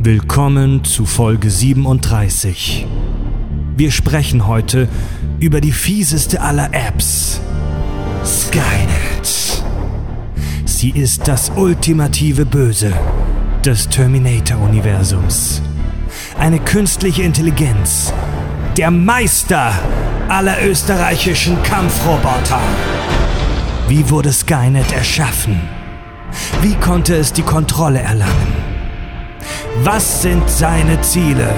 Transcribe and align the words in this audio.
Willkommen 0.00 0.84
zu 0.84 1.04
Folge 1.06 1.50
37. 1.50 2.86
Wir 3.76 3.90
sprechen 3.90 4.46
heute 4.46 4.88
über 5.40 5.60
die 5.60 5.72
fieseste 5.72 6.40
aller 6.40 6.72
Apps, 6.72 7.40
Skynet. 8.24 9.64
Sie 10.64 10.90
ist 10.90 11.26
das 11.26 11.50
ultimative 11.56 12.46
Böse 12.46 12.92
des 13.64 13.88
Terminator-Universums. 13.88 15.62
Eine 16.38 16.60
künstliche 16.60 17.24
Intelligenz, 17.24 18.12
der 18.76 18.92
Meister 18.92 19.72
aller 20.28 20.64
österreichischen 20.64 21.60
Kampfroboter. 21.64 22.60
Wie 23.88 24.08
wurde 24.08 24.32
Skynet 24.32 24.92
erschaffen? 24.92 25.60
Wie 26.62 26.76
konnte 26.76 27.16
es 27.16 27.32
die 27.32 27.42
Kontrolle 27.42 27.98
erlangen? 27.98 28.67
Was 29.84 30.22
sind 30.22 30.48
seine 30.50 31.00
Ziele? 31.02 31.48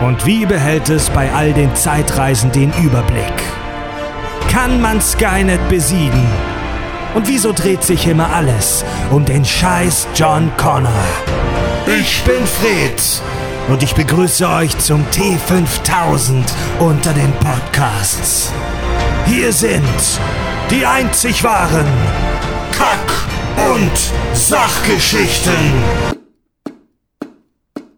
Und 0.00 0.24
wie 0.24 0.46
behält 0.46 0.88
es 0.88 1.10
bei 1.10 1.32
all 1.32 1.52
den 1.52 1.74
Zeitreisen 1.74 2.52
den 2.52 2.72
Überblick? 2.80 3.34
Kann 4.48 4.80
man 4.80 5.00
Skynet 5.00 5.68
besiegen? 5.68 6.24
Und 7.14 7.26
wieso 7.26 7.52
dreht 7.52 7.82
sich 7.82 8.06
immer 8.06 8.32
alles 8.32 8.84
um 9.10 9.24
den 9.24 9.44
Scheiß 9.44 10.06
John 10.14 10.52
Connor? 10.56 10.92
Ich 11.86 12.22
bin 12.22 12.46
Fred 12.46 13.02
und 13.68 13.82
ich 13.82 13.94
begrüße 13.94 14.48
euch 14.48 14.78
zum 14.78 15.04
T5000 15.06 16.44
unter 16.78 17.12
den 17.12 17.32
Podcasts. 17.32 18.52
Hier 19.26 19.52
sind 19.52 19.82
die 20.70 20.86
einzig 20.86 21.42
wahren 21.42 21.86
Kack- 22.70 23.26
und 23.74 24.36
Sachgeschichten. 24.36 26.11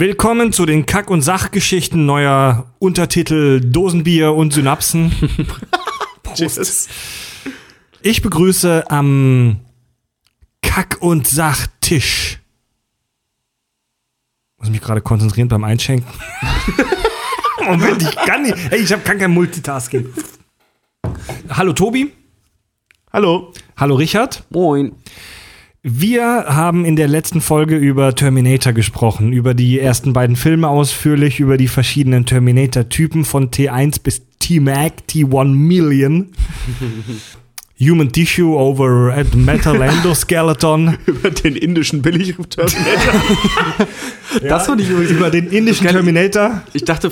Willkommen 0.00 0.50
zu 0.54 0.64
den 0.64 0.86
Kack- 0.86 1.10
und 1.10 1.20
Sachgeschichten 1.20 2.06
neuer 2.06 2.72
Untertitel 2.78 3.60
Dosenbier 3.60 4.32
und 4.32 4.50
Synapsen. 4.50 5.12
Jesus. 6.36 6.88
Ich 8.00 8.22
begrüße 8.22 8.90
am 8.90 9.60
Kack- 10.62 11.02
und 11.02 11.28
Sachtisch. 11.28 12.38
Muss 14.56 14.70
mich 14.70 14.80
gerade 14.80 15.02
konzentrieren 15.02 15.48
beim 15.48 15.64
Einschenken. 15.64 16.10
Moment, 17.66 18.00
ich 18.02 18.16
kann 18.16 18.44
nicht. 18.44 18.56
Ey, 18.70 18.80
ich 18.80 18.90
hab, 18.94 19.04
kann 19.04 19.18
kein 19.18 19.32
Multitasking. 19.32 20.06
Hallo 21.50 21.74
Tobi. 21.74 22.10
Hallo. 23.12 23.52
Hallo 23.76 23.96
Richard. 23.96 24.44
Moin. 24.48 24.94
Wir 25.82 26.44
haben 26.46 26.84
in 26.84 26.94
der 26.94 27.08
letzten 27.08 27.40
Folge 27.40 27.76
über 27.76 28.14
Terminator 28.14 28.74
gesprochen, 28.74 29.32
über 29.32 29.54
die 29.54 29.80
ersten 29.80 30.12
beiden 30.12 30.36
Filme 30.36 30.68
ausführlich, 30.68 31.40
über 31.40 31.56
die 31.56 31.68
verschiedenen 31.68 32.26
Terminator-Typen 32.26 33.24
von 33.24 33.50
T1 33.50 34.02
bis 34.02 34.20
T-Mac, 34.40 34.92
T1 35.08 35.46
Million. 35.46 36.32
Human 37.80 38.12
Tissue 38.12 38.54
over 38.54 39.14
at 39.16 39.34
Metal 39.34 39.80
Endoskeleton. 39.80 40.98
Über 41.06 41.30
den 41.30 41.56
indischen 41.56 42.02
Billig-Terminator. 42.02 43.14
Das 44.42 44.66
fand 44.66 44.82
ich 44.82 44.90
übrigens. 44.90 45.12
über 45.12 45.30
den 45.30 45.48
indischen 45.48 45.86
Terminator. 45.86 46.62
Ich 46.74 46.84
dachte, 46.84 47.10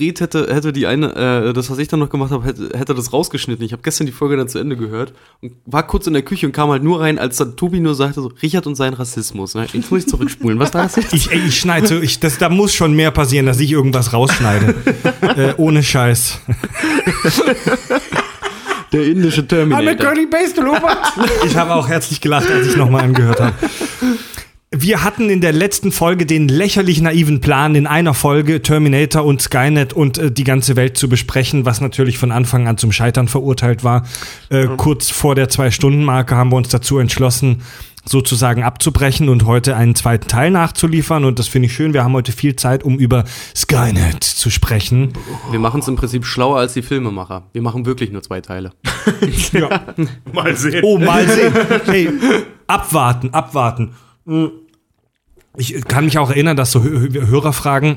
Fried 0.00 0.20
hätte, 0.20 0.46
hätte 0.50 0.72
die 0.72 0.86
eine, 0.86 1.14
äh, 1.14 1.52
das, 1.52 1.70
was 1.70 1.76
ich 1.76 1.86
dann 1.86 2.00
noch 2.00 2.08
gemacht 2.08 2.30
habe, 2.30 2.46
hätte, 2.46 2.70
hätte 2.74 2.94
das 2.94 3.12
rausgeschnitten. 3.12 3.62
Ich 3.66 3.72
habe 3.72 3.82
gestern 3.82 4.06
die 4.06 4.12
Folge 4.12 4.38
dann 4.38 4.48
zu 4.48 4.58
Ende 4.58 4.74
gehört 4.74 5.12
und 5.42 5.52
war 5.66 5.86
kurz 5.86 6.06
in 6.06 6.14
der 6.14 6.22
Küche 6.22 6.46
und 6.46 6.52
kam 6.52 6.70
halt 6.70 6.82
nur 6.82 7.02
rein, 7.02 7.18
als 7.18 7.36
dann 7.36 7.54
Tobi 7.54 7.80
nur 7.80 7.94
sagte, 7.94 8.22
so, 8.22 8.32
Richard 8.42 8.66
und 8.66 8.76
sein 8.76 8.94
Rassismus. 8.94 9.54
Ne? 9.54 9.66
Jetzt 9.70 9.90
muss 9.90 10.04
ich 10.04 10.08
zurückspulen. 10.08 10.58
Was 10.58 10.72
war 10.72 10.84
das 10.84 10.96
jetzt? 10.96 11.12
Ich, 11.12 11.30
ich 11.30 11.60
schneide 11.60 11.86
so, 11.86 12.00
ich, 12.00 12.18
das, 12.18 12.38
da 12.38 12.48
muss 12.48 12.72
schon 12.72 12.94
mehr 12.94 13.10
passieren, 13.10 13.44
dass 13.44 13.60
ich 13.60 13.72
irgendwas 13.72 14.14
rausschneide. 14.14 14.74
äh, 15.36 15.52
ohne 15.58 15.82
Scheiß. 15.82 16.40
Der 18.92 19.04
indische 19.04 19.46
Terminator. 19.46 20.14
Based 20.30 20.58
Ich 21.44 21.56
habe 21.56 21.74
auch 21.74 21.86
herzlich 21.86 22.22
gelacht, 22.22 22.50
als 22.50 22.68
ich 22.68 22.76
nochmal 22.76 23.04
angehört 23.04 23.38
habe. 23.38 23.54
Wir 24.72 25.02
hatten 25.02 25.30
in 25.30 25.40
der 25.40 25.52
letzten 25.52 25.90
Folge 25.90 26.26
den 26.26 26.46
lächerlich 26.46 27.00
naiven 27.00 27.40
Plan, 27.40 27.74
in 27.74 27.88
einer 27.88 28.14
Folge 28.14 28.62
Terminator 28.62 29.24
und 29.24 29.42
Skynet 29.42 29.92
und 29.92 30.16
äh, 30.18 30.30
die 30.30 30.44
ganze 30.44 30.76
Welt 30.76 30.96
zu 30.96 31.08
besprechen, 31.08 31.66
was 31.66 31.80
natürlich 31.80 32.18
von 32.18 32.30
Anfang 32.30 32.68
an 32.68 32.78
zum 32.78 32.92
Scheitern 32.92 33.26
verurteilt 33.26 33.82
war. 33.82 34.06
Äh, 34.48 34.68
Kurz 34.76 35.10
vor 35.10 35.34
der 35.34 35.48
Zwei-Stunden-Marke 35.48 36.36
haben 36.36 36.52
wir 36.52 36.56
uns 36.56 36.68
dazu 36.68 36.98
entschlossen, 36.98 37.62
sozusagen 38.04 38.62
abzubrechen 38.62 39.28
und 39.28 39.44
heute 39.44 39.74
einen 39.74 39.96
zweiten 39.96 40.28
Teil 40.28 40.52
nachzuliefern. 40.52 41.24
Und 41.24 41.40
das 41.40 41.48
finde 41.48 41.66
ich 41.66 41.74
schön. 41.74 41.92
Wir 41.92 42.04
haben 42.04 42.12
heute 42.12 42.30
viel 42.30 42.54
Zeit, 42.54 42.84
um 42.84 42.96
über 42.96 43.24
Skynet 43.56 44.22
zu 44.22 44.50
sprechen. 44.50 45.14
Wir 45.50 45.58
machen 45.58 45.80
es 45.80 45.88
im 45.88 45.96
Prinzip 45.96 46.24
schlauer 46.24 46.58
als 46.60 46.74
die 46.74 46.82
Filmemacher. 46.82 47.42
Wir 47.52 47.62
machen 47.62 47.86
wirklich 47.86 48.12
nur 48.12 48.22
zwei 48.22 48.40
Teile. 48.40 48.70
Ja. 49.52 49.80
Mal 50.32 50.54
sehen. 50.54 50.84
Oh, 50.84 50.96
mal 50.96 51.26
sehen. 51.26 51.52
Hey, 51.86 52.08
abwarten, 52.68 53.30
abwarten. 53.34 53.90
Ich 55.56 55.84
kann 55.86 56.04
mich 56.04 56.18
auch 56.18 56.30
erinnern, 56.30 56.56
dass 56.56 56.72
so 56.72 56.80
Hö- 56.80 57.08
Hö- 57.12 57.26
Hörerfragen 57.26 57.96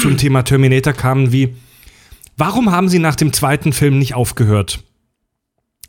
zum 0.00 0.16
Thema 0.18 0.42
Terminator 0.42 0.92
kamen 0.92 1.32
wie, 1.32 1.56
warum 2.36 2.70
haben 2.70 2.88
sie 2.88 2.98
nach 2.98 3.16
dem 3.16 3.32
zweiten 3.32 3.72
Film 3.72 3.98
nicht 3.98 4.14
aufgehört? 4.14 4.84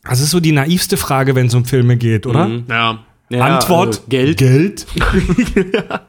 Das 0.03 0.19
ist 0.19 0.31
so 0.31 0.39
die 0.39 0.51
naivste 0.51 0.97
Frage, 0.97 1.35
wenn 1.35 1.47
es 1.47 1.53
um 1.53 1.65
Filme 1.65 1.97
geht, 1.97 2.25
oder? 2.25 2.47
Mhm. 2.47 2.63
Ja. 2.69 3.05
Ja, 3.29 3.45
Antwort: 3.45 4.03
äh, 4.07 4.09
Geld. 4.09 4.37
Geld. 4.37 4.85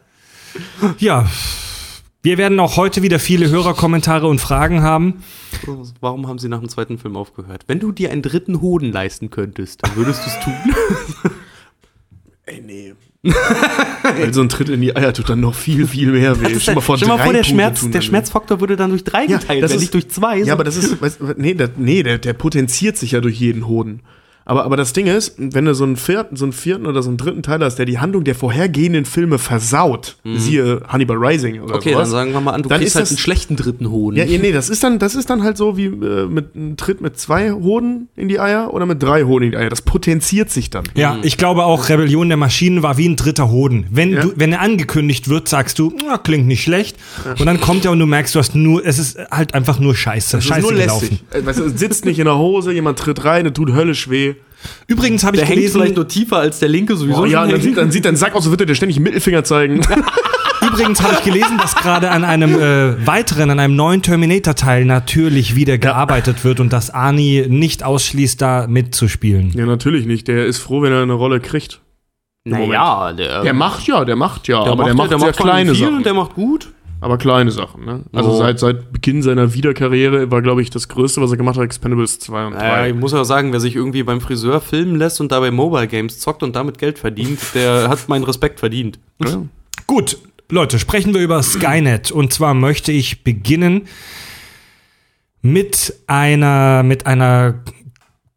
ja. 0.98 1.26
Wir 2.22 2.38
werden 2.38 2.58
auch 2.58 2.76
heute 2.76 3.02
wieder 3.02 3.18
viele 3.18 3.50
Hörerkommentare 3.50 4.26
und 4.26 4.40
Fragen 4.40 4.82
haben. 4.82 5.22
Warum 6.00 6.26
haben 6.26 6.38
sie 6.38 6.48
nach 6.48 6.60
dem 6.60 6.68
zweiten 6.68 6.98
Film 6.98 7.16
aufgehört? 7.16 7.64
Wenn 7.66 7.80
du 7.80 7.92
dir 7.92 8.10
einen 8.10 8.22
dritten 8.22 8.60
Hoden 8.62 8.92
leisten 8.92 9.30
könntest, 9.30 9.84
dann 9.84 9.94
würdest 9.96 10.24
du 10.24 10.30
es 10.30 10.40
tun. 10.40 10.54
Ey, 12.46 12.60
nee. 12.62 12.94
Weil 13.24 14.34
so 14.34 14.42
ein 14.42 14.48
Tritt 14.48 14.68
in 14.68 14.80
die 14.80 14.94
Eier 14.94 15.12
tut 15.14 15.28
dann 15.30 15.40
noch 15.40 15.54
viel, 15.54 15.86
viel 15.86 16.12
mehr 16.12 16.40
weh. 16.40 16.58
Stell 16.58 16.74
dir 16.74 16.76
mal 16.76 16.80
vor, 16.82 16.96
drei 16.98 17.06
der, 17.16 17.24
Pudel 17.24 17.44
Schmerz, 17.44 17.80
tun 17.80 17.92
der 17.92 18.00
Schmerzfaktor 18.02 18.60
würde 18.60 18.76
dann 18.76 18.90
durch 18.90 19.04
drei 19.04 19.26
weh. 19.26 19.38
geteilt 19.38 19.62
das 19.62 19.70
werden, 19.70 19.76
ist- 19.76 19.80
nicht 19.80 19.94
durch 19.94 20.08
zwei. 20.10 20.38
Ja, 20.38 20.52
aber 20.52 20.64
das 20.64 20.76
ist, 20.76 21.00
weißt, 21.00 21.20
nee, 21.36 21.54
der, 21.54 21.70
nee 21.76 22.02
der, 22.02 22.18
der 22.18 22.32
potenziert 22.34 22.96
sich 22.98 23.12
ja 23.12 23.20
durch 23.20 23.36
jeden 23.40 23.66
Hoden. 23.66 24.00
Aber, 24.46 24.64
aber 24.64 24.76
das 24.76 24.92
Ding 24.92 25.06
ist, 25.06 25.34
wenn 25.38 25.64
du 25.64 25.74
so 25.74 25.84
einen, 25.84 25.96
vierten, 25.96 26.36
so 26.36 26.44
einen 26.44 26.52
vierten 26.52 26.84
oder 26.86 27.02
so 27.02 27.08
einen 27.08 27.16
dritten 27.16 27.42
Teil 27.42 27.60
hast, 27.64 27.76
der 27.76 27.86
die 27.86 27.98
Handlung 27.98 28.24
der 28.24 28.34
vorhergehenden 28.34 29.06
Filme 29.06 29.38
versaut, 29.38 30.16
siehe 30.36 30.82
Hannibal 30.86 31.16
Rising 31.16 31.60
oder 31.62 31.74
Mhm. 31.74 31.78
okay, 31.80 31.92
sowas. 31.92 32.08
dann 32.10 32.10
sagen 32.10 32.32
wir 32.32 32.40
mal 32.42 32.50
an, 32.52 32.62
du 32.62 32.68
Dann 32.68 32.78
kriegst 32.78 32.90
ist 32.90 32.94
halt 32.96 33.02
das- 33.04 33.10
einen 33.12 33.18
schlechten 33.18 33.56
dritten 33.56 33.90
Hoden. 33.90 34.16
Ja, 34.18 34.24
ja, 34.24 34.38
nee, 34.38 34.52
das 34.52 34.68
ist 34.68 34.82
dann, 34.84 34.98
das 34.98 35.14
ist 35.14 35.30
dann 35.30 35.42
halt 35.42 35.56
so 35.56 35.76
wie 35.78 35.86
äh, 35.86 36.26
mit 36.26 36.54
einem 36.54 36.76
Tritt 36.76 37.00
mit 37.00 37.18
zwei 37.18 37.52
Hoden 37.52 38.08
in 38.16 38.28
die 38.28 38.38
Eier 38.38 38.74
oder 38.74 38.84
mit 38.84 39.02
drei 39.02 39.22
Hoden 39.24 39.44
in 39.46 39.50
die 39.52 39.56
Eier. 39.56 39.70
Das 39.70 39.80
potenziert 39.82 40.50
sich 40.50 40.68
dann. 40.68 40.84
Ja, 40.94 41.16
ich 41.22 41.38
glaube 41.38 41.64
auch, 41.64 41.88
Rebellion 41.88 42.28
der 42.28 42.36
Maschinen 42.36 42.82
war 42.82 42.98
wie 42.98 43.08
ein 43.08 43.16
dritter 43.16 43.50
Hoden. 43.50 43.86
Wenn, 43.90 44.12
Ja. 44.12 44.20
du, 44.22 44.32
wenn 44.36 44.52
er 44.52 44.60
angekündigt 44.60 45.28
wird, 45.28 45.48
sagst 45.48 45.78
du, 45.78 45.90
"Na, 46.06 46.18
klingt 46.18 46.46
nicht 46.46 46.62
schlecht. 46.62 46.96
Und 47.38 47.46
dann 47.46 47.60
kommt 47.62 47.84
er 47.86 47.92
und 47.92 47.98
du 47.98 48.06
merkst, 48.06 48.34
du 48.34 48.38
hast 48.40 48.54
nur, 48.54 48.84
es 48.84 48.98
ist 48.98 49.16
halt 49.30 49.54
einfach 49.54 49.78
nur 49.78 49.94
Scheiße. 49.94 50.36
Das 50.36 50.44
Scheiße 50.44 50.60
ist 50.60 50.70
nur 50.70 50.80
gelaufen. 50.80 51.08
lästig. 51.10 51.24
Äh, 51.42 51.46
Weißt 51.46 51.58
du, 51.60 51.64
es 51.64 51.78
sitzt 51.80 52.04
nicht 52.04 52.18
in 52.18 52.26
der 52.26 52.36
Hose, 52.36 52.72
jemand 52.72 52.98
tritt 52.98 53.24
rein, 53.24 53.46
es 53.46 53.52
tut 53.54 53.72
höllisch 53.72 54.10
weh. 54.10 54.33
Übrigens 54.86 55.24
habe 55.24 55.36
ich 55.36 55.40
der 55.40 55.48
hängt 55.48 55.58
gelesen, 55.58 55.80
vielleicht 55.80 55.96
nur 55.96 56.08
tiefer 56.08 56.38
als 56.38 56.58
der 56.58 56.68
linke 56.68 56.96
sowieso. 56.96 57.22
Oh, 57.22 57.24
ja, 57.24 57.46
dann 57.46 57.60
sieht, 57.60 57.76
dann 57.76 57.90
sieht 57.90 58.04
dein 58.04 58.16
Sack 58.16 58.34
aus, 58.34 58.44
so 58.44 58.50
wird 58.50 58.60
er 58.60 58.66
dir 58.66 58.74
ständig 58.74 59.00
Mittelfinger 59.00 59.44
zeigen. 59.44 59.80
übrigens 60.74 61.02
habe 61.02 61.14
ich 61.14 61.24
gelesen, 61.24 61.58
dass 61.58 61.74
gerade 61.74 62.10
an 62.10 62.24
einem 62.24 62.54
äh, 62.54 63.06
weiteren, 63.06 63.50
an 63.50 63.60
einem 63.60 63.76
neuen 63.76 64.02
Terminator-Teil 64.02 64.84
natürlich 64.84 65.54
wieder 65.54 65.78
gearbeitet 65.78 66.44
wird 66.44 66.60
und 66.60 66.72
dass 66.72 66.90
Arnie 66.90 67.46
nicht 67.48 67.84
ausschließt, 67.84 68.40
da 68.40 68.66
mitzuspielen. 68.66 69.52
ja, 69.54 69.66
natürlich 69.66 70.06
nicht. 70.06 70.28
Der 70.28 70.46
ist 70.46 70.58
froh, 70.58 70.82
wenn 70.82 70.92
er 70.92 71.02
eine 71.02 71.12
Rolle 71.12 71.40
kriegt. 71.40 71.80
naja, 72.44 73.12
der, 73.12 73.42
Der 73.42 73.54
macht 73.54 73.86
ja, 73.86 74.04
der 74.04 74.16
macht 74.16 74.48
ja, 74.48 74.58
aber 74.60 74.76
macht, 74.76 74.88
der 74.88 74.94
macht 74.94 75.10
der 75.10 75.18
sehr 75.18 75.28
macht 75.28 75.38
kleine 75.38 75.74
viel 75.74 75.84
Sachen. 75.84 75.96
und 75.98 76.06
der 76.06 76.14
macht 76.14 76.34
gut. 76.34 76.73
Aber 77.04 77.18
kleine 77.18 77.50
Sachen, 77.50 77.84
ne? 77.84 78.02
Also 78.12 78.30
Oh. 78.30 78.36
seit, 78.38 78.58
seit 78.58 78.90
Beginn 78.92 79.22
seiner 79.22 79.52
Wiederkarriere 79.52 80.30
war, 80.30 80.40
glaube 80.40 80.62
ich, 80.62 80.70
das 80.70 80.88
Größte, 80.88 81.20
was 81.20 81.30
er 81.30 81.36
gemacht 81.36 81.56
hat, 81.56 81.64
Expendables 81.64 82.18
2 82.18 82.46
und 82.46 82.52
3. 82.54 82.58
Naja, 82.58 82.86
ich 82.86 82.94
muss 82.94 83.12
ja 83.12 83.24
sagen, 83.24 83.52
wer 83.52 83.60
sich 83.60 83.76
irgendwie 83.76 84.02
beim 84.02 84.20
Friseur 84.22 84.60
filmen 84.60 84.96
lässt 84.96 85.20
und 85.20 85.30
dabei 85.30 85.50
Mobile 85.50 85.86
Games 85.86 86.18
zockt 86.18 86.42
und 86.42 86.56
damit 86.56 86.78
Geld 86.78 86.98
verdient, 86.98 87.38
der 87.54 87.88
hat 87.90 88.08
meinen 88.08 88.24
Respekt 88.24 88.58
verdient. 88.58 88.98
Ja. 89.22 89.42
Gut, 89.86 90.16
Leute, 90.50 90.78
sprechen 90.78 91.14
wir 91.14 91.20
über 91.20 91.42
Skynet. 91.42 92.10
Und 92.10 92.32
zwar 92.32 92.54
möchte 92.54 92.90
ich 92.90 93.22
beginnen 93.22 93.82
mit 95.42 95.94
einer, 96.06 96.82
mit 96.82 97.06
einer 97.06 97.62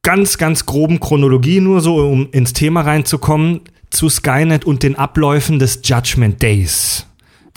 ganz, 0.04 0.38
ganz 0.38 0.66
groben 0.66 1.00
Chronologie 1.00 1.62
nur 1.62 1.82
so, 1.82 1.96
um 1.96 2.28
ins 2.32 2.54
Thema 2.54 2.82
reinzukommen, 2.82 3.62
zu 3.90 4.10
Skynet 4.10 4.66
und 4.66 4.84
den 4.84 4.96
Abläufen 4.98 5.60
des 5.60 5.80
Judgment 5.84 6.42
Days. 6.42 7.07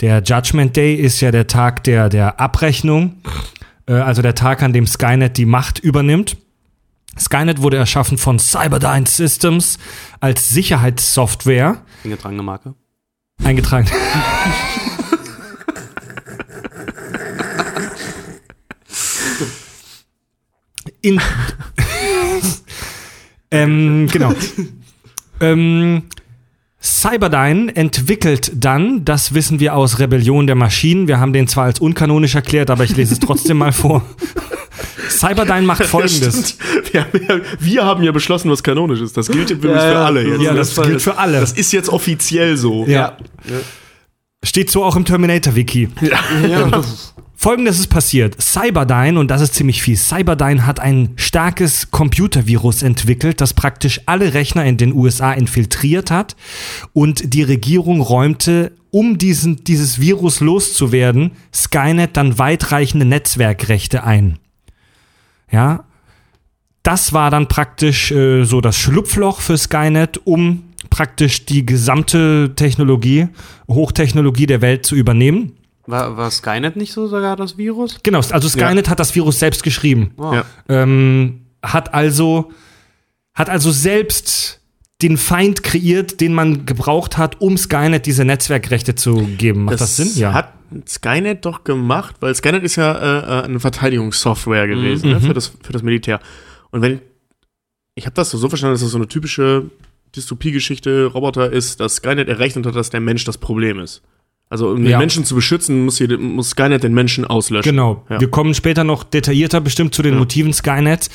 Der 0.01 0.21
Judgment 0.23 0.75
Day 0.75 0.95
ist 0.95 1.21
ja 1.21 1.29
der 1.29 1.45
Tag 1.45 1.83
der, 1.83 2.09
der 2.09 2.39
Abrechnung, 2.39 3.21
äh, 3.85 3.93
also 3.93 4.23
der 4.23 4.33
Tag, 4.33 4.63
an 4.63 4.73
dem 4.73 4.87
Skynet 4.87 5.37
die 5.37 5.45
Macht 5.45 5.77
übernimmt. 5.77 6.37
Skynet 7.19 7.61
wurde 7.61 7.77
erschaffen 7.77 8.17
von 8.17 8.39
Cyberdyne 8.39 9.05
Systems 9.05 9.77
als 10.19 10.49
Sicherheitssoftware. 10.49 11.83
Eingetragene 12.03 12.41
Marke. 12.41 12.73
Eingetragen. 13.43 13.87
In. 21.03 21.21
ähm, 23.51 24.07
genau. 24.11 24.33
ähm, 25.39 26.09
Cyberdyne 26.83 27.75
entwickelt 27.75 28.51
dann, 28.55 29.05
das 29.05 29.33
wissen 29.35 29.59
wir 29.59 29.75
aus 29.75 29.99
Rebellion 29.99 30.47
der 30.47 30.55
Maschinen, 30.55 31.07
wir 31.07 31.19
haben 31.19 31.31
den 31.31 31.47
zwar 31.47 31.65
als 31.65 31.79
unkanonisch 31.79 32.33
erklärt, 32.35 32.69
aber 32.71 32.83
ich 32.83 32.95
lese 32.95 33.13
es 33.13 33.19
trotzdem 33.19 33.57
mal 33.57 33.71
vor. 33.71 34.03
Cyberdyne 35.09 35.61
macht 35.61 35.83
folgendes. 35.85 36.57
Wir 36.91 37.01
haben, 37.01 37.19
ja, 37.27 37.39
wir 37.59 37.85
haben 37.85 38.03
ja 38.03 38.11
beschlossen, 38.11 38.49
was 38.49 38.63
kanonisch 38.63 39.01
ist. 39.01 39.15
Das 39.15 39.27
gilt 39.29 39.51
übrigens 39.51 39.77
Ja, 39.83 39.87
für 39.87 39.93
ja. 39.93 40.05
alle 40.05 40.27
jetzt. 40.27 40.41
Ja, 40.41 40.53
das 40.53 40.75
gilt 40.75 41.01
für 41.01 41.17
alle. 41.17 41.39
Das 41.39 41.51
ist 41.51 41.71
jetzt 41.71 41.89
offiziell 41.89 42.57
so. 42.57 42.85
Ja. 42.87 43.17
Steht 44.43 44.71
so 44.71 44.83
auch 44.83 44.95
im 44.95 45.05
Terminator-Wiki. 45.05 45.89
Ja. 46.01 46.81
Folgendes 47.43 47.79
ist 47.79 47.87
passiert. 47.87 48.39
Cyberdyne, 48.39 49.19
und 49.19 49.31
das 49.31 49.41
ist 49.41 49.55
ziemlich 49.55 49.81
viel, 49.81 49.97
Cyberdyne 49.97 50.67
hat 50.67 50.79
ein 50.79 51.13
starkes 51.15 51.89
Computervirus 51.89 52.83
entwickelt, 52.83 53.41
das 53.41 53.55
praktisch 53.55 53.99
alle 54.05 54.35
Rechner 54.35 54.63
in 54.63 54.77
den 54.77 54.93
USA 54.93 55.33
infiltriert 55.33 56.11
hat. 56.11 56.35
Und 56.93 57.33
die 57.33 57.41
Regierung 57.41 57.99
räumte, 57.99 58.73
um 58.91 59.17
diesen, 59.17 59.63
dieses 59.63 59.99
Virus 59.99 60.39
loszuwerden, 60.39 61.31
Skynet 61.51 62.15
dann 62.15 62.37
weitreichende 62.37 63.07
Netzwerkrechte 63.07 64.03
ein. 64.03 64.37
Ja, 65.51 65.85
das 66.83 67.11
war 67.11 67.31
dann 67.31 67.47
praktisch 67.47 68.11
äh, 68.11 68.43
so 68.43 68.61
das 68.61 68.77
Schlupfloch 68.77 69.41
für 69.41 69.57
Skynet, 69.57 70.21
um 70.25 70.65
praktisch 70.91 71.47
die 71.47 71.65
gesamte 71.65 72.53
Technologie, 72.55 73.29
Hochtechnologie 73.67 74.45
der 74.45 74.61
Welt 74.61 74.85
zu 74.85 74.95
übernehmen. 74.95 75.53
War, 75.91 76.17
war 76.17 76.31
Skynet 76.31 76.75
nicht 76.75 76.93
so 76.93 77.07
sogar 77.07 77.35
das 77.35 77.57
Virus? 77.57 77.99
Genau, 78.01 78.19
also 78.19 78.47
Skynet 78.47 78.89
hat 78.89 78.99
das 78.99 79.13
Virus 79.13 79.39
selbst 79.39 79.61
geschrieben. 79.63 80.11
Oh. 80.17 80.33
Ja. 80.33 80.45
Ähm, 80.69 81.41
hat 81.61 81.93
also 81.93 82.51
hat 83.33 83.49
also 83.49 83.71
selbst 83.71 84.59
den 85.01 85.17
Feind 85.17 85.63
kreiert, 85.63 86.21
den 86.21 86.33
man 86.33 86.65
gebraucht 86.65 87.17
hat, 87.17 87.41
um 87.41 87.57
Skynet 87.57 88.05
diese 88.05 88.23
Netzwerkrechte 88.25 88.95
zu 88.95 89.27
geben. 89.37 89.65
Macht 89.65 89.81
das, 89.81 89.95
Sinn? 89.97 90.11
Ja. 90.15 90.33
hat 90.33 90.53
Skynet 90.87 91.43
doch 91.45 91.63
gemacht, 91.63 92.15
weil 92.19 92.33
Skynet 92.35 92.63
ist 92.63 92.75
ja 92.75 92.91
äh, 92.93 93.39
äh, 93.41 93.43
eine 93.45 93.59
Verteidigungssoftware 93.59 94.67
gewesen 94.67 95.07
Mhm. 95.07 95.13
ne, 95.15 95.21
für, 95.21 95.33
das, 95.33 95.51
für 95.61 95.73
das 95.73 95.83
Militär. 95.83 96.19
Und 96.71 96.81
wenn 96.81 97.01
ich 97.95 98.05
habe 98.05 98.13
das 98.15 98.31
so 98.31 98.47
verstanden, 98.47 98.73
dass 98.75 98.81
das 98.81 98.91
so 98.91 98.97
eine 98.97 99.07
typische 99.07 99.69
Dystopie-Geschichte 100.15 101.05
Roboter 101.05 101.51
ist, 101.51 101.79
dass 101.79 101.95
Skynet 101.95 102.29
errechnet 102.29 102.65
hat, 102.65 102.75
dass 102.75 102.89
der 102.89 103.01
Mensch 103.01 103.25
das 103.25 103.37
Problem 103.37 103.79
ist. 103.79 104.01
Also 104.51 104.67
um 104.69 104.83
den 104.83 104.91
Ja. 104.91 104.97
Menschen 104.99 105.23
zu 105.23 105.33
beschützen, 105.33 105.85
muss, 105.85 105.97
jede, 105.99 106.17
muss 106.17 106.49
Skynet 106.49 106.83
den 106.83 106.93
Menschen 106.93 107.23
auslöschen. 107.23 107.71
Genau. 107.71 108.03
Ja. 108.09 108.19
Wir 108.19 108.29
kommen 108.29 108.53
später 108.53 108.83
noch 108.83 109.05
detaillierter 109.05 109.61
bestimmt 109.61 109.95
zu 109.95 110.01
den 110.01 110.13
Ja. 110.15 110.19
Motiven 110.19 110.51
Skynet. 110.51 111.09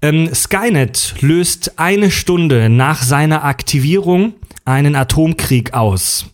Ähm, 0.00 0.30
Skynet 0.34 1.14
löst 1.20 1.78
eine 1.78 2.10
Stunde 2.10 2.70
nach 2.70 3.02
seiner 3.02 3.44
Aktivierung 3.44 4.32
einen 4.64 4.96
Atomkrieg 4.96 5.74
aus 5.74 6.24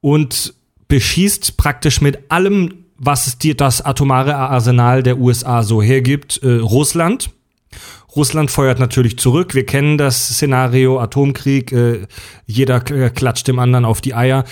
und 0.00 0.52
beschießt 0.88 1.56
praktisch 1.56 2.00
mit 2.00 2.30
allem, 2.30 2.74
was 2.96 3.28
es 3.28 3.38
dir 3.38 3.54
das 3.56 3.80
atomare 3.80 4.34
Arsenal 4.34 5.04
der 5.04 5.18
USA 5.18 5.62
so 5.62 5.80
hergibt, 5.80 6.40
äh, 6.42 6.54
Russland. 6.56 7.30
Russland 8.16 8.50
feuert 8.50 8.78
natürlich 8.78 9.18
zurück. 9.18 9.54
Wir 9.54 9.66
kennen 9.66 9.98
das 9.98 10.28
Szenario 10.28 10.98
Atomkrieg. 10.98 11.72
Äh, 11.72 12.06
jeder 12.46 12.82
äh, 12.90 13.10
klatscht 13.10 13.48
dem 13.48 13.58
anderen 13.58 13.84
auf 13.84 14.00
die 14.00 14.14
Eier. 14.14 14.44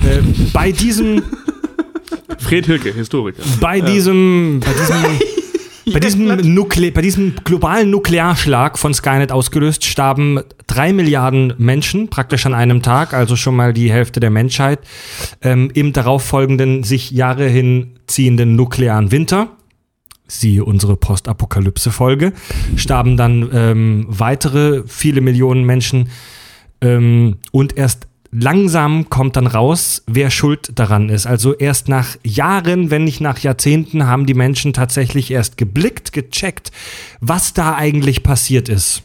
Äh, 0.00 0.20
bei 0.52 0.72
diesem 0.72 1.22
Fred 2.38 2.66
Hilke, 2.66 2.92
Historiker. 2.92 3.42
bei 3.60 3.80
diesem, 3.80 4.60
bei 4.60 4.72
diesem, 4.72 5.92
bei 5.92 6.00
diesem, 6.00 6.54
Nukle 6.54 6.92
bei 6.92 7.02
diesem 7.02 7.34
globalen 7.44 7.90
Nuklearschlag 7.90 8.78
von 8.78 8.94
Skynet 8.94 9.32
ausgelöst 9.32 9.84
starben 9.84 10.40
drei 10.66 10.92
Milliarden 10.92 11.54
Menschen 11.58 12.08
praktisch 12.08 12.46
an 12.46 12.54
einem 12.54 12.82
Tag, 12.82 13.12
also 13.12 13.36
schon 13.36 13.56
mal 13.56 13.72
die 13.72 13.90
Hälfte 13.90 14.20
der 14.20 14.30
Menschheit, 14.30 14.78
ähm, 15.42 15.70
im 15.74 15.92
darauffolgenden, 15.92 16.84
sich 16.84 17.10
Jahre 17.10 17.48
hinziehenden 17.48 18.56
nuklearen 18.56 19.10
Winter. 19.10 19.48
Siehe 20.30 20.64
unsere 20.64 20.96
Postapokalypse-Folge, 20.96 22.32
starben 22.76 23.16
dann 23.16 23.50
ähm, 23.52 24.06
weitere 24.08 24.84
viele 24.86 25.20
Millionen 25.20 25.64
Menschen 25.64 26.08
ähm, 26.80 27.36
und 27.52 27.76
erst 27.76 28.06
langsam 28.32 29.10
kommt 29.10 29.34
dann 29.36 29.48
raus, 29.48 30.04
wer 30.06 30.30
schuld 30.30 30.78
daran 30.78 31.08
ist. 31.08 31.26
Also 31.26 31.54
erst 31.54 31.88
nach 31.88 32.16
Jahren, 32.22 32.90
wenn 32.90 33.02
nicht 33.04 33.20
nach 33.20 33.40
Jahrzehnten, 33.40 34.06
haben 34.06 34.26
die 34.26 34.34
Menschen 34.34 34.72
tatsächlich 34.72 35.32
erst 35.32 35.56
geblickt, 35.56 36.12
gecheckt, 36.12 36.70
was 37.20 37.54
da 37.54 37.74
eigentlich 37.74 38.22
passiert 38.22 38.68
ist. 38.68 39.02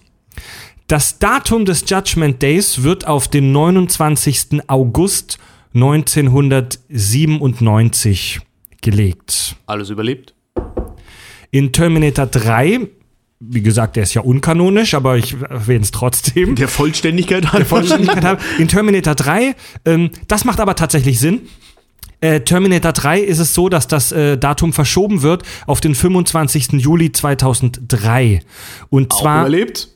Das 0.88 1.18
Datum 1.18 1.66
des 1.66 1.86
Judgment 1.88 2.44
Days 2.44 2.83
wird 2.83 3.07
auf 3.07 3.27
den 3.27 3.51
29. 3.51 4.62
August 4.68 5.39
1997 5.74 8.42
gelegt. 8.81 9.56
Alles 9.66 9.89
überlebt? 9.89 10.35
In 11.52 11.72
Terminator 11.72 12.26
3, 12.26 12.88
wie 13.40 13.62
gesagt, 13.62 13.96
der 13.96 14.04
ist 14.04 14.14
ja 14.14 14.22
unkanonisch, 14.22 14.94
aber 14.94 15.18
ich 15.18 15.36
erwähne 15.42 15.84
es 15.84 15.92
trotzdem. 15.92 16.56
Der 16.56 16.68
Vollständigkeit 16.68 17.46
der 17.54 17.66
Vollständigkeit 17.66 18.24
haben. 18.24 18.42
In 18.60 18.68
Terminator 18.68 19.16
3, 19.16 19.56
ähm, 19.86 20.12
das 20.28 20.46
macht 20.46 20.60
aber 20.60 20.76
tatsächlich 20.76 21.20
Sinn. 21.20 21.42
Äh, 22.22 22.42
Terminator 22.42 22.94
3 22.94 23.20
ist 23.20 23.40
es 23.40 23.54
so, 23.54 23.70
dass 23.70 23.88
das 23.88 24.12
äh, 24.12 24.38
Datum 24.38 24.74
verschoben 24.74 25.22
wird 25.22 25.44
auf 25.68 25.82
den 25.82 25.94
25. 25.94 26.74
Juli 26.74 27.12
2003. 27.12 28.42
Und 28.90 29.14
zwar, 29.14 29.42
überlebt? 29.42 29.90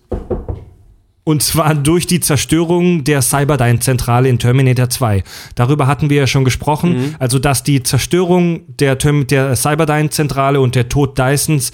Und 1.29 1.43
zwar 1.43 1.75
durch 1.75 2.07
die 2.07 2.21
Zerstörung 2.21 3.03
der 3.03 3.21
Cyberdyne-Zentrale 3.21 4.27
in 4.27 4.39
Terminator 4.39 4.89
2. 4.89 5.23
Darüber 5.53 5.85
hatten 5.85 6.09
wir 6.09 6.17
ja 6.17 6.25
schon 6.25 6.43
gesprochen. 6.43 7.15
Also, 7.19 7.37
dass 7.37 7.61
die 7.61 7.83
Zerstörung 7.83 8.61
der, 8.79 8.97
Term 8.97 9.27
der 9.27 9.55
Cyberdyne-Zentrale 9.55 10.59
und 10.59 10.73
der 10.73 10.89
Tod 10.89 11.19
Dysons 11.19 11.71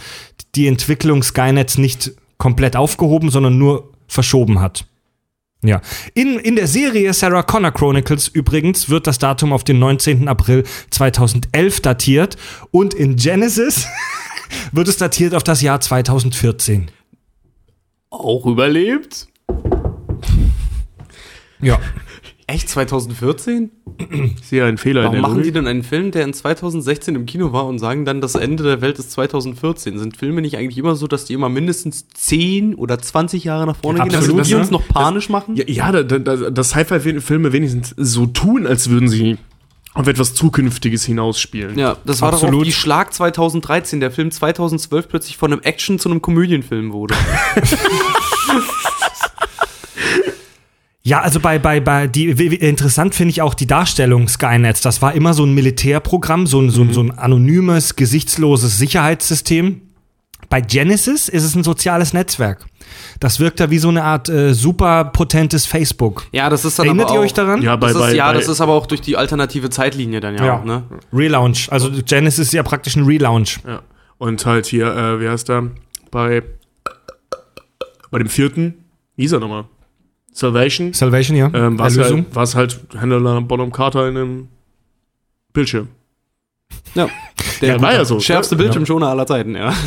die 0.56 0.68
Entwicklung 0.68 1.24
Skynets 1.24 1.78
nicht 1.78 2.12
komplett 2.38 2.76
aufgehoben, 2.76 3.30
sondern 3.30 3.58
nur 3.58 3.94
verschoben 4.10 4.60
hat. 4.60 4.88
Ja. 5.64 5.80
In, 6.14 6.38
in 6.38 6.58
der 6.58 6.68
Serie 6.68 7.14
Sarah 7.14 7.42
Connor 7.42 7.72
Chronicles 7.72 8.28
übrigens 8.28 8.90
wird 8.90 9.08
das 9.08 9.20
Datum 9.20 9.54
auf 9.54 9.64
den 9.64 9.80
19. 9.80 10.28
April 10.28 10.66
2011 10.90 11.80
datiert 11.80 12.36
und 12.72 12.94
in 12.94 13.16
Genesis 13.16 13.88
wird 14.74 14.90
es 14.90 14.98
datiert 14.98 15.34
auf 15.34 15.44
das 15.44 15.62
Jahr 15.62 15.80
2014. 15.80 16.92
Auch 18.10 18.46
überlebt? 18.46 19.30
Ja. 21.66 21.80
Echt 22.48 22.70
2014? 22.70 23.72
Ich 24.38 24.46
sehe 24.46 24.64
einen 24.66 24.78
Fehler 24.78 25.06
Warum 25.06 25.16
in 25.16 25.22
der 25.22 25.22
machen 25.24 25.34
die 25.42 25.50
Logik. 25.50 25.54
denn 25.56 25.68
einen 25.68 25.82
Film, 25.82 26.12
der 26.12 26.26
in 26.26 26.34
2016 26.34 27.16
im 27.16 27.26
Kino 27.26 27.54
war 27.54 27.66
und 27.66 27.80
sagen 27.80 28.06
dann, 28.06 28.22
das 28.22 28.36
Ende 28.36 28.62
der 28.62 28.82
Welt 28.82 29.00
ist 29.00 29.12
2014? 29.12 29.98
Sind 29.98 30.16
Filme 30.16 30.42
nicht 30.42 30.56
eigentlich 30.56 30.78
immer 30.78 30.96
so, 30.96 31.08
dass 31.08 31.26
die 31.26 31.34
immer 31.34 31.50
mindestens 31.50 32.08
10 32.10 32.76
oder 32.76 33.00
20 33.00 33.46
Jahre 33.46 33.66
nach 33.66 33.78
vorne 33.78 34.00
gehen, 34.00 34.14
absolut, 34.14 34.30
damit 34.30 34.48
die 34.48 34.54
ne? 34.54 34.60
uns 34.60 34.70
noch 34.70 34.88
panisch 34.88 35.30
machen? 35.30 35.56
Ja, 35.56 35.64
ja 35.68 35.92
da, 35.92 36.04
da, 36.04 36.20
da, 36.20 36.50
dass 36.52 36.70
Sci-Fi-Filme 36.70 37.52
wenigstens 37.52 37.96
so 37.98 38.28
tun, 38.28 38.68
als 38.68 38.92
würden 38.92 39.10
sie 39.10 39.38
auf 39.96 40.08
etwas 40.08 40.36
Zukünftiges 40.36 41.04
hinausspielen. 41.06 41.80
Ja, 41.80 41.98
das 42.06 42.22
war 42.22 42.30
doch 42.30 42.44
Absolut. 42.44 42.62
auch 42.62 42.66
die 42.66 42.74
Schlag 42.74 43.12
2013, 43.12 44.02
der 44.02 44.12
Film 44.12 44.30
2012 44.30 45.08
plötzlich 45.08 45.38
von 45.38 45.52
einem 45.52 45.62
Action 45.64 45.98
zu 45.98 46.10
einem 46.10 46.22
Komödienfilm 46.22 46.92
wurde. 46.92 47.16
Ja, 51.08 51.22
also 51.22 51.40
bei, 51.40 51.60
bei, 51.60 51.80
bei, 51.80 52.08
die, 52.08 52.26
interessant 52.30 53.14
finde 53.14 53.30
ich 53.30 53.44
auch 53.44 53.54
die 53.54 53.68
Darstellung 53.68 54.28
Skynets. 54.28 54.82
Das 54.82 55.04
war 55.04 55.14
immer 55.14 55.36
so 55.36 55.46
ein 55.46 55.54
Militärprogramm, 55.54 56.48
so 56.48 56.60
ein, 56.60 56.72
so, 56.72 56.82
ein- 56.82 56.94
so 56.94 57.02
ein 57.02 57.12
anonymes, 57.12 57.96
gesichtsloses 57.96 58.80
Sicherheitssystem. 58.80 59.82
Bei 60.50 60.62
Genesis 60.62 61.30
ist 61.30 61.44
es 61.44 61.56
ein 61.56 61.64
soziales 61.64 62.14
Netzwerk. 62.14 62.66
Das 63.20 63.40
wirkt 63.40 63.60
da 63.60 63.70
wie 63.70 63.78
so 63.78 63.90
eine 63.90 64.04
Art 64.04 64.30
äh, 64.30 64.54
super 64.56 65.06
potentes 65.06 65.68
Facebook. 65.68 66.26
Ja, 66.32 66.50
das 66.50 66.66
ist 66.66 66.80
dann 66.80 66.88
Erinnert 66.88 67.08
aber 67.08 67.16
ihr 67.16 67.20
auch, 67.20 67.24
euch 67.26 67.34
daran? 67.34 67.62
Ja, 67.62 67.76
bei, 67.76 67.88
Das 67.88 67.96
ist, 67.98 68.02
bei, 68.02 68.14
ja, 68.16 68.28
bei, 68.32 68.34
das 68.40 68.48
ist 68.48 68.60
aber 68.62 68.74
auch 68.74 68.88
durch 68.88 69.02
die 69.02 69.16
alternative 69.16 69.70
Zeitlinie 69.70 70.20
dann 70.22 70.36
ja, 70.38 70.46
Ja. 70.46 70.60
auch, 70.60 70.66
ne? 70.66 70.84
Relaunch. 71.14 71.72
Also 71.72 71.92
Genesis 72.04 72.48
ist 72.48 72.54
ja 72.54 72.64
praktisch 72.64 72.96
ein 72.96 73.06
Relaunch. 73.06 73.60
Ja. 73.68 73.82
Und 74.18 74.44
halt 74.48 74.66
hier, 74.66 74.88
äh, 74.88 75.20
wie 75.22 75.30
heißt 75.30 75.50
der? 75.50 75.70
Bei, 76.10 76.42
bei 78.10 78.18
dem 78.20 78.30
vierten, 78.30 78.74
wie 79.16 79.24
hieß 79.24 79.34
er 79.34 79.40
nochmal? 79.40 79.66
Salvation. 80.36 80.92
Salvation, 80.92 81.38
ja. 81.38 81.50
Ähm, 81.54 81.80
war 81.80 81.88
es 81.88 81.96
Erlösung. 81.96 82.26
halt, 82.26 82.36
war's 82.36 82.56
halt 82.56 82.80
Händler 83.00 83.42
Bonham 83.42 83.72
Carter 83.72 84.10
in 84.10 84.18
einem 84.18 84.48
Bildschirm. 85.54 85.88
Ja, 86.94 87.08
der 87.62 87.76
Ja, 87.76 87.82
war 87.82 87.94
ja 87.94 88.06
so. 88.06 88.20
schärfste 88.20 88.56
Ja. 88.56 88.62
Bildschirmschoner 88.62 89.08
aller 89.08 89.26
Zeiten, 89.28 89.56
ja. 89.56 89.74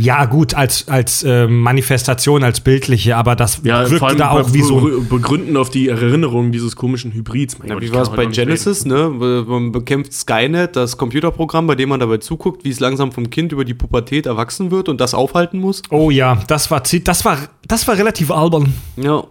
Ja, 0.00 0.26
gut, 0.26 0.54
als, 0.54 0.86
als 0.86 1.24
äh, 1.24 1.48
Manifestation, 1.48 2.44
als 2.44 2.60
bildliche, 2.60 3.16
aber 3.16 3.34
das 3.34 3.64
wirkte 3.64 4.14
da 4.16 4.30
auch 4.30 4.52
wie 4.52 4.62
so. 4.62 5.02
begründen 5.10 5.56
auf 5.56 5.70
die 5.70 5.88
Erinnerung 5.88 6.52
dieses 6.52 6.76
komischen 6.76 7.12
Hybrids. 7.12 7.58
Mein 7.58 7.66
Ja, 7.68 7.74
Gott, 7.74 7.82
wie 7.82 7.86
ich 7.86 7.92
war 7.92 8.02
es 8.02 8.10
bei 8.10 8.18
reden. 8.22 8.30
Genesis, 8.30 8.84
ne? 8.84 9.08
Man 9.08 9.72
bekämpft 9.72 10.12
Skynet, 10.12 10.76
das 10.76 10.98
Computerprogramm, 10.98 11.66
bei 11.66 11.74
dem 11.74 11.88
man 11.88 11.98
dabei 11.98 12.18
zuguckt, 12.18 12.64
wie 12.64 12.70
es 12.70 12.78
langsam 12.78 13.10
vom 13.10 13.28
Kind 13.30 13.50
über 13.50 13.64
die 13.64 13.74
Pubertät 13.74 14.26
erwachsen 14.26 14.70
wird 14.70 14.88
und 14.88 15.00
das 15.00 15.14
aufhalten 15.14 15.58
muss. 15.58 15.82
Oh 15.90 16.12
ja, 16.12 16.38
das 16.46 16.70
war, 16.70 16.80
das 17.02 17.24
war, 17.24 17.38
das 17.66 17.88
war 17.88 17.96
relativ 17.98 18.30
albern. 18.30 18.72
Ja. 18.96 19.24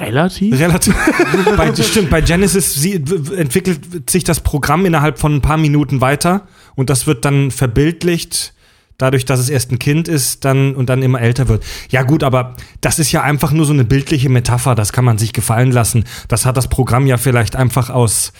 Relativ? 0.00 0.58
Relativ. 0.58 0.94
bei, 1.56 1.74
stimmt, 1.74 2.10
bei 2.10 2.22
Genesis 2.22 2.74
sie, 2.74 2.94
entwickelt 2.94 4.10
sich 4.10 4.24
das 4.24 4.40
Programm 4.40 4.86
innerhalb 4.86 5.18
von 5.18 5.34
ein 5.34 5.42
paar 5.42 5.58
Minuten 5.58 6.00
weiter 6.00 6.46
und 6.74 6.88
das 6.88 7.06
wird 7.06 7.24
dann 7.24 7.50
verbildlicht, 7.50 8.54
dadurch, 8.96 9.26
dass 9.26 9.40
es 9.40 9.50
erst 9.50 9.72
ein 9.72 9.78
Kind 9.78 10.08
ist 10.08 10.44
dann 10.44 10.74
und 10.74 10.88
dann 10.88 11.02
immer 11.02 11.20
älter 11.20 11.48
wird. 11.48 11.64
Ja 11.90 12.02
gut, 12.02 12.22
aber 12.22 12.56
das 12.80 12.98
ist 12.98 13.12
ja 13.12 13.22
einfach 13.22 13.52
nur 13.52 13.66
so 13.66 13.72
eine 13.74 13.84
bildliche 13.84 14.30
Metapher, 14.30 14.74
das 14.74 14.92
kann 14.92 15.04
man 15.04 15.18
sich 15.18 15.34
gefallen 15.34 15.70
lassen. 15.70 16.04
Das 16.28 16.46
hat 16.46 16.56
das 16.56 16.68
Programm 16.68 17.06
ja 17.06 17.18
vielleicht 17.18 17.54
einfach 17.54 17.90
aus 17.90 18.32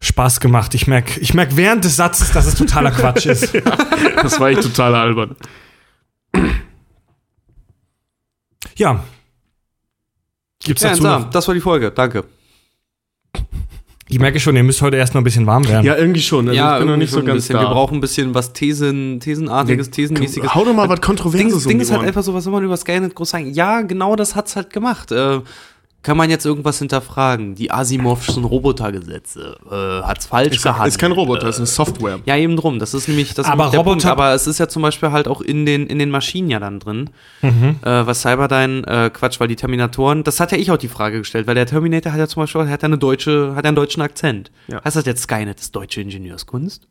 Spaß 0.00 0.40
gemacht. 0.40 0.74
Ich 0.74 0.86
merke 0.86 1.20
ich 1.20 1.34
merk 1.34 1.56
während 1.56 1.84
des 1.84 1.96
Satzes, 1.96 2.30
dass 2.30 2.46
es 2.46 2.54
totaler 2.54 2.92
Quatsch 2.92 3.26
ist. 3.26 3.52
Das 4.22 4.40
war 4.40 4.48
echt 4.48 4.62
total 4.62 4.94
albern. 4.96 5.36
Ja. 8.76 9.04
Gibt's 10.62 10.82
Ja, 10.82 10.90
dazu 10.90 11.02
noch? 11.04 11.30
das 11.30 11.46
war 11.46 11.54
die 11.54 11.60
Folge. 11.60 11.90
Danke. 11.90 12.24
Ich 14.10 14.18
merke 14.18 14.40
schon, 14.40 14.56
ihr 14.56 14.62
müsst 14.64 14.80
heute 14.80 14.96
erst 14.96 15.12
noch 15.14 15.20
ein 15.20 15.24
bisschen 15.24 15.44
warm 15.46 15.68
werden. 15.68 15.84
Ja, 15.84 15.94
irgendwie 15.94 16.22
schon. 16.22 16.48
Also 16.48 16.58
ich 16.58 16.78
bin 16.78 16.88
noch 16.88 16.96
nicht 16.96 17.10
so 17.10 17.22
ganz 17.22 17.42
bisschen. 17.42 17.56
da. 17.56 17.62
Wir 17.62 17.68
brauchen 17.68 17.98
ein 17.98 18.00
bisschen 18.00 18.34
was 18.34 18.54
Thesen, 18.54 19.20
Thesenartiges, 19.20 19.90
Thesenmäßiges. 19.90 20.54
Hau 20.54 20.64
doch 20.64 20.72
mal 20.74 20.88
was 20.88 20.98
Ding, 21.00 21.04
Kontroverses 21.04 21.66
um 21.66 21.68
Ding 21.68 21.80
ist 21.80 21.90
halt 21.92 22.06
einfach 22.06 22.22
so, 22.22 22.32
was 22.32 22.44
soll 22.44 22.54
man 22.54 22.64
über 22.64 22.76
Skynet 22.78 23.14
groß 23.14 23.28
sagen? 23.28 23.52
Ja, 23.52 23.82
genau 23.82 24.16
das 24.16 24.34
hat's 24.34 24.56
halt 24.56 24.72
gemacht. 24.72 25.12
Äh, 25.12 25.40
kann 26.08 26.16
man 26.16 26.30
jetzt 26.30 26.46
irgendwas 26.46 26.78
hinterfragen? 26.78 27.54
Die 27.54 27.70
Asimovschen 27.70 28.42
Robotergesetze. 28.42 29.58
Äh, 29.70 30.06
hat's 30.06 30.24
falsch 30.24 30.56
Ist, 30.56 30.62
gehandelt? 30.62 30.88
ist 30.88 30.98
kein 30.98 31.12
Roboter, 31.12 31.50
ist 31.50 31.58
eine 31.58 31.66
Software. 31.66 32.20
Ja, 32.24 32.34
eben 32.38 32.56
drum. 32.56 32.78
Das 32.78 32.94
ist 32.94 33.08
nämlich, 33.08 33.34
das 33.34 33.44
Aber 33.44 33.68
der 33.68 33.80
Roboter- 33.80 33.90
Punkt. 33.90 34.06
Aber 34.06 34.32
es 34.32 34.46
ist 34.46 34.56
ja 34.56 34.68
zum 34.68 34.80
Beispiel 34.80 35.10
halt 35.12 35.28
auch 35.28 35.42
in 35.42 35.66
den, 35.66 35.86
in 35.86 35.98
den 35.98 36.08
Maschinen 36.08 36.48
ja 36.48 36.60
dann 36.60 36.80
drin. 36.80 37.10
Mhm. 37.42 37.76
Äh, 37.82 38.06
was 38.06 38.22
Cyberdyne, 38.22 38.86
äh, 38.86 39.10
Quatsch, 39.10 39.38
weil 39.38 39.48
die 39.48 39.56
Terminatoren, 39.56 40.24
das 40.24 40.40
hat 40.40 40.50
ja 40.50 40.56
ich 40.56 40.70
auch 40.70 40.78
die 40.78 40.88
Frage 40.88 41.18
gestellt, 41.18 41.46
weil 41.46 41.54
der 41.56 41.66
Terminator 41.66 42.10
hat 42.12 42.18
ja 42.18 42.26
zum 42.26 42.42
Beispiel, 42.44 42.70
hat 42.70 42.80
ja 42.82 42.86
eine 42.86 42.96
deutsche, 42.96 43.54
hat 43.54 43.64
ja 43.66 43.68
einen 43.68 43.76
deutschen 43.76 44.00
Akzent. 44.00 44.50
Ja. 44.68 44.82
Heißt 44.82 44.96
das 44.96 45.04
jetzt 45.04 45.24
Skynet 45.24 45.60
ist 45.60 45.76
deutsche 45.76 46.00
Ingenieurskunst? 46.00 46.88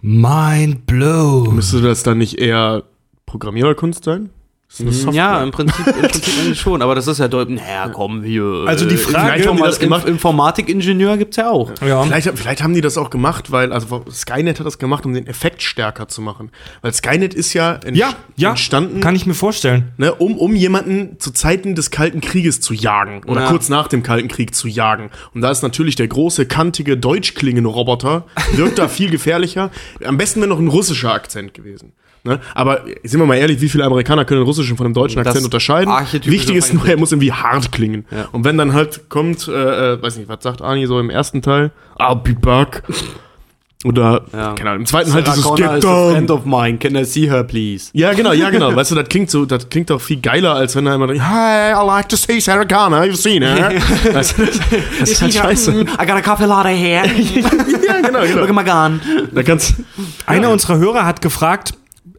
Mind 0.00 0.86
blown. 0.86 1.54
Müsste 1.54 1.82
das 1.82 2.02
dann 2.02 2.16
nicht 2.16 2.38
eher 2.38 2.84
Programmiererkunst 3.26 4.02
sein? 4.02 4.30
Software. 4.68 5.12
Ja, 5.14 5.42
im 5.42 5.52
Prinzip, 5.52 5.86
im 5.86 5.94
Prinzip 6.08 6.34
eigentlich 6.40 6.60
schon, 6.60 6.82
aber 6.82 6.94
das 6.96 7.06
ist 7.06 7.18
ja 7.18 7.28
deutlich, 7.28 7.60
naja, 7.60 7.88
komm, 7.88 8.22
hier. 8.24 8.64
Also 8.66 8.84
die 8.84 8.96
äh, 8.96 8.98
Frage- 8.98 9.26
vielleicht 9.34 9.46
haben 9.46 9.56
die 9.56 9.62
das 9.62 9.78
gemacht? 9.78 10.06
Inf- 10.06 10.10
Informatikingenieur 10.10 11.16
gibt's 11.16 11.36
ja 11.36 11.50
auch. 11.50 11.70
Ja. 11.86 12.02
Vielleicht, 12.02 12.30
vielleicht 12.36 12.62
haben 12.62 12.74
die 12.74 12.80
das 12.80 12.98
auch 12.98 13.10
gemacht, 13.10 13.50
weil, 13.52 13.72
also 13.72 14.04
Skynet 14.10 14.58
hat 14.58 14.66
das 14.66 14.78
gemacht, 14.78 15.06
um 15.06 15.14
den 15.14 15.26
Effekt 15.26 15.62
stärker 15.62 16.08
zu 16.08 16.20
machen. 16.20 16.50
Weil 16.82 16.92
Skynet 16.92 17.32
ist 17.32 17.54
ja, 17.54 17.74
ent 17.84 17.96
Ja, 17.96 18.14
ja, 18.36 18.50
entstanden, 18.50 19.00
kann 19.00 19.14
ich 19.14 19.24
mir 19.24 19.34
vorstellen. 19.34 19.92
ne, 19.98 20.12
um, 20.14 20.36
um 20.36 20.54
jemanden 20.56 21.18
zu 21.20 21.30
Zeiten 21.30 21.74
des 21.74 21.90
Kalten 21.90 22.20
Krieges 22.20 22.60
zu 22.60 22.74
jagen 22.74 23.22
oder 23.26 23.42
Ja. 23.42 23.48
kurz 23.50 23.68
nach 23.68 23.88
dem 23.88 24.02
Kalten 24.02 24.28
Krieg 24.28 24.54
zu 24.54 24.68
jagen. 24.68 25.10
Und 25.32 25.42
da 25.42 25.50
ist 25.50 25.62
natürlich 25.62 25.94
der 25.96 26.08
große, 26.08 26.44
kantige, 26.46 26.96
deutsch 26.96 27.34
klingende 27.34 27.70
Roboter, 27.70 28.24
wirkt 28.54 28.78
da 28.78 28.88
viel 28.96 29.10
gefährlicher. 29.10 29.70
Am 30.04 30.16
besten 30.18 30.40
wäre 30.40 30.48
noch 30.50 30.58
ein 30.58 30.68
russischer 30.68 31.12
Akzent 31.12 31.54
gewesen. 31.54 31.92
Ne? 32.26 32.40
Aber 32.54 32.80
sind 33.04 33.20
wir 33.20 33.26
mal 33.26 33.36
ehrlich, 33.36 33.60
wie 33.60 33.68
viele 33.68 33.84
Amerikaner 33.84 34.24
können 34.24 34.40
den 34.40 34.46
russischen 34.46 34.76
von 34.76 34.84
dem 34.84 34.94
deutschen 34.94 35.18
Das 35.18 35.28
Akzent 35.28 35.44
unterscheiden? 35.44 35.90
archetypische 35.90 36.30
Wichtig 36.32 36.56
ist 36.56 36.74
nur, 36.74 36.86
er 36.86 36.98
muss 36.98 37.12
irgendwie 37.12 37.32
hart 37.32 37.70
klingen. 37.72 38.04
Ja. 38.10 38.28
Und 38.32 38.44
wenn 38.44 38.58
dann 38.58 38.72
halt 38.72 39.08
kommt, 39.08 39.46
äh, 39.48 39.94
äh, 39.94 40.02
weiß 40.02 40.16
nicht, 40.18 40.28
was 40.28 40.42
sagt 40.42 40.60
Arnie 40.60 40.86
so 40.86 40.98
im 40.98 41.08
ersten 41.08 41.40
Teil? 41.40 41.70
I'll 41.98 42.16
be 42.16 42.34
back. 42.34 42.82
Oder, 43.84 44.22
Ja. 44.32 44.54
keine 44.54 44.70
Ahnung, 44.70 44.80
im 44.82 44.86
zweiten 44.86 45.12
halt 45.12 45.26
Sarah 45.26 45.36
dieses 45.36 45.44
Connor 45.48 45.74
Get 45.74 45.78
is 45.78 45.84
a 45.84 46.10
friend 46.10 46.30
of 46.30 46.44
mine, 46.44 46.78
can 46.78 46.96
I 46.96 47.04
see 47.04 47.28
her, 47.30 47.44
please? 47.44 47.90
Ja, 47.92 48.14
genau, 48.14 48.32
ja, 48.32 48.50
genau. 48.50 48.74
Weißt 48.76 48.90
du, 48.90 48.94
das 48.96 49.08
klingt 49.08 49.30
so, 49.30 49.44
das 49.44 49.68
klingt 49.68 49.90
doch 49.90 50.00
viel 50.00 50.20
geiler, 50.20 50.54
als 50.54 50.74
wenn 50.74 50.86
er 50.86 50.94
immer, 50.96 51.06
Hi, 51.08 51.72
I 51.72 51.86
like 51.86 52.08
to 52.08 52.16
see 52.16 52.40
Sarah 52.40 52.64
Connor, 52.64 53.02
you've 53.04 53.16
seen 53.16 53.42
her. 53.42 53.70
weißt 54.12 54.38
du, 54.38 54.46
das, 54.46 54.58
das 54.98 55.10
ist 55.10 55.22
halt 55.22 55.34
scheiße. 55.34 55.72
I 55.82 55.84
got 56.06 56.16
a 56.16 56.22
coffee 56.22 56.46
latte 56.46 56.70
here. 56.70 57.06
ja, 57.86 58.00
genau, 58.00 58.20
Look 58.22 58.28
at 58.28 58.46
genau. 58.48 58.52
my 58.54 58.64
gun. 58.64 59.00
Da 59.32 59.42
kannst, 59.44 59.74
Einer 60.26 60.50
unserer 60.50 60.78
Hörer 60.78 61.04
hat 61.06 61.22
gefragt, 61.22 61.74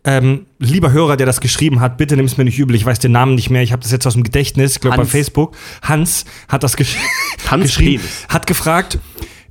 ähm, 0.08 0.46
lieber 0.58 0.92
Hörer, 0.94 1.18
der 1.18 1.26
das 1.28 1.42
geschrieben 1.42 1.82
hat, 1.82 1.98
bitte 1.98 2.16
nimm 2.16 2.26
es 2.26 2.38
mir 2.38 2.46
nicht 2.46 2.58
übel, 2.58 2.76
ich 2.76 2.86
weiß 2.86 2.98
den 3.00 3.12
Namen 3.12 3.36
nicht 3.36 3.50
mehr, 3.50 3.62
ich 3.62 3.74
habe 3.74 3.82
das 3.84 3.92
jetzt 3.92 4.08
aus 4.08 4.14
dem 4.14 4.24
Gedächtnis, 4.24 4.76
ich 4.76 4.82
glaube 4.82 4.98
bei. 4.98 5.06
Facebook. 5.06 5.56
Hans 5.84 6.24
hat 6.48 6.64
das 6.64 6.78
gesch 6.78 6.96
Hans 7.52 7.64
geschrieben, 7.64 8.02
Penis. 8.04 8.26
hat 8.30 8.48
gefragt, 8.48 9.00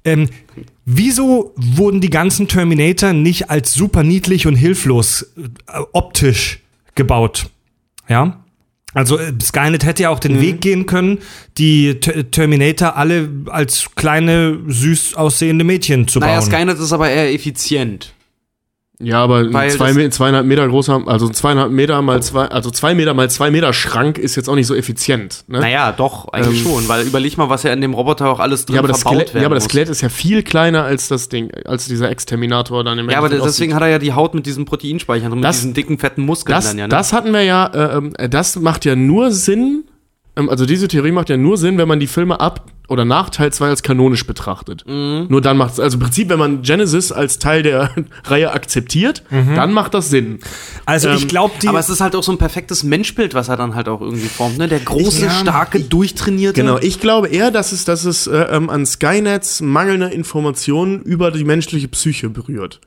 ähm, 0.05 0.29
wieso 0.87 1.53
wurden 1.57 2.01
die 2.01 2.11
ganzen 2.11 2.49
Terminator 2.49 3.13
nicht 3.13 3.51
als 3.51 3.75
super 3.75 4.03
niedlich 4.03 4.47
und 4.47 4.57
hilflos 4.57 5.23
äh, 5.37 5.81
optisch 5.93 6.61
gebaut? 6.95 7.51
Ja? 8.09 8.43
Also 8.95 9.19
äh, 9.19 9.35
Skynet 9.43 9.85
hätte 9.85 10.05
ja 10.05 10.09
auch 10.09 10.17
Mhm. 10.21 10.29
den 10.29 10.41
Weg 10.41 10.61
gehen 10.63 10.87
können, 10.87 11.19
die 11.59 12.01
Ter 12.01 12.31
Terminator 12.31 12.97
alle 12.97 13.29
als 13.51 13.91
kleine, 13.95 14.59
süß 14.69 15.17
aussehende 15.17 15.65
Mädchen 15.65 16.09
zu 16.09 16.19
Naja, 16.19 16.41
bauen. 16.41 16.51
Skynet 16.51 16.79
ist 16.79 16.93
aber 16.93 17.11
eher 17.11 17.31
effizient. 17.35 18.15
Ja, 18.99 19.23
aber 19.23 19.38
ein 19.41 19.53
Weil 19.53 19.71
zwei, 19.71 20.09
zweieinhalb 20.09 20.47
Meter 20.47 20.67
großer, 20.67 21.03
also 21.07 21.26
ein 21.26 21.35
zweieinhalb 21.35 21.71
Meter 21.71 22.00
mal 22.00 22.23
zwei, 22.23 22.47
also 22.47 22.71
zwei 22.71 22.95
Meter 22.95 23.12
mal 23.12 23.29
zwei 23.29 23.50
Meter 23.50 23.73
Schrank 23.75 24.17
ist 24.17 24.37
jetzt 24.37 24.49
auch 24.49 24.55
nicht 24.55 24.67
so 24.67 24.75
effizient. 24.75 25.45
Ne? 25.49 25.61
Naja, 25.61 25.93
doch, 25.93 26.29
eigentlich 26.33 26.65
Ähm, 26.65 26.71
schon, 26.73 26.88
weil 26.88 27.07
überleg 27.07 27.37
mal, 27.37 27.50
was 27.50 27.62
ja 27.62 27.73
in 27.75 27.83
dem 27.83 27.93
Roboter 27.93 28.31
auch 28.31 28.41
alles 28.41 28.65
drin 28.65 28.76
ja, 28.76 28.81
aber 28.81 28.88
das 28.88 29.03
verbaut 29.03 29.17
Skelett, 29.19 29.35
werden 29.35 29.43
ja, 29.43 29.47
aber 29.49 29.55
das. 29.57 29.65
Skelett 29.65 29.88
ist 29.91 30.00
ja 30.00 30.09
viel 30.09 30.43
kleiner 30.43 30.85
als 30.85 31.09
das 31.09 31.29
Ding, 31.29 31.50
als 31.67 31.87
dieser 31.87 32.11
Exterminator 32.11 32.85
dann 32.85 32.99
im 32.99 33.11
Ja, 33.11 33.19
aber 33.19 33.26
Endeffekt 33.26 33.49
deswegen 33.49 33.73
aussieht. 33.73 33.83
hat 33.83 33.88
er 33.88 33.93
ja 33.93 33.99
die 33.99 34.12
Haut 34.15 34.35
mit 34.35 34.47
diesen 34.47 34.65
Proteinspeichern 34.65 35.31
und 35.33 35.38
mit 35.41 35.45
Das- 35.45 35.57
diesen 35.57 35.75
dicken, 35.75 35.99
fetten 35.99 36.23
Muskeln 36.23 36.55
das, 36.57 36.69
dann 36.69 36.79
ja, 36.79 36.85
ne? 36.85 36.88
das 36.88 37.12
hatten 37.12 37.33
wir 37.35 37.43
ja, 37.43 37.67
äh, 37.67 37.97
ähm, 37.99 38.12
äh, 38.17 38.29
das 38.31 38.57
macht 38.57 38.87
ja 38.87 38.97
nur 38.97 39.31
Sinn, 39.31 39.85
ähm, 40.37 40.49
also 40.49 40.65
diese 40.65 40.88
Theorie 40.88 41.12
macht 41.12 41.29
ja 41.29 41.37
nur 41.37 41.59
Sinn, 41.59 41.76
wenn 41.79 41.88
man 41.88 42.00
die 42.00 42.07
Filme 42.07 42.41
ab 42.41 42.65
oder 42.88 43.05
nach 43.05 43.31
Teil 43.31 43.52
2 43.52 43.69
als 43.69 43.83
kanonisch 43.83 44.26
betrachtet. 44.26 44.85
Mhm. 44.87 45.26
Nur 45.28 45.40
dann 45.40 45.57
macht 45.57 45.75
es, 45.75 45.81
also 45.81 45.97
im 45.97 46.02
Prinzip, 46.02 46.28
wenn 46.28 46.38
man 46.38 46.62
Genesis 46.62 47.12
als 47.12 47.38
Teil 47.38 47.62
der 47.62 47.90
Reihe 48.25 48.52
akzeptiert, 48.52 49.23
dann 49.31 49.73
macht 49.73 49.95
das 49.95 50.11
Sinn. 50.11 50.38
also 50.85 51.11
ich 51.11 51.23
ähm, 51.23 51.28
glaube, 51.28 51.55
die 51.61 51.69
aber 51.69 51.78
es 51.78 51.88
ist 51.90 52.00
halt 52.00 52.14
auch 52.14 52.23
so 52.23 52.33
ein 52.33 52.38
perfektes 52.38 52.83
Menschbild, 52.83 53.35
was 53.35 53.49
er 53.49 53.57
dann 53.57 53.75
halt 53.75 53.88
auch 53.88 54.00
irgendwie 54.00 54.28
formt, 54.28 54.59
ne? 54.59 54.69
Der 54.69 54.81
große, 54.81 55.26
Ja, 55.26 55.31
starke, 55.31 55.81
durchtrainierte. 55.81 56.61
Genau, 56.61 56.78
ich 56.78 57.00
glaube 57.00 57.28
eher, 57.28 57.50
dass 57.50 57.73
es, 57.73 57.85
dass 57.85 58.05
es 58.05 58.26
äh, 58.26 58.37
ähm, 58.37 58.71
an 58.71 58.87
Skynets 58.87 59.61
mangelnde 59.61 60.09
Informationen 60.09 61.02
über 61.02 61.31
die 61.31 61.45
menschliche 61.45 61.88
Psyche 61.88 62.28
berührt. 62.31 62.81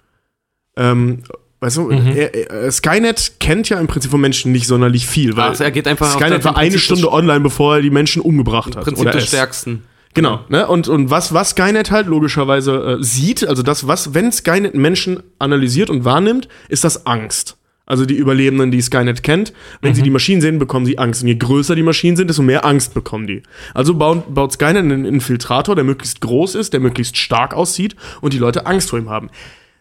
Ähm, 0.78 1.24
weißt 1.60 1.78
du, 1.78 1.92
Mhm. 1.92 2.16
er, 2.16 2.52
er, 2.52 2.72
Skynet 2.72 3.34
kennt 3.40 3.70
ja 3.70 3.80
im 3.80 3.88
Prinzip 3.88 4.12
von 4.12 4.22
Menschen 4.22 4.52
nicht 4.52 4.68
sonderlich 4.68 5.08
viel, 5.08 5.36
weil 5.36 5.50
Also 5.50 5.64
er 5.64 5.72
geht 5.72 5.88
einfach 5.88 6.12
Skynet 6.12 6.44
war 6.44 6.58
eine 6.58 6.70
Prinzip 6.70 6.82
Stunde 6.82 7.12
online, 7.12 7.42
bevor 7.42 7.76
er 7.76 7.82
die 7.82 7.90
Menschen 7.90 8.22
umgebracht 8.22 8.76
hat. 8.76 8.84
Prinzip 8.84 9.02
oder 9.02 9.12
des 9.12 9.24
es. 9.24 9.30
Stärksten. 9.30 9.84
Genau, 10.16 10.40
ne? 10.50 10.68
Und, 10.68 10.88
und 10.88 11.12
was, 11.12 11.34
was 11.34 11.52
Skynet 11.52 11.92
halt 11.92 12.08
logischerweise 12.08 12.98
äh, 13.00 13.04
sieht, 13.04 13.48
also 13.48 13.62
das, 13.62 13.88
was, 13.88 14.14
wenn 14.14 14.32
Skynet 14.32 14.74
Menschen 14.74 15.22
analysiert 15.38 15.90
und 15.90 16.04
wahrnimmt, 16.04 16.48
ist 16.68 16.84
das 16.84 17.06
Angst. 17.06 17.58
Also 17.86 18.06
die 18.06 18.16
Überlebenden, 18.16 18.70
die 18.70 18.82
Skynet 18.82 19.24
kennt, 19.24 19.52
wenn 19.82 19.96
sie 19.96 20.04
die 20.04 20.12
Maschinen 20.12 20.42
sehen, 20.42 20.60
bekommen 20.60 20.86
sie 20.86 21.00
Angst. 21.00 21.24
Und 21.24 21.28
je 21.28 21.36
größer 21.36 21.74
die 21.76 21.82
Maschinen 21.82 22.18
sind, 22.18 22.28
desto 22.28 22.44
mehr 22.44 22.64
Angst 22.64 22.94
bekommen 22.94 23.26
die. 23.26 23.42
Also 23.74 23.96
baut, 23.96 24.32
baut 24.32 24.52
Skynet 24.52 24.78
einen 24.78 25.06
Infiltrator, 25.06 25.74
der 25.74 25.84
möglichst 25.84 26.22
groß 26.22 26.54
ist, 26.54 26.74
der 26.74 26.82
möglichst 26.82 27.18
stark 27.18 27.56
aussieht 27.56 27.96
und 28.22 28.34
die 28.34 28.38
Leute 28.38 28.68
Angst 28.68 28.92
vor 28.92 29.00
ihm 29.00 29.10
haben. 29.10 29.32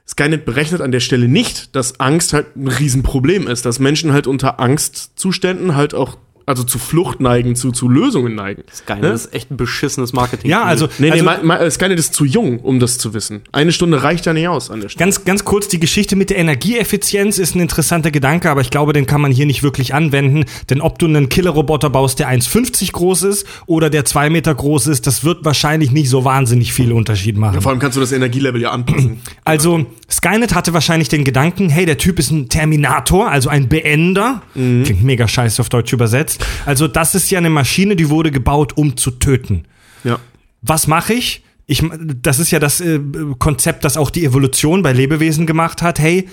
Skynet 0.09 0.47
berechnet 0.47 0.81
an 0.81 0.91
der 0.91 1.01
Stelle 1.01 1.29
nicht, 1.29 1.77
dass 1.77 2.01
Angst 2.01 2.33
halt 2.33 2.57
ein 2.57 2.69
Riesenproblem 2.69 3.47
ist, 3.47 3.67
dass 3.67 3.79
Menschen 3.79 4.13
halt 4.13 4.27
unter 4.27 4.59
Angstzuständen 4.59 5.77
halt 5.77 5.95
auch 5.95 6.17
also 6.49 6.65
zu 6.65 6.79
Flucht 6.79 7.21
neigen, 7.21 7.55
zu, 7.57 7.73
zu 7.73 7.89
Lösungen 7.89 8.35
neigen. 8.35 8.63
Skynet 8.73 9.15
ist 9.15 9.35
echt 9.35 9.51
ein 9.51 9.57
beschissenes 9.57 10.13
Marketing. 10.13 10.51
Ja, 10.51 10.65
also, 10.65 10.89
Nee, 10.99 11.11
nee, 11.11 11.21
also 11.21 11.47
ma, 11.47 11.71
Skynet 11.71 11.99
ist 11.99 12.15
zu 12.15 12.25
jung, 12.25 12.61
um 12.61 12.81
das 12.81 12.99
zu 12.99 13.13
wissen. 13.13 13.43
Eine 13.53 13.71
Stunde 13.71 14.03
reicht 14.03 14.27
ja 14.27 14.33
nicht 14.33 14.49
aus 14.49 14.71
an 14.71 14.81
der 14.81 14.89
Stelle. 14.89 15.05
Ganz, 15.05 15.25
ganz 15.25 15.45
kurz, 15.45 15.69
die 15.69 15.79
Geschichte 15.79 16.17
mit 16.17 16.31
der 16.31 16.39
Energieeffizienz 16.39 17.39
ist 17.39 17.55
ein 17.55 17.61
interessanter 17.61 18.11
Gedanke, 18.11 18.51
aber 18.51 18.63
ich 18.63 18.71
glaube, 18.71 18.95
den 18.95 19.05
kann 19.07 19.21
man 19.21 19.31
hier 19.31 19.47
nicht 19.47 19.63
wirklich 19.63 19.95
anwenden. 19.95 20.47
Denn 20.71 20.81
ob 20.81 20.99
du 20.99 21.07
einen 21.07 21.29
Killerroboter 21.29 21.91
baust, 21.91 22.19
der 22.19 22.31
1,50 22.31 22.93
groß 22.93 23.23
ist 23.25 23.47
oder 23.67 23.91
der 23.91 24.07
2 24.07 24.31
Meter 24.31 24.55
groß 24.55 24.87
ist, 24.87 25.07
das 25.07 25.25
wird 25.25 25.45
wahrscheinlich 25.45 25.91
nicht 25.91 26.09
so 26.09 26.25
wahnsinnig 26.25 26.73
viel 26.73 26.93
Unterschied 26.93 27.37
machen. 27.37 27.61
Vor 27.61 27.73
allem 27.73 27.79
kannst 27.79 27.97
du 27.97 28.01
das 28.01 28.13
Energielevel 28.13 28.61
ja 28.61 28.71
anpassen. 28.71 29.21
Also, 29.45 29.87
Skynet 30.11 30.55
hatte 30.55 30.75
wahrscheinlich 30.75 31.09
den 31.09 31.25
Gedanken, 31.25 31.71
hey, 31.71 31.87
der 31.87 31.97
Typ 31.97 32.19
ist 32.19 32.31
ein 32.31 32.51
Terminator, 32.51 33.31
also 33.31 33.49
ein 33.49 33.69
Beender. 33.69 34.43
Klingt 34.53 35.03
mega 35.03 35.27
scheiße 35.27 35.63
auf 35.63 35.71
Deutsch 35.71 35.93
übersetzt. 35.95 36.38
Also, 36.67 36.89
das 36.89 37.15
ist 37.15 37.31
ja 37.31 37.39
eine 37.39 37.51
Maschine, 37.51 37.97
die 37.97 38.09
wurde 38.11 38.31
gebaut, 38.31 38.77
um 38.77 38.97
zu 38.97 39.11
töten. 39.13 39.65
ja. 40.05 40.19
Was 40.61 40.89
mache 40.89 41.15
ich? 41.15 41.45
Ich, 41.67 41.83
das 42.21 42.41
ist 42.41 42.51
ja 42.51 42.59
das 42.59 42.81
äh, 42.81 42.99
Konzept, 43.39 43.85
das 43.85 43.97
auch 43.97 44.11
die 44.11 44.25
Evolution 44.25 44.83
bei 44.83 44.93
Lebewesen 44.93 45.47
gemacht 45.47 45.83
hat. 45.83 46.01
Hey, 46.01 46.29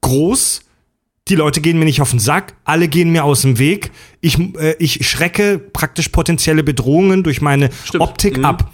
groß, 0.00 0.60
die 1.28 1.34
Leute 1.34 1.60
gehen 1.60 1.78
mir 1.78 1.84
nicht 1.84 2.00
auf 2.00 2.10
den 2.10 2.18
Sack, 2.20 2.54
alle 2.64 2.88
gehen 2.88 3.10
mir 3.10 3.24
aus 3.24 3.42
dem 3.42 3.58
Weg. 3.58 3.90
Ich, 4.22 4.38
äh, 4.38 4.76
ich 4.78 5.06
schrecke 5.06 5.58
praktisch 5.58 6.08
potenzielle 6.08 6.62
Bedrohungen 6.64 7.22
durch 7.22 7.42
meine 7.42 7.68
Stimmt. 7.84 8.02
Optik 8.02 8.38
Mhm. 8.38 8.44
ab. 8.46 8.72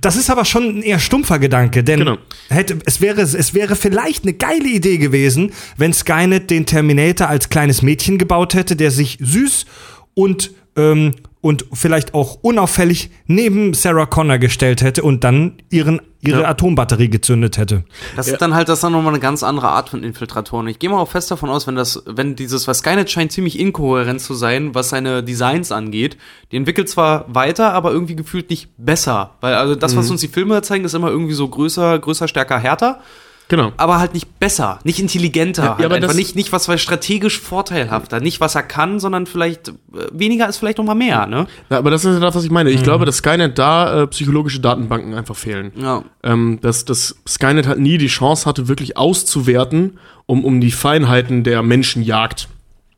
Das 0.00 0.16
ist 0.16 0.30
aber 0.30 0.44
schon 0.44 0.78
ein 0.78 0.82
eher 0.82 0.98
stumpfer 0.98 1.38
Gedanke, 1.38 1.82
denn 1.84 2.00
Genau. 2.00 2.18
hätte, 2.48 2.78
es, 2.84 3.00
wäre, 3.00 3.20
es 3.22 3.54
wäre 3.54 3.76
vielleicht 3.76 4.24
eine 4.24 4.34
geile 4.34 4.68
Idee 4.68 4.98
gewesen, 4.98 5.52
wenn 5.76 5.92
Skynet 5.92 6.50
den 6.50 6.66
Terminator 6.66 7.28
als 7.28 7.48
kleines 7.48 7.82
Mädchen 7.82 8.18
gebaut 8.18 8.54
hätte, 8.54 8.76
der 8.76 8.90
sich 8.90 9.18
süß 9.20 9.66
und, 10.14 10.52
ähm, 10.76 11.14
und 11.40 11.66
vielleicht 11.72 12.14
auch 12.14 12.38
unauffällig 12.42 13.10
neben 13.26 13.72
Sarah 13.74 14.06
Connor 14.06 14.38
gestellt 14.38 14.82
hätte 14.82 15.02
und 15.02 15.22
dann 15.22 15.54
ihren, 15.70 16.00
ihre 16.20 16.40
Ja. 16.42 16.48
Atombatterie 16.48 17.08
gezündet 17.08 17.58
hätte. 17.58 17.84
Das 18.16 18.26
ist 18.26 18.38
dann 18.42 18.54
halt 18.54 18.68
das 18.68 18.78
ist 18.78 18.82
dann 18.84 18.90
nochmal 18.92 19.12
eine 19.12 19.20
ganz 19.20 19.44
andere 19.44 19.68
Art 19.68 19.90
von 19.90 20.02
Infiltratoren. 20.02 20.66
Ich 20.66 20.80
gehe 20.80 20.90
mal 20.90 20.98
auch 20.98 21.08
fest 21.10 21.30
davon 21.30 21.48
aus, 21.48 21.66
wenn 21.68 21.76
das, 21.76 22.02
wenn 22.06 22.34
dieses, 22.34 22.66
was 22.66 22.78
Skynet 22.78 23.08
scheint 23.10 23.30
ziemlich 23.30 23.58
inkohärent 23.58 24.20
zu 24.20 24.34
sein, 24.34 24.74
was 24.74 24.88
seine 24.88 25.22
Designs 25.22 25.70
angeht. 25.70 26.16
Die 26.50 26.56
entwickelt 26.56 26.88
zwar 26.88 27.24
weiter, 27.32 27.72
aber 27.72 27.92
irgendwie 27.92 28.16
gefühlt 28.16 28.50
nicht 28.50 28.68
besser. 28.76 29.34
Weil 29.40 29.54
also 29.54 29.76
das, 29.76 29.94
Mhm. 29.94 29.98
was 29.98 30.10
uns 30.10 30.20
die 30.20 30.28
Filme 30.28 30.60
zeigen, 30.62 30.84
ist 30.84 30.94
immer 30.94 31.08
irgendwie 31.10 31.34
so 31.34 31.46
größer, 31.46 31.98
größer, 32.00 32.26
stärker, 32.26 32.58
härter. 32.58 33.00
Genau. 33.48 33.72
aber 33.78 33.98
halt 33.98 34.12
nicht 34.12 34.38
besser, 34.38 34.78
nicht 34.84 34.98
intelligenter, 34.98 35.62
Ja, 35.62 35.76
halt 35.76 35.84
aber 35.86 35.94
einfach 35.94 36.14
nicht, 36.14 36.36
nicht 36.36 36.52
was 36.52 36.68
strategisch 36.80 37.40
vorteilhafter, 37.40 38.20
nicht 38.20 38.40
was 38.40 38.54
er 38.54 38.62
kann, 38.62 39.00
sondern 39.00 39.26
vielleicht 39.26 39.68
äh, 39.68 39.72
weniger 40.12 40.48
ist 40.48 40.58
vielleicht 40.58 40.78
noch 40.78 40.84
mal 40.84 40.94
mehr, 40.94 41.26
ne? 41.26 41.46
Ja, 41.70 41.78
aber 41.78 41.90
das 41.90 42.04
ist 42.04 42.14
ja 42.14 42.20
das, 42.20 42.34
was 42.34 42.44
ich 42.44 42.50
meine. 42.50 42.70
Ich 42.70 42.82
glaube, 42.82 43.06
dass 43.06 43.18
Skynet 43.18 43.58
da 43.58 44.02
äh, 44.02 44.06
psychologische 44.08 44.60
Datenbanken 44.60 45.14
einfach 45.14 45.36
fehlen. 45.36 45.72
Ja. 45.76 46.04
Ähm, 46.22 46.58
dass, 46.60 46.84
dass 46.84 47.16
Skynet 47.26 47.66
halt 47.66 47.78
nie 47.78 47.96
die 47.96 48.08
Chance 48.08 48.44
hatte, 48.44 48.68
wirklich 48.68 48.96
auszuwerten, 48.96 49.98
um, 50.26 50.44
um 50.44 50.60
die 50.60 50.70
Feinheiten 50.70 51.42
der 51.42 51.62
Menschenjagd 51.62 52.48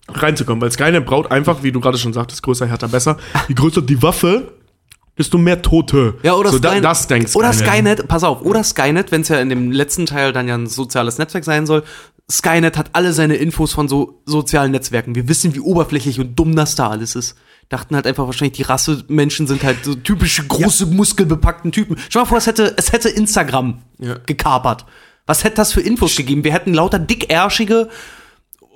reinzukommen. 0.09 0.61
Weil 0.61 0.73
Skynet 0.73 1.07
braucht 1.07 1.31
einfach, 1.31 1.63
wie 1.63 1.73
du 1.73 1.81
gerade 1.81 1.99
schon 1.99 2.13
sagtest, 2.13 2.43
größer, 2.43 2.67
härter, 2.67 2.89
besser. 2.89 3.17
Je 3.49 3.55
größer 3.55 3.83
die 3.83 4.03
Waffe, 4.03 4.53
desto 5.21 5.39
mehr 5.39 5.63
Tote. 5.63 6.15
Ja, 6.23 6.35
oder 6.35 6.51
so, 6.51 6.59
Skynet, 6.59 6.85
das 6.85 7.07
denkt 7.07 7.37
Oder 7.37 7.53
Skynet, 7.53 8.09
pass 8.09 8.25
auf, 8.25 8.43
oder 8.43 8.65
Skynet, 8.65 9.13
wenn 9.13 9.21
es 9.21 9.29
ja 9.29 9.39
in 9.41 9.49
dem 9.49 9.71
letzten 9.71 10.07
Teil 10.07 10.33
dann 10.33 10.49
ja 10.49 10.57
ein 10.57 10.67
soziales 10.67 11.19
Netzwerk 11.19 11.45
sein 11.45 11.67
soll, 11.67 11.85
Skynet 12.31 12.77
hat 12.77 12.91
alle 12.93 13.13
seine 13.13 13.37
Infos 13.37 13.73
von 13.73 13.89
so 13.89 14.21
sozialen 14.25 14.73
Netzwerken. 14.73 15.15
Wir 15.15 15.29
wissen, 15.29 15.55
wie 15.55 15.61
oberflächlich 15.61 16.21
und 16.21 16.37
dumm 16.39 16.55
das 16.55 16.75
da 16.77 16.89
alles 16.89 17.17
ist. 17.17 17.37
Dachten 17.69 17.95
halt 17.95 18.07
einfach 18.07 18.27
wahrscheinlich, 18.27 18.57
die 18.57 18.63
Rasse 18.63 19.05
Menschen 19.09 19.47
sind 19.47 19.63
halt 19.63 19.85
so 19.85 19.95
typische 19.95 20.45
große, 20.47 20.87
muskelbepackten 20.87 21.73
Typen. 21.73 21.97
Stell 22.09 22.23
mal 22.23 22.27
vor, 22.27 22.39
es 22.39 22.47
hätte, 22.47 22.75
es 22.77 22.93
hätte 22.93 23.09
Instagram 23.09 23.83
Ja. 23.99 24.17
gekapert. 24.27 24.87
Was 25.27 25.45
hätte 25.45 25.57
das 25.57 25.73
für 25.73 25.81
Infos 25.81 26.17
gegeben? 26.17 26.43
Wir 26.43 26.53
hätten 26.53 26.75
lauter 26.75 26.99
dickärschige 26.99 27.89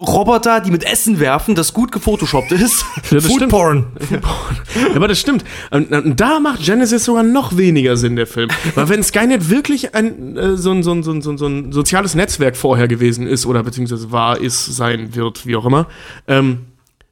Roboter, 0.01 0.61
die 0.61 0.71
mit 0.73 0.85
Essen 0.85 1.21
werfen, 1.21 1.55
das 1.55 1.73
gut 1.73 1.93
gefotoshoppt 1.93 2.53
ist. 2.53 2.85
Ja, 3.11 3.21
das 3.21 3.33
stimmt. 3.33 3.51
Porn. 3.51 3.87
Ja, 4.11 4.97
aber 4.97 5.09
das 5.09 5.19
stimmt. 5.21 5.45
Und, 5.71 5.93
und 5.93 6.21
da 6.21 6.41
macht 6.41 6.63
Genesis 6.65 7.05
sogar 7.05 7.23
noch 7.23 7.57
weniger 7.57 7.97
Sinn, 7.97 8.17
der 8.17 8.27
Film. 8.27 8.51
Weil 8.75 8.89
wenn 8.89 9.03
Skynet 9.03 9.51
wirklich 9.51 9.95
ein, 9.95 10.37
äh, 10.37 10.57
so, 10.57 10.73
ein, 10.73 10.83
so, 10.83 10.93
ein, 10.93 11.03
so, 11.03 11.13
ein, 11.13 11.23
so 11.23 11.31
ein- 11.31 11.39
so 11.39 11.47
ein 11.47 11.71
soziales 11.73 12.15
Netzwerk 12.15 12.57
vorher 12.57 12.89
gewesen 12.89 13.27
ist 13.27 13.47
oder 13.47 13.63
beziehungsweise 13.63 14.11
war, 14.11 14.41
ist, 14.41 14.65
sein 14.75 15.15
wird, 15.15 15.47
wie 15.47 15.55
auch 15.57 15.67
immer, 15.67 15.87
ähm, 16.27 16.61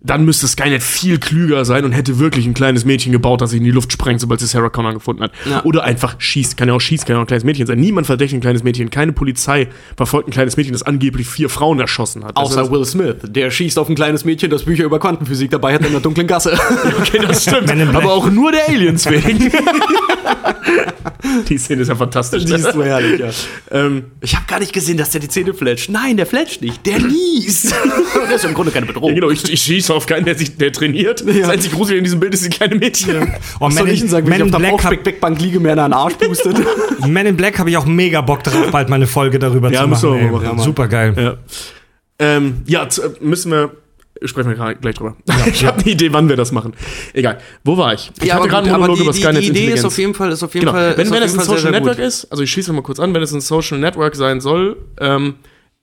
dann 0.04 0.25
müsste 0.25 0.49
Skynet 0.49 0.82
viel 0.82 1.19
klüger 1.19 1.65
sein 1.65 1.84
und 1.84 1.93
hätte 1.93 2.19
wirklich 2.19 2.47
ein 2.47 2.54
kleines 2.54 2.84
Mädchen 2.84 3.12
gebaut, 3.12 3.41
das 3.41 3.50
sich 3.50 3.58
in 3.58 3.65
die 3.65 3.71
Luft 3.71 3.93
sprengt, 3.93 4.21
sobald 4.21 4.41
sie 4.41 4.47
Sarah 4.47 4.69
Connor 4.69 4.95
gefunden 4.95 5.23
hat. 5.23 5.32
Ja. 5.49 5.65
Oder 5.65 5.84
einfach 5.84 6.17
schießt. 6.19 6.56
Kann 6.56 6.69
ja 6.69 6.75
auch 6.75 6.80
schießen, 6.80 7.06
kann 7.06 7.15
ja 7.15 7.19
auch 7.19 7.25
ein 7.25 7.28
kleines 7.28 7.45
Mädchen 7.45 7.67
sein. 7.67 7.78
Niemand 7.78 8.06
verdächtigt 8.06 8.38
ein 8.38 8.43
kleines 8.43 8.65
Mädchen. 8.65 8.91
Keine 8.91 9.12
Polizei 9.12 9.69
verfolgt 9.97 10.28
ein 10.28 10.32
kleines 10.32 10.56
Mädchen, 10.56 10.73
das 10.73 10.82
angeblich 10.82 11.28
vier 11.28 11.49
Frauen 11.49 11.78
erschossen 11.78 12.25
hat. 12.25 12.36
Außer 12.36 12.58
Also, 12.58 12.73
Will 12.73 12.84
Smith, 12.84 13.17
der 13.23 13.50
schießt 13.50 13.78
auf 13.78 13.88
ein 13.88 13.95
kleines 13.95 14.25
Mädchen, 14.25 14.50
das 14.50 14.65
Bücher 14.65 14.84
über 14.84 14.99
Quantenphysik 14.99 15.50
dabei 15.50 15.75
hat 15.75 15.84
in 15.84 15.93
der 15.93 16.00
dunklen 16.00 16.26
Gasse. 16.26 16.52
okay, 17.00 17.21
das 17.26 17.43
stimmt. 17.43 17.71
Aber 17.71 18.12
auch 18.12 18.28
nur 18.30 18.50
der 18.50 18.69
Aliens 18.69 19.08
wegen. 19.08 19.52
die 21.49 21.58
Szene 21.58 21.82
ist 21.82 21.89
ja 21.89 21.97
fantastisch. 21.97 22.45
so 22.45 22.82
herrlich, 22.85 23.21
ja. 23.21 23.30
ähm, 23.71 24.04
Ich 24.21 24.35
habe 24.35 24.47
gar 24.47 24.58
nicht 24.61 24.73
gesehen, 24.73 24.97
dass 24.97 25.11
der 25.11 25.21
die 25.21 25.28
Zähne 25.28 25.54
fletscht. 25.54 25.91
Nein, 25.91 26.17
der 26.17 26.26
fletscht 26.26 26.61
nicht. 26.61 26.85
Der 26.87 26.99
niest. 26.99 27.75
der 28.28 28.37
ist 28.37 28.45
im 28.45 28.54
Grunde 28.54 28.73
keine 28.73 28.87
ja, 28.87 28.93
Bedrohung. 28.93 29.15
genau, 29.15 29.30
ich, 29.30 29.50
ich 29.50 29.63
schieße 29.63 29.93
auf 29.95 30.06
keinen, 30.06 30.25
der, 30.25 30.37
sich, 30.37 30.56
der 30.56 30.73
trainiert. 30.73 31.25
Das 31.26 31.49
einzige 31.49 31.75
Gruselige 31.75 31.99
in 31.99 32.04
diesem 32.04 32.21
Bild 32.21 32.35
ist 32.35 32.45
die 32.45 32.50
kleine 32.50 32.75
Mädchen. 32.76 33.32
Oh, 33.61 33.67
Was 33.67 33.76
soll 33.76 33.89
ich 33.89 34.00
denn 34.00 34.08
sagen, 34.08 34.26
wenn 34.26 34.35
ich 34.35 34.43
auf 34.43 34.58
in 34.58 34.63
der 34.63 34.71
Bauchspeckbank 34.71 35.41
liege, 35.41 35.61
mir 35.61 35.71
in 35.73 35.78
den 35.78 35.93
Arsch 35.93 36.15
pustet? 36.15 36.56
Men 37.06 37.26
in 37.26 37.37
Black 37.37 37.58
habe 37.58 37.71
ich 37.71 37.76
auch 37.76 37.87
mega 37.87 38.21
Bock 38.21 38.43
drauf, 38.43 38.71
bald 38.71 38.89
mal 38.89 38.97
eine 38.97 39.06
Folge 39.06 39.39
darüber 39.39 39.71
Ja, 39.71 39.82
zu 39.82 39.89
machen. 39.89 40.13
wir 40.15 40.19
ey. 40.21 40.30
machen. 40.30 40.58
Super 40.61 40.89
geil. 40.89 41.15
Ja, 41.17 41.37
ähm, 42.19 42.63
ja 42.67 42.87
müssen 43.21 43.50
wir. 43.52 43.71
Sprechen 44.25 44.56
wir 44.56 44.75
gleich 44.75 44.95
drüber. 44.95 45.17
ich 45.47 45.65
habe 45.65 45.80
eine 45.80 45.91
Idee, 45.91 46.13
wann 46.13 46.28
wir 46.28 46.37
das 46.37 46.52
machen. 46.52 46.75
Egal. 47.13 47.39
Wo 47.65 47.76
war 47.76 47.95
ich? 47.95 48.11
Ich 48.23 48.32
hatte 48.32 48.49
gerade 48.49 48.69
einen 48.69 48.80
Monolog 48.80 49.00
über 49.00 49.13
die, 49.13 49.21
Skynets 49.21 49.41
die 49.41 49.50
Idee 49.50 49.73
ist 49.73 49.85
auf 49.85 49.97
jeden 49.99 50.15
Fall, 50.15 50.30
ist 50.32 50.43
auf 50.43 50.54
jeden 50.54 50.67
Genau. 50.67 50.76
Fall, 50.78 50.97
wenn 50.97 51.11
wenn 51.11 51.23
es 51.23 51.35
ein 51.35 51.41
Social 51.41 51.52
sehr, 51.52 51.61
sehr 51.63 51.71
Network 51.73 51.97
gut. 51.97 52.04
ist, 52.04 52.25
also 52.30 52.43
ich 52.43 52.50
schließe 52.52 52.73
mal 52.73 52.82
kurz 52.82 53.00
an, 53.00 53.13
wenn 53.15 53.23
es 53.23 53.32
ein 53.32 53.41
Social 53.41 53.78
Network 53.78 54.15
sein 54.17 54.41
soll, 54.41 54.76
ähm, 55.00 55.35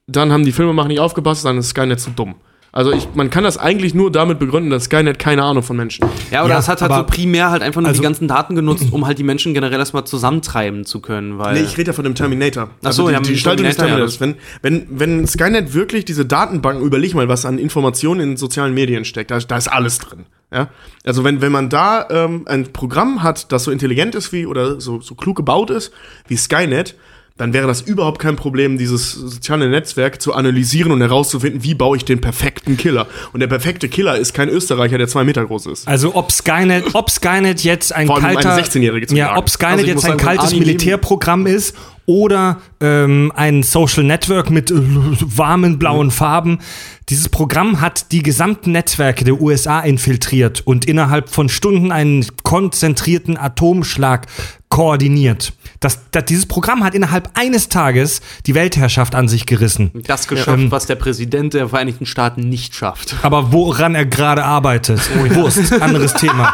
dann 0.08 0.32
haben 0.32 0.44
die 0.46 0.52
Filmemacher 0.52 0.88
nicht 0.88 1.00
aufgepasst, 1.00 1.46
dann 1.46 1.58
ist 1.58 1.70
Skynet 1.70 2.00
zu 2.00 2.10
dumm. 2.12 2.36
Also 2.72 2.92
ich, 2.92 3.08
man 3.16 3.30
kann 3.30 3.44
das 3.44 3.58
eigentlich 3.58 3.96
nur 3.96 4.12
damit 4.12 4.38
begründen, 4.38 4.70
dass 4.70 4.86
Skynet 4.86 5.18
keine 5.18 5.44
Ahnung 5.44 5.64
von 5.64 5.76
Menschen 5.76 6.06
hat. 6.06 6.12
Ja, 6.32 6.44
oder 6.44 6.54
Ja, 6.54 6.60
es 6.60 6.68
hat 6.68 6.82
halt 6.82 6.94
so 6.94 7.04
primär 7.04 7.50
halt 7.50 7.64
einfach 7.64 7.82
nur 7.82 7.88
also- 7.88 8.00
die 8.00 8.04
ganzen 8.04 8.28
Daten 8.28 8.56
genutzt, 8.56 8.88
um 8.92 9.08
halt 9.08 9.18
die 9.18 9.24
Menschen 9.24 9.54
generell 9.54 9.80
erstmal 9.80 10.06
zusammentreiben 10.06 10.86
zu 10.86 11.00
können, 11.00 11.40
weil. 11.40 11.56
Nee, 11.56 11.62
ich 11.62 11.78
rede 11.78 11.90
ja 11.90 11.94
von 11.94 12.04
dem 12.04 12.16
Terminator. 12.16 12.70
Ach 12.84 12.92
so, 12.92 13.08
die, 13.08 13.14
ja, 13.14 13.20
die 13.20 13.32
Gestaltung 13.34 13.66
des 13.66 13.76
Terminator, 13.76 14.08
ja, 14.08 14.08
Terminators. 14.18 14.42
wenn, 14.62 14.88
wenn, 14.90 15.00
wenn 15.20 15.28
Skynet 15.28 15.74
wirklich 15.74 16.06
diese 16.06 16.26
Datenbanken, 16.26 16.86
überleg 16.86 17.16
mal, 17.16 17.28
was 17.28 17.46
an 17.46 17.58
Informationen 17.58 18.22
in 18.22 18.38
sozialen 18.38 18.74
Medien 18.74 19.04
steckt, 19.06 19.32
da, 19.32 19.40
da 19.40 19.58
ist 19.58 19.68
alles 19.68 19.98
drin. 19.98 20.26
Ja? 20.52 20.70
Also 21.06 21.24
wenn, 21.24 21.42
wenn 21.42 21.52
man 21.52 21.70
da 21.70 22.08
ähm, 22.10 22.44
ein 22.46 22.72
Programm 22.74 23.24
hat, 23.24 23.52
das 23.52 23.64
so 23.64 23.72
intelligent 23.72 24.16
ist 24.16 24.32
wie 24.32 24.46
oder 24.46 24.80
so, 24.80 25.02
so 25.02 25.16
klug 25.16 25.38
gebaut 25.38 25.70
ist 25.70 25.92
wie 26.28 26.38
Skynet, 26.38 26.96
dann 27.40 27.54
wäre 27.54 27.68
das 27.68 27.80
überhaupt 27.82 28.20
kein 28.20 28.36
Problem, 28.36 28.78
dieses 28.78 29.14
soziale 29.14 29.70
Netzwerk 29.70 30.22
zu 30.22 30.34
analysieren 30.34 30.92
und 30.92 31.00
herauszufinden, 31.00 31.64
wie 31.64 31.74
baue 31.74 31.96
ich 31.96 32.04
den 32.04 32.20
perfekten 32.20 32.76
Killer. 32.76 33.08
Und 33.32 33.40
der 33.40 33.48
perfekte 33.48 33.88
Killer 33.88 34.18
ist 34.18 34.34
kein 34.34 34.50
Österreicher, 34.50 34.98
der 34.98 35.08
zwei 35.08 35.24
Meter 35.24 35.46
groß 35.46 35.68
ist. 35.68 35.88
Also 35.88 36.16
ob 36.16 36.34
Skynet, 36.34 36.94
ob 36.94 37.10
Skynet 37.10 37.64
jetzt 37.64 37.96
ein 37.96 38.10
kalter, 38.10 38.52
eine 38.54 38.62
16-Jährige 38.62 39.08
zu 39.08 39.16
ja, 39.16 39.38
ob 39.38 39.50
Skynet 39.50 39.72
Also 39.72 39.86
jetzt 39.88 40.04
ein 40.04 40.20
sagen, 40.20 40.20
kaltes 40.20 40.54
Militärprogramm 40.54 41.48
ist 41.48 41.76
oder 42.06 42.60
ähm, 42.82 43.32
ein 43.36 43.64
Social 43.64 44.04
Network 44.04 44.50
mit 44.50 44.70
äh, 44.70 44.76
warmen 44.76 45.80
blauen 45.80 46.12
Farben. 46.12 46.60
Dieses 47.08 47.30
Programm 47.30 47.80
hat 47.80 48.12
die 48.12 48.22
gesamten 48.22 48.74
Netzwerke 48.74 49.24
der 49.24 49.40
USA 49.40 49.80
infiltriert 49.80 50.62
und 50.66 50.84
innerhalb 50.86 51.30
von 51.30 51.48
Stunden 51.48 51.94
einen 51.94 52.26
konzentrierten 52.44 53.38
Atomschlag 53.38 54.28
koordiniert. 54.68 55.54
Das, 55.80 56.00
das, 56.12 56.26
dieses 56.26 56.46
Programm 56.46 56.84
hat 56.84 56.94
innerhalb 56.94 57.30
eines 57.36 57.70
Tages 57.70 58.22
die 58.46 58.54
Weltherrschaft 58.54 59.16
an 59.16 59.28
sich 59.28 59.46
gerissen. 59.46 59.92
das 60.06 60.28
geschafft, 60.28 60.60
Ähm, 60.60 60.72
was 60.72 60.86
der 60.86 60.96
Präsident 60.96 61.54
der 61.54 61.70
Vereinigten 61.70 62.06
Staaten 62.06 62.50
nicht 62.50 62.76
schafft. 62.76 63.16
Aber 63.22 63.54
woran 63.54 63.96
er 63.96 64.06
gerade 64.06 64.44
arbeitet, 64.44 65.00
Wurst, 65.36 65.72
anderes 65.82 66.14
Thema. 66.14 66.54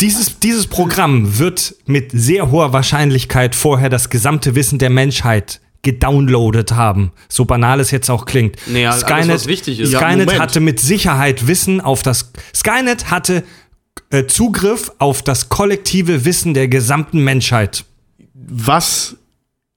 Dieses, 0.00 0.38
dieses 0.38 0.66
Programm 0.66 1.38
wird 1.38 1.74
mit 1.86 2.12
sehr 2.12 2.50
hoher 2.50 2.72
Wahrscheinlichkeit 2.72 3.54
vorher 3.54 3.88
das 3.90 4.08
gesamte 4.08 4.54
Wissen 4.54 4.78
der 4.78 4.90
Menschheit 4.90 5.60
gedownloadet 5.82 6.72
haben. 6.72 7.12
So 7.28 7.44
banal 7.44 7.80
es 7.80 7.90
jetzt 7.90 8.10
auch 8.10 8.26
klingt. 8.26 8.56
Nee, 8.66 8.86
alles, 8.86 9.28
was 9.28 9.46
wichtig 9.46 9.80
ist. 9.80 9.92
Ja, 9.92 9.98
Skynet 10.00 10.26
Moment. 10.26 10.40
hatte 10.40 10.60
mit 10.60 10.80
Sicherheit 10.80 11.46
Wissen 11.46 11.80
auf 11.80 12.02
das. 12.02 12.32
Skynet 12.54 13.10
hatte 13.10 13.44
äh, 14.10 14.26
Zugriff 14.26 14.92
auf 14.98 15.22
das 15.22 15.48
kollektive 15.48 16.24
Wissen 16.24 16.54
der 16.54 16.68
gesamten 16.68 17.24
Menschheit. 17.24 17.84
Was 18.50 19.16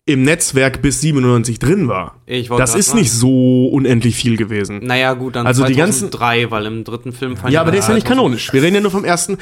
im 0.05 0.23
Netzwerk 0.23 0.81
bis 0.81 1.01
97 1.01 1.59
drin 1.59 1.87
war. 1.87 2.19
Ich 2.25 2.47
Das 2.47 2.73
ist 2.75 2.87
sagen. 2.87 2.99
nicht 2.99 3.11
so 3.11 3.65
unendlich 3.67 4.15
viel 4.15 4.37
gewesen. 4.37 4.79
Naja, 4.83 5.13
gut, 5.13 5.35
dann 5.35 5.45
Also 5.45 5.65
die 5.65 5.75
ganzen- 5.75 6.09
2003, 6.11 6.51
weil 6.51 6.65
im 6.65 6.83
dritten 6.83 7.11
Film 7.11 7.35
fand 7.35 7.51
Ja, 7.53 7.59
ich- 7.59 7.61
aber 7.61 7.71
der 7.71 7.79
ist 7.81 7.89
ja 7.89 7.95
nicht 7.95 8.07
kanonisch. 8.07 8.53
Wir 8.53 8.61
reden 8.61 8.75
ja 8.75 8.81
nur 8.81 8.91
vom 8.91 9.03
ersten. 9.03 9.37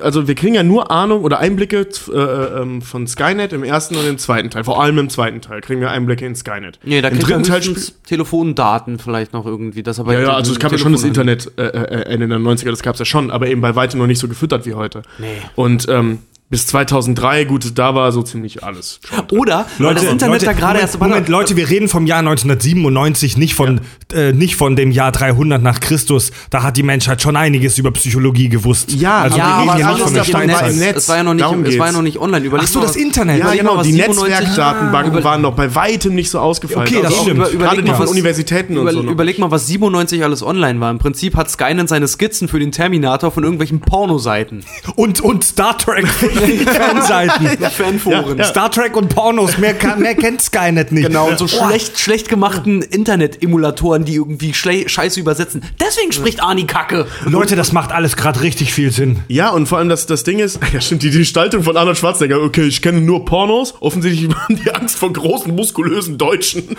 Also 0.00 0.28
wir 0.28 0.34
kriegen 0.34 0.54
ja 0.54 0.62
nur 0.62 0.90
Ahnung 0.90 1.22
oder 1.22 1.38
Einblicke 1.38 1.86
äh, 2.12 2.18
ähm, 2.60 2.82
von 2.82 3.06
Skynet 3.06 3.52
im 3.52 3.64
ersten 3.64 3.96
und 3.96 4.06
im 4.06 4.18
zweiten 4.18 4.50
Teil. 4.50 4.64
Vor 4.64 4.82
allem 4.82 4.98
im 4.98 5.08
zweiten 5.08 5.40
Teil 5.40 5.60
kriegen 5.62 5.80
wir 5.80 5.90
Einblicke 5.90 6.26
in 6.26 6.34
Skynet. 6.34 6.78
Nee, 6.84 7.00
da 7.00 7.08
Im 7.08 7.18
dritten 7.20 7.42
Teil. 7.42 7.60
Telefondaten 8.06 8.98
vielleicht 8.98 9.32
noch 9.32 9.46
irgendwie. 9.46 9.82
Das 9.82 9.98
aber 10.00 10.12
Ja, 10.14 10.20
ja, 10.20 10.34
also 10.34 10.52
es 10.52 10.58
gab 10.58 10.72
ja 10.72 10.78
schon 10.78 10.92
das 10.92 11.04
Internet 11.04 11.52
äh, 11.58 11.62
äh, 11.66 12.02
Ende 12.12 12.28
der 12.28 12.38
90er, 12.38 12.70
das 12.70 12.82
gab's 12.82 12.98
ja 12.98 13.04
schon, 13.04 13.30
aber 13.30 13.46
eben 13.48 13.60
bei 13.60 13.74
weitem 13.76 13.98
noch 14.00 14.06
nicht 14.06 14.18
so 14.18 14.28
gefüttert 14.28 14.66
wie 14.66 14.74
heute. 14.74 15.02
Nee. 15.18 15.26
Und 15.54 15.86
ähm, 15.88 16.18
bis 16.48 16.66
2003, 16.68 17.44
gut, 17.44 17.76
da 17.76 17.96
war 17.96 18.12
so 18.12 18.22
ziemlich 18.22 18.62
alles. 18.62 19.00
Oder, 19.32 19.66
weil 19.78 19.94
das 19.94 20.04
Internet 20.04 20.46
da 20.46 20.52
gerade 20.52 20.78
erst... 20.78 21.00
Moment, 21.00 21.28
Leute, 21.28 21.56
wir 21.56 21.68
reden 21.68 21.88
vom 21.88 22.06
Jahr 22.06 22.22
1997, 22.26 23.36
nicht 23.36 23.54
von, 23.54 23.80
äh, 24.12 24.32
nicht 24.32 24.56
von 24.56 24.76
dem 24.76 24.90
Jahr 24.90 25.12
300 25.12 25.62
nach 25.62 25.80
Christus. 25.80 26.30
Da 26.50 26.62
hat 26.62 26.76
die 26.76 26.82
Menschheit 26.82 27.22
schon 27.22 27.36
einiges 27.36 27.78
über 27.78 27.90
Psychologie 27.92 28.48
gewusst. 28.48 28.92
Ja, 28.92 29.22
also 29.22 29.38
ja, 29.38 29.44
wir 29.64 29.72
aber 29.72 29.72
alles 29.72 29.88
nicht 29.98 30.04
von 30.04 30.14
der 30.14 30.24
davon 30.24 30.34
war 30.34 30.42
im 30.42 30.50
Steinzeit. 30.50 30.76
Netz. 30.76 30.96
Es 30.96 31.08
war 31.08 31.16
ja 31.16 31.22
noch 31.22 31.34
nicht, 31.34 31.42
Darum 31.44 31.64
es 31.64 31.78
war 31.78 31.86
ja 31.86 31.92
noch 31.92 32.02
nicht 32.02 32.18
online. 32.18 32.44
Überleg 32.46 32.66
Ach 32.68 32.72
so, 32.72 32.78
mal, 32.80 32.86
das 32.86 32.96
Internet. 32.96 33.38
Ja, 33.38 33.52
genau, 33.54 33.82
die 33.82 33.92
97 33.92 34.48
Netzwerkdatenbanken 34.48 35.18
Ah, 35.18 35.24
waren 35.24 35.42
noch 35.42 35.54
bei 35.54 35.74
weitem 35.74 36.14
nicht 36.14 36.30
so 36.30 36.38
ausgefeilt. 36.40 36.88
Okay, 36.88 37.00
das 37.02 37.12
Also 37.12 37.22
stimmt. 37.22 37.36
Über- 37.38 37.48
überleg 37.50 37.60
Gerade 37.70 37.82
die 37.82 37.90
mal, 37.90 37.96
von 37.96 38.04
was- 38.06 38.10
Universitäten 38.12 38.78
und 38.78 38.90
so. 38.90 39.02
noch. 39.02 39.12
überleg 39.12 39.38
mal, 39.38 39.50
was 39.50 39.66
97 39.66 40.24
alles 40.24 40.42
online 40.42 40.80
war. 40.80 40.90
Im 40.90 40.98
Prinzip 40.98 41.36
hat 41.36 41.50
Skynet 41.50 41.88
seine 41.88 42.08
Skizzen 42.08 42.48
für 42.48 42.58
den 42.58 42.72
Terminator 42.72 43.30
von 43.30 43.42
irgendwelchen 43.44 43.80
Pornoseiten. 43.80 44.64
Und, 44.96 45.20
und 45.20 45.44
Star 45.44 45.76
Trek 45.76 46.06
Fanseiten. 46.66 47.48
Fanforen. 47.70 48.42
Star 48.44 48.70
Trek 48.70 48.96
und 48.96 49.08
Pornos, 49.14 49.58
mehr, 49.58 49.74
kann, 49.74 50.00
mehr 50.00 50.14
kennt 50.14 50.40
Skynet 50.42 50.92
nicht. 50.92 51.06
Genau, 51.08 51.28
und 51.28 51.38
so 51.38 51.46
schlecht, 51.48 51.98
schlecht 51.98 52.15
gemachten 52.24 52.82
Internet-Emulatoren, 52.82 54.04
die 54.04 54.14
irgendwie 54.14 54.54
Scheiße 54.54 55.20
übersetzen. 55.20 55.62
Deswegen 55.80 56.12
spricht 56.12 56.42
Arnie 56.42 56.66
Kacke. 56.66 57.06
Leute, 57.24 57.56
das 57.56 57.72
macht 57.72 57.92
alles 57.92 58.16
gerade 58.16 58.40
richtig 58.42 58.72
viel 58.72 58.90
Sinn. 58.90 59.20
Ja, 59.28 59.50
und 59.50 59.66
vor 59.66 59.78
allem 59.78 59.88
das, 59.88 60.06
das 60.06 60.24
Ding 60.24 60.38
ist, 60.38 60.58
ja 60.72 60.80
stimmt, 60.80 61.02
die, 61.02 61.10
die 61.10 61.18
Gestaltung 61.18 61.62
von 61.62 61.76
Arnold 61.76 61.98
Schwarzenegger, 61.98 62.40
okay, 62.42 62.64
ich 62.64 62.82
kenne 62.82 63.00
nur 63.00 63.24
Pornos, 63.24 63.74
offensichtlich 63.80 64.28
waren 64.34 64.56
die 64.64 64.70
Angst 64.72 64.96
vor 64.96 65.12
großen, 65.12 65.54
muskulösen 65.54 66.18
Deutschen. 66.18 66.64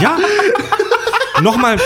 Ja. 0.00 0.16
Nochmal. 1.40 1.76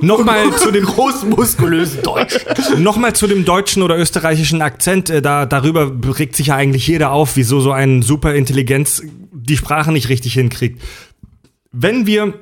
Nochmal 0.00 0.54
zu 0.56 0.70
dem 0.70 0.84
großen, 0.84 1.28
muskulösen 1.30 2.02
Deutsch. 2.02 2.38
Nochmal 2.76 3.14
zu 3.14 3.26
dem 3.26 3.44
deutschen 3.44 3.82
oder 3.82 3.96
österreichischen 3.98 4.62
Akzent. 4.62 5.10
Äh, 5.10 5.22
Da, 5.22 5.46
darüber 5.46 5.90
regt 6.18 6.36
sich 6.36 6.48
ja 6.48 6.56
eigentlich 6.56 6.86
jeder 6.86 7.12
auf, 7.12 7.36
wieso 7.36 7.60
so 7.60 7.72
ein 7.72 8.02
Superintelligenz 8.02 9.02
die 9.42 9.56
Sprache 9.56 9.92
nicht 9.92 10.08
richtig 10.08 10.34
hinkriegt. 10.34 10.80
Wenn 11.72 12.06
wir 12.06 12.34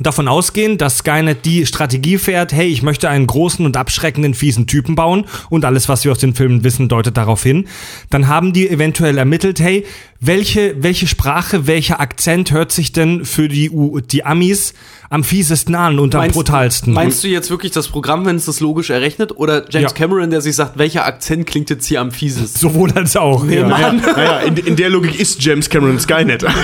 davon 0.00 0.26
ausgehen, 0.26 0.76
dass 0.76 0.98
Skynet 0.98 1.44
die 1.44 1.66
Strategie 1.66 2.18
fährt, 2.18 2.52
hey, 2.52 2.66
ich 2.66 2.82
möchte 2.82 3.08
einen 3.08 3.28
großen 3.28 3.64
und 3.64 3.76
abschreckenden, 3.76 4.34
fiesen 4.34 4.66
Typen 4.66 4.96
bauen 4.96 5.26
und 5.50 5.64
alles, 5.64 5.88
was 5.88 6.04
wir 6.04 6.10
aus 6.10 6.18
den 6.18 6.34
Filmen 6.34 6.64
wissen, 6.64 6.88
deutet 6.88 7.16
darauf 7.16 7.42
hin, 7.42 7.68
dann 8.10 8.26
haben 8.26 8.52
die 8.52 8.68
eventuell 8.68 9.18
ermittelt, 9.18 9.60
hey, 9.60 9.86
welche, 10.26 10.76
welche 10.82 11.06
Sprache, 11.06 11.66
welcher 11.66 12.00
Akzent 12.00 12.50
hört 12.52 12.72
sich 12.72 12.92
denn 12.92 13.24
für 13.24 13.48
die, 13.48 13.70
U 13.70 14.00
die 14.00 14.24
Amis 14.24 14.74
am 15.10 15.22
fiesesten 15.22 15.74
an 15.74 15.98
und 15.98 16.14
am 16.14 16.28
brutalsten? 16.28 16.92
Meinst 16.92 17.22
du 17.22 17.28
jetzt 17.28 17.50
wirklich 17.50 17.70
das 17.72 17.88
Programm, 17.88 18.24
wenn 18.26 18.34
es 18.36 18.46
das 18.46 18.58
logisch 18.60 18.90
errechnet? 18.90 19.36
Oder 19.36 19.64
James 19.70 19.90
Ja. 19.92 19.96
Cameron, 19.96 20.30
der 20.30 20.40
sich 20.40 20.56
sagt, 20.56 20.76
welcher 20.78 21.04
Akzent 21.06 21.46
klingt 21.46 21.70
jetzt 21.70 21.86
hier 21.86 22.00
am 22.00 22.10
fiesesten? 22.10 22.58
Sowohl 22.60 22.90
als 22.92 23.16
auch. 23.16 23.46
ja. 23.48 23.68
Mann. 23.68 23.98
Naja, 24.04 24.40
in, 24.40 24.56
in 24.56 24.76
der 24.76 24.90
Logik 24.90 25.18
ist 25.20 25.42
James 25.44 25.68
Cameron 25.70 26.00
Skynet. 26.00 26.44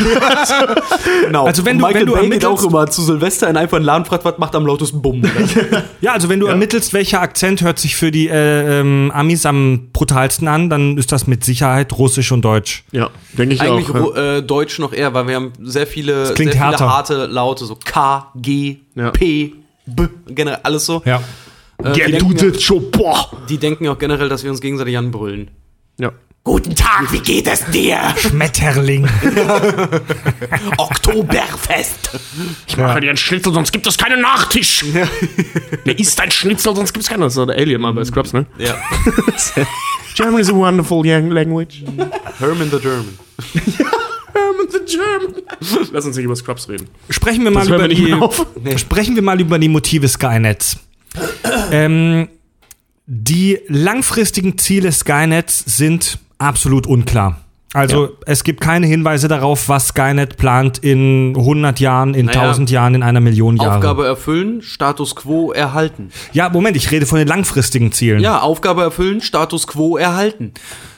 Genau. 1.27 1.47
Also 1.47 1.65
wenn 1.65 1.79
du- 1.79 1.85
Michael 1.87 2.01
wenn 2.01 2.07
du 2.07 2.13
Bay 2.15 2.23
geht 2.29 2.43
ermittelst- 2.43 2.47
auch 2.47 2.65
immer 2.65 2.87
zu 2.89 3.03
Silvester 3.03 3.49
in 3.49 3.57
einfach 3.57 3.77
einen 3.77 3.87
Laden 3.87 4.05
fragt, 4.05 4.25
was 4.25 4.39
macht 4.39 4.55
am 4.55 4.67
lautesten 4.67 5.03
Bumm? 5.03 5.23
Ja, 6.01 6.13
also 6.15 6.29
wenn 6.29 6.41
du 6.41 6.47
ermittelst, 6.47 6.93
welcher 6.95 7.21
Akzent 7.21 7.61
hört 7.63 7.79
sich 7.79 7.95
für 7.95 8.11
die 8.11 8.29
äh, 8.29 8.81
ähm, 8.81 9.11
Amis 9.15 9.45
am 9.45 9.89
brutalsten 9.93 10.49
an, 10.49 10.71
dann 10.71 10.97
ist 10.97 11.13
das 11.13 11.27
mit 11.27 11.45
Sicherheit 11.45 11.93
Russisch 11.99 12.33
und 12.33 12.43
Deutsch. 12.43 12.85
ja, 12.93 13.11
denke 13.37 13.50
ich 13.51 13.61
Eigentlich 13.61 13.91
auch. 13.91 14.17
ja. 14.17 14.37
äh, 14.39 14.43
Deutsch 14.43 14.79
noch 14.79 14.93
eher, 14.93 15.13
weil 15.15 15.27
wir 15.29 15.35
haben 15.37 15.53
sehr 15.61 15.87
viele, 15.87 16.27
sehr 16.27 16.37
viele 16.37 16.55
härter. 16.55 16.89
harte 16.89 17.27
Laute, 17.27 17.65
so 17.65 17.77
K, 17.77 18.31
G, 18.37 18.79
Ja. 18.95 19.11
P, 19.11 19.55
B, 19.87 20.07
generell 20.27 20.61
alles 20.63 20.87
so. 20.87 21.03
Ja. 21.05 21.23
Äh, 21.83 21.93
die, 21.93 22.01
Get 22.01 22.13
denken, 22.13 22.39
ja, 22.39 23.27
die 23.49 23.59
denken 23.59 23.85
ja 23.85 23.93
auch 23.93 23.99
generell, 23.99 24.29
dass 24.29 24.45
wir 24.45 24.51
uns 24.51 24.61
gegenseitig 24.61 24.97
anbrüllen. 24.97 25.51
Ja. 25.99 26.13
Guten 26.43 26.75
Tag, 26.75 27.13
wie 27.13 27.21
geht 27.21 27.47
es 27.47 27.65
dir? 27.67 27.99
Schmetterling. 28.17 29.07
Oktoberfest. 30.79 32.19
Ich 32.67 32.77
mache 32.79 33.01
dir 33.01 33.09
einen 33.11 33.19
Schnitzel, 33.19 33.53
sonst 33.53 33.73
gibt 33.73 33.87
es 33.87 33.99
keinen 33.99 34.23
Nachtisch. 34.23 34.85
Der 35.85 35.99
isst 35.99 36.19
ein 36.19 36.31
Schnitzel, 36.31 36.75
sonst 36.75 36.95
gibt 36.95 37.03
es 37.03 37.11
keinen. 37.11 37.21
Das 37.21 37.33
ist 37.33 37.37
so 37.37 37.45
der 37.45 37.57
Alien 37.57 37.83
mal 37.83 37.93
bei 37.93 38.05
Scrubs, 38.05 38.33
ne? 38.33 38.47
Ja. 38.57 38.75
German 40.15 40.41
is 40.41 40.49
a 40.49 40.55
wonderful 40.55 41.05
young 41.05 41.31
language. 41.31 41.85
Herman 42.39 42.71
the 42.71 42.79
German. 42.79 43.19
German 44.33 44.67
the 44.71 44.81
German. 44.87 45.35
Lass 45.93 46.07
uns 46.07 46.17
nicht 46.17 46.25
über 46.25 46.37
Scrubs 46.37 46.71
reden. 46.71 46.89
Sprechen 47.11 47.45
wir 47.45 47.51
mal 47.51 47.67
über 47.67 47.81
wir 47.81 47.89
die, 47.89 48.15
auf. 48.15 48.47
sprechen 48.77 49.15
wir 49.15 49.23
mal 49.23 49.39
über 49.39 49.59
die 49.59 49.69
Motive 49.69 50.09
Skynets. 50.09 50.79
ähm, 51.71 52.29
die 53.07 53.59
langfristigen 53.69 54.57
Ziele 54.57 54.91
Skynets 54.91 55.65
sind 55.67 56.19
absolut 56.41 56.87
unklar. 56.87 57.41
Also 57.73 58.17
es 58.27 58.43
gibt 58.43 58.61
keine 58.61 58.89
Hinweise 58.89 59.29
darauf, 59.29 59.69
was 59.69 59.89
Skynet 59.89 60.37
plant 60.37 60.79
in 60.79 61.35
100 61.37 61.79
Jahren, 61.79 62.15
in 62.15 62.27
Naja, 62.27 62.41
1000 62.41 62.69
Jahren, 62.71 62.97
in 62.97 63.05
einer 63.05 63.21
Million 63.21 63.57
Jahre. 63.57 63.77
Aufgabe 63.77 64.07
erfüllen, 64.07 64.61
Status 64.61 65.15
quo 65.15 65.53
erhalten. 65.53 66.11
Ja, 66.33 66.49
Moment, 66.49 66.77
ich 66.77 66.91
rede 66.91 67.07
von 67.07 67.19
den 67.19 67.29
langfristigen 67.29 67.93
Zielen. 67.93 68.19
Ja, 68.19 68.41
Aufgabe 68.41 68.83
erfüllen, 68.83 69.21
Status 69.21 69.69
quo 69.69 69.97
erhalten. 69.97 70.53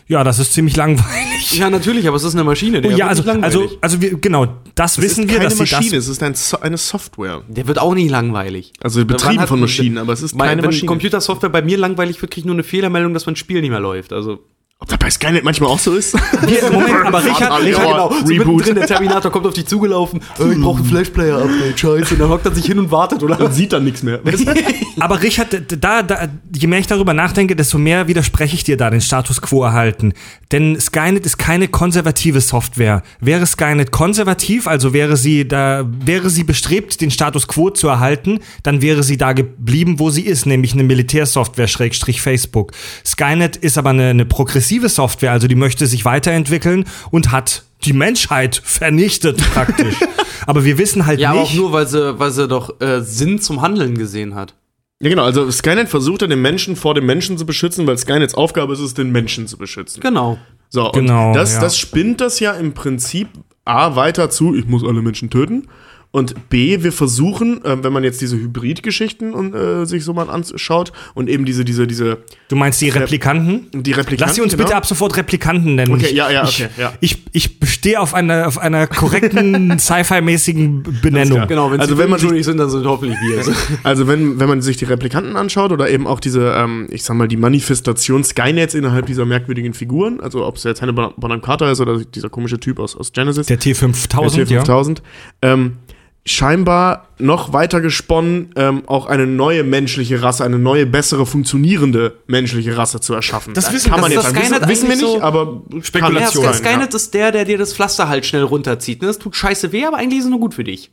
Ja, 0.09 0.25
das 0.25 0.39
ist 0.39 0.55
ziemlich 0.55 0.75
langweilig. 0.77 1.53
Ja, 1.53 1.69
natürlich, 1.69 2.09
aber 2.09 2.17
es 2.17 2.25
ist 2.25 2.35
eine 2.35 2.45
Maschine. 2.45 2.81
Der 2.81 2.91
ja, 2.93 2.97
wird 2.97 3.09
also, 3.09 3.23
nicht 3.23 3.27
langweilig. 3.33 3.57
also, 3.57 3.79
also 3.83 4.01
wir, 4.01 4.19
genau, 4.19 4.47
das 4.75 4.97
Es 4.97 5.05
wissen 5.05 5.25
ist 5.25 5.31
wir, 5.31 5.37
keine 5.39 5.49
dass 5.51 5.59
sie 5.59 5.61
Maschine, 5.75 5.97
das 5.97 6.05
es 6.05 6.09
ist 6.09 6.23
ein 6.23 6.35
so 6.35 6.59
eine 6.61 6.79
Software. 6.79 7.43
der 7.49 7.67
wird 7.67 7.79
auch 7.79 7.95
nie 7.95 8.09
langweilig. 8.09 8.73
Also 8.83 9.05
betrieben 9.05 9.47
von 9.47 9.61
Maschinen, 9.61 9.99
aber 9.99 10.15
es 10.15 10.23
ist 10.23 10.35
Mein, 10.35 10.49
keine 10.49 10.63
wenn 10.63 10.71
Maschine. 10.71 10.87
Computersoftware 10.87 11.51
bei 11.51 11.61
mir 11.63 11.77
langweilig 11.77 12.21
wird, 12.23 12.31
kriege 12.33 12.41
ich 12.41 12.47
nur 12.47 12.55
eine 12.55 12.63
Fehlermeldung, 12.63 13.13
dass 13.13 13.27
mein 13.27 13.37
Spiel 13.37 13.61
nicht 13.61 13.71
mehr 13.71 13.81
läuft. 13.81 14.13
Also 14.13 14.41
Ob 14.83 14.89
das 14.89 14.99
bei 14.99 15.11
Skynet 15.11 15.45
manchmal 15.45 15.71
auch 15.71 15.79
so 15.79 15.95
ist? 15.95 16.13
Wir, 16.45 16.73
Moment, 16.73 17.07
aber 17.07 17.25
Richard, 17.25 17.41
Ja, 17.41 17.55
Richard, 17.55 17.87
genau. 17.87 18.09
so 18.11 18.25
Reboot. 18.27 18.57
mittendrin, 18.57 18.75
der 18.75 18.87
Terminator 18.89 19.31
kommt 19.31 19.47
auf 19.47 19.55
dich 19.55 19.65
zugelaufen, 19.65 20.21
äh, 20.41 20.53
ich 20.53 20.61
brauche 20.61 20.83
ein 20.83 20.85
Flashplayer-Update, 20.85 21.79
scheiße. 21.79 22.15
Und 22.15 22.21
dann 22.21 22.29
hockt 22.31 22.47
er 22.47 22.53
sich 22.53 22.67
hin 22.67 22.81
und 22.81 22.91
wartet, 22.91 23.23
oder? 23.23 23.39
Man 23.39 23.53
sieht 23.53 23.73
dann 23.73 23.85
nichts 23.85 24.03
mehr. 24.03 24.19
aber 24.99 25.23
Richard, 25.23 25.57
da, 25.81 26.03
da, 26.03 26.27
je 26.53 26.67
mehr 26.67 26.81
ich 26.81 26.89
darüber 26.89 27.15
nachdenke, 27.15 27.55
desto 27.55 27.79
mehr 27.79 28.09
widerspreche 28.09 28.57
ich 28.57 28.65
dir 28.65 28.77
da 28.77 28.91
den 28.91 29.01
Status 29.01 29.41
quo 29.41 29.63
erhalten. 29.63 30.15
Denn 30.51 30.81
Skynet 30.81 31.27
ist 31.27 31.39
keine 31.39 31.69
konservative 31.69 32.41
Software. 32.41 33.05
Wäre 33.21 33.47
Skynet 33.47 33.93
konservativ, 33.93 34.67
also 34.67 34.93
wäre 34.93 35.17
sie 35.17 35.47
da, 35.47 35.85
wäre 35.87 36.29
sie 36.29 36.43
bestrebt, 36.43 37.01
den 37.01 37.13
Status 37.13 37.47
quo 37.47 37.71
zu 37.71 37.87
erhalten, 37.87 38.41
dann 38.65 38.83
wäre 38.83 39.05
sie 39.05 39.17
da 39.17 39.33
geblieben, 39.33 40.01
wo 40.01 40.11
sie 40.11 40.23
ist, 40.23 40.45
nämlich 40.45 40.73
eine 40.73 40.83
Militärsoftware, 40.83 41.69
Schrägstrich 41.69 42.21
Facebook. 42.21 42.73
Skynet 43.07 43.55
ist 43.57 43.79
aber 43.79 43.91
eine, 43.91 44.09
eine 44.09 44.25
progressive 44.25 44.72
Software, 44.89 45.33
also 45.33 45.49
die 45.49 45.55
möchte 45.55 45.87
sich 45.87 46.05
weiterentwickeln 46.05 46.85
und 47.11 47.31
hat 47.33 47.65
die 47.85 47.93
Menschheit 47.93 48.61
vernichtet 48.65 49.39
praktisch. 49.53 49.97
aber 50.47 50.65
wir 50.65 50.79
wissen 50.79 51.07
halt 51.07 51.21
Ja, 51.21 51.31
aber 51.31 51.41
auch 51.41 51.45
nicht. 51.51 51.57
nur, 51.57 51.73
weil 51.73 51.87
sie, 51.87 52.19
weil 52.19 52.31
sie 52.31 52.47
doch 52.49 52.81
äh, 52.81 53.01
Sinn 53.01 53.41
zum 53.41 53.61
Handeln 53.61 53.99
gesehen 53.99 54.35
hat. 54.35 54.55
Ja, 55.03 55.09
genau. 55.09 55.25
Also 55.25 55.51
Skynet 55.51 55.89
versucht 55.89 56.23
ja 56.23 56.29
den 56.29 56.41
Menschen 56.41 56.77
vor 56.77 56.95
dem 56.95 57.07
Menschen 57.07 57.37
zu 57.37 57.45
beschützen, 57.45 57.87
weil 57.87 57.99
Skynets 57.99 58.35
Aufgabe 58.35 58.73
ist 58.73 58.81
es, 58.81 58.95
den 58.95 59.11
Menschen 59.11 59.49
zu 59.49 59.59
beschützen. 59.59 60.01
Genau. 60.01 60.39
So, 60.69 60.87
und 60.87 60.93
Genau, 60.93 61.35
das, 61.35 61.55
ja. 61.55 61.61
das 61.61 61.77
spinnt 61.77 62.21
das 62.21 62.39
ja 62.39 62.53
im 62.53 62.73
Prinzip 62.73 63.29
A 63.65 63.97
weiter 63.97 64.31
zu, 64.31 64.55
ich 64.55 64.67
muss 64.67 64.85
alle 64.85 65.03
Menschen 65.03 65.29
töten. 65.29 65.69
Und 66.15 66.51
B, 66.51 66.83
wir 66.83 66.93
versuchen, 66.93 67.65
äh, 67.65 67.83
wenn 67.83 67.93
man 67.93 68.05
jetzt 68.05 68.21
diese 68.21 68.37
Hybrid-Geschichten 68.37 69.33
und, 69.33 69.55
äh, 69.55 69.87
sich 69.87 70.05
so 70.05 70.13
mal 70.13 70.29
anschaut 70.29 70.93
und 71.15 71.31
eben 71.31 71.47
diese, 71.47 71.65
diese, 71.65 71.87
diese, 71.87 72.19
Du 72.49 72.55
meinst 72.57 72.83
die 72.83 72.91
Replikanten? 72.91 73.69
die 73.73 73.93
Replikanten. 73.93 74.19
Lass 74.29 74.35
sie 74.35 74.43
uns 74.43 74.53
genau. 74.53 74.65
bitte 74.65 74.77
ab 74.77 74.85
sofort 74.85 75.17
Replikanten 75.17 75.75
nennen. 75.75 75.95
Okay, 75.95 76.09
ich, 76.11 76.13
ja, 76.13 76.31
ja, 76.31 76.45
ich, 76.45 76.63
okay, 76.65 76.69
ja. 76.79 76.93
Ich, 77.01 77.25
ich 77.33 77.59
bestehe 77.59 77.99
auf 77.99 78.13
einer, 78.13 78.47
auf 78.47 78.59
einer 78.59 78.87
korrekten 78.87 79.79
Sci-Fi-mäßigen 79.79 80.83
Benennung. 81.01 81.47
Genau, 81.49 81.71
wenn 81.73 81.81
Also 81.81 81.95
sie 81.95 81.99
wenn 82.03 82.11
man 82.11 82.21
sich- 82.21 82.31
nicht 82.31 82.45
sind, 82.45 82.59
dann 82.59 82.69
sind 82.69 82.85
hoffentlich 82.87 83.19
wir. 83.21 83.43
Also 83.83 84.07
wenn, 84.07 84.39
wenn 84.39 84.49
man 84.49 84.61
sich 84.61 84.77
die 84.77 84.85
Replikanten 84.85 85.37
anschaut 85.37 85.73
oder 85.73 85.89
eben 85.89 86.07
auch 86.07 86.21
diese, 86.21 86.53
ähm, 86.57 86.89
ich 86.91 87.05
sag 87.05 87.17
mal, 87.17 87.27
die 87.27 87.37
Manifestation 87.39 88.23
Skynets 88.23 88.75
innerhalb 88.75 89.07
dieser 89.07 89.25
merkwürdigen 89.25 89.73
Figuren, 89.73 90.21
also 90.21 90.45
ob 90.45 90.57
es 90.57 90.65
jetzt 90.65 90.83
Hannibal 90.83 91.15
Bonham 91.17 91.41
Carter 91.41 91.71
ist 91.73 91.81
oder 91.81 91.99
dieser 92.05 92.29
komische 92.29 92.61
Typ 92.61 92.79
aus, 92.79 92.95
aus 92.97 93.13
Genesis, 93.13 93.47
Der 93.47 93.59
T5000, 93.59 94.45
der 94.45 94.63
T5000, 94.65 94.99
ähm, 95.41 95.79
scheinbar 96.25 97.09
noch 97.19 97.53
weiter 97.53 97.81
gesponnen, 97.81 98.51
ähm, 98.57 98.83
auch 98.87 99.07
eine 99.07 99.27
neue 99.27 99.65
menschliche 99.65 100.23
Rasse, 100.23 100.45
eine 100.45 100.59
neue, 100.59 100.87
bessere, 100.87 101.27
funktionierende 101.27 102.17
menschliche 102.27 102.77
Rasse 102.77 103.01
zu 103.01 103.13
erschaffen. 103.15 103.55
Das 103.55 103.73
wissen- 103.73 103.91
kann 103.91 104.01
man 104.01 104.13
jetzt 104.13 104.33
wissen, 104.35 104.69
wissen 104.69 104.89
wir 104.89 104.97
nicht, 104.97 105.05
so- 105.07 105.21
aber 105.21 105.63
Spekulation. 105.83 106.45
Ja, 106.45 106.53
Skynet 106.53 106.95
ist 106.95 107.13
der, 107.15 107.33
der 107.33 107.45
dir 107.45 107.59
das 107.59 107.75
Pflaster 107.75 108.09
halt 108.09 108.25
schnell 108.25 108.45
runterzieht. 108.45 109.01
Ne? 109.03 109.09
Das 109.09 109.19
tut 109.19 109.35
scheiße 109.35 109.73
weh, 109.73 109.85
aber 109.85 109.97
eigentlich 109.99 110.19
ist 110.21 110.25
es 110.27 110.31
nur 110.31 110.41
gut 110.41 110.55
für 110.55 110.65
dich. 110.65 110.93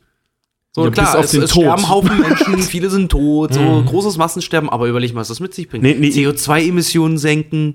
So, 0.72 0.84
Ja, 0.84 0.90
klar, 0.90 1.18
es, 1.18 1.32
den 1.32 1.42
es 1.42 1.50
sterben 1.50 1.88
Haufen 1.88 2.20
Menschen, 2.20 2.58
viele 2.62 2.90
sind 2.90 3.10
tot, 3.10 3.54
so 3.54 3.82
großes 3.86 4.16
Massensterben, 4.18 4.70
aber 4.70 4.86
überleg 4.86 5.12
mal, 5.14 5.20
was 5.20 5.28
das 5.28 5.40
mit 5.40 5.52
sich 5.52 5.68
bringt. 5.68 5.82
Nee, 5.82 5.96
nee. 5.98 6.10
CO2-Emissionen 6.10 7.18
senken, 7.18 7.74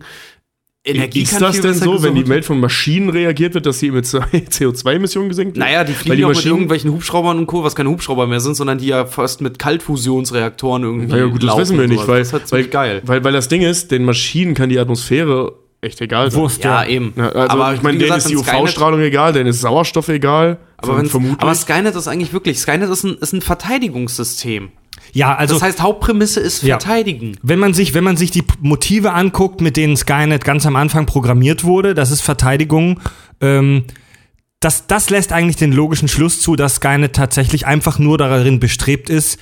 Energie 0.88 1.24
Ist 1.24 1.42
das 1.42 1.62
denn 1.62 1.74
so, 1.74 2.04
wenn 2.04 2.14
die 2.14 2.28
Welt 2.28 2.46
von 2.46 2.60
Maschinen 2.60 3.10
reagiert 3.10 3.56
wird, 3.56 3.66
dass 3.66 3.80
die 3.80 3.90
mit 3.90 4.06
CO2-Emissionen 4.06 5.30
gesenkt 5.30 5.56
wird? 5.58 5.66
Naja, 5.66 5.84
die 5.84 5.94
Weil 5.94 5.96
fliegen 5.96 6.16
die 6.18 6.22
ja 6.22 6.28
mit 6.28 6.36
Maschinen- 6.38 6.54
irgendwelchen 6.54 6.92
Hubschraubern 6.92 7.40
und 7.40 7.48
Co., 7.48 7.64
was 7.64 7.76
keine 7.76 7.90
Hubschrauber 7.90 8.28
mehr 8.28 8.40
sind, 8.40 8.54
sondern 8.56 8.78
die 8.78 8.88
ja 8.88 9.06
fast 9.06 9.42
mit 9.42 9.58
Kaltfusionsreaktoren 9.58 10.84
irgendwie 10.84 11.08
Na 11.10 11.18
ja, 11.18 11.26
gut, 11.26 11.42
das 11.44 11.58
wissen 11.58 11.80
wir 11.80 11.88
nicht, 11.88 12.08
weil, 12.08 12.20
das 12.20 12.34
ist 12.34 12.52
weil, 12.52 12.66
geil. 12.66 13.02
Weil, 13.04 13.24
weil 13.24 13.34
das 13.34 13.48
Ding 13.48 13.64
ist, 13.64 13.90
den 13.90 14.06
Maschinen 14.06 14.54
kann 14.54 14.70
die 14.70 14.78
Atmosphäre 14.78 15.54
echt 15.82 16.02
egal 16.02 16.30
sein. 16.30 16.40
Wurst, 16.42 16.64
Ja, 16.64 16.84
ja. 16.84 16.90
eben. 16.90 17.14
Ja, 17.16 17.30
also, 17.30 17.50
aber 17.50 17.74
ich 17.74 17.82
meine, 17.82 17.98
denen 17.98 18.18
ist 18.18 18.30
die 18.30 18.38
UV-Strahlung 18.38 19.00
egal, 19.02 19.34
denen 19.34 19.48
ist 19.48 19.62
Sauerstoff 19.62 20.08
egal. 20.10 20.60
Aber, 20.78 21.04
aber 21.38 21.56
Skynet 21.56 21.96
ist 21.96 22.08
eigentlich 22.08 22.32
wirklich, 22.34 22.60
Skynet 22.60 22.90
ist 22.90 23.04
ein, 23.04 23.16
ist 23.20 23.34
ein 23.34 23.42
Verteidigungssystem. 23.42 24.70
Ja, 25.14 25.36
also 25.36 25.56
Das 25.56 25.64
heißt, 25.64 25.82
Hauptprämisse 25.82 26.40
ist 26.40 26.64
Ja. 26.64 26.80
verteidigen. 26.80 27.38
wenn 27.42 27.60
man 27.60 27.74
sich, 27.74 27.94
wenn 27.94 28.04
man 28.04 28.18
sich 28.18 28.32
die 28.32 28.44
Motive 28.62 29.14
anguckt, 29.14 29.62
mit 29.62 29.78
denen 29.78 29.96
Skynet 29.98 30.44
ganz 30.44 30.66
am 30.66 30.76
Anfang 30.76 31.06
programmiert 31.06 31.64
wurde, 31.64 31.94
das 31.94 32.12
ist 32.12 32.22
Verteidigung. 32.22 33.00
Ähm, 33.42 33.86
das, 34.60 34.88
das 34.88 35.10
lässt 35.10 35.32
eigentlich 35.32 35.58
den 35.58 35.72
logischen 35.74 36.08
Schluss 36.08 36.42
zu, 36.42 36.56
dass 36.56 36.76
Skynet 36.76 37.14
tatsächlich 37.14 37.66
einfach 37.68 38.00
nur 38.00 38.18
darin 38.18 38.60
bestrebt 38.60 39.10
ist, 39.10 39.40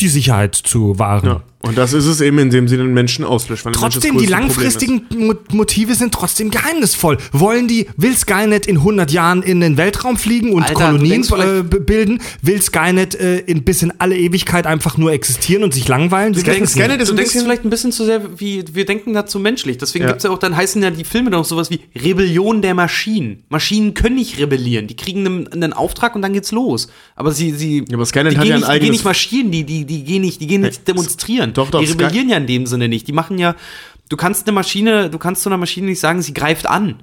die 0.00 0.08
Sicherheit 0.08 0.54
zu 0.54 0.98
wahren. 0.98 1.26
ja. 1.26 1.42
Und 1.62 1.76
das 1.76 1.92
ist 1.94 2.06
es 2.06 2.20
eben, 2.20 2.38
indem 2.38 2.68
sie 2.68 2.76
den 2.76 2.94
Menschen 2.94 3.24
auslöscht. 3.24 3.66
Trotzdem, 3.72 4.18
die 4.18 4.26
langfristigen 4.26 5.02
Mo 5.16 5.34
Motive 5.50 5.94
sind 5.96 6.12
trotzdem 6.14 6.50
geheimnisvoll. 6.50 7.18
Wollen 7.32 7.66
die, 7.66 7.86
will 7.96 8.16
Skynet 8.16 8.66
in 8.66 8.76
100 8.76 9.10
Jahren 9.10 9.42
in 9.42 9.60
den 9.60 9.76
Weltraum 9.76 10.16
fliegen 10.16 10.52
und 10.52 10.62
Alter, 10.62 10.74
Kolonien 10.74 11.22
denkst 11.24 11.30
äh, 11.32 11.62
bilden? 11.62 12.20
Will 12.42 12.62
Skynet 12.62 13.14
äh, 13.16 13.38
in, 13.38 13.64
bis 13.64 13.82
in 13.82 13.92
alle 13.98 14.16
Ewigkeit 14.16 14.66
einfach 14.66 14.96
nur 14.96 15.12
existieren 15.12 15.64
und 15.64 15.74
sich 15.74 15.88
langweilen? 15.88 16.36
Wir 16.36 16.42
Skynet- 16.42 16.52
wissen's 16.62 16.72
Skynet 16.72 17.00
ist 17.00 17.08
Du 17.08 17.14
ein 17.14 17.16
denkst 17.16 17.32
bisschen- 17.32 17.44
vielleicht 17.46 17.64
ein 17.64 17.70
bisschen 17.70 17.90
zu 17.92 18.04
sehr, 18.04 18.38
wie 18.38 18.64
wir 18.72 18.84
denken 18.84 19.12
dazu 19.14 19.40
menschlich. 19.40 19.78
Deswegen 19.78 20.04
Ja. 20.04 20.10
gibt's 20.10 20.24
ja 20.24 20.30
auch, 20.30 20.38
dann 20.38 20.54
heißen 20.54 20.80
ja 20.82 20.90
die 20.90 21.04
Filme 21.04 21.30
dann 21.30 21.40
auch 21.40 21.44
sowas 21.44 21.70
wie 21.70 21.80
Rebellion 22.00 22.62
der 22.62 22.74
Maschinen. 22.74 23.42
Maschinen 23.48 23.94
können 23.94 24.16
nicht 24.16 24.38
rebellieren. 24.38 24.86
Die 24.86 24.94
kriegen 24.96 25.26
einen, 25.26 25.48
einen 25.48 25.72
Auftrag 25.72 26.14
und 26.14 26.22
dann 26.22 26.32
geht's 26.32 26.52
los. 26.52 26.88
Aber 27.16 27.32
sie, 27.32 27.50
sie, 27.52 27.78
Ja, 27.88 27.94
aber 27.96 28.06
Skynet 28.06 28.34
die 28.34 28.36
hat 28.38 28.44
gehen 28.44 28.50
ja 28.50 28.56
ein 28.56 28.60
nicht, 28.60 28.68
die 28.68 28.72
gehen 28.72 28.82
eigenes- 28.82 28.90
nicht 28.92 29.04
marschieren, 29.04 29.50
die, 29.50 29.64
die, 29.64 29.84
die 29.84 30.04
gehen 30.04 30.20
nicht, 30.22 30.40
die 30.40 30.46
gehen 30.46 30.60
nicht 30.60 30.86
demonstrieren. 30.86 31.45
Doch, 31.52 31.70
doch, 31.70 31.80
die 31.80 31.86
rebellieren 31.86 32.28
ja 32.28 32.36
in 32.36 32.46
dem 32.46 32.66
Sinne 32.66 32.88
nicht. 32.88 33.06
Die 33.08 33.12
machen 33.12 33.38
ja, 33.38 33.54
du 34.08 34.16
kannst 34.16 34.46
eine 34.46 34.54
Maschine, 34.54 35.10
du 35.10 35.18
kannst 35.18 35.42
zu 35.42 35.48
einer 35.48 35.56
Maschine 35.58 35.86
nicht 35.88 36.00
sagen, 36.00 36.22
sie 36.22 36.34
greift 36.34 36.66
an. 36.66 37.02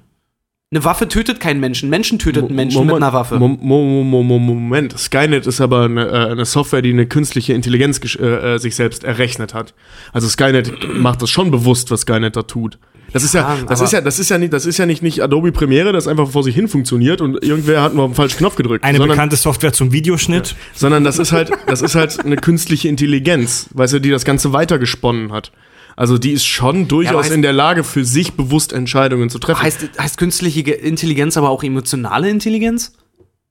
Eine 0.71 0.83
Waffe 0.85 1.07
tötet 1.07 1.39
keinen 1.39 1.59
Menschen. 1.59 1.89
Menschen 1.91 2.17
tötet 2.17 2.45
einen 2.45 2.55
Menschen 2.55 2.87
mit 2.87 2.95
einer 2.95 3.13
Waffe. 3.13 3.37
Mo- 3.37 3.47
Mo- 3.47 4.03
Mo- 4.03 4.23
Mo- 4.23 4.39
Moment, 4.39 4.97
Skynet 4.97 5.45
ist 5.45 5.61
aber 5.61 5.83
eine, 5.83 6.07
äh, 6.07 6.31
eine 6.31 6.45
Software, 6.45 6.81
die 6.81 6.89
eine 6.91 7.05
künstliche 7.05 7.53
Intelligenz 7.53 7.99
äh, 8.15 8.25
äh, 8.55 8.57
sich 8.57 8.75
selbst 8.75 9.03
errechnet 9.03 9.53
hat. 9.53 9.75
Also 10.13 10.27
Skynet 10.27 10.73
macht 10.95 11.21
das 11.21 11.29
schon 11.29 11.51
bewusst, 11.51 11.91
was 11.91 12.01
Skynet 12.01 12.35
da 12.35 12.41
tut. 12.41 12.79
Das 13.13 13.23
ist 13.23 13.33
ja, 13.33 13.41
Ja, 13.55 13.63
das 13.67 13.79
ist 13.81 13.93
ja, 13.93 14.01
das 14.01 14.19
ist 14.19 14.29
ja 14.29 14.37
nicht, 14.37 14.51
das 14.51 14.65
ist 14.65 14.77
ja 14.77 14.85
nicht, 14.85 15.01
nicht 15.03 15.21
Adobe 15.23 15.51
Premiere, 15.51 15.93
das 15.93 16.07
einfach 16.07 16.29
vor 16.31 16.43
sich 16.43 16.55
hin 16.55 16.67
funktioniert 16.67 17.21
und 17.21 17.41
irgendwer 17.43 17.81
hat 17.81 17.93
nur 17.93 18.03
auf 18.05 18.11
den 18.11 18.15
falschen 18.15 18.37
Knopf 18.39 18.55
gedrückt. 18.55 18.83
Eine 18.83 18.97
sondern, 18.97 19.15
bekannte 19.15 19.35
Software 19.35 19.71
zum 19.71 19.91
Videoschnitt. 19.93 20.55
sondern 20.73 21.03
das 21.03 21.19
ist 21.19 21.31
halt, 21.31 21.51
das 21.67 21.81
ist 21.81 21.95
halt 21.95 22.19
eine 22.25 22.35
künstliche 22.35 22.87
Intelligenz, 22.89 23.69
weißt 23.73 23.93
du, 23.93 23.99
die 23.99 24.09
das 24.09 24.25
Ganze 24.25 24.51
weitergesponnen 24.51 25.31
hat. 25.31 25.51
Also 25.95 26.17
die 26.17 26.31
ist 26.31 26.45
schon 26.45 26.87
durchaus 26.87 27.27
heißt- 27.27 27.33
in 27.33 27.43
der 27.43 27.53
Lage, 27.53 27.83
für 27.83 28.03
sich 28.03 28.33
bewusst 28.33 28.73
Entscheidungen 28.73 29.29
zu 29.29 29.37
treffen. 29.37 29.61
Heißt, 29.61 29.89
heißt 29.99 30.17
künstliche 30.17 30.63
Ge- 30.63 30.73
Intelligenz 30.79 31.37
aber 31.37 31.49
auch 31.51 31.63
emotionale 31.63 32.29
Intelligenz? 32.31 32.93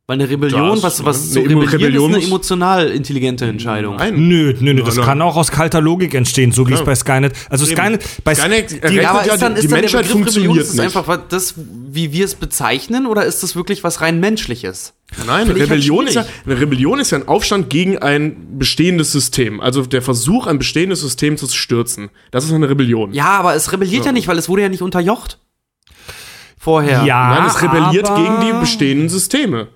Weil 0.09 0.15
eine 0.15 0.29
Rebellion, 0.29 0.71
Das, 0.81 0.83
was, 0.83 1.05
was 1.05 1.25
ne? 1.27 1.31
zu 1.31 1.39
Eine 1.39 1.49
rebellieren, 1.51 1.69
Rebellion 1.71 2.11
ist 2.11 2.17
eine 2.17 2.27
emotional 2.27 2.91
intelligente 2.91 3.45
Entscheidung. 3.45 3.97
Nein. 3.97 4.27
Nö, 4.29 4.53
nö, 4.59 4.75
nö, 4.75 4.83
das 4.83 4.97
Nein, 4.97 4.97
nein. 4.97 5.05
kann 5.07 5.23
auch 5.23 5.37
aus 5.37 5.53
kalter 5.53 5.81
Logik 5.81 6.13
entstehen, 6.15 6.51
so 6.51 6.67
wie 6.69 6.73
es 6.73 6.81
Ja. 6.81 6.85
bei 6.85 6.95
Skynet. 6.97 7.33
Also 7.49 7.65
Skynet, 7.67 8.03
bei 8.25 8.35
Skynet 8.35 8.83
die, 8.91 8.97
Ja, 8.97 9.11
aber 9.11 9.25
ja, 9.25 9.35
ist 9.35 9.43
dann, 9.43 9.55
die 9.55 9.61
ist 9.61 9.71
dann 9.71 9.81
Menschheit 9.81 10.05
der 10.09 10.15
Begriff 10.15 10.35
Rebellion, 10.35 10.55
funktioniert 10.57 10.67
ist 10.67 10.81
einfach 10.81 11.21
das, 11.29 11.55
wie 11.57 12.13
wir 12.13 12.25
es 12.25 12.35
bezeichnen, 12.35 13.07
oder 13.07 13.25
ist 13.25 13.45
das 13.45 13.55
wirklich 13.55 13.85
was 13.85 14.01
rein 14.01 14.19
Menschliches? 14.19 14.95
Nein, 15.25 15.43
ich 15.47 15.53
halt 15.53 15.63
Rebellion 15.71 16.07
ist 16.09 16.15
ja, 16.15 16.27
eine 16.47 16.61
Rebellion 16.61 16.99
ist 16.99 17.13
ja 17.13 17.19
ein 17.19 17.29
Aufstand 17.29 17.71
gegen 17.71 17.99
ein 17.99 18.59
bestehendes 18.59 19.13
System. 19.13 19.61
Also 19.61 19.83
der 19.87 20.03
Versuch, 20.03 20.49
ein 20.49 20.59
bestehendes 20.59 21.01
System 21.01 21.37
zu 21.37 21.47
stürzen. 21.49 22.11
Das 22.33 22.45
ist 22.45 22.53
eine 22.53 22.69
Rebellion. 22.69 23.13
Ja, 23.15 23.27
aber 23.39 23.55
es 23.55 23.71
rebelliert 23.71 24.05
ja, 24.05 24.11
nicht, 24.11 24.27
weil 24.27 24.37
es 24.39 24.49
wurde 24.49 24.63
ja 24.63 24.69
nicht 24.69 24.83
unterjocht. 24.83 25.39
Vorher. 26.59 27.05
ja, 27.05 27.39
Nein, 27.39 27.47
es 27.49 27.63
rebelliert 27.63 28.09
aber- 28.09 28.23
gegen 28.23 28.41
die 28.53 28.59
bestehenden 28.61 29.09
Systeme. 29.09 29.69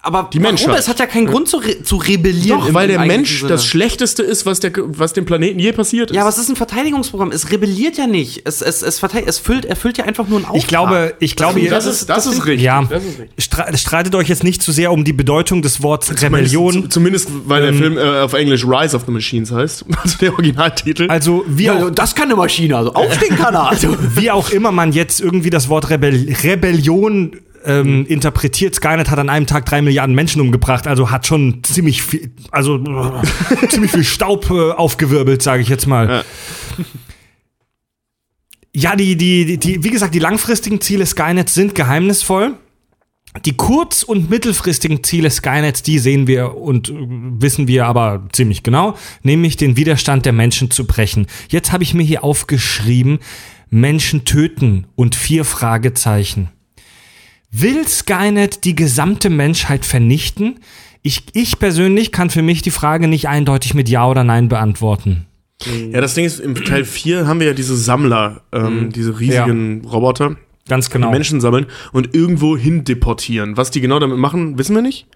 Aber 0.00 0.30
die 0.32 0.38
Menschheit. 0.38 0.68
Warum? 0.68 0.78
Es 0.78 0.88
hat 0.88 1.00
ja 1.00 1.06
keinen 1.06 1.26
Grund 1.26 1.48
zu, 1.48 1.56
re 1.58 1.82
zu 1.82 1.96
rebellieren. 1.96 2.60
Doch, 2.60 2.72
weil 2.74 2.86
der 2.88 3.00
Mensch 3.00 3.38
Sinne. 3.40 3.48
das 3.50 3.66
Schlechteste 3.66 4.22
ist, 4.22 4.46
was, 4.46 4.60
der, 4.60 4.72
was 4.76 5.12
dem 5.12 5.24
Planeten 5.24 5.58
je 5.58 5.72
passiert 5.72 6.10
ist. 6.10 6.14
Ja, 6.14 6.22
aber 6.22 6.30
es 6.30 6.38
ist 6.38 6.48
ein 6.48 6.56
Verteidigungsprogramm. 6.56 7.32
Es 7.32 7.50
rebelliert 7.50 7.98
ja 7.98 8.06
nicht. 8.06 8.42
Es, 8.44 8.62
es, 8.62 8.82
es, 8.82 9.02
es 9.02 9.38
füllt, 9.38 9.64
erfüllt 9.64 9.98
ja 9.98 10.04
einfach 10.04 10.28
nur 10.28 10.38
einen 10.38 10.44
Auftrag. 10.46 10.62
Ich 10.62 10.68
glaube, 10.68 11.14
ich 11.18 11.36
glaube, 11.36 11.60
ihr 11.60 11.70
das, 11.70 11.86
ist, 11.86 12.08
das, 12.08 12.26
ist 12.26 12.46
richtig. 12.46 12.62
ja, 12.62 12.82
Das 12.88 13.04
ist 13.04 13.18
richtig. 13.18 13.44
stre- 13.44 13.76
streitet 13.76 14.14
euch 14.14 14.28
jetzt 14.28 14.44
nicht 14.44 14.62
zu 14.62 14.70
sehr 14.70 14.92
um 14.92 15.04
die 15.04 15.12
Bedeutung 15.12 15.62
des 15.62 15.82
Wortes 15.82 16.22
Rebellion. 16.22 16.88
Zumindest, 16.90 16.92
zumindest 16.92 17.28
weil 17.46 17.62
der 17.62 17.74
Film 17.74 17.98
äh, 17.98 18.20
auf 18.20 18.34
Englisch 18.34 18.64
Rise 18.64 18.94
of 18.96 19.02
the 19.06 19.12
Machines 19.12 19.50
heißt. 19.52 19.84
Also 20.04 20.16
der 20.18 20.32
Originaltitel. 20.32 21.08
Also 21.10 21.44
wie 21.48 21.64
ja, 21.64 21.86
auch, 21.86 21.90
das 21.90 22.14
kann 22.14 22.26
eine 22.26 22.36
Maschine, 22.36 22.76
also 22.76 22.94
aufstehen 22.94 23.36
kann 23.36 23.54
er. 23.54 23.68
Also. 23.70 23.96
wie 24.14 24.30
auch 24.30 24.50
immer 24.50 24.70
man 24.70 24.92
jetzt 24.92 25.20
irgendwie 25.20 25.50
das 25.50 25.68
Wort 25.68 25.90
Rebell 25.90 26.32
Rebellion 26.44 27.32
ähm, 27.64 28.06
interpretiert, 28.06 28.74
Skynet 28.74 29.10
hat 29.10 29.18
an 29.18 29.28
einem 29.28 29.46
Tag 29.46 29.66
drei 29.66 29.82
Milliarden 29.82 30.14
Menschen 30.14 30.40
umgebracht, 30.40 30.86
also 30.86 31.10
hat 31.10 31.26
schon 31.26 31.62
ziemlich 31.62 32.02
viel, 32.02 32.32
also 32.50 32.78
ziemlich 33.68 33.90
viel 33.90 34.04
Staub 34.04 34.50
äh, 34.50 34.72
aufgewirbelt, 34.72 35.42
sage 35.42 35.62
ich 35.62 35.68
jetzt 35.68 35.86
mal. 35.86 36.08
Ja. 36.08 36.24
Ja, 38.74 38.94
die, 38.94 39.16
die, 39.16 39.58
die, 39.58 39.82
wie 39.82 39.90
gesagt, 39.90 40.14
die 40.14 40.20
langfristigen 40.20 40.80
Ziele 40.80 41.04
Skynets 41.04 41.52
sind 41.52 41.74
geheimnisvoll. 41.74 42.54
Die 43.44 43.56
kurz- 43.56 44.02
und 44.02 44.30
mittelfristigen 44.30 45.02
Ziele 45.02 45.30
Skynets, 45.30 45.82
die 45.82 45.98
sehen 45.98 46.26
wir 46.26 46.56
und 46.56 46.88
äh, 46.88 46.94
wissen 46.96 47.66
wir 47.66 47.86
aber 47.86 48.26
ziemlich 48.32 48.62
genau, 48.62 48.96
nämlich 49.22 49.56
den 49.56 49.76
Widerstand 49.76 50.26
der 50.26 50.32
Menschen 50.32 50.70
zu 50.70 50.86
brechen. 50.86 51.26
Jetzt 51.48 51.72
habe 51.72 51.82
ich 51.82 51.92
mir 51.92 52.04
hier 52.04 52.22
aufgeschrieben, 52.24 53.18
Menschen 53.70 54.24
töten 54.24 54.86
und 54.94 55.14
vier 55.14 55.44
Fragezeichen. 55.44 56.50
Will 57.50 57.86
Skynet 57.86 58.64
die 58.64 58.74
gesamte 58.74 59.30
Menschheit 59.30 59.84
vernichten? 59.84 60.60
Ich, 61.02 61.22
ich 61.32 61.58
persönlich 61.58 62.12
kann 62.12 62.30
für 62.30 62.42
mich 62.42 62.62
die 62.62 62.70
Frage 62.70 63.08
nicht 63.08 63.28
eindeutig 63.28 63.74
mit 63.74 63.88
Ja 63.88 64.06
oder 64.08 64.24
Nein 64.24 64.48
beantworten. 64.48 65.26
Ja, 65.90 66.00
das 66.00 66.14
Ding 66.14 66.24
ist, 66.24 66.38
im 66.38 66.54
Teil 66.54 66.84
4 66.84 67.26
haben 67.26 67.40
wir 67.40 67.48
ja 67.48 67.52
diese 67.52 67.76
Sammler, 67.76 68.42
ähm, 68.52 68.92
diese 68.92 69.18
riesigen 69.18 69.84
Roboter, 69.84 70.36
Ganz 70.68 70.86
die 70.86 70.92
genau. 70.92 71.10
Menschen 71.10 71.40
sammeln 71.40 71.66
und 71.92 72.14
irgendwo 72.14 72.56
hin 72.56 72.84
deportieren. 72.84 73.56
Was 73.56 73.70
die 73.70 73.80
genau 73.80 73.98
damit 73.98 74.18
machen, 74.18 74.58
wissen 74.58 74.74
wir 74.74 74.82
nicht. 74.82 75.06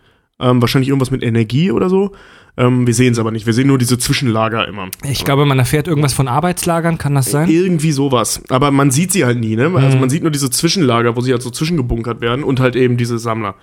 Ähm, 0.40 0.60
wahrscheinlich 0.60 0.88
irgendwas 0.88 1.10
mit 1.10 1.22
Energie 1.22 1.70
oder 1.70 1.88
so. 1.88 2.12
Ähm, 2.56 2.86
wir 2.86 2.94
sehen 2.94 3.12
es 3.12 3.18
aber 3.18 3.30
nicht. 3.30 3.46
Wir 3.46 3.54
sehen 3.54 3.68
nur 3.68 3.78
diese 3.78 3.98
Zwischenlager 3.98 4.68
immer. 4.68 4.88
Ich 5.04 5.24
glaube, 5.24 5.46
man 5.46 5.58
erfährt 5.58 5.88
irgendwas 5.88 6.12
von 6.12 6.28
Arbeitslagern, 6.28 6.98
kann 6.98 7.14
das 7.14 7.30
sein? 7.30 7.48
Irgendwie 7.48 7.92
sowas. 7.92 8.42
Aber 8.50 8.70
man 8.70 8.90
sieht 8.90 9.12
sie 9.12 9.24
halt 9.24 9.40
nie, 9.40 9.56
ne? 9.56 9.70
Mhm. 9.70 9.76
Also 9.76 9.96
man 9.96 10.10
sieht 10.10 10.22
nur 10.22 10.30
diese 10.30 10.50
Zwischenlager, 10.50 11.16
wo 11.16 11.22
sie 11.22 11.32
halt 11.32 11.42
so 11.42 11.50
zwischengebunkert 11.50 12.20
werden 12.20 12.44
und 12.44 12.60
halt 12.60 12.76
eben 12.76 12.98
diese 12.98 13.18
Sammler. 13.18 13.54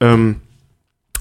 Ähm, 0.00 0.36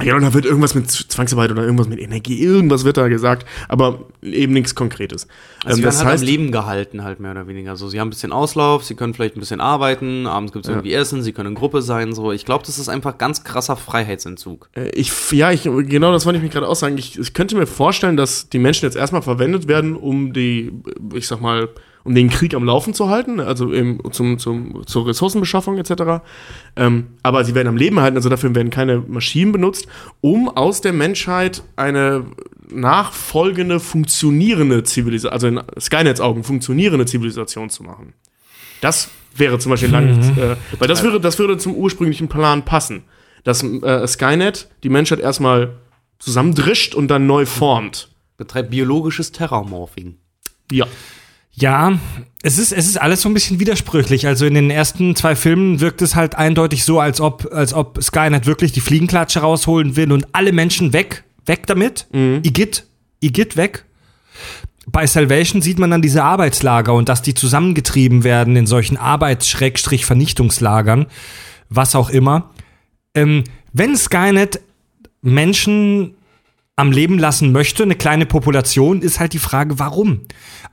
ja, 0.03 0.15
und 0.15 0.23
da 0.23 0.33
wird 0.33 0.45
irgendwas 0.45 0.75
mit 0.75 0.89
Zwangsarbeit 0.91 1.51
oder 1.51 1.63
irgendwas 1.63 1.87
mit 1.87 1.99
Energie, 1.99 2.41
irgendwas 2.41 2.83
wird 2.83 2.97
da 2.97 3.07
gesagt, 3.07 3.45
aber 3.69 4.05
eben 4.21 4.53
nichts 4.53 4.75
Konkretes. 4.75 5.27
Also 5.63 5.69
Ähm, 5.69 5.75
sie 5.77 5.81
das 5.83 5.97
halt 5.99 6.07
heißt, 6.07 6.23
am 6.23 6.27
Leben 6.27 6.51
gehalten, 6.51 7.03
halt 7.03 7.19
mehr 7.19 7.31
oder 7.31 7.47
weniger. 7.47 7.75
So, 7.75 7.87
sie 7.87 7.99
haben 7.99 8.07
ein 8.07 8.09
bisschen 8.09 8.31
Auslauf, 8.31 8.83
sie 8.83 8.95
können 8.95 9.13
vielleicht 9.13 9.37
ein 9.37 9.39
bisschen 9.39 9.61
arbeiten, 9.61 10.27
abends 10.27 10.51
gibt 10.51 10.65
es 10.65 10.69
irgendwie 10.69 10.93
Essen, 10.93 11.21
sie 11.23 11.31
können 11.31 11.49
in 11.49 11.55
Gruppe 11.55 11.81
sein. 11.81 12.13
So, 12.13 12.31
ich 12.31 12.45
glaube, 12.45 12.65
das 12.65 12.77
ist 12.77 12.89
einfach 12.89 13.17
ganz 13.17 13.43
krasser 13.43 13.77
Freiheitsentzug. 13.77 14.69
äh, 14.75 14.89
ich, 14.89 15.11
ja, 15.31 15.51
ich, 15.51 15.63
genau 15.63 16.11
das 16.11 16.25
wollte 16.25 16.37
ich 16.37 16.43
mich 16.43 16.51
gerade 16.51 16.67
auch 16.67 16.75
sagen. 16.75 16.97
Ich, 16.97 17.17
ich 17.17 17.33
könnte 17.33 17.55
mir 17.55 17.67
vorstellen, 17.67 18.17
dass 18.17 18.49
die 18.49 18.59
Menschen 18.59 18.85
jetzt 18.85 18.95
erstmal 18.97 19.21
verwendet 19.21 19.67
werden, 19.67 19.95
um 19.95 20.33
die, 20.33 20.71
ich 21.13 21.27
sag 21.27 21.41
mal, 21.41 21.69
um 22.05 22.15
den 22.15 22.29
Krieg 22.29 22.53
am 22.53 22.63
Laufen 22.63 22.93
zu 22.93 23.09
halten, 23.09 23.39
also 23.39 23.73
eben 23.73 23.99
zum, 24.11 24.39
zum, 24.39 24.85
zur 24.85 25.07
Ressourcenbeschaffung 25.07 25.77
etc. 25.77 26.23
Ähm, 26.75 27.07
aber 27.23 27.43
sie 27.43 27.55
werden 27.55 27.67
am 27.67 27.77
Leben 27.77 27.99
halten, 27.99 28.15
also 28.15 28.29
dafür 28.29 28.53
werden 28.55 28.69
keine 28.69 28.99
Maschinen 28.99 29.51
benutzt, 29.51 29.87
um 30.21 30.47
aus 30.47 30.81
der 30.81 30.93
Menschheit 30.93 31.63
eine 31.75 32.25
nachfolgende, 32.71 33.79
funktionierende 33.79 34.83
Zivilisation, 34.83 35.33
also 35.33 35.47
in 35.47 35.61
Skynets 35.79 36.21
Augen 36.21 36.43
funktionierende 36.43 37.05
Zivilisation 37.05 37.69
zu 37.69 37.83
machen. 37.83 38.13
Das 38.81 39.09
wäre 39.35 39.59
zum 39.59 39.71
Beispiel 39.71 39.89
lang, 39.89 40.07
äh, 40.37 40.55
weil 40.79 40.87
das 40.87 41.03
würde, 41.03 41.19
das 41.19 41.39
würde 41.39 41.57
zum 41.57 41.75
ursprünglichen 41.75 42.27
Plan 42.27 42.63
passen. 42.63 43.03
dass 43.43 43.63
äh, 43.63 44.07
Skynet 44.07 44.69
die 44.83 44.89
Menschheit 44.89 45.19
erstmal 45.19 45.75
zusammendrischt 46.19 46.95
und 46.95 47.07
dann 47.07 47.27
neu 47.27 47.45
formt. 47.45 48.09
Betreibt 48.37 48.69
biologisches 48.71 49.31
Terramorphing. 49.31 50.17
Ja. 50.71 50.85
Ja, 51.57 51.97
es 52.43 52.57
ist, 52.57 52.73
es 52.73 52.87
ist 52.87 53.01
alles 53.01 53.21
so 53.21 53.29
ein 53.29 53.33
bisschen 53.33 53.59
widersprüchlich. 53.59 54.27
Also 54.27 54.45
in 54.45 54.55
den 54.55 54.69
ersten 54.69 55.15
zwei 55.15 55.35
Filmen 55.35 55.79
wirkt 55.79 56.01
es 56.01 56.15
halt 56.15 56.35
eindeutig 56.35 56.83
so, 56.83 56.99
als 56.99 57.21
ob, 57.21 57.49
als 57.53 57.73
ob 57.73 58.03
Skynet 58.03 58.45
wirklich 58.45 58.73
die 58.73 58.81
Fliegenklatsche 58.81 59.39
rausholen 59.39 59.95
will 59.95 60.11
und 60.11 60.27
alle 60.33 60.51
Menschen 60.51 60.91
weg, 60.91 61.23
weg 61.45 61.65
damit. 61.65 62.07
Igitt, 62.43 62.85
Igitt 63.21 63.55
weg. 63.55 63.85
Bei 64.87 65.07
Salvation 65.07 65.61
sieht 65.61 65.79
man 65.79 65.91
dann 65.91 66.01
diese 66.01 66.23
Arbeitslager 66.23 66.93
und 66.93 67.07
dass 67.09 67.21
die 67.21 67.33
zusammengetrieben 67.33 68.25
werden 68.25 68.57
in 68.57 68.67
solchen 68.67 68.97
Arbeits-Vernichtungslagern, 68.97 71.05
was 71.69 71.95
auch 71.95 72.09
immer. 72.09 72.51
Ähm, 73.15 73.45
wenn 73.73 73.95
Skynet 73.95 74.59
Menschen 75.21 76.15
am 76.75 76.91
Leben 76.91 77.17
lassen 77.17 77.51
möchte, 77.51 77.83
eine 77.83 77.95
kleine 77.95 78.25
Population, 78.25 79.01
ist 79.01 79.19
halt 79.19 79.33
die 79.33 79.39
Frage, 79.39 79.79
warum? 79.79 80.21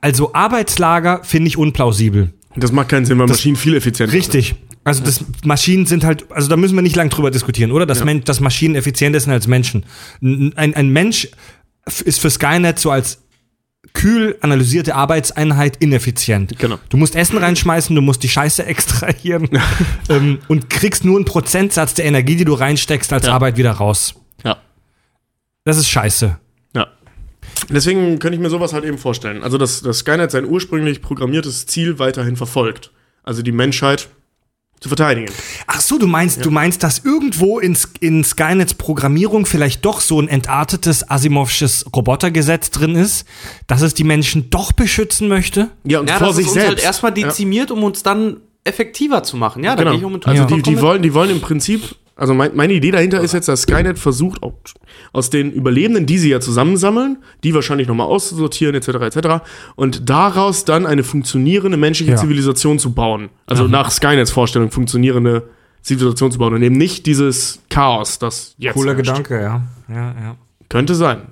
Also 0.01 0.33
Arbeitslager 0.33 1.21
finde 1.23 1.47
ich 1.47 1.57
unplausibel. 1.57 2.33
Das 2.55 2.71
macht 2.71 2.89
keinen 2.89 3.05
Sinn, 3.05 3.17
weil 3.19 3.27
Maschinen 3.27 3.55
viel 3.55 3.75
effizienter 3.75 4.11
sind. 4.11 4.19
Richtig. 4.19 4.55
Also 4.83 5.01
das 5.03 5.23
Maschinen 5.45 5.85
sind 5.85 6.03
halt, 6.03 6.29
also 6.31 6.49
da 6.49 6.57
müssen 6.57 6.75
wir 6.75 6.81
nicht 6.81 6.95
lang 6.95 7.09
drüber 7.09 7.31
diskutieren, 7.31 7.71
oder? 7.71 7.85
Dass, 7.85 8.03
Men 8.03 8.23
dass 8.23 8.41
Maschinen 8.41 8.75
effizienter 8.75 9.19
sind 9.19 9.31
als 9.31 9.47
Menschen. 9.47 9.85
Ein, 10.21 10.53
ein 10.55 10.89
Mensch 10.89 11.29
ist 12.03 12.19
für 12.19 12.29
Skynet 12.29 12.79
so 12.79 12.91
als 12.91 13.19
kühl 13.93 14.37
analysierte 14.41 14.95
Arbeitseinheit 14.95 15.77
ineffizient. 15.77 16.57
Genau. 16.57 16.79
Du 16.89 16.97
musst 16.97 17.15
Essen 17.15 17.37
reinschmeißen, 17.37 17.95
du 17.95 18.01
musst 18.01 18.23
die 18.23 18.29
Scheiße 18.29 18.65
extrahieren 18.65 19.49
ähm, 20.09 20.39
und 20.49 20.69
kriegst 20.69 21.05
nur 21.05 21.15
einen 21.15 21.25
Prozentsatz 21.25 21.93
der 21.93 22.05
Energie, 22.05 22.35
die 22.35 22.45
du 22.45 22.53
reinsteckst, 22.53 23.13
als 23.13 23.25
Ja. 23.25 23.33
Arbeit 23.33 23.55
wieder 23.57 23.71
raus. 23.71 24.15
Ja. 25.65 25.71
Das 25.71 25.77
ist 25.77 25.87
scheiße. 25.89 26.37
Ja. 26.75 26.87
Deswegen 27.69 28.19
könnte 28.19 28.35
ich 28.35 28.41
mir 28.41 28.49
sowas 28.49 28.73
halt 28.73 28.83
eben 28.85 28.97
vorstellen. 28.97 29.43
Also, 29.43 29.57
dass, 29.57 29.81
dass 29.81 29.99
Skynet 29.99 30.31
sein 30.31 30.45
ursprünglich 30.45 31.01
programmiertes 31.01 31.65
Ziel 31.65 31.99
weiterhin 31.99 32.35
verfolgt. 32.35 32.91
Also 33.23 33.41
die 33.41 33.53
Menschheit 33.53 34.09
zu 34.81 34.89
verteidigen. 34.89 35.31
Ach 35.67 35.79
so, 35.79 35.97
du 35.97 36.07
meinst, 36.07 36.43
du 36.43 36.51
meinst, 36.51 36.83
dass 36.83 36.99
irgendwo 37.05 37.59
in, 37.59 37.77
in 38.01 38.25
Skynets 38.25 38.73
Programmierung 38.73 39.45
vielleicht 39.45 39.85
doch 39.85 40.01
so 40.01 40.19
ein 40.19 40.27
entartetes 40.27 41.09
Asimovsches 41.09 41.85
Robotergesetz 41.95 42.69
drin 42.69 42.95
ist, 42.95 43.25
dass 43.67 43.81
es 43.81 43.93
die 43.93 44.03
Menschen 44.03 44.49
doch 44.49 44.73
beschützen 44.73 45.29
möchte? 45.29 45.69
Ja, 45.85 46.01
und 46.01 46.09
Ja, 46.09 46.17
vor 46.17 46.27
das 46.27 46.35
sich 46.35 46.47
ist 46.47 46.51
uns 46.51 46.59
selbst. 46.61 46.69
halt 46.79 46.83
erstmal 46.83 47.13
dezimiert, 47.13 47.71
um 47.71 47.81
uns 47.85 48.03
dann 48.03 48.41
effektiver 48.65 49.23
zu 49.23 49.37
machen. 49.37 49.63
Ja, 49.63 49.77
da 49.77 49.83
Genau. 49.83 49.91
gehe 49.91 49.99
ich 49.99 50.05
um 50.05 50.11
mit 50.13 50.25
Also 50.27 50.33
die, 50.43 50.49
vollkommen 50.49 50.63
die, 50.63 50.71
mit. 50.71 50.81
wollen, 50.81 51.01
die 51.01 51.13
wollen 51.13 51.29
im 51.29 51.39
Prinzip, 51.39 51.95
also 52.15 52.33
mein, 52.33 52.55
meine 52.55 52.73
Idee 52.73 52.91
dahinter 52.91 53.21
ist 53.21 53.33
jetzt, 53.33 53.47
dass 53.47 53.63
Skynet 53.63 53.97
versucht, 53.97 54.39
aus 55.13 55.29
den 55.29 55.51
Überlebenden, 55.51 56.05
die 56.05 56.17
sie 56.19 56.29
ja 56.29 56.39
zusammensammeln, 56.39 57.17
die 57.43 57.53
wahrscheinlich 57.53 57.87
nochmal 57.87 58.07
auszusortieren, 58.07 58.75
etc., 58.75 58.87
etc., 59.15 59.27
und 59.75 60.09
daraus 60.09 60.63
dann 60.65 60.85
eine 60.85 61.03
funktionierende 61.03 61.77
menschliche 61.77 62.11
Ja. 62.11 62.17
Zivilisation 62.17 62.77
zu 62.79 62.93
bauen. 62.93 63.29
Also 63.47 63.67
nach 63.67 63.89
Skynets 63.91 64.31
Vorstellung 64.31 64.69
funktionierende 64.71 65.49
Zivilisation 65.81 66.31
zu 66.31 66.37
bauen 66.39 66.53
und 66.53 66.61
eben 66.63 66.77
nicht 66.77 67.05
dieses 67.07 67.59
Chaos, 67.69 68.19
das 68.19 68.55
jetzt 68.57 68.75
herrscht. 68.75 69.29
ja. 69.29 69.61
ja, 69.89 69.95
ja. 69.95 70.35
Könnte 70.69 70.95
sein. 70.95 71.23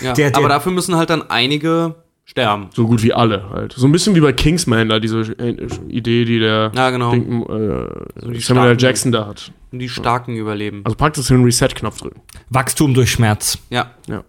Ja, 0.00 0.12
Der- 0.12 0.30
der- 0.30 0.36
aber 0.38 0.48
dafür 0.48 0.72
müssen 0.72 0.96
halt 0.96 1.10
dann 1.10 1.22
einige 1.30 1.94
sterben. 2.28 2.68
So 2.74 2.86
gut 2.86 3.02
wie 3.02 3.12
alle 3.14 3.48
halt. 3.50 3.72
So 3.72 3.86
ein 3.86 3.92
bisschen 3.92 4.14
wie 4.14 4.20
bei 4.20 4.32
Kingsman, 4.32 4.88
da 4.90 4.98
diese 5.00 5.20
äh, 5.38 5.68
Idee, 5.88 6.24
die 6.26 6.38
der 6.40 6.72
Ja, 6.74 6.90
genau. 6.90 7.12
Ding, 7.12 7.42
äh, 7.42 8.32
die 8.32 8.40
Samuel 8.40 8.40
L. 8.40 8.40
starken- 8.40 8.78
Jackson 8.78 9.12
da 9.12 9.26
hat. 9.26 9.52
Und 9.72 9.78
die 9.78 9.88
Starken 9.88 10.36
überleben. 10.36 10.82
Also 10.84 10.96
praktisch 10.96 11.28
den 11.28 11.44
Reset-Knopf 11.44 11.98
drücken. 12.00 12.20
Wachstum 12.50 12.92
durch 12.94 13.10
Schmerz. 13.12 13.58
Ja. 13.70 13.92
Ja. 14.08 14.24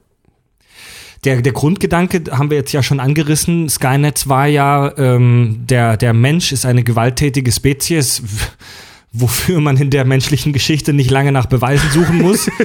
Der, 1.25 1.41
der 1.41 1.51
Grundgedanke 1.51 2.23
haben 2.31 2.51
wir 2.51 2.57
jetzt 2.57 2.71
ja 2.73 2.83
schon 2.83 2.99
angerissen. 2.99 3.67
Skynet 3.69 4.29
war 4.29 4.45
ja, 4.47 4.95
ähm, 4.97 5.63
der, 5.67 5.97
der 5.97 6.13
Mensch 6.13 6.51
ist 6.51 6.65
eine 6.65 6.83
gewalttätige 6.83 7.51
Spezies, 7.51 8.21
wofür 9.11 9.59
man 9.59 9.77
in 9.77 9.89
der 9.89 10.05
menschlichen 10.05 10.53
Geschichte 10.53 10.93
nicht 10.93 11.09
lange 11.09 11.31
nach 11.31 11.47
Beweisen 11.47 11.89
suchen 11.89 12.21
muss. 12.21 12.49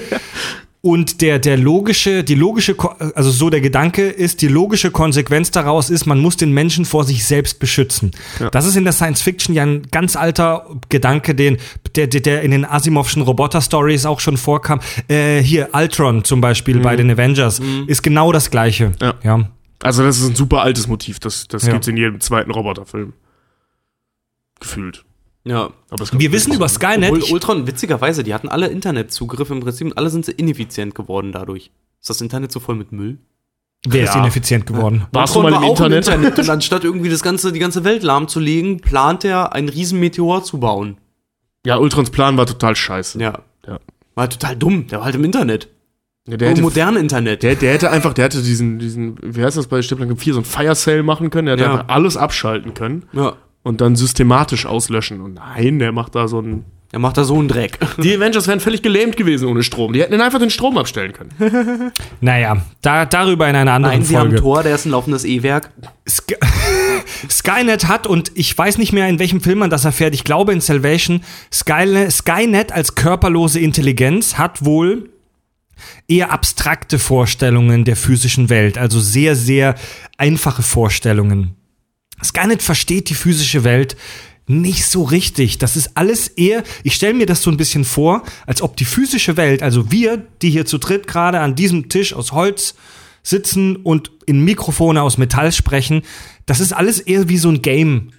Und 0.84 1.20
der, 1.20 1.38
der 1.38 1.56
logische, 1.56 2.24
die 2.24 2.34
logische, 2.34 2.74
also 3.14 3.30
so 3.30 3.50
der 3.50 3.60
Gedanke 3.60 4.08
ist, 4.08 4.42
die 4.42 4.48
logische 4.48 4.90
Konsequenz 4.90 5.52
daraus 5.52 5.90
ist, 5.90 6.06
man 6.06 6.18
muss 6.18 6.36
den 6.36 6.50
Menschen 6.52 6.84
vor 6.84 7.04
sich 7.04 7.24
selbst 7.24 7.60
beschützen. 7.60 8.10
Das 8.50 8.66
ist 8.66 8.74
in 8.74 8.82
der 8.82 8.92
Science 8.92 9.22
Fiction 9.22 9.54
ja 9.54 9.62
ein 9.62 9.82
ganz 9.92 10.16
alter 10.16 10.66
Gedanke, 10.88 11.36
den, 11.36 11.58
der, 11.94 12.08
der, 12.08 12.20
der 12.20 12.42
in 12.42 12.50
den 12.50 12.64
Asimovschen 12.64 13.22
Roboter-Stories 13.22 14.06
auch 14.06 14.18
schon 14.18 14.36
vorkam. 14.36 14.80
Äh, 15.06 15.40
hier, 15.40 15.68
Ultron 15.72 16.24
zum 16.24 16.40
Beispiel 16.40 16.80
bei 16.80 16.96
den 16.96 17.08
Avengers 17.12 17.60
ist 17.86 18.02
genau 18.02 18.32
das 18.32 18.50
Gleiche. 18.50 18.90
Ja. 19.00 19.14
ja. 19.22 19.48
Also 19.84 20.02
das 20.02 20.18
ist 20.18 20.30
ein 20.30 20.34
super 20.34 20.62
altes 20.62 20.88
Motiv. 20.88 21.20
Das, 21.20 21.46
das 21.46 21.64
Ja. 21.64 21.72
gibt's 21.74 21.86
in 21.86 21.96
jedem 21.96 22.18
zweiten 22.18 22.50
Roboterfilm. 22.50 23.12
Gefühlt. 24.58 25.04
Ja. 25.44 25.70
Aber 25.90 26.02
es 26.04 26.16
Wir 26.18 26.32
wissen 26.32 26.52
über 26.54 26.68
Skynet. 26.68 27.10
Obwohl 27.12 27.32
Ultron, 27.32 27.66
witzigerweise, 27.66 28.22
die 28.22 28.32
hatten 28.34 28.48
alle 28.48 28.68
Internetzugriff 28.68 29.50
im 29.50 29.60
Prinzip 29.60 29.86
und 29.88 29.98
alle 29.98 30.10
sind 30.10 30.24
sie 30.24 30.32
ineffizient 30.32 30.94
geworden 30.94 31.32
dadurch. 31.32 31.70
Ist 32.00 32.10
das 32.10 32.20
Internet 32.20 32.52
so 32.52 32.60
voll 32.60 32.76
mit 32.76 32.92
Müll? 32.92 33.18
Wer 33.86 34.04
ist 34.04 34.14
Ja. 34.14 34.20
ineffizient 34.20 34.66
geworden? 34.66 35.06
Warst 35.12 35.34
du 35.34 35.42
mal 35.42 35.48
im 35.48 35.54
war 35.54 35.62
auch 35.64 35.70
Internet? 35.70 36.38
und 36.38 36.48
anstatt 36.50 36.84
irgendwie 36.84 37.08
das 37.10 37.22
ganze, 37.22 37.50
die 37.52 37.58
ganze 37.58 37.82
Welt 37.82 38.04
lahmzulegen, 38.04 38.80
plant 38.80 39.24
er, 39.24 39.52
einen 39.52 39.68
riesen 39.68 39.98
Meteor 39.98 40.44
zu 40.44 40.58
bauen. 40.60 40.98
Ja, 41.66 41.76
Ultrons 41.78 42.10
Plan 42.10 42.36
war 42.36 42.46
total 42.46 42.76
scheiße. 42.76 43.20
Ja. 43.20 43.40
Ja. 43.66 43.78
War 44.14 44.30
total 44.30 44.54
dumm. 44.56 44.86
Der 44.88 44.98
war 44.98 45.06
halt 45.06 45.14
im 45.16 45.24
Internet. 45.24 45.68
Ja, 46.28 46.36
der, 46.36 46.48
Im 46.48 46.52
hätte, 46.54 46.62
modernen 46.62 46.96
Internet. 46.98 47.42
der, 47.42 47.56
der 47.56 47.72
hätte 47.72 47.90
einfach, 47.90 48.14
der 48.14 48.26
hätte 48.26 48.42
diesen, 48.42 48.78
diesen, 48.78 49.16
wie 49.22 49.42
heißt 49.42 49.56
das 49.56 49.66
bei 49.66 49.82
Stiplan 49.82 50.16
4, 50.16 50.34
so 50.34 50.40
ein 50.40 50.44
Fire 50.44 50.76
Sale 50.76 51.02
machen 51.02 51.30
können. 51.30 51.46
Der 51.46 51.56
hätte 51.56 51.64
Ja. 51.64 51.72
einfach 51.72 51.88
alles 51.88 52.16
abschalten 52.16 52.74
können 52.74 53.06
ja. 53.12 53.34
Und 53.62 53.80
dann 53.80 53.96
systematisch 53.96 54.66
auslöschen. 54.66 55.20
Und 55.20 55.34
nein, 55.34 55.78
der 55.78 55.92
macht 55.92 56.14
da 56.14 56.28
so 56.28 56.40
ein. 56.40 56.64
Er 56.94 56.98
macht 56.98 57.16
da 57.16 57.24
so 57.24 57.38
einen 57.38 57.48
Dreck. 57.48 57.78
Die 58.02 58.14
Avengers 58.14 58.46
wären 58.46 58.60
völlig 58.60 58.82
gelähmt 58.82 59.16
gewesen 59.16 59.48
ohne 59.48 59.62
Strom. 59.62 59.94
Die 59.94 60.02
hätten 60.02 60.20
einfach 60.20 60.38
den 60.38 60.50
Strom 60.50 60.76
abstellen 60.76 61.14
können. 61.14 61.92
Naja, 62.20 62.62
da, 62.82 63.06
darüber 63.06 63.48
in 63.48 63.56
einer 63.56 63.72
anderen 63.72 63.96
Nein, 63.96 64.04
sie 64.04 64.16
haben 64.16 64.28
Folge. 64.28 64.42
Tor, 64.42 64.62
der 64.62 64.74
ist 64.74 64.84
ein 64.84 64.90
laufendes 64.90 65.24
E-Werk. 65.24 65.70
Sky 66.06 66.34
Skynet 67.30 67.88
hat, 67.88 68.06
und 68.06 68.30
ich 68.34 68.56
weiß 68.56 68.76
nicht 68.78 68.92
mehr, 68.92 69.08
in 69.08 69.18
welchem 69.18 69.40
Film 69.40 69.60
man 69.60 69.70
das 69.70 69.84
erfährt, 69.84 70.14
ich 70.14 70.24
glaube 70.24 70.52
in 70.52 70.60
Salvation, 70.60 71.22
Skynet, 71.52 72.12
Skynet 72.12 72.72
als 72.72 72.94
körperlose 72.94 73.58
Intelligenz 73.58 74.36
hat 74.36 74.64
wohl 74.64 75.08
eher 76.08 76.30
abstrakte 76.30 76.98
Vorstellungen 76.98 77.84
der 77.84 77.96
physischen 77.96 78.50
Welt, 78.50 78.76
also 78.76 79.00
sehr, 79.00 79.34
sehr 79.34 79.74
einfache 80.18 80.62
Vorstellungen. 80.62 81.56
Skynet 82.22 82.62
versteht 82.62 83.08
die 83.08 83.14
physische 83.14 83.64
Welt 83.64 83.96
nicht 84.46 84.86
so 84.86 85.02
richtig. 85.02 85.58
Das 85.58 85.76
ist 85.76 85.96
alles 85.96 86.28
eher, 86.28 86.62
ich 86.82 86.94
stelle 86.94 87.14
mir 87.14 87.26
das 87.26 87.42
so 87.42 87.50
ein 87.50 87.56
bisschen 87.56 87.84
vor, 87.84 88.22
als 88.46 88.62
ob 88.62 88.76
die 88.76 88.84
physische 88.84 89.36
Welt, 89.36 89.62
also 89.62 89.90
wir, 89.90 90.26
die 90.42 90.50
hier 90.50 90.66
zu 90.66 90.78
dritt 90.78 91.06
gerade 91.06 91.40
an 91.40 91.54
diesem 91.54 91.88
Tisch 91.88 92.12
aus 92.12 92.32
Holz 92.32 92.74
sitzen 93.22 93.76
und 93.76 94.10
in 94.26 94.44
Mikrofone 94.44 95.02
aus 95.02 95.16
Metall 95.16 95.52
sprechen, 95.52 96.02
das 96.46 96.60
ist 96.60 96.72
alles 96.72 96.98
eher 96.98 97.28
wie 97.28 97.38
so 97.38 97.48
ein 97.48 97.62
Game. 97.62 98.10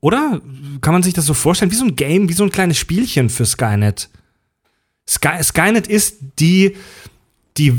Oder? 0.00 0.40
Kann 0.82 0.92
man 0.92 1.02
sich 1.02 1.14
das 1.14 1.26
so 1.26 1.34
vorstellen? 1.34 1.72
Wie 1.72 1.76
so 1.76 1.84
ein 1.84 1.96
Game, 1.96 2.28
wie 2.28 2.34
so 2.34 2.44
ein 2.44 2.52
kleines 2.52 2.78
Spielchen 2.78 3.28
für 3.28 3.44
Skynet. 3.44 4.08
Sky, 5.08 5.42
Skynet 5.42 5.86
ist 5.86 6.18
die, 6.38 6.76
die, 7.56 7.74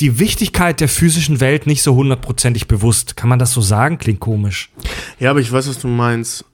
die 0.00 0.18
Wichtigkeit 0.18 0.80
der 0.80 0.88
physischen 0.88 1.40
Welt 1.40 1.66
nicht 1.66 1.82
so 1.82 1.94
hundertprozentig 1.94 2.68
bewusst. 2.68 3.16
Kann 3.16 3.28
man 3.28 3.38
das 3.38 3.52
so 3.52 3.60
sagen? 3.60 3.98
Klingt 3.98 4.20
komisch. 4.20 4.70
Ja, 5.18 5.30
aber 5.30 5.40
ich 5.40 5.52
weiß, 5.52 5.68
was 5.68 5.78
du 5.78 5.88
meinst. 5.88 6.44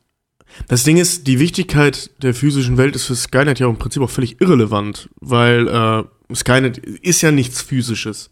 Das 0.67 0.83
Ding 0.85 0.97
ist, 0.97 1.27
die 1.27 1.39
Wichtigkeit 1.39 2.11
der 2.23 2.35
physischen 2.35 2.77
Welt 2.79 2.97
ist 2.97 3.05
für 3.05 3.15
Skynet 3.15 3.59
ja 3.59 3.69
im 3.69 3.77
Prinzip 3.77 4.03
auch 4.03 4.11
völlig 4.11 4.41
irrelevant, 4.41 5.09
weil 5.21 5.69
äh, 5.69 6.35
Skynet 6.35 6.79
ist 6.79 7.23
ja 7.23 7.31
nichts 7.31 7.63
Physisches. 7.63 8.31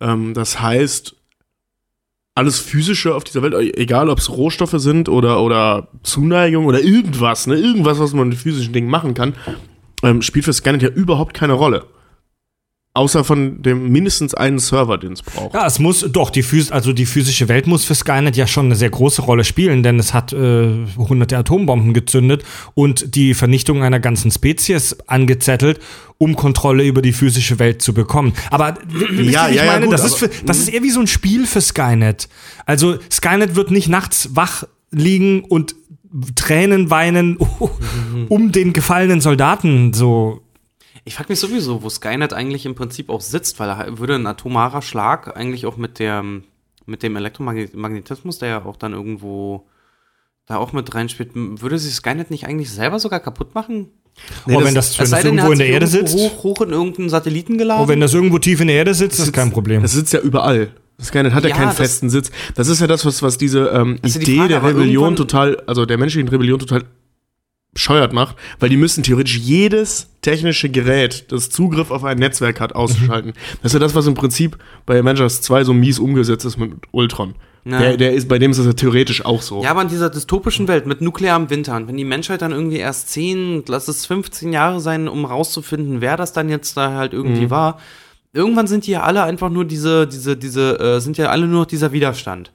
Ähm, 0.00 0.34
das 0.34 0.60
heißt, 0.60 1.14
alles 2.34 2.58
Physische 2.58 3.14
auf 3.14 3.24
dieser 3.24 3.42
Welt, 3.42 3.54
egal 3.76 4.08
ob 4.08 4.18
es 4.18 4.30
Rohstoffe 4.30 4.74
sind 4.76 5.08
oder, 5.08 5.42
oder 5.42 5.88
Zuneigung 6.02 6.66
oder 6.66 6.80
irgendwas, 6.80 7.46
ne, 7.46 7.56
irgendwas, 7.56 7.98
was 7.98 8.12
man 8.12 8.28
mit 8.28 8.38
physischen 8.38 8.72
Dingen 8.72 8.88
machen 8.88 9.14
kann, 9.14 9.34
ähm, 10.02 10.22
spielt 10.22 10.46
für 10.46 10.52
Skynet 10.52 10.82
ja 10.82 10.88
überhaupt 10.88 11.34
keine 11.34 11.52
Rolle. 11.52 11.86
Außer 12.92 13.22
von 13.22 13.62
dem 13.62 13.88
mindestens 13.92 14.34
einen 14.34 14.58
Server, 14.58 14.98
den 14.98 15.12
es 15.12 15.22
braucht. 15.22 15.54
Ja, 15.54 15.64
es 15.64 15.78
muss 15.78 16.04
doch 16.10 16.28
die 16.28 16.42
Phys 16.42 16.72
also 16.72 16.92
die 16.92 17.06
physische 17.06 17.46
Welt 17.48 17.68
muss 17.68 17.84
für 17.84 17.94
Skynet 17.94 18.36
ja 18.36 18.48
schon 18.48 18.66
eine 18.66 18.74
sehr 18.74 18.90
große 18.90 19.22
Rolle 19.22 19.44
spielen, 19.44 19.84
denn 19.84 20.00
es 20.00 20.12
hat 20.12 20.32
äh, 20.32 20.86
hunderte 20.96 21.38
Atombomben 21.38 21.94
gezündet 21.94 22.42
und 22.74 23.14
die 23.14 23.34
Vernichtung 23.34 23.84
einer 23.84 24.00
ganzen 24.00 24.32
Spezies 24.32 24.96
angezettelt, 25.06 25.78
um 26.18 26.34
Kontrolle 26.34 26.84
über 26.84 27.00
die 27.00 27.12
physische 27.12 27.60
Welt 27.60 27.80
zu 27.80 27.94
bekommen. 27.94 28.32
Aber 28.50 28.74
Ja, 29.20 29.48
ich 29.48 29.54
ja, 29.54 29.64
ja, 29.64 29.66
meine, 29.66 29.84
gut, 29.84 29.94
das 29.94 30.04
ist 30.04 30.16
für, 30.16 30.28
das 30.44 30.58
ist 30.58 30.68
eher 30.68 30.82
wie 30.82 30.90
so 30.90 30.98
ein 30.98 31.06
Spiel 31.06 31.46
für 31.46 31.60
Skynet. 31.60 32.28
Also 32.66 32.98
Skynet 33.08 33.54
wird 33.54 33.70
nicht 33.70 33.88
nachts 33.88 34.30
wach 34.32 34.64
liegen 34.90 35.44
und 35.44 35.76
Tränen 36.34 36.90
weinen 36.90 37.36
um 38.28 38.50
den 38.50 38.72
gefallenen 38.72 39.20
Soldaten 39.20 39.92
so 39.92 40.42
Ich 41.10 41.16
frage 41.16 41.32
mich 41.32 41.40
sowieso, 41.40 41.82
wo 41.82 41.90
Skynet 41.90 42.32
eigentlich 42.32 42.66
im 42.66 42.76
Prinzip 42.76 43.10
auch 43.10 43.20
sitzt, 43.20 43.58
weil 43.58 43.68
er 43.68 43.98
würde 43.98 44.14
ein 44.14 44.28
atomarer 44.28 44.80
Schlag 44.80 45.36
eigentlich 45.36 45.66
auch 45.66 45.76
mit 45.76 45.98
der 45.98 46.24
mit 46.86 47.02
dem 47.02 47.16
Elektromagnetismus, 47.16 48.38
der 48.38 48.48
ja 48.48 48.64
auch 48.64 48.76
dann 48.76 48.92
irgendwo 48.92 49.66
da 50.46 50.58
auch 50.58 50.72
mit 50.72 50.94
reinspielt, 50.94 51.30
würde 51.34 51.80
sich 51.80 51.96
Skynet 51.96 52.30
nicht 52.30 52.46
eigentlich 52.46 52.70
selber 52.70 53.00
sogar 53.00 53.18
kaputt 53.18 53.56
machen? 53.56 53.88
Nee, 54.46 54.54
oh, 54.54 54.62
wenn 54.62 54.72
das, 54.72 54.96
wenn 55.00 55.10
das 55.10 55.24
irgendwo 55.24 55.50
in 55.50 55.58
der 55.58 55.66
Erde 55.66 55.88
sitzt. 55.88 56.14
Hoch, 56.14 56.44
hoch 56.44 56.60
in 56.60 56.70
irgendeinen 56.70 57.08
Satelliten 57.08 57.58
geladen. 57.58 57.84
Oh, 57.84 57.88
wenn 57.88 57.98
das 57.98 58.14
irgendwo 58.14 58.38
tief 58.38 58.60
in 58.60 58.68
der 58.68 58.76
Erde 58.76 58.94
sitzt, 58.94 59.18
das 59.18 59.26
ist 59.26 59.32
kein 59.32 59.50
Problem. 59.50 59.82
Das 59.82 59.90
sitzt 59.90 60.12
ja 60.12 60.20
überall. 60.20 60.70
Skynet 61.02 61.34
hat 61.34 61.42
ja, 61.42 61.50
ja 61.50 61.56
keinen 61.56 61.72
festen 61.72 62.08
Sitz. 62.08 62.30
Das 62.54 62.68
ist 62.68 62.80
ja 62.80 62.86
das, 62.86 63.04
was, 63.04 63.20
was 63.20 63.36
diese 63.36 63.66
ähm, 63.70 63.98
Idee 64.04 64.18
die 64.20 64.36
Frage, 64.36 64.48
der 64.48 64.62
Rebellion 64.62 65.16
total, 65.16 65.60
also 65.66 65.86
der 65.86 65.98
menschlichen 65.98 66.28
Rebellion 66.28 66.60
total 66.60 66.84
bescheuert 67.72 68.12
macht, 68.12 68.36
weil 68.58 68.68
die 68.68 68.76
müssen 68.76 69.02
theoretisch 69.02 69.38
jedes 69.38 70.10
technische 70.22 70.68
Gerät, 70.68 71.30
das 71.32 71.50
Zugriff 71.50 71.90
auf 71.90 72.04
ein 72.04 72.18
Netzwerk 72.18 72.60
hat, 72.60 72.74
ausschalten. 72.74 73.28
Mhm. 73.28 73.58
Das 73.62 73.70
ist 73.70 73.74
ja 73.74 73.78
das, 73.78 73.94
was 73.94 74.06
im 74.06 74.14
Prinzip 74.14 74.58
bei 74.86 74.98
Avengers 74.98 75.40
2 75.42 75.64
so 75.64 75.72
mies 75.72 75.98
umgesetzt 75.98 76.44
ist 76.44 76.56
mit 76.56 76.72
Ultron. 76.90 77.34
Der, 77.64 77.96
der 77.98 78.14
ist, 78.14 78.26
bei 78.26 78.38
dem 78.38 78.52
ist 78.52 78.56
das 78.56 78.66
ja 78.66 78.72
theoretisch 78.72 79.24
auch 79.24 79.42
so. 79.42 79.62
Ja, 79.62 79.70
aber 79.70 79.82
in 79.82 79.88
dieser 79.88 80.08
dystopischen 80.08 80.66
Welt 80.66 80.86
mit 80.86 81.02
nuklearem 81.02 81.50
Winter 81.50 81.76
und 81.76 81.88
wenn 81.88 81.96
die 81.96 82.04
Menschheit 82.04 82.40
dann 82.40 82.52
irgendwie 82.52 82.78
erst 82.78 83.10
10, 83.10 83.64
lass 83.68 83.86
es 83.86 84.06
15 84.06 84.52
Jahre 84.52 84.80
sein, 84.80 85.08
um 85.08 85.26
rauszufinden, 85.26 86.00
wer 86.00 86.16
das 86.16 86.32
dann 86.32 86.48
jetzt 86.48 86.76
da 86.76 86.94
halt 86.94 87.12
irgendwie 87.12 87.46
mhm. 87.46 87.50
war, 87.50 87.78
irgendwann 88.32 88.66
sind 88.66 88.86
die 88.86 88.92
ja 88.92 89.02
alle 89.02 89.24
einfach 89.24 89.50
nur 89.50 89.66
diese, 89.66 90.06
diese, 90.06 90.36
diese, 90.36 90.78
äh, 90.80 91.00
sind 91.00 91.18
ja 91.18 91.26
alle 91.26 91.46
nur 91.46 91.60
noch 91.60 91.66
dieser 91.66 91.92
Widerstand. 91.92 92.50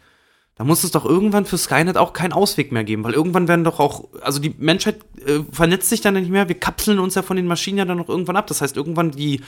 Da 0.57 0.63
muss 0.63 0.85
es 0.85 0.91
doch 0.91 1.03
irgendwann 1.03 1.45
für 1.45 1.57
Skynet 1.57 1.97
auch 1.97 2.13
keinen 2.13 2.31
Ausweg 2.31 2.71
mehr 2.71 2.85
geben, 2.85 3.03
weil 3.03 3.13
irgendwann 3.13 3.49
werden 3.49 3.65
doch 3.65 3.81
auch, 3.81 4.05
also 4.21 4.39
die 4.39 4.55
Menschheit 4.57 4.99
äh, 5.25 5.39
vernetzt 5.51 5.89
sich 5.89 5.99
dann 5.99 6.13
nicht 6.13 6.29
mehr, 6.29 6.47
wir 6.47 6.55
kapseln 6.55 6.99
uns 6.99 7.15
ja 7.15 7.23
von 7.23 7.35
den 7.35 7.45
Maschinen 7.45 7.77
ja 7.77 7.85
dann 7.85 7.97
noch 7.97 8.07
irgendwann 8.07 8.37
ab. 8.37 8.47
Das 8.47 8.61
heißt, 8.61 8.77
irgendwann 8.77 9.11
die 9.11 9.41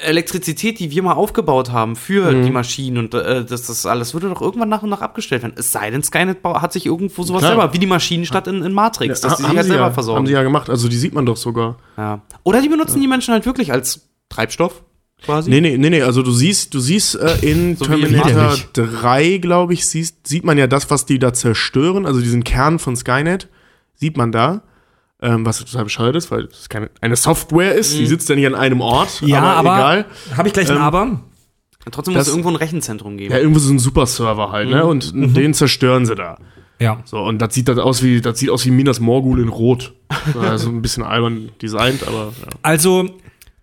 Elektrizität, 0.00 0.80
die 0.80 0.90
wir 0.90 1.02
mal 1.02 1.12
aufgebaut 1.12 1.70
haben 1.70 1.94
für 1.94 2.32
mhm. 2.32 2.44
die 2.44 2.50
Maschinen 2.50 2.98
und 2.98 3.14
äh, 3.14 3.44
das, 3.44 3.66
das 3.66 3.86
alles, 3.86 4.14
würde 4.14 4.30
doch 4.30 4.40
irgendwann 4.40 4.68
nach 4.68 4.82
und 4.82 4.90
nach 4.90 5.00
abgestellt 5.00 5.42
werden. 5.42 5.54
Es 5.56 5.70
sei 5.70 5.90
denn, 5.90 6.02
Skynet 6.02 6.38
hat 6.42 6.72
sich 6.72 6.86
irgendwo 6.86 7.22
sowas 7.22 7.40
Klar. 7.40 7.52
selber, 7.52 7.72
wie 7.72 7.78
die 7.78 7.86
Maschinenstadt 7.86 8.48
in, 8.48 8.62
in 8.62 8.72
Matrix, 8.72 9.22
ja, 9.22 9.28
dass 9.28 9.38
die 9.38 9.44
sich 9.44 9.56
halt 9.56 9.66
selber 9.66 9.84
ja, 9.84 9.90
versorgen. 9.92 10.18
Haben 10.18 10.26
sie 10.26 10.32
ja 10.32 10.42
gemacht, 10.42 10.70
also 10.70 10.88
die 10.88 10.96
sieht 10.96 11.14
man 11.14 11.26
doch 11.26 11.36
sogar. 11.36 11.76
Ja. 11.96 12.20
Oder 12.42 12.62
die 12.62 12.68
benutzen 12.68 12.96
ja. 12.96 13.02
die 13.02 13.08
Menschen 13.08 13.32
halt 13.32 13.46
wirklich 13.46 13.72
als 13.72 14.08
Treibstoff 14.28 14.82
quasi? 15.24 15.50
Nee, 15.50 15.60
nee, 15.60 15.76
nee, 15.78 15.90
nee. 15.90 16.02
Also 16.02 16.22
du 16.22 16.32
siehst, 16.32 16.74
du 16.74 16.80
siehst 16.80 17.16
äh, 17.16 17.38
in 17.42 17.76
so 17.76 17.84
Terminator 17.84 18.56
3, 18.72 19.38
glaube 19.38 19.74
ich, 19.74 19.86
siehst, 19.86 20.26
sieht 20.26 20.44
man 20.44 20.58
ja 20.58 20.66
das, 20.66 20.90
was 20.90 21.06
die 21.06 21.18
da 21.18 21.32
zerstören, 21.32 22.06
also 22.06 22.20
diesen 22.20 22.44
Kern 22.44 22.78
von 22.78 22.96
Skynet, 22.96 23.48
sieht 23.94 24.16
man 24.16 24.32
da. 24.32 24.62
Ähm, 25.24 25.46
was 25.46 25.64
total 25.64 25.84
bescheuert 25.84 26.16
ist, 26.16 26.32
weil 26.32 26.46
es 26.46 26.68
keine, 26.68 26.90
eine 27.00 27.14
Software 27.14 27.76
ist, 27.76 27.94
mhm. 27.94 27.98
die 27.98 28.06
sitzt 28.06 28.28
ja 28.28 28.34
nicht 28.34 28.46
an 28.46 28.56
einem 28.56 28.80
Ort. 28.80 29.22
Ja, 29.24 29.40
aber, 29.40 29.70
aber 29.70 29.78
egal. 29.78 30.06
Habe 30.36 30.48
ich 30.48 30.54
gleich 30.54 30.68
ein 30.68 30.76
ähm, 30.76 30.82
Aber? 30.82 31.20
Trotzdem 31.90 32.14
muss 32.14 32.22
es 32.22 32.28
irgendwo 32.28 32.48
ein 32.48 32.56
Rechenzentrum 32.56 33.16
geben. 33.16 33.32
Ja, 33.32 33.38
irgendwo 33.38 33.60
so 33.60 33.72
ein 33.72 33.78
Superserver 33.78 34.50
halt, 34.50 34.68
ne? 34.68 34.76
mhm. 34.76 34.80
ne? 34.80 34.86
Und 34.86 35.14
mhm. 35.14 35.34
den 35.34 35.54
zerstören 35.54 36.06
sie 36.06 36.16
da. 36.16 36.38
Ja. 36.80 37.00
So, 37.04 37.18
und 37.20 37.38
das 37.38 37.54
sieht 37.54 37.68
das 37.68 37.78
aus 37.78 38.02
wie, 38.02 38.20
das 38.20 38.38
sieht 38.38 38.50
aus 38.50 38.66
wie 38.66 38.72
Minas 38.72 38.98
Morgul 38.98 39.40
in 39.40 39.48
Rot. 39.48 39.94
also 40.40 40.68
ein 40.68 40.82
bisschen 40.82 41.04
albern 41.04 41.50
designt, 41.60 42.06
aber. 42.06 42.32
Ja. 42.40 42.48
Also, 42.62 43.08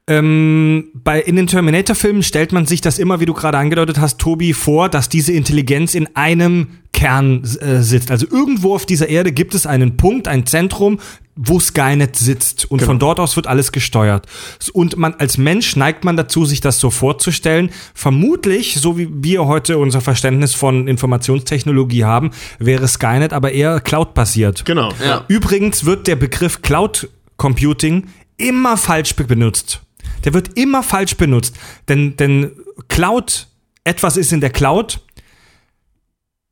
ähm, 0.09 0.89
bei, 0.95 1.21
in 1.21 1.35
den 1.35 1.45
Terminator-Filmen 1.45 2.23
stellt 2.23 2.51
man 2.51 2.65
sich 2.65 2.81
das 2.81 2.97
immer, 2.97 3.19
wie 3.19 3.27
du 3.27 3.33
gerade 3.33 3.59
angedeutet 3.59 3.99
hast, 3.99 4.17
Tobi, 4.17 4.53
vor, 4.53 4.89
dass 4.89 5.07
diese 5.07 5.33
Intelligenz 5.33 5.93
in 5.93 6.15
einem 6.15 6.79
Kern 6.93 7.43
äh, 7.61 7.81
sitzt. 7.83 8.09
Also 8.09 8.25
irgendwo 8.29 8.73
auf 8.73 8.87
dieser 8.87 9.07
Erde 9.07 9.31
gibt 9.31 9.53
es 9.53 9.67
einen 9.67 9.97
Punkt, 9.97 10.27
ein 10.27 10.47
Zentrum, 10.47 10.99
wo 11.35 11.59
Skynet 11.59 12.15
sitzt. 12.15 12.65
Und 12.71 12.79
genau. 12.79 12.89
von 12.89 12.99
dort 12.99 13.19
aus 13.19 13.35
wird 13.35 13.45
alles 13.45 13.71
gesteuert. 13.71 14.25
Und 14.73 14.97
man 14.97 15.13
als 15.13 15.37
Mensch 15.37 15.75
neigt 15.75 16.03
man 16.03 16.17
dazu, 16.17 16.43
sich 16.43 16.59
das 16.59 16.79
so 16.79 16.89
vorzustellen. 16.89 17.69
Vermutlich, 17.93 18.79
so 18.81 18.97
wie 18.97 19.09
wir 19.11 19.45
heute 19.45 19.77
unser 19.77 20.01
Verständnis 20.01 20.55
von 20.55 20.87
Informationstechnologie 20.87 22.03
haben, 22.03 22.31
wäre 22.57 22.87
Skynet 22.87 23.31
aber 23.31 23.51
eher 23.51 23.79
Cloud-basiert. 23.79 24.65
Genau. 24.65 24.91
Ja. 25.05 25.23
Übrigens 25.27 25.85
wird 25.85 26.07
der 26.07 26.15
Begriff 26.15 26.63
Cloud 26.63 27.09
Computing 27.37 28.07
immer 28.37 28.75
falsch 28.75 29.15
benutzt. 29.15 29.81
Der 30.25 30.33
wird 30.33 30.57
immer 30.57 30.83
falsch 30.83 31.15
benutzt. 31.17 31.55
Denn, 31.87 32.15
denn 32.17 32.51
Cloud, 32.87 33.47
etwas 33.83 34.17
ist 34.17 34.31
in 34.31 34.41
der 34.41 34.49
Cloud, 34.49 35.01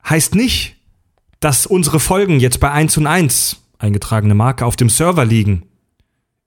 heißt 0.08 0.36
nicht, 0.36 0.76
dass 1.40 1.66
unsere 1.66 2.00
Folgen 2.00 2.40
jetzt 2.40 2.60
bei 2.60 2.72
1 2.72 2.98
und 2.98 3.08
1 3.08 3.58
eingetragene 3.80 4.34
Marke 4.34 4.66
auf 4.66 4.76
dem 4.76 4.90
Server 4.90 5.26
liegen. 5.26 5.64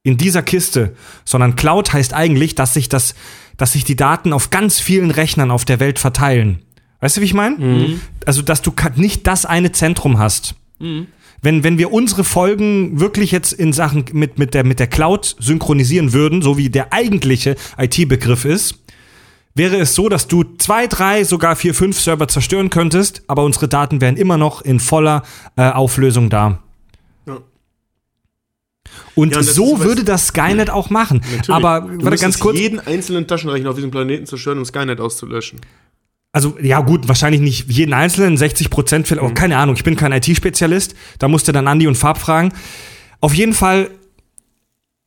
In 0.02 0.16
dieser 0.16 0.42
Kiste. 0.42 0.96
Sondern 1.24 1.56
Cloud 1.56 1.92
heißt 1.92 2.14
eigentlich, 2.14 2.54
dass 2.54 2.74
sich 2.74 2.88
das, 2.88 3.14
dass 3.56 3.72
sich 3.72 3.84
die 3.84 3.96
Daten 3.96 4.32
auf 4.32 4.50
ganz 4.50 4.80
vielen 4.80 5.10
Rechnern 5.10 5.50
auf 5.50 5.64
der 5.64 5.78
Welt 5.78 5.98
verteilen. 5.98 6.62
Weißt 7.00 7.16
du, 7.16 7.20
wie 7.20 7.26
ich 7.26 7.34
meine? 7.34 7.56
Mhm. 7.56 8.00
Also, 8.26 8.42
dass 8.42 8.62
du 8.62 8.72
nicht 8.96 9.26
das 9.26 9.46
eine 9.46 9.72
Zentrum 9.72 10.18
hast. 10.18 10.54
Mhm 10.78 11.06
wenn, 11.42 11.64
wenn 11.64 11.78
wir 11.78 11.92
unsere 11.92 12.24
Folgen 12.24 13.00
wirklich 13.00 13.30
jetzt 13.30 13.52
in 13.52 13.72
Sachen 13.72 14.04
mit, 14.12 14.38
mit, 14.38 14.54
der, 14.54 14.64
mit 14.64 14.78
der 14.78 14.86
Cloud 14.86 15.36
synchronisieren 15.38 16.12
würden, 16.12 16.42
so 16.42 16.58
wie 16.58 16.68
der 16.68 16.92
eigentliche 16.92 17.56
IT-Begriff 17.78 18.44
ist, 18.44 18.76
wäre 19.54 19.76
es 19.76 19.94
so, 19.94 20.08
dass 20.08 20.28
du 20.28 20.44
zwei, 20.58 20.86
drei, 20.86 21.24
sogar 21.24 21.56
vier, 21.56 21.74
fünf 21.74 21.98
Server 21.98 22.28
zerstören 22.28 22.70
könntest, 22.70 23.22
aber 23.26 23.44
unsere 23.44 23.68
Daten 23.68 24.00
wären 24.00 24.16
immer 24.16 24.36
noch 24.36 24.62
in 24.62 24.80
voller 24.80 25.22
äh, 25.56 25.70
Auflösung 25.70 26.30
da. 26.30 26.62
Ja. 27.26 27.38
Und 29.14 29.34
ja, 29.34 29.42
so 29.42 29.76
das 29.76 29.84
würde 29.84 30.04
das 30.04 30.28
Skynet 30.28 30.70
auch 30.70 30.90
machen. 30.90 31.20
Natürlich. 31.22 31.50
Aber 31.50 31.88
warte 32.02 32.18
ganz 32.18 32.38
kurz. 32.38 32.58
jeden 32.58 32.80
einzelnen 32.80 33.26
Taschenrechner 33.26 33.70
auf 33.70 33.76
diesem 33.76 33.90
Planeten 33.90 34.26
zerstören, 34.26 34.58
um 34.58 34.64
Skynet 34.64 35.00
auszulöschen 35.00 35.60
also 36.32 36.56
ja 36.62 36.80
gut, 36.80 37.08
wahrscheinlich 37.08 37.40
nicht 37.40 37.70
jeden 37.70 37.92
einzelnen, 37.92 38.36
60 38.36 38.70
Prozent, 38.70 39.08
vielleicht, 39.08 39.28
mhm. 39.28 39.34
keine 39.34 39.56
Ahnung, 39.56 39.74
ich 39.74 39.84
bin 39.84 39.96
kein 39.96 40.12
IT-Spezialist, 40.12 40.94
da 41.18 41.28
musste 41.28 41.52
dann 41.52 41.66
Andi 41.66 41.86
und 41.86 41.96
Farb 41.96 42.18
fragen. 42.18 42.52
Auf 43.20 43.34
jeden 43.34 43.52
Fall 43.52 43.90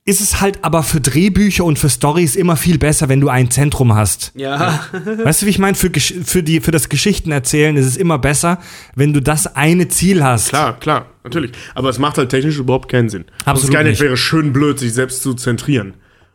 ist 0.06 0.20
es 0.20 0.42
halt 0.42 0.60
aber 0.66 0.84
für 0.84 1.00
Drehbücher 1.00 1.64
und 1.64 1.80
für 1.80 1.90
Stories 1.90 2.36
immer 2.36 2.58
viel 2.58 2.78
besser, 2.78 3.08
wenn 3.08 3.22
du 3.22 3.30
ein 3.30 3.50
Zentrum 3.50 3.96
hast. 3.96 4.34
Ja. 4.36 4.82
Weißt 5.24 5.42
du, 5.42 5.46
wie 5.46 5.50
ich 5.52 5.60
meine? 5.60 5.76
Für, 5.76 5.90
für, 5.90 6.44
die, 6.44 6.60
für 6.60 6.72
das 6.72 6.90
Geschichtenerzählen 6.90 7.78
ist 7.78 7.86
es 7.86 7.96
immer 7.96 8.20
besser, 8.20 8.60
wenn 8.96 9.14
du 9.14 9.22
das 9.22 9.56
eine 9.56 9.88
Ziel 9.88 10.22
hast. 10.22 10.50
Klar, 10.50 10.78
klar, 10.78 11.06
natürlich. 11.24 11.52
Aber 11.74 11.88
es 11.88 12.00
macht 12.00 12.18
halt 12.18 12.30
technisch 12.30 12.58
überhaupt 12.58 12.92
keinen 12.92 13.08
Sinn. 13.08 13.24
Absolut. 13.46 13.74
Es 13.74 14.02
wäre 14.02 14.18
schön 14.18 14.52
blöd, 14.52 14.78
sich 14.78 14.94
selbst 14.94 15.24
zu 15.24 15.36
zentrieren 15.36 15.94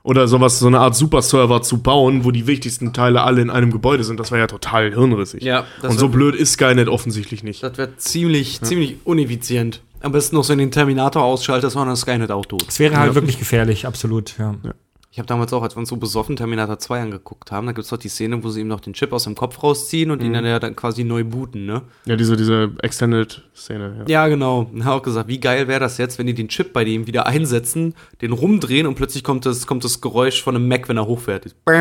oder 0.09 0.26
sowas, 0.26 0.59
so 0.59 0.66
eine 0.66 0.80
Art 0.80 0.96
Superserver 0.96 1.61
zu 1.61 1.82
bauen, 1.82 2.24
wo 2.24 2.30
die 2.30 2.46
wichtigsten 2.46 2.94
Teile 2.94 3.24
alle 3.24 3.42
in 3.42 3.50
einem 3.50 3.70
Gebäude 3.70 4.04
sind. 4.04 4.18
Das 4.18 4.30
wäre 4.30 4.40
ja 4.40 4.46
total 4.46 4.90
hirnrissig. 4.90 5.42
Ja, 5.42 5.66
Und 5.82 5.98
so 5.98 6.09
blöd 6.09 6.34
ist 6.34 6.52
Skynet 6.52 6.88
offensichtlich 6.88 7.44
nicht. 7.44 7.62
Das 7.62 7.76
wäre 7.76 7.94
ziemlich, 7.98 8.59
ja. 8.62 8.62
ziemlich 8.66 8.96
uneffizient. 9.04 9.82
Am 10.00 10.12
besten 10.12 10.36
noch 10.36 10.44
so 10.44 10.54
in 10.54 10.61
den 10.61 10.70
Terminator 10.70 11.22
ausschaltet, 11.22 11.72
sondern 11.72 11.94
Skynet 11.94 12.30
auch 12.30 12.46
tot. 12.46 12.64
Es 12.66 12.78
wäre 12.78 12.96
halt 12.96 13.11
ja. 13.11 13.14
wirklich 13.16 13.38
gefährlich, 13.38 13.86
absolut, 13.86 14.34
ja. 14.38 14.54
ja. 14.64 14.72
Ich 15.18 15.20
habe 15.20 15.26
damals 15.26 15.52
auch, 15.52 15.64
als 15.64 15.74
wir 15.74 15.80
uns 15.80 15.88
so 15.88 15.96
besoffen 15.96 16.36
Terminator 16.36 16.78
2 16.78 17.00
angeguckt 17.00 17.50
haben, 17.50 17.66
da 17.66 17.72
gibt 17.72 17.82
es 17.82 17.90
doch 17.90 17.96
die 17.96 18.08
Szene, 18.08 18.44
wo 18.44 18.50
sie 18.50 18.60
ihm 18.60 18.68
noch 18.68 18.78
den 18.78 18.92
Chip 18.92 19.12
aus 19.12 19.24
dem 19.24 19.34
Kopf 19.34 19.64
rausziehen 19.64 20.12
und 20.12 20.20
mhm. 20.20 20.26
ihn 20.26 20.32
dann 20.32 20.44
ja 20.44 20.60
dann 20.60 20.76
quasi 20.76 21.02
neu 21.02 21.24
booten, 21.24 21.66
ne? 21.66 21.82
Ja, 22.04 22.14
diese, 22.14 22.36
diese 22.36 22.70
Extended-Szene, 22.80 23.96
ja. 23.98 24.04
Ja, 24.06 24.28
genau. 24.28 24.70
Ich 24.72 24.84
habe 24.84 24.94
auch 24.94 25.02
gesagt, 25.02 25.26
wie 25.26 25.40
geil 25.40 25.66
wäre 25.66 25.80
das 25.80 25.98
jetzt, 25.98 26.20
wenn 26.20 26.28
die 26.28 26.34
den 26.34 26.46
Chip 26.46 26.72
bei 26.72 26.84
dem 26.84 27.08
wieder 27.08 27.26
einsetzen, 27.26 27.94
den 28.22 28.30
rumdrehen 28.30 28.86
und 28.86 28.94
plötzlich 28.94 29.24
kommt 29.24 29.44
das, 29.44 29.66
kommt 29.66 29.82
das 29.82 30.00
Geräusch 30.00 30.40
von 30.40 30.54
einem 30.54 30.68
Mac, 30.68 30.88
wenn 30.88 30.98
er 30.98 31.08
hochfährt. 31.08 31.46
das 31.66 31.74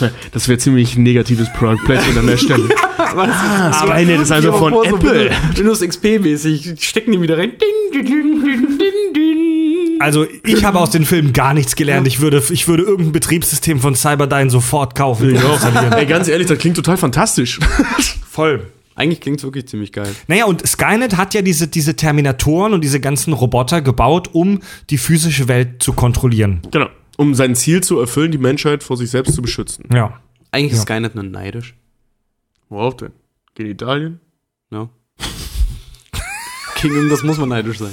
wäre 0.00 0.12
das 0.30 0.48
wär 0.48 0.60
ziemlich 0.60 0.96
negatives 0.96 1.52
Product 1.54 1.82
Placement 1.84 2.18
an 2.18 2.28
der 2.28 2.36
Stelle. 2.36 2.68
aber 2.98 3.26
das 3.26 3.36
ah, 3.36 3.70
ist, 3.70 3.80
Skynet 3.80 4.20
ist 4.20 4.30
also 4.30 4.52
von 4.52 4.74
Apple. 4.84 5.32
So 5.52 5.58
Windows 5.58 5.82
XP-mäßig. 5.82 6.80
Stecken 6.80 7.10
die 7.10 7.20
wieder 7.20 7.36
rein. 7.36 7.54
Ding, 7.58 7.68
ding, 7.92 8.04
ding, 8.04 8.78
ding, 8.78 8.78
ding. 8.78 9.06
Also 9.98 10.26
ich 10.44 10.64
habe 10.64 10.78
aus 10.78 10.90
den 10.90 11.04
Filmen 11.04 11.32
gar 11.32 11.54
nichts 11.54 11.76
gelernt. 11.76 12.06
Ich 12.06 12.20
würde, 12.20 12.42
ich 12.50 12.68
würde 12.68 12.82
irgendein 12.82 13.12
Betriebssystem 13.12 13.80
von 13.80 13.94
Cyberdyne 13.94 14.50
sofort 14.50 14.94
kaufen. 14.94 15.34
Ja. 15.34 15.96
Ey, 15.96 16.06
ganz 16.06 16.28
ehrlich, 16.28 16.46
das 16.46 16.58
klingt 16.58 16.76
total 16.76 16.96
fantastisch. 16.96 17.58
Voll. 18.30 18.70
Eigentlich 18.94 19.20
klingt 19.20 19.38
es 19.38 19.44
wirklich 19.44 19.68
ziemlich 19.68 19.92
geil. 19.92 20.14
Naja, 20.26 20.46
und 20.46 20.66
Skynet 20.66 21.16
hat 21.16 21.34
ja 21.34 21.42
diese, 21.42 21.68
diese 21.68 21.96
Terminatoren 21.96 22.72
und 22.72 22.82
diese 22.82 22.98
ganzen 22.98 23.34
Roboter 23.34 23.82
gebaut, 23.82 24.30
um 24.32 24.60
die 24.88 24.98
physische 24.98 25.48
Welt 25.48 25.82
zu 25.82 25.92
kontrollieren. 25.92 26.62
Genau. 26.70 26.88
Um 27.18 27.34
sein 27.34 27.54
Ziel 27.54 27.82
zu 27.82 27.98
erfüllen, 27.98 28.32
die 28.32 28.38
Menschheit 28.38 28.82
vor 28.82 28.96
sich 28.96 29.10
selbst 29.10 29.34
zu 29.34 29.42
beschützen. 29.42 29.84
Ja. 29.92 30.20
Eigentlich 30.50 30.72
ist 30.72 30.88
ja. 30.88 30.94
Skynet 30.94 31.14
nur 31.14 31.24
neidisch. 31.24 31.74
Worauf 32.68 32.96
denn? 32.96 33.12
Gegen 33.54 33.70
Italien? 33.70 34.20
Ja. 34.70 34.88
Gegen 36.80 37.08
das 37.10 37.22
muss 37.22 37.38
man 37.38 37.50
neidisch 37.50 37.78
sein 37.78 37.92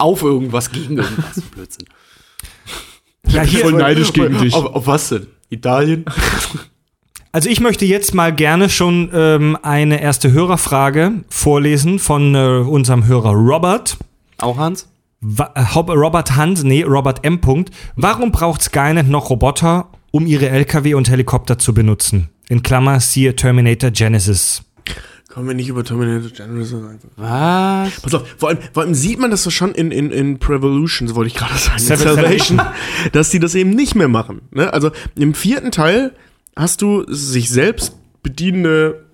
auf 0.00 0.22
irgendwas, 0.22 0.70
gegen 0.70 0.98
irgendwas. 0.98 1.40
Blödsinn. 1.54 1.86
Ja, 3.28 3.44
ich 3.44 3.52
bin 3.52 3.60
voll 3.60 3.72
neidisch 3.74 4.12
gegen 4.12 4.38
dich. 4.38 4.54
Auf, 4.54 4.64
auf 4.74 4.86
was 4.86 5.08
denn? 5.10 5.26
Italien? 5.50 6.04
Also 7.32 7.48
ich 7.48 7.60
möchte 7.60 7.84
jetzt 7.84 8.12
mal 8.12 8.34
gerne 8.34 8.68
schon 8.68 9.08
ähm, 9.14 9.56
eine 9.62 10.02
erste 10.02 10.32
Hörerfrage 10.32 11.12
vorlesen 11.28 12.00
von 12.00 12.34
äh, 12.34 12.38
unserem 12.68 13.06
Hörer 13.06 13.30
Robert. 13.30 13.98
Auch 14.38 14.56
Hans? 14.58 14.88
Wa- 15.20 15.52
äh, 15.54 15.60
Robert 15.92 16.36
Hunt, 16.36 16.64
nee, 16.64 16.82
Robert 16.82 17.24
M. 17.24 17.40
Punkt. 17.40 17.70
Warum 17.94 18.32
braucht 18.32 18.62
Skynet 18.62 19.08
noch 19.08 19.30
Roboter, 19.30 19.90
um 20.10 20.26
ihre 20.26 20.48
LKW 20.48 20.94
und 20.94 21.08
Helikopter 21.08 21.56
zu 21.56 21.72
benutzen? 21.72 22.30
In 22.48 22.64
Klammer 22.64 22.98
siehe 22.98 23.36
Terminator 23.36 23.92
Genesis. 23.92 24.62
Kommen 25.32 25.46
wir 25.46 25.54
nicht 25.54 25.68
über 25.68 25.84
Terminator 25.84 26.28
Genesis 26.30 26.74
einfach. 26.74 27.08
Was? 27.16 28.00
Pass 28.00 28.14
auf, 28.14 28.28
vor 28.36 28.48
allem, 28.48 28.58
vor 28.72 28.82
allem 28.82 28.94
sieht 28.94 29.20
man 29.20 29.30
das 29.30 29.44
so 29.44 29.50
schon 29.50 29.72
in, 29.72 29.92
in, 29.92 30.10
in 30.10 30.38
Prevolution, 30.40 31.06
so 31.06 31.14
wollte 31.14 31.28
ich 31.28 31.34
gerade 31.34 31.54
sagen, 31.56 31.78
Seven- 31.78 31.98
Salvation, 32.02 32.60
dass 33.12 33.30
die 33.30 33.38
das 33.38 33.54
eben 33.54 33.70
nicht 33.70 33.94
mehr 33.94 34.08
machen. 34.08 34.42
Ne? 34.50 34.72
Also 34.72 34.90
im 35.14 35.34
vierten 35.34 35.70
Teil 35.70 36.12
hast 36.56 36.82
du 36.82 37.04
sich 37.06 37.48
selbst 37.48 37.94
bedienende 38.24 39.04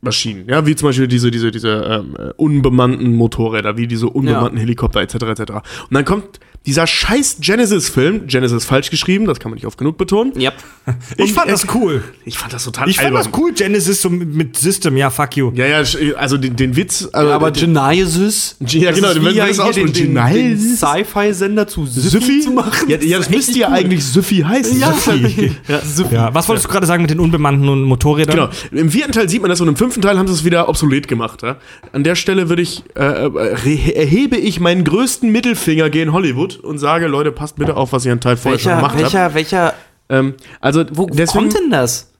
Maschinen, 0.00 0.48
ja, 0.48 0.66
wie 0.66 0.74
zum 0.76 0.88
Beispiel 0.88 1.08
diese, 1.08 1.30
diese, 1.30 1.50
diese 1.50 1.68
ähm, 1.68 2.16
äh, 2.18 2.32
unbemannten 2.36 3.14
Motorräder, 3.14 3.76
wie 3.76 3.86
diese 3.86 4.08
unbemannten 4.08 4.58
Helikopter 4.58 5.00
etc. 5.00 5.14
etc. 5.14 5.40
Und 5.50 5.62
dann 5.90 6.04
kommt 6.04 6.40
dieser 6.66 6.86
scheiß 6.86 7.38
Genesis-Film, 7.40 8.26
Genesis 8.26 8.64
falsch 8.64 8.88
geschrieben, 8.88 9.26
das 9.26 9.38
kann 9.38 9.50
man 9.50 9.56
nicht 9.56 9.66
oft 9.66 9.76
genug 9.76 9.98
betonen. 9.98 10.32
Ja. 10.38 10.52
Ich 11.16 11.32
fand 11.32 11.50
das 11.50 11.66
cool. 11.74 12.02
Ich 12.24 12.38
fand 12.38 12.52
das 12.52 12.64
total 12.64 12.88
Ich 12.88 12.96
fand 12.96 13.08
albern. 13.08 13.30
das 13.30 13.38
cool, 13.40 13.52
Genesis 13.52 14.02
so 14.02 14.10
mit 14.10 14.56
System, 14.56 14.96
ja, 14.96 15.10
fuck 15.10 15.36
you. 15.36 15.50
Ja, 15.54 15.66
ja, 15.66 15.82
also 16.16 16.36
den, 16.36 16.56
den 16.56 16.76
Witz. 16.76 17.08
Also, 17.12 17.32
Aber 17.32 17.50
den- 17.50 17.74
Genesis? 17.74 18.56
Ja, 18.60 18.90
das 18.90 19.00
genau, 19.00 19.14
den 19.14 19.24
wir 19.24 19.32
ja 19.32 19.46
das 19.46 19.60
aussprechen. 19.60 19.92
den, 19.92 20.14
den, 20.14 20.24
den 20.24 20.32
Genesis? 20.32 20.80
Sci-Fi-Sender 20.80 21.66
zu 21.66 21.86
Süffi 21.86 22.40
zu 22.40 22.50
machen. 22.50 22.88
Ja, 22.88 22.98
ja 22.98 23.18
das 23.18 23.26
ist 23.28 23.34
müsste 23.34 23.52
echt 23.52 23.60
ja 23.60 23.68
cool. 23.68 23.74
eigentlich 23.74 24.04
Süffi 24.04 24.40
heißen. 24.40 24.78
Ja, 24.78 24.92
Süffi. 24.92 25.52
ja. 25.68 25.80
Ja, 26.10 26.34
was 26.34 26.48
wolltest 26.48 26.66
du 26.66 26.70
gerade 26.70 26.86
sagen 26.86 27.02
mit 27.02 27.10
den 27.10 27.20
unbemannten 27.20 27.82
Motorrädern? 27.82 28.50
Genau. 28.70 28.80
Im 28.82 28.90
vierten 28.90 29.12
Teil 29.12 29.28
sieht 29.28 29.40
man 29.42 29.50
das 29.50 29.60
und 29.74 29.80
im 29.80 29.86
fünften 29.86 30.02
Teil 30.02 30.18
haben 30.18 30.28
sie 30.28 30.34
es 30.34 30.44
wieder 30.44 30.68
obsolet 30.68 31.08
gemacht. 31.08 31.42
Ja? 31.42 31.56
An 31.92 32.04
der 32.04 32.14
Stelle 32.14 32.48
würde 32.48 32.62
ich, 32.62 32.84
äh, 32.96 33.26
äh, 33.26 33.92
erhebe 33.94 34.36
ich 34.36 34.60
meinen 34.60 34.84
größten 34.84 35.30
Mittelfinger 35.32 35.90
gegen 35.90 36.12
Hollywood 36.12 36.56
und 36.58 36.78
sage, 36.78 37.06
Leute, 37.08 37.32
passt 37.32 37.56
bitte 37.56 37.76
auf, 37.76 37.92
was 37.92 38.06
ihr 38.06 38.12
an 38.12 38.20
Teil 38.20 38.36
vorher 38.36 38.58
schon 38.60 38.70
Welcher, 38.72 38.80
gemacht 38.80 38.94
habt. 38.94 39.12
welcher, 39.12 39.34
welcher, 39.34 39.74
Ähm, 40.10 40.34
also, 40.60 40.84
wo 40.92 41.06
deswegen, 41.06 41.48
kommt 41.48 41.54
denn 41.54 41.70
das? 41.70 42.12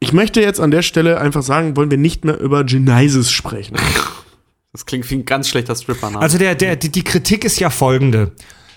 ich 0.00 0.12
möchte 0.12 0.40
jetzt 0.40 0.58
an 0.60 0.70
der 0.72 0.82
Stelle 0.82 1.20
einfach 1.20 1.42
sagen, 1.42 1.76
wollen 1.76 1.90
wir 1.90 1.98
nicht 1.98 2.24
mehr 2.24 2.40
über 2.40 2.64
Genesis 2.64 3.30
sprechen. 3.30 3.76
Das 4.72 4.84
klingt 4.84 5.10
wie 5.10 5.14
ein 5.14 5.24
ganz 5.24 5.48
schlechter 5.48 5.74
Stripper-Name. 5.74 6.20
Also 6.20 6.36
der, 6.36 6.54
der, 6.54 6.76
die, 6.76 6.90
die 6.90 7.02
Kritik 7.02 7.42
ist 7.44 7.58
ja 7.58 7.70
folgende. 7.70 8.32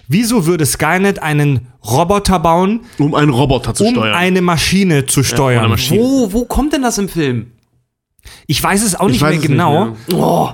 Wieso 0.07 0.45
würde 0.45 0.65
Skynet 0.65 1.21
einen 1.21 1.67
Roboter 1.85 2.39
bauen, 2.39 2.81
Um 2.97 3.13
einen 3.13 3.29
Roboter 3.29 3.73
zu 3.73 3.83
um 3.83 3.91
steuern. 3.95 4.15
eine 4.15 4.41
Maschine 4.41 5.05
zu 5.05 5.21
steuern? 5.21 5.59
eine 5.59 5.67
Maschine. 5.69 6.01
wo, 6.01 6.31
wo 6.31 6.45
kommt 6.45 6.71
denn 6.73 6.81
das 6.81 6.97
im 6.97 7.09
Film? 7.09 7.51
Ich 8.47 8.61
weiß 8.63 8.83
es 8.83 8.95
auch 8.95 9.07
Ich 9.07 9.13
nicht 9.13 9.21
mehr 9.21 9.29
es 9.31 9.37
nicht 9.37 9.47
genau, 9.47 9.85
mehr. 9.85 9.95
Oh, 10.13 10.49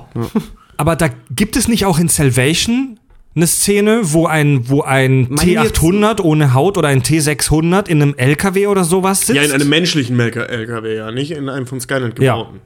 aber 0.77 0.95
da 0.95 1.09
gibt 1.31 1.55
es 1.55 1.67
nicht 1.67 1.85
auch 1.85 1.99
in 1.99 2.07
Salvation 2.07 2.99
eine 3.35 3.45
Szene, 3.47 4.01
wo 4.03 4.25
ein, 4.25 4.67
wo 4.69 4.81
ein 4.81 5.27
Meinen 5.29 5.39
wir 5.47 5.61
T800 5.71 6.21
ohne 6.21 6.53
Haut 6.55 6.77
oder 6.77 6.87
ein 6.87 7.03
T600 7.03 7.87
in 7.87 8.01
einem 8.01 8.15
LKW 8.17 8.67
oder 8.67 8.83
sowas 8.83 9.21
sitzt? 9.21 9.35
Ja, 9.35 9.43
in 9.43 9.51
einem 9.51 9.69
menschlichen 9.69 10.19
LKW, 10.19 10.95
ja, 10.95 11.11
nicht 11.11 11.31
in 11.31 11.47
einem 11.47 11.67
von 11.67 11.79
Skynet 11.79 12.17
Ja. 12.19 12.35
gebauten. 12.35 12.61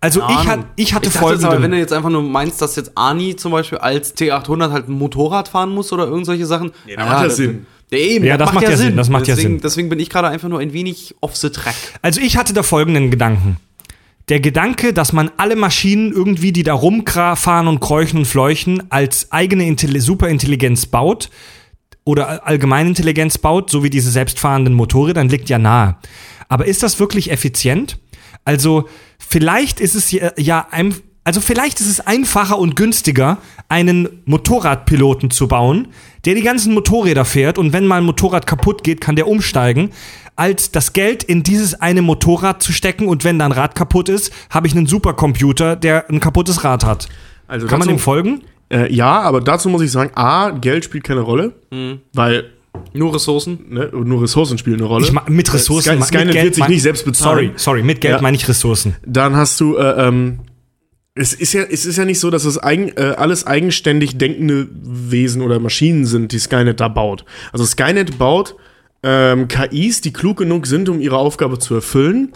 also 0.00 0.22
ich, 0.28 0.46
hat, 0.46 0.66
ich 0.76 0.94
hatte 0.94 1.08
ich 1.08 1.16
aber, 1.16 1.30
wenn 1.32 1.38
folgende. 1.40 1.68
du 1.70 1.76
jetzt 1.78 1.92
einfach 1.92 2.08
nur 2.10 2.22
meinst, 2.22 2.62
dass 2.62 2.76
jetzt 2.76 2.92
Ani 2.94 3.36
zum 3.36 3.52
Beispiel 3.52 3.78
als 3.78 4.16
T800 4.16 4.70
halt 4.70 4.88
ein 4.88 4.92
Motorrad 4.92 5.48
fahren 5.48 5.70
muss 5.70 5.92
oder 5.92 6.06
irgend 6.06 6.26
solche 6.26 6.46
Sachen. 6.46 6.70
Nee, 6.86 6.96
da 6.96 7.04
macht 7.04 7.24
ja 7.24 7.30
Sinn. 7.30 7.66
Ja, 7.90 7.98
eben, 7.98 8.24
Ja, 8.24 8.36
das 8.36 8.52
macht 8.52 8.64
ja 8.64 8.76
Sinn, 8.76 8.96
das 8.96 9.08
macht 9.08 9.26
ja 9.26 9.34
deswegen, 9.34 9.54
Sinn. 9.54 9.60
Deswegen 9.62 9.88
bin 9.88 10.00
ich 10.00 10.10
gerade 10.10 10.28
einfach 10.28 10.48
nur 10.48 10.60
ein 10.60 10.72
wenig 10.72 11.14
off 11.20 11.36
the 11.36 11.50
track. 11.50 11.74
Also 12.02 12.20
ich 12.20 12.36
hatte 12.36 12.52
da 12.52 12.62
folgenden 12.62 13.10
Gedanken. 13.10 13.56
Der 14.28 14.40
Gedanke, 14.40 14.94
dass 14.94 15.12
man 15.12 15.30
alle 15.36 15.54
Maschinen 15.54 16.10
irgendwie, 16.10 16.52
die 16.52 16.62
da 16.62 16.72
rumfahren 16.72 17.68
und 17.68 17.80
kräuchen 17.80 18.20
und 18.20 18.24
fleuchen, 18.24 18.90
als 18.90 19.30
eigene 19.32 19.66
Intelli 19.66 20.00
Superintelligenz 20.00 20.86
baut 20.86 21.28
oder 22.04 22.46
Allgemeinintelligenz 22.46 23.36
baut, 23.36 23.70
so 23.70 23.84
wie 23.84 23.90
diese 23.90 24.10
selbstfahrenden 24.10 24.72
Motorräder, 24.72 25.20
dann 25.20 25.28
liegt 25.28 25.50
ja 25.50 25.58
nahe. 25.58 25.96
Aber 26.48 26.64
ist 26.66 26.82
das 26.82 26.98
wirklich 26.98 27.30
effizient? 27.30 27.98
Also 28.44 28.88
vielleicht 29.18 29.80
ist 29.80 29.94
es 29.94 30.10
ja, 30.10 30.32
ja 30.38 30.68
ein, 30.70 30.94
also 31.24 31.40
vielleicht 31.40 31.80
ist 31.80 31.88
es 31.88 32.00
einfacher 32.00 32.58
und 32.58 32.76
günstiger, 32.76 33.38
einen 33.68 34.08
Motorradpiloten 34.26 35.30
zu 35.30 35.48
bauen, 35.48 35.88
der 36.24 36.34
die 36.34 36.42
ganzen 36.42 36.74
Motorräder 36.74 37.24
fährt 37.24 37.58
und 37.58 37.72
wenn 37.72 37.86
mal 37.86 37.96
ein 37.98 38.04
Motorrad 38.04 38.46
kaputt 38.46 38.84
geht, 38.84 39.00
kann 39.00 39.16
der 39.16 39.26
umsteigen, 39.26 39.90
als 40.36 40.70
das 40.70 40.92
Geld 40.92 41.22
in 41.24 41.42
dieses 41.42 41.74
eine 41.80 42.02
Motorrad 42.02 42.62
zu 42.62 42.72
stecken 42.72 43.06
und 43.08 43.24
wenn 43.24 43.38
da 43.38 43.46
ein 43.46 43.52
Rad 43.52 43.74
kaputt 43.74 44.08
ist, 44.08 44.32
habe 44.50 44.66
ich 44.66 44.76
einen 44.76 44.86
Supercomputer, 44.86 45.76
der 45.76 46.08
ein 46.10 46.20
kaputtes 46.20 46.64
Rad 46.64 46.84
hat. 46.84 47.08
Also 47.46 47.66
Kann 47.66 47.78
man 47.78 47.88
dazu- 47.88 47.96
dem 47.96 48.00
folgen? 48.00 48.42
Äh, 48.70 48.92
ja, 48.92 49.20
aber 49.20 49.40
dazu 49.40 49.68
muss 49.68 49.82
ich 49.82 49.90
sagen, 49.92 50.10
A, 50.14 50.50
Geld 50.50 50.84
spielt 50.84 51.04
keine 51.04 51.20
Rolle, 51.20 51.52
Mhm. 51.70 52.00
weil 52.14 52.50
Nur 52.92 53.14
Ressourcen. 53.14 53.58
ne, 53.70 53.90
nur 53.92 54.22
Ressourcen 54.22 54.58
spielen 54.58 54.76
eine 54.80 54.86
Rolle. 54.86 55.04
Ich 55.04 55.12
ma- 55.12 55.22
mit 55.28 55.52
Ressourcen. 55.54 55.90
Sky, 55.90 55.96
mit 55.98 56.04
Skynet 56.08 56.32
Geld 56.32 56.44
wird 56.44 56.54
sich 56.56 56.62
mein- 56.62 56.70
nicht 56.72 56.82
selbst 56.82 57.04
bezahlen. 57.04 57.36
Sorry, 57.36 57.52
sorry, 57.56 57.82
mit 57.82 58.00
Geld 58.00 58.16
Ja. 58.16 58.20
meine 58.22 58.36
ich 58.36 58.48
Ressourcen. 58.48 58.96
Dann 59.06 59.36
hast 59.36 59.60
du, 59.60 59.76
äh, 59.76 60.08
ähm, 60.08 60.40
es 61.14 61.32
ist 61.32 61.52
ja, 61.52 61.62
es 61.62 61.86
ist 61.86 61.96
ja 61.96 62.04
nicht 62.04 62.18
so, 62.18 62.30
dass 62.30 62.44
es 62.44 62.60
eigen, 62.62 62.88
äh, 62.96 63.14
alles 63.16 63.46
eigenständig 63.46 64.18
denkende 64.18 64.66
Wesen 64.72 65.42
oder 65.42 65.60
Maschinen 65.60 66.06
sind, 66.06 66.32
die 66.32 66.38
Skynet 66.38 66.80
da 66.80 66.88
baut. 66.88 67.24
Also 67.52 67.64
Skynet 67.64 68.18
baut 68.18 68.56
ähm, 69.06 69.48
KIs, 69.48 70.00
die 70.00 70.12
klug 70.14 70.38
genug 70.38 70.66
sind, 70.66 70.88
um 70.88 70.98
ihre 70.98 71.18
Aufgabe 71.18 71.58
zu 71.58 71.74
erfüllen, 71.74 72.32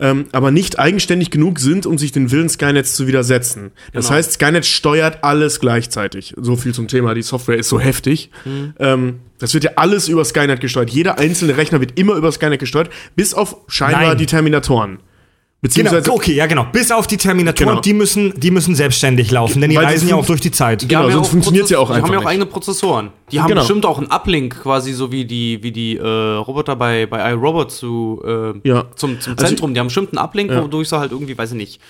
ähm, 0.00 0.24
aber 0.32 0.50
nicht 0.50 0.78
eigenständig 0.78 1.30
genug 1.30 1.58
sind, 1.60 1.84
um 1.84 1.98
sich 1.98 2.10
den 2.10 2.30
Willen 2.32 2.48
Skynets 2.48 2.94
zu 2.94 3.06
widersetzen. 3.06 3.70
Das 3.92 4.06
Genau. 4.06 4.16
heißt, 4.16 4.32
Skynet 4.32 4.64
steuert 4.64 5.22
alles 5.22 5.60
gleichzeitig. 5.60 6.32
So 6.38 6.56
viel 6.56 6.72
zum 6.72 6.88
Thema, 6.88 7.12
die 7.14 7.20
Software 7.22 7.58
ist 7.58 7.68
so 7.68 7.78
heftig. 7.78 8.30
Ähm, 8.78 9.20
das 9.38 9.52
wird 9.52 9.64
ja 9.64 9.72
alles 9.76 10.08
über 10.08 10.24
Skynet 10.24 10.60
gesteuert. 10.60 10.88
Jeder 10.88 11.18
einzelne 11.18 11.58
Rechner 11.58 11.80
wird 11.80 11.98
immer 11.98 12.14
über 12.14 12.32
Skynet 12.32 12.60
gesteuert, 12.60 12.88
bis 13.14 13.34
auf 13.34 13.54
scheinbar 13.68 14.08
Nein. 14.08 14.18
die 14.18 14.26
Terminatoren. 14.26 14.98
Genau, 15.74 15.90
Beziehungsweise 15.90 16.12
okay, 16.12 16.32
ja 16.34 16.46
genau. 16.46 16.66
Bis 16.72 16.90
auf 16.90 17.06
die 17.06 17.16
Terminatoren, 17.16 17.68
Genau. 17.70 17.80
die 17.80 17.92
müssen, 17.94 18.32
die 18.38 18.50
müssen 18.50 18.74
selbstständig 18.74 19.30
laufen, 19.30 19.60
denn 19.60 19.70
die 19.70 19.76
Weil 19.76 19.86
reisen 19.86 20.08
ja 20.08 20.16
auch 20.16 20.26
durch 20.26 20.40
die 20.40 20.50
Zeit. 20.50 20.88
Genau, 20.88 21.02
haben 21.02 21.12
sonst 21.12 21.26
auch 21.26 21.30
funktioniert's 21.30 21.70
ja 21.70 21.78
auch 21.78 21.90
einfach 21.90 21.96
Die 21.96 22.02
haben 22.04 22.12
ja 22.12 22.18
auch 22.18 22.22
nicht. 22.22 22.30
eigene 22.30 22.46
Prozessoren. 22.46 23.10
Die 23.32 23.40
haben 23.40 23.48
Genau. 23.48 23.60
bestimmt 23.62 23.86
auch 23.86 23.98
einen 23.98 24.08
Uplink, 24.10 24.62
quasi 24.62 24.92
so 24.92 25.10
wie 25.12 25.24
die, 25.24 25.62
wie 25.62 25.72
die 25.72 25.96
äh, 25.96 26.02
Roboter 26.06 26.76
bei, 26.76 27.06
bei 27.06 27.30
iRobot 27.32 27.72
zu, 27.72 28.22
äh, 28.24 28.68
Ja. 28.68 28.84
zum, 28.96 29.20
zum 29.20 29.32
Also- 29.34 29.46
Zentrum. 29.46 29.74
die 29.74 29.80
haben 29.80 29.86
bestimmt 29.88 30.10
einen 30.16 30.18
Uplink, 30.24 30.50
wodurch 30.54 30.88
sie 30.88 30.98
halt 30.98 31.12
irgendwie, 31.12 31.36
weiß 31.36 31.50
ich 31.52 31.56
nicht, 31.56 31.80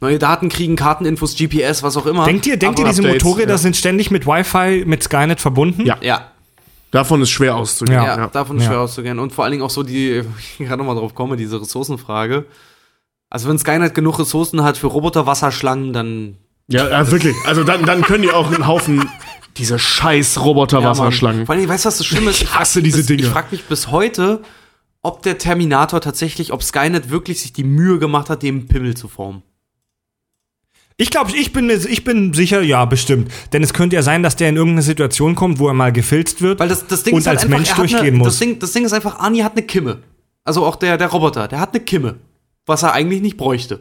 neue 0.00 0.18
Daten 0.18 0.48
kriegen, 0.48 0.76
Karteninfos, 0.76 1.34
GPS, 1.36 1.82
was 1.82 1.96
auch 1.96 2.06
immer. 2.06 2.24
Denkt 2.24 2.46
ihr, 2.46 2.56
denkt 2.56 2.78
ihr, 2.78 2.84
diese 2.86 3.02
Updates, 3.02 3.24
Motorräder 3.24 3.52
ja. 3.52 3.58
sind 3.58 3.76
ständig 3.76 4.10
mit 4.10 4.26
Wi-Fi, 4.26 4.84
mit 4.86 5.02
Skynet 5.02 5.40
verbunden? 5.40 5.84
Ja. 5.84 5.96
Ja, 6.00 6.28
davon 6.92 7.20
ist 7.20 7.30
schwer 7.30 7.56
auszugehen. 7.56 7.98
Ja. 7.98 8.16
ja, 8.16 8.26
davon 8.28 8.56
ist 8.58 8.62
Ja. 8.64 8.68
schwer 8.70 8.80
auszugehen. 8.80 9.18
Und 9.18 9.32
vor 9.32 9.44
allen 9.44 9.52
Dingen 9.52 9.64
auch 9.64 9.70
so 9.70 9.82
die, 9.82 10.22
ich 10.58 10.66
gerade 10.66 10.78
nochmal 10.78 10.94
drauf 10.96 11.14
komme, 11.14 11.36
diese 11.36 11.60
Ressourcenfrage. 11.60 12.44
Also 13.30 13.48
wenn 13.48 13.58
Skynet 13.58 13.94
genug 13.94 14.18
Ressourcen 14.18 14.62
hat 14.62 14.78
für 14.78 14.86
Roboterwasserschlangen, 14.86 15.92
dann 15.92 16.36
Ja, 16.68 16.88
ja, 16.88 17.10
wirklich. 17.10 17.36
Also 17.46 17.64
dann, 17.64 17.84
dann 17.84 18.02
können 18.02 18.22
die 18.22 18.30
auch 18.30 18.46
einen 18.52 18.66
Haufen 18.66 19.08
diese 19.56 19.78
scheiß 19.78 20.36
Ja, 20.36 20.42
Roboter-Wasserschlangen. 20.42 21.46
Vor 21.46 21.54
allem, 21.54 21.68
weißt 21.68 21.84
du, 21.84 21.88
was 21.88 21.98
das 21.98 22.06
Schlimme 22.06 22.30
ist? 22.30 22.42
Ich 22.42 22.54
hasse 22.54 22.80
diese 22.82 22.98
bis, 22.98 23.06
Dinge. 23.06 23.22
Ich 23.22 23.28
frage 23.28 23.48
mich 23.50 23.64
bis 23.64 23.90
heute, 23.90 24.40
ob 25.02 25.22
der 25.22 25.36
Terminator 25.38 26.00
tatsächlich, 26.00 26.52
ob 26.52 26.62
Skynet 26.62 27.10
wirklich 27.10 27.40
sich 27.40 27.52
die 27.52 27.64
Mühe 27.64 27.98
gemacht 27.98 28.30
hat, 28.30 28.42
dem 28.42 28.68
Pimmel 28.68 28.96
zu 28.96 29.08
formen. 29.08 29.42
Ich 30.96 31.10
glaube, 31.10 31.30
ich 31.36 31.52
bin, 31.52 31.66
mir- 31.66 31.74
ich 31.88 32.02
bin 32.04 32.34
sicher, 32.34 32.60
ja, 32.60 32.84
bestimmt. 32.84 33.30
Denn 33.52 33.62
es 33.62 33.72
könnte 33.72 33.94
ja 33.96 34.02
sein, 34.02 34.22
dass 34.22 34.34
der 34.36 34.48
in 34.48 34.56
irgendeine 34.56 34.82
Situation 34.82 35.34
kommt, 35.36 35.58
wo 35.60 35.68
er 35.68 35.74
mal 35.74 35.92
gefilzt 35.92 36.40
wird 36.42 36.58
Weil 36.58 36.68
das, 36.68 36.86
das 36.88 37.04
Ding 37.04 37.14
und 37.14 37.20
ist 37.20 37.26
halt 37.28 37.38
als 37.38 37.44
einfach, 37.44 37.56
Mensch 37.58 37.72
durchgehen 37.74 38.00
eine, 38.08 38.16
muss. 38.18 38.28
Das 38.28 38.38
Ding, 38.38 38.58
das 38.58 38.72
Ding 38.72 38.84
ist 38.84 38.92
einfach, 38.92 39.18
Ani 39.20 39.40
hat 39.40 39.52
eine 39.52 39.62
Kimme. 39.62 39.98
Also 40.44 40.64
auch 40.66 40.76
der, 40.76 40.96
der 40.96 41.08
Roboter, 41.08 41.46
der 41.46 41.60
hat 41.60 41.74
eine 41.74 41.84
Kimme. 41.84 42.16
Was 42.68 42.82
er 42.82 42.92
eigentlich 42.92 43.22
nicht 43.22 43.38
bräuchte. 43.38 43.80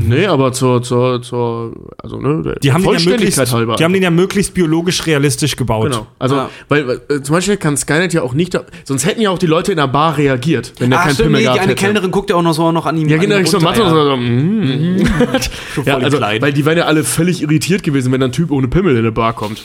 Nee, 0.00 0.26
aber 0.26 0.52
zur, 0.52 0.82
zur, 0.82 1.22
zur, 1.22 1.72
also, 2.02 2.18
ne, 2.18 2.42
der 2.42 2.54
die 2.56 2.72
haben, 2.72 2.82
den 2.82 2.84
ja 2.84 2.98
Vollständigkeit 2.98 3.36
möglichst, 3.36 3.54
halber. 3.54 3.76
die 3.76 3.84
haben 3.84 3.92
den 3.92 4.02
ja 4.02 4.10
möglichst 4.10 4.54
biologisch 4.54 5.06
realistisch 5.06 5.56
gebaut. 5.56 5.90
Genau. 5.90 6.06
Also, 6.18 6.36
Ja. 6.36 6.50
weil 6.68 7.00
äh, 7.08 7.22
zum 7.22 7.34
Beispiel 7.34 7.56
kann 7.56 7.76
Skynet 7.76 8.12
ja 8.12 8.22
auch 8.22 8.34
nicht, 8.34 8.58
sonst 8.84 9.06
hätten 9.06 9.20
ja 9.20 9.30
auch 9.30 9.38
die 9.38 9.46
Leute 9.46 9.72
in 9.72 9.78
der 9.78 9.88
Bar 9.88 10.16
reagiert, 10.18 10.72
wenn 10.78 10.90
der 10.90 11.00
Ah, 11.00 11.04
kein 11.04 11.14
stimmt, 11.14 11.26
Pimmel 11.28 11.32
nee, 11.32 11.38
die 11.38 11.44
gehabt 11.44 11.60
eine 11.60 11.70
hätte. 11.72 11.80
Kellnerin 11.84 12.10
guckt 12.10 12.30
ja 12.30 12.36
auch 12.36 12.42
noch 12.42 12.54
so 12.54 12.72
noch 12.72 12.86
an 12.86 12.96
ihm. 12.96 13.08
Ja, 13.08 13.16
genau, 13.16 13.36
ich 13.36 13.50
so 13.50 13.58
Mathe 13.60 13.82
und 13.82 13.90
so, 13.90 14.16
mm, 14.16 14.96
ja, 15.84 15.94
voll 15.94 16.04
also, 16.04 16.16
klein. 16.18 16.42
weil 16.42 16.52
die 16.52 16.64
wären 16.64 16.78
ja 16.78 16.84
alle 16.84 17.04
völlig 17.04 17.42
irritiert 17.42 17.82
gewesen, 17.82 18.12
wenn 18.12 18.22
ein 18.22 18.32
Typ 18.32 18.50
ohne 18.50 18.68
Pimmel 18.68 18.92
in 18.92 18.98
eine 18.98 19.12
Bar 19.12 19.32
kommt. 19.34 19.62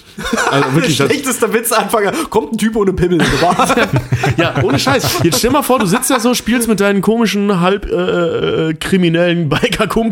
Also 0.50 0.66
wirklich, 0.76 0.98
das, 0.98 1.08
Schlechtester 1.08 1.54
Witzanfänger. 1.54 2.12
Kommt 2.30 2.54
ein 2.54 2.58
Typ 2.58 2.76
ohne 2.76 2.94
Pimmel 2.94 3.22
in 3.22 3.26
die 3.26 3.42
Bar. 3.42 3.76
ja, 4.38 4.56
ohne 4.64 4.80
Scheiß. 4.80 5.20
Jetzt 5.24 5.40
stell 5.40 5.52
mal 5.52 5.64
vor, 5.64 5.80
du 5.80 5.86
sitzt 5.86 6.10
da 6.10 6.20
so, 6.20 6.34
spielst 6.34 6.68
mit 6.68 6.80
deinen 6.80 7.02
komischen, 7.02 7.60
halb 7.60 7.86
äh, 7.86 8.70
äh, 8.70 8.74
kriminellen 8.76 9.50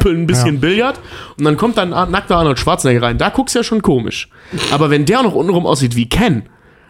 Biker-Kumpeln 0.10 0.24
ein 0.24 0.28
bisschen 0.28 0.56
Ja. 0.56 0.60
Billard 0.62 1.00
und 1.38 1.46
dann 1.46 1.58
kommt 1.58 1.78
dann 1.78 1.94
ein 1.94 2.12
nackter 2.12 2.38
Arnold 2.38 2.60
Schwarzenegger 2.60 3.04
rein. 3.04 3.18
Da 3.18 3.30
guckst 3.30 3.56
du 3.56 3.60
ja 3.60 3.64
schon 3.64 3.82
komisch. 3.82 4.30
Aber 4.72 4.90
wenn 4.90 5.06
der 5.06 5.24
noch 5.24 5.34
untenrum 5.34 5.66
aussieht 5.66 5.96
wie 5.96 6.08
Ken, 6.10 6.44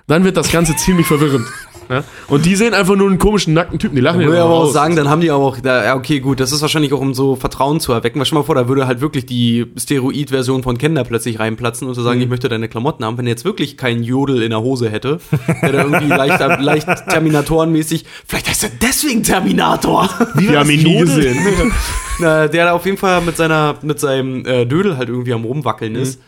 dann 0.07 0.23
wird 0.23 0.37
das 0.37 0.51
Ganze 0.51 0.75
ziemlich 0.77 1.07
verwirrend. 1.07 1.45
Ne? 1.89 2.03
Und 2.27 2.45
die 2.45 2.55
sehen 2.55 2.75
einfach 2.75 2.95
nur 2.95 3.07
einen 3.07 3.17
komischen, 3.17 3.55
nackten 3.55 3.79
Typen, 3.79 3.95
die 3.95 4.01
lachen 4.01 4.19
Ich 4.21 4.25
ja 4.27 4.31
würde 4.31 4.43
aber 4.43 4.53
auch 4.53 4.71
sagen, 4.71 4.95
dann 4.95 5.09
haben 5.09 5.21
die 5.21 5.31
aber 5.31 5.43
auch, 5.43 5.59
da, 5.59 5.83
ja, 5.83 5.95
okay, 5.95 6.19
gut, 6.19 6.39
das 6.39 6.51
ist 6.51 6.61
wahrscheinlich 6.61 6.93
auch, 6.93 7.01
um 7.01 7.15
so 7.15 7.35
Vertrauen 7.35 7.79
zu 7.79 7.91
erwecken. 7.91 8.19
Weil 8.19 8.25
stell 8.27 8.37
mal 8.37 8.43
vor, 8.45 8.53
da 8.55 8.67
würde 8.67 8.85
halt 8.85 9.01
wirklich 9.01 9.25
die 9.25 9.65
Steroid-Version 9.75 10.61
von 10.61 10.77
Ken 10.77 10.93
da 10.93 11.03
plötzlich 11.03 11.39
reinplatzen 11.39 11.87
und 11.87 11.95
zu 11.95 12.01
sagen, 12.01 12.21
ich 12.21 12.29
möchte 12.29 12.47
deine 12.47 12.69
Klamotten 12.69 13.03
haben. 13.03 13.17
Wenn 13.17 13.25
er 13.25 13.31
jetzt 13.31 13.43
wirklich 13.43 13.75
keinen 13.75 14.03
Jodel 14.03 14.43
in 14.43 14.51
der 14.51 14.61
Hose 14.61 14.89
hätte, 14.89 15.19
der 15.63 15.71
da 15.71 15.83
irgendwie 15.83 16.07
leicht, 16.07 16.39
leicht 16.61 16.87
Terminatorenmäßig, 17.09 18.05
vielleicht 18.27 18.47
heißt 18.49 18.63
er 18.65 18.69
deswegen 18.81 19.23
Terminator. 19.23 20.07
Wir 20.35 20.59
haben 20.59 20.69
ihn 20.69 20.83
nie 20.83 20.99
gesehen. 20.99 21.37
Na, 22.19 22.47
der 22.47 22.65
da 22.65 22.71
auf 22.73 22.85
jeden 22.85 22.97
Fall 22.97 23.21
mit 23.21 23.37
seiner, 23.37 23.75
mit 23.81 23.99
seinem 23.99 24.45
äh, 24.45 24.65
Dödel 24.65 24.97
halt 24.97 25.09
irgendwie 25.09 25.33
am 25.33 25.43
rumwackeln 25.45 25.93
Mhm. 25.93 25.99
ist. 25.99 26.21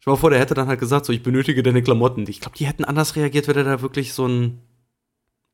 Stell 0.00 0.14
mal 0.14 0.18
vor, 0.18 0.30
der 0.30 0.38
hätte 0.40 0.54
dann 0.54 0.68
halt 0.68 0.80
gesagt, 0.80 1.04
so, 1.06 1.12
ich 1.12 1.22
benötige 1.22 1.62
deine 1.62 1.82
Klamotten. 1.82 2.24
Ich 2.28 2.40
glaube, 2.40 2.56
die 2.56 2.66
hätten 2.66 2.84
anders 2.84 3.14
reagiert, 3.14 3.46
wenn 3.46 3.56
er 3.56 3.64
da 3.64 3.82
wirklich 3.82 4.14
so 4.14 4.26
ein 4.26 4.58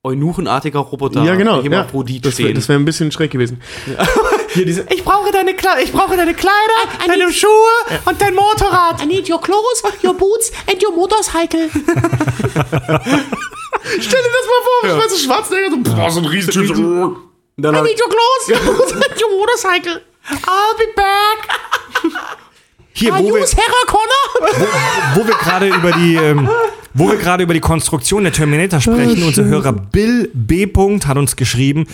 eunuchenartiger 0.02 0.78
Roboter 0.80 1.24
Ja, 1.24 1.34
genau. 1.34 1.60
Ja, 1.62 1.82
das 1.84 1.92
wäre 1.94 2.30
stehen. 2.32 2.68
wär 2.68 2.76
ein 2.78 2.84
bisschen 2.84 3.10
schräg 3.12 3.30
gewesen. 3.30 3.60
Hier 4.50 4.64
diese, 4.64 4.86
Ich 4.90 5.04
brauche 5.04 5.30
deine, 5.32 5.54
Kle 5.54 5.82
ich 5.82 5.92
brauche 5.92 6.16
deine 6.16 6.34
Kleider, 6.34 7.06
deine 7.06 7.32
Schuhe 7.32 7.50
und 8.06 8.20
dein 8.20 8.34
Motorrad. 8.34 9.02
I 9.02 9.06
need 9.06 9.28
your 9.28 9.40
clothes, 9.40 9.82
your 10.02 10.14
boots 10.14 10.52
and 10.70 10.82
your 10.82 10.92
motorcycle. 10.94 11.68
stell 11.74 11.82
dir 14.22 14.30
das 14.30 14.46
mal 14.46 14.62
vor, 14.64 14.84
ich 14.84 14.96
weiß, 15.04 15.10
so 15.12 15.18
Schwarzenegger, 15.18 15.70
so, 15.70 15.76
boah, 15.78 16.10
so 16.10 16.20
ein 16.20 16.26
Riesentyp. 16.26 16.76
So, 16.76 17.16
dann 17.56 17.74
I 17.74 17.82
need 17.82 18.00
your 18.00 18.08
clothes, 18.08 18.48
your 18.48 18.60
boots 18.76 18.92
and 18.92 19.20
your 19.20 19.30
motorcycle. 19.38 20.00
I'll 20.30 20.76
be 20.78 20.86
back. 20.94 22.38
Hier, 22.98 23.14
Are 23.14 23.22
wo 23.22 23.32
wir, 23.32 23.46
Connor? 23.86 25.14
wo 25.14 25.24
wir 25.24 25.34
gerade 25.34 25.68
über 25.68 25.92
die, 25.92 26.16
ähm, 26.16 26.48
wo 26.94 27.08
wir 27.08 27.16
gerade 27.16 27.44
über 27.44 27.54
die 27.54 27.60
Konstruktion 27.60 28.24
der 28.24 28.32
Terminator 28.32 28.80
sprechen, 28.80 29.22
unser 29.22 29.44
Hörer 29.44 29.72
Bill 29.72 30.28
B. 30.34 30.66
hat 31.06 31.16
uns 31.16 31.36
geschrieben, 31.36 31.86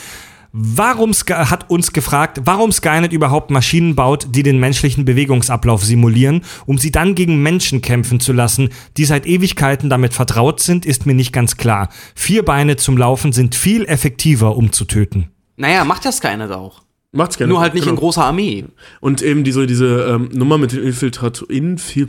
warum 0.52 1.12
Sky, 1.12 1.34
hat 1.34 1.68
uns 1.68 1.92
gefragt, 1.92 2.40
warum 2.44 2.72
Skynet 2.72 3.12
überhaupt 3.12 3.50
Maschinen 3.50 3.94
baut, 3.94 4.28
die 4.30 4.42
den 4.42 4.58
menschlichen 4.58 5.04
Bewegungsablauf 5.04 5.84
simulieren, 5.84 6.40
um 6.64 6.78
sie 6.78 6.90
dann 6.90 7.14
gegen 7.14 7.42
Menschen 7.42 7.82
kämpfen 7.82 8.18
zu 8.18 8.32
lassen, 8.32 8.70
die 8.96 9.04
seit 9.04 9.26
Ewigkeiten 9.26 9.90
damit 9.90 10.14
vertraut 10.14 10.60
sind, 10.60 10.86
ist 10.86 11.04
mir 11.04 11.14
nicht 11.14 11.34
ganz 11.34 11.58
klar. 11.58 11.90
Vier 12.14 12.46
Beine 12.46 12.76
zum 12.76 12.96
Laufen 12.96 13.32
sind 13.32 13.54
viel 13.54 13.84
effektiver, 13.84 14.56
um 14.56 14.72
zu 14.72 14.86
töten. 14.86 15.28
naja, 15.56 15.84
macht 15.84 16.06
das 16.06 16.16
Skynet 16.16 16.50
auch. 16.50 16.83
Macht's 17.14 17.36
gerne. 17.38 17.52
Nur 17.52 17.60
halt 17.60 17.74
nicht 17.74 17.84
in 17.84 17.90
Genau. 17.90 18.00
großer 18.00 18.24
Armee. 18.24 18.64
Und 19.00 19.22
eben 19.22 19.44
diese, 19.44 19.66
diese 19.66 19.86
ähm, 20.08 20.28
Nummer 20.32 20.58
mit 20.58 20.72
den 20.72 20.82
Infiltrator, 20.82 21.48
Infil, 21.48 22.08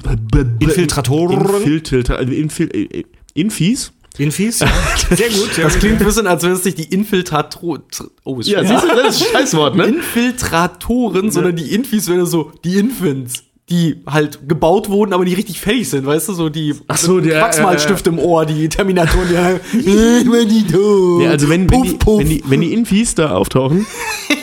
Infiltratoren? 0.60 1.40
Infiltrator, 1.42 2.18
also 2.18 2.34
Infil, 2.34 2.70
äh, 2.74 3.04
Infis? 3.34 3.92
Infis? 4.18 4.60
Ja. 4.62 4.68
Sehr 5.16 5.30
gut. 5.30 5.54
Sehr 5.54 5.66
Das 5.66 5.74
gut. 5.74 5.82
klingt 5.82 6.00
ein 6.00 6.06
bisschen, 6.06 6.26
als 6.28 6.44
wäre 6.44 6.54
es 6.54 6.64
nicht 6.66 6.78
die 6.78 6.86
Infiltrator. 6.94 7.80
Oh, 8.24 8.40
ist 8.40 8.48
Ja, 8.50 8.60
schwer. 8.66 8.80
siehst 8.80 8.84
du, 8.84 8.96
das 8.96 9.16
ist 9.22 9.28
ein 9.28 9.32
Scheißwort, 9.42 9.76
ne? 9.76 9.86
Infiltratoren, 9.88 11.32
sondern 11.32 11.56
die 11.56 11.74
Infis 11.74 12.08
wären 12.08 12.26
so 12.26 12.52
die 12.64 12.78
Infants, 12.78 13.44
die 13.70 13.98
halt 14.08 14.48
gebaut 14.48 14.90
wurden, 14.90 15.12
aber 15.14 15.24
nicht 15.24 15.38
richtig 15.38 15.60
fertig 15.60 15.90
sind, 15.90 16.06
weißt 16.06 16.30
du, 16.30 16.34
so 16.34 16.50
die 16.50 16.76
Ach 16.88 16.98
so, 16.98 17.20
der, 17.20 17.42
Wachsmalstift 17.42 18.06
im 18.08 18.20
Ohr, 18.20 18.46
die 18.46 18.70
Terminatoren, 18.70 19.28
die 19.74 19.84
die 20.64 20.68
tot. 20.72 21.22
Ja, 21.24 21.32
also 21.32 21.50
wenn, 21.50 21.62
wenn, 21.70 21.80
Puff, 21.82 21.90
die, 21.90 21.96
puff. 21.98 22.20
wenn, 22.20 22.30
die, 22.30 22.44
wenn 22.48 22.62
die 22.62 22.74
Infis 22.74 23.16
da 23.16 23.32
auftauchen, 23.32 23.86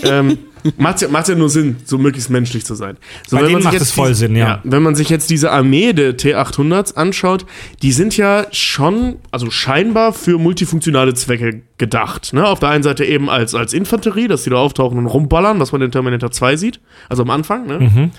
ähm, 0.03 0.39
macht's 0.79 1.03
ja, 1.03 1.09
macht's 1.09 1.29
ja 1.29 1.35
nur 1.35 1.49
Sinn, 1.49 1.77
so 1.85 1.99
möglichst 1.99 2.31
menschlich 2.31 2.65
zu 2.65 2.75
sein. 2.75 2.97
So, 3.27 3.37
Bei 3.37 3.43
wenn 3.43 3.49
denen 3.49 3.53
man 3.55 3.63
sich 3.63 3.65
macht 3.67 3.75
jetzt 3.75 3.83
es 3.83 3.91
voll 3.93 4.15
Sinn, 4.15 4.37
ja. 4.37 4.61
Wenn 4.65 4.83
man 4.83 4.95
sich 4.95 5.09
jetzt 5.09 5.31
diese 5.31 5.51
Armee 5.51 5.93
der 5.93 6.17
T800s 6.17 6.95
anschaut, 6.95 7.47
die 7.83 7.93
sind 7.93 8.17
ja 8.17 8.47
schon, 8.53 9.17
also 9.31 9.51
scheinbar 9.51 10.13
für 10.13 10.39
multifunktionale 10.39 11.15
Zwecke 11.15 11.63
gedacht. 11.79 12.33
Ne? 12.33 12.47
Auf 12.47 12.61
der 12.61 12.69
einen 12.71 12.83
Seite 12.83 13.05
eben 13.05 13.29
als, 13.29 13.55
als 13.55 13.73
Infanterie, 13.73 14.29
dass 14.29 14.45
die 14.45 14.51
da 14.51 14.57
auftauchen 14.57 14.99
und 14.99 15.07
rumballern, 15.07 15.59
was 15.61 15.73
man 15.73 15.83
in 15.83 15.91
Terminator 15.91 16.31
2 16.31 16.57
sieht, 16.57 16.81
also 17.09 17.23
am 17.23 17.31
Anfang. 17.31 17.67
Ne? 17.67 17.79
Mhm. 17.81 18.11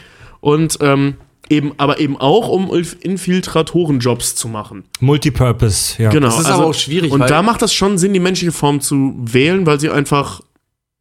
Und 0.41 0.77
ähm, 0.81 1.15
eben, 1.49 1.73
aber 1.77 1.99
eben 1.99 2.17
auch, 2.17 2.49
um 2.49 2.69
Infiltratorenjobs 3.01 4.35
zu 4.35 4.47
machen. 4.47 4.83
Multipurpose, 4.99 6.01
ja. 6.01 6.09
Genau. 6.09 6.27
Das 6.27 6.39
ist 6.39 6.45
aber 6.47 6.65
auch 6.67 6.73
schwierig, 6.73 7.11
Und 7.11 7.21
weil- 7.21 7.29
da 7.29 7.41
macht 7.41 7.61
das 7.61 7.73
schon 7.73 7.97
Sinn, 7.97 8.13
die 8.13 8.19
menschliche 8.19 8.51
Form 8.51 8.81
zu 8.81 9.13
wählen, 9.17 9.65
weil 9.65 9.79
sie 9.79 9.89
einfach, 9.89 10.41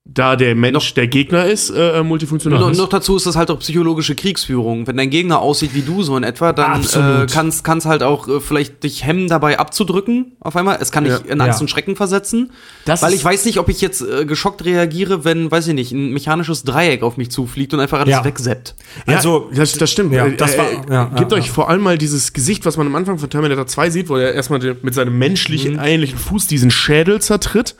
da 0.04 0.34
der 0.34 0.56
Mensch 0.56 0.94
der 0.94 1.06
Gegner 1.06 1.44
ist, 1.46 1.70
äh, 1.70 2.00
äh, 2.00 2.02
multifunktional 2.02 2.60
Und 2.64 2.72
ist. 2.72 2.78
noch 2.78 2.88
dazu 2.88 3.14
ist 3.16 3.24
das 3.24 3.36
halt 3.36 3.52
auch 3.52 3.60
psychologische 3.60 4.16
Kriegsführung. 4.16 4.88
Wenn 4.88 4.96
dein 4.96 5.10
Gegner 5.10 5.38
aussieht 5.38 5.74
wie 5.74 5.82
du 5.82 6.02
so 6.02 6.16
in 6.16 6.24
etwa, 6.24 6.52
dann 6.52 6.82
äh, 6.82 7.26
kannst 7.32 7.62
kannst 7.62 7.86
halt 7.86 8.02
auch 8.02 8.26
äh, 8.26 8.40
vielleicht 8.40 8.82
dich 8.82 9.04
hemmen 9.06 9.28
dabei 9.28 9.60
abzudrücken 9.60 10.32
auf 10.40 10.56
einmal. 10.56 10.78
Es 10.80 10.90
kann 10.90 11.04
dich 11.04 11.12
Ja. 11.12 11.18
in 11.32 11.40
Angst 11.40 11.60
Ja. 11.60 11.62
und 11.62 11.68
Schrecken 11.68 11.94
versetzen. 11.94 12.50
Das 12.84 13.00
weil 13.02 13.14
ich 13.14 13.24
weiß 13.24 13.44
nicht, 13.44 13.58
ob 13.60 13.68
ich 13.68 13.80
jetzt 13.80 14.02
äh, 14.02 14.26
geschockt 14.26 14.64
reagiere, 14.64 15.24
wenn, 15.24 15.52
weiß 15.52 15.68
ich 15.68 15.74
nicht, 15.74 15.92
ein 15.92 16.10
mechanisches 16.12 16.64
Dreieck 16.64 17.04
auf 17.04 17.16
mich 17.16 17.30
zufliegt 17.30 17.72
und 17.72 17.78
einfach 17.78 18.00
alles 18.00 18.10
Ja. 18.10 18.24
wegseppt. 18.24 18.74
Ja, 19.06 19.16
Also- 19.18 19.50
das, 19.54 19.74
das 19.74 19.88
stimmt. 19.92 20.12
Ja, 20.14 20.26
Äh, 20.26 20.34
das 20.36 20.54
äh, 20.54 20.58
war- 20.58 20.90
ja, 20.90 21.04
gebt 21.16 21.30
ja, 21.30 21.38
euch 21.38 21.46
ja. 21.46 21.52
vor 21.52 21.70
allem 21.70 21.80
mal 21.82 21.96
dieses 21.96 22.32
Gesicht, 22.32 22.66
was 22.66 22.76
man 22.76 22.88
am 22.88 22.96
Anfang 22.96 23.18
von 23.20 23.30
Terminator 23.30 23.68
2 23.68 23.88
sieht, 23.90 24.08
wo 24.08 24.16
er 24.16 24.34
erstmal 24.34 24.58
mit 24.82 24.94
seinem 24.94 25.16
menschlichen, 25.16 25.78
ähnlichen 25.78 26.18
Fuß 26.18 26.48
diesen 26.48 26.72
Schädel 26.72 27.20
zertritt, 27.22 27.76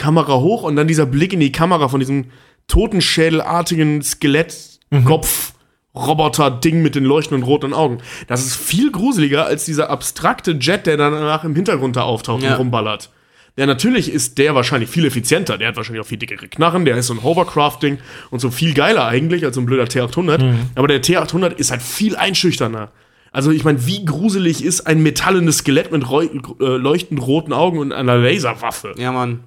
Kamera 0.00 0.38
hoch 0.40 0.62
und 0.62 0.76
dann 0.76 0.88
dieser 0.88 1.06
Blick 1.06 1.32
in 1.32 1.40
die 1.40 1.52
Kamera 1.52 1.88
von 1.88 2.00
diesem 2.00 2.26
totenschädelartigen 2.68 4.02
Skelettkopf. 4.02 5.52
Roboter-Ding 5.92 6.82
mit 6.82 6.94
den 6.94 7.04
leuchtenden 7.04 7.42
roten 7.42 7.74
Augen. 7.74 7.98
Das 8.28 8.46
ist 8.46 8.54
viel 8.54 8.92
gruseliger 8.92 9.46
als 9.46 9.64
dieser 9.64 9.90
abstrakte 9.90 10.52
Jet, 10.52 10.86
der 10.86 10.96
danach 10.96 11.42
im 11.42 11.56
Hintergrund 11.56 11.96
da 11.96 12.02
auftaucht 12.02 12.44
Ja. 12.44 12.52
und 12.52 12.58
rumballert. 12.58 13.10
Ja, 13.56 13.66
natürlich 13.66 14.10
ist 14.12 14.38
der 14.38 14.54
wahrscheinlich 14.54 14.88
viel 14.88 15.04
effizienter. 15.04 15.58
Der 15.58 15.66
hat 15.66 15.76
wahrscheinlich 15.76 16.00
auch 16.00 16.06
viel 16.06 16.16
dickere 16.18 16.46
Knarren, 16.46 16.84
der 16.84 16.96
ist 16.96 17.08
so 17.08 17.14
ein 17.14 17.24
Hovercraft-Ding 17.24 17.98
und 18.30 18.38
so 18.38 18.52
viel 18.52 18.72
geiler 18.72 19.06
eigentlich 19.06 19.44
als 19.44 19.56
so 19.56 19.60
ein 19.60 19.66
blöder 19.66 19.84
T800. 19.84 20.40
Aber 20.76 20.86
der 20.86 21.02
T800 21.02 21.54
ist 21.56 21.72
halt 21.72 21.82
viel 21.82 22.14
einschüchterner. 22.14 22.92
Also 23.32 23.50
ich 23.50 23.64
meine, 23.64 23.86
wie 23.86 24.04
gruselig 24.04 24.64
ist 24.64 24.86
ein 24.86 25.02
metallenes 25.02 25.58
Skelett 25.58 25.92
mit 25.92 26.02
äh, 26.02 26.64
leuchtend 26.64 27.24
roten 27.24 27.52
Augen 27.52 27.78
und 27.78 27.92
einer 27.92 28.16
Laserwaffe? 28.16 28.94
Ja, 28.96 29.12
Mann. 29.12 29.44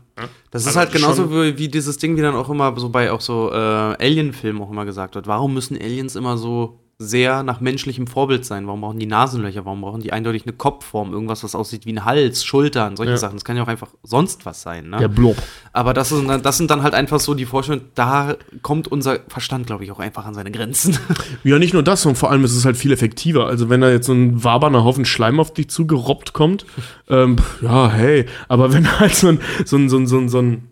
Das 0.51 0.61
ist 0.61 0.67
Also 0.67 0.79
halt 0.79 0.91
genauso 0.91 1.31
wie, 1.31 1.57
wie 1.57 1.67
dieses 1.67 1.97
Ding, 1.97 2.15
wie 2.15 2.21
dann 2.21 2.35
auch 2.35 2.49
immer 2.49 2.77
so 2.79 2.89
bei 2.89 3.11
auch 3.11 3.21
so 3.21 3.51
äh, 3.51 3.55
Alien-Filmen 3.55 4.61
auch 4.61 4.69
immer 4.69 4.85
gesagt 4.85 5.15
wird. 5.15 5.27
Warum 5.27 5.53
müssen 5.53 5.75
Aliens 5.75 6.15
immer 6.15 6.37
so 6.37 6.79
sehr 6.99 7.43
nach 7.43 7.59
menschlichem 7.59 8.07
Vorbild 8.07 8.45
sein? 8.45 8.67
Warum 8.67 8.81
brauchen 8.81 8.99
die 8.99 9.05
Nasenlöcher? 9.05 9.65
Warum 9.65 9.81
brauchen 9.81 10.01
die 10.01 10.13
eindeutig 10.13 10.43
eine 10.43 10.53
Kopfform? 10.53 11.11
Irgendwas, 11.11 11.43
was 11.43 11.55
aussieht 11.55 11.85
wie 11.85 11.93
ein 11.93 12.05
Hals, 12.05 12.43
Schultern, 12.45 12.95
solche 12.95 13.11
Ja. 13.13 13.17
Sachen. 13.17 13.35
Das 13.35 13.43
kann 13.43 13.57
ja 13.57 13.63
auch 13.63 13.67
einfach 13.67 13.89
sonst 14.03 14.45
was 14.45 14.61
sein, 14.61 14.89
ne? 14.89 14.97
Der 14.97 15.07
Blob. 15.07 15.35
Aber 15.73 15.93
das, 15.93 16.11
ist, 16.11 16.23
das 16.43 16.57
sind 16.57 16.69
dann 16.71 16.83
halt 16.83 16.93
einfach 16.93 17.19
so 17.19 17.33
die 17.33 17.45
Vorstellungen, 17.45 17.87
da 17.95 18.35
kommt 18.61 18.87
unser 18.87 19.19
Verstand, 19.27 19.65
glaube 19.67 19.83
ich, 19.83 19.91
auch 19.91 19.99
einfach 19.99 20.25
an 20.25 20.33
seine 20.33 20.51
Grenzen. 20.51 20.97
Ja, 21.43 21.59
nicht 21.59 21.73
nur 21.73 21.83
das, 21.83 22.03
sondern 22.03 22.17
vor 22.17 22.31
allem 22.31 22.43
ist 22.45 22.55
es 22.55 22.63
halt 22.63 22.77
viel 22.77 22.91
effektiver. 22.91 23.47
Also 23.47 23.69
wenn 23.69 23.81
da 23.81 23.89
jetzt 23.89 24.05
so 24.05 24.13
ein 24.13 24.43
waberner 24.43 24.83
Haufen 24.83 25.03
Schleim 25.03 25.39
auf 25.39 25.53
dich 25.53 25.69
zugerobbt 25.69 26.33
kommt, 26.33 26.65
ähm, 27.09 27.35
ja, 27.61 27.89
hey, 27.89 28.25
aber 28.47 28.71
wenn 28.71 28.99
halt 28.99 29.15
so 29.15 29.27
ein, 29.29 29.39
so 29.65 29.77
ein, 29.77 29.89
so 29.89 29.97
ein, 29.97 30.07
so 30.07 30.17
ein, 30.19 30.29
so 30.29 30.39
ein 30.41 30.69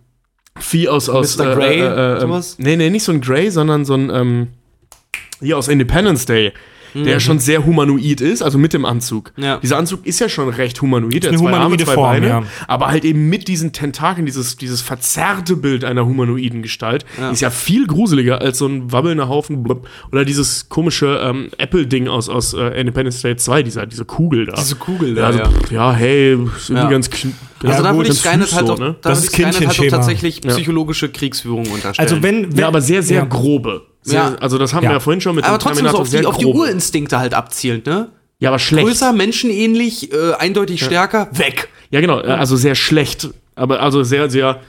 Vieh 0.60 0.90
aus, 0.90 1.10
aus 1.10 1.38
Mr. 1.38 1.56
Grey, 1.56 1.80
äh, 1.80 1.86
äh, 1.86 2.18
äh, 2.18 2.20
sowas? 2.22 2.58
Nee, 2.60 2.76
nee, 2.76 2.90
nicht 2.90 3.04
so 3.04 3.12
ein 3.12 3.22
Grey, 3.22 3.50
sondern 3.52 3.86
so 3.86 3.94
ein, 3.96 4.10
ähm, 4.10 4.48
hier 5.42 5.58
aus 5.58 5.68
Independence 5.68 6.26
Day. 6.26 6.54
Der 6.94 7.22
schon 7.22 7.40
sehr 7.40 7.66
humanoid 7.66 8.20
ist, 8.20 8.42
also 8.42 8.58
mit 8.58 8.74
dem 8.74 8.84
Anzug. 8.84 9.32
Ja. 9.38 9.60
Dieser 9.60 9.78
Anzug 9.78 10.06
ist 10.06 10.20
ja 10.20 10.28
schon 10.28 10.50
recht 10.50 10.82
humanoid, 10.82 11.24
der 11.24 11.30
eine 11.30 11.38
hat 11.38 11.42
zwei 11.46 11.52
Arme, 11.52 11.58
humanoide 11.60 11.86
zwei 11.86 11.94
Form, 11.94 12.10
Beine, 12.12 12.28
ja. 12.28 12.44
aber 12.68 12.88
halt 12.90 13.06
eben 13.06 13.30
mit 13.30 13.48
diesen 13.48 13.72
Tentakeln, 13.72 14.26
dieses, 14.26 14.58
dieses 14.58 14.82
verzerrte 14.82 15.56
Bild 15.56 15.86
einer 15.86 16.06
humanoiden 16.06 16.62
Gestalt, 16.62 17.06
ist 17.32 17.40
ja 17.40 17.50
viel 17.50 17.88
gruseliger 17.88 18.42
als 18.42 18.58
so 18.58 18.68
ein 18.68 18.92
wabbelnder 18.92 19.30
Haufen 19.30 19.64
blub. 19.64 19.88
oder 20.12 20.26
dieses 20.26 20.68
komische 20.68 21.22
ähm, 21.24 21.48
Apple-Ding 21.58 22.10
aus, 22.10 22.28
aus 22.28 22.54
äh, 22.54 22.78
Independence 22.78 23.22
Day 23.22 23.38
2, 23.38 23.64
dieser, 23.64 23.86
diese 23.86 24.04
Kugel 24.04 24.48
da. 24.48 24.56
Diese 24.58 24.76
Kugel 24.76 25.16
ja, 25.16 25.16
da, 25.16 25.28
also, 25.28 25.40
ja. 25.40 25.46
pff, 25.50 25.72
ja, 25.72 25.94
hey, 25.94 26.34
ist 26.34 26.70
irgendwie 26.72 26.74
Ja. 26.84 26.90
ganz 26.90 27.08
kn- 27.08 27.32
Also 27.64 27.84
da 27.84 27.96
würde 27.96 28.10
ich 28.10 28.22
ganz 28.22 28.34
Skynet 28.34 28.48
süß 28.50 28.58
halt 28.58 28.68
so, 28.68 28.74
auch, 28.74 28.80
ne? 28.80 28.96
da 29.02 29.10
Das 29.12 29.20
ist 29.20 29.24
ich 29.28 29.32
Skynet 29.32 29.66
halt 29.66 29.80
auch 29.80 29.88
tatsächlich 29.88 30.42
psychologische 30.42 31.08
Kriegsführung 31.08 31.68
unterstellen. 31.72 32.10
Also 32.10 32.22
wenn, 32.22 32.52
wenn 32.52 32.58
Ja, 32.60 32.68
aber 32.68 32.82
sehr, 32.82 33.02
sehr 33.02 33.20
ja. 33.20 33.24
grobe. 33.26 33.84
Sehr, 34.04 34.20
Ja. 34.20 34.36
Also 34.40 34.58
das 34.58 34.74
haben 34.74 34.84
Ja. 34.84 34.90
wir 34.90 34.94
ja 34.96 35.00
vorhin 35.00 35.22
schon 35.22 35.36
mit 35.36 35.46
aber 35.46 35.58
dem 35.58 35.62
trotzdem 35.62 35.86
so 35.88 35.98
Terminator 35.98 36.26
auf 36.26 36.38
die, 36.38 36.48
auf 36.48 36.54
die. 36.54 36.60
Urinstinkte 36.60 37.20
halt 37.20 37.34
abzielend, 37.34 37.86
ne? 37.86 38.10
Ja, 38.40 38.50
aber 38.50 38.60
schlecht. 38.60 38.88
Größer, 38.88 39.14
menschenähnlich, 39.14 40.12
äh, 40.12 40.34
eindeutig 40.34 40.84
stärker, 40.84 41.28
weg. 41.32 41.70
Ja, 41.92 42.02
genau, 42.02 42.20
äh, 42.22 42.26
also 42.28 42.56
sehr 42.56 42.74
schlecht, 42.76 43.30
aber 43.56 43.82
also 43.82 44.04
sehr, 44.04 44.30
sehr, 44.32 44.60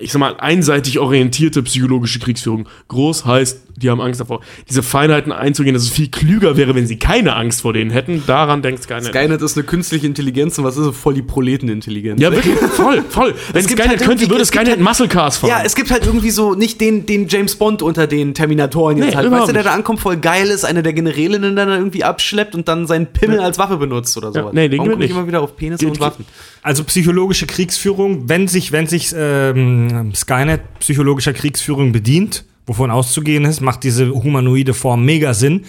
ich 0.00 0.12
sag 0.12 0.18
mal, 0.18 0.36
einseitig 0.38 0.98
orientierte 0.98 1.62
psychologische 1.62 2.18
Kriegsführung. 2.18 2.68
Groß 2.88 3.24
heißt, 3.26 3.60
die 3.76 3.88
haben 3.88 4.00
Angst 4.00 4.20
davor. 4.20 4.40
Diese 4.68 4.82
Feinheiten 4.82 5.32
einzugehen, 5.32 5.72
dass 5.74 5.84
es 5.84 5.88
viel 5.90 6.08
klüger 6.10 6.56
wäre, 6.56 6.74
wenn 6.74 6.86
sie 6.86 6.98
keine 6.98 7.34
Angst 7.36 7.62
vor 7.62 7.72
denen 7.72 7.90
hätten, 7.90 8.22
daran 8.26 8.60
denkt 8.60 8.82
Skynet. 8.82 9.04
Skynet 9.06 9.40
ist 9.40 9.56
eine 9.56 9.64
künstliche 9.64 10.06
Intelligenz 10.06 10.58
und 10.58 10.64
was 10.64 10.76
ist 10.76 10.84
so 10.84 10.92
voll 10.92 11.14
die 11.14 11.22
Proletenintelligenz? 11.22 12.20
ja, 12.20 12.30
wirklich, 12.32 12.54
voll, 12.56 13.02
voll. 13.08 13.34
Wenn 13.52 13.62
Skynet 13.62 13.88
halt 13.88 14.00
könnte, 14.02 14.28
würde 14.28 14.44
Skynet 14.44 14.68
halt- 14.68 14.80
Muscle 14.80 15.08
Cars 15.08 15.38
fahren. 15.38 15.50
Ja, 15.50 15.62
es 15.64 15.74
gibt 15.74 15.90
halt 15.90 16.04
irgendwie 16.04 16.30
so 16.30 16.54
nicht 16.54 16.80
den, 16.80 17.06
den 17.06 17.28
James 17.28 17.56
Bond 17.56 17.80
unter 17.82 18.06
den 18.06 18.34
Terminatoren 18.34 18.98
jetzt 18.98 19.10
Nee, 19.10 19.14
halt. 19.16 19.30
Weißt 19.30 19.48
du, 19.48 19.52
der 19.52 19.62
nicht. 19.62 19.66
da 19.66 19.74
ankommt, 19.74 20.00
voll 20.00 20.16
geil 20.18 20.48
ist, 20.48 20.64
einer 20.64 20.82
der 20.82 20.92
Generälinnen 20.92 21.56
dann 21.56 21.68
irgendwie 21.70 22.04
abschleppt 22.04 22.54
und 22.54 22.68
dann 22.68 22.86
seinen 22.86 23.06
Pimmel 23.06 23.40
als 23.40 23.58
Waffe 23.58 23.76
benutzt 23.78 24.16
oder 24.16 24.32
sowas. 24.32 24.52
nee, 24.52 24.68
den 24.68 24.78
Warum 24.78 24.92
komme 24.92 25.04
ich 25.04 25.10
nicht. 25.10 25.16
immer 25.18 25.26
wieder 25.26 25.40
auf 25.40 25.56
Penisse 25.56 25.84
Geht- 25.84 25.94
und 25.94 26.00
Waffen? 26.00 26.26
Also 26.62 26.84
psychologische 26.84 27.46
Kriegsführung, 27.46 28.28
wenn 28.28 28.46
sich, 28.46 28.72
wenn 28.72 28.86
sich 28.86 29.14
ähm, 29.16 30.12
Skynet 30.14 30.60
psychologischer 30.80 31.32
Kriegsführung 31.32 31.92
bedient, 31.92 32.44
wovon 32.66 32.90
auszugehen 32.90 33.44
ist, 33.44 33.60
macht 33.60 33.82
diese 33.82 34.10
humanoide 34.10 34.74
Form 34.74 35.04
mega 35.04 35.32
Sinn. 35.32 35.64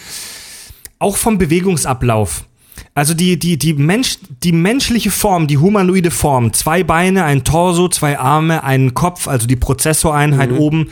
Auch 1.00 1.18
vom 1.18 1.38
Bewegungsablauf. 1.38 2.46
Also 2.94 3.14
die, 3.14 3.40
die, 3.40 3.58
die, 3.58 3.74
Mensch, 3.74 4.18
die 4.44 4.52
menschliche 4.52 5.12
Form, 5.12 5.48
die 5.48 5.58
humanoide 5.58 6.12
Form, 6.12 6.52
zwei 6.52 6.84
Beine, 6.84 7.24
ein 7.24 7.44
Torso, 7.44 7.88
zwei 7.88 8.20
Arme, 8.20 8.64
einen 8.64 8.94
Kopf, 8.94 9.28
also 9.28 9.48
die 9.48 9.56
Prozessoreinheit 9.56 10.52
oben. 10.52 10.90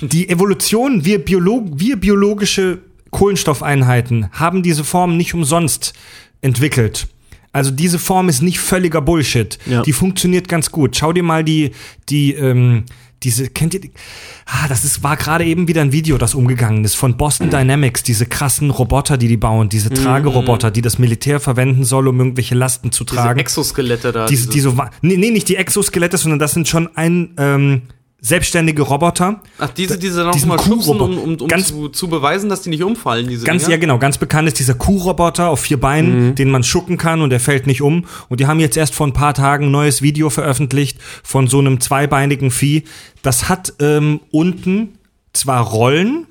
Die 0.00 0.28
Evolution, 0.28 1.04
wir, 1.04 1.22
Biolog, 1.22 1.66
wir 1.74 1.96
biologische 1.96 2.78
Kohlenstoffeinheiten 3.10 4.30
haben 4.32 4.62
diese 4.62 4.84
Form 4.84 5.16
nicht 5.18 5.34
umsonst 5.34 5.92
entwickelt. 6.40 7.06
Also 7.52 7.70
diese 7.70 7.98
Form 7.98 8.28
ist 8.28 8.40
nicht 8.42 8.58
völliger 8.60 9.00
Bullshit. 9.02 9.58
Ja. 9.66 9.82
Die 9.82 9.92
funktioniert 9.92 10.48
ganz 10.48 10.70
gut. 10.70 10.96
Schau 10.96 11.12
dir 11.12 11.22
mal 11.22 11.44
die, 11.44 11.72
die, 12.08 12.32
ähm, 12.32 12.84
diese, 13.22 13.48
kennt 13.50 13.74
ihr, 13.74 13.80
die? 13.80 13.92
ah, 14.46 14.66
das 14.68 14.84
ist, 14.84 15.02
war 15.04 15.16
gerade 15.16 15.44
eben 15.44 15.68
wieder 15.68 15.80
ein 15.82 15.92
Video, 15.92 16.18
das 16.18 16.34
umgegangen 16.34 16.84
ist, 16.84 16.94
von 16.96 17.16
Boston 17.16 17.50
Dynamics, 17.50 18.02
diese 18.02 18.26
krassen 18.26 18.70
Roboter, 18.70 19.16
die 19.16 19.28
die 19.28 19.36
bauen, 19.36 19.68
diese 19.68 19.90
Trageroboter, 19.90 20.70
die 20.72 20.82
das 20.82 20.98
Militär 20.98 21.38
verwenden 21.38 21.84
soll, 21.84 22.08
um 22.08 22.18
irgendwelche 22.18 22.54
Lasten 22.56 22.90
zu 22.90 23.04
Diese 23.04 23.16
tragen. 23.16 23.38
Exoskelette 23.38 24.10
da. 24.12 24.26
diese, 24.26 24.48
die 24.48 24.58
so, 24.60 24.76
wa- 24.76 24.90
nee, 25.02 25.16
nee, 25.16 25.30
nicht 25.30 25.48
die 25.48 25.56
Exoskelette, 25.56 26.16
sondern 26.16 26.38
das 26.40 26.52
sind 26.52 26.66
schon 26.66 26.88
ein, 26.96 27.34
ähm, 27.38 27.82
selbstständige 28.24 28.82
Roboter. 28.82 29.42
Ach, 29.58 29.68
diese, 29.70 29.98
diese 29.98 30.22
noch 30.22 30.46
mal 30.46 30.58
schubsen, 30.58 31.00
um, 31.00 31.18
um, 31.18 31.34
um 31.34 31.48
Ganz- 31.48 31.68
zu, 31.68 31.88
zu 31.88 32.08
beweisen, 32.08 32.48
dass 32.48 32.62
die 32.62 32.70
nicht 32.70 32.84
umfallen, 32.84 33.26
diese 33.26 33.44
Ganz, 33.44 33.66
ja 33.66 33.76
genau, 33.76 33.98
ganz 33.98 34.16
bekannt 34.16 34.46
ist 34.46 34.60
dieser 34.60 34.74
Kuhroboter 34.74 35.48
auf 35.48 35.60
vier 35.60 35.78
Beinen, 35.78 36.36
den 36.36 36.48
man 36.48 36.62
schucken 36.62 36.96
kann 36.96 37.20
und 37.20 37.30
der 37.30 37.40
fällt 37.40 37.66
nicht 37.66 37.82
um. 37.82 38.06
Und 38.28 38.38
die 38.38 38.46
haben 38.46 38.60
jetzt 38.60 38.76
erst 38.76 38.94
vor 38.94 39.08
ein 39.08 39.12
paar 39.12 39.34
Tagen 39.34 39.66
ein 39.66 39.70
neues 39.72 40.02
Video 40.02 40.30
veröffentlicht 40.30 40.98
von 41.24 41.48
so 41.48 41.58
einem 41.58 41.80
zweibeinigen 41.80 42.52
Vieh. 42.52 42.84
Das 43.22 43.48
hat 43.48 43.74
ähm, 43.80 44.20
unten 44.30 44.98
zwar 45.32 45.62
Rollen, 45.66 46.26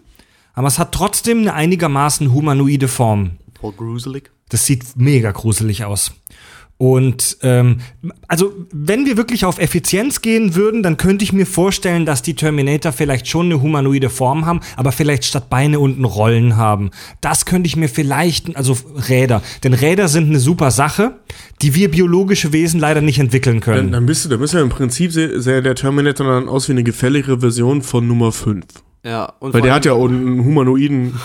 aber 0.53 0.69
es 0.69 0.79
hat 0.79 0.93
trotzdem 0.93 1.39
eine 1.39 1.53
einigermaßen 1.53 2.33
humanoide 2.33 2.87
Form. 2.87 3.31
Voll 3.59 3.73
gruselig. 3.73 4.31
Das 4.47 4.65
sieht 4.65 4.83
mega 4.95 5.31
gruselig 5.31 5.83
aus. 5.83 6.11
Und 6.81 7.37
ähm, 7.43 7.77
also 8.27 8.55
wenn 8.71 9.05
wir 9.05 9.15
wirklich 9.15 9.45
auf 9.45 9.59
Effizienz 9.59 10.23
gehen 10.23 10.55
würden, 10.55 10.81
dann 10.81 10.97
könnte 10.97 11.23
ich 11.23 11.31
mir 11.31 11.45
vorstellen, 11.45 12.07
dass 12.07 12.23
die 12.23 12.33
Terminator 12.33 12.91
vielleicht 12.91 13.27
schon 13.27 13.45
eine 13.45 13.61
humanoide 13.61 14.09
Form 14.09 14.47
haben, 14.47 14.61
aber 14.77 14.91
vielleicht 14.91 15.25
statt 15.25 15.47
Beine 15.47 15.79
unten 15.79 16.05
Rollen 16.05 16.57
haben. 16.57 16.89
Das 17.21 17.45
könnte 17.45 17.67
ich 17.67 17.75
mir 17.75 17.87
vielleicht, 17.87 18.57
also 18.57 18.75
Räder. 19.09 19.43
Denn 19.63 19.75
Räder 19.75 20.07
sind 20.07 20.29
eine 20.29 20.39
super 20.39 20.71
Sache, 20.71 21.19
die 21.61 21.75
wir 21.75 21.91
biologische 21.91 22.51
Wesen 22.51 22.79
leider 22.79 23.01
nicht 23.01 23.19
entwickeln 23.19 23.61
Dann, 23.61 23.75
können. 23.75 23.91
dann 23.91 24.07
bist 24.07 24.25
du, 24.25 24.29
dann 24.29 24.39
bist 24.39 24.55
du 24.55 24.57
ja 24.57 24.63
im 24.63 24.69
Prinzip 24.69 25.11
sehr, 25.11 25.39
sehr 25.39 25.61
der 25.61 25.75
Terminator 25.75 26.25
dann 26.25 26.49
aus 26.49 26.67
wie 26.67 26.71
eine 26.71 26.83
gefälligere 26.83 27.41
Version 27.41 27.83
von 27.83 28.07
Nummer 28.07 28.31
5. 28.31 28.65
Ja, 29.03 29.33
und 29.39 29.53
Weil 29.53 29.61
der 29.61 29.73
hat 29.73 29.85
ja 29.85 29.93
unten 29.93 30.27
einen 30.27 30.45
humanoiden 30.45 31.19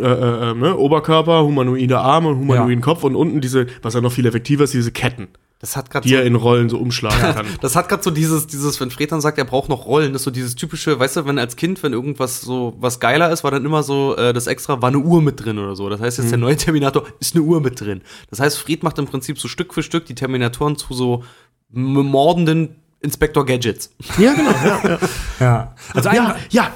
äh, 0.00 0.04
äh, 0.04 0.50
äh, 0.50 0.54
ne, 0.54 0.76
Oberkörper, 0.76 1.44
humanoide 1.44 1.98
Arme 2.00 2.30
und 2.30 2.38
humanoiden 2.38 2.80
Ja. 2.80 2.84
Kopf 2.84 3.04
und 3.04 3.14
unten 3.14 3.40
diese, 3.40 3.66
was 3.82 3.94
ja 3.94 4.00
noch 4.00 4.12
viel 4.12 4.26
effektiver 4.26 4.64
ist, 4.64 4.74
diese 4.74 4.90
Ketten, 4.90 5.28
das 5.60 5.76
hat 5.76 5.90
gerade 5.90 6.04
die 6.08 6.14
so, 6.14 6.16
er 6.16 6.24
in 6.24 6.36
Rollen 6.36 6.70
so 6.70 6.78
umschlagen 6.78 7.20
kann. 7.20 7.46
das 7.60 7.76
hat 7.76 7.90
gerade 7.90 8.02
so 8.02 8.10
dieses, 8.10 8.46
dieses, 8.46 8.80
wenn 8.80 8.90
Fred 8.90 9.12
dann 9.12 9.20
sagt, 9.20 9.36
er 9.36 9.44
braucht 9.44 9.68
noch 9.68 9.84
Rollen, 9.84 10.14
das 10.14 10.22
ist 10.22 10.24
so 10.24 10.30
dieses 10.30 10.54
typische, 10.54 10.98
weißt 10.98 11.18
du, 11.18 11.26
wenn 11.26 11.38
als 11.38 11.54
Kind, 11.54 11.82
wenn 11.82 11.92
irgendwas 11.92 12.40
so 12.40 12.74
was 12.80 12.98
geiler 12.98 13.30
ist, 13.30 13.44
war 13.44 13.50
dann 13.50 13.66
immer 13.66 13.82
so, 13.82 14.16
äh, 14.16 14.32
das 14.32 14.46
extra 14.46 14.80
war 14.80 14.88
eine 14.88 14.98
Uhr 14.98 15.20
mit 15.20 15.44
drin 15.44 15.58
oder 15.58 15.76
so. 15.76 15.90
Das 15.90 16.00
heißt 16.00 16.16
jetzt 16.16 16.30
der 16.30 16.38
neue 16.38 16.56
Terminator 16.56 17.04
ist 17.20 17.36
eine 17.36 17.44
Uhr 17.44 17.60
mit 17.60 17.78
drin. 17.78 18.00
Das 18.30 18.40
heißt, 18.40 18.58
Fred 18.58 18.82
macht 18.82 18.98
im 18.98 19.06
Prinzip 19.06 19.38
so 19.38 19.48
Stück 19.48 19.74
für 19.74 19.82
Stück 19.82 20.06
die 20.06 20.14
Terminatoren 20.14 20.76
zu 20.76 20.94
so 20.94 21.24
mordenden 21.70 22.76
Inspector 23.00 23.44
Gadgets. 23.44 23.92
ja, 24.18 24.32
genau. 24.32 24.50
Ja, 24.50 24.80
ja. 24.88 24.98
Ja. 25.40 25.74
Also 25.94 26.08
ja, 26.10 26.36
ja. 26.50 26.72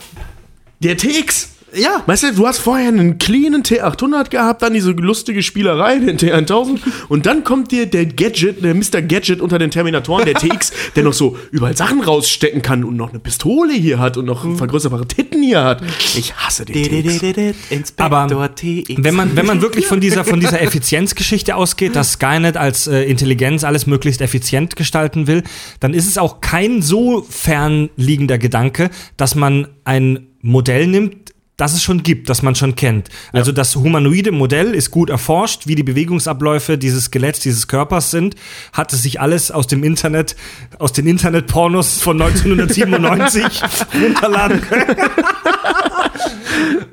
Der 0.80 0.96
TX. 0.96 1.54
Ja. 1.76 2.02
Weißt 2.06 2.22
du, 2.22 2.32
du 2.32 2.46
hast 2.46 2.58
vorher 2.58 2.88
einen 2.88 3.18
cleanen 3.18 3.62
T800 3.62 4.30
gehabt, 4.30 4.62
dann 4.62 4.74
diese 4.74 4.92
lustige 4.92 5.42
Spielerei, 5.42 5.98
den 5.98 6.18
T1000 6.18 6.78
und 7.08 7.26
dann 7.26 7.44
kommt 7.44 7.72
dir 7.72 7.86
der 7.86 8.06
Gadget, 8.06 8.62
der 8.62 8.74
Mr. 8.74 9.02
Gadget 9.02 9.40
unter 9.40 9.58
den 9.58 9.70
Terminatoren, 9.70 10.24
der 10.24 10.34
TX, 10.34 10.72
der 10.94 11.02
noch 11.02 11.12
so 11.12 11.36
überall 11.50 11.76
Sachen 11.76 12.00
rausstecken 12.00 12.62
kann 12.62 12.84
und 12.84 12.96
noch 12.96 13.10
eine 13.10 13.18
Pistole 13.18 13.72
hier 13.72 13.98
hat 13.98 14.16
und 14.16 14.26
noch 14.26 14.56
vergrößerbare 14.56 15.08
Titten 15.08 15.42
hier 15.42 15.64
hat. 15.64 15.82
Ich 16.16 16.34
hasse 16.36 16.64
den 16.64 16.74
TX. 16.74 17.94
Aber 17.96 18.54
TX. 18.54 18.94
wenn 18.98 19.14
man, 19.14 19.36
wenn 19.36 19.46
man 19.46 19.60
wirklich 19.60 19.86
von 19.86 20.00
dieser, 20.00 20.24
von 20.24 20.40
dieser 20.40 20.60
Effizienzgeschichte 20.62 21.56
ausgeht, 21.56 21.96
dass 21.96 22.12
Skynet 22.12 22.56
als 22.56 22.86
äh, 22.86 23.02
Intelligenz 23.02 23.64
alles 23.64 23.86
möglichst 23.86 24.20
effizient 24.20 24.76
gestalten 24.76 25.26
will, 25.26 25.42
dann 25.80 25.92
ist 25.92 26.06
es 26.06 26.18
auch 26.18 26.40
kein 26.40 26.82
so 26.82 27.26
fernliegender 27.28 28.38
Gedanke, 28.38 28.90
dass 29.16 29.34
man 29.34 29.68
ein 29.84 30.28
Modell 30.44 30.86
nimmt, 30.86 31.32
das 31.56 31.72
es 31.72 31.82
schon 31.82 32.02
gibt, 32.02 32.28
das 32.28 32.42
man 32.42 32.54
schon 32.54 32.74
kennt. 32.74 33.08
Also 33.32 33.50
das 33.50 33.74
humanoide 33.76 34.30
Modell 34.30 34.74
ist 34.74 34.90
gut 34.90 35.08
erforscht, 35.08 35.66
wie 35.66 35.74
die 35.74 35.82
Bewegungsabläufe 35.82 36.76
dieses 36.76 37.04
Skeletts, 37.04 37.40
dieses 37.40 37.66
Körpers 37.66 38.10
sind, 38.10 38.34
hat 38.72 38.92
es 38.92 39.02
sich 39.02 39.20
alles 39.20 39.50
aus 39.50 39.66
dem 39.66 39.84
Internet, 39.84 40.36
aus 40.78 40.92
den 40.92 41.06
Internetpornos 41.06 41.98
von 41.98 42.20
1997 42.22 43.62
runterladen 43.94 44.60
können. 44.60 44.96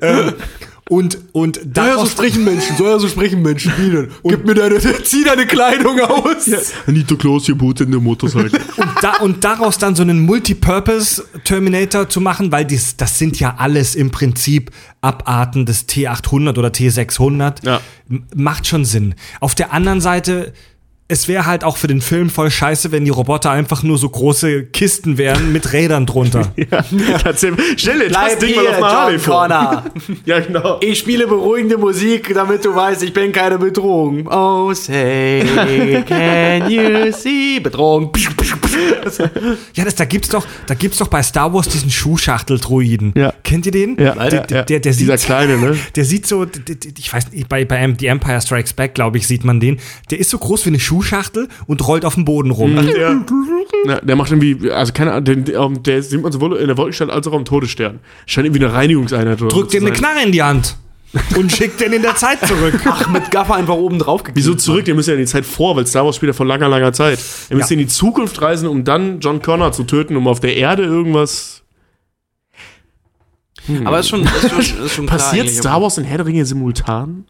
ähm, 0.00 0.32
und, 0.92 1.16
und 1.32 1.58
daraus, 1.64 2.10
sprechen 2.10 2.44
Menschen, 2.44 2.76
so 2.76 2.86
ja 2.86 2.98
so 2.98 3.08
sprechen 3.08 3.40
Menschen. 3.40 3.72
Wie 3.78 3.88
denn? 3.88 4.10
Gib 4.24 4.44
mir 4.44 4.52
deine, 4.52 4.78
zieh 5.04 5.24
deine 5.24 5.46
Kleidung 5.46 5.98
aus. 6.00 6.50
Anita 6.86 7.14
Klaus 7.14 7.46
hier 7.46 7.54
Boot 7.54 7.80
in 7.80 7.90
der 7.90 8.00
Motorcycle. 8.00 8.60
und, 8.76 8.90
da, 9.00 9.16
und 9.20 9.42
daraus 9.42 9.78
dann 9.78 9.94
so 9.96 10.02
einen 10.02 10.26
Multipurpose-Terminator 10.26 12.10
zu 12.10 12.20
machen, 12.20 12.52
weil 12.52 12.66
dies, 12.66 12.94
das 12.98 13.18
sind 13.18 13.40
ja 13.40 13.54
alles 13.56 13.94
im 13.94 14.10
Prinzip 14.10 14.70
Abarten 15.00 15.64
des 15.64 15.88
T800 15.88 16.58
oder 16.58 16.68
T600, 16.68 17.64
Ja. 17.64 17.80
macht 18.34 18.66
schon 18.66 18.84
Sinn. 18.84 19.14
Auf 19.40 19.54
der 19.54 19.72
anderen 19.72 20.02
Seite, 20.02 20.52
es 21.12 21.28
wäre 21.28 21.44
halt 21.44 21.62
auch 21.62 21.76
für 21.76 21.88
den 21.88 22.00
Film 22.00 22.30
voll 22.30 22.50
scheiße, 22.50 22.90
wenn 22.90 23.04
die 23.04 23.10
Roboter 23.10 23.50
einfach 23.50 23.82
nur 23.82 23.98
so 23.98 24.08
große 24.08 24.64
Kisten 24.64 25.18
wären 25.18 25.52
mit 25.52 25.74
Rädern 25.74 26.06
drunter. 26.06 26.52
ja, 26.56 26.82
tatsächlich. 27.18 27.64
Stell 27.76 27.98
dir 27.98 28.08
das 28.08 28.38
Ding 28.38 28.56
mal 28.56 28.66
auf 28.66 28.76
einer 28.76 28.90
Harley 28.90 29.18
vor. 29.18 29.42
Ja, 30.24 30.40
genau. 30.40 30.78
Ich 30.80 31.00
spiele 31.00 31.26
beruhigende 31.26 31.76
Musik, 31.76 32.32
damit 32.34 32.64
du 32.64 32.74
weißt, 32.74 33.02
ich 33.02 33.12
bin 33.12 33.32
keine 33.32 33.58
Bedrohung. 33.58 34.26
Oh, 34.28 34.72
say, 34.72 35.42
can 36.06 36.70
you 36.70 37.12
see? 37.12 37.60
Bedrohung. 37.60 38.10
Ja, 39.74 39.84
das, 39.84 39.96
da 39.96 40.06
gibt's 40.06 40.30
doch, 40.30 40.46
da 40.66 40.74
gibt's 40.74 40.96
doch 40.98 41.08
bei 41.08 41.22
Star 41.22 41.52
Wars 41.52 41.68
diesen 41.68 41.90
Schuhschachtel-Druiden. 41.90 43.12
Ja. 43.16 43.34
Kennt 43.42 43.66
ihr 43.66 43.72
den? 43.72 43.96
Ja, 43.98 44.14
der, 44.14 44.46
der, 44.46 44.64
der, 44.64 44.80
der 44.80 44.92
Dieser 44.92 45.18
sieht, 45.18 45.26
kleine, 45.26 45.58
ne? 45.58 45.76
Der 45.94 46.04
sieht 46.04 46.26
so, 46.26 46.46
ich 46.96 47.12
weiß 47.12 47.32
nicht, 47.32 47.48
bei, 47.48 47.64
bei 47.66 47.94
The 47.98 48.06
Empire 48.06 48.40
Strikes 48.40 48.72
Back, 48.72 48.94
glaube 48.94 49.18
ich, 49.18 49.26
sieht 49.26 49.44
man 49.44 49.60
den. 49.60 49.78
Der 50.10 50.18
ist 50.18 50.30
so 50.30 50.38
groß 50.38 50.64
wie 50.64 50.70
eine 50.70 50.80
Schuhschachtel 50.80 51.01
und 51.66 51.86
rollt 51.86 52.04
auf 52.04 52.14
dem 52.14 52.24
Boden 52.24 52.50
rum. 52.50 52.76
Ja. 52.76 53.16
Ja, 53.86 54.00
der 54.00 54.16
macht 54.16 54.30
irgendwie, 54.30 54.70
also 54.70 54.92
keine 54.92 55.12
Ahnung, 55.12 55.24
den, 55.24 55.44
den, 55.44 55.82
der 55.82 56.02
sieht 56.02 56.22
man 56.22 56.30
sowohl 56.32 56.56
in 56.56 56.68
der 56.68 56.76
Wolkenstadt 56.76 57.10
als 57.10 57.26
auch 57.26 57.32
am 57.32 57.44
Todesstern. 57.44 58.00
Scheint 58.26 58.46
irgendwie 58.46 58.64
eine 58.64 58.72
Reinigungseinheit 58.72 59.40
oder 59.42 59.50
Drückt 59.50 59.72
zu 59.72 59.78
eine. 59.78 59.92
Knarre 59.92 60.22
in 60.24 60.32
die 60.32 60.42
Hand 60.42 60.76
und 61.36 61.52
schickt 61.52 61.80
den 61.80 61.92
in 61.92 62.02
der 62.02 62.14
Zeit 62.16 62.46
zurück. 62.46 62.74
Ach, 62.84 63.08
mit 63.10 63.30
Gaffer 63.30 63.54
einfach 63.56 63.74
oben 63.74 63.98
drauf 63.98 64.22
gekriegt. 64.22 64.36
Wieso 64.38 64.54
zurück? 64.54 64.84
Der 64.84 64.94
müsste 64.94 65.12
ja 65.12 65.18
in 65.18 65.24
die 65.24 65.30
Zeit 65.30 65.44
vor, 65.44 65.76
weil 65.76 65.86
Star 65.86 66.04
Wars 66.04 66.16
spielt 66.16 66.28
ja 66.28 66.34
vor 66.34 66.46
langer, 66.46 66.68
langer 66.68 66.92
Zeit. 66.92 67.18
Er 67.50 67.56
müsste 67.56 67.74
Ja. 67.74 67.80
in 67.80 67.86
die 67.86 67.92
Zukunft 67.92 68.40
reisen, 68.40 68.68
um 68.68 68.84
dann 68.84 69.20
John 69.20 69.42
Connor 69.42 69.72
zu 69.72 69.84
töten, 69.84 70.16
um 70.16 70.26
auf 70.28 70.40
der 70.40 70.56
Erde 70.56 70.84
irgendwas. 70.84 71.62
Aber 73.84 74.00
ist 74.00 74.08
schon, 74.08 74.22
ist 74.22 74.50
schon, 74.50 74.84
ist 74.84 74.94
schon 74.94 75.06
klar 75.06 75.18
Passiert 75.18 75.48
Star 75.50 75.80
Wars 75.80 75.96
und 75.98 76.04
Herr 76.04 76.18
der 76.18 76.26
Ringe 76.26 76.44
simultan? 76.44 77.26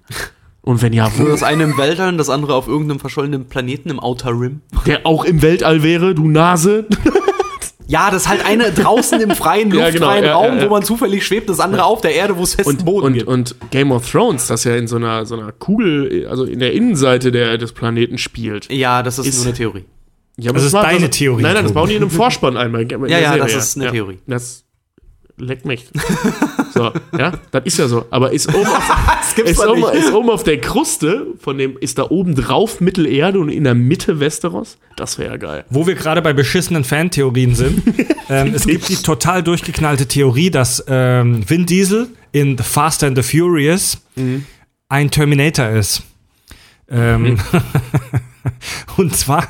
Und 0.62 0.80
wenn 0.80 0.92
ja, 0.92 1.10
wo? 1.18 1.24
das 1.26 1.42
eine 1.42 1.64
im 1.64 1.76
Weltall 1.76 2.08
und 2.10 2.18
das 2.18 2.30
andere 2.30 2.54
auf 2.54 2.68
irgendeinem 2.68 3.00
verschollenen 3.00 3.46
Planeten 3.46 3.90
im 3.90 3.98
Outer 4.00 4.30
Rim. 4.30 4.60
Der 4.86 5.04
auch 5.06 5.24
im 5.24 5.42
Weltall 5.42 5.82
wäre, 5.82 6.14
du 6.14 6.28
Nase. 6.28 6.86
Ja, 7.88 8.10
das 8.10 8.22
ist 8.22 8.28
halt 8.28 8.46
eine 8.46 8.70
draußen 8.72 9.20
im 9.20 9.32
freien, 9.32 9.70
Ja, 9.74 9.86
luftfreien 9.88 10.22
genau, 10.22 10.26
ja, 10.26 10.32
Raum, 10.34 10.56
ja, 10.56 10.62
ja. 10.62 10.66
wo 10.66 10.70
man 10.72 10.82
zufällig 10.82 11.26
schwebt, 11.26 11.50
das 11.50 11.60
andere 11.60 11.84
auf 11.84 12.00
der 12.00 12.14
Erde, 12.14 12.38
wo 12.38 12.42
es 12.42 12.54
festen 12.54 12.70
Und, 12.76 12.84
Boden 12.86 13.06
und, 13.08 13.12
gibt. 13.14 13.26
und 13.28 13.56
Game 13.70 13.92
of 13.92 14.10
Thrones, 14.10 14.46
das 14.46 14.64
ja 14.64 14.76
in 14.76 14.86
so 14.86 14.96
einer, 14.96 15.26
so 15.26 15.34
einer 15.36 15.52
Kugel, 15.52 16.26
also 16.26 16.44
in 16.44 16.60
der 16.60 16.72
Innenseite 16.72 17.30
der, 17.32 17.58
des 17.58 17.72
Planeten 17.72 18.16
spielt. 18.16 18.72
ja, 18.72 19.02
das 19.02 19.18
ist, 19.18 19.26
Ist- 19.26 19.36
nur 19.38 19.46
eine 19.46 19.54
Theorie. 19.54 19.84
Ja, 20.38 20.50
aber 20.50 20.58
Das 20.60 20.66
ist 20.66 20.72
deine 20.74 21.10
Theorie, 21.10 21.42
Nein, 21.42 21.52
nein, 21.54 21.64
das 21.64 21.72
bauen 21.74 21.88
die 21.90 21.96
in 21.96 22.02
einem 22.02 22.10
Vorspann 22.12 22.56
ein. 22.56 22.72
bei- 22.72 22.82
in 22.82 22.88
der 22.88 23.08
Ja, 23.08 23.18
ja, 23.18 23.28
Serie. 23.34 23.42
das 23.42 23.54
ist 23.56 23.76
eine 23.78 23.90
Theorie. 23.90 24.18
Das 24.26 24.64
leckt 25.42 25.66
mich. 25.66 25.86
so, 26.74 26.92
ja, 27.18 27.32
das 27.50 27.64
ist 27.64 27.78
ja 27.78 27.88
so. 27.88 28.06
Aber 28.10 28.32
ist 28.32 28.48
oben 28.48 28.66
auf, 28.66 29.38
ist 29.44 29.58
oben, 29.66 29.84
ist 29.96 30.12
oben 30.12 30.30
auf 30.30 30.44
der 30.44 30.60
Kruste, 30.60 31.26
von 31.38 31.58
dem 31.58 31.76
ist 31.78 31.98
da 31.98 32.10
oben 32.10 32.34
drauf 32.34 32.80
Mittelerde 32.80 33.38
und 33.38 33.48
in 33.48 33.64
der 33.64 33.74
Mitte 33.74 34.20
Westeros? 34.20 34.78
Das 34.96 35.18
wäre 35.18 35.32
ja 35.32 35.36
geil. 35.36 35.64
Wo 35.70 35.86
wir 35.86 35.94
gerade 35.94 36.22
bei 36.22 36.32
beschissenen 36.32 36.84
Fantheorien 36.84 37.54
sind. 37.54 37.82
ähm, 38.28 38.52
es 38.54 38.66
gibt 38.66 38.88
die 38.88 38.96
total 38.96 39.42
durchgeknallte 39.42 40.06
Theorie, 40.06 40.50
dass 40.50 40.84
ähm, 40.88 41.48
Vin 41.48 41.66
Diesel 41.66 42.08
in 42.32 42.56
The 42.56 42.64
Fast 42.64 43.04
and 43.04 43.16
the 43.16 43.22
Furious 43.22 43.98
ein 44.88 45.10
Terminator 45.10 45.68
ist. 45.70 46.02
Ähm, 46.90 47.38
und 48.96 49.16
zwar 49.16 49.48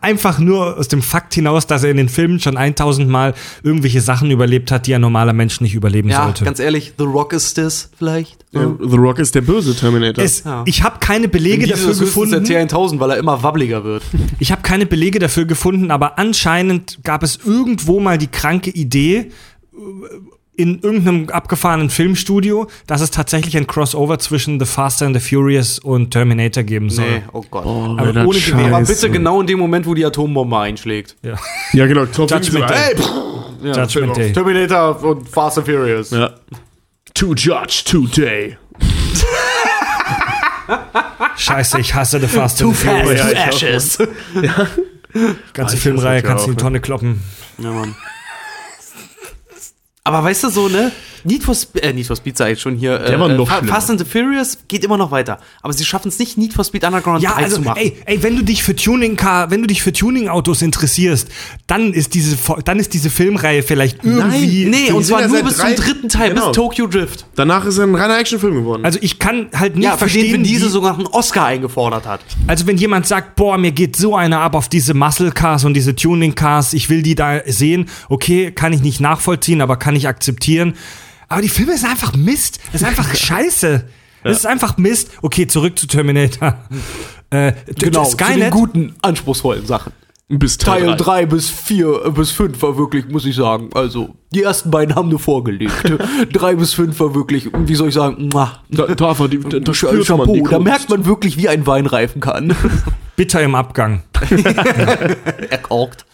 einfach 0.00 0.38
nur 0.38 0.78
aus 0.78 0.88
dem 0.88 1.02
Fakt 1.02 1.34
hinaus, 1.34 1.66
dass 1.66 1.82
er 1.84 1.90
in 1.90 1.96
den 1.96 2.08
Filmen 2.08 2.40
schon 2.40 2.56
1000 2.56 3.08
Mal 3.08 3.34
irgendwelche 3.62 4.00
Sachen 4.00 4.30
überlebt 4.30 4.70
hat, 4.72 4.86
die 4.86 4.94
ein 4.94 5.00
normaler 5.00 5.32
Mensch 5.32 5.60
nicht 5.60 5.74
überleben 5.74 6.08
Ja, 6.08 6.24
sollte. 6.24 6.44
ganz 6.44 6.58
ehrlich, 6.58 6.94
The 6.98 7.04
Rock 7.04 7.32
ist 7.32 7.58
das 7.58 7.90
vielleicht. 7.96 8.44
Ja, 8.52 8.72
The 8.80 8.96
Rock 8.96 9.18
ist 9.18 9.34
der 9.34 9.42
böse 9.42 9.76
Terminator. 9.76 10.24
es, 10.24 10.44
Ja. 10.44 10.62
Ich 10.66 10.82
habe 10.82 10.98
keine 11.00 11.28
Belege 11.28 11.66
dafür 11.66 11.94
gefunden. 11.94 12.44
der 12.44 12.68
T1000, 12.68 12.98
weil 13.00 13.10
er 13.10 13.16
immer 13.18 13.42
wabbliger 13.42 13.84
wird. 13.84 14.02
Ich 14.38 14.50
habe 14.52 14.62
keine 14.62 14.86
Belege 14.86 15.18
dafür 15.18 15.44
gefunden, 15.44 15.90
aber 15.90 16.18
anscheinend 16.18 16.98
gab 17.04 17.22
es 17.22 17.38
irgendwo 17.44 18.00
mal 18.00 18.18
die 18.18 18.26
kranke 18.28 18.70
Idee 18.70 19.30
in 20.60 20.80
irgendeinem 20.80 21.28
abgefahrenen 21.30 21.90
Filmstudio, 21.90 22.68
dass 22.86 23.00
es 23.00 23.10
tatsächlich 23.10 23.56
ein 23.56 23.66
Crossover 23.66 24.18
zwischen 24.18 24.60
The 24.60 24.66
Fast 24.66 25.02
and 25.02 25.18
the 25.18 25.20
Furious 25.20 25.78
und 25.78 26.10
Terminator 26.10 26.62
geben 26.62 26.90
soll. 26.90 27.10
Nee, 27.10 27.22
oh 27.32 27.44
Gott. 27.50 27.64
oh, 27.64 27.96
aber 27.98 28.26
ohne 28.26 28.38
Gewehr. 28.38 28.66
Aber 28.66 28.84
bitte 28.84 29.10
genau 29.10 29.40
in 29.40 29.46
dem 29.46 29.58
Moment, 29.58 29.86
wo 29.86 29.94
die 29.94 30.04
Atombombe 30.04 30.58
einschlägt. 30.58 31.16
Ja. 31.22 31.36
Ja, 31.72 31.86
genau. 31.86 32.02
Judgment 32.04 32.68
Day. 32.70 32.94
Ey, 32.94 33.66
Ja, 33.66 33.82
Judgment 33.82 34.16
Day. 34.16 34.32
Terminator 34.32 35.02
und 35.02 35.28
Fast 35.28 35.58
and 35.58 35.66
Furious. 35.66 36.10
Ja. 36.10 36.34
To 37.14 37.34
judge 37.34 37.82
today. 37.84 38.56
Scheiße, 41.36 41.80
ich 41.80 41.94
hasse 41.94 42.20
The 42.20 42.26
Fast 42.26 42.62
and 42.62 42.76
the 42.76 42.86
Furious. 42.86 43.18
Ja, 43.18 43.30
ich 43.30 43.38
auch. 43.38 43.46
Ashes. 43.48 43.98
Ganze 45.54 45.76
ich 45.76 45.82
Filmreihe 45.82 46.22
kannst 46.22 46.44
du 46.44 46.48
ja 46.48 46.52
in 46.52 46.56
die 46.56 46.62
Tonne 46.62 46.80
kloppen. 46.80 47.22
Ja, 47.58 47.70
Mann. 47.70 47.94
Aber 50.02 50.24
weißt 50.24 50.44
du 50.44 50.48
so, 50.48 50.68
ne? 50.68 50.92
Need 51.24 51.42
for 51.42 51.54
Speed, 51.54 51.82
äh, 51.82 51.92
Need 51.92 52.06
for 52.06 52.16
Speed 52.16 52.34
sag 52.38 52.50
ich 52.52 52.58
schon 52.60 52.74
hier. 52.74 52.98
Der 52.98 53.16
äh, 53.16 53.20
war 53.20 53.28
noch 53.28 53.46
Fa- 53.46 53.58
schlimmer. 53.58 53.74
Fast 53.74 53.90
and 53.90 53.98
the 54.00 54.06
Furious 54.06 54.56
geht 54.66 54.82
immer 54.82 54.96
noch 54.96 55.10
weiter. 55.10 55.38
Aber 55.60 55.74
sie 55.74 55.84
schaffen 55.84 56.08
es 56.08 56.18
nicht, 56.18 56.38
Need 56.38 56.54
for 56.54 56.64
Speed 56.64 56.84
Underground 56.84 57.22
Ja, 57.22 57.34
3 57.34 57.42
also, 57.44 57.56
zu 57.56 57.62
machen. 57.62 57.76
ey, 57.82 57.96
ey, 58.06 58.22
wenn 58.22 58.34
du 58.34 58.42
dich 58.42 58.62
für 58.62 58.74
Tuning 58.74 59.16
Car, 59.16 59.50
wenn 59.50 59.60
du 59.60 59.66
dich 59.66 59.82
für 59.82 59.92
Tuning 59.92 60.28
Autos 60.28 60.62
interessierst, 60.62 61.28
dann 61.66 61.92
ist 61.92 62.14
diese, 62.14 62.38
dann 62.64 62.78
ist 62.80 62.94
diese 62.94 63.10
Filmreihe 63.10 63.62
vielleicht 63.62 64.02
irgendwie. 64.02 64.64
nee, 64.64 64.86
die 64.88 64.92
und 64.94 65.04
zwar 65.04 65.28
nur 65.28 65.42
bis 65.42 65.58
drei- 65.58 65.74
zum 65.74 65.84
dritten 65.84 66.08
Teil, 66.08 66.30
Genau. 66.30 66.46
bis 66.46 66.56
Tokyo 66.56 66.86
Drift. 66.86 67.26
Danach 67.34 67.66
ist 67.66 67.76
er 67.76 67.84
ein 67.84 67.94
reiner 67.94 68.18
Actionfilm 68.18 68.54
geworden. 68.54 68.86
Also 68.86 68.98
ich 69.02 69.18
kann 69.18 69.48
halt 69.54 69.76
nicht 69.76 69.84
Ja, 69.84 69.98
verstehen, 69.98 70.32
Vin 70.32 70.44
Diesel 70.44 70.68
wie, 70.68 70.72
sogar 70.72 70.94
einen 70.94 71.08
Oscar 71.08 71.44
eingefordert 71.44 72.06
hat. 72.06 72.20
also 72.46 72.66
wenn 72.66 72.78
jemand 72.78 73.06
sagt, 73.06 73.36
boah, 73.36 73.58
mir 73.58 73.72
geht 73.72 73.96
so 73.96 74.16
einer 74.16 74.40
ab 74.40 74.54
auf 74.54 74.70
diese 74.70 74.94
Muscle 74.94 75.30
Cars 75.32 75.66
und 75.66 75.74
diese 75.74 75.94
Tuning 75.94 76.34
Cars, 76.34 76.72
ich 76.72 76.88
will 76.88 77.02
die 77.02 77.14
da 77.14 77.40
sehen, 77.46 77.90
okay, 78.08 78.50
kann 78.50 78.72
ich 78.72 78.80
nicht 78.80 79.00
nachvollziehen, 79.02 79.60
aber 79.60 79.76
kann 79.76 79.89
ich 79.98 80.08
akzeptieren. 80.08 80.74
Aber 81.28 81.42
die 81.42 81.48
Filme 81.48 81.76
sind 81.76 81.88
einfach 81.90 82.14
Mist. 82.14 82.60
Es 82.72 82.82
ist 82.82 82.86
einfach 82.86 83.14
Scheiße. 83.14 83.84
Es 84.24 84.38
ist 84.38 84.46
einfach 84.46 84.76
Mist. 84.76 85.10
Okay, 85.22 85.46
zurück 85.46 85.78
zu 85.78 85.86
Terminator. 85.86 86.58
Äh, 87.32 87.52
Genau, 87.78 88.04
zu 88.04 88.16
den 88.16 88.26
Skynet. 88.26 88.50
guten, 88.50 88.96
anspruchsvollen 89.02 89.64
Sachen. 89.64 89.92
bis 90.28 90.58
Teil, 90.58 90.80
Teil 90.86 90.96
drei. 90.96 91.20
3 91.22 91.26
bis 91.26 91.48
4 91.48 92.06
äh, 92.06 92.10
bis 92.10 92.32
5 92.32 92.60
war 92.60 92.76
wirklich, 92.76 93.06
muss 93.08 93.24
ich 93.24 93.36
sagen, 93.36 93.70
also 93.72 94.16
die 94.34 94.42
ersten 94.42 94.72
beiden 94.72 94.96
haben 94.96 95.08
nur 95.10 95.20
vorgelegt. 95.20 95.72
3 96.32 96.56
bis 96.56 96.74
5 96.74 96.98
war 96.98 97.14
wirklich, 97.14 97.48
wie 97.54 97.74
soll 97.76 97.90
ich 97.90 97.94
sagen. 97.94 98.30
Da, 98.30 98.62
da, 98.68 98.86
da, 98.86 99.14
da, 99.14 99.14
da 99.14 99.72
man 99.92 100.02
Chapeau, 100.02 100.34
die 100.34 100.42
da 100.42 100.58
merkt 100.58 100.90
man 100.90 101.06
wirklich, 101.06 101.36
wie 101.36 101.48
ein 101.48 101.68
Wein 101.68 101.86
reifen 101.86 102.20
kann. 102.20 102.56
Bitter 103.20 103.42
im 103.42 103.54
Abgang. 103.54 104.02
er 105.50 105.58
korkt. 105.58 106.06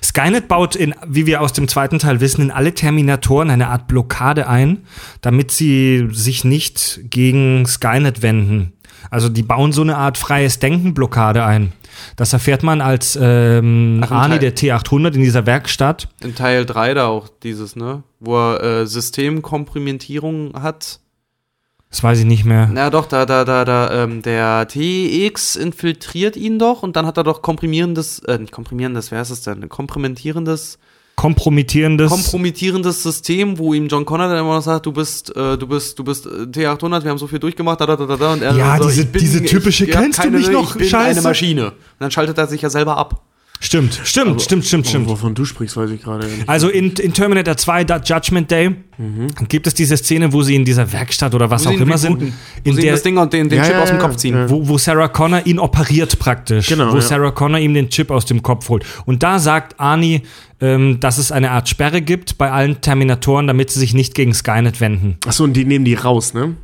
Skynet 0.00 0.46
baut 0.46 0.76
in, 0.76 0.94
wie 1.04 1.26
wir 1.26 1.40
aus 1.40 1.52
dem 1.52 1.66
zweiten 1.66 1.98
Teil 1.98 2.20
wissen, 2.20 2.40
in 2.40 2.50
alle 2.52 2.72
Terminatoren 2.72 3.50
eine 3.50 3.66
Art 3.66 3.88
Blockade 3.88 4.46
ein, 4.46 4.86
damit 5.22 5.50
sie 5.50 6.06
sich 6.12 6.44
nicht 6.44 7.00
gegen 7.10 7.66
Skynet 7.66 8.22
wenden. 8.22 8.74
Also 9.10 9.28
die 9.28 9.42
bauen 9.42 9.72
so 9.72 9.82
eine 9.82 9.96
Art 9.96 10.18
freies 10.18 10.60
Denken-Blockade 10.60 11.44
ein. 11.44 11.72
Das 12.14 12.32
erfährt 12.32 12.62
man 12.62 12.80
als 12.80 13.18
ähm, 13.20 14.02
Ach, 14.04 14.12
Arnie 14.12 14.38
Teil- 14.38 14.52
der 14.52 14.56
T800 14.56 15.14
in 15.14 15.22
dieser 15.22 15.46
Werkstatt. 15.46 16.06
In 16.22 16.36
Teil 16.36 16.64
3 16.64 16.94
da 16.94 17.06
auch 17.08 17.26
dieses, 17.42 17.74
ne? 17.74 18.04
Wo 18.20 18.36
er 18.36 18.82
äh, 18.82 18.86
Systemkomprimentierung 18.86 20.52
hat. 20.62 21.00
Das 21.90 22.02
weiß 22.02 22.18
ich 22.18 22.24
nicht 22.24 22.44
mehr. 22.44 22.68
Na 22.72 22.90
doch, 22.90 23.06
da, 23.06 23.24
da, 23.26 23.44
da, 23.44 23.64
da, 23.64 24.02
ähm, 24.04 24.20
der 24.22 24.66
TX 24.68 25.56
infiltriert 25.56 26.36
ihn 26.36 26.58
doch 26.58 26.82
und 26.82 26.96
dann 26.96 27.06
hat 27.06 27.16
er 27.16 27.24
doch 27.24 27.42
komprimierendes, 27.42 28.18
äh, 28.20 28.38
nicht 28.38 28.52
komprimierendes, 28.52 29.10
wer 29.12 29.22
ist 29.22 29.30
es 29.30 29.42
denn? 29.42 29.68
Komprimentierendes, 29.68 30.78
Kompromittierendes. 31.14 32.10
kompromittierendes 32.10 33.02
System, 33.02 33.56
wo 33.56 33.72
ihm 33.72 33.88
John 33.88 34.04
Connor 34.04 34.28
dann 34.28 34.38
immer 34.38 34.56
noch 34.56 34.62
sagt, 34.62 34.84
du 34.84 34.92
bist, 34.92 35.34
äh, 35.34 35.56
du 35.56 35.66
bist, 35.66 35.98
du 35.98 36.04
bist 36.04 36.26
äh, 36.26 36.28
T800, 36.28 37.04
wir 37.04 37.10
haben 37.10 37.16
so 37.18 37.26
viel 37.26 37.38
durchgemacht, 37.38 37.80
da, 37.80 37.86
da, 37.86 37.96
da, 37.96 38.16
da, 38.16 38.32
und 38.34 38.42
er 38.42 38.54
Ja, 38.54 38.76
so, 38.76 38.88
diese- 38.88 39.06
bin- 39.06 39.20
diese 39.22 39.42
typische, 39.42 39.86
ich, 39.86 39.92
kennst 39.92 40.22
du 40.22 40.30
mich 40.30 40.50
noch? 40.50 40.72
Ich 40.72 40.78
bin 40.78 40.88
Scheiße. 40.88 41.10
eine 41.12 41.22
Maschine. 41.22 41.66
Und 41.70 41.74
dann 42.00 42.10
schaltet 42.10 42.36
er 42.36 42.46
sich 42.46 42.60
ja 42.60 42.68
selber 42.68 42.98
ab. 42.98 43.22
Stimmt, 43.60 44.00
stimmt, 44.04 44.42
stimmt, 44.42 44.64
stimmt, 44.64 44.86
stimmt. 44.86 45.08
Wovon 45.08 45.34
du 45.34 45.44
sprichst, 45.44 45.76
weiß 45.76 45.90
ich 45.90 46.02
gerade 46.02 46.26
nicht. 46.26 46.48
Also 46.48 46.68
in, 46.68 46.92
in 46.92 47.12
Terminator 47.12 47.56
2, 47.56 47.84
da 47.84 47.98
Judgment 47.98 48.50
Day, 48.50 48.74
gibt 49.48 49.66
es 49.66 49.74
diese 49.74 49.96
Szene, 49.96 50.32
wo 50.32 50.42
sie 50.42 50.54
in 50.54 50.64
dieser 50.64 50.90
Werkstatt 50.90 51.34
oder 51.34 51.50
was 51.50 51.66
Wo 51.66 51.70
auch 51.70 51.74
immer 51.74 51.98
sind, 51.98 52.14
rebooten. 52.14 52.32
Wo 52.64 52.70
in 52.70 52.76
sie 52.76 52.82
der, 52.82 52.92
das 52.92 53.02
Ding 53.02 53.18
und 53.18 53.32
den, 53.32 53.48
den 53.48 53.58
Ja, 53.58 53.64
Chip 53.64 53.74
ja, 53.74 53.82
aus 53.82 53.88
dem 53.90 53.98
Kopf 53.98 54.16
ziehen. 54.16 54.34
ja. 54.34 54.48
wo, 54.50 54.66
wo 54.68 54.78
Sarah 54.78 55.08
Connor 55.08 55.42
ihn 55.44 55.58
operiert 55.58 56.18
praktisch. 56.18 56.68
Genau, 56.68 56.90
wo 56.92 56.96
ja. 56.96 57.00
Sarah 57.02 57.30
Connor 57.30 57.58
ihm 57.58 57.74
den 57.74 57.90
Chip 57.90 58.10
aus 58.10 58.24
dem 58.24 58.42
Kopf 58.42 58.68
holt. 58.68 58.84
Und 59.04 59.22
da 59.22 59.38
sagt 59.38 59.78
Arnie, 59.78 60.22
ähm, 60.60 60.98
dass 61.00 61.18
es 61.18 61.30
eine 61.30 61.50
Art 61.50 61.68
Sperre 61.68 62.00
gibt 62.00 62.38
bei 62.38 62.50
allen 62.50 62.80
Terminatoren, 62.80 63.46
damit 63.46 63.70
sie 63.70 63.80
sich 63.80 63.92
nicht 63.92 64.14
gegen 64.14 64.32
Skynet 64.32 64.80
wenden. 64.80 65.18
Achso, 65.26 65.44
und 65.44 65.52
die 65.54 65.64
nehmen 65.66 65.84
die 65.84 65.94
raus, 65.94 66.32
ne? 66.32 66.56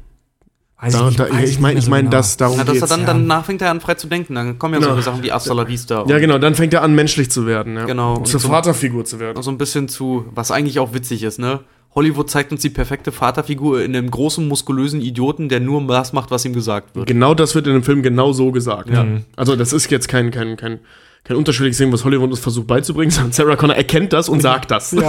Weiß 0.82 0.92
Da, 0.94 1.06
nicht- 1.06 1.18
da, 1.20 1.28
ich 1.38 1.60
meine, 1.60 1.78
ich 1.78 1.84
so 1.84 1.90
meine, 1.90 2.08
genau. 2.08 2.16
das 2.16 2.36
darum 2.36 2.56
Na, 2.58 2.64
dass 2.64 2.74
er 2.74 2.80
geht's. 2.80 2.90
dann, 2.90 3.00
ja. 3.02 3.06
danach 3.06 3.44
fängt 3.44 3.62
er 3.62 3.70
an 3.70 3.80
frei 3.80 3.94
zu 3.94 4.08
denken. 4.08 4.34
Dann 4.34 4.58
kommen 4.58 4.74
ja 4.74 4.80
Genau. 4.80 4.90
solche 4.94 5.04
Sachen 5.04 5.22
wie 5.22 5.30
Hasta 5.30 5.54
la 5.54 5.68
Vista. 5.68 6.00
und 6.00 6.10
ja, 6.10 6.18
genau, 6.18 6.38
dann 6.38 6.56
fängt 6.56 6.74
er 6.74 6.82
an, 6.82 6.94
menschlich 6.96 7.30
zu 7.30 7.46
werden. 7.46 7.76
Ja. 7.76 7.84
Genau, 7.86 8.12
Und 8.14 8.18
und 8.18 8.26
zur 8.26 8.40
so- 8.40 8.48
Vaterfigur 8.48 9.04
zu 9.04 9.20
werden. 9.20 9.40
so 9.42 9.50
ein 9.52 9.58
bisschen 9.58 9.88
zu, 9.88 10.24
was 10.34 10.50
eigentlich 10.50 10.80
auch 10.80 10.92
witzig 10.92 11.22
ist, 11.22 11.38
ne? 11.38 11.60
Hollywood 11.94 12.30
zeigt 12.30 12.50
uns 12.52 12.62
die 12.62 12.70
perfekte 12.70 13.12
Vaterfigur 13.12 13.82
in 13.84 13.94
einem 13.94 14.10
großen, 14.10 14.48
muskulösen 14.48 15.00
Idioten, 15.02 15.48
der 15.50 15.60
nur 15.60 15.86
das 15.86 16.12
macht, 16.14 16.30
was 16.30 16.44
ihm 16.44 16.54
gesagt 16.54 16.96
wird. 16.96 17.06
Genau 17.06 17.34
das 17.34 17.54
wird 17.54 17.66
in 17.66 17.74
dem 17.74 17.82
Film 17.82 18.02
genau 18.02 18.32
so 18.32 18.50
gesagt. 18.50 18.88
Ja. 18.90 19.06
Also 19.36 19.56
das 19.56 19.72
ist 19.74 19.90
jetzt 19.90 20.08
kein, 20.08 20.30
kein, 20.30 20.56
kein, 20.56 20.80
kein 21.24 21.36
unterschwelliges 21.36 21.78
Ding, 21.78 21.92
was 21.92 22.04
Hollywood 22.04 22.30
uns 22.30 22.40
versucht 22.40 22.66
beizubringen, 22.66 23.10
sondern 23.12 23.32
Sarah 23.32 23.56
Connor 23.56 23.76
erkennt 23.76 24.12
das 24.12 24.28
und 24.28 24.40
sagt 24.40 24.70
das. 24.70 24.94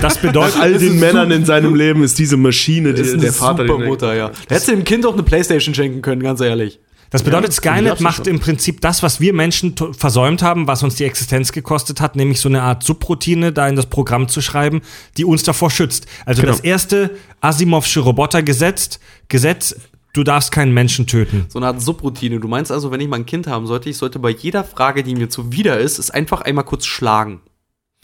Das 0.00 0.16
Bei 0.18 0.28
bedeutet, 0.28 0.58
all 0.58 0.78
den 0.78 0.98
Männern 0.98 1.30
in 1.30 1.44
seinem 1.44 1.74
Leben 1.74 2.02
ist 2.02 2.18
diese 2.18 2.38
Maschine 2.38 2.94
die, 2.94 3.02
Das 3.02 3.10
ist 3.12 3.22
der 3.22 3.32
Vater. 3.32 3.66
super 3.66 3.84
Mutter, 3.84 4.14
ja. 4.14 4.28
Da 4.28 4.54
hättest 4.54 4.68
du 4.68 4.72
dem 4.72 4.84
Kind 4.84 5.04
auch 5.04 5.12
eine 5.12 5.22
Playstation 5.22 5.74
schenken 5.74 6.00
können, 6.00 6.22
ganz 6.22 6.40
ehrlich. 6.40 6.80
das 7.10 7.22
bedeutet 7.22 7.50
Ja, 7.50 7.74
Skynet 7.74 8.00
macht 8.00 8.26
im 8.26 8.40
Prinzip 8.40 8.80
das, 8.80 9.02
was 9.02 9.20
wir 9.20 9.34
Menschen 9.34 9.74
versäumt 9.98 10.42
haben, 10.42 10.66
was 10.66 10.82
uns 10.82 10.94
die 10.94 11.04
Existenz 11.04 11.52
gekostet 11.52 12.00
hat, 12.00 12.16
nämlich 12.16 12.40
so 12.40 12.48
eine 12.48 12.62
Art 12.62 12.82
Subroutine 12.84 13.52
da 13.52 13.68
in 13.68 13.76
das 13.76 13.84
Programm 13.86 14.28
zu 14.28 14.40
schreiben, 14.40 14.80
die 15.18 15.26
uns 15.26 15.42
davor 15.42 15.70
schützt. 15.70 16.06
Also 16.24 16.40
Genau. 16.40 16.52
das 16.54 16.62
erste 16.62 17.10
Asimovsche 17.42 18.00
Robotergesetz, 18.00 18.98
Gesetz, 19.28 19.76
du 20.12 20.22
darfst 20.24 20.52
keinen 20.52 20.72
Menschen 20.72 21.06
töten. 21.06 21.46
So 21.48 21.58
eine 21.58 21.66
Art 21.68 21.80
Subroutine. 21.80 22.40
Du 22.40 22.48
meinst 22.48 22.70
also, 22.70 22.90
wenn 22.90 23.00
ich 23.00 23.08
mal 23.08 23.16
ein 23.16 23.26
Kind 23.26 23.46
haben 23.46 23.66
sollte, 23.66 23.88
ich 23.88 23.96
sollte 23.96 24.18
bei 24.18 24.30
jeder 24.30 24.64
Frage, 24.64 25.02
die 25.02 25.14
mir 25.14 25.28
zuwider 25.28 25.78
ist, 25.78 25.98
es 25.98 26.10
einfach 26.10 26.42
einmal 26.42 26.64
kurz 26.64 26.86
schlagen. 26.86 27.40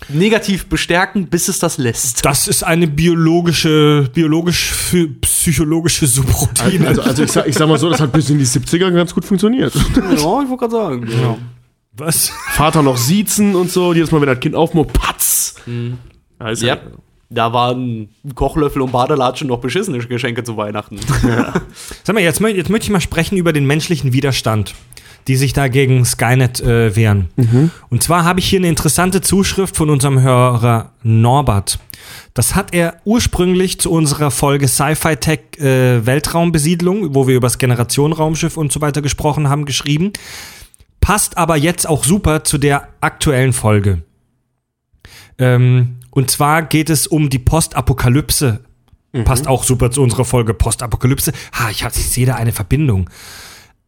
Negativ 0.09 0.69
bestärken, 0.69 1.27
bis 1.27 1.49
es 1.49 1.59
das 1.59 1.77
lässt. 1.77 2.25
Das 2.25 2.47
ist 2.47 2.63
eine 2.63 2.87
biologische, 2.87 4.09
biologisch, 4.15 4.73
psychologische 5.23 6.07
Subroutine. 6.07 6.87
Also, 6.87 7.03
also 7.03 7.23
ich, 7.25 7.33
sag, 7.33 7.49
ich 7.49 7.57
sag 7.57 7.69
mal 7.69 7.79
so, 7.79 7.91
das 7.91 8.01
hat 8.01 8.13
bis 8.13 8.31
in 8.31 8.39
die 8.39 8.47
70er 8.47 8.93
ganz 8.93 9.13
gut 9.13 9.25
funktioniert. 9.25 9.75
Ja, 9.75 9.81
ich 9.83 10.23
wollte 10.23 10.57
gerade 10.57 10.71
sagen. 10.71 11.09
Ja. 11.11 11.37
was? 11.93 12.31
Vater 12.53 12.83
noch 12.83 12.97
siezen 12.97 13.57
und 13.57 13.73
so, 13.73 13.93
jedes 13.93 14.13
Mal, 14.13 14.21
wenn 14.21 14.29
das 14.29 14.39
Kind 14.39 14.55
aufmacht, 14.55 14.93
patz! 14.93 15.57
Also, 16.39 16.67
Ja. 16.67 16.79
Da 17.31 17.53
waren 17.53 18.09
Kochlöffel 18.35 18.81
und 18.81 18.93
Badelatschen 18.93 19.49
noch 19.49 19.59
beschissene 19.59 19.99
Geschenke 19.99 20.45
zu 20.45 20.57
Weihnachten. 20.57 20.99
Sag 22.05 22.15
mal, 22.15 22.23
jetzt, 22.23 22.41
jetzt 22.41 22.71
möchte 22.71 22.85
ich 22.85 22.91
mal 22.91 23.01
sprechen 23.01 23.37
über 23.37 23.53
den 23.53 23.67
menschlichen 23.67 24.15
Widerstand, 24.15 24.75
die 25.27 25.37
sich 25.37 25.53
da 25.53 25.69
gegen 25.69 26.07
Skynet 26.07 26.61
äh, 26.61 26.97
wehren. 26.97 27.29
Und 27.91 28.03
zwar 28.03 28.25
habe 28.25 28.41
ich 28.41 28.49
hier 28.49 28.61
eine 28.61 28.69
interessante 28.69 29.21
Zuschrift 29.21 29.77
von 29.77 29.91
unserem 29.91 30.21
Hörer 30.23 30.93
Norbert. 31.03 31.79
Das 32.33 32.55
hat 32.55 32.73
er 32.73 33.01
ursprünglich 33.05 33.79
zu 33.79 33.91
unserer 33.91 34.31
Folge 34.31 34.67
Sci-Fi 34.67 35.17
Tech 35.17 35.41
äh, 35.59 36.07
Weltraumbesiedlung, 36.07 37.15
wo 37.15 37.29
wir 37.29 37.37
über 37.37 37.47
das 37.47 37.59
Generationenraumschiff 37.59 38.57
und 38.57 38.73
so 38.73 38.81
weiter 38.81 39.03
gesprochen 39.03 39.51
haben, 39.51 39.67
geschrieben. 39.67 40.13
Passt 41.01 41.37
aber 41.37 41.57
jetzt 41.57 41.87
auch 41.87 42.05
super 42.05 42.45
zu 42.45 42.57
der 42.57 42.89
aktuellen 43.01 43.53
Folge. 43.53 44.03
Ähm, 45.39 45.98
und 46.19 46.31
zwar 46.33 46.63
geht 46.63 46.91
es 46.91 47.07
um 47.07 47.31
die 47.31 47.39
Postapokalypse. 47.39 48.61
Passt 49.25 49.47
auch 49.47 49.63
super 49.63 49.93
zu 49.93 50.03
unserer 50.03 50.25
Folge 50.25 50.53
Postapokalypse. 50.53 51.33
Ha, 51.53 51.71
ich, 51.71 51.85
ich 51.85 51.93
sehe 52.09 52.27
da 52.27 52.35
eine 52.35 52.53
Verbindung. 52.53 53.09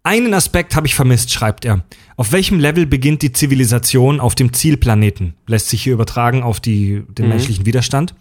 Einen 0.05 0.33
Aspekt 0.33 0.77
habe 0.77 0.87
ich 0.87 0.95
vermisst, 0.95 1.33
schreibt 1.33 1.65
er. 1.65 1.85
Auf 2.17 2.31
welchem 2.31 2.61
Level 2.61 2.87
beginnt 2.87 3.23
die 3.23 3.33
Zivilisation 3.33 4.21
auf 4.21 4.37
dem 4.37 4.53
Zielplaneten? 4.53 5.35
Lässt 5.49 5.69
sich 5.71 5.83
hier 5.83 5.93
übertragen 5.93 6.45
auf 6.45 6.61
die, 6.61 7.03
den 7.09 7.29
menschlichen 7.29 7.67
Widerstand. 7.67 8.15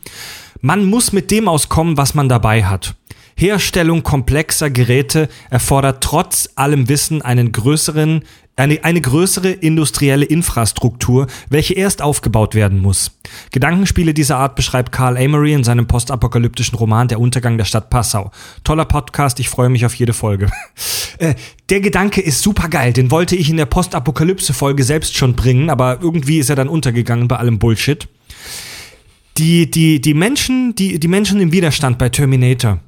Man 0.60 0.86
muss 0.86 1.14
mit 1.14 1.30
dem 1.30 1.48
auskommen, 1.48 1.96
was 1.96 2.16
man 2.16 2.28
dabei 2.28 2.66
hat. 2.66 2.96
Herstellung 3.38 4.02
komplexer 4.02 4.72
Geräte 4.72 5.30
erfordert 5.52 6.04
trotz 6.04 6.50
allem 6.56 6.90
Wissen 6.90 7.22
einen 7.22 7.52
größeren 7.52 8.24
Eine, 8.60 8.84
eine 8.84 9.00
größere 9.00 9.52
industrielle 9.52 10.26
Infrastruktur, 10.26 11.28
welche 11.50 11.76
erst 11.76 12.02
aufgebaut 12.02 12.56
werden 12.56 12.82
muss. 12.82 13.18
Gedankenspiele 13.54 14.14
dieser 14.14 14.36
Art 14.36 14.58
beschreibt 14.58 14.92
Carl 14.92 15.16
Amory 15.16 15.54
in 15.54 15.64
seinem 15.64 15.88
postapokalyptischen 15.88 16.78
Roman 16.78 17.08
Der 17.08 17.22
Untergang 17.22 17.58
der 17.58 17.64
Stadt 17.64 17.90
Passau. 17.90 18.32
Toller 18.66 18.84
Podcast, 18.84 19.40
ich 19.40 19.48
freue 19.48 19.70
mich 19.70 19.86
auf 19.86 19.96
jede 19.96 20.14
Folge. 20.14 20.50
Äh, 21.18 21.36
der 21.70 21.82
Gedanke 21.82 22.22
ist 22.22 22.42
super 22.42 22.70
geil, 22.70 22.94
den 22.94 23.12
wollte 23.12 23.36
ich 23.36 23.50
in 23.50 23.58
der 23.58 23.66
Postapokalypse-Folge 23.66 24.86
selbst 24.86 25.18
schon 25.18 25.36
bringen, 25.36 25.70
aber 25.70 26.00
irgendwie 26.02 26.38
ist 26.38 26.50
er 26.50 26.56
dann 26.56 26.70
untergegangen 26.70 27.28
bei 27.28 27.36
allem 27.36 27.60
Bullshit. 27.60 28.08
Die, 29.38 29.70
die, 29.70 30.00
die 30.00 30.14
Menschen, 30.14 30.76
die, 30.76 30.98
die 30.98 31.10
Menschen 31.10 31.42
im 31.42 31.52
Widerstand 31.52 31.98
bei 31.98 32.08
Terminator, 32.08 32.80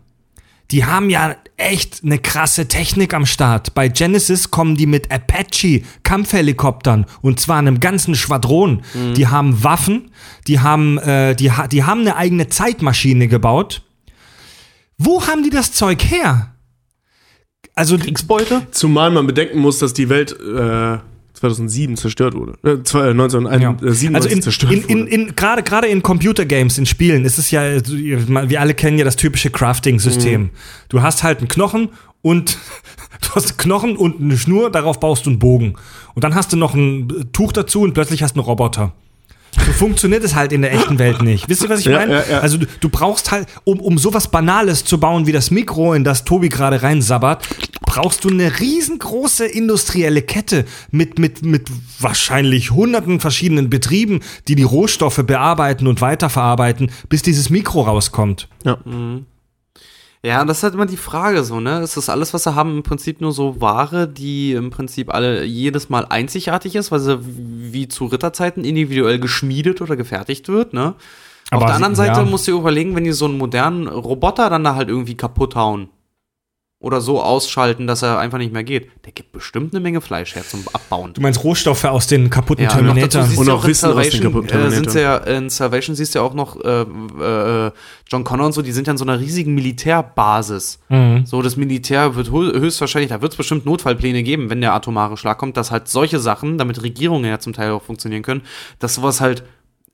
die 0.71 0.85
haben 0.85 1.09
ja 1.09 1.35
echt 1.57 2.01
eine 2.03 2.17
krasse 2.17 2.67
Technik 2.67 3.13
am 3.13 3.25
Start. 3.25 3.73
Bei 3.73 3.87
Genesis 3.87 4.49
kommen 4.51 4.75
die 4.77 4.85
mit 4.87 5.11
Apache 5.11 5.83
Kampfhelikoptern 6.03 7.05
und 7.21 7.39
zwar 7.39 7.57
einem 7.59 7.79
ganzen 7.79 8.15
Schwadron. 8.15 8.81
Die 9.15 9.27
haben 9.27 9.63
Waffen, 9.63 10.11
die 10.47 10.59
haben, 10.59 10.97
äh, 10.97 11.35
die, 11.35 11.51
ha- 11.51 11.67
die 11.67 11.83
haben 11.83 12.01
eine 12.01 12.15
eigene 12.15 12.47
Zeitmaschine 12.47 13.27
gebaut. 13.27 13.83
Wo 14.97 15.27
haben 15.27 15.43
die 15.43 15.49
das 15.49 15.71
Zeug 15.73 16.03
her? 16.03 16.55
Also 17.75 17.97
Kriegsbeute? 17.97 18.67
Zumal 18.71 19.11
man 19.11 19.27
bedenken 19.27 19.59
muss, 19.59 19.79
dass 19.79 19.93
die 19.93 20.09
Welt 20.09 20.31
äh, 20.39 20.97
2007 21.41 21.97
zerstört 21.97 22.35
wurde. 22.35 22.53
Äh, 22.63 22.83
zwei- 22.83 23.07
äh, 23.07 23.11
1997 23.11 24.15
Also 24.15 24.29
in, 24.29 24.41
zerstört 24.41 24.71
in, 24.71 24.83
in, 24.83 25.07
in 25.07 25.35
gerade 25.35 25.63
gerade 25.63 25.87
in 25.87 26.01
Computergames, 26.03 26.77
in 26.77 26.85
Spielen, 26.85 27.25
ist 27.25 27.37
es 27.39 27.51
ja, 27.51 27.61
wir 27.87 28.61
alle 28.61 28.73
kennen 28.73 28.97
ja 28.97 29.03
das 29.05 29.15
typische 29.15 29.49
Crafting-System. 29.49 30.41
Mhm. 30.43 30.49
Du 30.89 31.01
hast 31.01 31.23
halt 31.23 31.39
einen 31.39 31.47
Knochen 31.47 31.89
und 32.21 32.57
du 33.21 33.29
hast 33.35 33.49
einen 33.49 33.57
Knochen 33.57 33.97
und 33.97 34.21
eine 34.21 34.37
Schnur, 34.37 34.71
darauf 34.71 34.99
baust 34.99 35.25
du 35.25 35.31
einen 35.31 35.39
Bogen. 35.39 35.73
Und 36.13 36.23
dann 36.23 36.35
hast 36.35 36.53
du 36.53 36.57
noch 36.57 36.73
ein 36.75 37.29
Tuch 37.33 37.51
dazu 37.53 37.81
und 37.81 37.93
plötzlich 37.93 38.21
hast 38.23 38.35
du 38.35 38.39
einen 38.41 38.45
Roboter. 38.45 38.93
So 39.53 39.71
funktioniert 39.73 40.23
es 40.23 40.33
halt 40.35 40.53
in 40.53 40.61
der 40.61 40.73
echten 40.73 40.97
Welt 40.97 41.21
nicht. 41.21 41.49
Wisst 41.49 41.63
ihr, 41.63 41.69
was 41.69 41.81
ich 41.81 41.87
Ja, 41.87 41.99
meine? 41.99 42.13
ja, 42.13 42.23
ja. 42.29 42.39
Also 42.39 42.57
du, 42.57 42.65
du 42.79 42.89
brauchst 42.89 43.31
halt, 43.31 43.47
um, 43.65 43.79
um 43.81 43.97
sowas 43.97 44.29
Banales 44.29 44.85
zu 44.85 44.99
bauen 44.99 45.27
wie 45.27 45.31
das 45.33 45.51
Mikro, 45.51 45.93
in 45.93 46.03
das 46.03 46.23
Tobi 46.23 46.47
gerade 46.49 46.81
reinsabbert, 46.83 47.45
brauchst 47.85 48.23
du 48.23 48.29
eine 48.29 48.59
riesengroße 48.59 49.45
industrielle 49.45 50.21
Kette 50.21 50.65
mit, 50.91 51.19
mit, 51.19 51.43
mit 51.43 51.67
wahrscheinlich 51.99 52.71
hunderten 52.71 53.19
verschiedenen 53.19 53.69
Betrieben, 53.69 54.21
die 54.47 54.55
die 54.55 54.63
Rohstoffe 54.63 55.21
bearbeiten 55.25 55.87
und 55.87 55.99
weiterverarbeiten, 56.01 56.89
bis 57.09 57.21
dieses 57.21 57.49
Mikro 57.49 57.81
rauskommt. 57.81 58.47
ja. 58.63 58.77
Ja, 60.23 60.45
das 60.45 60.57
ist 60.57 60.63
halt 60.63 60.75
immer 60.75 60.85
die 60.85 60.97
Frage 60.97 61.43
so, 61.43 61.59
ne? 61.59 61.81
Ist 61.81 61.97
das 61.97 62.09
alles, 62.09 62.33
was 62.33 62.43
sie 62.43 62.53
haben, 62.53 62.77
im 62.77 62.83
Prinzip 62.83 63.21
nur 63.21 63.31
so 63.31 63.59
Ware, 63.59 64.07
die 64.07 64.53
im 64.53 64.69
Prinzip 64.69 65.11
alle 65.11 65.43
jedes 65.43 65.89
Mal 65.89 66.05
einzigartig 66.05 66.75
ist, 66.75 66.91
weil 66.91 66.99
sie 66.99 67.19
wie 67.21 67.87
zu 67.87 68.05
Ritterzeiten 68.05 68.63
individuell 68.63 69.17
geschmiedet 69.19 69.81
oder 69.81 69.95
gefertigt 69.95 70.47
wird, 70.47 70.73
ne? 70.73 70.93
Aber 71.49 71.63
Auf 71.63 71.67
der 71.67 71.75
anderen 71.75 71.95
Seite 71.95 72.19
ja. 72.19 72.25
musst 72.25 72.47
du 72.47 72.57
überlegen, 72.57 72.95
wenn 72.95 73.03
die 73.03 73.11
so 73.11 73.25
einen 73.25 73.37
modernen 73.37 73.87
Roboter 73.87 74.49
dann 74.49 74.63
da 74.63 74.75
halt 74.75 74.89
irgendwie 74.89 75.17
kaputt 75.17 75.55
hauen 75.55 75.89
oder 76.81 76.99
so 76.99 77.21
ausschalten, 77.21 77.85
dass 77.85 78.01
er 78.01 78.17
einfach 78.17 78.39
nicht 78.39 78.51
mehr 78.51 78.63
geht, 78.63 78.89
der 79.05 79.11
gibt 79.11 79.31
bestimmt 79.31 79.71
eine 79.73 79.79
Menge 79.79 80.01
Fleisch 80.01 80.33
her 80.35 80.43
zum 80.45 80.63
Abbauen. 80.73 81.13
Du 81.13 81.21
meinst 81.21 81.43
Rohstoffe 81.43 81.85
aus 81.85 82.07
den 82.07 82.31
kaputten 82.31 82.63
Ja, 82.65 82.75
und 82.75 82.87
noch 82.87 82.95
dazu 82.95 83.19
Terminator? 83.19 83.39
Und 83.43 83.49
auch 83.51 83.67
Wissen 83.67 83.85
aus 83.89 83.93
den 83.95 84.03
Salvation, 84.03 84.21
kaputten 84.23 84.49
äh, 84.49 84.69
Terminator. 84.69 85.01
ja, 85.01 85.17
in 85.17 85.49
Salvation 85.51 85.95
siehst 85.95 86.15
du 86.15 86.19
ja 86.19 86.25
auch 86.25 86.33
noch 86.33 86.59
äh, 86.59 86.81
äh, 86.81 87.71
John 88.07 88.23
Connor 88.23 88.47
und 88.47 88.53
so, 88.53 88.63
die 88.63 88.71
sind 88.71 88.87
ja 88.87 88.91
in 88.91 88.97
so 88.97 89.05
einer 89.05 89.19
riesigen 89.19 89.53
Militärbasis. 89.53 90.79
Mhm. 90.89 91.25
So, 91.25 91.41
das 91.43 91.55
Militär 91.55 92.15
wird 92.15 92.29
hö- 92.29 92.59
höchstwahrscheinlich, 92.59 93.09
da 93.09 93.21
wird 93.21 93.33
es 93.33 93.37
bestimmt 93.37 93.65
Notfallpläne 93.65 94.23
geben, 94.23 94.49
wenn 94.49 94.61
der 94.61 94.73
atomare 94.73 95.17
Schlag 95.17 95.37
kommt, 95.37 95.57
dass 95.57 95.69
halt 95.69 95.87
solche 95.87 96.19
Sachen, 96.19 96.57
damit 96.57 96.81
Regierungen 96.81 97.25
ja 97.25 97.39
zum 97.39 97.53
Teil 97.53 97.71
auch 97.71 97.83
funktionieren 97.83 98.23
können, 98.23 98.41
dass 98.79 98.95
sowas 98.95 99.21
halt 99.21 99.43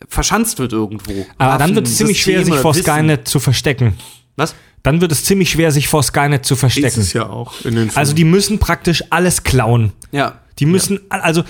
verschanzt 0.07 0.59
wird 0.59 0.73
irgendwo. 0.73 1.25
Aber 1.37 1.57
dann 1.57 1.75
wird 1.75 1.87
es 1.87 1.93
Waffen, 1.93 1.97
ziemlich 1.97 2.21
schwer, 2.21 2.45
sich 2.45 2.55
vor. 2.55 2.73
Skynet 2.73 3.27
zu 3.27 3.39
verstecken. 3.39 3.97
Was? 4.35 4.55
Dann 4.87 5.01
wird 5.01 5.11
es 5.11 5.25
ziemlich 5.25 5.49
schwer, 5.49 5.73
sich 5.73 5.89
vor 5.89 6.01
Skynet 6.01 6.45
zu 6.45 6.53
Ist 6.53 6.61
verstecken. 6.61 7.01
es 7.01 7.11
ja 7.11 7.27
auch 7.27 7.65
in 7.65 7.75
den 7.75 7.93
Also 7.97 8.13
die 8.13 8.23
müssen 8.23 8.57
praktisch 8.57 9.03
alles 9.09 9.43
klauen. 9.43 9.91
Ja. 10.13 10.39
Die 10.59 10.65
müssen, 10.65 11.01
also 11.09 11.41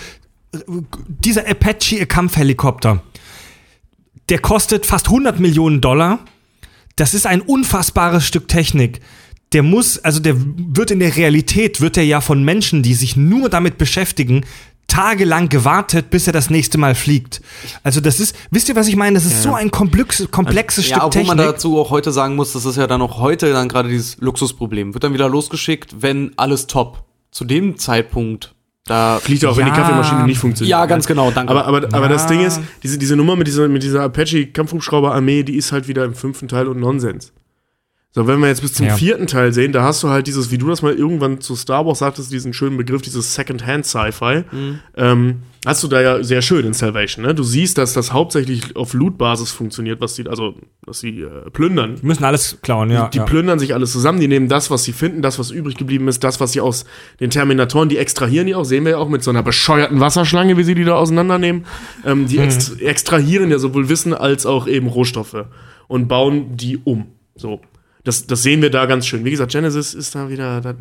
äh, 0.53 0.57
dieser 1.07 1.47
Apache 1.47 2.07
Kampfhelikopter, 2.07 3.03
der 4.29 4.39
kostet 4.39 4.87
fast 4.87 5.05
100 5.05 5.39
Millionen 5.39 5.81
Dollar. 5.81 6.17
Das 6.95 7.13
ist 7.13 7.27
ein 7.27 7.41
unfassbares 7.41 8.25
Stück 8.25 8.47
Technik. 8.47 9.01
Der 9.53 9.61
muss, 9.61 9.99
also 9.99 10.19
der 10.19 10.33
wird 10.39 10.89
in 10.89 10.97
der 10.97 11.15
Realität, 11.15 11.79
wird 11.79 11.95
er 11.95 12.05
ja 12.05 12.21
von 12.21 12.43
Menschen, 12.43 12.81
die 12.81 12.95
sich 12.95 13.15
nur 13.15 13.49
damit 13.49 13.77
beschäftigen, 13.77 14.45
tagelang 14.87 15.49
gewartet, 15.49 16.09
bis 16.09 16.27
er 16.27 16.33
das 16.33 16.49
nächste 16.49 16.77
Mal 16.77 16.95
fliegt. 16.95 17.41
Also 17.83 17.99
das 18.01 18.19
ist, 18.19 18.35
wisst 18.51 18.69
ihr, 18.69 18.75
was 18.75 18.87
ich 18.87 18.95
meine? 18.95 19.15
Das 19.15 19.25
ist 19.25 19.43
so 19.43 19.53
ein 19.53 19.69
komplex, 19.69 20.27
komplexes 20.31 20.87
Ja, 20.89 20.95
Stück 20.97 21.07
obwohl 21.07 21.23
man 21.25 21.37
Technik. 21.37 21.55
dazu 21.55 21.77
auch 21.79 21.89
heute 21.91 22.11
sagen 22.11 22.35
muss, 22.35 22.53
das 22.53 22.65
ist 22.65 22.77
ja 22.77 22.87
dann 22.87 23.01
auch 23.01 23.19
heute 23.19 23.51
dann 23.51 23.67
gerade 23.69 23.89
dieses 23.89 24.17
Luxusproblem. 24.19 24.93
Wird 24.93 25.03
dann 25.03 25.13
wieder 25.13 25.29
losgeschickt, 25.29 26.01
wenn 26.01 26.31
alles 26.37 26.67
top. 26.67 27.03
Zu 27.29 27.43
dem 27.43 27.77
Zeitpunkt, 27.77 28.55
da 28.85 29.19
fliegt 29.21 29.43
auch, 29.45 29.57
wenn 29.57 29.65
die 29.65 29.71
Ja. 29.71 29.75
Kaffeemaschine 29.77 30.23
nicht 30.25 30.39
funktioniert. 30.39 30.71
Ja, 30.71 30.85
ganz 30.85 31.05
genau, 31.05 31.29
danke. 31.29 31.51
Aber, 31.51 31.65
aber, 31.65 31.83
aber 31.83 32.01
Ja. 32.03 32.07
das 32.07 32.25
Ding 32.25 32.39
ist, 32.43 32.61
diese, 32.81 32.97
diese 32.97 33.17
Nummer 33.17 33.35
mit 33.35 33.45
dieser, 33.47 33.67
mit 33.67 33.83
dieser 33.83 34.01
Apache-Kampfhubschrauber-Armee, 34.03 35.43
die 35.43 35.55
ist 35.57 35.71
halt 35.73 35.87
wieder 35.87 36.05
im 36.05 36.15
fünften 36.15 36.47
Teil 36.47 36.67
und 36.67 36.79
Nonsens. 36.79 37.33
So, 38.17 38.25
wenn 38.25 38.39
wir 38.39 38.47
jetzt 38.47 38.61
bis 38.61 38.73
zum 38.73 38.87
Ja. 38.87 38.95
vierten 38.95 39.27
Teil 39.27 39.53
sehen, 39.53 39.73
da 39.73 39.83
hast 39.83 40.01
du 40.01 40.09
halt 40.09 40.25
dieses, 40.25 40.49
wie 40.49 40.57
du 40.57 40.67
das 40.67 40.81
mal 40.81 40.91
irgendwann 40.91 41.39
zu 41.39 41.55
Star 41.55 41.85
Wars 41.85 41.99
sagtest, 41.99 42.31
diesen 42.31 42.51
schönen 42.51 42.75
Begriff, 42.75 43.03
dieses 43.03 43.35
Second-Hand-Sci-Fi. 43.35 44.43
Ähm, 44.95 45.43
hast 45.67 45.83
du 45.83 45.87
da 45.87 46.01
ja 46.01 46.23
sehr 46.23 46.41
schön 46.41 46.65
in 46.65 46.73
Salvation, 46.73 47.23
ne? 47.23 47.35
Du 47.35 47.43
siehst, 47.43 47.77
dass 47.77 47.93
das 47.93 48.13
hauptsächlich 48.13 48.75
auf 48.75 48.95
Loot-Basis 48.95 49.51
funktioniert, 49.51 50.01
was 50.01 50.15
die, 50.15 50.27
also, 50.27 50.55
dass 50.83 50.99
sie 50.99 51.21
äh, 51.21 51.51
plündern. 51.51 51.97
Die 52.01 52.07
müssen 52.07 52.23
alles 52.23 52.57
klauen, 52.63 52.89
ja. 52.89 53.07
Die 53.09 53.19
ja. 53.19 53.23
plündern 53.23 53.59
sich 53.59 53.75
alles 53.75 53.91
zusammen, 53.91 54.19
die 54.19 54.27
nehmen 54.27 54.49
das, 54.49 54.71
was 54.71 54.83
sie 54.83 54.93
finden, 54.93 55.21
das, 55.21 55.37
was 55.37 55.51
übrig 55.51 55.77
geblieben 55.77 56.07
ist, 56.07 56.23
das, 56.23 56.39
was 56.39 56.53
sie 56.53 56.61
aus 56.61 56.85
den 57.19 57.29
Terminatoren, 57.29 57.87
die 57.87 57.99
extrahieren 57.99 58.47
die 58.47 58.55
auch, 58.55 58.65
sehen 58.65 58.83
wir 58.83 58.93
ja 58.93 58.97
auch 58.97 59.09
mit 59.09 59.21
so 59.23 59.29
einer 59.29 59.43
bescheuerten 59.43 59.99
Wasserschlange, 59.99 60.57
wie 60.57 60.63
sie 60.63 60.73
die 60.73 60.85
da 60.85 60.95
auseinandernehmen. 60.95 61.67
Ähm, 62.03 62.25
die 62.25 62.39
ext 62.39 62.81
extrahieren 62.81 63.51
ja 63.51 63.59
sowohl 63.59 63.89
Wissen 63.89 64.15
als 64.15 64.47
auch 64.47 64.65
eben 64.65 64.87
Rohstoffe 64.87 65.45
und 65.87 66.07
bauen 66.07 66.57
die 66.57 66.79
um. 66.83 67.05
So. 67.35 67.61
Das, 68.07 68.25
das 68.25 68.41
sehen 68.41 68.61
wir 68.61 68.69
da 68.69 68.85
ganz 68.85 69.05
schön. 69.05 69.25
Wie 69.25 69.31
gesagt, 69.31 69.51
Genesis 69.51 69.93
ist 69.93 70.15
da 70.15 70.29
wieder. 70.29 70.61
Da, 70.61 70.73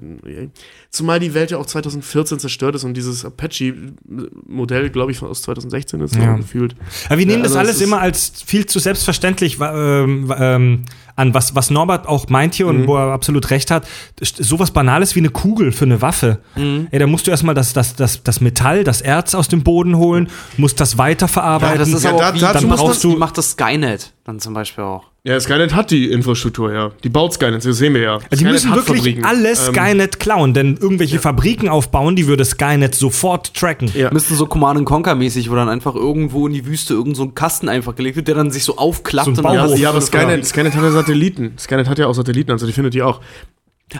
zumal 0.91 1.19
die 1.19 1.35
Welt 1.35 1.51
ja 1.51 1.59
auch 1.59 1.67
2014 1.67 2.39
zerstört 2.39 2.77
ist 2.77 2.85
und 2.85 2.95
dieses 2.95 3.25
Apache-Modell, 3.25 4.91
glaube 4.91 5.13
ich, 5.13 5.23
aus 5.23 5.43
2016 5.43 6.01
ist, 6.01 6.15
Ja. 6.17 6.33
so 6.33 6.43
gefühlt. 6.43 6.77
Ja, 7.11 7.19
wir 7.19 7.27
nehmen 7.27 7.39
Ja, 7.39 7.49
das 7.49 7.57
also 7.57 7.71
es 7.71 7.77
alles 7.77 7.81
immer 7.81 8.01
als 8.01 8.33
viel 8.45 8.67
zu 8.67 8.79
selbstverständlich 8.79 9.59
ähm, 9.61 10.33
ähm, 10.39 10.83
an, 11.17 11.35
was, 11.35 11.55
was 11.55 11.71
Norbert 11.71 12.07
auch 12.07 12.29
meint 12.29 12.55
hier 12.55 12.67
Mhm. 12.67 12.81
und 12.83 12.87
wo 12.89 12.97
er 12.97 13.13
absolut 13.13 13.51
recht 13.51 13.71
hat. 13.71 13.87
Sowas 14.23 14.71
Banales 14.71 15.15
wie 15.15 15.21
eine 15.21 15.31
Kugel 15.31 15.73
für 15.73 15.85
eine 15.87 16.03
Waffe. 16.03 16.39
Mhm. 16.57 16.89
Ey, 16.91 16.99
da 16.99 17.07
musst 17.07 17.27
du 17.27 17.31
erstmal 17.31 17.55
das, 17.55 17.73
das, 17.73 17.97
das, 17.97 18.23
das 18.23 18.41
Metall, 18.41 18.85
das 18.85 19.01
Erz 19.01 19.35
aus 19.35 19.49
dem 19.49 19.63
Boden 19.63 19.97
holen, 19.97 20.29
musst 20.57 20.79
das 20.81 20.99
weiterverarbeiten. 20.99 21.75
ja, 21.75 21.79
das 21.79 21.89
ist 21.89 22.05
Ja, 22.05 22.11
aber 22.11 22.19
da- 22.21 22.31
auch 22.31 22.35
wie, 22.35 22.41
dann 22.41 22.69
brauchst 22.69 23.03
man- 23.05 23.13
du, 23.15 23.19
macht 23.19 23.39
das 23.39 23.53
Skynet 23.53 24.13
dann 24.25 24.41
zum 24.41 24.55
Beispiel 24.55 24.85
auch. 24.85 25.05
Ja, 25.27 25.41
Skynet 25.41 25.75
hat 25.75 25.91
die 25.91 26.13
Infrastruktur, 26.13 26.73
ja. 26.73 26.93
Die 27.03 27.09
baut 27.09 27.33
Skynet, 27.33 27.65
das 27.65 27.79
sehen 27.79 27.95
wir 27.95 28.01
ja. 28.01 28.15
Also 28.31 28.37
die 28.37 28.45
müssen 28.45 28.73
wirklich 28.73 28.99
Fabriken. 28.99 29.25
alles 29.25 29.67
Ähm, 29.67 29.75
Skynet 29.75 30.21
klauen, 30.21 30.55
denn 30.55 30.77
irgendwelche 30.81 31.19
Fabriken 31.19 31.69
aufbauen, 31.69 32.15
die 32.15 32.29
würde 32.29 32.45
Skynet 32.45 32.95
sofort 32.95 33.53
tracken. 33.53 33.91
Ja. 33.93 34.13
Müssten 34.13 34.37
so 34.37 34.47
Command 34.47 34.85
Conquer 34.85 35.17
mäßig, 35.17 35.51
wo 35.51 35.57
dann 35.57 35.69
einfach 35.69 35.97
irgendwo 35.97 36.47
in 36.47 36.53
die 36.53 36.65
Wüste 36.65 36.95
irgend 36.95 37.17
so 37.17 37.25
ein 37.25 37.35
Kasten 37.35 37.69
einfach 37.69 37.97
gelegt 37.97 38.15
wird, 38.15 38.29
der 38.29 38.37
dann 38.37 38.53
sich 38.53 38.63
so 38.63 38.77
aufklappt 38.77 39.35
So 39.35 39.43
und. 39.43 39.53
Ja, 39.53 39.67
ja, 39.75 39.89
aber 39.89 40.01
Skynet, 40.01 40.47
Skynet 40.47 40.77
hat 40.77 40.85
ja 40.85 40.93
Satelliten. 40.93 41.55
Skynet 41.59 41.89
hat 41.89 41.99
ja 41.99 42.07
auch 42.07 42.15
Satelliten, 42.15 42.53
also 42.53 42.65
die 42.65 42.73
findet 42.73 42.95
die 42.95 43.03
auch. 43.03 43.21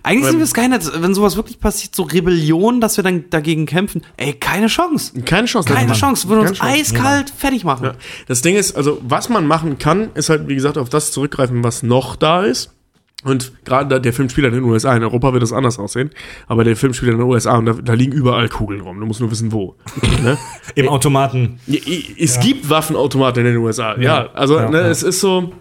Eigentlich 0.03 0.31
sind 0.31 0.41
wir 0.41 0.47
Skynet, 0.47 1.01
wenn 1.01 1.15
sowas 1.15 1.37
wirklich 1.37 1.61
passiert, 1.61 1.95
so 1.95 2.03
Rebellion, 2.03 2.81
dass 2.81 2.97
wir 2.97 3.05
dann 3.05 3.31
dagegen 3.31 3.67
kämpfen. 3.67 4.03
Ey, 4.17 4.33
keine 4.33 4.67
Chance. 4.67 5.21
Keine 5.23 5.47
Chance. 5.47 5.73
Keine. 5.73 5.93
Chance. 5.93 6.29
Würden 6.29 6.49
uns 6.49 6.59
Chance. 6.59 6.73
eiskalt 6.75 7.31
fertig 7.31 7.63
machen. 7.65 7.85
Ja. 7.85 7.93
Das 8.27 8.41
Ding 8.43 8.57
ist, 8.57 8.77
also 8.77 8.99
was 9.03 9.29
man 9.29 9.47
machen 9.47 9.79
kann, 9.79 10.11
ist 10.15 10.29
halt, 10.29 10.49
wie 10.49 10.57
gesagt, 10.57 10.77
auf 10.77 10.89
das 10.89 11.13
zurückgreifen, 11.13 11.63
was 11.63 11.85
noch 11.85 12.17
da 12.17 12.43
ist. 12.43 12.73
Und 13.25 13.53
gerade 13.65 13.89
da- 13.89 13.99
der 14.01 14.13
Film 14.13 14.29
spielt 14.29 14.49
in 14.49 14.55
den 14.55 14.65
USA. 14.65 14.95
In 14.95 15.03
Europa 15.03 15.33
wird 15.33 15.43
das 15.43 15.53
anders 15.53 15.79
aussehen. 15.79 16.11
Aber 16.49 16.65
der 16.65 16.77
Film 16.77 16.93
spielt 16.93 17.13
in 17.13 17.19
den 17.19 17.27
USA 17.27 17.57
und 17.57 17.67
da, 17.67 17.73
da 17.73 17.93
liegen 17.95 18.13
überall 18.13 18.49
Kugeln 18.49 18.81
rum. 18.81 18.99
Du 19.01 19.07
musst 19.07 19.21
nur 19.21 19.31
wissen, 19.31 19.53
wo. 19.53 19.77
ne? 20.23 20.37
Im 20.75 20.89
Automaten. 20.89 21.59
Ja, 21.67 21.79
Es 22.19 22.39
gibt 22.41 22.69
Waffenautomaten 22.69 23.47
in 23.47 23.53
den 23.55 23.63
USA. 23.63 23.97
Ja, 23.99 24.31
also 24.35 24.59
Ja, 24.59 24.69
ne, 24.69 24.81
ja. 24.81 24.89
es 24.89 25.03
ist 25.05 25.21
so. 25.21 25.53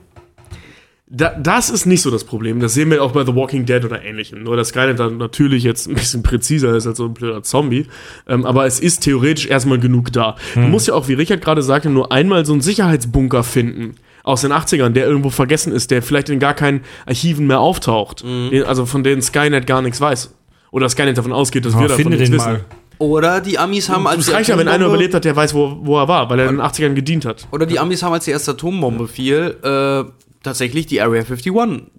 Da, 1.15 1.29
das 1.39 1.69
ist 1.69 1.85
nicht 1.85 2.01
so 2.01 2.11
das 2.11 2.23
Problem. 2.25 2.59
Das 2.59 2.73
sehen 2.73 2.89
wir 2.91 3.01
auch 3.01 3.11
bei 3.11 3.23
The 3.25 3.33
Walking 3.35 3.65
Dead 3.65 3.85
oder 3.85 4.03
ähnlichem. 4.03 4.43
Nur, 4.43 4.57
dass 4.57 4.69
Skynet 4.69 4.99
dann 4.99 5.17
natürlich 5.17 5.63
jetzt 5.63 5.87
ein 5.87 5.93
bisschen 5.95 6.23
präziser 6.23 6.75
ist 6.75 6.87
als 6.87 6.97
so 6.97 7.05
ein 7.05 7.13
blöder 7.13 7.41
Zombie. 7.43 7.87
Ähm, 8.27 8.45
aber 8.45 8.65
es 8.65 8.79
ist 8.79 8.99
theoretisch 9.03 9.45
erstmal 9.47 9.79
genug 9.79 10.11
da. 10.11 10.35
Du 10.55 10.61
musst 10.61 10.87
ja 10.87 10.93
auch, 10.93 11.07
wie 11.07 11.13
Richard 11.13 11.41
gerade 11.41 11.61
sagte, 11.61 11.89
nur 11.89 12.11
einmal 12.11 12.45
so 12.45 12.51
einen 12.53 12.61
Sicherheitsbunker 12.61 13.43
finden. 13.43 13.95
Aus 14.23 14.41
den 14.41 14.51
80ern, 14.51 14.89
der 14.89 15.05
irgendwo 15.05 15.29
vergessen 15.29 15.71
ist, 15.71 15.91
der 15.91 16.01
vielleicht 16.01 16.29
in 16.29 16.39
gar 16.39 16.55
keinen 16.55 16.81
Archiven 17.05 17.45
mehr 17.47 17.59
auftaucht. 17.59 18.23
Den, 18.23 18.63
also 18.63 18.85
von 18.87 19.03
denen 19.03 19.21
Skynet 19.21 19.67
gar 19.67 19.81
nichts 19.83 20.01
weiß. 20.01 20.33
Oder 20.71 20.89
Skynet 20.89 21.17
davon 21.17 21.31
ausgeht, 21.31 21.63
dass 21.65 21.73
Ja, 21.75 21.81
wir 21.81 21.87
davon 21.87 22.03
finde 22.03 22.17
nichts 22.17 22.31
den 22.31 22.39
wissen. 22.39 22.51
mal. 22.53 22.65
Oder 22.97 23.39
die 23.41 23.59
Amis 23.59 23.87
haben 23.89 24.07
als 24.07 24.19
Es 24.21 24.25
die 24.27 24.31
reicht 24.33 24.49
ja, 24.49 24.57
wenn 24.57 24.67
einer 24.67 24.85
überlebt 24.87 25.13
hat, 25.13 25.25
der 25.25 25.35
weiß, 25.35 25.53
wo, 25.53 25.77
wo 25.81 25.97
er 25.99 26.07
war, 26.07 26.29
weil 26.29 26.39
er 26.39 26.49
in 26.49 26.57
den 26.57 26.65
80ern 26.65 26.93
gedient 26.93 27.25
hat. 27.25 27.47
Oder 27.51 27.65
die 27.65 27.77
Amis 27.77 28.01
haben, 28.03 28.13
als 28.13 28.25
die 28.25 28.31
erste 28.31 28.51
Atombombe 28.51 29.07
fiel, 29.07 29.57
äh, 29.63 30.03
tatsächlich 30.45 30.85
die 30.85 31.01
Area 31.01 31.21
51 31.21 31.53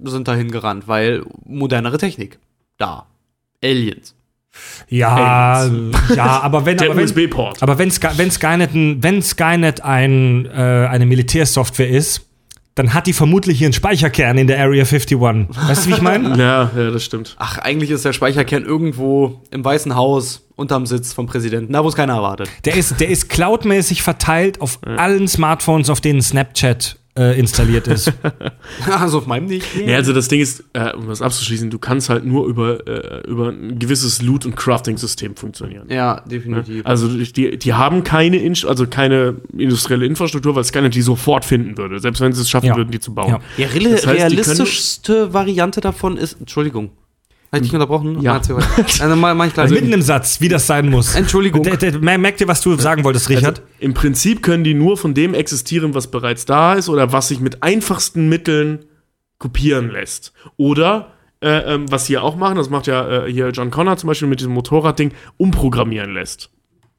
sind 0.05 0.29
dahin 0.29 0.51
gerannt, 0.51 0.89
weil 0.89 1.25
modernere 1.45 1.99
Technik. 1.99 2.39
Da. 2.79 3.07
Aliens. 3.63 4.15
Ja, 4.89 5.67
ja, 6.15 6.41
aber 6.41 6.65
wenn, 6.65 6.77
Der 6.79 6.91
aber 6.91 6.97
wenn, 6.97 7.33
aber 7.61 7.79
wenn, 7.79 7.91
Sky, 7.91 8.09
wenn 8.17 8.31
Skynet, 8.31 8.75
ein, 8.75 9.03
wenn 9.03 9.23
Skynet 9.23 9.83
ein, 9.83 10.47
äh, 10.47 10.89
eine 10.91 11.05
Militärsoftware 11.05 11.91
ist, 11.91 12.23
dann 12.75 12.93
hat 12.93 13.07
die 13.07 13.15
vermutlich 13.15 13.63
ihren 13.63 13.73
Speicherkern 13.73 14.37
in 14.37 14.47
der 14.47 14.59
Area 14.59 14.85
51. 14.85 15.19
Weißt 15.19 15.87
du, 15.87 15.91
wie 15.91 15.95
ich 15.95 16.03
meine? 16.03 16.37
Ja, 16.39 16.71
ja, 16.77 16.91
das 16.91 17.05
stimmt. 17.05 17.35
Ach, 17.39 17.59
eigentlich 17.59 17.91
ist 17.91 18.05
der 18.05 18.13
Speicherkern 18.13 18.65
irgendwo 18.65 19.43
im 19.51 19.65
Weißen 19.65 19.95
Haus 19.95 20.47
unterm 20.57 20.85
Sitz 20.85 21.13
vom 21.13 21.27
Präsidenten, 21.27 21.73
da 21.73 21.83
wo 21.83 21.89
es 21.89 21.95
keiner 21.95 22.15
erwartet. 22.15 22.51
Der 22.67 22.77
ist, 22.77 23.01
der 23.01 23.09
ist 23.09 23.29
cloudmäßig 23.29 24.03
verteilt 24.03 24.61
auf 24.61 24.79
allen 24.85 25.27
Smartphones, 25.27 25.89
auf 25.89 26.03
denen 26.03 26.21
Snapchat 26.21 26.97
äh, 27.17 27.39
installiert 27.39 27.87
ist. 27.89 28.13
also 28.91 29.19
auf 29.19 29.27
meinem 29.27 29.47
nicht. 29.47 29.67
Ja, 29.77 29.97
also 29.97 30.13
das 30.13 30.29
Ding 30.29 30.41
ist, 30.41 30.65
äh, 30.73 30.93
um 30.93 31.09
das 31.09 31.23
abzuschließen, 31.23 31.71
du 31.71 31.79
kannst 31.79 32.09
halt 32.09 32.25
nur 32.25 32.47
über, 32.47 32.87
äh, 32.87 33.27
über 33.29 33.49
ein 33.51 33.79
gewisses 33.79 34.23
Loot- 34.23 34.47
und 34.47 34.57
Crafting-System 34.57 35.37
funktionieren. 35.37 35.87
Ja, 35.91 36.21
definitiv. 36.21 36.85
Also 36.85 37.09
die, 37.09 37.59
die 37.59 37.75
haben 37.75 38.05
keine, 38.05 38.37
Inst 38.37 38.65
also 38.67 38.87
keine 38.87 39.37
industrielle 39.57 40.07
Infrastruktur, 40.07 40.55
weil 40.55 40.65
Skynet 40.65 40.95
die 40.95 41.03
sofort 41.03 41.45
finden 41.45 41.77
würde, 41.79 41.99
selbst 42.01 42.21
wenn 42.21 42.33
sie 42.33 42.43
es 42.43 42.51
schaffen 42.51 42.67
Ja. 42.67 42.77
würden, 42.77 42.91
die 42.91 43.01
zu 43.01 43.15
bauen. 43.15 43.29
Ja. 43.29 43.41
Ja, 43.57 43.69
Das 43.69 44.07
heißt, 44.07 44.19
realistischste 44.19 45.33
Variante 45.33 45.81
davon 45.81 46.17
ist. 46.17 46.35
Entschuldigung. 46.41 46.91
Habe 47.57 47.65
ich 47.65 47.71
dich 47.71 47.75
unterbrochen? 47.75 48.21
Ja. 48.23 48.35
Also, 48.35 49.17
mach, 49.17 49.35
mach 49.35 49.47
ich 49.47 49.55
gleich. 49.55 49.71
Mitten 49.71 49.93
im 49.93 50.03
Satz, 50.03 50.41
wie 50.41 50.49
das 50.49 50.67
sein 50.67 50.89
muss. 50.91 51.15
Entschuldigung. 51.15 51.63
Der, 51.63 51.77
der, 51.77 51.99
mer- 51.99 52.19
merkt 52.19 52.41
ihr, 52.41 52.49
was 52.49 52.61
du 52.61 52.77
sagen 52.77 53.05
wolltest, 53.05 53.29
Richard? 53.29 53.59
Also, 53.61 53.63
Im 53.81 53.95
Prinzip 53.95 54.43
können 54.43 54.65
die 54.65 54.75
nur 54.75 54.97
von 54.97 55.15
dem 55.15 55.35
existieren, 55.35 55.95
was 55.95 56.11
bereits 56.11 56.45
da 56.47 56.75
ist 56.75 56.89
oder 56.89 57.13
was 57.13 57.29
sich 57.29 57.41
mit 57.41 57.63
einfachsten 57.63 58.29
Mitteln 58.29 58.85
kopieren 59.39 59.91
lässt. 59.91 60.33
Oder 60.57 61.13
äh, 61.41 61.75
ähm, 61.75 61.91
was 61.91 62.07
sie 62.07 62.15
ja 62.15 62.23
auch 62.23 62.37
machen, 62.37 62.57
das 62.57 62.71
macht 62.71 62.87
ja 62.87 63.25
äh, 63.25 63.33
hier 63.33 63.51
John 63.51 63.71
Connor 63.71 63.97
zum 63.97 64.09
Beispiel 64.09 64.29
mit 64.29 64.41
diesem 64.41 64.53
Motorradding, 64.55 65.13
umprogrammieren 65.37 66.15
lässt. 66.15 66.51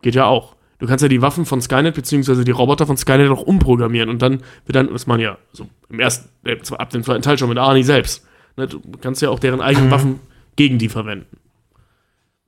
Geht 0.02 0.16
ja 0.16 0.26
auch. 0.26 0.56
Du 0.80 0.86
kannst 0.86 1.02
ja 1.02 1.08
die 1.08 1.24
Waffen 1.24 1.46
von 1.46 1.60
Skynet 1.60 1.96
beziehungsweise 1.96 2.44
die 2.46 2.52
Roboter 2.52 2.86
von 2.86 2.98
Skynet 2.98 3.32
auch 3.32 3.42
umprogrammieren 3.42 4.10
und 4.12 4.22
dann 4.22 4.44
wird 4.66 4.76
dann, 4.76 4.90
das 4.94 5.08
man 5.08 5.20
ja 5.20 5.40
so 5.52 5.68
im 5.90 6.00
ersten, 6.00 6.30
äh, 6.46 6.56
ab 6.78 6.92
dem 6.92 7.02
zweiten 7.02 7.24
Teil 7.24 7.40
schon 7.40 7.50
mit 7.50 7.58
Arnie 7.58 7.82
selbst. 7.82 8.28
Ne, 8.58 8.68
du 8.68 8.80
kannst 9.02 9.22
ja 9.24 9.30
auch 9.30 9.40
deren 9.40 9.62
eigenen 9.62 9.90
Waffen 9.90 10.20
gegen 10.58 10.78
die 10.78 10.90
verwenden. 10.90 11.38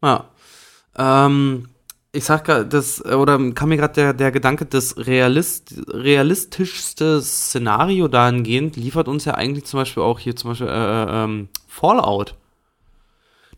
Ja. 0.03 0.25
Ähm, 0.97 1.69
ich 2.11 2.25
sag 2.25 2.43
gerade, 2.43 2.65
das, 2.65 3.05
oder 3.05 3.37
kam 3.53 3.69
mir 3.69 3.77
gerade 3.77 3.93
der, 3.93 4.13
der 4.13 4.31
Gedanke, 4.31 4.65
das 4.65 4.97
realist, 4.97 5.75
realistischste 5.87 7.21
Szenario 7.21 8.07
dahingehend 8.07 8.75
liefert 8.75 9.07
uns 9.07 9.25
ja 9.25 9.35
eigentlich 9.35 9.65
zum 9.65 9.79
Beispiel 9.79 10.03
auch 10.03 10.19
hier 10.19 10.35
zum 10.35 10.51
Beispiel 10.51 10.67
äh, 10.67 11.23
ähm, 11.23 11.49
Fallout. 11.67 12.35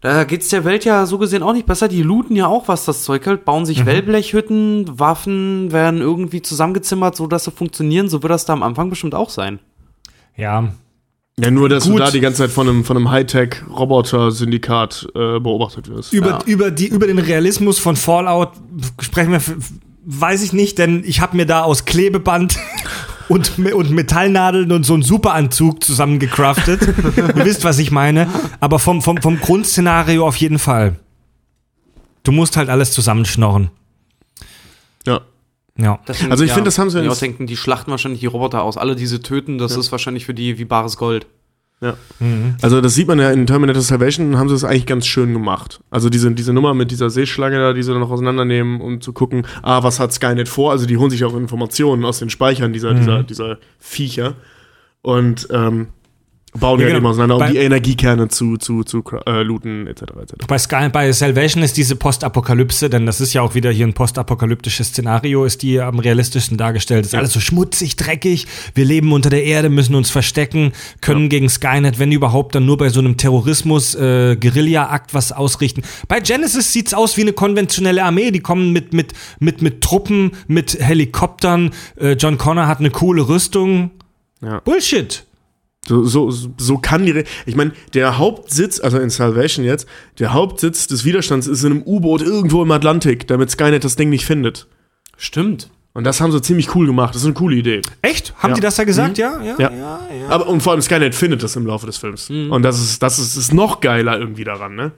Da 0.01 0.23
geht's 0.23 0.49
der 0.49 0.65
Welt 0.65 0.83
ja 0.83 1.05
so 1.05 1.19
gesehen 1.19 1.43
auch 1.43 1.53
nicht 1.53 1.67
besser. 1.67 1.87
Die 1.87 2.01
looten 2.01 2.35
ja 2.35 2.47
auch, 2.47 2.67
was 2.67 2.85
das 2.85 3.03
Zeug 3.03 3.23
hält, 3.25 3.45
bauen 3.45 3.67
sich 3.67 3.85
Wellblechhütten, 3.85 4.99
Waffen 4.99 5.71
werden 5.71 6.01
irgendwie 6.01 6.41
zusammengezimmert, 6.41 7.15
so 7.15 7.27
dass 7.27 7.43
sie 7.43 7.51
funktionieren. 7.51 8.09
So 8.09 8.23
wird 8.23 8.31
das 8.31 8.45
da 8.45 8.53
am 8.53 8.63
Anfang 8.63 8.89
bestimmt 8.89 9.13
auch 9.13 9.29
sein. 9.29 9.59
Ja. 10.35 10.73
Ja, 11.43 11.49
nur, 11.49 11.69
dass 11.69 11.85
Gut. 11.85 11.93
du 11.93 11.97
da 11.99 12.11
die 12.11 12.19
ganze 12.19 12.39
Zeit 12.43 12.51
von 12.51 12.69
einem, 12.69 12.83
von 12.83 12.97
einem 12.97 13.09
Hightech-Roboter-Syndikat 13.09 15.07
äh, 15.15 15.39
beobachtet 15.39 15.89
wirst. 15.89 16.13
Über, 16.13 16.27
Ja. 16.29 16.39
über, 16.45 16.69
die, 16.71 16.87
über 16.87 17.07
den 17.07 17.17
Realismus 17.19 17.79
von 17.79 17.95
Fallout 17.95 18.49
sprechen 18.99 19.31
wir, 19.31 19.41
weiß 20.05 20.43
ich 20.43 20.53
nicht, 20.53 20.77
denn 20.77 21.03
ich 21.05 21.19
habe 21.21 21.35
mir 21.37 21.45
da 21.45 21.63
aus 21.63 21.85
Klebeband 21.85 22.57
und, 23.27 23.57
und 23.57 23.91
Metallnadeln 23.91 24.71
und 24.71 24.85
so 24.85 24.93
einen 24.93 25.03
Superanzug 25.03 25.83
zusammengecraftet. 25.83 26.81
Ihr 27.17 27.45
wisst, 27.45 27.63
was 27.63 27.79
ich 27.79 27.89
meine. 27.91 28.27
Aber 28.59 28.77
vom, 28.77 29.01
vom, 29.01 29.17
vom 29.21 29.39
Grundszenario 29.39 30.27
auf 30.27 30.35
jeden 30.35 30.59
Fall. 30.59 30.97
Du 32.23 32.31
musst 32.31 32.55
halt 32.55 32.69
alles 32.69 32.91
zusammenschnorren. 32.91 33.71
Ja. 35.07 35.21
Ja. 35.77 35.99
Deswegen, 36.07 36.31
Also 36.31 36.43
ich 36.43 36.51
finde, 36.51 36.65
das 36.67 36.77
haben 36.77 36.89
sie 36.89 36.97
die 36.99 37.03
jetzt- 37.05 37.11
ausdenken, 37.13 37.47
die 37.47 37.57
schlachten 37.57 37.91
wahrscheinlich 37.91 38.19
die 38.19 38.25
Roboter 38.27 38.63
aus. 38.63 38.77
Alle 38.77 38.95
diese 38.95 39.21
töten, 39.21 39.57
das 39.57 39.75
ist 39.77 39.91
wahrscheinlich 39.91 40.25
für 40.25 40.33
die 40.33 40.57
wie 40.57 40.65
bares 40.65 40.97
Gold. 40.97 41.27
Ja. 41.83 41.95
Also 42.61 42.79
das 42.79 42.93
sieht 42.93 43.07
man 43.07 43.17
ja 43.17 43.31
in 43.31 43.47
Terminator 43.47 43.81
Salvation, 43.81 44.37
haben 44.37 44.49
sie 44.49 44.53
es 44.53 44.63
eigentlich 44.63 44.85
ganz 44.85 45.07
schön 45.07 45.33
gemacht. 45.33 45.79
Also 45.89 46.09
diese, 46.11 46.29
diese 46.31 46.53
Nummer 46.53 46.75
mit 46.75 46.91
dieser 46.91 47.09
Seeschlange 47.09 47.57
da, 47.57 47.73
die 47.73 47.81
sie 47.81 47.91
dann 47.91 48.01
noch 48.01 48.11
auseinandernehmen, 48.11 48.81
um 48.81 49.01
zu 49.01 49.13
gucken, 49.13 49.47
ah, 49.63 49.81
was 49.81 49.99
hat 49.99 50.13
Skynet 50.13 50.47
vor? 50.47 50.69
Also 50.71 50.85
die 50.85 50.97
holen 50.97 51.09
sich 51.09 51.23
auch 51.25 51.35
Informationen 51.35 52.05
aus 52.05 52.19
den 52.19 52.29
Speichern 52.29 52.71
dieser, 52.71 52.93
dieser, 52.93 53.23
dieser 53.23 53.57
Viecher 53.79 54.35
und 55.01 55.47
ähm, 55.51 55.87
bauen 56.59 56.79
Ja, 56.79 56.87
ja, 56.87 56.93
genau. 56.93 56.97
eben 56.99 57.05
auseinander, 57.07 57.35
um 57.35 57.39
Bei- 57.39 57.51
die 57.51 57.57
Energiekerne 57.57 58.27
zu, 58.27 58.57
zu, 58.57 58.83
zu 58.83 59.03
äh, 59.25 59.41
looten, 59.43 59.87
etc. 59.87 60.01
etc. 60.21 60.33
Bei, 60.47 60.57
Sky, 60.57 60.89
bei 60.91 61.11
Salvation 61.11 61.63
ist 61.63 61.77
diese 61.77 61.95
Postapokalypse, 61.95 62.89
denn 62.89 63.05
das 63.05 63.21
ist 63.21 63.33
ja 63.33 63.41
auch 63.41 63.55
wieder 63.55 63.71
hier 63.71 63.87
ein 63.87 63.93
postapokalyptisches 63.93 64.87
Szenario, 64.89 65.45
ist 65.45 65.61
die 65.61 65.79
am 65.79 65.99
realistischsten 65.99 66.57
dargestellt. 66.57 67.05
Ist 67.05 67.15
alles 67.15 67.31
so 67.33 67.39
schmutzig, 67.39 67.95
dreckig. 67.95 68.47
Wir 68.75 68.85
leben 68.85 69.13
unter 69.13 69.29
der 69.29 69.43
Erde, 69.45 69.69
müssen 69.69 69.95
uns 69.95 70.09
verstecken, 70.09 70.73
können 70.99 71.29
gegen 71.29 71.49
Skynet, 71.49 71.99
wenn 71.99 72.11
überhaupt, 72.11 72.53
dann 72.55 72.65
nur 72.65 72.77
bei 72.77 72.89
so 72.89 72.99
einem 72.99 73.15
Terrorismus, 73.17 73.95
äh, 73.95 74.35
Guerilla-Akt 74.35 75.13
was 75.13 75.31
ausrichten. 75.31 75.83
Bei 76.07 76.19
Genesis 76.19 76.73
sieht's 76.73 76.93
aus 76.93 77.15
wie 77.17 77.21
eine 77.21 77.33
konventionelle 77.33 78.03
Armee. 78.03 78.31
Die 78.31 78.41
kommen 78.41 78.73
mit, 78.73 78.93
mit, 78.93 79.13
mit, 79.39 79.61
mit 79.61 79.81
Truppen, 79.81 80.31
mit 80.47 80.77
Helikoptern. 80.79 81.71
Äh, 81.99 82.13
John 82.13 82.37
Connor 82.37 82.67
hat 82.67 82.79
eine 82.79 82.89
coole 82.89 83.27
Rüstung. 83.27 83.91
Ja. 84.41 84.59
Bullshit. 84.59 85.25
So, 85.87 86.03
so, 86.03 86.31
so 86.57 86.77
kann 86.77 87.05
die. 87.05 87.11
Re 87.11 87.23
ich 87.45 87.55
meine, 87.55 87.71
der 87.93 88.17
Hauptsitz, 88.19 88.79
also 88.79 88.99
in 88.99 89.09
Salvation 89.09 89.65
jetzt, 89.65 89.87
der 90.19 90.33
Hauptsitz 90.33 90.87
des 90.87 91.05
Widerstands 91.05 91.47
ist 91.47 91.63
in 91.63 91.71
einem 91.71 91.83
U-Boot 91.83 92.21
irgendwo 92.21 92.61
im 92.61 92.71
Atlantik, 92.71 93.27
damit 93.27 93.49
Skynet 93.49 93.83
das 93.83 93.95
Ding 93.95 94.09
nicht 94.09 94.25
findet. 94.25 94.67
Stimmt. 95.17 95.69
Und 95.93 96.05
das 96.05 96.21
haben 96.21 96.31
sie 96.31 96.41
ziemlich 96.41 96.73
cool 96.75 96.85
gemacht. 96.85 97.13
Das 97.15 97.21
ist 97.21 97.25
eine 97.25 97.33
coole 97.33 97.55
Idee. 97.57 97.81
Echt? 98.01 98.33
Haben 98.37 98.51
Ja. 98.51 98.55
die 98.55 98.61
das 98.61 98.75
da 98.75 98.85
gesagt? 98.85 99.17
Ja, 99.17 99.41
ja, 99.41 99.55
Ja. 99.59 99.71
ja. 99.71 99.99
ja. 100.21 100.29
Aber 100.29 100.47
und 100.47 100.61
vor 100.61 100.71
allem 100.71 100.81
Skynet 100.81 101.13
findet 101.15 101.43
das 101.43 101.55
im 101.57 101.65
Laufe 101.65 101.85
des 101.85 101.97
Films. 101.97 102.29
Und 102.29 102.61
das 102.61 102.79
ist, 102.79 103.03
das 103.03 103.19
ist, 103.19 103.35
ist 103.35 103.53
noch 103.53 103.81
geiler 103.81 104.17
irgendwie 104.17 104.45
daran, 104.45 104.75
ne? 104.75 104.91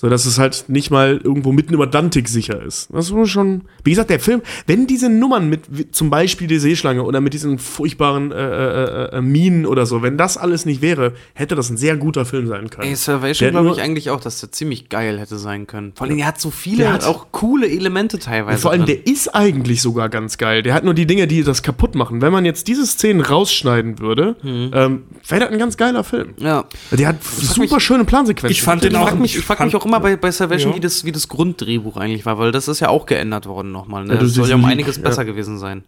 So 0.00 0.08
dass 0.08 0.24
es 0.24 0.38
halt 0.38 0.64
nicht 0.68 0.90
mal 0.90 1.20
irgendwo 1.22 1.52
mitten 1.52 1.74
über 1.74 1.84
Atlantik 1.84 2.26
sicher 2.26 2.62
ist. 2.62 2.88
Das 2.90 3.10
ist 3.10 3.28
schon. 3.28 3.64
Wie 3.84 3.90
gesagt, 3.90 4.08
der 4.08 4.18
Film, 4.18 4.40
wenn 4.66 4.86
diese 4.86 5.10
Nummern 5.10 5.50
mit 5.50 5.94
zum 5.94 6.08
Beispiel 6.08 6.46
die 6.46 6.58
Seeschlange 6.58 7.02
oder 7.02 7.20
mit 7.20 7.34
diesen 7.34 7.58
furchtbaren 7.58 8.32
äh, 8.32 8.36
äh, 8.36 9.16
äh, 9.16 9.20
Minen 9.20 9.66
oder 9.66 9.84
so, 9.84 10.00
wenn 10.02 10.16
das 10.16 10.38
alles 10.38 10.64
nicht 10.64 10.80
wäre, 10.80 11.12
hätte 11.34 11.54
das 11.54 11.68
ein 11.68 11.76
sehr 11.76 11.98
guter 11.98 12.24
Film 12.24 12.46
sein 12.48 12.70
können. 12.70 12.84
Ey, 12.84 12.88
Der 12.90 12.96
Salvation 12.96 13.50
glaube 13.50 13.72
ich 13.72 13.82
eigentlich 13.82 14.08
auch, 14.08 14.20
dass 14.20 14.40
der 14.40 14.50
ziemlich 14.52 14.88
geil 14.88 15.18
hätte 15.20 15.36
sein 15.36 15.66
können. 15.66 15.92
Vor 15.94 16.06
allem, 16.06 16.18
er 16.18 16.26
hat 16.28 16.40
so 16.40 16.50
viele, 16.50 16.78
Der 16.84 16.92
hat- 16.94 17.04
auch 17.04 17.26
coole 17.30 17.68
Elemente 17.68 18.18
teilweise. 18.18 18.56
Vor 18.62 18.70
allem, 18.70 18.86
drin. 18.86 19.00
der 19.04 19.12
ist 19.12 19.28
eigentlich 19.34 19.82
sogar 19.82 20.08
ganz 20.08 20.38
geil. 20.38 20.62
Der 20.62 20.72
hat 20.72 20.82
nur 20.84 20.94
die 20.94 21.06
Dinge, 21.06 21.26
die 21.26 21.42
das 21.44 21.62
kaputt 21.62 21.94
machen. 21.94 22.22
Wenn 22.22 22.32
man 22.32 22.46
jetzt 22.46 22.68
diese 22.68 22.86
Szenen 22.86 23.20
rausschneiden 23.20 23.98
würde, 23.98 24.36
ähm, 24.42 25.02
wäre 25.28 25.40
das 25.42 25.50
ein 25.50 25.58
ganz 25.58 25.76
geiler 25.76 26.04
Film. 26.04 26.32
Ja. 26.38 26.64
Der 26.90 27.08
hat 27.08 27.22
super 27.22 27.74
mich- 27.74 27.82
schöne 27.82 28.04
Plansequenzen. 28.06 28.50
Ich 28.52 28.62
fand 28.62 28.82
Ich 28.82 28.88
den 28.90 28.96
auch. 28.96 29.08
frage 29.08 29.20
mich, 29.20 29.36
ich 29.36 29.44
frag 29.44 29.60
mich 29.62 29.76
auch 29.76 29.89
immer 29.90 30.00
bei, 30.00 30.16
bei 30.16 30.30
Salvation, 30.30 30.72
Ja. 30.72 30.76
wie, 30.76 30.80
das, 30.80 31.04
wie 31.04 31.12
das 31.12 31.28
Grunddrehbuch 31.28 31.96
eigentlich 31.96 32.24
war, 32.26 32.38
weil 32.38 32.52
das 32.52 32.68
ist 32.68 32.80
ja 32.80 32.88
auch 32.88 33.06
geändert 33.06 33.46
worden 33.46 33.72
nochmal. 33.72 34.04
Ne? 34.04 34.14
Ja, 34.14 34.20
das 34.20 34.34
soll 34.34 34.48
ja 34.48 34.54
um 34.54 34.64
einiges 34.64 34.96
ja. 34.96 35.02
besser 35.02 35.24
gewesen 35.24 35.58
sein. 35.58 35.84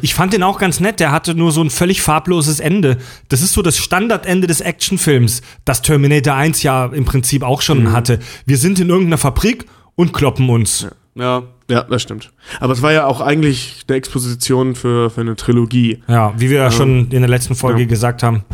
Ich 0.00 0.14
fand 0.14 0.32
den 0.32 0.42
auch 0.42 0.58
ganz 0.58 0.80
nett. 0.80 1.00
Der 1.00 1.12
hatte 1.12 1.34
nur 1.34 1.52
so 1.52 1.62
ein 1.62 1.70
völlig 1.70 2.00
farbloses 2.00 2.60
Ende. 2.60 2.96
Das 3.28 3.42
ist 3.42 3.52
so 3.52 3.60
das 3.60 3.76
Standardende 3.76 4.46
des 4.46 4.60
Actionfilms, 4.60 5.42
das 5.64 5.82
Terminator 5.82 6.34
1 6.34 6.62
ja 6.62 6.86
im 6.86 7.04
Prinzip 7.04 7.42
auch 7.42 7.60
schon 7.60 7.92
hatte. 7.92 8.18
Wir 8.46 8.56
sind 8.56 8.80
in 8.80 8.88
irgendeiner 8.88 9.18
Fabrik 9.18 9.66
und 9.94 10.12
kloppen 10.12 10.48
uns. 10.48 10.88
Ja. 11.14 11.42
Ja, 11.68 11.82
das 11.82 12.02
stimmt. 12.02 12.30
Aber 12.60 12.72
es 12.72 12.82
war 12.82 12.92
ja 12.92 13.06
auch 13.06 13.20
eigentlich 13.20 13.84
eine 13.88 13.96
Exposition 13.96 14.76
für, 14.76 15.10
für 15.10 15.20
eine 15.20 15.34
Trilogie. 15.34 16.02
Ja, 16.06 16.32
wie 16.36 16.48
wir 16.48 16.58
ja 16.58 16.70
schon 16.70 17.10
in 17.10 17.20
der 17.20 17.28
letzten 17.28 17.56
Folge 17.56 17.86
gesagt 17.86 18.22
haben. 18.22 18.44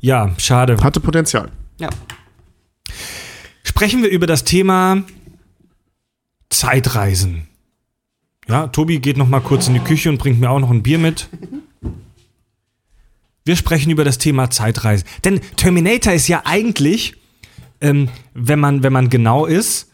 Ja, 0.00 0.30
schade. 0.38 0.76
Hatte 0.82 0.98
Potenzial. 0.98 1.48
Ja. 1.78 1.90
Sprechen 3.70 4.02
wir 4.02 4.10
über 4.10 4.26
das 4.26 4.42
Thema 4.42 5.04
Zeitreisen. 6.48 7.46
Ja, 8.48 8.66
Tobi 8.66 8.98
geht 8.98 9.16
noch 9.16 9.28
mal 9.28 9.38
kurz 9.38 9.68
in 9.68 9.74
die 9.74 9.80
Küche 9.80 10.08
und 10.08 10.18
bringt 10.18 10.40
mir 10.40 10.50
auch 10.50 10.58
noch 10.58 10.72
ein 10.72 10.82
Bier 10.82 10.98
mit. 10.98 11.28
Wir 13.44 13.54
sprechen 13.54 13.90
über 13.90 14.02
das 14.02 14.18
Thema 14.18 14.50
Zeitreisen. 14.50 15.06
Denn 15.22 15.40
Terminator 15.54 16.12
ist 16.12 16.26
ja 16.26 16.42
eigentlich, 16.46 17.14
ähm, 17.80 18.08
wenn, 18.34 18.58
man, 18.58 18.82
wenn 18.82 18.92
man 18.92 19.08
genau 19.08 19.46
ist, 19.46 19.92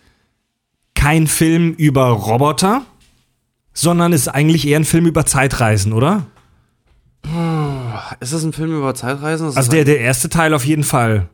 kein 0.94 1.26
Film 1.26 1.74
über 1.74 2.08
Roboter, 2.08 2.86
sondern 3.74 4.14
ist 4.14 4.28
eigentlich 4.28 4.66
eher 4.66 4.80
ein 4.80 4.86
Film 4.86 5.04
über 5.04 5.26
Zeitreisen, 5.26 5.92
oder? 5.92 6.26
Ist 8.20 8.32
das 8.32 8.42
ein 8.44 8.52
Film 8.52 8.76
über 8.76 8.94
Zeitreisen? 8.94 9.46
Das 9.46 9.56
Also 9.56 9.70
der, 9.70 9.84
der 9.84 10.00
erste 10.00 10.28
Teil 10.28 10.54
auf 10.54 10.64
jeden 10.64 10.82
Fall. 10.84 11.28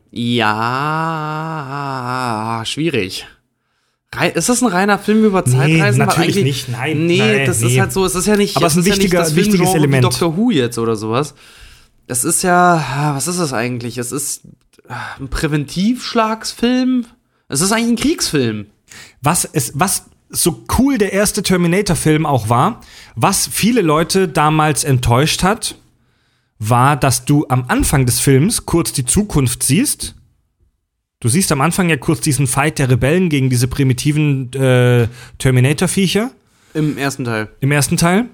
Ja, 1.33 2.61
schwierig. 2.65 3.27
Ist 4.35 4.47
das 4.49 4.61
ein 4.61 4.67
reiner 4.67 4.99
Film 4.99 5.25
über 5.25 5.43
Zeitreisen? 5.43 5.99
Weil 5.99 6.07
natürlich 6.07 6.43
nicht. 6.43 6.69
Nein, 6.69 7.07
Nee, 7.07 7.17
nein, 7.17 7.45
das 7.47 7.61
nee. 7.61 7.73
ist 7.73 7.79
halt 7.79 7.91
so, 7.91 8.05
es 8.05 8.13
ist 8.13 8.27
ja 8.27 8.35
nicht, 8.35 8.55
Aber 8.57 8.67
es 8.67 8.75
ist 8.75 8.85
ein 8.85 8.89
ja 8.89 8.93
wichtiger- 8.95 9.19
nicht 9.19 9.29
das 9.31 9.35
wichtiges 9.35 9.73
Element. 9.73 10.03
Doctor 10.03 10.37
Who 10.37 10.51
jetzt 10.51 10.77
oder 10.77 10.95
sowas. 10.95 11.33
Es 12.05 12.23
ist 12.23 12.43
ja, 12.43 13.13
was 13.15 13.27
ist 13.27 13.39
das 13.39 13.53
eigentlich? 13.53 13.97
Es 13.97 14.11
ist 14.11 14.41
ah, 14.87 14.95
ein 15.19 15.29
Präventivschlagsfilm. 15.29 17.05
Es 17.47 17.61
ist 17.61 17.71
eigentlich 17.71 17.89
ein 17.89 17.95
Kriegsfilm. 17.95 18.67
Was, 19.21 19.45
es, 19.51 19.71
was 19.75 20.05
so 20.29 20.63
cool 20.77 20.97
der 20.99 21.13
erste 21.13 21.41
Terminator-Film 21.41 22.25
auch 22.27 22.49
war, 22.49 22.81
was 23.15 23.47
viele 23.51 23.81
Leute 23.81 24.27
damals 24.27 24.83
enttäuscht 24.83 25.41
hat, 25.43 25.75
war, 26.69 26.95
dass 26.97 27.25
du 27.25 27.45
am 27.49 27.65
Anfang 27.67 28.05
des 28.05 28.19
Films 28.19 28.65
kurz 28.65 28.93
die 28.93 29.05
Zukunft 29.05 29.63
siehst. 29.63 30.15
Du 31.19 31.29
siehst 31.29 31.51
am 31.51 31.61
Anfang 31.61 31.89
ja 31.89 31.97
kurz 31.97 32.19
diesen 32.21 32.47
Fight 32.47 32.79
der 32.79 32.89
Rebellen 32.89 33.29
gegen 33.29 33.49
diese 33.49 33.67
primitiven 33.67 34.51
äh, 34.53 35.07
Terminator-Viecher 35.37 36.31
Im 36.73 36.97
ersten 36.97 37.23
Teil. 37.23 37.49
im 37.61 37.71
ersten 37.71 37.97
Teil. 37.97 38.25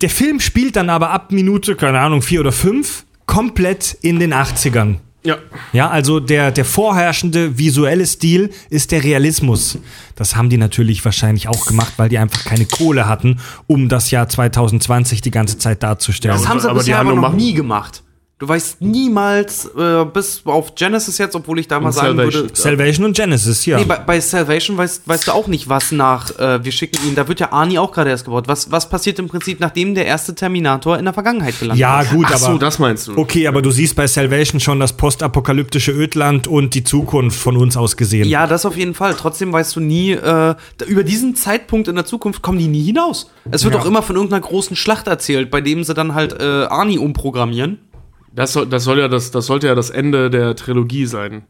Der 0.00 0.10
Film 0.10 0.40
spielt 0.40 0.76
dann 0.76 0.90
aber 0.90 1.10
ab 1.10 1.30
Minute, 1.30 1.76
keine 1.76 2.00
Ahnung, 2.00 2.22
vier 2.22 2.40
oder 2.40 2.52
fünf, 2.52 3.04
komplett 3.26 3.96
in 4.02 4.18
den 4.18 4.34
80ern. 4.34 4.96
Ja. 5.26 5.38
Ja, 5.72 5.88
also 5.88 6.20
der, 6.20 6.50
der 6.52 6.64
vorherrschende 6.66 7.58
visuelle 7.58 8.06
Stil 8.06 8.50
ist 8.70 8.92
der 8.92 9.02
Realismus. 9.02 9.78
Das 10.16 10.36
haben 10.36 10.50
die 10.50 10.58
natürlich 10.58 11.04
wahrscheinlich 11.04 11.48
auch 11.48 11.66
gemacht, 11.66 11.94
weil 11.96 12.08
die 12.10 12.18
einfach 12.18 12.44
keine 12.44 12.66
Kohle 12.66 13.08
hatten, 13.08 13.40
um 13.66 13.88
das 13.88 14.10
Jahr 14.10 14.28
2020 14.28 15.22
die 15.22 15.30
ganze 15.30 15.58
Zeit 15.58 15.82
darzustellen. 15.82 16.36
Das 16.36 16.46
haben 16.48 16.60
sie 16.60 16.68
aber 16.68 16.82
aber 16.92 16.98
Handlung 17.00 17.16
noch 17.16 17.28
machen- 17.30 17.36
nie 17.38 17.54
gemacht. 17.54 18.02
Du 18.40 18.48
weißt 18.48 18.80
niemals, 18.82 19.64
äh, 19.78 20.04
bis 20.12 20.42
auf 20.44 20.74
Genesis 20.74 21.18
jetzt, 21.18 21.36
obwohl 21.36 21.60
ich 21.60 21.68
da 21.68 21.78
mal 21.78 21.86
Und 21.86 21.92
sagen 21.92 22.16
Salvation. 22.16 22.42
würde. 22.42 22.56
Salvation 22.56 23.06
und 23.06 23.16
Genesis, 23.16 23.64
ja. 23.64 23.78
Nee, 23.78 23.84
bei, 23.84 23.98
bei 23.98 24.18
Salvation 24.20 24.76
weißt, 24.76 25.06
weißt 25.06 25.28
du 25.28 25.32
auch 25.32 25.46
nicht, 25.46 25.68
was 25.68 25.92
nach, 25.92 26.36
äh, 26.36 26.64
wir 26.64 26.72
schicken 26.72 26.98
ihn, 27.06 27.14
da 27.14 27.28
wird 27.28 27.38
ja 27.38 27.52
Arnie 27.52 27.78
auch 27.78 27.92
gerade 27.92 28.10
erst 28.10 28.24
gebaut. 28.24 28.48
Was, 28.48 28.72
was 28.72 28.88
passiert 28.90 29.20
im 29.20 29.28
Prinzip, 29.28 29.60
nachdem 29.60 29.94
der 29.94 30.06
erste 30.06 30.34
Terminator 30.34 30.98
in 30.98 31.04
der 31.04 31.14
Vergangenheit 31.14 31.58
gelandet 31.60 31.80
ja, 31.80 32.00
ist? 32.02 32.10
gut, 32.10 32.26
Ach 32.28 32.36
so, 32.38 32.46
aber. 32.46 32.58
das 32.58 32.80
meinst 32.80 33.06
du. 33.06 33.16
Okay, 33.16 33.46
aber 33.46 33.62
du 33.62 33.70
siehst 33.70 33.94
bei 33.94 34.08
Salvation 34.08 34.58
schon 34.58 34.80
das 34.80 34.94
postapokalyptische 34.94 35.92
Ödland 35.92 36.48
und 36.48 36.74
die 36.74 36.82
Zukunft 36.82 37.38
von 37.38 37.56
uns 37.56 37.76
aus 37.76 37.96
gesehen. 37.96 38.28
Ja, 38.28 38.48
das 38.48 38.66
auf 38.66 38.76
jeden 38.76 38.94
Fall. 38.94 39.14
Trotzdem 39.14 39.52
weißt 39.52 39.76
du 39.76 39.80
nie, 39.80 40.10
äh, 40.10 40.56
über 40.88 41.04
diesen 41.04 41.36
Zeitpunkt 41.36 41.86
in 41.86 41.94
der 41.94 42.04
Zukunft 42.04 42.42
kommen 42.42 42.58
die 42.58 42.66
nie 42.66 42.82
hinaus. 42.82 43.30
Es 43.52 43.62
wird 43.62 43.74
Ja. 43.74 43.80
auch 43.80 43.86
immer 43.86 44.02
von 44.02 44.16
irgendeiner 44.16 44.42
großen 44.42 44.74
Schlacht 44.74 45.06
erzählt, 45.06 45.52
bei 45.52 45.60
dem 45.60 45.84
sie 45.84 45.94
dann 45.94 46.14
halt 46.14 46.32
äh, 46.40 46.42
Arnie 46.64 46.98
umprogrammieren. 46.98 47.78
Das, 48.34 48.52
soll, 48.52 48.66
das, 48.66 48.84
soll 48.84 48.98
ja 48.98 49.08
das, 49.08 49.30
das 49.30 49.46
sollte 49.46 49.66
ja 49.68 49.74
das 49.74 49.90
Ende 49.90 50.28
der 50.30 50.56
Trilogie 50.56 51.06
sein. 51.06 51.44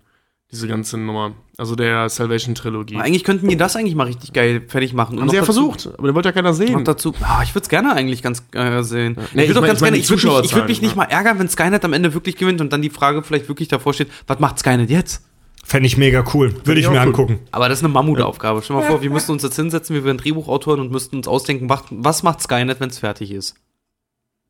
Diese 0.52 0.68
ganze 0.68 0.98
Nummer. 0.98 1.32
Also 1.56 1.74
der 1.74 2.08
Salvation-Trilogie. 2.08 2.96
Eigentlich 2.96 3.24
könnten 3.24 3.48
die 3.48 3.56
das 3.56 3.74
eigentlich 3.74 3.94
mal 3.94 4.04
richtig 4.06 4.32
geil 4.34 4.62
fertig 4.68 4.92
machen. 4.92 5.14
Und 5.16 5.22
Haben 5.22 5.30
sie 5.30 5.36
ja 5.36 5.42
dazu- 5.42 5.52
versucht, 5.72 5.98
aber 5.98 6.06
den 6.08 6.14
wollte 6.14 6.28
ja 6.28 6.32
keiner 6.32 6.52
sehen. 6.52 6.84
dazu, 6.84 7.12
ah, 7.22 7.40
ich 7.42 7.54
würde 7.54 7.62
es 7.64 7.68
gerne 7.68 7.92
eigentlich 7.94 8.22
ganz 8.22 8.44
äh, 8.52 8.82
sehen. 8.82 9.16
Nee, 9.32 9.42
ich 9.44 9.48
würde 9.48 9.60
auch 9.60 9.62
mein- 9.62 9.68
ganz 9.68 9.78
ich 9.78 9.82
mein 9.82 9.92
gerne, 9.94 9.96
ich 10.04 10.10
würde 10.10 10.26
mich, 10.42 10.44
ich 10.50 10.54
würd 10.54 10.68
mich 10.68 10.82
nicht 10.82 10.90
ja. 10.92 10.96
mal 10.96 11.04
ärgern, 11.04 11.38
wenn 11.38 11.48
Skynet 11.48 11.84
am 11.84 11.92
Ende 11.94 12.12
wirklich 12.14 12.36
gewinnt 12.36 12.60
und 12.60 12.72
dann 12.72 12.82
die 12.82 12.90
Frage 12.90 13.22
vielleicht 13.22 13.48
wirklich 13.48 13.68
davor 13.68 13.94
steht, 13.94 14.08
was 14.26 14.38
macht 14.38 14.58
Skynet 14.60 14.90
jetzt? 14.90 15.24
Fände 15.64 15.86
ich 15.86 15.96
mega 15.96 16.22
cool. 16.34 16.54
Würde 16.64 16.78
ich 16.78 16.86
ich 16.86 16.92
mir 16.92 16.98
gut. 16.98 17.06
angucken. 17.06 17.38
Aber 17.50 17.68
das 17.70 17.78
ist 17.78 17.84
eine 17.84 17.92
Mammutaufgabe. 17.94 18.60
Stell 18.62 18.76
dir 18.76 18.82
mal 18.82 18.88
vor, 18.88 19.02
wir 19.02 19.10
müssten 19.10 19.32
uns 19.32 19.42
jetzt 19.42 19.56
hinsetzen, 19.56 19.94
wir 19.96 20.04
wären 20.04 20.18
Drehbuchautoren 20.18 20.78
und 20.80 20.92
müssten 20.92 21.16
uns 21.16 21.26
ausdenken, 21.26 21.68
was- 21.70 21.84
was 21.90 22.22
macht 22.22 22.42
Skynet, 22.42 22.78
wenn 22.80 22.90
es 22.90 22.98
fertig 22.98 23.32
ist. 23.32 23.54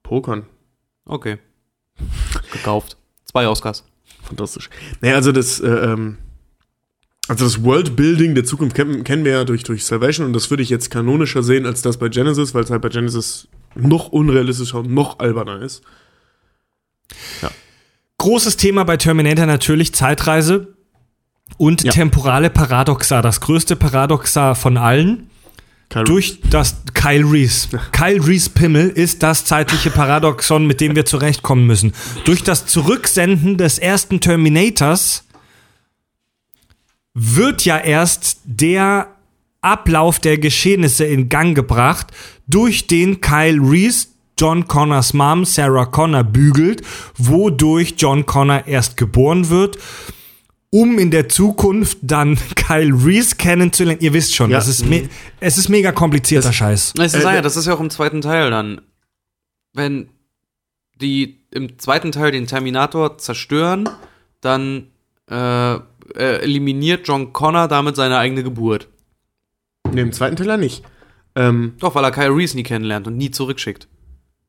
Pokern. 0.02 0.44
Okay. 1.06 1.38
Gekauft. 2.52 2.96
Zwei 3.24 3.46
Oscars. 3.48 3.84
Fantastisch. 4.22 4.70
Naja, 5.00 5.16
also 5.16 5.32
das, 5.32 5.60
äh, 5.60 5.66
ähm, 5.68 6.18
also 7.28 7.44
das 7.44 7.62
Worldbuilding 7.62 8.34
der 8.34 8.44
Zukunft 8.44 8.74
kennen, 8.76 9.04
kennen 9.04 9.24
wir 9.24 9.32
ja 9.32 9.44
durch, 9.44 9.62
durch 9.64 9.84
Salvation 9.84 10.26
und 10.26 10.32
das 10.32 10.50
würde 10.50 10.62
ich 10.62 10.70
jetzt 10.70 10.90
kanonischer 10.90 11.42
sehen 11.42 11.66
als 11.66 11.82
das 11.82 11.96
bei 11.98 12.08
Genesis, 12.08 12.54
weil 12.54 12.64
es 12.64 12.70
halt 12.70 12.82
bei 12.82 12.88
Genesis 12.88 13.48
noch 13.74 14.08
unrealistischer 14.08 14.78
und 14.78 14.92
noch 14.92 15.18
alberner 15.18 15.60
ist. 15.62 15.82
Großes 18.18 18.56
Thema 18.56 18.84
bei 18.84 18.96
Terminator 18.96 19.46
natürlich 19.46 19.94
Zeitreise 19.94 20.74
und 21.58 21.82
Ja. 21.84 21.92
temporale 21.92 22.48
Paradoxa. 22.50 23.20
Das 23.22 23.40
größte 23.40 23.76
Paradoxa 23.76 24.54
von 24.54 24.76
allen. 24.76 25.28
Kyle 25.94 26.04
Durch 26.04 26.40
das 26.50 26.74
Kyle 26.92 27.24
Reese. 27.24 27.68
Kyle 27.92 28.26
Reese 28.26 28.50
Pimmel 28.50 28.88
ist 28.88 29.22
das 29.22 29.44
zeitliche 29.44 29.90
Paradoxon, 29.90 30.66
mit 30.66 30.80
dem 30.80 30.96
wir 30.96 31.04
zurechtkommen 31.04 31.68
müssen. 31.68 31.92
Durch 32.24 32.42
das 32.42 32.66
Zurücksenden 32.66 33.58
des 33.58 33.78
ersten 33.78 34.18
Terminators 34.18 35.24
wird 37.14 37.64
ja 37.64 37.78
erst 37.78 38.40
der 38.42 39.06
Ablauf 39.60 40.18
der 40.18 40.38
Geschehnisse 40.38 41.04
in 41.04 41.28
Gang 41.28 41.54
gebracht, 41.54 42.08
durch 42.48 42.88
den 42.88 43.20
Kyle 43.20 43.60
Reese 43.62 44.08
John 44.36 44.66
Connors 44.66 45.14
Mom 45.14 45.44
Sarah 45.44 45.86
Connor 45.86 46.24
bügelt, 46.24 46.82
wodurch 47.16 47.94
John 47.96 48.26
Connor 48.26 48.66
erst 48.66 48.96
geboren 48.96 49.48
wird, 49.48 49.78
um 50.74 50.98
in 50.98 51.12
der 51.12 51.28
Zukunft 51.28 51.98
dann 52.02 52.36
Kyle 52.56 52.92
Reese 52.92 53.36
kennenzulernen. 53.36 54.00
Ihr 54.00 54.12
wisst 54.12 54.34
schon, 54.34 54.50
Ja. 54.50 54.56
das 54.58 54.66
ist 54.66 54.84
me 54.84 55.08
es 55.38 55.56
ist 55.56 55.68
mega 55.68 55.92
komplizierter 55.92 56.52
Scheiß. 56.52 56.94
Das 56.96 57.14
ist, 57.14 57.24
Äh, 57.24 57.34
ja, 57.36 57.40
das 57.42 57.56
ist 57.56 57.66
ja 57.66 57.74
auch 57.74 57.80
im 57.80 57.90
zweiten 57.90 58.20
Teil 58.20 58.50
dann. 58.50 58.80
Wenn 59.72 60.08
die 61.00 61.44
im 61.52 61.78
zweiten 61.78 62.10
Teil 62.10 62.32
den 62.32 62.46
Terminator 62.48 63.18
zerstören, 63.18 63.88
dann 64.40 64.88
äh, 65.30 65.74
äh, 65.74 65.80
eliminiert 66.42 67.06
John 67.06 67.32
Connor 67.32 67.68
damit 67.68 67.94
seine 67.94 68.18
eigene 68.18 68.42
Geburt. 68.42 68.88
Nee, 69.92 70.00
im 70.00 70.12
zweiten 70.12 70.34
Teil 70.34 70.48
ja 70.48 70.56
nicht. 70.56 70.82
Ähm, 71.36 71.74
Doch, 71.78 71.94
weil 71.94 72.04
er 72.04 72.10
Kyle 72.10 72.34
Reese 72.34 72.56
nie 72.56 72.62
kennenlernt 72.64 73.06
und 73.06 73.16
nie 73.16 73.30
zurückschickt. 73.30 73.86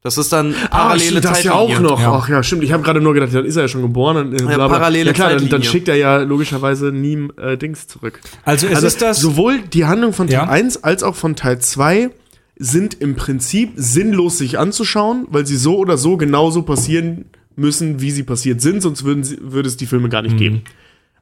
Das 0.05 0.19
ist 0.19 0.31
dann 0.31 0.53
ah, 0.69 0.89
parallele 0.89 1.09
stimmt, 1.09 1.25
das 1.25 1.43
ja 1.43 1.53
auch 1.53 1.79
noch. 1.79 1.99
Ja. 1.99 2.13
Ach 2.13 2.29
ja, 2.29 2.43
stimmt. 2.43 2.63
Ich 2.63 2.71
habe 2.71 2.83
gerade 2.83 3.01
nur 3.01 3.15
gedacht, 3.15 3.33
dann 3.33 3.43
ist 3.43 3.55
er 3.55 3.63
ja 3.63 3.67
schon 3.67 3.81
geboren. 3.81 4.17
Und, 4.17 4.39
äh, 4.39 4.43
bla. 4.43 4.67
parallele 4.67 5.07
ja, 5.07 5.13
klar, 5.13 5.33
dann, 5.33 5.49
dann 5.49 5.63
schickt 5.63 5.87
er 5.87 5.95
ja 5.95 6.17
logischerweise 6.17 6.91
nie 6.91 7.27
äh, 7.37 7.57
Dings 7.57 7.87
zurück. 7.87 8.21
Also 8.43 8.67
es 8.67 8.75
also 8.75 8.85
ist 8.85 9.01
das 9.01 9.19
sowohl 9.19 9.61
die 9.61 9.85
Handlung 9.85 10.13
von 10.13 10.27
Teil 10.27 10.35
Ja. 10.35 10.47
1 10.47 10.83
als 10.83 11.01
auch 11.01 11.15
von 11.15 11.35
Teil 11.35 11.57
2 11.57 12.11
sind 12.55 13.01
im 13.01 13.15
Prinzip 13.15 13.71
sinnlos 13.77 14.37
sich 14.37 14.59
anzuschauen, 14.59 15.25
weil 15.31 15.47
sie 15.47 15.57
so 15.57 15.75
oder 15.75 15.97
so 15.97 16.17
genauso 16.17 16.61
passieren 16.61 17.25
müssen, 17.55 17.99
wie 17.99 18.11
sie 18.11 18.21
passiert 18.21 18.61
sind, 18.61 18.83
sonst 18.83 19.05
würden 19.05 19.23
sie, 19.23 19.39
würde 19.41 19.67
es 19.67 19.75
die 19.75 19.87
Filme 19.87 20.09
gar 20.09 20.21
nicht 20.21 20.37
geben. 20.37 20.61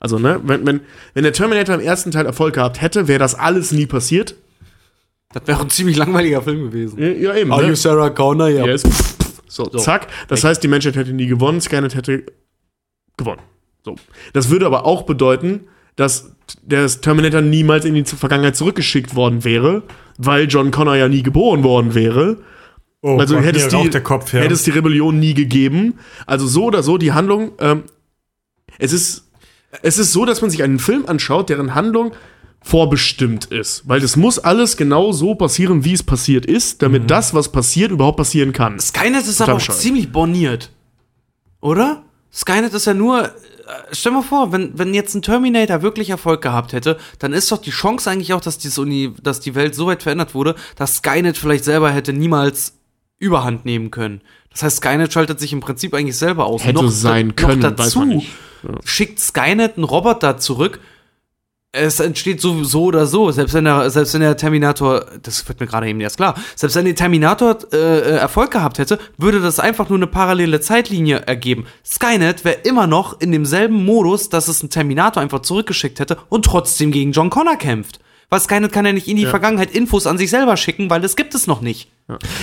Also, 0.02 0.20
ne, 0.20 0.42
wenn, 0.44 0.66
wenn, 0.66 0.82
wenn 1.14 1.24
der 1.24 1.32
Terminator 1.32 1.76
im 1.76 1.82
ersten 1.82 2.12
Teil 2.12 2.26
Erfolg 2.26 2.56
gehabt 2.56 2.82
hätte, 2.82 3.08
wäre 3.08 3.20
das 3.20 3.34
alles 3.34 3.72
nie 3.72 3.86
passiert. 3.86 4.36
Das 5.34 5.48
wäre 5.48 5.62
ein 5.62 5.70
ziemlich 5.70 5.98
langweiliger 5.98 6.42
Film 6.42 6.64
gewesen. 6.64 7.02
Ja, 7.02 7.10
ja 7.10 7.36
eben. 7.36 7.50
ne? 7.50 7.76
Sarah 7.76 8.10
Connor? 8.10 8.50
Ja. 8.50 8.66
Yes. 8.66 8.84
So, 9.48 9.66
zack. 9.66 10.08
Das 10.30 10.44
heißt, 10.44 10.64
die 10.64 10.68
Menschheit 10.68 10.96
hätte 10.96 11.14
nie 11.14 11.28
gewonnen, 11.28 11.62
Skynet 11.62 11.96
hätte 11.96 12.26
gewonnen. 13.18 13.42
So. 13.84 13.96
Das 14.34 14.50
würde 14.50 14.66
aber 14.66 14.86
auch 14.86 15.04
bedeuten, 15.04 15.68
dass 15.96 16.36
der 16.62 16.88
Terminator 16.88 17.42
niemals 17.42 17.86
in 17.86 17.94
die 17.94 18.04
Vergangenheit 18.04 18.56
zurückgeschickt 18.56 19.16
worden 19.16 19.44
wäre, 19.44 19.84
weil 20.18 20.48
John 20.48 20.72
Connor 20.72 20.96
ja 20.96 21.08
nie 21.08 21.24
geboren 21.24 21.64
worden 21.64 21.94
wäre. 21.94 22.38
oh 23.02 23.18
Also 23.20 23.36
Gott, 23.36 23.46
hätte, 23.46 23.60
es 23.60 23.68
die, 23.68 24.00
Kopf 24.02 24.34
her. 24.34 24.42
hätte 24.42 24.54
es 24.54 24.64
die 24.64 24.72
Rebellion 24.72 25.20
nie 25.20 25.34
gegeben. 25.34 26.00
Also 26.26 26.48
so 26.48 26.66
oder 26.66 26.82
so, 26.82 26.98
die 26.98 27.12
Handlung, 27.12 27.52
ähm, 27.60 27.84
es 28.80 28.94
ist, 28.94 29.30
es 29.82 30.00
ist 30.00 30.12
so, 30.12 30.26
dass 30.26 30.42
man 30.42 30.50
sich 30.50 30.64
einen 30.64 30.80
Film 30.80 31.06
anschaut, 31.06 31.50
deren 31.50 31.76
Handlung 31.76 32.14
vorbestimmt 32.64 33.46
ist. 33.46 33.84
Weil 33.88 34.00
das 34.00 34.16
muss 34.16 34.40
alles 34.40 34.78
genau 34.78 35.12
so 35.12 35.36
passieren, 35.36 35.86
wie 35.86 35.94
es 35.94 36.04
passiert 36.04 36.46
ist, 36.46 36.82
damit 36.82 37.12
das, 37.12 37.34
was 37.34 37.52
passiert, 37.52 37.92
überhaupt 37.92 38.18
passieren 38.18 38.54
kann. 38.54 38.80
Skynet 38.80 39.28
ist 39.28 39.42
aber 39.42 39.56
auch 39.56 39.60
ziemlich 39.60 40.12
borniert. 40.12 40.72
Oder? 41.62 42.04
Skynet 42.34 42.74
ist 42.74 42.88
ja 42.88 42.94
nur. 42.94 43.26
äh, 43.26 43.30
Stell 43.92 44.12
mal 44.12 44.24
vor, 44.24 44.52
wenn, 44.52 44.78
wenn 44.78 44.94
jetzt 44.94 45.14
ein 45.14 45.22
Terminator 45.22 45.82
wirklich 45.82 46.10
Erfolg 46.10 46.42
gehabt 46.42 46.74
hätte, 46.74 46.98
dann 47.20 47.34
ist 47.34 47.52
doch 47.52 47.60
die 47.60 47.70
Chance 47.70 48.10
eigentlich 48.10 48.34
auch, 48.34 48.42
dass, 48.42 48.58
dieses 48.58 48.78
Uni, 48.78 49.14
dass 49.22 49.40
die 49.40 49.56
Welt 49.56 49.76
so 49.76 49.86
weit 49.88 50.04
verändert 50.04 50.34
wurde, 50.34 50.56
dass 50.76 50.98
Skynet 50.98 51.38
vielleicht 51.38 51.64
selber 51.64 51.92
hätte 51.92 52.12
niemals 52.12 52.74
Überhand 53.20 53.66
nehmen 53.66 53.92
können. 53.92 54.22
Das 54.52 54.64
heißt, 54.64 54.78
Skynet 54.78 55.14
schaltet 55.14 55.40
sich 55.40 55.54
im 55.54 55.60
Prinzip 55.62 55.94
eigentlich 55.94 56.18
selber 56.18 56.46
aus. 56.46 56.64
Hätte 56.64 56.90
sein 56.90 57.36
können, 57.36 57.62
noch 57.62 57.78
weiß 57.78 57.78
dazu 57.78 58.06
nicht. 58.06 58.30
schickt 58.84 59.20
Skynet 59.20 59.78
einen 59.78 59.84
Roboter 59.86 60.38
zurück. 60.38 60.80
Es 61.76 62.00
entsteht 62.00 62.40
so, 62.40 62.64
so 62.64 62.84
oder 62.84 63.08
so, 63.08 63.32
selbst 63.32 63.56
wenn, 63.56 63.66
der, 63.66 63.90
selbst 63.90 64.14
wenn 64.14 64.22
der 64.22 64.38
Terminator, 64.38 65.08
das 65.24 65.48
wird 65.48 65.60
mir 65.60 65.66
gerade 65.66 65.88
eben 65.90 66.00
erst 66.02 66.18
klar, 66.18 66.36
selbst 66.56 66.76
wenn 66.76 66.86
der 66.86 66.94
Terminator 66.94 67.58
äh, 67.74 68.12
Erfolg 68.12 68.52
gehabt 68.52 68.78
hätte, 68.78 69.00
würde 69.18 69.42
das 69.42 69.60
einfach 69.60 69.90
nur 69.90 69.98
eine 69.98 70.06
parallele 70.06 70.62
Zeitlinie 70.62 71.24
ergeben. 71.26 71.66
Skynet 71.84 72.46
wäre 72.46 72.58
immer 72.64 72.86
noch 72.86 73.20
in 73.20 73.32
demselben 73.32 73.84
Modus, 73.86 74.30
dass 74.30 74.48
es 74.48 74.62
einen 74.62 74.70
Terminator 74.70 75.24
einfach 75.24 75.40
zurückgeschickt 75.40 76.00
hätte 76.00 76.18
und 76.30 76.46
trotzdem 76.46 76.92
gegen 76.92 77.12
John 77.12 77.32
Connor 77.32 77.56
kämpft. 77.58 78.00
Weil 78.30 78.40
Skynet 78.40 78.72
kann 78.72 78.86
ja 78.86 78.94
nicht 78.94 79.08
in 79.08 79.18
die 79.18 79.26
Vergangenheit 79.26 79.72
Infos 79.72 80.08
an 80.08 80.18
sich 80.18 80.30
selber 80.30 80.58
schicken, 80.58 80.90
weil 80.92 81.02
das 81.02 81.16
gibt 81.16 81.34
es 81.34 81.48
noch 81.48 81.62
nicht. 81.62 81.90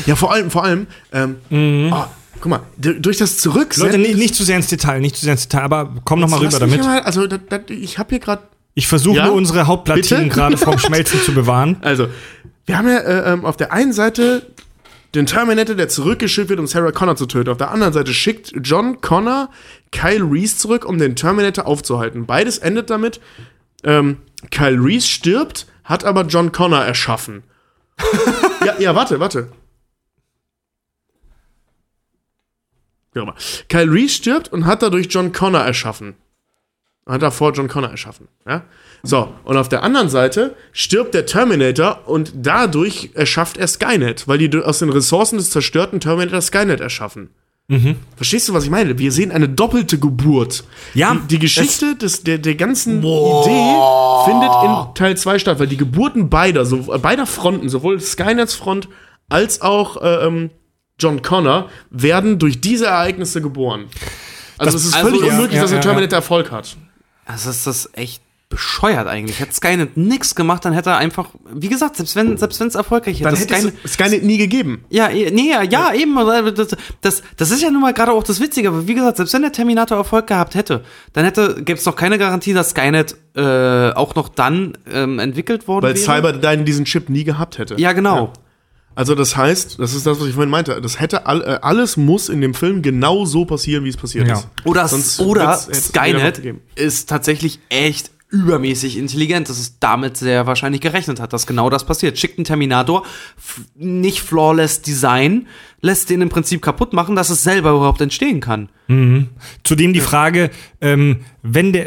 Ja, 0.06 0.16
vor 0.16 0.32
allem, 0.32 0.50
vor 0.50 0.64
allem, 0.64 0.86
ähm, 1.12 1.92
ah, 1.92 2.08
guck 2.40 2.50
mal, 2.50 2.60
durch 2.76 3.18
das 3.18 3.30
Leute, 3.30 3.42
Zurücksenden. 3.42 4.02
nicht, 4.02 4.16
nicht 4.16 4.34
zu 4.34 4.44
sehr 4.44 4.56
ins 4.56 4.68
Detail, 4.68 5.00
nicht 5.00 5.16
zu 5.16 5.22
sehr 5.24 5.32
ins 5.32 5.48
Detail, 5.48 5.62
aber 5.62 5.94
komm 6.04 6.20
noch 6.20 6.28
mal 6.28 6.42
Lass 6.42 6.54
rüber 6.54 6.66
damit. 6.66 6.84
Mal, 6.84 7.00
also, 7.00 7.26
das, 7.26 7.40
das, 7.48 7.62
ich 7.68 7.98
habe 7.98 8.10
hier 8.10 8.18
gerade. 8.18 8.42
Ich 8.80 8.88
versuche 8.88 9.18
Ja? 9.18 9.26
nur 9.26 9.34
unsere 9.34 9.66
Hauptplatinen 9.66 10.30
gerade 10.30 10.56
vom 10.56 10.78
Schmelzen 10.84 11.20
zu 11.20 11.34
bewahren. 11.34 11.76
Also, 11.82 12.08
wir 12.64 12.78
haben 12.78 12.88
ja 12.88 12.96
äh, 12.96 13.32
ähm, 13.34 13.44
auf 13.44 13.58
der 13.58 13.74
einen 13.74 13.92
Seite 13.92 14.46
den 15.14 15.26
Terminator, 15.26 15.76
der 15.76 15.90
zurückgeschickt 15.90 16.48
wird, 16.48 16.58
um 16.58 16.66
Sarah 16.66 16.90
Connor 16.90 17.14
zu 17.14 17.26
töten. 17.26 17.50
Auf 17.50 17.58
der 17.58 17.72
anderen 17.72 17.92
Seite 17.92 18.14
schickt 18.14 18.54
John 18.62 19.02
Connor 19.02 19.50
Kyle 19.92 20.24
Reese 20.24 20.56
zurück, 20.56 20.86
um 20.86 20.96
den 20.96 21.14
Terminator 21.14 21.66
aufzuhalten. 21.66 22.24
Beides 22.24 22.56
endet 22.56 22.88
damit, 22.88 23.20
ähm, 23.84 24.16
Kyle 24.50 24.82
Reese 24.82 25.06
stirbt, 25.08 25.66
hat 25.84 26.04
aber 26.04 26.22
John 26.22 26.50
Connor 26.50 26.82
erschaffen. 26.82 27.42
ja, 28.64 28.76
ja, 28.78 28.94
warte, 28.94 29.20
warte. 29.20 29.52
Kyle 33.68 33.92
Reese 33.92 34.14
stirbt 34.14 34.50
und 34.50 34.64
hat 34.64 34.80
dadurch 34.82 35.08
John 35.10 35.32
Connor 35.32 35.60
erschaffen. 35.60 36.14
Hat 37.06 37.22
davor 37.22 37.52
John 37.52 37.66
Connor 37.68 37.90
erschaffen. 37.90 38.28
Ja? 38.46 38.62
So, 39.02 39.32
und 39.44 39.56
auf 39.56 39.68
der 39.68 39.82
anderen 39.82 40.08
Seite 40.08 40.54
stirbt 40.72 41.14
der 41.14 41.26
Terminator 41.26 42.02
und 42.06 42.32
dadurch 42.36 43.10
erschafft 43.14 43.56
er 43.56 43.66
Skynet, 43.66 44.28
weil 44.28 44.38
die 44.38 44.54
aus 44.62 44.78
den 44.80 44.90
Ressourcen 44.90 45.38
des 45.38 45.50
zerstörten 45.50 46.00
Terminator 46.00 46.40
Skynet 46.40 46.80
erschaffen. 46.80 47.30
Verstehst 48.16 48.48
du, 48.48 48.52
was 48.52 48.64
ich 48.64 48.70
meine? 48.70 48.98
Wir 48.98 49.12
sehen 49.12 49.30
eine 49.30 49.48
doppelte 49.48 49.96
Geburt. 50.00 50.64
Ja, 50.92 51.14
die, 51.14 51.28
die 51.28 51.38
Geschichte 51.38 51.94
des, 51.94 52.24
der, 52.24 52.38
der 52.38 52.56
ganzen 52.56 52.98
Idee 52.98 53.76
findet 54.24 54.50
in 54.64 54.94
Teil 54.96 55.16
2 55.16 55.38
statt, 55.38 55.60
weil 55.60 55.68
die 55.68 55.76
Geburten 55.76 56.28
beider, 56.30 56.64
so, 56.66 56.92
äh, 56.92 56.98
beider 56.98 57.26
Fronten, 57.26 57.68
sowohl 57.68 58.00
Skynets 58.00 58.54
Front 58.56 58.88
als 59.28 59.60
auch 59.62 60.02
äh, 60.02 60.26
ähm, 60.26 60.50
John 60.98 61.22
Connor, 61.22 61.68
werden 61.90 62.40
durch 62.40 62.60
diese 62.60 62.86
Ereignisse 62.86 63.40
geboren. 63.40 63.84
Also 64.58 64.72
Das- 64.72 64.82
es 64.82 64.88
ist 64.88 64.94
also- 64.96 65.06
völlig 65.10 65.22
Ja, 65.24 65.32
unmöglich, 65.34 65.54
ja, 65.54 65.62
dass 65.62 65.70
der 65.70 65.78
ja, 65.78 65.82
Terminator 65.84 66.16
Erfolg 66.16 66.50
hat. 66.50 66.76
Also 67.30 67.50
ist 67.50 67.66
das 67.66 67.90
echt 67.92 68.22
bescheuert 68.50 69.06
eigentlich. 69.06 69.38
Hätte 69.38 69.54
Skynet 69.54 69.96
nix 69.96 70.34
gemacht, 70.34 70.64
dann 70.64 70.72
hätte 70.72 70.90
er 70.90 70.96
einfach, 70.98 71.28
wie 71.54 71.68
gesagt, 71.68 71.96
selbst 71.96 72.16
wenn 72.16 72.36
selbst 72.36 72.58
wenn 72.58 72.66
es 72.66 72.74
erfolgreich 72.74 73.20
Dann 73.20 73.36
hätte, 73.36 73.54
hätte 73.54 73.68
Skynet, 73.68 73.84
es 73.84 73.92
Skynet 73.92 74.24
nie 74.24 74.38
gegeben. 74.38 74.84
ja, 74.90 75.08
eh, 75.08 75.30
nee, 75.30 75.50
ja, 75.50 75.62
ja, 75.62 75.94
eben, 75.94 76.16
das, 76.56 76.76
das, 77.00 77.22
das 77.36 77.50
ist 77.52 77.62
ja 77.62 77.70
nun 77.70 77.80
mal 77.80 77.94
gerade 77.94 78.10
auch 78.10 78.24
das 78.24 78.40
Witzige, 78.40 78.68
aber 78.68 78.88
wie 78.88 78.94
gesagt, 78.94 79.18
selbst 79.18 79.32
wenn 79.34 79.42
der 79.42 79.52
Terminator 79.52 79.96
Erfolg 79.96 80.26
gehabt 80.26 80.56
hätte, 80.56 80.84
dann 81.12 81.24
hätte, 81.24 81.62
gäbe 81.62 81.78
es 81.78 81.86
noch 81.86 81.94
keine 81.94 82.18
Garantie, 82.18 82.52
dass 82.52 82.70
Skynet 82.70 83.14
äh, 83.36 83.92
auch 83.92 84.16
noch 84.16 84.28
dann 84.28 84.76
ähm, 84.92 85.20
entwickelt 85.20 85.68
worden 85.68 85.84
Weil 85.84 85.94
wäre. 85.94 86.04
Cyberdyne 86.04 86.64
diesen 86.64 86.84
Chip 86.86 87.08
nie 87.08 87.22
gehabt 87.22 87.58
hätte. 87.58 87.76
ja, 87.78 87.92
genau. 87.92 88.32
Also 88.94 89.14
das 89.14 89.36
heißt, 89.36 89.78
das 89.78 89.94
ist 89.94 90.06
das, 90.06 90.20
was 90.20 90.26
ich 90.26 90.34
vorhin 90.34 90.50
meinte. 90.50 90.80
Das 90.80 91.00
hätte 91.00 91.26
all, 91.26 91.42
äh, 91.42 91.58
alles 91.62 91.96
muss 91.96 92.28
in 92.28 92.40
dem 92.40 92.54
Film 92.54 92.82
genau 92.82 93.24
so 93.24 93.44
passieren, 93.44 93.84
wie 93.84 93.88
es 93.88 93.96
passiert 93.96 94.26
Ja. 94.28 94.34
ist. 94.34 94.48
Oder, 94.64 94.88
Sonst 94.88 95.20
oder 95.20 95.56
Skynet 95.56 96.42
ist 96.74 97.08
tatsächlich 97.08 97.60
echt 97.68 98.10
übermäßig 98.30 98.96
intelligent, 98.96 99.48
dass 99.48 99.58
es 99.58 99.78
damit 99.80 100.16
sehr 100.16 100.46
wahrscheinlich 100.46 100.80
gerechnet 100.80 101.18
hat, 101.18 101.32
dass 101.32 101.46
genau 101.48 101.68
das 101.68 101.84
passiert. 101.84 102.16
Schickt 102.18 102.38
einen 102.38 102.44
Terminator, 102.44 103.04
nicht 103.74 104.20
flawless 104.22 104.82
Design, 104.82 105.46
lässt 105.80 106.10
den 106.10 106.20
im 106.20 106.28
Prinzip 106.28 106.62
kaputt 106.62 106.92
machen, 106.92 107.16
dass 107.16 107.30
es 107.30 107.42
selber 107.42 107.70
überhaupt 107.70 108.00
entstehen 108.00 108.40
kann. 108.40 108.68
Zudem 109.64 109.92
die 109.92 110.00
Frage, 110.00 110.50
ähm, 110.80 111.20
wenn 111.42 111.72
der. 111.72 111.86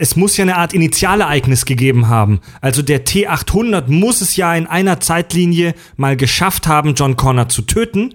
Es 0.00 0.16
muss 0.16 0.36
ja 0.36 0.42
eine 0.44 0.56
Art 0.56 0.72
Initialereignis 0.72 1.64
gegeben 1.66 2.08
haben. 2.08 2.40
Also 2.60 2.82
der 2.82 3.04
T800 3.04 3.84
muss 3.88 4.20
es 4.22 4.34
ja 4.36 4.54
in 4.54 4.66
einer 4.66 4.98
Zeitlinie 5.00 5.74
mal 5.96 6.16
geschafft 6.16 6.66
haben, 6.66 6.94
John 6.94 7.16
Connor 7.16 7.48
zu 7.48 7.62
töten. 7.62 8.14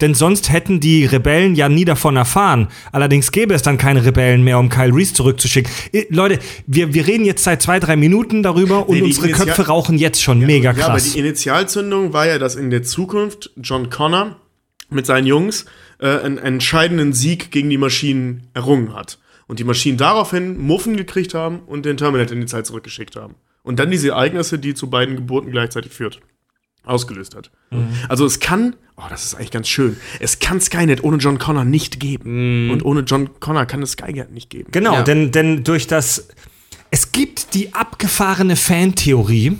Denn 0.00 0.12
sonst 0.14 0.50
hätten 0.50 0.80
die 0.80 1.04
Rebellen 1.06 1.54
ja 1.54 1.68
nie 1.68 1.84
davon 1.84 2.16
erfahren. 2.16 2.68
Allerdings 2.90 3.30
gäbe 3.30 3.54
es 3.54 3.62
dann 3.62 3.78
keine 3.78 4.04
Rebellen 4.04 4.42
mehr, 4.42 4.58
um 4.58 4.68
Kyle 4.68 4.92
Reese 4.92 5.14
zurückzuschicken. 5.14 5.70
Leute, 6.10 6.40
wir, 6.66 6.92
wir 6.94 7.06
reden 7.06 7.24
jetzt 7.24 7.44
seit 7.44 7.62
zwei, 7.62 7.78
drei 7.78 7.94
Minuten 7.96 8.42
darüber 8.42 8.88
und 8.88 8.96
Nee, 8.96 9.02
unsere 9.02 9.28
Initial- 9.28 9.46
Köpfe 9.46 9.66
rauchen 9.68 9.96
jetzt 9.96 10.20
schon 10.22 10.40
mega 10.40 10.72
Ja, 10.72 10.84
aber 10.86 10.94
krass. 10.94 11.12
die 11.12 11.18
Initialzündung 11.20 12.12
war 12.12 12.26
ja, 12.26 12.38
dass 12.38 12.56
in 12.56 12.70
der 12.70 12.82
Zukunft 12.82 13.50
John 13.56 13.88
Connor 13.88 14.36
mit 14.90 15.06
seinen 15.06 15.26
Jungs 15.28 15.64
äh, 16.00 16.08
einen 16.18 16.38
entscheidenden 16.38 17.12
Sieg 17.12 17.52
gegen 17.52 17.70
die 17.70 17.78
Maschinen 17.78 18.48
errungen 18.52 18.94
hat. 18.94 19.18
Und 19.46 19.58
die 19.58 19.64
Maschinen 19.64 19.98
daraufhin 19.98 20.58
Muffen 20.58 20.96
gekriegt 20.96 21.34
haben 21.34 21.60
und 21.60 21.84
den 21.84 21.96
Terminator 21.96 22.32
in 22.34 22.40
die 22.40 22.46
Zeit 22.46 22.66
zurückgeschickt 22.66 23.16
haben. 23.16 23.34
Und 23.62 23.78
dann 23.78 23.90
diese 23.90 24.08
Ereignisse, 24.10 24.58
die 24.58 24.74
zu 24.74 24.88
beiden 24.90 25.16
Geburten 25.16 25.50
gleichzeitig 25.50 25.92
führt, 25.92 26.20
ausgelöst 26.84 27.34
hat. 27.34 27.50
Mhm. 27.70 27.88
Also 28.08 28.26
es 28.26 28.40
kann, 28.40 28.76
oh, 28.96 29.04
das 29.08 29.24
ist 29.24 29.34
eigentlich 29.34 29.50
ganz 29.50 29.68
schön, 29.68 29.96
es 30.20 30.38
kann 30.38 30.60
Skynet 30.60 31.02
ohne 31.04 31.16
John 31.18 31.38
Connor 31.38 31.64
nicht 31.64 32.00
geben. 32.00 32.70
Und 32.70 32.84
ohne 32.84 33.00
John 33.00 33.38
Connor 33.40 33.66
kann 33.66 33.82
es 33.82 33.92
Skynet 33.92 34.32
nicht 34.32 34.50
geben. 34.50 34.70
Genau, 34.70 34.94
Ja. 34.94 35.02
denn, 35.02 35.30
denn 35.30 35.64
durch 35.64 35.86
das. 35.86 36.28
Es 36.90 37.10
gibt 37.12 37.54
die 37.54 37.74
abgefahrene 37.74 38.54
Fantheorie, 38.56 39.58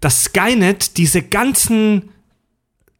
dass 0.00 0.24
Skynet 0.24 0.96
diese 0.98 1.22
ganzen 1.22 2.10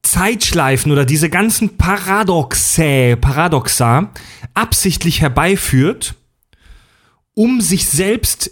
Zeitschleifen 0.02 0.92
oder 0.92 1.04
diese 1.04 1.30
ganzen 1.30 1.76
Paradoxe, 1.76 3.16
Paradoxa 3.20 4.12
absichtlich 4.54 5.20
herbeiführt, 5.20 6.14
um 7.34 7.60
sich 7.60 7.86
selbst 7.86 8.50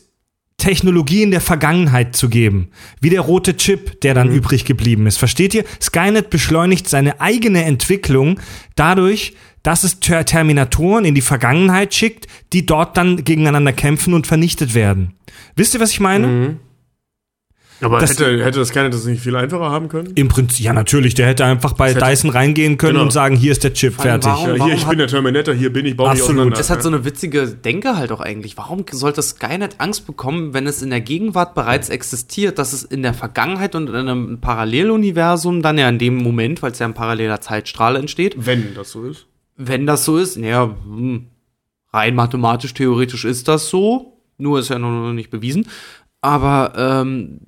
Technologie 0.58 1.22
in 1.22 1.30
der 1.30 1.40
Vergangenheit 1.40 2.16
zu 2.16 2.28
geben. 2.28 2.70
Wie 3.00 3.10
der 3.10 3.20
rote 3.20 3.56
Chip, 3.56 4.00
der 4.00 4.12
dann 4.12 4.30
übrig 4.30 4.64
geblieben 4.64 5.06
ist. 5.06 5.16
Versteht 5.16 5.54
ihr? 5.54 5.64
Skynet 5.80 6.30
beschleunigt 6.30 6.88
seine 6.88 7.20
eigene 7.20 7.64
Entwicklung 7.64 8.40
dadurch, 8.74 9.34
dass 9.62 9.84
es 9.84 10.00
Ter 10.00 10.24
Terminatoren 10.24 11.04
in 11.04 11.14
die 11.14 11.20
Vergangenheit 11.20 11.94
schickt, 11.94 12.26
die 12.52 12.66
dort 12.66 12.96
dann 12.96 13.24
gegeneinander 13.24 13.72
kämpfen 13.72 14.14
und 14.14 14.26
vernichtet 14.26 14.74
werden. 14.74 15.14
Wisst 15.54 15.74
ihr, 15.74 15.80
was 15.80 15.90
ich 15.90 16.00
meine? 16.00 16.58
Aber 17.80 18.00
Das- 18.00 18.10
hätte, 18.18 18.44
hätte 18.44 18.64
Skynet 18.64 18.92
das 18.92 19.04
nicht 19.04 19.22
viel 19.22 19.36
einfacher 19.36 19.70
haben 19.70 19.88
können? 19.88 20.12
Im 20.16 20.26
Prinzip, 20.28 20.64
ja 20.64 20.72
natürlich, 20.72 21.14
der 21.14 21.26
hätte 21.28 21.44
einfach 21.44 21.74
bei 21.74 21.90
hätte- 21.90 22.00
Dyson 22.04 22.30
reingehen 22.30 22.76
können 22.76 22.94
Genau. 22.94 23.04
und 23.04 23.12
sagen, 23.12 23.36
hier 23.36 23.52
ist 23.52 23.62
der 23.62 23.72
Chip, 23.72 23.98
allem, 24.00 24.20
fertig. 24.20 24.30
warum- 24.30 24.56
Ja, 24.56 24.64
hier, 24.64 24.74
ich 24.74 24.82
hat- 24.82 24.90
bin 24.90 24.98
der 24.98 25.06
Terminator, 25.06 25.54
hier 25.54 25.72
bin 25.72 25.86
ich, 25.86 25.96
baue 25.96 26.08
mich 26.10 26.20
Absolut. 26.20 26.40
auseinander. 26.40 26.58
Es 26.60 26.70
hat 26.70 26.82
so 26.82 26.88
eine 26.88 27.04
witzige 27.04 27.46
Denke 27.46 27.96
halt 27.96 28.10
auch 28.10 28.20
eigentlich. 28.20 28.56
Warum 28.58 28.84
sollte 28.90 29.22
Skynet 29.22 29.76
Angst 29.78 30.06
bekommen, 30.06 30.54
wenn 30.54 30.66
es 30.66 30.82
in 30.82 30.90
der 30.90 31.00
Gegenwart 31.00 31.54
bereits 31.54 31.88
existiert, 31.88 32.58
dass 32.58 32.72
es 32.72 32.82
in 32.82 33.02
der 33.02 33.14
Vergangenheit 33.14 33.74
und 33.76 33.88
in 33.88 33.94
einem 33.94 34.40
Paralleluniversum 34.40 35.62
dann 35.62 35.78
ja 35.78 35.88
in 35.88 35.98
dem 35.98 36.16
Moment, 36.16 36.62
weil 36.62 36.72
es 36.72 36.78
ja 36.80 36.86
ein 36.86 36.94
paralleler 36.94 37.40
Zeitstrahl 37.40 37.94
entsteht, 37.96 38.34
Wenn 38.38 38.74
das 38.74 38.90
so 38.90 39.04
ist. 39.04 39.26
wenn 39.56 39.86
das 39.86 40.04
so 40.04 40.18
ist, 40.18 40.36
naja, 40.36 40.74
hm, 40.84 41.26
rein 41.92 42.14
mathematisch, 42.14 42.74
theoretisch 42.74 43.24
ist 43.24 43.46
das 43.48 43.68
so, 43.70 44.18
nur 44.36 44.58
ist 44.58 44.68
ja 44.68 44.78
noch 44.78 45.12
nicht 45.12 45.30
bewiesen, 45.30 45.66
aber 46.20 46.72
ähm, 46.76 47.40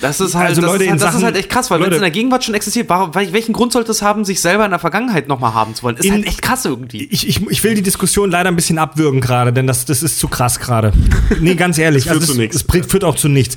das 0.00 0.20
ist 0.20 0.34
halt, 0.34 0.48
Also 0.48 0.62
das, 0.62 0.70
Leute, 0.72 0.84
ist, 0.84 0.90
halt 0.90 1.02
das 1.02 1.14
ist 1.14 1.22
halt 1.22 1.36
echt 1.36 1.48
krass, 1.50 1.70
weil 1.70 1.80
wenn 1.80 1.90
es 1.90 1.96
in 1.96 2.00
der 2.02 2.10
Gegenwart 2.10 2.42
schon 2.42 2.54
existiert, 2.54 2.88
warum, 2.88 3.10
wel- 3.12 3.32
welchen 3.32 3.52
Grund 3.52 3.72
sollte 3.72 3.90
es 3.92 4.02
haben, 4.02 4.24
sich 4.24 4.40
selber 4.40 4.64
in 4.64 4.70
der 4.70 4.80
Vergangenheit 4.80 5.28
nochmal 5.28 5.54
haben 5.54 5.74
zu 5.74 5.82
wollen? 5.84 5.96
Ist 5.96 6.06
In- 6.06 6.12
halt 6.12 6.26
echt 6.26 6.42
krass 6.42 6.64
irgendwie. 6.64 7.04
Ich, 7.04 7.28
ich, 7.28 7.46
ich 7.48 7.62
will 7.62 7.74
die 7.74 7.82
Diskussion 7.82 8.30
leider 8.30 8.48
ein 8.48 8.56
bisschen 8.56 8.78
abwürgen 8.78 9.20
gerade, 9.20 9.52
denn 9.52 9.66
das, 9.66 9.84
das 9.84 10.02
ist 10.02 10.18
zu 10.18 10.28
krass 10.28 10.58
gerade. 10.58 10.92
Nee, 11.40 11.54
ganz 11.54 11.78
ehrlich, 11.78 12.04
führt 12.08 12.16
also 12.20 12.32
zu 12.32 12.38
nichts. 12.38 12.56
es 12.56 12.64
bringt- 12.64 12.90
führt 12.90 13.04
auch 13.04 13.16
zu 13.16 13.28
nichts. 13.28 13.56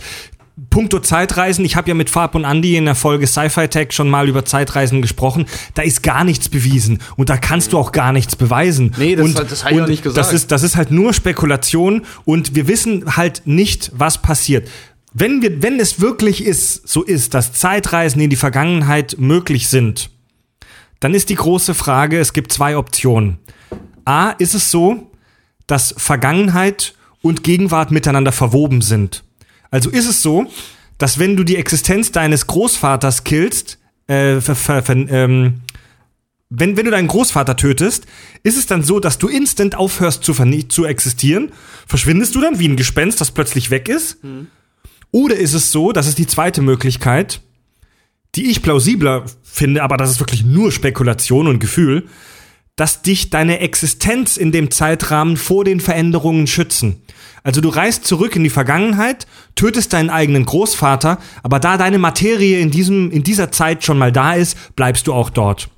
Punkto 0.70 1.00
Zeitreisen, 1.00 1.66
ich 1.66 1.76
habe 1.76 1.90
ja 1.90 1.94
mit 1.96 2.10
Fab 2.10 2.34
und 2.36 2.46
Andy 2.46 2.78
in 2.78 2.86
der 2.86 2.96
Folge 2.96 3.28
Sci-Fi 3.28 3.68
Tech 3.68 3.92
schon 3.92 4.10
mal 4.10 4.30
über 4.30 4.46
Zeitreisen 4.46 5.02
gesprochen. 5.02 5.48
Da 5.74 5.82
ist 5.82 6.02
gar 6.02 6.24
nichts 6.24 6.48
bewiesen 6.48 7.00
und 7.18 7.30
da 7.30 7.36
kannst 7.38 7.74
du 7.74 7.78
auch 7.78 7.92
gar 7.92 8.14
nichts 8.14 8.36
beweisen. 8.38 8.94
Nee, 8.98 9.16
das 9.18 9.26
und, 9.26 9.40
hat- 9.40 9.52
das 9.52 9.66
hab 9.66 9.72
ich 9.74 9.82
auch 9.82 9.88
nicht 9.88 10.04
gesagt. 10.04 10.18
Das 10.18 10.32
ist, 10.34 10.52
das 10.52 10.64
ist 10.64 10.76
halt 10.78 10.92
nur 10.92 11.14
Spekulation 11.14 12.04
und 12.24 12.56
wir 12.56 12.68
wissen 12.70 13.18
halt 13.18 13.42
nicht, 13.46 13.92
was 13.96 14.22
passiert. 14.22 14.70
Wenn, 15.18 15.42
wir, 15.42 15.64
wenn 15.64 15.80
es 15.80 16.02
wirklich 16.02 16.44
ist, 16.44 16.90
so 16.90 17.02
ist, 17.02 17.34
dass 17.34 17.54
Zeitreisen 17.54 18.20
in 18.20 18.30
die 18.30 18.36
Vergangenheit 18.36 19.16
möglich 19.18 19.70
sind, 19.70 20.10
dann 21.00 21.14
ist 21.14 21.30
die 21.30 21.36
große 21.36 21.74
Frage, 21.74 22.20
es 22.20 22.34
gibt 22.34 22.52
zwei 22.52 22.76
Optionen. 22.76 23.38
A, 24.04 24.32
ist 24.32 24.56
es 24.56 24.72
so, 24.72 25.10
dass 25.68 25.96
Vergangenheit 25.98 26.96
und 27.22 27.44
Gegenwart 27.44 27.92
miteinander 27.92 28.34
verwoben 28.34 28.82
sind. 28.82 29.24
Also 29.72 29.90
ist 29.90 30.06
es 30.06 30.22
so, 30.22 30.48
dass 30.98 31.18
wenn 31.18 31.38
du 31.38 31.46
die 31.46 31.56
Existenz 31.56 32.12
deines 32.12 32.46
Großvaters 32.48 33.24
killst, 33.24 33.80
äh, 34.08 34.42
ver, 34.42 34.56
ver, 34.56 34.84
ähm, 34.90 35.62
wenn, 36.50 36.76
wenn 36.76 36.86
du 36.86 36.92
deinen 36.92 37.08
Großvater 37.08 37.56
tötest, 37.56 38.06
ist 38.44 38.58
es 38.58 38.68
dann 38.68 38.84
so, 38.84 39.00
dass 39.00 39.18
du 39.18 39.30
instant 39.30 39.76
aufhörst 39.76 40.26
zu, 40.26 40.34
zu 40.68 40.84
existieren? 40.84 41.54
Verschwindest 41.88 42.36
du 42.36 42.42
dann 42.42 42.60
wie 42.60 42.68
ein 42.68 42.76
Gespenst, 42.76 43.22
das 43.22 43.32
plötzlich 43.32 43.72
weg 43.72 43.88
ist? 43.88 44.18
Oder 45.16 45.38
ist 45.38 45.54
es 45.54 45.72
so, 45.72 45.94
das 45.94 46.08
ist 46.08 46.18
die 46.18 46.28
zweite 46.28 46.62
Möglichkeit, 46.62 47.40
die 48.36 48.52
ich 48.52 48.62
plausibler 48.62 49.24
finde, 49.44 49.82
aber 49.82 49.96
das 49.96 50.12
ist 50.12 50.20
wirklich 50.20 50.44
nur 50.44 50.74
Spekulation 50.74 51.48
und 51.48 51.60
Gefühl, 51.60 52.10
dass 52.76 53.02
dich 53.02 53.30
deine 53.30 53.60
Existenz 53.60 54.36
in 54.36 54.52
dem 54.52 54.72
Zeitrahmen 54.72 55.38
vor 55.38 55.64
den 55.64 55.80
Veränderungen 55.80 56.48
schützen. 56.48 57.02
Also 57.44 57.62
du 57.62 57.70
reist 57.70 58.06
zurück 58.06 58.36
in 58.36 58.44
die 58.44 58.50
Vergangenheit, 58.50 59.26
tötest 59.56 59.94
deinen 59.94 60.10
eigenen 60.10 60.44
Großvater, 60.44 61.18
aber 61.44 61.62
da 61.62 61.78
deine 61.78 61.98
Materie 61.98 62.60
in 62.60 62.70
diesem 62.70 63.10
in 63.10 63.24
dieser 63.24 63.54
Zeit 63.54 63.86
schon 63.86 63.98
mal 63.98 64.12
da 64.12 64.34
ist, 64.34 64.76
bleibst 64.76 65.08
du 65.08 65.14
auch 65.14 65.30
dort. 65.30 65.70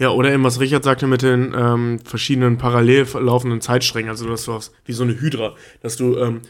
Ja, 0.00 0.10
oder 0.10 0.32
eben, 0.32 0.42
was 0.42 0.58
Richard 0.58 0.82
sagte 0.82 1.06
mit 1.06 1.22
den 1.22 1.54
ähm, 1.56 2.00
verschiedenen 2.04 2.58
parallel 2.58 3.06
laufenden 3.20 3.60
Zeitsträngen, 3.60 4.10
also 4.10 4.26
dass 4.26 4.46
du 4.46 4.54
hast, 4.54 4.72
wie 4.84 4.94
so 4.94 5.04
eine 5.04 5.20
Hydra, 5.20 5.54
dass 5.80 5.96
du 5.96 6.18
ähm, 6.18 6.40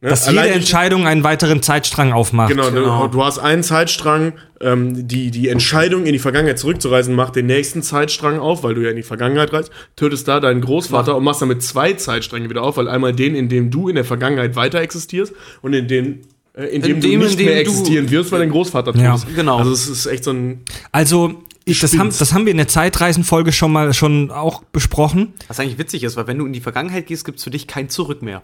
ne, 0.00 0.08
Dass 0.10 0.26
jede 0.26 0.40
allein- 0.40 0.52
Entscheidung 0.54 1.06
einen 1.06 1.24
weiteren 1.24 1.62
Zeitstrang 1.62 2.12
aufmacht. 2.12 2.50
Genau, 2.50 2.70
Du, 2.70 3.08
du 3.08 3.24
hast 3.24 3.38
einen 3.38 3.62
Zeitstrang, 3.62 4.32
ähm, 4.60 5.06
die, 5.08 5.30
die 5.30 5.48
Entscheidung, 5.48 6.04
in 6.06 6.12
die 6.12 6.18
Vergangenheit 6.18 6.58
zurückzureisen, 6.58 7.14
macht 7.14 7.36
den 7.36 7.46
nächsten 7.46 7.82
Zeitstrang 7.82 8.38
auf, 8.38 8.62
weil 8.62 8.74
du 8.74 8.82
ja 8.82 8.90
in 8.90 8.96
die 8.96 9.02
Vergangenheit 9.02 9.52
reist, 9.52 9.70
tötest 9.96 10.26
da 10.28 10.40
deinen 10.40 10.60
Großvater 10.60 11.16
und 11.16 11.24
machst 11.24 11.42
damit 11.42 11.62
zwei 11.62 11.92
Zeitstränge 11.94 12.48
wieder 12.50 12.62
auf, 12.62 12.76
weil 12.76 12.88
einmal 12.88 13.12
den, 13.12 13.34
in 13.34 13.48
dem 13.48 13.70
du 13.70 13.88
in 13.88 13.94
der 13.94 14.04
Vergangenheit 14.04 14.56
weiter 14.56 14.80
existierst 14.80 15.32
und 15.62 15.72
in 15.74 15.88
den, 15.88 16.20
äh, 16.54 16.64
in 16.66 16.82
dem 16.82 16.96
In 16.96 17.00
du 17.00 17.08
dem, 17.08 17.20
nicht 17.20 17.32
in 17.32 17.38
dem 17.38 17.46
mehr 17.46 17.54
du- 17.56 17.60
existieren 17.60 18.10
wirst, 18.10 18.32
weil 18.32 18.40
dein 18.40 18.50
Großvater 18.50 18.92
tot 18.92 19.02
Ja. 19.02 19.14
ist. 19.14 19.26
Genau. 19.34 19.58
Also 19.58 19.72
es 19.72 19.88
ist 19.88 20.06
echt 20.06 20.24
so 20.24 20.32
ein. 20.32 20.62
Also, 20.92 21.34
ich, 21.64 21.80
das, 21.80 21.98
haben, 21.98 22.08
das 22.18 22.32
haben 22.32 22.46
wir 22.46 22.50
in 22.52 22.56
der 22.56 22.68
Zeitreisenfolge 22.68 23.52
schon 23.52 23.70
mal 23.72 23.92
schon 23.92 24.30
auch 24.30 24.62
besprochen. 24.72 25.34
Was 25.48 25.60
eigentlich 25.60 25.76
witzig 25.78 26.02
ist, 26.02 26.16
weil 26.16 26.26
wenn 26.26 26.38
du 26.38 26.46
in 26.46 26.52
die 26.54 26.60
Vergangenheit 26.62 27.06
gehst, 27.06 27.26
gibt's 27.26 27.44
für 27.44 27.50
dich 27.50 27.66
kein 27.66 27.90
Zurück 27.90 28.22
mehr. 28.22 28.42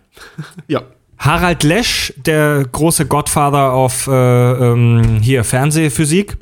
Ja. 0.69 0.83
Harald 1.19 1.63
Lesch, 1.63 2.13
der 2.17 2.65
große 2.71 3.07
Godfather 3.07 3.73
auf 3.73 4.07
äh, 4.07 4.13
ähm, 4.13 5.21
hier 5.23 5.45
Fernsehphysik, 5.45 6.37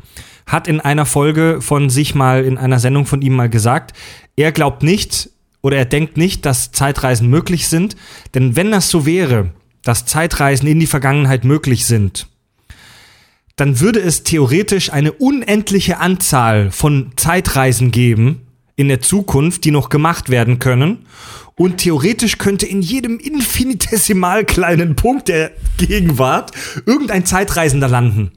hat 0.47 0.69
in 0.69 0.81
einer 0.81 1.07
Folge 1.07 1.61
von 1.61 1.91
sich 1.91 2.15
mal, 2.15 2.45
in 2.45 2.59
einer 2.59 2.79
Sendung 2.79 3.07
von 3.07 3.23
ihm 3.23 3.35
mal 3.35 3.49
gesagt, 3.49 3.97
er 4.37 4.53
glaubt 4.53 4.83
nicht 4.83 5.31
oder 5.61 5.77
er 5.77 5.85
denkt 5.85 6.17
nicht, 6.17 6.45
dass 6.45 6.73
Zeitreisen 6.73 7.29
möglich 7.29 7.69
sind, 7.69 7.97
denn 8.35 8.57
wenn 8.57 8.71
das 8.71 8.89
so 8.89 9.07
wäre, 9.07 9.51
dass 9.83 10.07
Zeitreisen 10.07 10.67
in 10.69 10.81
die 10.81 10.87
Vergangenheit 10.87 11.45
möglich 11.45 11.87
sind, 11.87 12.29
dann 13.57 13.81
würde 13.81 14.01
es 14.01 14.25
theoretisch 14.25 14.93
eine 14.93 15.13
unendliche 15.13 15.99
Anzahl 15.99 16.71
von 16.71 17.13
Zeitreisen 17.17 17.91
geben 17.91 18.47
in 18.77 18.89
der 18.89 19.01
Zukunft, 19.01 19.65
die 19.65 19.71
noch 19.71 19.89
gemacht 19.89 20.29
werden 20.31 20.59
können. 20.59 21.07
Und 21.55 21.79
theoretisch 21.79 22.39
könnte 22.39 22.67
in 22.67 22.81
jedem 22.81 23.19
infinitesimal 23.19 24.45
kleinen 24.45 24.97
Punkt 24.97 25.29
der 25.29 25.51
Gegenwart 25.77 26.51
irgendein 26.87 27.27
Zeitreisender 27.27 27.89
landen. 27.89 28.33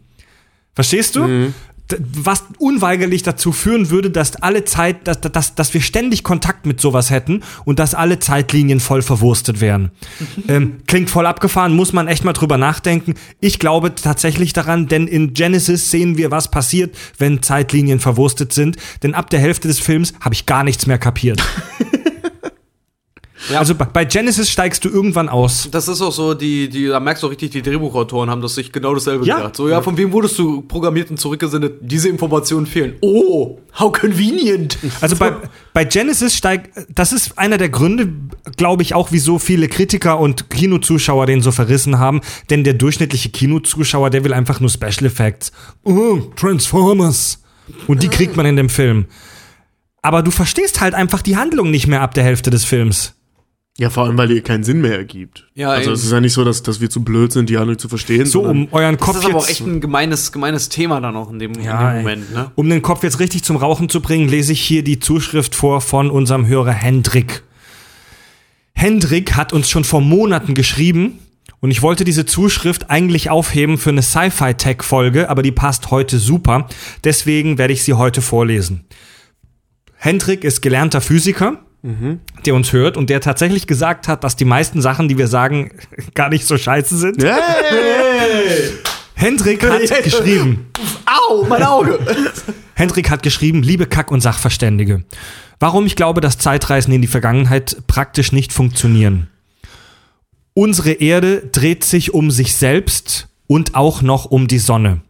Verstehst 0.74 1.16
du? 1.16 1.26
D- 1.26 1.52
Was 2.00 2.44
unweigerlich 2.58 3.22
dazu 3.22 3.52
führen 3.52 3.90
würde, 3.90 4.10
dass 4.10 4.36
alle 4.38 4.66
Zeit, 4.66 5.08
dass, 5.08 5.22
dass, 5.22 5.56
dass 5.56 5.74
wir 5.74 5.82
ständig 5.82 6.24
Kontakt 6.24 6.66
mit 6.66 6.82
sowas 6.82 7.12
hätten 7.12 7.44
und 7.64 7.78
dass 7.78 7.94
alle 7.94 8.20
Zeitlinien 8.20 8.80
voll 8.80 9.02
verwurstet 9.02 9.62
wären. 9.62 9.92
ähm, 10.48 10.78
klingt 10.88 11.10
voll 11.10 11.26
abgefahren, 11.26 11.76
muss 11.76 11.94
man 11.94 12.08
echt 12.08 12.24
mal 12.24 12.34
drüber 12.34 12.58
nachdenken. 12.58 13.14
Ich 13.40 13.60
glaube 13.60 13.94
tatsächlich 13.94 14.54
daran, 14.54 14.88
denn 14.88 15.08
in 15.08 15.34
Genesis 15.34 15.92
sehen 15.92 16.18
wir, 16.18 16.32
was 16.32 16.50
passiert, 16.50 16.96
wenn 17.18 17.44
Zeitlinien 17.44 18.00
verwurstet 18.00 18.54
sind. 18.54 18.78
Denn 19.04 19.14
ab 19.14 19.30
der 19.30 19.40
Hälfte 19.40 19.68
des 19.68 19.80
Films 19.80 20.14
habe 20.22 20.34
ich 20.34 20.46
gar 20.46 20.64
nichts 20.64 20.88
mehr 20.88 20.98
kapiert. 20.98 21.44
Also 23.54 23.76
bei- 23.76 23.86
bei 23.86 24.06
Genesis 24.06 24.50
steigst 24.50 24.86
du 24.86 24.90
irgendwann 24.90 25.28
aus. 25.28 25.68
Das 25.70 25.88
ist 25.90 26.02
auch 26.02 26.12
so, 26.14 26.34
die, 26.34 26.70
die, 26.70 26.88
da 26.88 27.00
merkst 27.02 27.22
du 27.22 27.28
auch 27.28 27.32
richtig, 27.32 27.52
die 27.52 27.62
Drehbuchautoren 27.62 28.30
haben 28.30 28.42
das 28.42 28.56
sich 28.56 28.72
genau 28.72 28.94
dasselbe 28.94 29.26
Ja. 29.26 29.36
gedacht. 29.38 29.56
So, 29.58 29.68
ja, 29.68 29.82
von 29.82 29.98
wem 29.98 30.12
wurdest 30.14 30.40
du 30.40 30.62
programmiert 30.62 31.10
und 31.12 31.20
zurückgesendet? 31.20 31.80
Diese 31.82 32.08
Informationen 32.08 32.66
fehlen. 32.66 32.96
Oh, 33.02 33.60
how 33.78 33.92
convenient. 33.92 34.78
Also 35.02 35.18
bei, 35.18 35.34
bei 35.74 35.84
Genesis 35.84 36.34
steigt, 36.36 36.72
das 36.90 37.12
ist 37.12 37.38
einer 37.38 37.58
der 37.58 37.68
Gründe, 37.70 38.08
glaube 38.56 38.84
ich, 38.84 38.94
auch, 38.96 39.10
wieso 39.12 39.38
viele 39.38 39.68
Kritiker 39.68 40.18
und 40.20 40.50
Kinozuschauer 40.50 41.26
den 41.26 41.42
so 41.42 41.52
verrissen 41.52 42.00
haben. 42.00 42.22
Denn 42.50 42.64
der 42.64 42.74
durchschnittliche 42.76 43.30
Kinozuschauer, 43.30 44.10
der 44.12 44.24
will 44.24 44.34
einfach 44.34 44.62
nur 44.62 44.70
Special 44.70 45.06
Effects. 45.06 45.52
Oh, 45.84 46.20
Transformers. 46.38 47.42
Und 47.88 48.02
die 48.02 48.08
kriegt 48.08 48.38
man 48.38 48.46
in 48.46 48.56
dem 48.56 48.70
Film. 48.70 49.06
Aber 50.02 50.22
du 50.24 50.32
verstehst 50.32 50.82
halt 50.82 50.94
einfach 50.94 51.22
die 51.22 51.36
Handlung 51.36 51.70
nicht 51.72 51.88
mehr 51.88 52.02
ab 52.02 52.14
der 52.14 52.24
Hälfte 52.24 52.50
des 52.50 52.64
Films. 52.64 53.14
Ja, 53.78 53.90
vor 53.90 54.06
allem, 54.06 54.18
weil 54.18 54.32
ihr 54.32 54.42
keinen 54.42 54.64
Sinn 54.64 54.80
mehr 54.80 54.96
ergibt. 54.96 55.48
Ja, 55.54 55.72
also 55.72 55.90
eben. 55.90 55.94
es 55.96 56.06
ist 56.06 56.12
ja 56.12 56.22
nicht 56.22 56.32
so, 56.32 56.46
dass, 56.46 56.64
dass 56.64 56.80
wir 56.80 56.90
zu 56.90 57.04
blöd 57.04 57.34
sind, 57.34 57.50
die 57.50 57.58
Handlung 57.58 57.78
zu 57.78 57.90
verstehen. 57.90 58.26
So, 58.26 58.44
um 58.44 58.70
euren 58.72 58.96
Das 58.96 59.06
Kopf 59.06 59.18
ist 59.18 59.26
aber 59.26 59.36
auch 59.36 59.42
jetzt, 59.42 59.60
echt 59.60 59.68
ein 59.68 59.82
gemeines, 59.82 60.32
gemeines 60.32 60.70
Thema 60.70 61.02
dann 61.02 61.18
auch 61.18 61.30
in 61.30 61.40
dem, 61.40 61.54
Ja, 61.60 61.92
in 61.92 61.96
dem. 61.98 62.04
Moment, 62.04 62.34
ne? 62.34 62.52
um 62.56 62.70
den 62.70 62.82
Kopf 62.82 63.04
jetzt 63.04 63.20
richtig 63.20 63.44
zum 63.44 63.58
Rauchen 63.58 63.90
zu 63.90 64.00
bringen, 64.00 64.30
lese 64.30 64.54
ich 64.54 64.62
hier 64.62 64.82
die 64.82 65.00
Zuschrift 65.00 65.56
vor 65.56 65.82
von 65.82 66.10
unserem 66.10 66.48
Hörer 66.48 66.72
Hendrik. 66.72 67.44
Hendrik 68.74 69.36
hat 69.36 69.52
uns 69.52 69.70
schon 69.70 69.84
vor 69.84 70.00
Monaten 70.00 70.54
geschrieben 70.54 71.20
und 71.60 71.72
ich 71.72 71.82
wollte 71.82 72.06
diese 72.06 72.26
Zuschrift 72.26 72.90
eigentlich 72.90 73.30
aufheben 73.30 73.78
für 73.78 73.90
eine 73.90 74.02
Sci-Fi-Tech-Folge, 74.04 75.30
aber 75.30 75.42
die 75.44 75.52
passt 75.52 75.92
heute 75.92 76.18
super. 76.20 76.68
Deswegen 77.04 77.58
werde 77.58 77.74
ich 77.74 77.84
sie 77.84 77.94
heute 77.94 78.22
vorlesen. 78.22 78.86
Hendrik 79.96 80.44
ist 80.46 80.62
gelernter 80.62 81.02
Physiker, 81.02 81.65
der 82.46 82.56
uns 82.56 82.74
hört 82.74 82.98
und 82.98 83.10
der 83.10 83.22
tatsächlich 83.22 83.68
gesagt 83.68 84.08
hat, 84.08 84.24
dass 84.24 84.36
die 84.36 84.46
meisten 84.46 84.82
Sachen, 84.82 85.08
die 85.08 85.18
wir 85.18 85.28
sagen, 85.28 85.72
gar 86.14 86.30
nicht 86.30 86.46
so 86.46 86.58
scheiße 86.58 86.98
sind. 86.98 87.24
Hey! 87.24 87.32
Hendrik 89.16 89.64
hat 89.64 89.82
geschrieben. 90.04 90.68
Au, 91.06 91.46
mein 91.46 91.64
Auge! 91.64 92.00
Hendrik 92.74 93.10
hat 93.10 93.24
geschrieben, 93.24 93.64
liebe 93.64 93.86
Kack- 93.86 94.12
und 94.12 94.22
Sachverständige. 94.22 95.04
Warum 95.60 95.86
ich 95.86 95.96
glaube, 95.96 96.20
dass 96.20 96.38
Zeitreisen 96.38 96.94
in 96.94 97.02
die 97.02 97.08
Vergangenheit 97.08 97.78
praktisch 97.88 98.34
nicht 98.34 98.52
funktionieren. 98.52 99.30
Unsere 100.54 100.92
Erde 100.92 101.48
dreht 101.52 101.84
sich 101.84 102.14
um 102.14 102.32
sich 102.32 102.56
selbst 102.56 103.30
und 103.48 103.76
auch 103.76 104.02
noch 104.02 104.26
um 104.26 104.48
die 104.48 104.60
Sonne. 104.60 105.02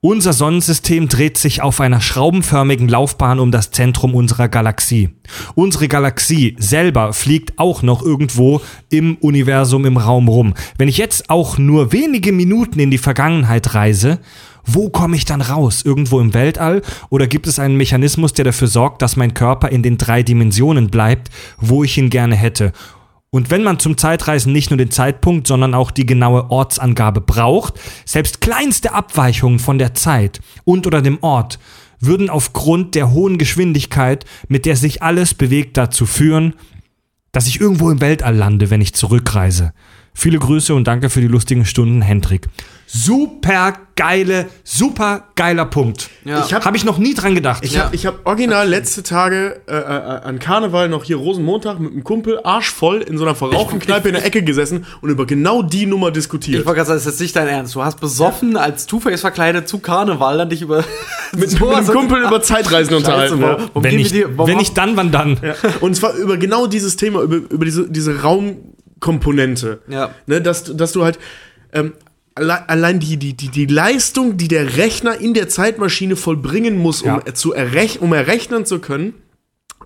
Unser 0.00 0.32
Sonnensystem 0.32 1.08
dreht 1.08 1.38
sich 1.38 1.60
auf 1.60 1.80
einer 1.80 2.00
schraubenförmigen 2.00 2.88
Laufbahn 2.88 3.40
um 3.40 3.50
das 3.50 3.72
Zentrum 3.72 4.14
unserer 4.14 4.46
Galaxie. 4.46 5.08
Unsere 5.56 5.88
Galaxie 5.88 6.54
selber 6.60 7.12
fliegt 7.12 7.58
auch 7.58 7.82
noch 7.82 8.04
irgendwo 8.04 8.60
im 8.90 9.16
Universum 9.16 9.84
im 9.86 9.96
Raum 9.96 10.28
rum. 10.28 10.54
Wenn 10.76 10.86
ich 10.86 10.98
jetzt 10.98 11.30
auch 11.30 11.58
nur 11.58 11.90
wenige 11.90 12.30
Minuten 12.30 12.78
in 12.78 12.92
die 12.92 12.98
Vergangenheit 12.98 13.74
reise, 13.74 14.20
wo 14.64 14.88
komme 14.88 15.16
ich 15.16 15.24
dann 15.24 15.40
raus? 15.40 15.82
Irgendwo 15.84 16.20
im 16.20 16.32
Weltall? 16.32 16.82
Oder 17.10 17.26
gibt 17.26 17.48
es 17.48 17.58
einen 17.58 17.76
Mechanismus, 17.76 18.32
der 18.32 18.44
dafür 18.44 18.68
sorgt, 18.68 19.02
dass 19.02 19.16
mein 19.16 19.34
Körper 19.34 19.70
in 19.70 19.82
den 19.82 19.98
drei 19.98 20.22
Dimensionen 20.22 20.90
bleibt, 20.90 21.28
wo 21.56 21.82
ich 21.82 21.98
ihn 21.98 22.08
gerne 22.08 22.36
hätte? 22.36 22.72
Und 23.30 23.50
wenn 23.50 23.62
man 23.62 23.78
zum 23.78 23.98
Zeitreisen 23.98 24.52
nicht 24.52 24.70
nur 24.70 24.78
den 24.78 24.90
Zeitpunkt, 24.90 25.46
sondern 25.46 25.74
auch 25.74 25.90
die 25.90 26.06
genaue 26.06 26.50
Ortsangabe 26.50 27.20
braucht, 27.20 27.74
selbst 28.06 28.40
kleinste 28.40 28.94
Abweichungen 28.94 29.58
von 29.58 29.78
der 29.78 29.94
Zeit 29.94 30.40
und 30.64 30.86
oder 30.86 31.02
dem 31.02 31.18
Ort 31.22 31.58
würden 32.00 32.30
aufgrund 32.30 32.94
der 32.94 33.10
hohen 33.10 33.38
Geschwindigkeit, 33.38 34.24
mit 34.48 34.64
der 34.64 34.76
sich 34.76 35.02
alles 35.02 35.34
bewegt, 35.34 35.76
dazu 35.76 36.06
führen, 36.06 36.54
dass 37.32 37.46
ich 37.46 37.60
irgendwo 37.60 37.90
im 37.90 38.00
Weltall 38.00 38.34
lande, 38.34 38.70
wenn 38.70 38.80
ich 38.80 38.94
zurückreise. 38.94 39.72
Viele 40.20 40.40
Grüße 40.40 40.74
und 40.74 40.88
danke 40.88 41.10
für 41.10 41.20
die 41.20 41.28
lustigen 41.28 41.64
Stunden, 41.64 42.02
Hendrik. 42.02 42.48
Super 42.88 43.72
geile, 43.94 44.46
super 44.64 45.28
geiler 45.36 45.64
Punkt. 45.64 46.10
Ja. 46.24 46.44
Ich 46.44 46.52
habe 46.52 46.64
hab 46.64 46.74
ich 46.74 46.84
noch 46.84 46.98
nie 46.98 47.14
dran 47.14 47.36
gedacht. 47.36 47.64
Ich 47.64 47.78
habe 47.78 47.94
ich 47.94 48.04
hab 48.04 48.26
original 48.26 48.68
letzte 48.68 49.04
Tage 49.04 49.60
äh, 49.68 49.76
äh, 49.76 49.78
an 49.78 50.40
Karneval 50.40 50.88
noch 50.88 51.04
hier 51.04 51.18
Rosenmontag 51.18 51.78
mit 51.78 51.92
einem 51.92 52.02
Kumpel 52.02 52.40
arschvoll 52.42 53.02
in 53.02 53.16
so 53.16 53.24
einer 53.24 53.36
verrauchten 53.36 53.78
Kneipe 53.78 54.08
in 54.08 54.14
der 54.14 54.24
Ecke 54.24 54.42
gesessen 54.42 54.86
und 55.02 55.10
über 55.10 55.24
genau 55.24 55.62
die 55.62 55.86
Nummer 55.86 56.10
diskutiert. 56.10 56.62
Ich 56.62 56.66
wollte 56.66 56.78
gerade 56.78 56.88
sagen, 56.88 56.96
das 56.96 57.06
ist 57.06 57.12
jetzt 57.12 57.20
nicht 57.20 57.36
dein 57.36 57.46
Ernst. 57.46 57.76
Du 57.76 57.84
hast 57.84 58.00
besoffen, 58.00 58.56
als 58.56 58.86
Two-Face 58.86 59.20
verkleidet 59.20 59.68
zu 59.68 59.78
Karneval, 59.78 60.38
dann 60.38 60.50
dich 60.50 60.62
über. 60.62 60.78
mit, 61.32 61.52
mit 61.52 61.62
einem 61.62 61.86
Kumpel 61.86 62.22
über 62.26 62.42
Zeitreisen 62.42 62.96
unterhalten. 62.96 63.40
warum, 63.40 63.60
ja. 63.60 63.82
wenn 63.84 64.00
ich, 64.00 64.12
warum 64.34 64.50
wenn 64.50 64.58
ich 64.58 64.72
dann, 64.72 64.96
wann 64.96 65.12
dann? 65.12 65.38
Und 65.78 65.94
zwar 65.94 66.14
über 66.14 66.38
genau 66.38 66.66
dieses 66.66 66.96
Thema, 66.96 67.22
über, 67.22 67.36
über 67.36 67.64
diese, 67.64 67.88
diese 67.88 68.24
Raumkomponente. 69.02 69.80
Ja. 69.88 70.10
Ne, 70.26 70.40
dass, 70.40 70.64
du- 70.64 70.74
dass 70.74 70.92
du 70.92 71.04
halt 71.04 71.18
ähm, 71.72 71.92
alle- 72.34 72.68
allein 72.68 73.00
die, 73.00 73.16
die, 73.16 73.34
die, 73.34 73.48
die 73.48 73.66
Leistung, 73.66 74.36
die 74.36 74.48
der 74.48 74.76
Rechner 74.76 75.20
in 75.20 75.34
der 75.34 75.48
Zeitmaschine 75.48 76.16
vollbringen 76.16 76.78
muss, 76.78 77.02
um, 77.02 77.08
Ja. 77.08 77.22
äh, 77.24 77.34
zu 77.34 77.52
errech 77.52 78.00
um 78.00 78.12
errechnen 78.12 78.64
zu 78.64 78.78
können, 78.78 79.14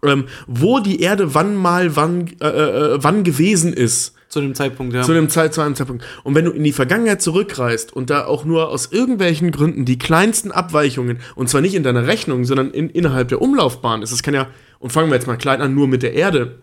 ähm, 0.05 0.26
wo 0.47 0.80
die 0.80 1.01
Erde 1.01 1.34
wann 1.34 1.55
mal 1.55 1.97
wann, 1.97 2.28
äh, 2.40 2.47
äh, 2.47 2.98
wann 3.02 3.24
gewesen 3.24 3.72
ist. 3.72 4.14
zu 4.28 4.40
dem 4.40 4.55
Zeitpunkt, 4.55 4.94
ja. 4.94 5.02
Zu 5.02 5.12
dem 5.12 5.28
Zeit, 5.28 5.52
zu 5.55 5.60
einem 5.60 5.74
Zeitpunkt. 5.74 6.05
Und 6.24 6.34
wenn 6.34 6.44
du 6.47 6.52
in 6.52 6.64
die 6.64 6.72
Vergangenheit 6.72 7.20
zurückreist 7.20 7.93
und 7.93 8.09
da 8.09 8.24
auch 8.24 8.44
nur 8.47 8.70
aus 8.70 8.90
irgendwelchen 8.90 9.51
Gründen 9.51 9.84
die 9.84 9.98
kleinsten 9.98 10.51
Abweichungen, 10.51 11.18
und 11.34 11.48
zwar 11.51 11.60
nicht 11.60 11.74
in 11.74 11.82
deiner 11.82 12.06
Rechnung, 12.06 12.44
sondern 12.47 12.70
in, 12.70 12.89
innerhalb 12.89 13.28
der 13.28 13.43
Umlaufbahn 13.43 14.01
ist, 14.02 14.10
das 14.12 14.22
kann 14.22 14.32
ja, 14.34 14.48
und 14.78 14.90
fangen 14.90 15.10
wir 15.10 15.16
jetzt 15.16 15.26
mal 15.26 15.36
klein 15.36 15.60
an, 15.60 15.74
nur 15.74 15.86
mit 15.86 16.02
der 16.02 16.14
Erde 16.14 16.59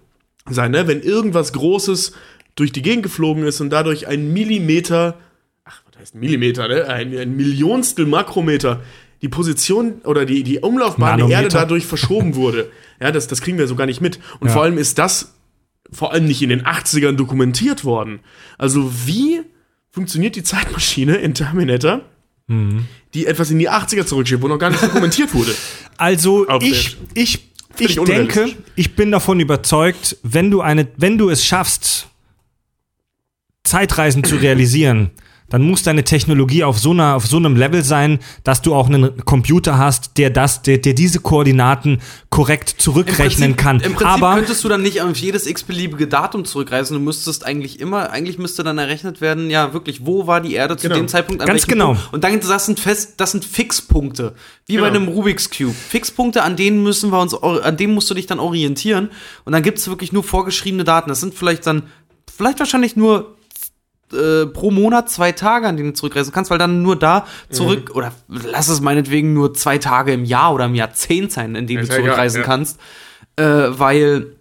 sein, 0.49 0.71
ne? 0.71 0.87
Wenn 0.87 1.01
irgendwas 1.01 1.53
Großes 1.53 2.13
durch 2.59 2.71
die 2.71 2.81
Gegend 2.81 3.03
geflogen 3.03 3.43
ist 3.43 3.61
und 3.61 3.69
dadurch 3.69 4.07
ein 4.07 4.33
Millimeter, 4.33 5.17
ach, 5.65 5.81
was 5.91 5.99
heißt 5.99 6.15
Millimeter, 6.15 6.67
ne? 6.67 6.85
Ein, 6.87 7.15
ein 7.17 7.35
Millionstel 7.35 8.05
Makrometer 8.05 8.81
die 9.21 9.27
Position 9.29 9.95
oder 10.05 10.25
die, 10.25 10.43
die 10.43 10.59
Umlaufbahn 10.59 11.17
der 11.17 11.27
Nanometer. 11.27 11.41
Erde 11.41 11.49
dadurch 11.53 11.85
verschoben 11.85 12.35
wurde. 12.35 12.69
Ja, 13.01 13.13
das, 13.13 13.27
das 13.27 13.39
kriegen 13.39 13.57
wir 13.57 13.65
so 13.65 13.77
gar 13.77 13.85
nicht 13.85 14.01
mit. 14.01 14.19
Und 14.41 14.47
Ja. 14.49 14.53
vor 14.55 14.63
allem 14.63 14.77
ist 14.77 14.97
das 14.97 15.33
vor 15.89 16.11
allem 16.11 16.25
nicht 16.25 16.41
in 16.41 16.49
den 16.49 16.63
80ern 16.65 17.13
dokumentiert 17.13 17.85
worden. 17.85 18.19
Also 18.57 18.91
wie 19.05 19.39
funktioniert 19.89 20.35
die 20.35 20.43
Zeitmaschine 20.43 21.15
in 21.15 21.33
Terminator, 21.33 22.01
Mhm. 22.47 22.87
die 23.13 23.25
etwas 23.25 23.51
in 23.51 23.59
die 23.59 23.69
80er 23.69 24.05
zurückschiebt, 24.05 24.41
wo 24.41 24.49
noch 24.49 24.59
gar 24.59 24.69
nicht 24.69 24.83
dokumentiert 24.83 25.33
wurde? 25.33 25.53
Also 25.97 26.45
Auf 26.49 26.61
ich, 26.61 26.97
ich, 27.13 27.49
ich 27.77 27.95
denke, 28.01 28.49
ich 28.75 28.95
bin 28.97 29.11
davon 29.11 29.39
überzeugt, 29.39 30.17
wenn 30.23 30.51
du 30.51 30.59
eine, 30.59 30.87
wenn 30.97 31.17
du 31.17 31.29
es 31.29 31.45
schaffst, 31.45 32.08
Zeitreisen 33.69 34.23
zu 34.23 34.35
realisieren, 34.35 35.11
dann 35.49 35.63
muss 35.63 35.83
deine 35.83 36.03
Technologie 36.03 36.63
auf 36.63 36.79
so, 36.79 36.91
einer, 36.91 37.15
auf 37.15 37.25
so 37.25 37.37
einem 37.37 37.55
Level 37.55 37.83
sein, 37.83 38.19
dass 38.43 38.61
du 38.61 38.75
auch 38.75 38.87
einen 38.87 39.25
Computer 39.25 39.77
hast, 39.77 40.17
der 40.17 40.29
das, 40.29 40.61
der, 40.61 40.77
der 40.77 40.93
diese 40.93 41.19
Koordinaten 41.19 42.01
korrekt 42.29 42.69
zurückrechnen 42.77 43.55
kann. 43.55 43.79
Im 43.79 43.93
Prinzip 43.93 44.07
Aber 44.07 44.35
könntest 44.35 44.63
du 44.63 44.69
dann 44.69 44.83
nicht 44.83 45.01
auf 45.01 45.17
jedes 45.17 45.47
x-beliebige 45.47 46.07
Datum 46.07 46.45
zurückreisen. 46.45 46.95
Du 46.95 47.03
müsstest 47.03 47.45
eigentlich 47.45 47.79
immer, 47.79 48.11
eigentlich 48.11 48.37
müsste 48.37 48.63
dann 48.63 48.77
errechnet 48.77 49.21
werden, 49.21 49.49
ja, 49.49 49.73
wirklich, 49.73 50.05
wo 50.05 50.27
war 50.27 50.39
die 50.39 50.53
Erde 50.53 50.77
zu 50.77 50.87
Genau. 50.87 50.99
dem 51.01 51.07
Zeitpunkt? 51.07 51.41
An 51.41 51.47
Ganz 51.47 51.65
genau. 51.65 51.93
Punkt? 51.93 52.13
Und 52.13 52.23
dann, 52.23 52.39
das 52.39 52.65
sind 52.67 52.79
fest, 52.79 53.15
das 53.17 53.31
sind 53.31 53.43
Fixpunkte. 53.43 54.35
Wie 54.67 54.77
bei 54.77 54.89
Genau. 54.89 55.05
einem 55.05 55.07
Rubik's 55.07 55.49
Cube. 55.49 55.73
Fixpunkte, 55.73 56.43
an 56.43 56.55
denen 56.57 56.83
müssen 56.83 57.11
wir 57.11 57.19
uns, 57.19 57.33
an 57.33 57.75
denen 57.75 57.93
musst 57.95 58.09
du 58.09 58.13
dich 58.13 58.27
dann 58.27 58.39
orientieren. 58.39 59.09
Und 59.45 59.53
dann 59.53 59.63
gibt 59.63 59.79
es 59.79 59.87
wirklich 59.87 60.11
nur 60.11 60.23
vorgeschriebene 60.23 60.83
Daten. 60.83 61.09
Das 61.09 61.19
sind 61.21 61.33
vielleicht 61.33 61.65
dann, 61.65 61.83
vielleicht 62.31 62.59
wahrscheinlich 62.59 62.95
nur 62.95 63.35
äh, 64.13 64.45
pro 64.45 64.71
Monat 64.71 65.09
zwei 65.09 65.31
Tage, 65.31 65.67
an 65.67 65.77
denen 65.77 65.89
du 65.89 65.93
zurückreisen 65.93 66.33
kannst, 66.33 66.51
weil 66.51 66.57
dann 66.57 66.81
nur 66.81 66.95
da 66.97 67.25
Mhm. 67.49 67.53
zurück, 67.53 67.91
oder 67.93 68.11
lass 68.27 68.67
es 68.67 68.81
meinetwegen 68.81 69.33
nur 69.33 69.53
zwei 69.53 69.77
Tage 69.77 70.13
im 70.13 70.25
Jahr 70.25 70.53
oder 70.53 70.65
im 70.65 70.75
Jahrzehnt 70.75 71.31
sein, 71.31 71.55
in 71.55 71.67
denen 71.67 71.85
du 71.85 71.91
ja 71.91 71.95
zurückreisen 71.95 72.41
ja. 72.41 72.45
kannst. 72.45 72.79
Äh, 73.35 73.43
weil 73.43 74.35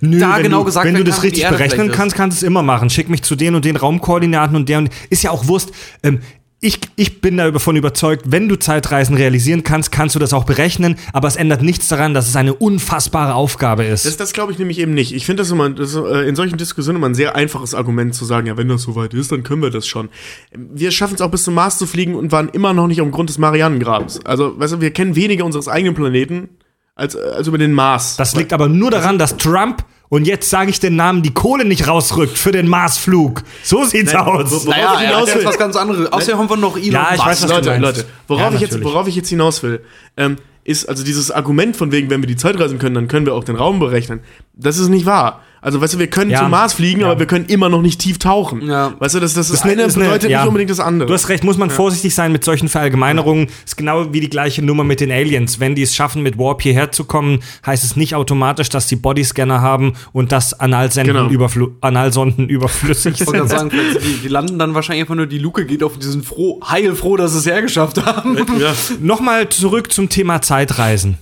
Nö, 0.00 0.18
da 0.18 0.36
wenn 0.36 0.44
genau 0.44 0.58
du, 0.60 0.64
gesagt 0.66 0.86
wenn 0.86 0.94
du 0.94 1.04
das 1.04 1.16
kann, 1.16 1.22
richtig 1.22 1.48
berechnen 1.48 1.90
kannst, 1.90 2.16
kannst 2.16 2.36
du 2.40 2.44
es 2.44 2.46
immer 2.46 2.62
machen. 2.62 2.90
Schick 2.90 3.08
mich 3.08 3.22
zu 3.22 3.36
den 3.36 3.54
und 3.54 3.64
den 3.64 3.76
Raumkoordinaten 3.76 4.56
und 4.56 4.68
der 4.68 4.78
und 4.78 4.90
ist 5.10 5.22
ja 5.22 5.30
auch 5.30 5.46
Wurst. 5.46 5.72
Ähm, 6.02 6.20
ich, 6.64 6.78
ich 6.94 7.20
bin 7.20 7.38
davon 7.38 7.74
überzeugt, 7.74 8.26
wenn 8.30 8.48
du 8.48 8.56
Zeitreisen 8.56 9.16
realisieren 9.16 9.64
kannst, 9.64 9.90
kannst 9.90 10.14
du 10.14 10.20
das 10.20 10.32
auch 10.32 10.44
berechnen, 10.44 10.94
aber 11.12 11.26
es 11.26 11.34
ändert 11.34 11.60
nichts 11.60 11.88
daran, 11.88 12.14
dass 12.14 12.28
es 12.28 12.36
eine 12.36 12.54
unfassbare 12.54 13.34
Aufgabe 13.34 13.82
ist. 13.84 14.06
Das, 14.06 14.16
das 14.16 14.32
glaube 14.32 14.52
ich 14.52 14.60
nämlich 14.60 14.78
eben 14.78 14.94
nicht. 14.94 15.12
Ich 15.12 15.26
finde 15.26 15.42
das 15.42 15.50
immer, 15.50 15.68
das 15.70 15.96
äh, 15.96 16.28
in 16.28 16.36
solchen 16.36 16.58
Diskussionen 16.58 16.98
immer 16.98 17.08
ein 17.08 17.16
sehr 17.16 17.34
einfaches 17.34 17.74
Argument 17.74 18.14
zu 18.14 18.24
sagen, 18.24 18.46
ja, 18.46 18.56
wenn 18.56 18.68
das 18.68 18.82
soweit 18.82 19.12
ist, 19.12 19.32
dann 19.32 19.42
können 19.42 19.60
wir 19.60 19.70
das 19.70 19.88
schon. 19.88 20.08
Wir 20.52 20.92
schaffen 20.92 21.16
es 21.16 21.20
auch 21.20 21.32
bis 21.32 21.42
zum 21.42 21.54
Mars 21.54 21.78
zu 21.78 21.86
fliegen 21.88 22.14
und 22.14 22.30
waren 22.30 22.48
immer 22.48 22.72
noch 22.72 22.86
nicht 22.86 23.00
am 23.00 23.10
Grund 23.10 23.28
des 23.28 23.38
Marianengrabens. 23.38 24.24
Also, 24.24 24.56
weißt 24.56 24.74
du, 24.74 24.80
wir 24.80 24.92
kennen 24.92 25.16
weniger 25.16 25.44
unseres 25.44 25.66
eigenen 25.66 25.96
Planeten 25.96 26.48
als, 26.94 27.16
äh, 27.16 27.18
als 27.18 27.48
über 27.48 27.58
den 27.58 27.72
Mars. 27.72 28.14
Das 28.16 28.36
liegt 28.36 28.52
aber 28.52 28.68
nur 28.68 28.92
daran, 28.92 29.18
dass 29.18 29.36
Trump, 29.36 29.84
und 30.12 30.26
jetzt 30.26 30.50
sage 30.50 30.68
ich 30.68 30.78
den 30.78 30.94
Namen, 30.94 31.22
die 31.22 31.32
Kohle 31.32 31.64
nicht 31.64 31.88
rausrückt 31.88 32.36
für 32.36 32.52
den 32.52 32.68
Marsflug. 32.68 33.44
So 33.62 33.82
sieht's 33.84 34.12
Nein, 34.12 34.22
aus. 34.26 34.50
wo- 34.52 34.66
wo- 34.66 34.70
naja, 34.70 34.84
Worauf 34.90 35.00
ich 35.00 35.06
hinaus 35.08 35.26
jetzt 35.28 35.38
will. 35.38 35.44
was 35.46 35.58
ganz 35.58 35.74
anderes. 35.76 36.12
Außerdem 36.12 36.38
haben 36.38 36.50
wir 36.50 36.56
noch 36.58 36.76
Elon 36.76 36.90
Ja, 36.92 37.04
ich 37.12 37.16
Musk. 37.16 37.26
weiß, 37.28 37.42
was 37.44 37.48
du 37.48 37.54
Leute, 37.56 37.68
meinst. 37.70 37.82
Leute, 37.82 38.04
worauf, 38.28 38.50
Ja, 38.50 38.54
ich 38.56 38.60
jetzt, 38.60 38.84
worauf 38.84 39.08
ich 39.08 39.16
jetzt 39.16 39.28
hinaus 39.30 39.62
will, 39.62 39.80
ähm, 40.18 40.36
ist 40.64 40.86
also 40.86 41.02
dieses 41.02 41.30
Argument 41.30 41.76
von 41.78 41.92
wegen, 41.92 42.10
wenn 42.10 42.20
wir 42.20 42.26
die 42.26 42.36
Zeit 42.36 42.60
reisen 42.60 42.78
können, 42.78 42.94
dann 42.94 43.08
können 43.08 43.24
wir 43.24 43.34
auch 43.34 43.44
den 43.44 43.56
Raum 43.56 43.78
berechnen. 43.78 44.20
Das 44.52 44.76
ist 44.76 44.88
nicht 44.90 45.06
wahr. 45.06 45.40
Also, 45.64 45.80
weißt 45.80 45.94
du, 45.94 45.98
wir 46.00 46.08
können 46.08 46.32
Ja. 46.32 46.40
zum 46.40 46.50
Mars 46.50 46.72
fliegen, 46.74 47.02
Ja. 47.02 47.06
aber 47.12 47.20
wir 47.20 47.26
können 47.26 47.44
immer 47.46 47.68
noch 47.68 47.82
nicht 47.82 48.00
tief 48.00 48.18
tauchen. 48.18 48.62
Ja. 48.66 48.94
Weißt 48.98 49.14
du, 49.14 49.20
das, 49.20 49.32
das, 49.34 49.46
das, 49.46 49.58
ist 49.58 49.62
eine- 49.62 49.72
eine 49.74 49.82
ist 49.84 49.94
eine- 49.96 50.06
bedeutet 50.06 50.30
ja. 50.30 50.40
nicht 50.40 50.48
unbedingt 50.48 50.70
das 50.70 50.80
andere. 50.80 51.06
Du 51.06 51.14
hast 51.14 51.28
recht, 51.28 51.44
muss 51.44 51.56
man 51.56 51.70
vorsichtig 51.70 52.14
sein 52.16 52.32
mit 52.32 52.42
solchen 52.42 52.68
Verallgemeinerungen. 52.68 53.46
Ist 53.64 53.76
genau 53.76 54.12
wie 54.12 54.18
die 54.20 54.28
gleiche 54.28 54.60
Nummer 54.60 54.82
mit 54.82 54.98
den 55.00 55.12
Aliens. 55.12 55.60
Wenn 55.60 55.76
die 55.76 55.82
es 55.82 55.94
schaffen, 55.94 56.22
mit 56.24 56.36
Warp 56.36 56.62
hierher 56.62 56.90
zu 56.90 57.04
kommen, 57.04 57.44
heißt 57.64 57.84
es 57.84 57.94
nicht 57.94 58.16
automatisch, 58.16 58.70
dass 58.70 58.88
sie 58.88 58.96
Bodyscanner 58.96 59.60
haben 59.60 59.92
und 60.12 60.32
dass 60.32 60.52
Analsenden, 60.58 61.14
Genau. 61.16 61.30
überflu 61.30 61.70
Analsonden 61.80 62.48
überflüssig 62.48 63.20
Ich 63.20 63.26
wollte 63.28 63.46
gerade 63.46 63.48
sind. 63.60 63.72
sagen, 63.72 63.84
die, 64.04 64.22
die 64.22 64.28
landen 64.28 64.58
dann 64.58 64.74
wahrscheinlich 64.74 65.02
einfach 65.02 65.14
nur, 65.14 65.26
die 65.26 65.38
Luke 65.38 65.64
geht 65.64 65.84
auf 65.84 65.96
diesen 65.96 66.24
froh, 66.24 66.60
heilfroh, 66.68 67.16
dass 67.16 67.34
sie 67.34 67.38
es 67.38 67.46
hergeschafft 67.46 68.04
haben. 68.04 68.36
ja. 68.58 68.72
Nochmal 69.00 69.48
zurück 69.48 69.92
zum 69.92 70.08
Thema 70.08 70.42
Zeitreisen. 70.42 71.18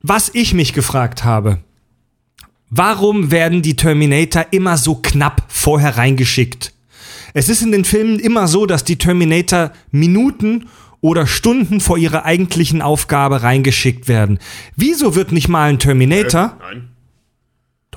Was 0.00 0.30
ich 0.32 0.54
mich 0.54 0.72
gefragt 0.72 1.24
habe, 1.24 1.58
warum 2.70 3.30
werden 3.30 3.62
die 3.62 3.76
Terminator 3.76 4.46
immer 4.50 4.76
so 4.76 4.96
knapp 4.96 5.44
vorher 5.48 5.96
reingeschickt? 5.96 6.72
Es 7.34 7.48
ist 7.48 7.62
in 7.62 7.72
den 7.72 7.84
Filmen 7.84 8.18
immer 8.18 8.48
so, 8.48 8.66
dass 8.66 8.84
die 8.84 8.96
Terminator 8.96 9.72
Minuten 9.90 10.68
oder 11.00 11.26
Stunden 11.26 11.80
vor 11.80 11.98
ihrer 11.98 12.24
eigentlichen 12.24 12.82
Aufgabe 12.82 13.42
reingeschickt 13.42 14.08
werden. 14.08 14.38
Wieso 14.76 15.14
wird 15.14 15.32
nicht 15.32 15.48
mal 15.48 15.68
ein 15.68 15.78
Terminator? 15.78 16.56
Nein. 16.60 16.88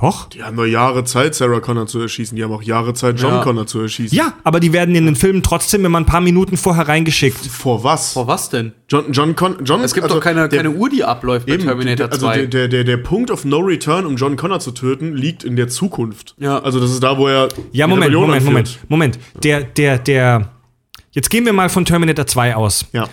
Doch. 0.02 0.30
Die 0.30 0.42
haben 0.44 0.56
nur 0.56 0.66
Jahre 0.66 1.04
Zeit, 1.04 1.36
Sarah 1.36 1.60
Connor 1.60 1.86
zu 1.88 2.00
erschießen. 2.00 2.36
Die 2.36 2.44
haben 2.44 2.52
auch 2.52 2.64
Jahre 2.64 2.94
Zeit, 2.94 3.20
John 3.20 3.34
Ja. 3.36 3.44
Connor 3.44 3.68
zu 3.68 3.80
erschießen. 3.82 4.18
Ja, 4.18 4.34
aber 4.44 4.60
die 4.60 4.74
werden 4.74 4.96
in 4.96 5.06
den 5.06 5.16
Filmen 5.16 5.44
trotzdem 5.44 5.86
immer 5.86 6.00
ein 6.00 6.06
paar 6.08 6.22
Minuten 6.22 6.58
vorher 6.58 6.88
reingeschickt. 6.88 7.46
Vor 7.46 7.84
was? 7.84 8.14
Vor 8.14 8.28
was 8.28 8.50
denn? 8.50 8.74
John, 8.90 9.12
John 9.12 9.36
Con 9.36 9.58
John, 9.64 9.82
Es 9.82 9.94
gibt 9.94 10.04
also 10.06 10.16
doch 10.16 10.24
keine, 10.24 10.50
der- 10.50 10.64
keine 10.64 10.72
Uhr, 10.76 10.90
die 10.90 11.04
abläuft 11.04 11.46
bei 11.46 11.54
Eben, 11.54 11.64
Terminator 11.64 12.08
der, 12.08 12.14
also 12.14 12.26
2. 12.26 12.38
der, 12.38 12.48
der, 12.48 12.68
der, 12.68 12.84
der 12.84 12.98
Punkt 12.98 13.30
of 13.32 13.46
No 13.46 13.60
Return, 13.60 14.06
um 14.06 14.16
John 14.16 14.36
Connor 14.38 14.60
zu 14.60 14.72
töten, 14.72 15.16
liegt 15.16 15.44
in 15.44 15.56
der 15.56 15.68
Zukunft. 15.68 16.36
Ja. 16.40 16.60
Also 16.60 16.80
das 16.80 16.92
ist 16.92 17.04
da, 17.04 17.18
wo 17.18 17.28
er 17.28 17.50
Ja, 17.72 17.86
die 17.86 17.90
Moment, 17.92 18.02
Rebellion 18.12 18.22
Moment, 18.28 18.42
anführt. 18.48 18.80
Moment, 18.90 19.18
Moment. 19.20 19.44
Der, 19.44 19.62
der, 19.64 20.00
der. 20.00 20.50
Jetzt 21.12 21.30
gehen 21.30 21.46
wir 21.46 21.54
mal 21.54 21.70
von 21.70 21.86
Terminator 21.86 22.26
2 22.26 22.56
aus. 22.56 22.86
Ja. 22.94 23.08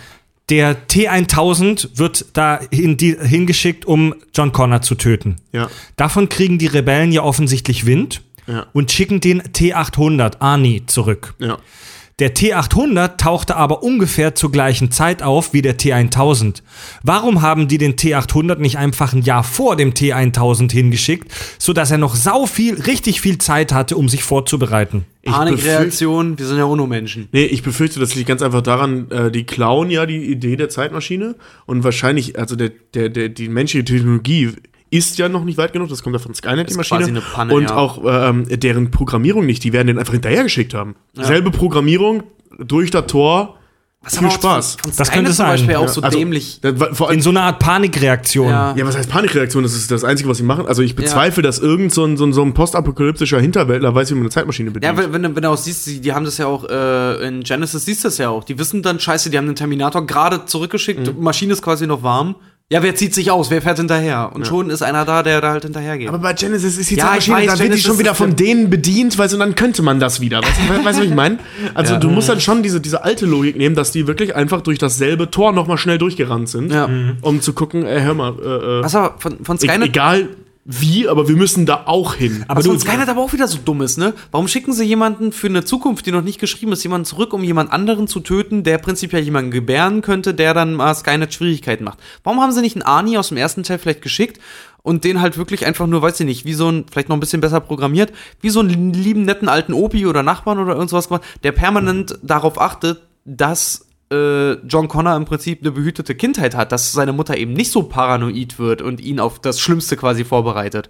Der 0.49 0.87
T1000 0.87 1.89
wird 1.97 2.25
da 2.33 2.59
die, 2.71 3.17
hingeschickt, 3.21 3.85
um 3.85 4.15
John 4.33 4.51
Connor 4.51 4.81
zu 4.81 4.95
töten. 4.95 5.35
Ja. 5.51 5.69
Davon 5.95 6.29
kriegen 6.29 6.57
die 6.57 6.67
Rebellen 6.67 7.11
ja 7.11 7.23
offensichtlich 7.23 7.85
Wind 7.85 8.21
Ja. 8.47 8.65
und 8.73 8.91
schicken 8.91 9.19
den 9.21 9.41
T800 9.43 10.39
Arnie 10.39 10.83
zurück. 10.87 11.35
Ja. 11.39 11.57
Der 12.19 12.35
T800 12.35 13.15
tauchte 13.15 13.55
aber 13.55 13.81
ungefähr 13.81 14.35
zur 14.35 14.51
gleichen 14.51 14.91
Zeit 14.91 15.23
auf 15.23 15.53
wie 15.53 15.61
der 15.61 15.79
T1000. 15.79 16.61
Warum 17.01 17.41
haben 17.41 17.69
die 17.69 17.77
den 17.77 17.95
T800 17.95 18.57
nicht 18.57 18.77
einfach 18.77 19.13
ein 19.13 19.21
Jahr 19.21 19.45
vor 19.45 19.77
dem 19.77 19.93
T1000 19.93 20.71
hingeschickt, 20.71 21.31
sodass 21.57 21.91
er 21.91 21.97
noch 21.97 22.15
sau 22.15 22.45
viel, 22.45 22.75
richtig 22.81 23.21
viel 23.21 23.37
Zeit 23.37 23.71
hatte, 23.71 23.95
um 23.95 24.09
sich 24.09 24.23
vorzubereiten? 24.23 25.05
Ich 25.21 25.31
Panikreaktion, 25.31 26.37
wir 26.37 26.45
sind 26.45 26.57
ja 26.57 26.65
UNO-Menschen. 26.65 27.29
Nee, 27.31 27.45
ich 27.45 27.63
befürchte, 27.63 27.99
das 27.99 28.15
liegt 28.15 28.27
ganz 28.27 28.41
einfach 28.41 28.61
daran, 28.61 29.09
äh, 29.11 29.31
die 29.31 29.45
klauen 29.45 29.89
ja 29.89 30.05
die 30.05 30.25
Idee 30.25 30.55
der 30.55 30.69
Zeitmaschine 30.69 31.35
und 31.65 31.83
wahrscheinlich, 31.83 32.37
also 32.37 32.55
der, 32.55 32.71
der, 32.93 33.09
der, 33.09 33.29
die 33.29 33.47
menschliche 33.47 33.85
Technologie 33.85 34.53
ist 34.91 35.17
ja 35.17 35.29
noch 35.29 35.43
nicht 35.43 35.57
weit 35.57 35.73
genug, 35.73 35.89
das 35.89 36.01
kommt 36.03 36.15
ja 36.15 36.19
von 36.19 36.33
Skynet, 36.33 36.69
die 36.69 36.73
Maschine. 36.75 36.99
quasi 36.99 37.11
eine 37.11 37.21
Panne, 37.21 37.53
und 37.53 37.63
ja. 37.69 37.75
auch 37.75 38.01
ähm, 38.05 38.45
deren 38.49 38.91
Programmierung 38.91 39.45
nicht, 39.45 39.63
die 39.63 39.73
werden 39.73 39.87
den 39.87 39.99
einfach 39.99 40.13
hinterhergeschickt 40.13 40.73
haben. 40.73 40.95
Selbe 41.13 41.51
Programmierung, 41.51 42.23
durch 42.57 42.89
das 42.91 43.05
Tor, 43.07 43.55
Was 44.01 44.17
viel 44.17 44.31
Spaß. 44.31 44.77
Von 44.81 44.91
Das 44.97 45.07
Skynet 45.07 45.13
könnte 45.13 45.29
zum 45.31 45.35
sein. 45.37 45.47
Beispiel 45.51 45.75
auch 45.75 45.81
Ja, 45.83 45.87
so 45.89 46.01
also, 46.01 46.17
dämlich. 46.17 46.59
das 46.61 46.73
allem 47.01 47.13
In 47.15 47.21
so 47.21 47.29
einer 47.29 47.41
Art 47.43 47.59
Panikreaktion. 47.59 48.49
Ja. 48.49 48.73
Ja, 48.75 48.85
was 48.85 48.97
heißt 48.97 49.09
Panikreaktion? 49.09 49.61
Das 49.63 49.73
ist 49.75 49.91
das 49.91 50.03
Einzige, 50.03 50.29
was 50.29 50.37
sie 50.37 50.43
machen. 50.43 50.65
Also 50.67 50.81
ich 50.81 50.95
bezweifle, 50.95 51.43
dass 51.43 51.59
irgend 51.59 51.93
so 51.93 52.05
ein, 52.05 52.15
so 52.17 52.25
ein, 52.25 52.33
so 52.33 52.41
ein 52.41 52.53
postapokalyptischer 52.53 53.39
Hinterwäldler 53.39 53.93
weiß, 53.93 54.09
wie 54.11 54.15
man 54.15 54.23
eine 54.23 54.29
Zeitmaschine 54.29 54.71
bedient. 54.71 54.97
Ja, 54.97 55.03
wenn, 55.03 55.13
wenn, 55.13 55.23
du- 55.23 55.35
wenn 55.35 55.43
du 55.43 55.49
auch 55.49 55.57
siehst, 55.57 55.85
die, 55.87 55.99
die 56.01 56.13
haben 56.13 56.25
das 56.25 56.37
ja 56.37 56.47
auch 56.47 56.63
äh, 56.69 57.27
in 57.27 57.41
Genesis, 57.43 57.85
siehst 57.85 58.03
du 58.03 58.07
das 58.07 58.17
ja 58.17 58.29
auch. 58.29 58.43
Die 58.45 58.57
wissen 58.57 58.81
dann, 58.81 58.99
scheiße, 58.99 59.29
die 59.29 59.37
haben 59.37 59.47
den 59.47 59.55
Terminator 59.55 60.05
gerade 60.07 60.45
zurückgeschickt, 60.45 61.15
Mhm. 61.15 61.21
Maschine 61.23 61.53
ist 61.53 61.61
quasi 61.61 61.85
noch 61.85 62.01
warm. 62.03 62.35
Ja, 62.71 62.83
wer 62.83 62.93
zieht 62.93 63.15
sich 63.15 63.31
aus? 63.31 63.49
Wer 63.49 63.63
fährt 63.63 63.79
hinterher? 63.79 64.29
Und 64.31 64.45
schon 64.45 64.69
ist 64.69 64.83
einer 64.83 65.03
da, 65.03 65.23
der 65.23 65.41
da 65.41 65.49
halt 65.53 65.63
hinterher 65.63 65.97
geht. 65.97 66.07
aber 66.07 66.19
bei 66.19 66.33
Genesis 66.33 66.77
ist 66.77 66.91
die 66.91 66.95
Ja, 66.97 67.15
ich 67.17 67.25
Zeitmaschine, 67.25 67.37
weiß, 67.51 67.57
da 67.57 67.63
wird 67.63 67.73
die 67.73 67.79
schon 67.81 67.97
wieder 67.97 68.13
von 68.13 68.29
ja- 68.29 68.35
denen 68.35 68.69
bedient, 68.69 69.17
weil 69.17 69.27
so 69.27 69.39
dann 69.39 69.55
könnte 69.55 69.81
man 69.81 69.99
das 69.99 70.21
wieder. 70.21 70.43
Weißt 70.43 70.51
du, 70.69 70.85
weißt 70.85 70.99
was 70.99 71.05
ich 71.05 71.13
meine? 71.15 71.39
Also 71.73 71.97
du 71.97 72.09
musst 72.11 72.29
dann 72.29 72.39
schon 72.39 72.61
diese, 72.61 72.79
diese 72.79 73.03
alte 73.03 73.25
Logik 73.25 73.57
nehmen, 73.57 73.73
dass 73.75 73.91
die 73.91 74.05
wirklich 74.05 74.35
einfach 74.35 74.61
durch 74.61 74.77
dasselbe 74.77 75.31
Tor 75.31 75.51
nochmal 75.51 75.79
schnell 75.79 75.97
durchgerannt 75.97 76.47
sind, 76.47 76.71
Ja. 76.71 76.87
um 77.21 77.41
zu 77.41 77.53
gucken, 77.53 77.87
ey, 77.87 78.01
hör 78.01 78.13
mal, 78.13 78.33
äh, 78.39 78.45
äh, 78.79 78.83
Was 78.83 78.93
aber 78.93 79.15
von, 79.17 79.43
von 79.43 79.55
e 79.57 79.59
Skynet. 79.61 79.87
egal 79.89 80.27
wie, 80.71 81.07
aber 81.07 81.27
wir 81.27 81.35
müssen 81.35 81.65
da 81.65 81.85
auch 81.87 82.13
hin. 82.13 82.45
Aber 82.47 82.59
Was 82.59 82.65
du, 82.65 82.77
Skynet 82.77 83.09
aber 83.09 83.21
auch 83.21 83.33
wieder 83.33 83.47
so 83.47 83.57
dumm 83.57 83.81
ist, 83.81 83.97
ne? 83.97 84.13
Warum 84.29 84.47
schicken 84.47 84.71
sie 84.71 84.83
jemanden 84.85 85.31
für 85.31 85.47
eine 85.47 85.65
Zukunft, 85.65 86.05
die 86.05 86.11
noch 86.11 86.21
nicht 86.21 86.39
geschrieben 86.39 86.73
ist, 86.73 86.83
jemanden 86.83 87.05
zurück, 87.05 87.33
um 87.33 87.43
jemand 87.43 87.71
anderen 87.71 88.07
zu 88.07 88.19
töten, 88.19 88.63
der 88.63 88.77
prinzipiell 88.77 89.23
jemanden 89.23 89.49
gebären 89.49 90.03
könnte, 90.03 90.35
der 90.35 90.53
dann 90.53 90.75
mal 90.75 90.93
Skynet 90.93 91.33
Schwierigkeiten 91.33 91.83
macht? 91.83 91.97
Warum 92.23 92.39
haben 92.39 92.51
sie 92.51 92.61
nicht 92.61 92.75
einen 92.75 92.83
Arnie 92.83 93.17
aus 93.17 93.29
dem 93.29 93.37
ersten 93.37 93.63
Teil 93.63 93.79
vielleicht 93.79 94.03
geschickt 94.03 94.39
und 94.83 95.05
den 95.05 95.21
halt 95.21 95.39
wirklich 95.39 95.65
einfach 95.65 95.87
nur, 95.87 96.03
weiß 96.03 96.19
ich 96.19 96.27
nicht, 96.27 96.45
wie 96.45 96.53
so 96.53 96.69
ein, 96.69 96.85
vielleicht 96.91 97.09
noch 97.09 97.17
ein 97.17 97.19
bisschen 97.19 97.41
besser 97.41 97.61
programmiert, 97.61 98.13
wie 98.41 98.51
so 98.51 98.59
einen 98.59 98.93
lieben, 98.93 99.23
netten 99.23 99.49
alten 99.49 99.73
Opi 99.73 100.05
oder 100.05 100.21
Nachbarn 100.21 100.59
oder 100.59 100.75
irgendwas 100.75 101.07
gemacht, 101.07 101.23
der 101.41 101.51
permanent 101.51 102.19
darauf 102.21 102.61
achtet, 102.61 103.01
dass 103.25 103.87
äh, 104.11 104.53
John 104.67 104.87
Connor 104.87 105.15
im 105.15 105.25
Prinzip 105.25 105.59
eine 105.61 105.71
behütete 105.71 106.15
Kindheit 106.15 106.55
hat, 106.55 106.71
dass 106.71 106.91
seine 106.93 107.13
Mutter 107.13 107.37
eben 107.37 107.53
nicht 107.53 107.71
so 107.71 107.83
paranoid 107.83 108.57
wird 108.57 108.81
und 108.81 108.99
ihn 109.01 109.19
auf 109.19 109.39
das 109.39 109.59
Schlimmste 109.59 109.97
quasi 109.97 110.23
vorbereitet. 110.25 110.89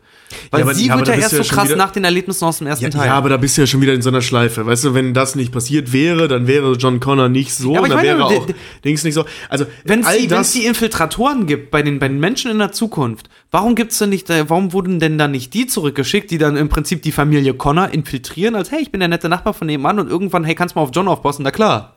Weil 0.51 0.65
Ja, 0.65 0.73
sie 0.73 0.87
ja, 0.87 0.97
wird 0.97 1.07
ja 1.09 1.15
erst 1.15 1.31
so 1.35 1.43
krass 1.43 1.65
wieder- 1.65 1.75
nach 1.75 1.91
den 1.91 2.05
Erlebnissen 2.05 2.45
aus 2.45 2.59
dem 2.59 2.67
ersten 2.67 2.85
Ja, 2.85 2.89
Teil. 2.91 3.07
ja, 3.07 3.13
aber 3.15 3.27
da 3.29 3.35
bist 3.37 3.57
du 3.57 3.61
ja 3.61 3.67
schon 3.67 3.81
wieder 3.81 3.93
in 3.93 4.01
so 4.01 4.09
einer 4.09 4.21
Schleife. 4.21 4.65
Weißt 4.65 4.85
du, 4.85 4.93
wenn 4.93 5.13
das 5.13 5.35
nicht 5.35 5.51
passiert 5.51 5.91
wäre, 5.91 6.27
dann 6.29 6.47
wäre 6.47 6.73
John 6.73 7.01
Connor 7.01 7.27
nicht 7.27 7.53
so, 7.53 7.73
Ja, 7.73 7.79
aber 7.79 7.87
ich 7.87 7.93
dann 7.93 8.05
meine, 8.05 8.19
wäre 8.19 8.25
auch 8.25 8.47
Dings 8.85 9.03
nicht 9.03 9.15
so. 9.15 9.25
Also 9.49 9.65
wenn 9.83 10.01
es 10.05 10.51
die 10.53 10.65
Infiltratoren 10.65 11.45
gibt 11.45 11.71
bei 11.71 11.81
den, 11.81 11.99
bei 11.99 12.07
den 12.07 12.19
Menschen 12.19 12.49
in 12.51 12.59
der 12.59 12.71
Zukunft, 12.71 13.29
warum 13.51 13.75
gibt's 13.75 13.97
denn 13.97 14.09
nicht, 14.11 14.29
äh, 14.29 14.49
warum 14.49 14.71
wurden 14.71 14.99
denn 14.99 15.17
dann 15.17 15.31
nicht 15.31 15.53
die 15.53 15.67
zurückgeschickt, 15.67 16.31
die 16.31 16.37
dann 16.37 16.55
im 16.55 16.69
Prinzip 16.69 17.01
die 17.01 17.11
Familie 17.11 17.53
Connor 17.53 17.89
infiltrieren, 17.89 18.55
als 18.55 18.71
hey, 18.71 18.79
ich 18.81 18.91
bin 18.91 18.99
der 19.01 19.09
nette 19.09 19.27
Nachbar 19.27 19.53
von 19.53 19.67
nebenan 19.67 19.99
und 19.99 20.09
irgendwann, 20.09 20.45
hey, 20.45 20.55
kannst 20.55 20.75
du 20.75 20.79
mal 20.79 20.83
auf 20.83 20.91
John 20.93 21.07
aufpassen? 21.09 21.43
Na 21.43 21.51
klar. 21.51 21.95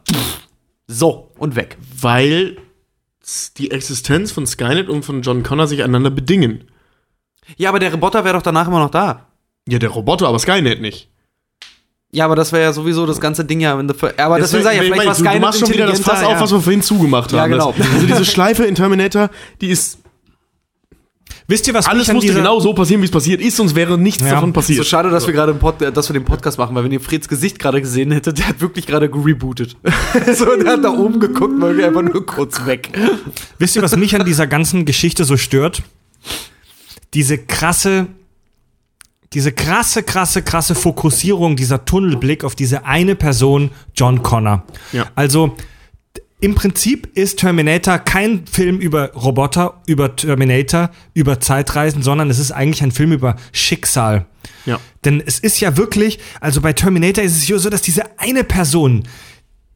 So, 0.93 1.33
und 1.39 1.57
weg. 1.57 1.77
weil 2.01 2.57
die 3.57 3.71
Existenz 3.71 4.33
von 4.33 4.47
Skynet 4.47 4.89
und 4.89 5.05
von 5.05 5.23
John 5.23 5.43
Connor 5.43 5.67
sich 5.69 5.83
einander 5.83 6.11
bedingen. 6.11 6.65
Ja, 7.57 7.69
aber 7.69 7.79
der 7.79 7.93
Roboter 7.93 8.25
wäre 8.25 8.35
doch 8.35 8.43
danach 8.43 8.67
immer 8.67 8.81
noch 8.81 8.91
da. 8.91 9.29
Ja, 9.69 9.79
der 9.79 9.91
Roboter, 9.91 10.27
aber 10.29 10.39
Skynet 10.39 10.81
nicht. 10.81 11.09
Ja, 12.11 12.27
aber 12.27 12.37
das 12.37 12.53
wäre 12.53 12.63
ja 12.65 12.73
sowieso 12.73 13.07
das 13.07 13.21
ganze 13.21 13.45
Ding 13.45 13.61
ja. 13.61 13.79
in 13.79 13.87
der 13.89 13.97
Ver- 13.97 14.13
Aber 14.19 14.39
deswegen 14.39 14.63
Deswegen- 14.63 14.65
sag 14.65 14.73
ich 14.73 14.77
ja, 14.77 14.83
ich 14.83 14.93
vielleicht 14.93 15.07
war 15.07 15.15
du, 15.15 15.23
du 15.23 15.29
Skynet 15.29 15.41
machst 15.43 15.61
schon 15.61 15.71
wieder 15.71 15.87
das 15.87 16.01
Fass 16.01 16.23
auf, 16.25 16.41
was 16.41 16.53
wir 16.53 16.61
vorhin 16.61 16.83
zugemacht 16.83 17.33
Ja, 17.33 17.41
haben. 17.43 17.53
genau. 17.53 17.75
Das, 17.77 17.91
also 17.93 18.07
diese 18.07 18.25
Schleife 18.25 18.65
in 18.65 18.75
Terminator, 18.75 19.31
die 19.61 19.69
ist 19.69 19.99
Wisst 21.53 21.69
ihr, 21.69 21.75
was 21.75 21.87
alles 21.87 22.01
mich 22.05 22.09
an 22.11 22.15
musste 22.17 22.29
dieser, 22.31 22.41
genau 22.41 22.61
so 22.61 22.73
passieren, 22.73 23.03
wie 23.03 23.05
es 23.05 23.11
passiert 23.11 23.41
ist, 23.43 23.57
sonst 23.57 23.75
wäre 23.75 23.99
nichts 23.99 24.23
Ja. 24.23 24.31
davon 24.31 24.49
So 24.51 24.53
passiert. 24.55 24.87
schade, 24.87 25.11
dass 25.11 25.27
wir 25.27 25.35
gerade 25.35 25.53
im 25.53 25.59
Pod 25.59 25.75
dass 25.81 26.09
wir 26.09 26.15
den 26.15 26.25
Podcast 26.25 26.57
machen, 26.57 26.75
weil 26.75 26.85
wenn 26.85 26.93
ihr 26.93 27.01
Freds 27.01 27.29
Gesicht 27.29 27.59
gerade 27.59 27.81
gesehen 27.83 28.11
hättet, 28.11 28.39
der 28.39 28.49
hat 28.49 28.61
wirklich 28.63 28.87
gerade 28.87 29.11
gerebootet. 29.11 29.77
so, 30.35 30.47
der 30.57 30.73
hat 30.73 30.85
da 30.85 30.91
oben 30.91 31.21
geguckt, 31.21 31.55
weil 31.59 31.77
wir 31.77 31.87
einfach 31.87 32.03
nur 32.03 32.25
kurz 32.25 32.65
weg. 32.65 32.91
Wisst 33.59 33.77
ihr, 33.77 33.83
was 33.83 33.95
mich 33.97 34.15
an 34.15 34.25
dieser 34.25 34.47
ganzen 34.47 34.87
Geschichte 34.87 35.25
so 35.25 35.37
stört? 35.37 35.83
Diese 37.13 37.37
krasse, 37.37 38.07
diese 39.35 39.53
krasse, 39.53 40.03
krasse, 40.03 40.41
krasse 40.43 40.75
Fokussierung, 40.75 41.57
dieser 41.57 41.85
Tunnelblick 41.85 42.45
auf 42.45 42.55
diese 42.55 42.87
eine 42.87 43.15
Person, 43.15 43.71
John 43.95 44.23
Connor. 44.23 44.65
Ja. 44.93 45.07
Also, 45.15 45.55
im 46.43 46.57
Prinzip 46.57 47.17
ist 47.17 47.39
Terminator 47.39 47.99
kein 47.99 48.47
Film 48.49 48.81
über 48.81 49.13
Roboter, 49.13 49.81
über 49.87 50.17
Terminator, 50.17 50.91
über 51.15 51.39
Zeitreisen, 51.39 52.03
sondern 52.03 52.31
es 52.31 52.41
ist 52.41 52.51
eigentlich 52.51 52.83
ein 52.83 52.91
Film 52.91 53.13
über 53.13 53.37
Schicksal. 53.53 54.27
Ja. 54.67 54.81
Denn 55.05 55.23
es 55.25 55.39
ist 55.39 55.61
ja 55.61 55.77
wirklich, 55.77 56.19
also 56.41 56.61
bei 56.61 56.73
Terminator 56.73 57.23
ist 57.23 57.37
es 57.37 57.47
ja 57.47 57.57
so, 57.59 57.71
dass 57.71 57.81
diese 57.81 58.19
eine 58.19 58.43
Person, 58.43 59.05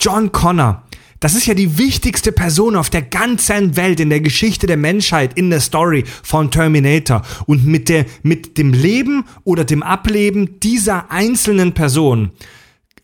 John 0.01 0.33
Connor, 0.33 0.83
das 1.21 1.35
ist 1.35 1.47
ja 1.47 1.55
die 1.55 1.79
wichtigste 1.79 2.33
Person 2.33 2.75
auf 2.75 2.91
der 2.91 3.03
ganzen 3.03 3.77
Welt 3.77 4.01
in 4.01 4.11
der 4.11 4.21
Geschichte 4.21 4.67
der 4.67 4.77
Menschheit, 4.77 5.39
in 5.39 5.51
der 5.51 5.61
Story 5.61 6.03
von 6.25 6.51
Terminator. 6.51 7.23
Und 7.47 7.65
mit, 7.65 7.89
der, 7.89 8.07
mit 8.25 8.59
dem 8.59 8.73
Leben 8.73 9.25
oder 9.45 9.65
dem 9.65 9.85
Ableben 9.85 10.59
dieser 10.59 11.13
einzelnen 11.13 11.75
Person 11.75 12.33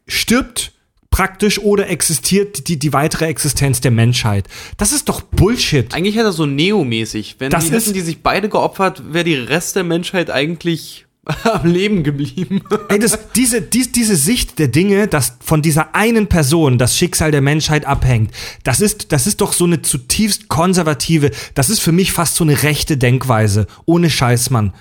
stirbt 0.09 0.72
praktisch 1.12 1.60
oder 1.60 1.89
existiert 1.89 2.66
die, 2.66 2.76
die 2.80 2.93
weitere 2.93 3.26
Existenz 3.26 3.80
der 3.80 3.93
Menschheit. 3.93 4.48
Das 4.78 4.90
ist 4.90 5.09
doch 5.09 5.20
Bullshit. 5.20 5.94
Eigentlich 5.94 6.16
hätte 6.16 6.26
er 6.26 6.32
so 6.32 6.47
Neo-mäßig. 6.47 7.36
Wenn 7.39 7.51
Das 7.51 7.66
die 7.66 7.70
hätten 7.70 7.76
ist- 7.90 7.94
die 7.94 8.01
sich 8.01 8.22
beide 8.22 8.48
geopfert, 8.48 9.02
wäre 9.12 9.22
die 9.24 9.36
Rest 9.36 9.76
der 9.76 9.84
Menschheit 9.84 10.28
eigentlich 10.30 11.06
am 11.44 11.64
Leben 11.70 12.02
geblieben. 12.02 12.62
Ey, 12.89 12.98
das, 12.98 13.16
diese, 13.36 13.62
dies, 13.62 13.93
diese 13.93 14.16
Sicht 14.16 14.59
der 14.59 14.66
Dinge, 14.66 15.06
dass 15.06 15.36
von 15.40 15.62
dieser 15.62 15.94
einen 15.94 16.26
Person 16.26 16.78
das 16.78 16.97
Schicksal 16.98 17.30
der 17.30 17.43
Menschheit 17.43 17.84
abhängt, 17.86 18.32
das 18.64 18.80
ist, 18.80 19.12
das 19.12 19.28
ist 19.28 19.40
doch 19.40 19.52
so 19.52 19.64
eine 19.64 19.82
zutiefst 19.82 20.48
konservative, 20.48 21.30
das 21.55 21.70
ist 21.70 21.78
für 21.78 21.93
mich 21.93 22.10
fast 22.10 22.34
so 22.34 22.43
eine 22.43 22.64
rechte 22.64 22.97
Denkweise. 22.97 23.68
Ohne 23.84 24.10
Scheiß, 24.10 24.51
Mann. 24.51 24.72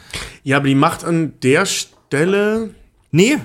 Ja, 0.44 0.58
aber 0.58 0.68
die 0.68 0.74
macht 0.74 1.04
an 1.04 1.34
der 1.44 1.68
Stelle. 1.68 2.72
Nee, 3.12 3.38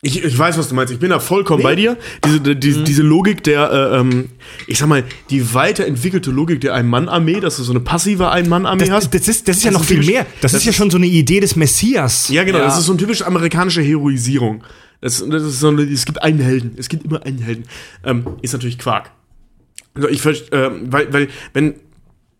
Ich, 0.00 0.22
ich 0.22 0.38
weiß, 0.38 0.56
was 0.56 0.68
du 0.68 0.76
meinst. 0.76 0.92
Ich 0.92 1.00
bin 1.00 1.10
da 1.10 1.18
vollkommen 1.18 1.64
bei 1.64 1.74
dir. 1.74 1.96
Diese, 2.24 2.40
die, 2.40 2.84
diese 2.84 3.02
Logik 3.02 3.42
der, 3.42 3.72
äh, 3.72 3.98
ähm, 3.98 4.28
ich 4.68 4.78
sag 4.78 4.86
mal, 4.86 5.02
die 5.28 5.54
weiterentwickelte 5.54 6.30
Logik 6.30 6.60
der 6.60 6.74
Ein-Mann-Armee, 6.74 7.40
dass 7.40 7.56
du 7.56 7.64
so 7.64 7.72
eine 7.72 7.80
passive 7.80 8.30
Ein-Mann-Armee 8.30 8.84
das, 8.84 8.90
hast. 8.90 9.14
das, 9.14 9.26
ist, 9.26 9.48
das 9.48 9.56
ist 9.56 9.64
ja 9.64 9.72
noch 9.72 9.80
ist 9.80 9.88
viel 9.88 10.04
mehr. 10.04 10.24
Das, 10.40 10.52
das 10.52 10.60
ist 10.60 10.66
ja 10.66 10.72
schon 10.72 10.90
so 10.90 10.98
eine 10.98 11.06
Idee 11.06 11.40
des 11.40 11.56
Messias. 11.56 12.28
Ja, 12.28 12.44
genau. 12.44 12.58
Ja. 12.58 12.66
Das 12.66 12.78
ist 12.78 12.84
so 12.84 12.92
eine 12.92 13.00
typisch 13.00 13.22
amerikanische 13.22 13.82
Heroisierung. 13.82 14.62
Das, 15.00 15.24
das 15.28 15.42
ist 15.42 15.58
so 15.58 15.68
eine, 15.68 15.82
es 15.82 16.06
gibt 16.06 16.22
einen 16.22 16.38
Helden. 16.38 16.74
Es 16.76 16.88
gibt 16.88 17.04
immer 17.04 17.24
einen 17.26 17.38
Helden. 17.38 17.64
Ähm, 18.04 18.24
ist 18.40 18.52
natürlich 18.52 18.78
Quark. 18.78 19.10
Also 19.94 20.08
ich 20.08 20.24
ähm, 20.52 20.92
weil, 20.92 21.12
weil, 21.12 21.28
wenn, 21.54 21.74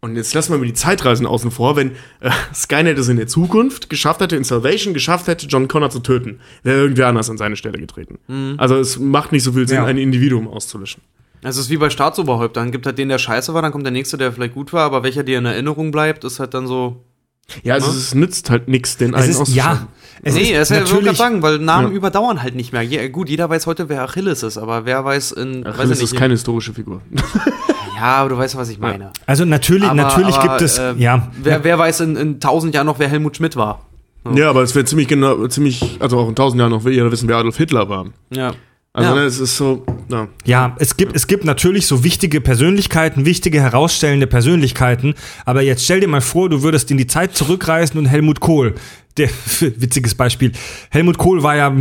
und 0.00 0.16
jetzt 0.16 0.32
lassen 0.34 0.52
wir 0.52 0.58
mal 0.58 0.66
die 0.66 0.74
Zeitreisen 0.74 1.26
außen 1.26 1.50
vor, 1.50 1.76
wenn 1.76 1.92
äh, 2.20 2.30
Skynet 2.54 2.98
es 2.98 3.08
in 3.08 3.16
der 3.16 3.26
Zukunft 3.26 3.90
geschafft 3.90 4.20
hätte, 4.20 4.36
in 4.36 4.44
Salvation 4.44 4.94
geschafft 4.94 5.26
hätte, 5.26 5.46
John 5.46 5.66
Connor 5.68 5.90
zu 5.90 6.00
töten, 6.00 6.40
wäre 6.62 6.78
irgendwer 6.78 7.08
anders 7.08 7.28
an 7.30 7.36
seine 7.38 7.56
Stelle 7.56 7.78
getreten. 7.78 8.18
Also 8.58 8.76
es 8.76 8.98
macht 8.98 9.32
nicht 9.32 9.42
so 9.42 9.52
viel 9.52 9.66
Sinn, 9.66 9.78
Ja. 9.78 9.84
ein 9.86 9.98
Individuum 9.98 10.46
auszulöschen. 10.48 11.02
Also 11.42 11.60
es 11.60 11.66
ist 11.66 11.70
wie 11.70 11.76
bei 11.76 11.88
Staatsoberhäuptern. 11.90 12.72
Gibt 12.72 12.84
halt 12.86 12.98
den, 12.98 13.08
der 13.08 13.18
scheiße 13.18 13.54
war, 13.54 13.62
dann 13.62 13.70
kommt 13.72 13.84
der 13.84 13.92
nächste, 13.92 14.16
der 14.18 14.32
vielleicht 14.32 14.54
gut 14.54 14.72
war, 14.72 14.84
aber 14.84 15.02
welcher 15.04 15.22
dir 15.22 15.38
in 15.38 15.44
Erinnerung 15.46 15.90
bleibt, 15.92 16.24
ist 16.24 16.40
halt 16.40 16.52
dann 16.54 16.66
so. 16.66 17.04
Ja, 17.62 17.74
also 17.74 17.90
es 17.90 18.14
nützt 18.14 18.50
halt 18.50 18.68
nichts, 18.68 18.96
den 18.98 19.14
es 19.14 19.22
einen 19.22 19.42
ist, 19.42 19.54
ja. 19.54 19.88
Es 20.22 20.34
nee, 20.34 20.42
ist 20.42 20.52
das 20.54 20.70
ist 20.70 20.70
ja 20.70 20.76
wirklich 20.82 20.92
natürlich, 20.96 21.16
sagen, 21.16 21.42
weil 21.42 21.58
Namen 21.58 21.88
Ja. 21.92 21.96
überdauern 21.96 22.42
halt 22.42 22.54
nicht 22.56 22.72
mehr. 22.72 22.82
Je, 22.82 23.08
gut, 23.08 23.28
jeder 23.30 23.48
weiß 23.48 23.66
heute, 23.66 23.88
wer 23.88 24.02
Achilles 24.02 24.42
ist, 24.42 24.58
aber 24.58 24.84
wer 24.84 25.04
weiß 25.04 25.32
in. 25.32 25.64
Ach, 25.66 25.78
weiß 25.78 25.86
ich 25.86 25.92
ist 25.92 26.00
nicht, 26.02 26.16
keine 26.16 26.34
historische 26.34 26.74
Figur. 26.74 27.00
Ja, 28.00 28.16
aber 28.16 28.28
du 28.30 28.38
weißt, 28.38 28.56
was 28.56 28.68
ich 28.68 28.78
meine. 28.78 29.10
also 29.26 29.44
natürlich, 29.44 29.84
Aber, 29.88 29.94
natürlich 29.94 30.36
aber, 30.36 30.48
gibt 30.48 30.62
es, 30.62 30.78
äh, 30.78 30.94
ja. 30.98 31.28
Wer, 31.42 31.64
wer 31.64 31.78
weiß 31.78 32.00
in, 32.00 32.16
in 32.16 32.40
tausend 32.40 32.74
Jahren 32.74 32.86
noch, 32.86 32.98
wer 32.98 33.08
Helmut 33.08 33.36
Schmidt 33.36 33.56
war? 33.56 33.80
ja, 34.34 34.50
aber 34.50 34.62
es 34.62 34.74
wäre 34.74 34.84
ziemlich 34.84 35.08
genau, 35.08 35.46
ziemlich, 35.48 35.96
also 36.00 36.18
auch 36.18 36.28
in 36.28 36.34
tausend 36.34 36.60
Jahren 36.60 36.70
noch 36.70 36.84
jeder 36.84 37.10
wissen, 37.10 37.28
wer 37.28 37.36
Adolf 37.38 37.56
Hitler 37.56 37.88
war. 37.88 38.06
Ja. 38.30 38.52
Also 38.92 39.10
Ja. 39.10 39.16
ne, 39.16 39.22
es 39.22 39.38
ist 39.40 39.56
so, 39.56 39.84
ja. 40.10 40.28
Ja, 40.44 40.76
es 40.78 40.96
gibt, 40.96 41.14
es 41.16 41.26
gibt 41.26 41.44
natürlich 41.44 41.86
so 41.86 42.04
wichtige 42.04 42.40
Persönlichkeiten, 42.40 43.24
wichtige 43.26 43.60
herausstellende 43.60 44.26
Persönlichkeiten, 44.26 45.14
aber 45.44 45.62
jetzt 45.62 45.84
stell 45.84 46.00
dir 46.00 46.08
mal 46.08 46.20
vor, 46.20 46.48
du 46.50 46.62
würdest 46.62 46.90
in 46.90 46.98
die 46.98 47.06
Zeit 47.06 47.34
zurückreisen 47.36 47.98
und 47.98 48.06
Helmut 48.06 48.40
Kohl, 48.40 48.74
der, 49.16 49.28
witziges 49.60 50.14
Beispiel, 50.14 50.52
Helmut 50.90 51.18
Kohl 51.18 51.42
war 51.42 51.56
ja 51.56 51.74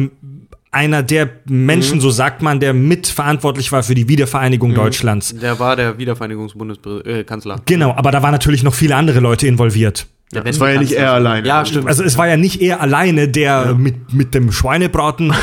einer 0.72 1.03
der 1.03 1.30
Menschen, 1.45 2.02
so 2.02 2.10
sagt 2.10 2.41
man, 2.41 2.60
der 2.60 2.73
mitverantwortlich 2.73 3.72
war 3.72 3.84
für 3.84 3.95
die 3.95 4.07
Wiedervereinigung 4.07 4.73
Deutschlands. 4.73 5.34
Der 5.35 5.60
war 5.60 5.76
der 5.76 5.98
Wiedervereinigungsbundeskanzler. 5.98 7.61
Genau, 7.65 7.94
aber 7.95 8.11
da 8.11 8.22
waren 8.22 8.31
natürlich 8.31 8.64
noch 8.64 8.73
viele 8.73 8.95
andere 8.95 9.19
Leute 9.19 9.48
involviert. 9.48 10.07
Der 10.34 10.44
Das 10.44 10.60
war 10.60 10.72
ja 10.72 10.80
nicht 10.80 10.91
er 10.91 11.14
alleine. 11.14 11.48
Ja, 11.48 11.65
stimmt. 11.65 11.88
Also 11.88 12.03
es 12.03 12.18
war 12.18 12.27
ja 12.27 12.35
nicht 12.35 12.61
er 12.61 12.81
alleine, 12.81 13.30
der 13.30 13.76
mit, 13.76 14.14
mit 14.14 14.34
dem 14.34 14.52
Schweinebraten 14.52 15.31
äh, 15.31 15.34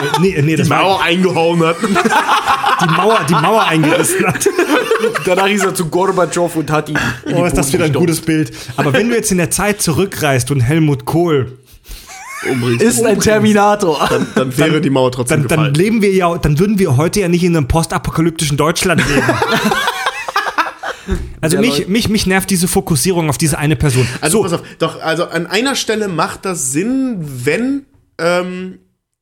nee, 0.20 0.42
nee, 0.42 0.56
das 0.56 0.68
war 0.68 0.82
Mauer 0.82 1.02
eingehauen 1.02 1.64
hat. 1.64 1.76
die 2.82 2.94
Mauer, 2.94 3.20
die 3.28 3.34
Mauer 3.34 3.64
eingerissen 3.64 4.26
hat. 4.26 4.48
Danach 5.24 5.48
ist 5.48 5.64
er 5.64 5.74
zu 5.74 5.86
Gorbatschow 5.86 6.54
und 6.56 6.70
hat 6.70 6.88
ihn. 6.88 6.98
in 7.26 7.34
die 7.34 7.40
Oh, 7.40 7.44
ist 7.44 7.56
das 7.56 7.72
wieder 7.72 7.84
ein 7.84 7.92
gutes 7.92 8.20
Bild. 8.20 8.52
Aber 8.76 8.92
wenn 8.92 9.08
du 9.08 9.14
jetzt 9.14 9.30
in 9.30 9.38
der 9.38 9.50
Zeit 9.50 9.80
zurückreist 9.80 10.50
und 10.50 10.60
Helmut 10.60 11.04
Kohl, 11.04 11.57
Umbringst. 12.50 12.82
Ist 12.82 13.04
ein 13.04 13.20
Terminator. 13.20 14.08
dann 14.34 14.56
wäre 14.56 14.80
die 14.80 14.90
Mauer 14.90 15.12
trotzdem 15.12 15.40
dann, 15.42 15.48
dann 15.48 15.58
gefallen. 15.58 15.74
leben 15.74 16.02
wir 16.02 16.12
ja, 16.12 16.36
dann 16.38 16.58
würden 16.58 16.78
wir 16.78 16.96
heute 16.96 17.20
ja 17.20 17.28
nicht 17.28 17.44
in 17.44 17.56
einem 17.56 17.68
postapokalyptischen 17.68 18.56
Deutschland 18.56 19.02
leben. 19.08 19.22
Also 21.40 21.56
Ja, 21.56 21.62
mich, 21.62 21.88
mich, 21.88 22.08
mich 22.08 22.26
nervt 22.26 22.50
diese 22.50 22.68
Fokussierung 22.68 23.30
auf 23.30 23.38
diese 23.38 23.56
eine 23.58 23.76
Person. 23.76 24.06
Also 24.20 24.42
pass 24.42 24.52
auf, 24.52 24.62
doch, 24.78 25.00
also 25.00 25.24
an 25.24 25.46
einer 25.46 25.74
Stelle 25.74 26.08
macht 26.08 26.44
das 26.44 26.72
Sinn, 26.72 27.16
wenn, 27.20 27.86
ähm, 28.18 28.78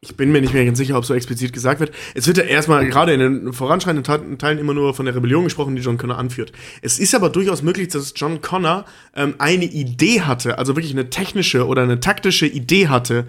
ich 0.06 0.16
bin 0.16 0.32
mir 0.32 0.40
nicht 0.40 0.54
mehr 0.54 0.64
ganz 0.64 0.78
sicher, 0.78 0.96
ob 0.96 1.04
so 1.04 1.14
explizit 1.14 1.52
gesagt 1.52 1.80
wird. 1.80 1.92
Es 2.14 2.26
wird 2.26 2.38
ja 2.38 2.44
erstmal 2.44 2.86
gerade 2.86 3.12
in 3.12 3.20
den 3.20 3.52
voranschreitenden 3.52 4.04
Te- 4.04 4.38
Teilen 4.38 4.58
immer 4.58 4.72
nur 4.74 4.94
von 4.94 5.04
der 5.06 5.14
Rebellion 5.14 5.44
gesprochen, 5.44 5.76
die 5.76 5.82
John 5.82 5.98
Connor 5.98 6.18
anführt. 6.18 6.52
Es 6.82 6.98
ist 6.98 7.14
aber 7.14 7.28
durchaus 7.30 7.62
möglich, 7.62 7.88
dass 7.88 8.12
John 8.16 8.40
Connor 8.40 8.84
ähm, 9.14 9.34
eine 9.38 9.64
Idee 9.64 10.22
hatte, 10.22 10.58
also 10.58 10.76
wirklich 10.76 10.92
eine 10.92 11.10
technische 11.10 11.66
oder 11.66 11.82
eine 11.82 12.00
taktische 12.00 12.46
Idee 12.46 12.88
hatte, 12.88 13.26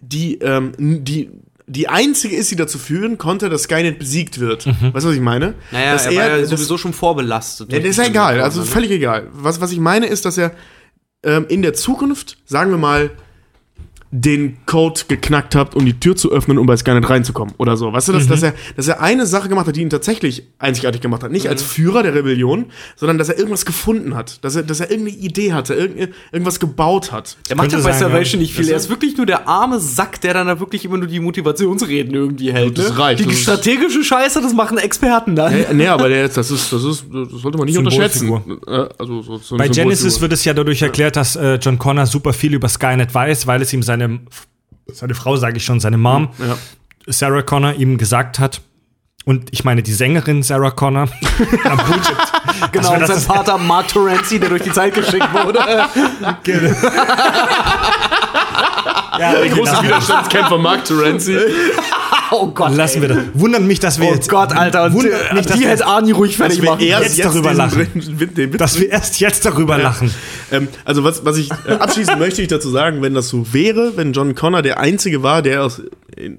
die, 0.00 0.36
ähm, 0.38 0.72
die, 0.78 1.30
die 1.66 1.88
einzige 1.88 2.34
ist, 2.36 2.50
die 2.50 2.56
dazu 2.56 2.78
führen 2.78 3.16
konnte, 3.18 3.48
dass 3.48 3.62
Skynet 3.64 3.98
besiegt 3.98 4.40
wird. 4.40 4.66
Weißt 4.66 5.04
du, 5.04 5.08
was 5.10 5.14
ich 5.14 5.20
meine? 5.20 5.54
Naja, 5.70 5.92
dass 5.92 6.06
er 6.06 6.16
war 6.16 6.38
ja 6.38 6.44
sowieso 6.46 6.78
schon 6.78 6.92
vorbelastet. 6.92 7.72
ja, 7.72 7.78
das 7.78 7.88
ist 7.90 7.96
ja 7.98 8.06
egal, 8.06 8.40
also 8.40 8.62
völlig 8.64 8.90
egal. 8.90 9.28
Was, 9.32 9.60
was 9.60 9.70
ich 9.72 9.78
meine 9.78 10.06
ist, 10.06 10.24
dass 10.24 10.36
er 10.38 10.52
ähm, 11.22 11.46
in 11.48 11.62
der 11.62 11.74
Zukunft, 11.74 12.38
sagen 12.46 12.70
wir 12.70 12.78
mal, 12.78 13.10
den 14.12 14.56
Code 14.66 15.02
geknackt 15.06 15.54
hat, 15.54 15.76
um 15.76 15.86
die 15.86 15.98
Tür 15.98 16.16
zu 16.16 16.32
öffnen, 16.32 16.58
um 16.58 16.66
bei 16.66 16.76
Skynet 16.76 17.08
reinzukommen 17.08 17.54
oder 17.58 17.76
so. 17.76 17.92
Weißt 17.92 18.08
du, 18.08 18.12
dass, 18.12 18.26
dass, 18.26 18.42
er, 18.42 18.54
dass 18.74 18.88
er 18.88 19.00
eine 19.00 19.24
Sache 19.24 19.48
gemacht 19.48 19.68
hat, 19.68 19.76
die 19.76 19.82
ihn 19.82 19.90
tatsächlich 19.90 20.44
einzigartig 20.58 21.00
gemacht 21.00 21.22
hat. 21.22 21.30
Nicht 21.30 21.48
als 21.48 21.62
Führer 21.62 22.02
der 22.02 22.14
Rebellion, 22.14 22.66
sondern 22.96 23.18
dass 23.18 23.28
er 23.28 23.38
irgendwas 23.38 23.64
gefunden 23.64 24.16
hat. 24.16 24.44
Dass 24.44 24.56
er, 24.56 24.64
dass 24.64 24.80
er 24.80 24.90
irgendeine 24.90 25.18
Idee 25.18 25.52
hatte, 25.52 25.74
irgend, 25.74 26.12
irgendwas 26.32 26.58
gebaut 26.58 27.12
hat. 27.12 27.36
Er 27.48 27.56
macht 27.56 27.72
ja 27.72 27.78
bei 27.78 27.92
Salvation 27.92 28.40
ja. 28.40 28.42
nicht 28.42 28.54
viel. 28.54 28.68
Er 28.68 28.76
ist 28.76 28.88
wirklich 28.88 29.16
nur 29.16 29.26
der 29.26 29.48
arme 29.48 29.78
Sack, 29.78 30.20
der 30.20 30.34
dann 30.34 30.48
da 30.48 30.58
wirklich 30.58 30.84
immer 30.84 30.98
nur 30.98 31.06
die 31.06 31.20
Motivationsreden 31.20 32.14
irgendwie 32.14 32.52
hält. 32.52 32.78
Das 32.78 32.90
ne? 32.90 32.98
reicht, 32.98 33.20
Die 33.20 33.26
das 33.26 33.38
strategische 33.38 34.02
Scheiße, 34.02 34.40
das 34.42 34.52
machen 34.52 34.78
Experten 34.78 35.36
dann. 35.36 35.52
Äh, 35.52 35.72
nee, 35.72 35.86
aber 35.86 36.08
der, 36.08 36.28
das, 36.28 36.50
ist, 36.50 36.72
das, 36.72 36.82
ist, 36.82 37.04
das 37.12 37.42
sollte 37.42 37.58
man 37.58 37.66
nicht 37.66 37.78
unterschätzen. 37.78 38.28
Äh, 38.66 38.88
also, 38.98 39.22
so, 39.22 39.38
so 39.38 39.56
Bei 39.56 39.68
Genesis 39.68 40.20
wird 40.20 40.32
es 40.32 40.44
ja 40.44 40.52
dadurch 40.52 40.82
erklärt, 40.82 41.16
dass 41.16 41.36
äh, 41.36 41.54
John 41.54 41.78
Connor 41.78 42.06
super 42.06 42.32
viel 42.32 42.54
über 42.54 42.68
Skynet 42.68 43.14
weiß, 43.14 43.46
weil 43.46 43.62
es 43.62 43.72
ihm 43.72 43.82
seine, 43.82 43.99
seine 44.92 45.14
Frau, 45.14 45.36
sage 45.36 45.56
ich 45.56 45.64
schon, 45.64 45.80
seine 45.80 45.98
Mom, 45.98 46.28
Ja. 46.38 46.56
Sarah 47.06 47.42
Connor, 47.42 47.74
ihm 47.74 47.98
gesagt 47.98 48.38
hat. 48.38 48.60
Und 49.24 49.52
ich 49.52 49.64
meine 49.64 49.82
die 49.82 49.92
Sängerin 49.92 50.42
Sarah 50.42 50.70
Connor. 50.70 51.08
Genau, 52.72 52.90
Also 52.90 52.92
und 52.94 53.06
sein 53.06 53.18
Vater 53.20 53.58
Mark 53.58 53.88
Terenzi, 53.88 54.38
der 54.38 54.48
durch 54.50 54.62
die 54.62 54.72
Zeit 54.72 54.94
geschickt 54.94 55.28
wurde. 55.32 55.58
Ja, 59.18 59.32
Der 59.40 59.48
große 59.48 59.82
Widerstandskämpfer 59.82 60.58
Mark 60.58 60.84
Terenzi. 60.84 61.36
Oh 62.32 62.46
Gott. 62.46 62.76
Lassen 62.76 63.02
wir 63.02 63.08
das. 63.08 63.18
Wundert 63.34 63.62
mich, 63.62 63.80
dass 63.80 63.98
wir 64.00 64.08
Oh 64.08 64.14
jetzt. 64.14 64.28
Gott, 64.28 64.52
Alter. 64.56 64.84
Und 64.84 64.92
Wundert 64.92 65.32
mich, 65.32 65.46
dass 65.46 65.56
die 65.56 65.62
wir- 65.64 65.68
hätte 65.70 65.84
Arnie 65.84 66.12
ruhig 66.12 66.36
fertig 66.36 66.58
Dass 66.58 66.62
wir 66.64 66.70
machen. 66.70 66.86
erst 66.86 67.18
jetzt 67.18 67.26
darüber 67.34 67.52
lachen. 67.54 68.52
Dass 68.56 68.78
wir 68.78 68.88
erst 68.88 69.18
jetzt 69.20 69.44
darüber 69.44 69.78
lachen. 69.78 70.14
Ähm, 70.52 70.68
also 70.84 71.02
was, 71.02 71.24
was 71.24 71.38
ich 71.38 71.50
äh, 71.66 71.72
abschließend 71.72 72.18
möchte 72.20 72.40
ich 72.40 72.46
dazu 72.46 72.70
sagen, 72.70 73.02
wenn 73.02 73.14
das 73.14 73.30
so 73.30 73.52
wäre, 73.52 73.96
wenn 73.96 74.12
John 74.12 74.36
Connor 74.36 74.62
der 74.62 74.78
Einzige 74.78 75.24
war, 75.24 75.42
der 75.42 75.64
aus 75.64 75.82
in, 76.16 76.38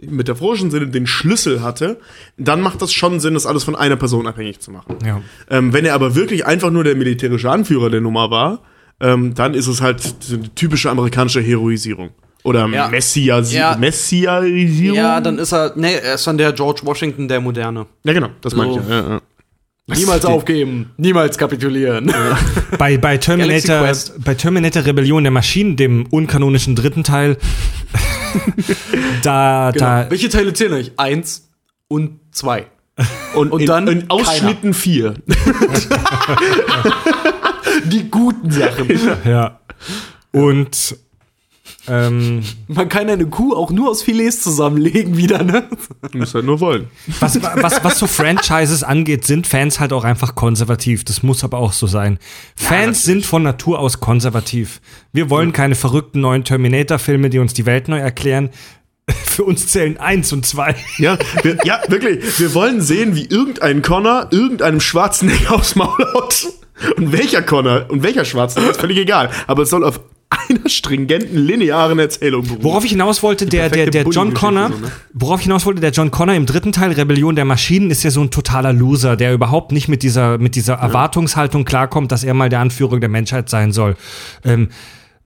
im 0.00 0.14
metaphorischen 0.14 0.70
Sinne 0.70 0.86
den 0.86 1.08
Schlüssel 1.08 1.62
hatte, 1.62 1.98
dann 2.38 2.60
macht 2.60 2.80
das 2.80 2.92
schon 2.92 3.18
Sinn, 3.18 3.34
das 3.34 3.44
alles 3.44 3.64
von 3.64 3.74
einer 3.74 3.96
Person 3.96 4.28
abhängig 4.28 4.60
zu 4.60 4.70
machen. 4.70 4.98
Ja. 5.04 5.20
Ähm, 5.50 5.72
wenn 5.72 5.84
er 5.84 5.94
aber 5.94 6.14
wirklich 6.14 6.46
einfach 6.46 6.70
nur 6.70 6.84
der 6.84 6.94
militärische 6.94 7.50
Anführer 7.50 7.90
der 7.90 8.00
Nummer 8.02 8.30
war, 8.30 8.60
ähm, 9.00 9.34
dann 9.34 9.54
ist 9.54 9.66
es 9.66 9.80
halt 9.80 10.00
so 10.00 10.36
eine 10.36 10.54
typische 10.54 10.90
amerikanische 10.90 11.40
Heroisierung. 11.40 12.10
Oder 12.44 12.66
Ja. 12.68 12.88
Messiasi 12.88 13.56
Ja. 13.56 13.76
Messiarisierung. 13.76 14.96
Ja, 14.98 15.20
dann 15.20 15.38
ist 15.38 15.52
er, 15.52 15.72
nee, 15.76 15.94
er 15.94 16.14
ist 16.16 16.26
dann 16.26 16.36
der 16.38 16.52
George 16.52 16.82
Washington 16.84 17.26
der 17.26 17.40
Moderne. 17.40 17.86
Ja, 18.04 18.12
genau, 18.12 18.28
das 18.42 18.54
meine 18.54 18.72
ich. 18.72 18.76
So. 18.82 18.90
Ja, 18.90 19.00
ja, 19.00 19.08
ja. 19.14 19.20
Niemals 19.86 20.24
aufgeben, 20.24 20.92
niemals 20.96 21.36
kapitulieren. 21.36 22.10
Bei, 22.78 22.96
bei, 22.96 23.18
Terminator, 23.18 23.86
bei 24.24 24.34
Terminator 24.34 24.86
Rebellion 24.86 25.24
der 25.24 25.30
Maschinen, 25.30 25.76
dem 25.76 26.06
unkanonischen 26.06 26.74
dritten 26.74 27.04
Teil, 27.04 27.36
da, 29.22 29.72
da, 29.76 29.98
Genau. 30.02 30.10
Welche 30.10 30.28
Teile 30.30 30.54
zählen 30.54 30.72
euch? 30.72 30.92
Eins 30.96 31.50
und 31.88 32.18
zwei. 32.32 32.64
Und, 33.34 33.52
Und 33.52 33.60
in, 33.60 33.66
dann 33.66 33.86
in 33.88 34.08
Ausschnitten 34.08 34.72
vier. 34.72 35.14
Die 37.94 38.10
guten 38.10 38.50
Sachen. 38.50 38.88
ja. 39.24 39.60
Und, 40.32 40.96
ähm, 41.86 42.42
Man 42.66 42.88
kann 42.88 43.08
eine 43.08 43.26
Kuh 43.26 43.54
auch 43.54 43.70
nur 43.70 43.90
aus 43.90 44.02
Filets 44.02 44.42
zusammenlegen 44.42 45.16
wieder, 45.16 45.42
ne? 45.42 45.68
Du 46.10 46.18
musst 46.18 46.34
halt 46.34 46.44
nur 46.44 46.58
wollen. 46.60 46.88
was, 47.20 47.40
was, 47.42 47.84
was 47.84 47.98
so 47.98 48.06
Franchises 48.06 48.82
angeht, 48.82 49.24
sind 49.24 49.46
Fans 49.46 49.80
halt 49.80 49.92
auch 49.92 50.04
einfach 50.04 50.34
konservativ. 50.34 51.04
Das 51.04 51.22
muss 51.22 51.44
aber 51.44 51.58
auch 51.58 51.72
so 51.72 51.86
sein. 51.86 52.18
Fans 52.56 53.04
sind 53.04 53.24
von 53.24 53.42
Natur 53.42 53.78
aus 53.78 54.00
konservativ. 54.00 54.80
Wir 55.12 55.30
wollen 55.30 55.52
keine 55.52 55.74
verrückten 55.74 56.20
neuen 56.20 56.44
Terminator-Filme, 56.44 57.30
die 57.30 57.38
uns 57.38 57.54
die 57.54 57.66
Welt 57.66 57.88
neu 57.88 57.98
erklären. 57.98 58.50
Für 59.08 59.44
uns 59.44 59.68
zählen 59.68 59.98
eins 59.98 60.32
und 60.32 60.46
zwei. 60.46 60.74
Ja, 60.96 61.18
wir, 61.42 61.58
ja, 61.64 61.80
wirklich. 61.88 62.38
Wir 62.38 62.54
wollen 62.54 62.80
sehen, 62.80 63.14
wie 63.14 63.26
irgendein 63.26 63.82
Connor 63.82 64.28
irgendeinem 64.30 64.80
Schwarzenegger 64.80 65.54
aufs 65.54 65.76
Maul 65.76 65.98
haut. 66.14 66.46
Und 66.96 67.12
welcher 67.12 67.42
Connor 67.42 67.86
und 67.88 68.02
welcher 68.02 68.24
Schwarzenegger 68.24 68.72
ist 68.72 68.80
völlig 68.80 68.98
egal. 68.98 69.30
Aber 69.46 69.62
es 69.62 69.70
soll 69.70 69.84
auf 69.84 70.00
einer 70.48 70.68
stringenten, 70.68 71.36
linearen 71.36 71.98
Erzählung 71.98 72.42
beruhen. 72.42 72.62
Worauf 72.62 72.84
ich 72.84 72.90
hinaus 72.90 73.22
wollte, 73.22 73.46
der, 73.46 73.68
der, 73.68 73.90
der 73.90 74.04
John 74.04 74.34
Connor, 74.34 74.70
so, 74.70 74.78
ne? 74.78 74.92
worauf 75.12 75.40
ich 75.40 75.44
hinaus 75.44 75.66
wollte, 75.66 75.80
der 75.80 75.90
John 75.90 76.10
Connor 76.10 76.34
im 76.34 76.46
dritten 76.46 76.72
Teil 76.72 76.92
Rebellion 76.92 77.36
der 77.36 77.44
Maschinen 77.44 77.90
ist 77.90 78.02
ja 78.02 78.10
so 78.10 78.20
ein 78.20 78.30
totaler 78.30 78.72
Loser, 78.72 79.16
der 79.16 79.32
überhaupt 79.32 79.72
nicht 79.72 79.88
mit 79.88 80.02
dieser, 80.02 80.38
mit 80.38 80.56
dieser 80.56 80.74
Erwartungshaltung 80.74 81.64
klarkommt, 81.64 82.10
dass 82.12 82.24
er 82.24 82.34
mal 82.34 82.48
der 82.48 82.60
Anführer 82.60 82.98
der 82.98 83.08
Menschheit 83.08 83.48
sein 83.48 83.72
soll. 83.72 83.96
Ähm, 84.44 84.68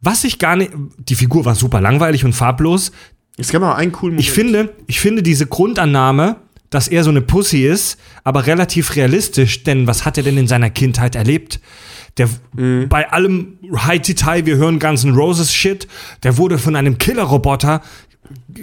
was 0.00 0.24
ich 0.24 0.38
gar 0.38 0.56
nicht, 0.56 0.72
die 0.98 1.14
Figur 1.14 1.44
war 1.44 1.54
super 1.54 1.80
langweilig 1.80 2.24
und 2.24 2.32
farblos. 2.32 2.92
Es 3.36 3.50
gab 3.50 3.62
aber 3.62 3.76
einen 3.76 3.92
coolen 3.92 4.16
Moment. 4.16 4.28
Ich 4.28 4.32
finde, 4.32 4.74
ich 4.86 5.00
finde 5.00 5.22
diese 5.22 5.46
Grundannahme, 5.46 6.36
dass 6.70 6.88
er 6.88 7.04
so 7.04 7.10
eine 7.10 7.22
Pussy 7.22 7.66
ist, 7.66 7.98
aber 8.24 8.46
relativ 8.46 8.96
realistisch, 8.96 9.64
denn 9.64 9.86
was 9.86 10.04
hat 10.04 10.16
er 10.16 10.22
denn 10.22 10.36
in 10.36 10.46
seiner 10.46 10.70
Kindheit 10.70 11.14
erlebt? 11.14 11.60
Der 12.16 12.28
bei 12.88 13.10
allem 13.10 13.58
High 13.74 14.02
Detail, 14.02 14.44
wir 14.44 14.56
hören 14.56 14.78
ganzen 14.78 15.14
Roses 15.14 15.52
Shit, 15.52 15.86
der 16.24 16.36
wurde 16.36 16.58
von 16.58 16.74
einem 16.74 16.98
Killerroboter 16.98 17.80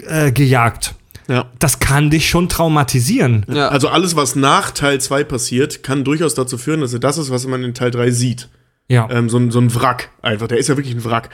äh, 0.08 0.32
gejagt. 0.32 0.96
ja. 1.30 1.46
Das 1.60 1.80
kann 1.80 2.10
dich 2.10 2.30
schon 2.30 2.50
traumatisieren. 2.50 3.46
Ja. 3.52 3.70
Also 3.70 3.88
alles, 3.88 4.16
was 4.16 4.36
nach 4.36 4.72
Teil 4.72 5.00
2 5.00 5.24
passiert, 5.24 5.84
kann 5.84 6.04
durchaus 6.04 6.36
dazu 6.36 6.58
führen, 6.58 6.82
dass 6.82 6.94
er 6.94 7.00
das 7.00 7.18
ist, 7.18 7.30
was 7.32 7.48
man 7.48 7.64
in 7.64 7.74
Teil 7.74 7.92
3 7.92 8.12
sieht. 8.12 8.50
Ja. 8.88 9.08
Ähm, 9.10 9.30
so, 9.30 9.38
ein, 9.38 9.52
so 9.52 9.60
ein 9.60 9.74
Wrack 9.74 10.10
einfach. 10.22 10.48
Der 10.48 10.58
ist 10.58 10.70
ja 10.70 10.78
wirklich 10.78 10.96
ein 10.96 11.04
Wrack. 11.06 11.30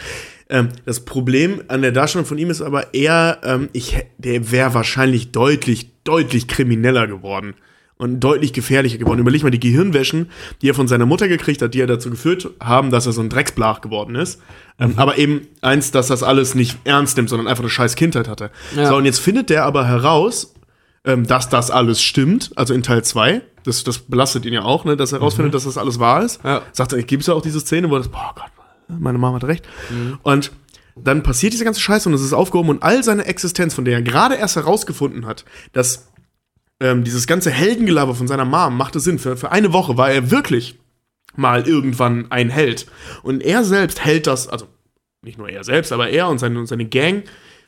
Ähm, 0.49 0.69
das 0.85 1.01
Problem 1.01 1.61
an 1.67 1.81
der 1.81 1.91
Darstellung 1.91 2.25
von 2.25 2.37
ihm 2.37 2.49
ist 2.49 2.61
aber 2.61 2.93
eher, 2.93 3.39
ähm, 3.43 3.69
ich, 3.73 3.97
der 4.17 4.51
wäre 4.51 4.73
wahrscheinlich 4.73 5.31
deutlich, 5.31 5.91
deutlich 6.03 6.47
krimineller 6.47 7.07
geworden. 7.07 7.55
Und 7.97 8.19
deutlich 8.19 8.51
gefährlicher 8.51 8.97
geworden. 8.97 9.19
Überleg 9.19 9.43
mal 9.43 9.51
die 9.51 9.59
Gehirnwäschen, 9.59 10.31
die 10.63 10.69
er 10.69 10.73
von 10.73 10.87
seiner 10.87 11.05
Mutter 11.05 11.27
gekriegt 11.27 11.61
hat, 11.61 11.75
die 11.75 11.81
er 11.81 11.85
dazu 11.85 12.09
geführt 12.09 12.49
haben, 12.59 12.89
dass 12.89 13.05
er 13.05 13.11
so 13.11 13.21
ein 13.21 13.29
Drecksblach 13.29 13.79
geworden 13.79 14.15
ist. 14.15 14.41
Ähm, 14.79 14.93
aber 14.95 15.19
eben 15.19 15.47
eins, 15.61 15.91
dass 15.91 16.07
das 16.07 16.23
alles 16.23 16.55
nicht 16.55 16.79
ernst 16.83 17.15
nimmt, 17.17 17.29
sondern 17.29 17.47
einfach 17.47 17.61
eine 17.61 17.69
scheiß 17.69 17.95
Kindheit 17.95 18.27
hatte. 18.27 18.49
Ja. 18.75 18.87
So, 18.87 18.95
und 18.95 19.05
jetzt 19.05 19.19
findet 19.19 19.51
der 19.51 19.65
aber 19.65 19.87
heraus, 19.87 20.55
ähm, 21.05 21.25
dass 21.25 21.49
das 21.49 21.71
alles 21.71 22.01
stimmt, 22.01 22.51
also 22.55 22.73
in 22.73 22.83
Teil 22.83 23.03
2. 23.03 23.41
Das, 23.63 23.83
das 23.83 23.99
belastet 23.99 24.45
ihn 24.45 24.53
ja 24.53 24.63
auch, 24.63 24.85
ne, 24.85 24.97
dass 24.97 25.11
er 25.11 25.19
herausfindet, 25.19 25.53
dass 25.53 25.65
das 25.65 25.77
alles 25.77 25.99
wahr 25.99 26.23
ist. 26.23 26.43
Ja. 26.43 26.61
Sagt 26.71 26.93
er, 26.93 27.03
gibt 27.03 27.21
es 27.21 27.27
ja 27.27 27.33
auch 27.33 27.41
diese 27.41 27.59
Szene, 27.59 27.89
wo 27.89 27.97
das, 27.97 28.07
boah 28.07 28.33
Gott, 28.35 28.51
meine 28.99 29.17
Mama 29.17 29.35
hat 29.35 29.43
recht. 29.45 29.67
Und 30.23 30.51
dann 30.95 31.23
passiert 31.23 31.53
diese 31.53 31.63
ganze 31.63 31.79
Scheiße 31.79 32.09
und 32.09 32.15
es 32.15 32.21
ist 32.21 32.33
aufgehoben 32.33 32.69
und 32.69 32.83
all 32.83 33.03
seine 33.03 33.25
Existenz, 33.25 33.73
von 33.73 33.85
der 33.85 33.95
er 33.95 34.01
gerade 34.01 34.35
erst 34.35 34.55
herausgefunden 34.55 35.25
hat, 35.25 35.45
dass 35.73 36.11
ähm, 36.79 37.03
dieses 37.03 37.27
ganze 37.27 37.51
Heldengelaber 37.51 38.15
von 38.15 38.27
seiner 38.27 38.45
Mom 38.45 38.75
machte 38.75 38.99
Sinn. 38.99 39.19
Für, 39.19 39.37
für 39.37 39.51
eine 39.51 39.73
Woche 39.73 39.97
war 39.97 40.11
er 40.11 40.31
wirklich 40.31 40.79
mal 41.35 41.67
irgendwann 41.67 42.31
ein 42.31 42.49
Held. 42.49 42.87
Und 43.23 43.41
er 43.41 43.63
selbst 43.63 44.03
hält 44.03 44.27
das, 44.27 44.47
also 44.47 44.67
nicht 45.21 45.37
nur 45.37 45.49
er 45.49 45.63
selbst, 45.63 45.91
aber 45.91 46.09
er 46.09 46.27
und 46.27 46.39
seine, 46.39 46.59
und 46.59 46.67
seine 46.67 46.85
Gang, 46.85 47.23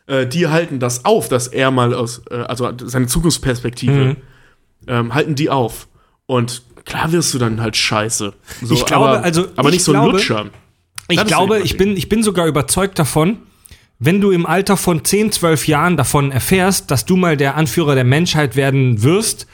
äh, 0.08 0.26
die 0.28 0.48
halten 0.48 0.80
das 0.80 1.06
auf, 1.06 1.30
dass 1.30 1.48
er 1.48 1.72
mal 1.72 1.94
aus, 1.94 2.22
äh, 2.30 2.36
also 2.36 2.72
seine 2.84 3.08
Zukunftsperspektive, 3.08 4.18
ähm, 4.88 5.14
halten 5.14 5.36
die 5.36 5.50
auf. 5.50 5.88
Und 6.26 6.64
klar 6.86 7.12
wirst 7.12 7.34
du 7.34 7.38
dann 7.40 7.62
halt 7.62 7.76
scheiße. 7.78 8.34
So, 8.62 8.74
Ich 8.74 8.86
glaube, 8.86 9.10
aber, 9.10 9.24
also, 9.24 9.48
aber 9.56 9.70
ich 9.70 9.76
nicht 9.76 9.84
so 9.84 9.94
ein 9.94 10.02
glaube- 10.02 10.12
Lutscher. 10.18 10.46
Ich 11.10 11.18
Das 11.18 11.28
glaube, 11.28 11.60
ich 11.60 11.78
bin, 11.78 11.98
ich 11.98 12.08
bin 12.10 12.24
sogar 12.24 12.48
überzeugt 12.48 12.98
davon, 12.98 13.38
wenn 14.00 14.20
du 14.22 14.32
im 14.32 14.46
Alter 14.46 14.78
von 14.78 15.04
10, 15.04 15.32
12 15.32 15.68
Jahren 15.68 15.98
davon 15.98 16.32
erfährst, 16.32 16.92
dass 16.92 17.06
du 17.06 17.16
mal 17.18 17.38
der 17.38 17.56
Anführer 17.56 17.96
der 17.96 18.04
Menschheit 18.06 18.56
werden 18.56 19.04
wirst, 19.04 19.48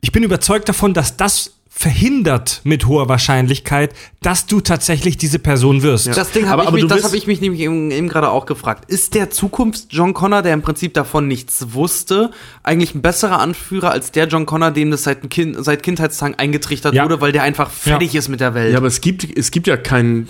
ich 0.00 0.12
bin 0.12 0.22
überzeugt 0.22 0.68
davon, 0.68 0.94
dass 0.94 1.16
das 1.16 1.54
verhindert 1.76 2.60
mit 2.62 2.86
hoher 2.86 3.08
Wahrscheinlichkeit, 3.08 3.92
dass 4.22 4.46
du 4.46 4.60
tatsächlich 4.60 5.16
diese 5.18 5.40
Person 5.40 5.82
wirst. 5.82 6.06
Das 6.06 6.30
Ding 6.30 6.48
habe 6.48 6.62
ich, 6.62 6.68
aber 6.68 6.76
mich- 6.76 6.86
das 6.86 7.02
hab 7.02 7.14
ich 7.14 7.26
mich 7.26 7.40
nämlich 7.40 7.60
eben, 7.60 7.90
eben 7.90 8.08
gerade 8.08 8.30
auch 8.30 8.46
gefragt. 8.46 8.88
Ist 8.90 9.14
der 9.14 9.30
Zukunfts-John 9.30 10.14
Connor, 10.14 10.42
der 10.42 10.54
im 10.54 10.62
Prinzip 10.62 10.94
davon 10.94 11.26
nichts 11.26 11.74
wusste, 11.74 12.30
eigentlich 12.62 12.94
ein 12.94 13.02
besserer 13.02 13.40
Anführer 13.40 13.90
als 13.90 14.12
der 14.12 14.28
John 14.28 14.46
Connor, 14.46 14.70
dem 14.70 14.92
das 14.92 15.02
seit, 15.02 15.28
kind, 15.30 15.56
seit 15.58 15.82
Kindheitstagen 15.82 16.38
eingetrichtert 16.38 16.94
Ja. 16.94 17.04
wurde, 17.04 17.20
weil 17.20 17.32
der 17.32 17.42
einfach 17.42 17.70
fertig 17.70 18.14
ist 18.14 18.28
mit 18.28 18.38
der 18.40 18.54
Welt? 18.54 18.70
Ja, 18.72 18.78
aber 18.78 18.86
es 18.86 19.00
gibt, 19.00 19.24
es 19.36 19.50
gibt 19.50 19.66
ja 19.66 19.76
keinen 19.76 20.28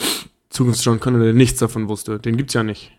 Zukunfts-John 0.48 0.98
Connor, 0.98 1.22
der 1.24 1.34
nichts 1.34 1.58
davon 1.60 1.88
wusste. 1.88 2.18
Den 2.18 2.38
gibt's 2.38 2.54
ja 2.54 2.62
nicht. 2.62 2.90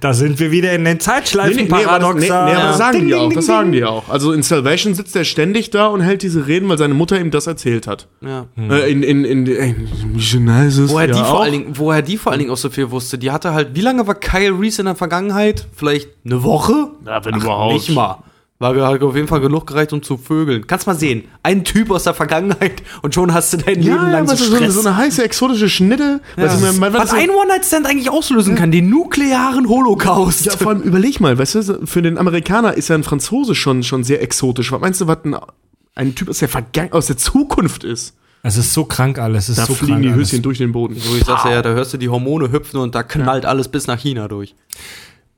Da 0.00 0.14
sind 0.14 0.38
wir 0.38 0.50
wieder 0.50 0.72
in 0.72 0.84
den 0.84 0.88
aber 0.88 0.94
das, 0.96 1.04
Zeitschleifenparadoxer. 1.04 2.44
nee, 2.46 2.50
nee, 2.52 2.56
aber 2.56 2.68
das 2.68 2.78
sagen 2.78 2.92
Ding, 2.98 3.06
die 3.06 3.12
ding, 3.12 3.18
auch. 3.20 3.28
ding, 3.28 3.36
Das 3.36 3.46
ding. 3.46 3.54
sagen 3.54 3.72
die 3.72 3.84
auch. 3.84 4.08
Also 4.08 4.32
in 4.32 4.42
Salvation 4.42 4.94
sitzt 4.94 5.16
er 5.16 5.24
ständig 5.24 5.70
da 5.70 5.86
und 5.88 6.00
hält 6.00 6.22
diese 6.22 6.46
Reden, 6.46 6.68
weil 6.68 6.78
seine 6.78 6.94
Mutter 6.94 7.18
ihm 7.20 7.30
das 7.30 7.46
erzählt 7.46 7.86
hat. 7.86 8.08
ja. 8.20 8.46
Äh, 8.56 8.90
in, 8.92 9.02
in, 9.02 9.24
in, 9.24 9.46
in, 9.46 9.66
in 9.76 9.88
Woher, 10.16 11.08
ja 11.08 11.14
die 11.14 11.20
vor 11.20 11.42
allen 11.42 11.52
Dingen, 11.52 11.66
woher 11.78 12.02
die 12.02 12.16
vor 12.16 12.32
allen 12.32 12.38
Dingen 12.40 12.50
auch 12.50 12.56
so 12.56 12.70
viel 12.70 12.90
wusste. 12.90 13.18
Die 13.18 13.30
hatte 13.30 13.54
halt, 13.54 13.74
wie 13.74 13.80
lange 13.80 14.06
war 14.06 14.14
Kyle 14.14 14.58
Reese 14.58 14.82
in 14.82 14.86
der 14.86 14.94
Vergangenheit? 14.94 15.66
Vielleicht 15.74 16.10
eine 16.24 16.42
Woche? 16.42 16.88
Ja, 17.06 17.24
wenn 17.24 17.36
überhaupt. 17.36 17.74
Nicht 17.74 17.90
mal. 17.90 18.22
War 18.62 18.74
halt 18.86 19.02
auf 19.02 19.16
jeden 19.16 19.26
Fall 19.26 19.40
genug 19.40 19.66
gereicht, 19.66 19.92
um 19.92 20.02
zu 20.02 20.16
vögeln. 20.16 20.66
Kannst 20.66 20.86
mal 20.86 20.94
sehen. 20.94 21.24
Ein 21.42 21.64
Typ 21.64 21.90
aus 21.90 22.04
der 22.04 22.14
Vergangenheit 22.14 22.82
und 23.02 23.12
schon 23.12 23.34
hast 23.34 23.52
du 23.52 23.56
dein 23.56 23.82
Ja, 23.82 23.94
Leben 23.94 24.06
ja 24.06 24.10
lang 24.12 24.26
so 24.26 24.32
weißt 24.32 24.40
du, 24.40 24.44
so, 24.46 24.56
eine, 24.56 24.70
so 24.70 24.80
eine 24.80 24.96
heiße, 24.96 25.24
exotische 25.24 25.68
Schnitte. 25.68 26.20
Du, 26.36 26.42
man, 26.42 26.78
man, 26.78 26.94
Was 26.94 27.10
so, 27.10 27.16
ein 27.16 27.28
One-Night-Stand 27.28 27.86
eigentlich 27.86 28.08
auslösen 28.08 28.54
kann, 28.54 28.70
den 28.70 28.88
nuklearen 28.88 29.68
Holocaust. 29.68 30.46
ja, 30.46 30.52
vor 30.52 30.68
allem 30.68 30.82
überleg 30.82 31.20
mal, 31.20 31.36
weißt 31.36 31.56
du, 31.56 31.86
für 31.86 32.02
den 32.02 32.18
Amerikaner 32.18 32.74
ist 32.74 32.88
ja 32.88 32.94
ein 32.94 33.02
Franzose 33.02 33.54
schon, 33.56 33.82
schon 33.82 34.04
sehr 34.04 34.22
exotisch. 34.22 34.70
Was 34.70 34.80
meinst 34.80 35.00
du, 35.00 35.08
was 35.08 35.18
ein, 35.24 35.36
ein 35.96 36.14
Typ 36.14 36.28
aus 36.28 36.38
der, 36.38 36.48
Vergangen 36.48 36.92
aus 36.92 37.06
der 37.08 37.16
Zukunft 37.16 37.82
ist? 37.82 38.14
Es 38.44 38.56
ist 38.56 38.72
so 38.74 38.84
krank 38.84 39.18
alles. 39.18 39.44
Es 39.44 39.50
ist 39.50 39.58
Da 39.58 39.66
so 39.66 39.74
fliegen 39.74 39.92
krank 39.94 40.02
die 40.04 40.08
alles. 40.10 40.32
Höschen 40.32 40.42
durch 40.42 40.58
den 40.58 40.72
Boden. 40.72 40.96
So, 40.98 41.16
ich 41.16 41.24
sag's 41.24 41.44
ja, 41.44 41.62
da 41.62 41.70
hörst 41.70 41.92
du 41.94 41.96
die 41.96 42.08
Hormone 42.08 42.50
hüpfen 42.50 42.78
und 42.80 42.94
da 42.94 43.02
knallt 43.02 43.44
alles 43.44 43.68
bis 43.68 43.86
nach 43.86 43.98
China 43.98 44.28
durch. 44.28 44.54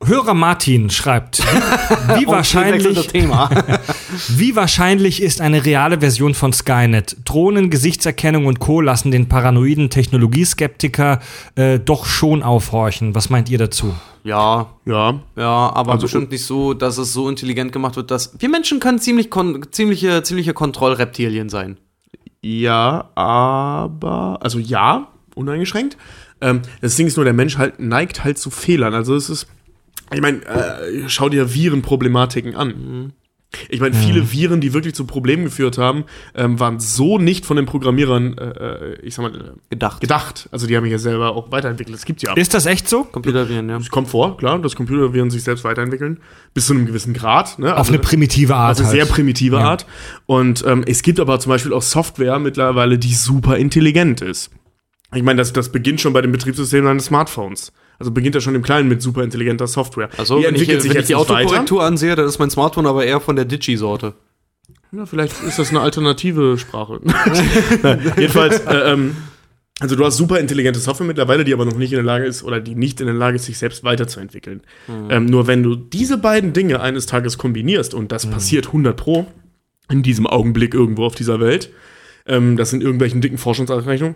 Hörer 0.07 0.35
Martin 0.35 0.91
schreibt, 0.91 1.39
wie 2.17 2.25
das 2.25 2.35
wahrscheinlich, 2.35 3.07
Thema. 3.09 3.49
wie 4.29 4.55
wahrscheinlich 4.57 5.23
ist 5.23 5.41
eine 5.41 5.65
reale 5.65 6.01
Version 6.01 6.35
von 6.35 6.53
Skynet? 6.53 7.17
Drohnen, 7.25 7.71
Gesichtserkennung 7.71 8.47
und 8.47 8.59
Co. 8.61 8.81
lassen 8.81 9.11
den 9.11 9.29
paranoiden 9.29 9.91
Technologieskeptiker 9.91 11.21
äh, 11.57 11.79
doch 11.79 12.07
schon 12.07 12.43
aufhorchen. 12.43 13.15
Was 13.15 13.31
meint 13.31 13.49
ihr 13.51 13.59
dazu? 13.59 13.95
ja, 14.25 14.67
Ja, 14.87 15.21
ja, 15.37 15.73
aber 15.75 15.93
Also- 15.93 16.03
bestimmt 16.03 16.31
nicht 16.31 16.45
so, 16.47 16.75
dass 16.75 16.97
es 16.99 17.13
so 17.13 17.29
intelligent 17.29 17.73
gemacht 17.73 17.97
wird, 17.97 18.11
dass 18.11 18.35
wir 18.39 18.49
Menschen 18.49 18.81
können 18.81 18.99
ziemlich 18.99 19.31
kon 19.31 19.67
ziemliche, 19.71 20.23
ziemliche 20.23 20.55
Kontrollreptilien 20.55 21.49
sein. 21.49 21.77
ja, 22.43 23.11
aber, 23.15 24.39
also 24.43 24.59
ja, 24.59 25.09
uneingeschränkt. 25.35 25.97
Ähm, 26.41 26.63
das 26.81 26.97
Ding 26.97 27.07
ist 27.07 27.17
nur, 27.17 27.25
der 27.25 27.35
Mensch 27.35 27.59
halt 27.59 27.81
neigt 27.81 28.25
halt 28.25 28.39
zu 28.39 28.51
Fehlern. 28.51 28.95
Also 28.95 29.15
es 29.15 29.31
ist, 29.31 29.47
ich 30.13 30.21
meine, 30.21 30.45
äh, 30.45 31.09
schau 31.09 31.29
dir 31.29 31.55
Virenproblematiken 31.55 32.55
an. 32.55 33.13
Ich 33.69 33.81
meine, 33.81 33.95
viele 33.95 34.33
Viren, 34.33 34.61
die 34.61 34.73
wirklich 34.73 34.95
zu 34.95 35.05
Problemen 35.07 35.45
geführt 35.45 35.79
haben, 35.79 36.05
ähm, 36.35 36.59
waren 36.59 36.81
so 36.81 37.19
nicht 37.19 37.47
von 37.47 37.57
den 37.57 37.67
Programmierern, 37.67 38.37
äh, 38.39 38.45
äh, 38.45 39.01
ich 39.03 39.15
sag 39.15 39.23
mal, 39.23 39.35
äh, 39.35 39.53
Gedacht. 39.71 40.01
gedacht. 40.01 40.49
Also 40.51 40.67
die 40.67 40.77
haben 40.77 40.85
sich 40.85 40.93
ja 40.93 40.99
selber 40.99 41.35
auch 41.35 41.51
weiterentwickelt. 41.51 41.95
Das 41.95 42.05
gibt's 42.05 42.23
ja. 42.23 42.35
Ist 42.35 42.55
das 42.55 42.67
echt 42.67 42.89
so? 42.89 43.05
Computerviren, 43.05 43.69
ja. 43.69 43.77
Es 43.77 43.91
kommt 43.91 44.09
vor, 44.09 44.37
klar, 44.37 44.59
dass 44.59 44.75
Computerviren 44.77 45.31
sich 45.31 45.43
selbst 45.43 45.65
weiterentwickeln, 45.65 46.21
bis 46.53 46.67
zu 46.67 46.75
einem 46.75 46.87
gewissen 46.87 47.15
Grad. 47.15 47.59
Ne? 47.59 47.77
Auf 47.77 47.89
eine 47.89 47.99
primitive 47.99 48.55
Art. 48.55 48.79
also 48.79 48.85
sehr 48.91 49.05
halt. 49.05 49.13
primitive 49.13 49.59
Art. 49.59 49.87
Und 50.27 50.65
ähm, 50.67 50.85
es 50.87 51.03
gibt 51.03 51.21
aber 51.21 51.39
zum 51.41 51.51
Beispiel 51.51 51.73
auch 51.73 51.83
Software 51.83 52.39
mittlerweile, 52.39 52.99
die 52.99 53.15
super 53.15 53.57
intelligent 53.57 54.21
ist. 54.21 54.51
Ich 55.15 55.23
meine, 55.23 55.39
das, 55.39 55.53
das 55.53 55.71
beginnt 55.71 56.01
schon 56.01 56.13
bei 56.13 56.23
dem 56.23 56.33
Betriebssystem 56.33 56.85
deines 56.85 57.07
Smartphones. 57.07 57.73
Also 57.99 58.11
beginnt 58.11 58.35
ja 58.35 58.41
schon 58.41 58.55
im 58.55 58.63
Kleinen 58.63 58.89
mit 58.89 59.03
super 59.03 59.23
intelligenter 59.23 59.67
Software. 59.67 60.11
Also, 60.19 60.43
wenn 60.43 60.55
ich, 60.55 60.67
wenn 60.67 60.77
ich 60.79 60.83
die 60.83 60.89
nicht 60.89 61.11
weiter. 61.11 61.19
Autokorrektur 61.19 61.83
ansehe, 61.83 62.17
dann 62.17 62.27
ist 62.27 62.39
mein 62.39 62.51
Smartphone 62.51 62.87
aber 62.87 63.05
eher 63.05 63.21
von 63.21 63.37
der 63.37 63.45
Digi-Sorte. 63.45 64.15
Ja, 64.93 65.07
vielleicht 65.07 65.43
ist 65.43 65.59
das 65.59 65.71
eine 65.71 65.81
alternative 65.81 66.57
Sprache. 66.59 67.01
Jedenfalls, 68.17 68.61
äh, 68.61 68.93
ähm, 68.93 69.17
also 69.81 69.97
du 69.97 70.05
hast 70.05 70.17
super 70.17 70.39
intelligente 70.39 70.79
Software 70.79 71.07
mittlerweile, 71.07 71.45
die 71.45 71.53
aber 71.53 71.65
noch 71.65 71.77
nicht 71.77 71.93
in 71.93 71.97
der 71.97 72.05
Lage 72.05 72.27
ist 72.27 72.45
oder 72.45 72.61
die 72.61 72.77
nicht 72.77 73.01
in 73.01 73.07
der 73.07 73.15
Lage 73.15 73.37
ist, 73.37 73.47
sich 73.47 73.59
selbst 73.59 73.83
weiterzuentwickeln. 73.83 74.63
Ähm, 75.11 75.27
nur 75.27 75.49
wenn 75.49 75.65
du 75.65 75.75
diese 75.75 76.17
beiden 76.17 76.53
Dinge 76.53 76.81
eines 76.81 77.07
Tages 77.07 77.39
kombinierst 77.39 77.93
und 77.93 78.13
das 78.13 78.31
passiert 78.31 78.69
100 78.69 78.97
pro 78.97 79.27
in 79.91 80.05
diesem 80.05 80.29
Augenblick 80.29 80.75
irgendwo 80.75 81.05
auf 81.05 81.17
dieser 81.17 81.41
Welt, 81.41 81.71
ähm, 82.27 82.57
das 82.57 82.71
sind 82.71 82.83
irgendwelchen 82.83 83.21
dicken 83.21 83.39
Forschungseinrichtungen. 83.39 84.15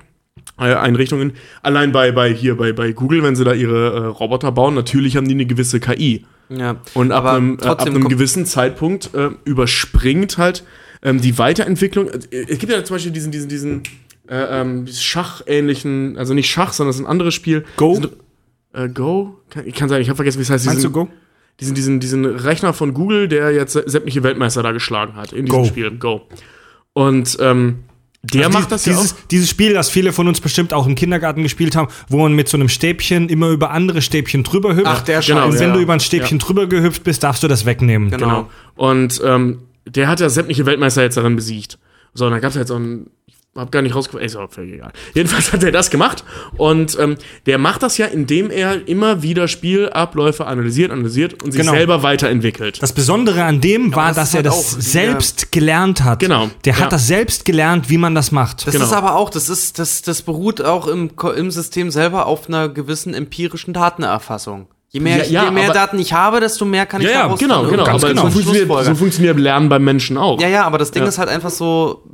Äh, 0.58 0.74
Einrichtungen. 0.74 1.32
Allein 1.62 1.92
bei, 1.92 2.10
bei 2.12 2.32
hier 2.32 2.56
bei, 2.56 2.72
bei 2.72 2.92
Google, 2.92 3.22
wenn 3.22 3.36
sie 3.36 3.44
da 3.44 3.52
ihre 3.52 3.92
äh, 3.94 3.98
Roboter 4.06 4.50
bauen, 4.52 4.74
natürlich 4.74 5.16
haben 5.16 5.26
die 5.28 5.34
eine 5.34 5.46
gewisse 5.46 5.78
KI. 5.80 6.24
Ja. 6.48 6.76
Und 6.94 7.12
ab 7.12 7.24
Aber 7.24 7.32
einem, 7.36 7.58
äh, 7.60 7.66
ab 7.66 7.82
einem 7.82 8.08
gewissen 8.08 8.46
Zeitpunkt 8.46 9.14
äh, 9.14 9.30
überspringt 9.44 10.38
halt 10.38 10.64
ähm, 11.02 11.20
die 11.20 11.38
Weiterentwicklung. 11.38 12.08
Äh, 12.08 12.18
Es 12.48 12.58
gibt 12.58 12.72
ja 12.72 12.82
zum 12.84 12.96
Beispiel 12.96 13.12
diesen, 13.12 13.30
diesen, 13.30 13.48
diesen 13.48 13.82
äh, 14.28 14.60
ähm, 14.60 14.86
schachähnlichen, 14.86 16.16
also 16.18 16.34
nicht 16.34 16.50
Schach, 16.50 16.72
sondern 16.72 16.90
es 16.90 16.96
ist 16.96 17.02
ein 17.02 17.06
anderes 17.10 17.34
Spiel. 17.34 17.64
Go? 17.76 18.00
Äh, 18.72 18.88
Go? 18.88 19.36
Kann, 19.50 19.66
ich 19.66 19.74
kann 19.74 19.88
sagen, 19.88 20.02
ich 20.02 20.08
habe 20.08 20.16
vergessen, 20.16 20.38
wie 20.38 20.42
es 20.42 20.50
heißt. 20.50 20.66
Meinst 20.66 20.82
du 20.84 20.88
Diesen- 20.88 20.92
Go? 21.06 21.08
Diesen, 21.60 21.74
diesen, 21.74 21.98
diesen 22.00 22.24
Rechner 22.24 22.72
von 22.72 22.94
Google, 22.94 23.26
der 23.26 23.50
jetzt 23.50 23.72
sämtliche 23.72 24.22
Weltmeister 24.22 24.62
da 24.62 24.70
geschlagen 24.70 25.16
hat 25.16 25.32
in 25.32 25.44
diesem 25.46 25.62
Go. 25.62 25.64
Spiel. 25.66 25.90
Go. 25.98 26.28
Und 26.92 27.36
ähm, 27.40 27.80
der 28.22 28.46
Also 28.46 28.58
macht 28.58 28.72
das 28.72 28.84
ja 28.84 28.92
dieses, 28.94 29.12
auch. 29.12 29.16
dieses 29.30 29.48
Spiel, 29.48 29.74
das 29.74 29.90
viele 29.90 30.12
von 30.12 30.26
uns 30.26 30.40
bestimmt 30.40 30.72
auch 30.72 30.86
im 30.86 30.94
Kindergarten 30.96 31.42
gespielt 31.42 31.76
haben, 31.76 31.88
wo 32.08 32.18
man 32.18 32.32
mit 32.32 32.48
so 32.48 32.56
einem 32.56 32.68
Stäbchen 32.68 33.28
immer 33.28 33.48
über 33.50 33.70
andere 33.70 34.02
Stäbchen 34.02 34.42
drüber 34.42 34.74
hüpft. 34.74 34.86
Ach, 34.86 35.02
der 35.02 35.20
Genau, 35.20 35.46
Und 35.46 35.58
wenn 35.58 35.68
ja. 35.68 35.74
du 35.74 35.80
über 35.80 35.92
ein 35.92 36.00
Stäbchen 36.00 36.38
drüber 36.38 36.66
gehüpft 36.66 37.04
bist, 37.04 37.22
darfst 37.22 37.42
du 37.42 37.48
das 37.48 37.64
wegnehmen. 37.64 38.10
Genau. 38.10 38.26
Genau. 38.26 38.50
Und 38.74 39.22
ähm, 39.24 39.60
der 39.86 40.08
hat 40.08 40.20
ja 40.20 40.28
sämtliche 40.28 40.66
Weltmeister 40.66 41.02
jetzt 41.02 41.16
daran 41.16 41.36
besiegt. 41.36 41.78
So, 42.12 42.26
und 42.26 42.32
dann 42.32 42.40
gab 42.40 42.50
es 42.50 42.56
jetzt 42.56 42.68
so 42.68 42.76
ein. 42.76 43.10
Ich 43.54 43.60
hab 43.60 43.72
gar 43.72 43.82
nicht 43.82 43.94
rausgefunden, 43.94 44.24
ist 44.24 44.36
auch 44.36 44.50
völlig 44.52 44.74
egal. 44.74 44.92
Jedenfalls 45.14 45.52
hat 45.52 45.64
er 45.64 45.72
das 45.72 45.90
gemacht 45.90 46.22
und 46.58 46.96
ähm, 47.00 47.16
der 47.46 47.58
macht 47.58 47.82
das 47.82 47.98
ja, 47.98 48.06
indem 48.06 48.50
er 48.50 48.86
immer 48.86 49.22
wieder 49.22 49.48
Spielabläufe 49.48 50.46
analysiert, 50.46 50.92
analysiert 50.92 51.42
und 51.42 51.50
sich 51.52 51.62
Genau. 51.62 51.72
selber 51.72 52.04
weiterentwickelt. 52.04 52.80
Das 52.80 52.92
Besondere 52.92 53.42
an 53.44 53.60
dem 53.60 53.96
war, 53.96 54.08
das 54.08 54.16
dass 54.16 54.34
er 54.34 54.36
halt 54.44 54.46
das 54.46 54.70
selbst 54.72 55.50
gelernt 55.50 56.04
hat. 56.04 56.20
Genau, 56.20 56.50
Der 56.66 56.74
ja. 56.74 56.80
hat 56.80 56.92
das 56.92 57.08
selbst 57.08 57.44
gelernt, 57.44 57.90
wie 57.90 57.98
man 57.98 58.14
das 58.14 58.30
macht. 58.30 58.64
Das 58.66 58.74
Genau. 58.74 58.84
ist 58.84 58.92
aber 58.92 59.16
auch, 59.16 59.30
das 59.30 59.48
ist, 59.48 59.78
das, 59.80 60.02
das 60.02 60.22
beruht 60.22 60.60
auch 60.60 60.86
im, 60.86 61.10
im 61.36 61.50
System 61.50 61.90
selber 61.90 62.26
auf 62.26 62.48
einer 62.48 62.68
gewissen 62.68 63.12
empirischen 63.12 63.74
Datenerfassung. 63.74 64.68
Je 64.90 65.00
mehr, 65.00 65.18
Ja, 65.26 65.42
ja, 65.42 65.44
je 65.46 65.50
mehr 65.50 65.64
aber- 65.64 65.74
Daten 65.74 65.98
ich 65.98 66.12
habe, 66.12 66.38
desto 66.38 66.64
mehr 66.64 66.86
kann 66.86 67.00
ich 67.00 67.08
ja, 67.08 67.12
ja, 67.14 67.22
daraus 67.22 67.40
genau, 67.40 67.64
genau. 67.66 67.84
ganz 67.84 68.04
Aber 68.04 68.12
genau. 68.14 68.24
So, 68.26 68.30
funktioniert, 68.40 68.84
so 68.84 68.94
funktioniert 68.94 69.38
Lernen 69.38 69.68
beim 69.68 69.82
Menschen 69.82 70.16
auch. 70.16 70.40
Ja, 70.40 70.48
ja, 70.48 70.64
aber 70.64 70.78
das 70.78 70.92
Ding 70.92 71.02
Ja. 71.02 71.08
ist 71.08 71.18
halt 71.18 71.28
einfach 71.28 71.50
so, 71.50 72.04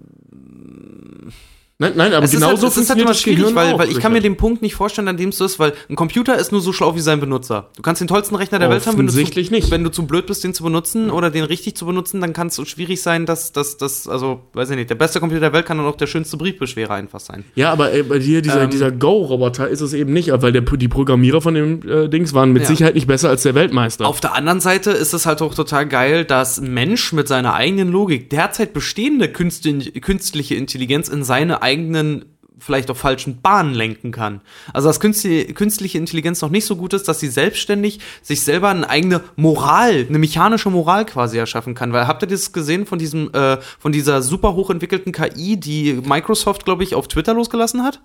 Nein, 1.78 1.94
nein, 1.96 2.12
aber 2.12 2.24
es 2.24 2.30
genau 2.30 2.48
halt, 2.48 2.60
so 2.60 2.68
es 2.68 2.76
ist 2.76 2.88
halt 2.88 3.00
funktioniert 3.02 3.48
immer 3.48 3.52
schwierig, 3.52 3.54
weil, 3.56 3.78
weil 3.78 3.90
ich 3.90 3.98
kann 3.98 4.12
mir 4.12 4.20
den 4.20 4.36
Punkt 4.36 4.62
nicht 4.62 4.76
vorstellen, 4.76 5.08
an 5.08 5.16
dem 5.16 5.30
es 5.30 5.40
ist, 5.40 5.58
weil 5.58 5.72
ein 5.90 5.96
Computer 5.96 6.38
ist 6.38 6.52
nur 6.52 6.60
so 6.60 6.72
schlau 6.72 6.94
wie 6.94 7.00
sein 7.00 7.18
Benutzer. 7.18 7.70
Du 7.76 7.82
kannst 7.82 8.00
den 8.00 8.06
tollsten 8.06 8.36
Rechner 8.36 8.60
der 8.60 8.70
Welt 8.70 8.86
haben, 8.86 8.96
wenn 8.96 9.08
du, 9.08 9.12
zu, 9.12 9.18
nicht. 9.18 9.70
wenn 9.72 9.82
du 9.82 9.90
zu 9.90 10.06
blöd 10.06 10.26
bist, 10.26 10.44
den 10.44 10.54
zu 10.54 10.62
benutzen 10.62 11.10
oder 11.10 11.30
den 11.30 11.42
richtig 11.42 11.76
zu 11.76 11.84
benutzen, 11.86 12.20
dann 12.20 12.32
kann 12.32 12.46
es 12.46 12.54
so 12.54 12.64
schwierig 12.64 13.02
sein, 13.02 13.26
dass 13.26 13.50
das, 13.50 13.76
das, 13.76 14.06
also, 14.06 14.42
weiß 14.52 14.70
ich 14.70 14.76
nicht, 14.76 14.88
der 14.88 14.94
beste 14.94 15.18
Computer 15.18 15.40
der 15.40 15.52
Welt 15.52 15.66
kann 15.66 15.78
dann 15.78 15.86
auch 15.88 15.96
der 15.96 16.06
schönste 16.06 16.36
Briefbeschwerer 16.36 16.94
einfach 16.94 17.18
sein. 17.18 17.44
Ja, 17.56 17.72
aber 17.72 17.92
äh, 17.92 18.04
bei 18.04 18.20
dir, 18.20 18.40
dieser, 18.40 18.62
Ähm. 18.62 18.70
dieser 18.70 18.92
Go-Roboter 18.92 19.68
ist 19.68 19.80
es 19.80 19.94
eben 19.94 20.12
nicht, 20.12 20.30
weil 20.32 20.52
der, 20.52 20.62
die 20.62 20.88
Programmierer 20.88 21.40
von 21.40 21.54
dem 21.54 21.80
äh, 21.88 22.08
Dings 22.08 22.34
waren 22.34 22.52
mit 22.52 22.62
Ja. 22.62 22.68
Sicherheit 22.68 22.94
nicht 22.94 23.08
besser 23.08 23.30
als 23.30 23.42
der 23.42 23.56
Weltmeister. 23.56 24.06
Auf 24.06 24.20
der 24.20 24.34
anderen 24.34 24.60
Seite 24.60 24.92
ist 24.92 25.12
es 25.12 25.26
halt 25.26 25.42
auch 25.42 25.54
total 25.56 25.88
geil, 25.88 26.24
dass 26.24 26.58
ein 26.58 26.72
Mensch 26.72 27.12
mit 27.12 27.26
seiner 27.26 27.54
eigenen 27.54 27.90
Logik 27.90 28.30
derzeit 28.30 28.74
bestehende 28.74 29.26
künstli- 29.26 29.98
künstliche 30.00 30.54
Intelligenz 30.54 31.08
in 31.08 31.24
seine 31.24 31.63
eigenen 31.64 32.26
vielleicht 32.58 32.90
auf 32.90 32.98
falschen 32.98 33.40
Bahnen 33.42 33.74
lenken 33.74 34.12
kann. 34.12 34.40
Also 34.72 34.88
dass 34.88 35.00
künstli- 35.00 35.52
künstliche 35.52 35.98
Intelligenz 35.98 36.40
noch 36.40 36.50
nicht 36.50 36.64
so 36.64 36.76
gut 36.76 36.92
ist, 36.94 37.08
dass 37.08 37.20
sie 37.20 37.28
selbstständig 37.28 38.00
sich 38.22 38.42
selber 38.42 38.68
eine 38.68 38.88
eigene 38.88 39.22
Moral, 39.36 40.06
eine 40.08 40.18
mechanische 40.18 40.70
Moral 40.70 41.04
quasi 41.04 41.36
erschaffen 41.36 41.74
kann. 41.74 41.92
Weil 41.92 42.06
habt 42.06 42.22
ihr 42.22 42.28
das 42.28 42.52
gesehen 42.52 42.86
von 42.86 42.98
diesem, 42.98 43.32
äh, 43.34 43.58
von 43.78 43.92
dieser 43.92 44.22
super 44.22 44.54
hochentwickelten 44.54 45.12
KI, 45.12 45.58
die 45.58 45.94
Microsoft, 46.04 46.64
glaube 46.64 46.84
ich, 46.84 46.94
auf 46.94 47.08
Twitter 47.08 47.34
losgelassen 47.34 47.82
hat? 47.82 48.00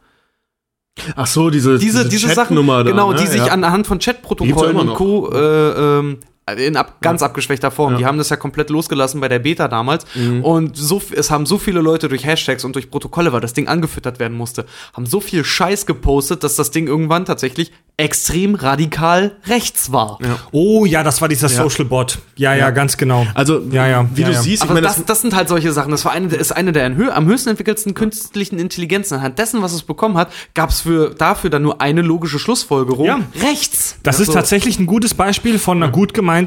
Ach 1.15 1.27
so, 1.27 1.49
diese, 1.49 1.77
diese, 1.77 2.09
diese 2.09 2.27
Sachen, 2.27 2.35
Chatnummer 2.35 2.83
da, 2.83 2.91
genau, 2.91 3.13
ne? 3.13 3.19
die 3.19 3.27
sich 3.27 3.45
ja. 3.45 3.53
anhand 3.53 3.87
von 3.87 3.99
Chatprotokollen 3.99 4.75
und. 4.75 4.93
Co. 4.95 5.31
Äh, 5.31 5.99
ähm, 5.99 6.17
in 6.57 6.77
ab, 6.77 7.01
ganz 7.01 7.21
abgeschwächter 7.21 7.71
Form. 7.71 7.91
Ja. 7.91 7.95
Mhm. 7.95 7.99
Die 7.99 8.05
haben 8.05 8.17
das 8.17 8.29
ja 8.29 8.35
komplett 8.35 8.69
losgelassen 8.69 9.21
bei 9.21 9.27
der 9.27 9.39
Beta 9.39 9.67
damals. 9.67 10.05
Und 10.41 10.77
so, 10.77 11.01
es 11.15 11.31
haben 11.31 11.45
so 11.45 11.57
viele 11.57 11.81
Leute 11.81 12.09
durch 12.09 12.25
Hashtags 12.25 12.65
und 12.65 12.75
durch 12.75 12.89
Protokolle, 12.89 13.31
weil 13.33 13.41
das 13.41 13.53
Ding 13.53 13.67
angefüttert 13.67 14.19
werden 14.19 14.37
musste, 14.37 14.65
haben 14.93 15.05
so 15.05 15.19
viel 15.19 15.43
Scheiß 15.43 15.85
gepostet, 15.85 16.43
dass 16.43 16.55
das 16.55 16.71
Ding 16.71 16.87
irgendwann 16.87 17.25
tatsächlich 17.25 17.71
extrem 17.99 18.55
radikal 18.55 19.33
rechts 19.45 19.91
war. 19.91 20.19
Oh 20.51 20.85
ja, 20.85 21.03
das 21.03 21.21
war 21.21 21.27
dieser 21.27 21.49
Social 21.49 21.83
Bot. 21.85 22.19
Ja, 22.37 22.53
ja, 22.53 22.69
ganz 22.69 22.95
genau. 22.95 23.27
Also, 23.33 23.61
ja, 23.71 23.87
ja, 23.87 24.07
wie 24.13 24.21
ja, 24.21 24.27
du 24.27 24.33
ja. 24.33 24.41
siehst, 24.41 24.63
ich 24.63 24.69
Aber 24.69 24.75
meine, 24.75 24.87
das, 24.87 25.03
das, 25.03 25.21
sind 25.21 25.35
halt 25.35 25.49
solche 25.49 25.73
Sachen. 25.73 25.91
Das 25.91 26.05
war 26.05 26.13
eine, 26.13 26.33
ist 26.33 26.53
eine 26.53 26.71
der 26.71 26.85
am 26.85 27.25
höchsten 27.25 27.49
entwickelsten 27.49 27.93
künstlichen 27.93 28.57
Intelligenzen. 28.57 29.15
Anhand 29.15 29.37
dessen, 29.37 29.61
was 29.61 29.73
es 29.73 29.83
bekommen 29.83 30.17
hat, 30.17 30.31
gab 30.53 30.69
es 30.69 30.81
für, 30.81 31.13
dafür 31.13 31.49
dann 31.49 31.61
nur 31.61 31.81
eine 31.81 32.01
logische 32.01 32.39
Schlussfolgerung. 32.39 33.05
Ja. 33.05 33.19
Rechts. 33.41 33.97
Das 34.03 34.17
Also- 34.19 34.31
ist 34.31 34.35
tatsächlich 34.35 34.79
ein 34.79 34.85
gutes 34.85 35.13
Beispiel 35.13 35.59
von 35.59 35.83
einer 35.83 35.91
gut 35.91 36.13
gemeinten 36.13 36.38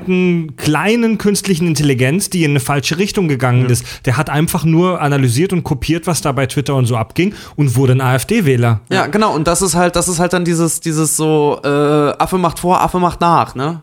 kleinen 0.56 1.18
künstlichen 1.18 1.66
Intelligenz, 1.66 2.30
die 2.30 2.44
in 2.44 2.52
eine 2.52 2.60
falsche 2.60 2.98
Richtung 2.98 3.28
gegangen 3.28 3.66
ist. 3.66 3.84
Der 4.06 4.16
hat 4.16 4.30
einfach 4.30 4.64
nur 4.64 5.00
analysiert 5.00 5.52
und 5.52 5.62
kopiert, 5.64 6.06
was 6.06 6.20
da 6.20 6.32
bei 6.32 6.46
Twitter 6.46 6.74
und 6.74 6.86
so 6.86 6.96
abging 6.96 7.34
und 7.56 7.76
wurde 7.76 7.92
ein 7.92 8.00
AfD-Wähler. 8.00 8.80
Ja, 8.90 9.06
genau. 9.06 9.34
Und 9.34 9.46
das 9.46 9.62
ist 9.62 9.74
halt, 9.74 9.96
das 9.96 10.08
ist 10.08 10.18
halt 10.18 10.32
dann 10.32 10.44
dieses, 10.44 10.80
dieses 10.80 11.16
so, 11.16 11.60
äh, 11.64 11.68
Affe 11.68 12.38
macht 12.38 12.58
vor, 12.58 12.80
Affe 12.80 12.98
macht 12.98 13.20
nach, 13.20 13.54
ne? 13.54 13.82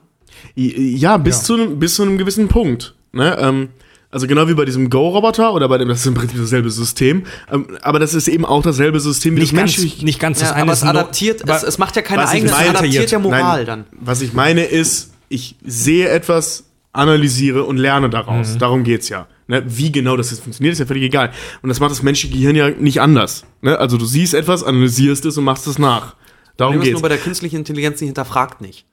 ja, 0.55 1.17
bis, 1.17 1.43
Zu 1.43 1.55
einem, 1.55 1.79
bis 1.79 1.95
zu 1.95 2.03
einem 2.03 2.17
gewissen 2.17 2.47
Punkt. 2.47 2.95
Ne? 3.11 3.37
Ähm, 3.39 3.69
also 4.11 4.25
genau 4.25 4.47
wie 4.47 4.55
bei 4.55 4.65
diesem 4.65 4.89
Go-Roboter 4.89 5.53
oder 5.53 5.69
bei 5.69 5.77
dem, 5.77 5.87
das 5.87 5.99
ist 5.99 6.07
im 6.07 6.15
Prinzip 6.15 6.39
dasselbe 6.39 6.71
System, 6.71 7.23
ähm, 7.51 7.77
aber 7.83 7.99
das 7.99 8.15
ist 8.15 8.27
eben 8.27 8.43
auch 8.43 8.63
dasselbe 8.63 8.99
System 8.99 9.35
wie 9.35 9.41
Nicht 9.41 9.53
das 9.53 9.59
ganz, 9.59 10.01
nicht 10.01 10.19
ganz. 10.19 10.39
Das 10.39 10.49
Ja, 10.49 10.55
eine 10.55 10.63
aber 10.63 10.73
es 10.73 10.81
ein 10.81 10.93
No- 10.93 10.99
adaptiert, 10.99 11.47
es, 11.47 11.63
es 11.63 11.77
macht 11.77 11.95
ja 11.95 12.01
keine 12.01 12.27
eigene, 12.27 12.49
es 12.49 12.57
adaptiert 12.57 13.11
ja 13.11 13.19
Moral 13.19 13.57
Nein, 13.57 13.65
dann. 13.65 13.85
Was 13.91 14.21
ich 14.21 14.33
meine 14.33 14.63
ist, 14.63 15.11
ich 15.29 15.55
sehe 15.63 16.09
etwas, 16.09 16.65
analysiere 16.91 17.63
und 17.63 17.77
lerne 17.77 18.09
daraus. 18.09 18.55
Mhm. 18.55 18.59
Darum 18.59 18.83
geht's 18.83 19.09
ja. 19.09 19.27
Ne? 19.47 19.63
Wie 19.65 19.91
genau 19.91 20.17
das 20.17 20.31
jetzt 20.31 20.41
funktioniert, 20.41 20.73
ist 20.73 20.79
ja 20.79 20.85
völlig 20.85 21.03
egal. 21.03 21.31
Und 21.61 21.69
das 21.69 21.79
macht 21.79 21.91
das 21.91 22.03
menschliche 22.03 22.35
Gehirn 22.35 22.55
ja 22.55 22.69
nicht 22.69 23.01
anders. 23.01 23.45
Ne? 23.61 23.77
Also 23.77 23.97
du 23.97 24.05
siehst 24.05 24.33
etwas, 24.33 24.63
analysierst 24.63 25.25
es 25.25 25.37
und 25.37 25.43
machst 25.43 25.67
es 25.67 25.79
nach. 25.79 26.15
Darum 26.57 26.73
Problem 26.73 26.81
ist 26.81 26.85
geht's. 26.85 26.93
nur 26.93 27.01
bei 27.01 27.09
der 27.09 27.17
künstlichen 27.17 27.55
Intelligenz, 27.57 27.99
die 27.99 28.05
hinterfragt 28.05 28.61
nicht. 28.61 28.85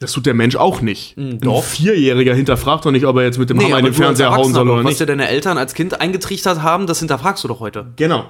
Das 0.00 0.12
tut 0.12 0.26
der 0.26 0.34
Mensch 0.34 0.54
auch 0.56 0.80
nicht. 0.80 1.16
Ein 1.16 1.40
doch. 1.40 1.64
Vierjähriger 1.64 2.34
hinterfragt 2.34 2.86
doch 2.86 2.92
nicht, 2.92 3.04
ob 3.04 3.16
er 3.16 3.24
jetzt 3.24 3.38
mit 3.38 3.50
dem 3.50 3.60
Hammer 3.60 3.78
in 3.78 3.84
den 3.84 3.94
Fernseher 3.94 4.30
hauen 4.30 4.52
soll 4.54 4.68
oder 4.68 4.84
Was 4.84 4.90
nicht. 4.90 5.00
dir 5.00 5.06
deine 5.06 5.28
Eltern 5.28 5.58
als 5.58 5.74
Kind 5.74 6.00
eingetrichtert 6.00 6.62
haben, 6.62 6.86
das 6.86 7.00
hinterfragst 7.00 7.42
du 7.42 7.48
doch 7.48 7.60
heute. 7.60 7.92
Genau. 7.96 8.28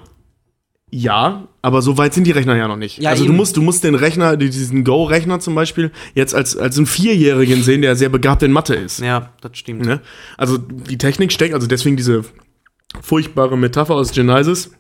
Ja, 0.91 1.49
aber 1.61 1.83
so 1.83 1.99
weit 1.99 2.15
sind 2.15 2.27
die 2.27 2.31
Rechner 2.31 2.57
ja 2.57 2.67
noch 2.67 2.77
nicht. 2.77 2.99
Ja, 2.99 3.11
also 3.11 3.25
du 3.25 3.31
eben. 3.31 3.37
musst, 3.37 3.57
du 3.57 3.63
musst 3.63 3.85
den 3.85 3.95
Rechner, 3.95 4.37
diesen 4.37 4.85
Go-Rechner 4.85 5.39
zum 5.39 5.55
Beispiel, 5.55 5.91
jetzt 6.15 6.35
als, 6.35 6.57
als 6.57 6.79
einen 6.79 6.87
Vierjährigen 6.87 7.63
sehen, 7.63 7.83
der 7.83 7.95
sehr 7.95 8.09
begabt 8.09 8.43
in 8.43 8.53
Mathe 8.53 8.75
ist. 8.75 9.01
Ja, 9.01 9.33
das 9.43 9.59
stimmt. 9.59 9.85
Ne? 9.85 10.01
Also 10.39 10.57
die 10.57 10.97
Technik 10.97 11.33
steckt, 11.33 11.53
also 11.53 11.67
deswegen 11.67 11.97
diese 11.97 12.25
furchtbare 13.03 13.59
Metapher 13.59 13.95
aus 13.95 14.13
Genesis 14.13 14.71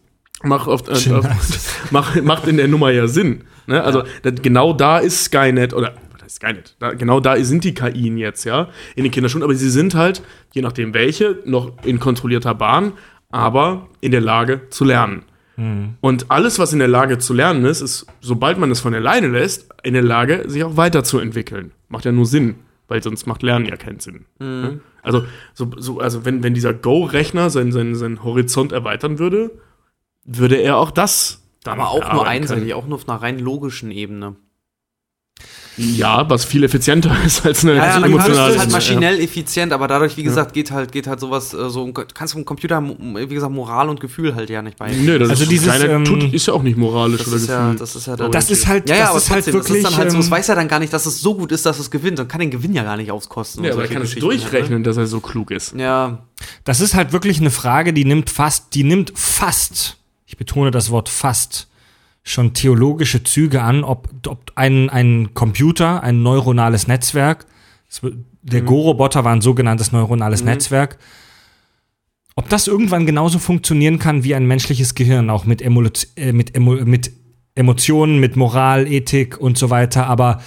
macht, 0.42 0.68
oft, 0.68 0.88
äh, 0.88 1.12
auf, 1.12 1.26
macht, 1.90 2.22
macht 2.24 2.46
in 2.46 2.56
der 2.56 2.68
Nummer 2.68 2.90
ja 2.90 3.06
Sinn. 3.06 3.44
Ne? 3.66 3.82
Also 3.82 4.04
das, 4.22 4.34
genau 4.40 4.72
da 4.72 4.98
ist 4.98 5.24
Skynet 5.24 5.74
oder 5.74 5.94
Skynet? 6.28 6.76
Da, 6.78 6.92
genau 6.94 7.20
da 7.20 7.36
sind 7.42 7.64
die 7.64 7.74
KIen 7.74 8.16
jetzt, 8.16 8.44
ja, 8.44 8.68
in 8.94 9.04
den 9.04 9.10
Kinderschuhen, 9.10 9.42
aber 9.42 9.54
sie 9.54 9.70
sind 9.70 9.94
halt, 9.94 10.22
je 10.52 10.62
nachdem 10.62 10.94
welche, 10.94 11.38
noch 11.44 11.72
in 11.84 11.98
kontrollierter 11.98 12.54
Bahn, 12.54 12.92
aber 13.30 13.88
in 14.00 14.12
der 14.12 14.20
Lage 14.20 14.62
zu 14.70 14.84
lernen. 14.84 15.24
Und 16.00 16.30
alles, 16.30 16.58
was 16.58 16.72
in 16.72 16.78
der 16.78 16.88
Lage 16.88 17.18
zu 17.18 17.34
lernen 17.34 17.64
ist, 17.64 17.80
ist, 17.80 18.06
sobald 18.20 18.58
man 18.58 18.70
es 18.70 18.80
von 18.80 18.94
alleine 18.94 19.26
lässt, 19.28 19.68
in 19.82 19.94
der 19.94 20.02
Lage, 20.02 20.44
sich 20.46 20.62
auch 20.62 20.76
weiterzuentwickeln. 20.76 21.72
Macht 21.88 22.04
ja 22.04 22.12
nur 22.12 22.26
Sinn, 22.26 22.56
weil 22.86 23.02
sonst 23.02 23.26
macht 23.26 23.42
Lernen 23.42 23.66
ja 23.66 23.76
keinen 23.76 23.98
Sinn. 23.98 24.26
Ne? 24.38 24.80
Also, 25.02 25.24
so, 25.54 25.70
so, 25.76 25.98
also 25.98 26.24
wenn, 26.24 26.42
wenn 26.42 26.54
dieser 26.54 26.74
Go-Rechner 26.74 27.50
seinen, 27.50 27.72
seinen, 27.72 27.94
seinen 27.96 28.22
Horizont 28.22 28.72
erweitern 28.72 29.18
würde, 29.18 29.50
würde 30.24 30.56
er 30.56 30.76
auch 30.76 30.92
das 30.92 31.42
dann 31.64 31.80
Aber 31.80 31.90
auch 31.90 32.12
nur 32.12 32.26
einseitig, 32.26 32.74
auch 32.74 32.86
nur 32.86 32.96
auf 32.96 33.08
einer 33.08 33.20
rein 33.20 33.38
logischen 33.38 33.90
Ebene. 33.90 34.36
Ja, 35.78 36.28
was 36.28 36.44
viel 36.44 36.64
effizienter 36.64 37.16
ist 37.24 37.46
als 37.46 37.64
eine 37.64 37.76
Ja, 37.76 37.86
ja, 37.86 37.94
dann 37.94 38.04
emotionale 38.04 38.52
ist 38.54 38.58
halt 38.58 38.72
maschinell 38.72 39.20
effizient, 39.20 39.72
aber 39.72 39.86
dadurch, 39.88 40.16
wie 40.16 40.22
gesagt, 40.24 40.52
geht 40.52 40.70
halt, 40.70 40.92
geht 40.92 41.06
halt 41.06 41.20
sowas, 41.20 41.54
äh, 41.54 41.70
so, 41.70 41.86
du 41.86 41.92
kannst 41.92 42.34
vom 42.34 42.44
Computer, 42.44 42.82
wie 42.82 43.26
gesagt, 43.26 43.52
Moral 43.52 43.88
und 43.88 44.00
Gefühl 44.00 44.34
halt 44.34 44.50
ja 44.50 44.60
nicht 44.60 44.76
bei. 44.76 44.90
Ja. 44.90 44.96
Nö, 45.02 45.18
das 45.18 45.30
Also 45.30 45.44
ist, 45.44 45.52
dieses, 45.52 45.68
keine, 45.68 45.84
ähm, 45.86 46.04
tut, 46.04 46.32
ist 46.34 46.46
ja 46.46 46.52
auch 46.54 46.62
nicht 46.62 46.76
moralisch 46.76 47.18
das 47.20 47.28
oder 47.28 47.36
ist 47.36 47.48
ja, 47.48 47.74
das 47.74 47.96
ist 47.96 48.06
ja 48.06 48.16
dann, 48.16 48.32
Das 48.32 48.50
ist 48.50 48.66
halt, 48.66 48.88
ja, 48.88 48.96
ja, 48.96 49.00
das 49.02 49.10
aber 49.10 49.18
ist 49.18 49.30
halt 49.30 49.44
trotzdem, 49.44 49.54
wirklich. 49.54 49.82
das 49.82 49.90
ist 49.92 49.96
dann 49.98 50.02
halt 50.04 50.10
so, 50.12 50.18
es 50.18 50.24
ähm, 50.26 50.30
weiß 50.32 50.46
ja 50.48 50.54
dann 50.56 50.68
gar 50.68 50.78
nicht, 50.80 50.92
dass 50.92 51.06
es 51.06 51.20
so 51.20 51.34
gut 51.34 51.52
ist, 51.52 51.64
dass 51.64 51.78
es 51.78 51.90
gewinnt 51.90 52.18
und 52.18 52.28
kann 52.28 52.40
den 52.40 52.50
Gewinn 52.50 52.74
ja 52.74 52.82
gar 52.82 52.96
nicht 52.96 53.10
auskosten. 53.10 53.64
ja, 53.64 53.72
aber 53.72 53.82
er 53.82 53.88
kann 53.88 54.02
es 54.02 54.12
halt, 54.12 54.22
durchrechnen, 54.22 54.82
dass 54.82 54.96
er 54.96 55.06
so 55.06 55.20
klug 55.20 55.50
ist. 55.52 55.74
Ne? 55.74 55.82
Ja, 55.84 56.18
Das 56.64 56.80
ist 56.80 56.94
halt 56.94 57.12
wirklich 57.12 57.40
eine 57.40 57.50
Frage, 57.50 57.92
die 57.92 58.04
nimmt 58.04 58.30
fast, 58.30 58.74
die 58.74 58.84
nimmt 58.84 59.12
fast, 59.14 59.96
ich 60.26 60.36
betone 60.36 60.70
das 60.70 60.90
Wort 60.90 61.08
fast, 61.08 61.67
schon 62.28 62.54
theologische 62.54 63.22
Züge 63.24 63.62
an, 63.62 63.84
ob, 63.84 64.08
ob 64.26 64.52
ein, 64.54 64.90
ein 64.90 65.34
Computer, 65.34 66.02
ein 66.02 66.22
neuronales 66.22 66.86
Netzwerk, 66.86 67.46
der 68.42 68.62
Go-Roboter 68.62 69.24
war 69.24 69.32
ein 69.32 69.40
sogenanntes 69.40 69.92
neuronales 69.92 70.44
Netzwerk, 70.44 70.98
ob 72.36 72.48
das 72.48 72.66
irgendwann 72.66 73.06
genauso 73.06 73.38
funktionieren 73.38 73.98
kann 73.98 74.24
wie 74.24 74.34
ein 74.34 74.46
menschliches 74.46 74.94
Gehirn, 74.94 75.30
auch 75.30 75.44
mit, 75.44 75.62
Emolo 75.62 75.90
äh, 76.16 76.32
mit, 76.32 76.54
Emo 76.54 76.74
mit 76.84 77.10
Emotionen, 77.54 78.20
mit 78.20 78.36
Moral, 78.36 78.86
Ethik 78.86 79.38
und 79.38 79.58
so 79.58 79.70
weiter, 79.70 80.06
aber 80.06 80.40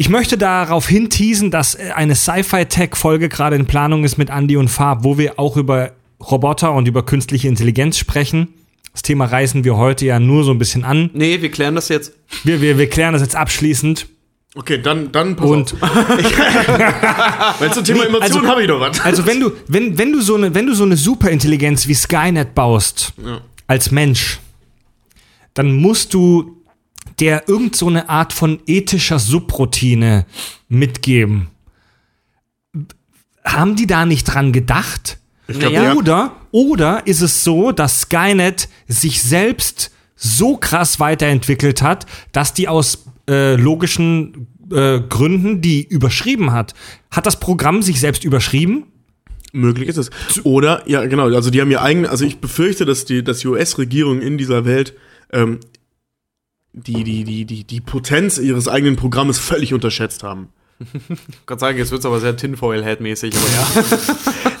ich 0.00 0.08
möchte 0.08 0.38
darauf 0.38 0.86
hinteasen, 0.86 1.50
dass 1.50 1.74
äh, 1.74 1.90
eine 1.94 2.14
Sci-Fi-Tech-Folge 2.14 3.28
gerade 3.28 3.56
in 3.56 3.66
Planung 3.66 4.04
ist 4.04 4.16
mit 4.16 4.30
Andy 4.30 4.56
und 4.56 4.68
Farb, 4.68 5.02
wo 5.02 5.18
wir 5.18 5.40
auch 5.40 5.56
über 5.56 5.90
Roboter 6.20 6.72
und 6.72 6.86
über 6.86 7.04
künstliche 7.04 7.48
Intelligenz 7.48 7.98
sprechen. 7.98 8.54
Das 8.98 9.02
Thema 9.04 9.26
reißen 9.26 9.62
wir 9.62 9.76
heute 9.76 10.06
ja 10.06 10.18
nur 10.18 10.42
so 10.42 10.50
ein 10.50 10.58
bisschen 10.58 10.82
an. 10.84 11.10
nee, 11.12 11.40
wir 11.40 11.52
klären 11.52 11.76
das 11.76 11.88
jetzt. 11.88 12.14
Wir, 12.42 12.60
wir, 12.60 12.78
wir 12.78 12.88
klären 12.90 13.12
das 13.12 13.22
jetzt 13.22 13.36
abschließend. 13.36 14.08
Okay, 14.56 14.82
dann, 14.82 15.12
dann 15.12 15.36
pass 15.36 15.46
Und 15.48 15.74
auf. 15.80 15.80
Weil 17.60 17.72
zum 17.72 17.84
Thema 17.84 18.00
Nee, 18.00 18.06
Emotionen 18.08 18.38
also- 18.38 18.48
habe 18.48 18.62
ich 18.62 18.68
noch 18.68 18.80
was. 18.80 18.98
also 19.00 19.24
wenn 19.24 19.38
du, 19.38 19.52
wenn, 19.68 19.96
wenn 19.98 20.10
du 20.12 20.20
so 20.20 20.34
eine, 20.34 20.52
wenn 20.52 20.66
du 20.66 20.74
so 20.74 20.82
eine 20.82 20.96
Superintelligenz 20.96 21.86
wie 21.86 21.94
Skynet 21.94 22.56
baust, 22.56 23.12
als 23.68 23.92
Mensch, 23.92 24.40
dann 25.54 25.76
musst 25.76 26.12
du 26.12 26.56
der 27.20 27.48
irgend 27.48 27.76
so 27.76 27.86
eine 27.86 28.08
Art 28.08 28.32
von 28.32 28.58
ethischer 28.66 29.20
Subroutine 29.20 30.26
mitgeben. 30.68 31.50
Haben 33.44 33.76
die 33.76 33.86
da 33.86 34.04
nicht 34.06 34.24
dran 34.24 34.50
gedacht? 34.50 35.18
Ich 35.48 35.58
glaub, 35.58 35.72
Naja. 35.72 35.84
ja. 35.90 35.94
Oder, 35.94 36.32
oder 36.50 37.06
ist 37.06 37.22
es 37.22 37.42
so, 37.42 37.72
dass 37.72 38.02
Skynet 38.02 38.68
sich 38.86 39.22
selbst 39.22 39.90
so 40.14 40.56
krass 40.56 41.00
weiterentwickelt 41.00 41.80
hat, 41.82 42.06
dass 42.32 42.52
die 42.52 42.68
aus 42.68 43.06
äh, 43.28 43.56
logischen 43.56 44.48
äh, 44.70 45.00
Gründen 45.00 45.62
die 45.62 45.82
überschrieben 45.84 46.52
hat? 46.52 46.74
Hat 47.10 47.26
das 47.26 47.40
Programm 47.40 47.82
sich 47.82 47.98
selbst 47.98 48.24
überschrieben? 48.24 48.84
Möglich 49.52 49.88
ist 49.88 49.96
es. 49.96 50.10
Oder, 50.44 50.86
ja, 50.86 51.06
genau, 51.06 51.32
also 51.34 51.48
die 51.48 51.62
haben 51.62 51.70
ihr 51.70 51.80
eigene, 51.80 52.10
also 52.10 52.26
ich 52.26 52.38
befürchte, 52.38 52.84
dass 52.84 53.06
die, 53.06 53.24
dass 53.24 53.38
die 53.38 53.48
US-Regierung 53.48 54.20
in 54.20 54.36
dieser 54.36 54.66
Welt 54.66 54.92
ähm, 55.32 55.60
die, 56.74 57.02
die, 57.04 57.24
die, 57.24 57.46
die, 57.46 57.64
die 57.64 57.80
Potenz 57.80 58.36
ihres 58.36 58.68
eigenen 58.68 58.96
Programmes 58.96 59.38
völlig 59.38 59.72
unterschätzt 59.72 60.22
haben. 60.22 60.48
Ich 60.80 61.46
kann 61.46 61.58
sagen, 61.58 61.76
jetzt 61.76 61.90
wird 61.90 62.00
es 62.00 62.06
aber 62.06 62.20
sehr 62.20 62.36
Tinfoil-Head-mäßig, 62.36 63.34
aber 63.34 63.46
ja. 63.46 63.84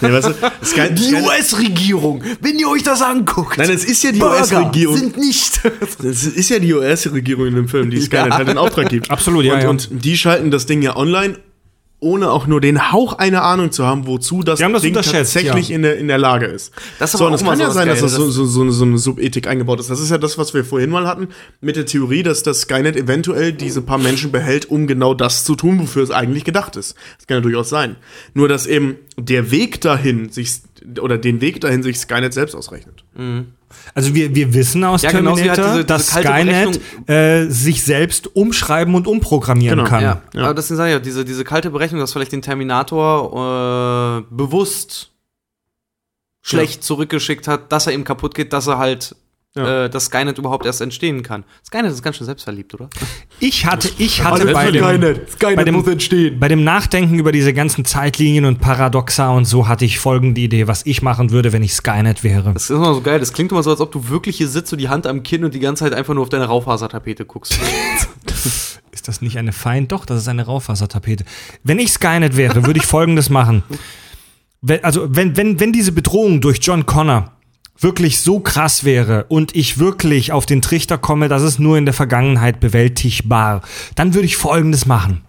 Nee, 0.00 0.12
weißt 0.12 0.28
du, 0.28 0.34
Sky, 0.64 0.94
Die 0.94 1.14
US-Regierung, 1.14 2.22
wenn 2.40 2.58
ihr 2.58 2.68
euch 2.68 2.82
das 2.82 3.02
anguckt. 3.02 3.58
Nein, 3.58 3.70
es 3.70 3.84
ist 3.84 4.02
ja 4.02 4.12
die 4.12 4.20
US-Regierung. 4.22 4.96
sind 4.96 5.16
nicht. 5.16 5.60
Das 6.02 6.24
ist 6.24 6.50
ja 6.50 6.58
die 6.58 6.72
US-Regierung 6.74 7.46
in 7.48 7.54
dem 7.54 7.68
Film, 7.68 7.90
die 7.90 8.00
Skynet 8.00 8.32
halt 8.32 8.48
in 8.48 8.58
Auftrag 8.58 8.88
gibt. 8.88 9.10
Absolut, 9.10 9.44
ja, 9.44 9.54
Und, 9.54 9.62
ja. 9.62 9.68
und 9.68 9.88
die 9.90 10.16
schalten 10.16 10.50
das 10.50 10.66
Ding 10.66 10.82
ja 10.82 10.96
online, 10.96 11.38
ohne 12.00 12.30
auch 12.30 12.46
nur 12.46 12.60
den 12.60 12.92
Hauch 12.92 13.14
einer 13.14 13.42
Ahnung 13.42 13.72
zu 13.72 13.84
haben, 13.84 14.06
wozu 14.06 14.42
das 14.44 14.60
das 14.74 14.82
Ding 14.82 14.94
tatsächlich 15.24 15.68
ja. 15.70 15.74
in, 15.74 15.82
der, 15.82 15.96
in 15.98 16.06
der 16.06 16.18
Lage 16.18 16.46
ist. 16.46 16.72
Das 17.00 17.10
so, 17.12 17.26
und 17.26 17.34
es 17.34 17.42
kann 17.42 17.58
ja 17.58 17.70
sein, 17.72 17.88
dass 17.88 18.00
das 18.00 18.12
so, 18.12 18.30
so, 18.30 18.44
so, 18.44 18.60
eine- 18.62 18.70
so 18.72 18.84
eine 18.84 18.98
Subethik 18.98 19.48
eingebaut 19.48 19.80
ist. 19.80 19.90
Das 19.90 19.98
ist 19.98 20.10
ja 20.10 20.18
das, 20.18 20.38
was 20.38 20.54
wir 20.54 20.64
vorhin 20.64 20.90
mal 20.90 21.06
hatten, 21.08 21.28
mit 21.60 21.74
der 21.74 21.86
Theorie, 21.86 22.22
dass 22.22 22.44
das 22.44 22.60
Skynet 22.60 22.94
eventuell 22.96 23.52
diese 23.52 23.82
paar 23.82 23.98
Menschen 23.98 24.30
behält, 24.30 24.66
um 24.70 24.86
genau 24.86 25.12
das 25.14 25.42
zu 25.44 25.56
tun, 25.56 25.80
wofür 25.80 26.04
es 26.04 26.10
eigentlich 26.12 26.44
gedacht 26.44 26.76
ist. 26.76 26.94
Das 27.16 27.26
kann 27.26 27.38
ja 27.38 27.40
durchaus 27.40 27.68
sein. 27.68 27.96
Nur, 28.32 28.46
dass 28.48 28.66
eben 28.66 28.96
der 29.16 29.50
Weg 29.50 29.80
dahin 29.80 30.30
sich, 30.30 30.52
oder 31.00 31.18
den 31.18 31.40
Weg 31.40 31.60
dahin 31.60 31.82
sich 31.82 31.98
Skynet 31.98 32.32
selbst 32.32 32.54
ausrechnet. 32.54 33.02
Also 33.94 34.14
wir, 34.14 34.34
wir 34.34 34.54
wissen 34.54 34.82
aus 34.84 35.02
Ja, 35.02 35.12
halt 35.12 35.24
Terminator, 35.24 35.54
diese- 35.64 35.72
diese 35.74 35.84
dass 35.84 36.08
Skynet 36.10 36.80
äh, 37.08 37.46
sich 37.48 37.82
selbst 37.84 38.34
umschreiben 38.34 38.94
und 38.94 39.06
umprogrammieren 39.06 39.78
Genau, 39.78 39.88
kann. 39.90 40.02
Ja, 40.02 40.22
Ja. 40.34 40.44
aber 40.44 40.54
deswegen 40.54 40.76
sage 40.76 40.90
ich 40.90 40.94
ja, 40.94 41.00
diese, 41.00 41.24
diese 41.24 41.44
kalte 41.44 41.70
Berechnung, 41.70 42.00
dass 42.00 42.12
vielleicht 42.12 42.32
den 42.32 42.42
Terminator 42.42 44.20
äh, 44.20 44.34
bewusst 44.34 45.10
schlecht 46.42 46.82
zurückgeschickt 46.82 47.46
hat, 47.48 47.72
dass 47.72 47.86
er 47.86 47.92
ihm 47.92 48.04
kaputt 48.04 48.34
geht, 48.34 48.52
dass 48.52 48.66
er 48.66 48.78
halt, 48.78 49.14
Ja. 49.56 49.86
äh, 49.86 49.90
dass 49.90 50.04
Skynet 50.04 50.38
überhaupt 50.38 50.66
erst 50.66 50.80
entstehen 50.82 51.22
kann. 51.22 51.42
Skynet 51.66 51.90
ist 51.90 52.02
ganz 52.02 52.16
schön 52.16 52.26
selbstverliebt, 52.26 52.74
oder? 52.74 52.90
Ich 53.40 53.64
hatte, 53.64 53.90
ich 53.96 54.22
hatte 54.22 54.52
bei 54.52 54.70
dem, 54.70 54.84
Skynet 54.84 55.56
bei 55.56 55.64
dem, 55.64 55.74
muss 55.74 55.86
entstehen. 55.86 56.38
bei 56.38 56.48
dem 56.48 56.64
Nachdenken 56.64 57.18
über 57.18 57.32
diese 57.32 57.54
ganzen 57.54 57.84
Zeitlinien 57.84 58.44
und 58.44 58.60
Paradoxa 58.60 59.30
und 59.30 59.46
so 59.46 59.66
hatte 59.66 59.84
ich 59.86 59.98
folgende 59.98 60.40
Idee, 60.40 60.68
was 60.68 60.84
ich 60.84 61.02
machen 61.02 61.30
würde, 61.30 61.52
wenn 61.52 61.62
ich 61.62 61.72
Skynet 61.72 62.22
wäre. 62.22 62.52
Das 62.52 62.64
ist 62.64 62.70
immer 62.70 62.92
so 62.92 63.00
geil. 63.00 63.18
Das 63.18 63.32
klingt 63.32 63.50
immer 63.50 63.62
so, 63.62 63.70
als 63.70 63.80
ob 63.80 63.90
du 63.90 64.08
wirklich 64.10 64.36
hier 64.36 64.48
sitzt, 64.48 64.68
so 64.68 64.76
die 64.76 64.90
Hand 64.90 65.06
am 65.06 65.22
Kinn 65.22 65.44
und 65.44 65.54
die 65.54 65.60
ganze 65.60 65.84
Zeit 65.84 65.94
einfach 65.94 66.12
nur 66.14 66.24
auf 66.24 66.28
deine 66.28 66.44
Raufasertapete 66.44 67.24
guckst. 67.24 67.58
Ist 68.98 69.06
das 69.08 69.22
nicht 69.22 69.38
eine 69.38 69.52
Feind? 69.52 69.92
Doch, 69.92 70.04
das 70.04 70.22
ist 70.22 70.28
eine 70.28 70.44
Raufasertapete. 70.44 71.24
Wenn 71.62 71.78
ich 71.78 71.92
Skynet 71.92 72.36
wäre, 72.36 72.66
würde 72.66 72.80
ich 72.80 72.86
folgendes 72.86 73.30
machen. 73.30 73.62
Wenn, 74.60 74.82
also, 74.82 75.06
wenn, 75.08 75.36
wenn, 75.36 75.60
wenn 75.60 75.72
diese 75.72 75.92
Bedrohung 75.92 76.40
durch 76.40 76.58
John 76.60 76.84
Connor 76.84 77.32
wirklich 77.80 78.20
so 78.20 78.40
krass 78.40 78.84
wäre 78.84 79.24
und 79.28 79.54
ich 79.54 79.78
wirklich 79.78 80.32
auf 80.32 80.46
den 80.46 80.62
Trichter 80.62 80.98
komme, 80.98 81.28
dass 81.28 81.42
es 81.42 81.58
nur 81.58 81.78
in 81.78 81.84
der 81.84 81.94
Vergangenheit 81.94 82.60
bewältigbar, 82.60 83.62
dann 83.94 84.14
würde 84.14 84.26
ich 84.26 84.36
folgendes 84.36 84.86
machen. 84.86 85.22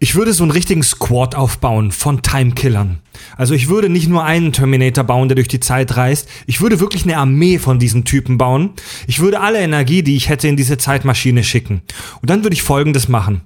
Ich 0.00 0.16
würde 0.16 0.32
so 0.32 0.42
einen 0.42 0.50
richtigen 0.50 0.82
Squad 0.82 1.34
aufbauen 1.34 1.92
von 1.92 2.20
Timekillern. 2.22 2.98
Also 3.36 3.54
ich 3.54 3.68
würde 3.68 3.88
nicht 3.88 4.08
nur 4.08 4.24
einen 4.24 4.52
Terminator 4.52 5.04
bauen, 5.04 5.28
der 5.28 5.36
durch 5.36 5.48
die 5.48 5.60
Zeit 5.60 5.96
reist. 5.96 6.28
Ich 6.46 6.60
würde 6.60 6.80
wirklich 6.80 7.04
eine 7.04 7.16
Armee 7.16 7.58
von 7.58 7.78
diesen 7.78 8.04
Typen 8.04 8.36
bauen. 8.36 8.70
Ich 9.06 9.20
würde 9.20 9.40
alle 9.40 9.60
Energie, 9.60 10.02
die 10.02 10.16
ich 10.16 10.28
hätte, 10.28 10.48
in 10.48 10.56
diese 10.56 10.78
Zeitmaschine 10.78 11.44
schicken. 11.44 11.82
Und 12.20 12.28
dann 12.28 12.42
würde 12.42 12.54
ich 12.54 12.62
Folgendes 12.62 13.08
machen. 13.08 13.42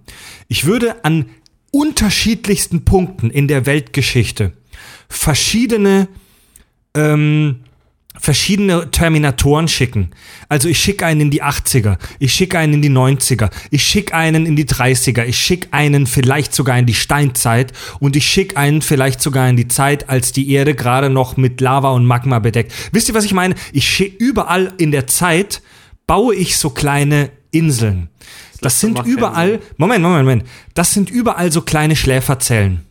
Ich 0.49 0.65
würde 0.65 1.05
an 1.05 1.27
unterschiedlichsten 1.71 2.85
Punkten 2.85 3.31
in 3.31 3.47
der 3.47 3.67
Weltgeschichte 3.67 4.53
verschiedene 5.09 6.09
ähm, 6.95 7.61
verschiedene 8.21 8.91
Terminatoren 8.91 9.69
schicken. 9.69 10.11
Also 10.49 10.69
ich 10.69 10.79
schicke 10.79 11.07
einen 11.07 11.21
in 11.21 11.31
die 11.31 11.43
80er, 11.43 11.99
ich 12.19 12.33
schicke 12.33 12.59
einen 12.59 12.75
in 12.75 12.83
die 12.83 12.91
90er, 12.91 13.51
ich 13.71 13.83
schicke 13.83 14.15
einen 14.15 14.47
in 14.47 14.57
die 14.57 14.67
30er, 14.67 15.25
ich 15.25 15.39
schicke 15.39 15.69
einen 15.73 16.07
vielleicht 16.07 16.55
sogar 16.55 16.79
in 16.79 16.87
die 16.87 16.95
Steinzeit 16.95 17.73
und 18.01 18.17
ich 18.17 18.27
schicke 18.27 18.57
einen 18.57 18.83
vielleicht 18.83 19.21
sogar 19.21 19.49
in 19.49 19.57
die 19.57 19.69
Zeit, 19.69 20.09
als 20.09 20.33
die 20.33 20.51
Erde 20.51 20.75
gerade 20.75 21.11
noch 21.11 21.37
mit 21.37 21.61
Lava 21.61 21.91
und 21.91 22.07
Magma 22.07 22.39
bedeckt. 22.39 22.73
Wisst 22.93 23.09
ihr, 23.09 23.15
was 23.15 23.25
ich 23.25 23.35
meine? 23.35 23.55
Ich 23.73 23.89
schicke 23.89 24.17
überall 24.23 24.73
in 24.79 24.91
der 24.91 25.07
Zeit 25.07 25.63
baue 26.07 26.35
ich 26.35 26.57
so 26.57 26.71
kleine 26.71 27.31
Inseln. 27.53 28.09
Das 28.61 28.81
sind 28.81 28.95
macht 28.95 29.05
keinen 29.05 29.17
überall, 29.17 29.61
Moment, 29.77 30.03
Moment, 30.03 30.25
Moment, 30.25 30.45
das 30.75 30.93
sind 30.93 31.11
überall 31.11 31.53
so 31.53 31.63
kleine 31.63 31.95
Schläferzellen. 31.95 32.85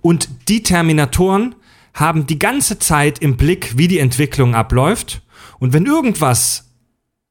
Und 0.00 0.28
die 0.48 0.62
Terminatoren 0.62 1.56
haben 1.94 2.26
die 2.26 2.38
ganze 2.38 2.78
Zeit 2.78 3.18
im 3.18 3.36
Blick, 3.36 3.76
wie 3.76 3.88
die 3.88 3.98
Entwicklung 3.98 4.54
abläuft. 4.54 5.22
Und 5.58 5.72
wenn 5.72 5.86
irgendwas 5.86 6.72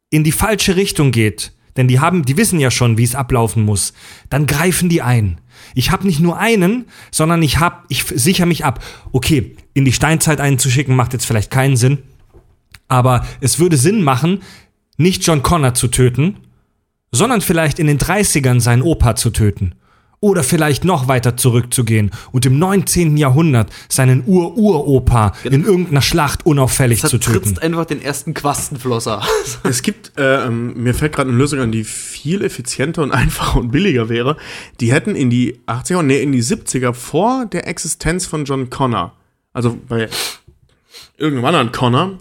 in 0.09 0.23
die 0.23 0.31
falsche 0.31 0.75
Richtung 0.75 1.11
geht, 1.11 1.53
denn 1.77 1.87
die 1.87 1.99
haben, 1.99 2.23
die 2.23 2.37
wissen 2.37 2.59
ja 2.59 2.69
schon, 2.69 2.97
wie 2.97 3.03
es 3.03 3.15
ablaufen 3.15 3.63
muss, 3.63 3.93
dann 4.29 4.45
greifen 4.45 4.89
die 4.89 5.01
ein. 5.01 5.39
Ich 5.73 5.91
habe 5.91 6.05
nicht 6.05 6.19
nur 6.19 6.37
einen, 6.37 6.85
sondern 7.11 7.41
ich 7.41 7.59
hab, 7.59 7.85
ich 7.87 8.03
sichere 8.03 8.47
mich 8.47 8.65
ab. 8.65 8.83
Okay, 9.11 9.55
in 9.73 9.85
die 9.85 9.93
Steinzeit 9.93 10.41
einen 10.41 10.59
zu 10.59 10.69
schicken 10.69 10.95
macht 10.95 11.13
jetzt 11.13 11.25
vielleicht 11.25 11.51
keinen 11.51 11.77
Sinn, 11.77 11.99
aber 12.87 13.25
es 13.39 13.59
würde 13.59 13.77
Sinn 13.77 14.03
machen, 14.03 14.41
nicht 14.97 15.25
John 15.25 15.43
Connor 15.43 15.73
zu 15.73 15.87
töten, 15.87 16.37
sondern 17.11 17.41
vielleicht 17.41 17.79
in 17.79 17.87
den 17.87 17.99
30ern 17.99 18.59
seinen 18.59 18.81
Opa 18.81 19.15
zu 19.15 19.29
töten. 19.29 19.75
Oder 20.23 20.43
vielleicht 20.43 20.85
noch 20.85 21.07
weiter 21.07 21.35
zurückzugehen 21.35 22.11
und 22.31 22.45
im 22.45 22.59
19. 22.59 23.17
Jahrhundert 23.17 23.71
seinen 23.89 24.23
Ur-Uropa 24.27 25.33
in 25.43 25.65
irgendeiner 25.65 26.03
Schlacht 26.03 26.45
unauffällig 26.45 27.01
zu 27.01 27.17
töten. 27.17 27.57
Einfach 27.57 27.85
den 27.85 28.03
ersten 28.03 28.35
Quastenflosser. 28.35 29.23
Es 29.63 29.81
gibt, 29.81 30.19
äh, 30.19 30.45
ähm, 30.45 30.75
mir 30.75 30.93
fällt 30.93 31.15
gerade 31.15 31.29
eine 31.29 31.37
Lösung 31.39 31.59
an, 31.59 31.71
die 31.71 31.83
viel 31.83 32.43
effizienter 32.43 33.01
und 33.01 33.11
einfacher 33.11 33.59
und 33.59 33.71
billiger 33.71 34.09
wäre. 34.09 34.37
Die 34.79 34.91
hätten 34.91 35.15
in 35.15 35.31
die 35.31 35.59
80er, 35.65 36.03
nee, 36.03 36.21
in 36.21 36.31
die 36.31 36.43
70er 36.43 36.93
vor 36.93 37.47
der 37.47 37.67
Existenz 37.67 38.27
von 38.27 38.45
John 38.45 38.69
Connor, 38.69 39.13
also 39.53 39.75
bei 39.87 40.07
irgendeinem 41.17 41.45
anderen 41.45 41.71
Connor, 41.71 42.17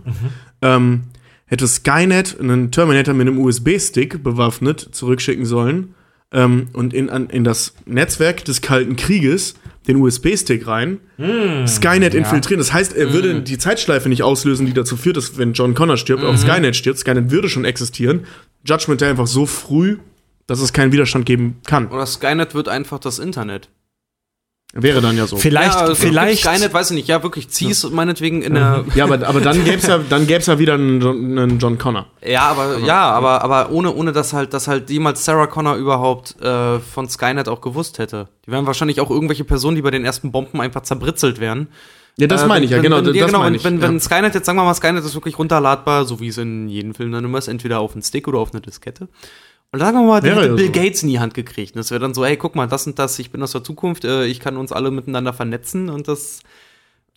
ähm, 0.62 1.02
hätte 1.44 1.68
Skynet 1.68 2.40
einen 2.40 2.70
Terminator 2.70 3.12
mit 3.12 3.28
einem 3.28 3.38
USB-Stick 3.38 4.22
bewaffnet 4.22 4.88
zurückschicken 4.92 5.44
sollen 5.44 5.94
ähm, 6.32 6.68
und 6.72 6.94
in, 6.94 7.10
an, 7.10 7.28
in 7.28 7.44
das 7.44 7.74
Netzwerk 7.86 8.44
des 8.44 8.60
Kalten 8.60 8.96
Krieges 8.96 9.54
den 9.86 9.96
USB-Stick 9.96 10.66
rein, 10.66 11.00
Skynet 11.66 12.14
infiltrieren. 12.14 12.58
Das 12.58 12.72
heißt, 12.72 12.94
er 12.94 13.12
würde 13.12 13.42
die 13.42 13.58
Zeitschleife 13.58 14.08
nicht 14.08 14.22
auslösen, 14.22 14.66
die 14.66 14.74
dazu 14.74 14.96
führt, 14.96 15.16
dass 15.16 15.38
wenn 15.38 15.54
John 15.54 15.74
Connor 15.74 15.96
stirbt, 15.96 16.22
auch 16.22 16.36
Skynet 16.36 16.76
stirbt. 16.76 16.98
Skynet 16.98 17.30
würde 17.30 17.48
schon 17.48 17.64
existieren. 17.64 18.26
Judgment 18.64 19.00
Day 19.00 19.08
einfach 19.08 19.26
so 19.26 19.46
früh, 19.46 19.98
dass 20.46 20.60
es 20.60 20.72
keinen 20.72 20.92
Widerstand 20.92 21.26
geben 21.26 21.56
kann. 21.66 21.88
Oder 21.88 22.06
Skynet 22.06 22.54
wird 22.54 22.68
einfach 22.68 22.98
das 22.98 23.18
Internet. 23.18 23.68
Wäre 24.72 25.00
dann 25.00 25.16
ja 25.16 25.26
so. 25.26 25.36
Vielleicht, 25.36 25.74
ja, 25.74 25.80
also 25.80 25.94
vielleicht. 25.96 26.44
Skynet, 26.44 26.72
weiß 26.72 26.90
ich 26.92 26.94
nicht, 26.94 27.08
ja, 27.08 27.24
wirklich, 27.24 27.48
zieh's 27.48 27.90
meinetwegen 27.90 28.40
in 28.42 28.54
der. 28.54 28.84
Ja, 28.94 29.04
aber, 29.04 29.26
aber 29.26 29.40
dann 29.40 29.64
gäbe 29.64 29.78
es 29.78 29.86
ja, 29.88 29.98
dann 29.98 30.28
gäb's 30.28 30.46
ja 30.46 30.60
wieder 30.60 30.74
einen 30.74 31.00
John, 31.00 31.38
einen 31.38 31.58
John 31.58 31.76
Connor. 31.76 32.06
Ja, 32.24 32.42
aber 32.42 32.78
ja, 32.78 33.10
aber, 33.10 33.42
aber 33.42 33.70
ohne, 33.72 33.92
ohne 33.92 34.12
dass 34.12 34.32
halt, 34.32 34.54
dass 34.54 34.68
halt 34.68 34.88
jemals 34.88 35.24
Sarah 35.24 35.48
Connor 35.48 35.74
überhaupt 35.74 36.40
äh, 36.40 36.78
von 36.78 37.08
Skynet 37.08 37.48
auch 37.48 37.60
gewusst 37.60 37.98
hätte. 37.98 38.28
Die 38.46 38.52
wären 38.52 38.66
wahrscheinlich 38.66 39.00
auch 39.00 39.10
irgendwelche 39.10 39.42
Personen, 39.44 39.74
die 39.74 39.82
bei 39.82 39.90
den 39.90 40.04
ersten 40.04 40.30
Bomben 40.30 40.60
einfach 40.60 40.82
zerbritzelt 40.82 41.40
wären. 41.40 41.66
Ja, 42.16 42.28
das 42.28 42.42
Äh, 42.42 42.46
meine 42.46 42.64
ich 42.64 42.70
ja, 42.70 42.76
wenn- 42.76 42.84
genau. 42.84 42.96
Wenn, 42.98 43.04
das 43.06 43.16
ja, 43.16 43.26
genau, 43.26 43.38
meine 43.40 43.50
wenn, 43.50 43.56
ich. 43.56 43.64
wenn, 43.64 43.76
ja. 43.80 43.88
wenn 43.88 43.98
Skynet 44.00 44.34
jetzt, 44.34 44.46
sagen 44.46 44.56
wir 44.58 44.64
mal, 44.64 44.74
Skynet 44.74 45.04
ist 45.04 45.14
wirklich 45.14 45.36
runterladbar, 45.36 46.04
so 46.04 46.20
wie 46.20 46.28
es 46.28 46.38
in 46.38 46.68
jedem 46.68 46.94
Film 46.94 47.10
dann 47.10 47.24
immer 47.24 47.38
ist, 47.38 47.48
entweder 47.48 47.80
auf 47.80 47.94
einen 47.94 48.02
Stick 48.02 48.28
oder 48.28 48.38
auf 48.38 48.52
eine 48.52 48.60
Diskette. 48.60 49.08
Und 49.72 49.78
sagen 49.78 49.98
wir 49.98 50.04
mal, 50.04 50.26
ja 50.26 50.34
Bill 50.34 50.66
so. 50.66 50.72
Gates 50.72 51.02
in 51.02 51.08
die 51.10 51.20
Hand 51.20 51.34
gekriegt. 51.34 51.76
Das 51.76 51.90
wäre 51.90 52.00
dann 52.00 52.12
so, 52.12 52.24
hey, 52.24 52.36
guck 52.36 52.56
mal, 52.56 52.66
das 52.66 52.86
und 52.86 52.98
das, 52.98 53.18
ich 53.18 53.30
bin 53.30 53.42
aus 53.42 53.52
der 53.52 53.62
Zukunft, 53.62 54.04
äh, 54.04 54.24
ich 54.26 54.40
kann 54.40 54.56
uns 54.56 54.72
alle 54.72 54.90
miteinander 54.90 55.32
vernetzen 55.32 55.88
und 55.88 56.08
das. 56.08 56.40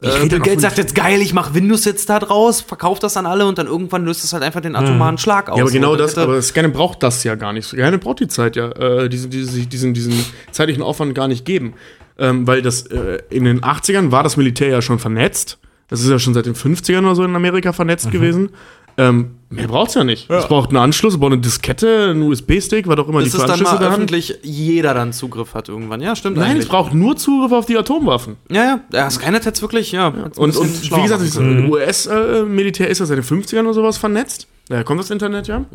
Äh, 0.02 0.28
Bill 0.28 0.40
Gates 0.40 0.62
sagt 0.62 0.78
jetzt 0.78 0.94
geil, 0.96 1.22
ich 1.22 1.34
mach 1.34 1.54
Windows 1.54 1.86
jetzt 1.86 2.10
da 2.10 2.20
draus, 2.20 2.62
verkauft 2.62 3.04
das 3.04 3.16
an 3.18 3.26
alle 3.26 3.48
und 3.48 3.58
dann 3.58 3.68
irgendwann 3.68 4.04
löst 4.06 4.24
es 4.24 4.34
halt 4.34 4.44
einfach 4.44 4.60
den 4.62 4.76
atomaren 4.76 5.18
Schlag 5.18 5.50
aus. 5.50 5.58
Ja, 5.58 5.64
aber 5.64 5.72
genau 5.72 5.96
das, 5.96 6.18
aber 6.18 6.42
Skynet 6.42 6.74
braucht 6.74 7.02
das 7.04 7.24
ja 7.24 7.36
gar 7.36 7.54
nicht. 7.54 7.66
Skynet 7.68 8.02
braucht 8.02 8.20
die 8.20 8.28
Zeit 8.28 8.56
ja, 8.56 8.70
äh, 8.72 9.08
diesen, 9.10 9.32
diesen, 9.32 9.70
diesen, 9.70 9.94
diesen 9.94 10.14
zeitlichen 10.52 10.84
Aufwand 10.84 11.16
gar 11.16 11.28
nicht 11.28 11.46
geben. 11.46 11.74
Ähm, 12.20 12.46
weil 12.46 12.62
das 12.62 12.86
äh, 12.88 13.20
in 13.32 13.46
den 13.46 13.62
80ern 13.62 14.12
war 14.12 14.22
das 14.22 14.38
Militär 14.38 14.68
ja 14.68 14.82
schon 14.84 15.00
vernetzt. 15.00 15.58
Das 15.88 16.02
ist 16.02 16.10
ja 16.10 16.20
schon 16.20 16.34
seit 16.34 16.46
den 16.46 16.56
50ern 16.56 17.00
oder 17.00 17.16
so 17.16 17.24
in 17.24 17.36
Amerika 17.36 17.70
Mhm. 17.70 17.74
vernetzt 17.76 18.12
gewesen. 18.12 18.50
Ähm, 18.98 19.36
mehr 19.50 19.68
braucht's 19.68 19.94
ja 19.96 20.04
nicht. 20.04 20.30
Es 20.30 20.48
braucht 20.48 20.70
einen 20.70 20.78
Anschluss, 20.78 21.14
es 21.14 21.20
braucht 21.20 21.34
eine 21.34 21.42
Diskette, 21.42 22.10
einen 22.12 22.22
USB-Stick, 22.24 22.88
was 22.88 22.98
auch 23.00 23.08
immer 23.08 23.20
Bis 23.20 23.32
die 23.32 23.38
es 23.38 23.42
für 23.42 23.48
dann 23.48 23.52
Anschlüsse 23.60 23.74
mal 23.76 23.80
da 23.80 23.88
öffentlich 23.90 24.40
jeder 24.44 24.94
dann 24.94 25.14
Zugriff 25.14 25.54
hat 25.54 25.70
irgendwann. 25.70 26.02
Ja, 26.02 26.16
stimmt 26.16 26.38
Nein, 26.38 26.46
es 26.46 26.52
eigentlich. 26.52 26.70
braucht 26.70 26.94
nur 26.94 27.16
Zugriff 27.18 27.52
auf 27.52 27.66
die 27.66 27.78
Atomwaffen. 27.78 28.38
Ja, 28.52 28.64
ja, 28.64 28.80
ja, 28.92 29.10
Skynet 29.10 29.46
hätte 29.46 29.62
wirklich, 29.62 29.92
ja. 29.92 30.14
hat's 30.24 30.38
Und, 30.38 30.56
und 30.56 30.84
wie 30.84 31.02
gesagt, 31.02 31.22
das 31.22 31.36
können. 31.36 31.72
US-Militär 31.72 32.88
ist 32.90 33.00
ja 33.00 33.06
seit 33.06 33.18
den 33.18 33.24
50ern 33.24 33.62
oder 33.62 33.74
sowas 33.74 33.98
vernetzt. 33.98 34.48
Daher 34.70 34.84
kommt 34.84 35.00
das 35.00 35.10
Internet 35.10 35.48
ja. 35.48 35.66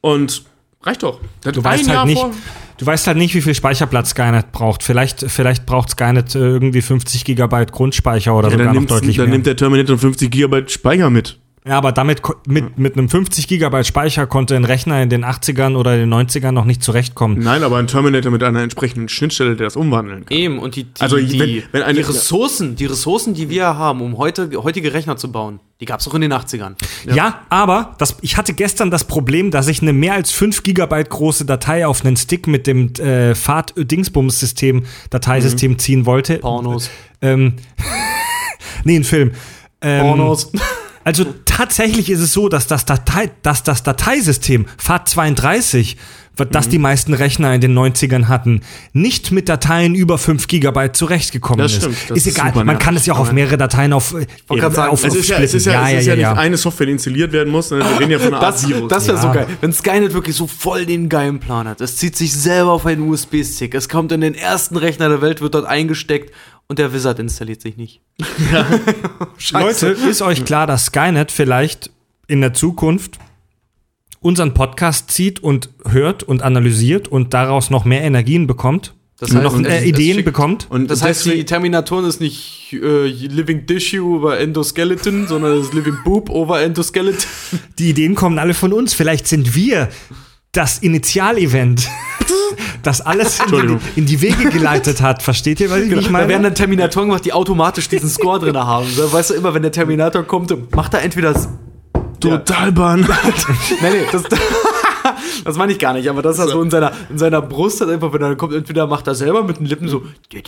Und 0.00 0.42
reicht 0.82 1.02
doch. 1.02 1.20
Du 1.42 1.62
weißt 1.62 1.88
halt 1.88 2.06
nicht, 2.06 2.24
du 2.78 2.86
weißt 2.86 3.06
halt 3.06 3.16
nicht, 3.18 3.34
wie 3.34 3.42
viel 3.42 3.54
Speicherplatz 3.54 4.10
Skynet 4.10 4.52
braucht. 4.52 4.82
Vielleicht, 4.82 5.30
vielleicht 5.30 5.66
braucht 5.66 5.90
Skynet 5.90 6.34
äh, 6.34 6.38
irgendwie 6.38 6.82
50 6.82 7.24
Gigabyte 7.24 7.72
Grundspeicher 7.72 8.34
oder 8.34 8.48
Ja, 8.48 8.52
sogar 8.52 8.66
dann, 8.66 8.74
noch 8.74 8.80
nimmt, 8.80 8.90
deutlich 8.90 9.16
dann 9.16 9.26
mehr. 9.26 9.34
nimmt 9.34 9.46
der 9.46 9.56
Terminator 9.56 9.98
50 9.98 10.30
Gigabyte 10.30 10.70
Speicher 10.70 11.10
mit. 11.10 11.38
Ja, 11.66 11.76
aber 11.76 11.92
damit 11.92 12.22
mit, 12.46 12.78
mit 12.78 12.96
einem 12.96 13.08
50 13.10 13.46
Gigabyte 13.46 13.86
Speicher 13.86 14.26
konnte 14.26 14.56
ein 14.56 14.64
Rechner 14.64 15.02
in 15.02 15.10
den 15.10 15.24
80ern 15.26 15.76
oder 15.76 15.94
den 15.96 16.12
90ern 16.12 16.52
noch 16.52 16.64
nicht 16.64 16.82
zurechtkommen. 16.82 17.38
Nein, 17.38 17.62
aber 17.62 17.76
ein 17.76 17.86
Terminator 17.86 18.32
mit 18.32 18.42
einer 18.42 18.62
entsprechenden 18.62 19.08
Schnittstelle, 19.10 19.56
der 19.56 19.66
das 19.66 19.76
umwandeln 19.76 20.24
kann. 20.24 20.36
Eben, 20.36 20.58
und 20.58 20.74
die, 20.76 20.84
die, 20.84 21.00
Also, 21.00 21.16
die, 21.18 21.38
wenn- 21.38 21.62
wenn 21.72 21.82
eine- 21.82 21.98
die 22.00 22.04
Ressourcen, 22.06 22.76
die 22.76 22.86
Ressourcen, 22.86 23.34
die 23.34 23.50
wir 23.50 23.76
haben, 23.76 24.00
um 24.00 24.16
heute, 24.16 24.50
heutige 24.62 24.94
Rechner 24.94 25.16
zu 25.18 25.30
bauen, 25.30 25.60
die 25.80 25.84
gab 25.86 26.00
es 26.00 26.08
auch 26.08 26.14
in 26.14 26.20
den 26.22 26.32
80ern. 26.32 26.76
Ja, 27.14 27.40
aber 27.50 27.94
das, 27.98 28.16
ich 28.22 28.36
hatte 28.36 28.52
gestern 28.54 28.90
das 28.90 29.04
Problem, 29.04 29.50
dass 29.50 29.68
ich 29.68 29.80
eine 29.82 29.92
mehr 29.92 30.14
als 30.14 30.30
5 30.30 30.62
Gigabyte 30.62 31.08
große 31.10 31.44
Datei 31.46 31.86
auf 31.86 32.04
einen 32.04 32.16
Stick 32.16 32.46
mit 32.46 32.66
dem 32.66 32.92
äh, 32.94 33.34
Fahrt-Dingsbums-System, 33.34 34.84
Dateisystem 35.10 35.78
ziehen 35.78 36.06
wollte. 36.06 36.38
Pornos. 36.38 36.90
Ähm, 37.22 37.54
nee, 38.84 38.96
ein 38.96 39.04
Film. 39.04 39.32
Ähm, 39.82 40.00
Pornos. 40.02 40.52
Also 41.04 41.24
tatsächlich 41.46 42.10
ist 42.10 42.20
es 42.20 42.32
so, 42.32 42.48
dass 42.48 42.66
das, 42.66 42.84
Datei, 42.84 43.30
dass 43.42 43.62
das 43.62 43.82
Dateisystem 43.82 44.66
FAT32, 44.78 45.96
das 46.52 46.66
Mhm. 46.66 46.70
die 46.70 46.78
meisten 46.78 47.12
Rechner 47.12 47.54
in 47.54 47.60
den 47.60 47.74
90ern 47.74 48.28
hatten, 48.28 48.62
nicht 48.94 49.30
mit 49.30 49.46
Dateien 49.50 49.94
über 49.94 50.16
5 50.16 50.46
Gigabyte 50.48 50.96
zurechtgekommen 50.96 51.58
Das 51.58 51.72
ist. 51.72 51.78
stimmt, 51.82 51.96
das 52.08 52.16
ist 52.18 52.26
ist 52.28 52.38
egal, 52.38 52.52
super 52.54 52.64
man 52.64 52.78
kann 52.78 52.94
nervig. 52.94 53.02
es 53.02 53.06
ja 53.08 53.14
auch 53.14 53.18
auf 53.18 53.32
mehrere 53.32 53.58
Dateien 53.58 53.92
auf, 53.92 54.14
äh, 54.14 54.26
grad 54.48 54.74
sagen, 54.74 54.90
auf, 54.92 55.04
Es 55.04 55.14
ist 55.14 55.28
ja, 55.28 55.36
es 55.38 55.52
ist 55.52 55.66
ja, 55.66 55.90
es 55.90 56.00
ist 56.00 56.06
ja, 56.06 56.16
nicht 56.16 56.26
eine 56.26 56.56
Software, 56.56 56.86
die 56.86 56.92
installiert 56.92 57.32
werden 57.32 57.50
muss, 57.52 57.68
sondern 57.68 57.90
wir 57.90 58.00
reden 58.00 58.12
ja 58.12 58.18
von 58.18 58.28
einer 58.28 58.40
Art 58.42 58.54
Das, 58.54 58.66
Virus. 58.66 58.88
das 58.88 59.06
wäre 59.06 59.16
Ja. 59.18 59.22
so 59.22 59.32
geil. 59.32 59.46
Wenn 59.60 59.72
Skynet 59.74 60.14
wirklich 60.14 60.34
so 60.36 60.46
voll 60.46 60.86
den 60.86 61.10
geilen 61.10 61.40
Plan 61.40 61.68
hat. 61.68 61.82
Es 61.82 61.96
zieht 61.98 62.16
sich 62.16 62.32
selber 62.32 62.72
auf 62.72 62.86
einen 62.86 63.02
USB-Stick. 63.06 63.74
Es 63.74 63.90
kommt 63.90 64.10
in 64.12 64.22
den 64.22 64.34
ersten 64.34 64.76
Rechner 64.78 65.10
der 65.10 65.20
Welt, 65.20 65.42
wird 65.42 65.54
dort 65.54 65.66
eingesteckt 65.66 66.32
und 66.70 66.78
der 66.78 66.92
Wizard 66.94 67.18
installiert 67.18 67.60
sich 67.60 67.76
nicht. 67.76 68.00
Leute, 69.52 69.88
ist 69.88 70.22
euch 70.22 70.44
klar, 70.44 70.68
dass 70.68 70.86
Skynet 70.86 71.32
vielleicht 71.32 71.90
in 72.28 72.40
der 72.40 72.54
Zukunft 72.54 73.18
unseren 74.20 74.54
Podcast 74.54 75.10
zieht 75.10 75.40
und 75.42 75.70
hört 75.88 76.22
und 76.22 76.42
analysiert 76.42 77.08
und 77.08 77.34
daraus 77.34 77.70
noch 77.70 77.84
mehr 77.84 78.02
Energien 78.02 78.46
bekommt? 78.46 78.94
Das 79.18 79.34
heißt, 79.34 79.42
noch 79.42 79.60
äh, 79.64 79.84
Ideen 79.84 80.18
schickt- 80.18 80.24
bekommt? 80.24 80.68
Und 80.70 80.88
Das 80.92 81.02
heißt, 81.02 81.26
die 81.26 81.44
Terminatoren 81.44 82.04
ist 82.04 82.20
nicht 82.20 82.72
äh, 82.72 83.06
Living 83.08 83.66
Tissue 83.66 84.16
über 84.18 84.38
Endoskeleton, 84.38 85.26
sondern 85.26 85.58
es 85.58 85.66
ist 85.66 85.74
Living 85.74 85.96
Boob 86.04 86.30
over 86.30 86.62
Endoskeleton. 86.62 87.26
Die 87.80 87.90
Ideen 87.90 88.14
kommen 88.14 88.38
alle 88.38 88.54
von 88.54 88.72
uns. 88.72 88.94
Vielleicht 88.94 89.26
sind 89.26 89.56
wir 89.56 89.88
das 90.52 90.78
Initialevent, 90.78 91.88
das 92.82 93.00
alles 93.00 93.38
in 93.40 93.78
die, 93.94 94.00
in 94.00 94.06
die 94.06 94.20
Wege 94.20 94.50
geleitet 94.50 95.00
hat. 95.00 95.22
Versteht 95.22 95.60
ihr, 95.60 95.70
was 95.70 95.78
ich 95.80 95.90
Da 95.90 95.96
werden 95.96 96.10
meine? 96.12 96.42
dann 96.42 96.54
Terminatoren 96.54 97.08
gemacht, 97.08 97.24
die 97.24 97.32
automatisch 97.32 97.88
diesen 97.88 98.08
Score 98.10 98.40
drin 98.40 98.56
haben. 98.56 98.86
Weißt 98.96 99.30
du, 99.30 99.34
immer 99.34 99.54
wenn 99.54 99.62
der 99.62 99.72
Terminator 99.72 100.24
kommt, 100.24 100.74
macht 100.74 100.94
er 100.94 101.02
entweder 101.02 101.32
das. 101.34 101.48
total 102.18 102.72
bahn. 102.72 103.08
Nee, 103.80 103.90
nee, 103.90 104.06
das. 104.10 104.24
Das 105.44 105.56
meine 105.56 105.72
ich 105.72 105.78
gar 105.78 105.92
nicht, 105.92 106.08
aber 106.08 106.22
das 106.22 106.38
ist 106.38 106.50
so 106.50 106.62
in 106.62 106.70
seiner, 106.70 106.92
in 107.08 107.18
seiner 107.18 107.42
Brust 107.42 107.80
hat 107.80 107.88
einfach, 107.88 108.12
wenn 108.12 108.22
er 108.22 108.36
kommt, 108.36 108.54
entweder 108.54 108.86
macht 108.86 109.06
er 109.06 109.14
selber 109.14 109.42
mit 109.42 109.58
den 109.58 109.66
Lippen 109.66 109.88
so. 109.88 110.02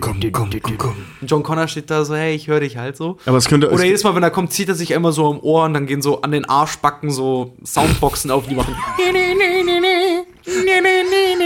komm, 0.00 0.20
komm, 0.32 0.50
komm, 0.78 0.94
John 1.26 1.42
Connor 1.42 1.66
steht 1.66 1.90
da 1.90 2.04
so, 2.04 2.14
hey, 2.14 2.34
ich 2.34 2.48
höre 2.48 2.60
dich 2.60 2.76
halt 2.76 2.96
so. 2.96 3.18
Aber 3.26 3.38
es 3.38 3.46
könnte. 3.46 3.68
Oder 3.68 3.76
es, 3.76 3.84
jedes 3.84 4.04
Mal, 4.04 4.14
wenn 4.14 4.22
er 4.22 4.30
kommt, 4.30 4.52
zieht 4.52 4.68
er 4.68 4.74
sich 4.74 4.94
einmal 4.94 5.12
so 5.12 5.30
am 5.30 5.40
Ohr 5.40 5.64
und 5.64 5.74
dann 5.74 5.86
gehen 5.86 6.02
so 6.02 6.22
an 6.22 6.30
den 6.30 6.44
Arschbacken 6.44 7.10
so 7.10 7.56
Soundboxen 7.64 8.30
auf, 8.30 8.46
die 8.46 8.54
machen. 8.54 8.76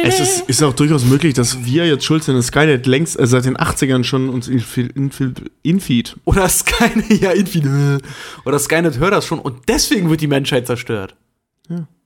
es 0.05 0.20
ist, 0.20 0.49
ist 0.49 0.62
auch 0.62 0.73
durchaus 0.73 1.05
möglich, 1.05 1.35
dass 1.35 1.65
wir 1.65 1.87
jetzt 1.87 2.05
schuld 2.05 2.24
sind, 2.24 2.37
dass 2.37 2.47
Skynet 2.47 2.87
längst 2.87 3.19
äh, 3.19 3.27
seit 3.27 3.45
den 3.45 3.57
80ern 3.57 4.05
schon 4.05 4.28
uns 4.28 4.49
infil, 4.49 4.91
infil, 4.95 5.35
infeed. 5.62 6.16
Oder 6.24 6.49
Skynet, 6.49 7.11
ja, 7.20 7.31
Infinite. 7.31 8.01
Oder 8.45 8.59
Skynet 8.59 8.99
hört 8.99 9.12
das 9.12 9.27
schon 9.27 9.39
und 9.39 9.69
deswegen 9.69 10.11
wird 10.11 10.20
die 10.20 10.27
Menschheit 10.27 10.66
zerstört. 10.66 11.15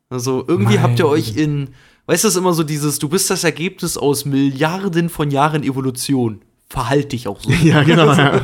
Also 0.08 0.44
irgendwie 0.46 0.74
Mein 0.74 0.82
habt 0.82 0.98
ihr 0.98 1.06
euch 1.06 1.36
in, 1.36 1.68
weißt 2.06 2.24
du, 2.24 2.28
das 2.28 2.34
ist 2.34 2.36
immer 2.36 2.52
so 2.52 2.64
dieses, 2.64 2.98
du 2.98 3.08
bist 3.08 3.30
das 3.30 3.44
Ergebnis 3.44 3.96
aus 3.96 4.24
Milliarden 4.24 5.08
von 5.08 5.30
Jahren 5.30 5.62
Evolution. 5.62 6.40
Verhalt 6.68 7.12
dich 7.12 7.28
auch 7.28 7.40
so. 7.40 7.50
Ja, 7.62 7.82
genau. 7.82 8.12
ja. 8.12 8.40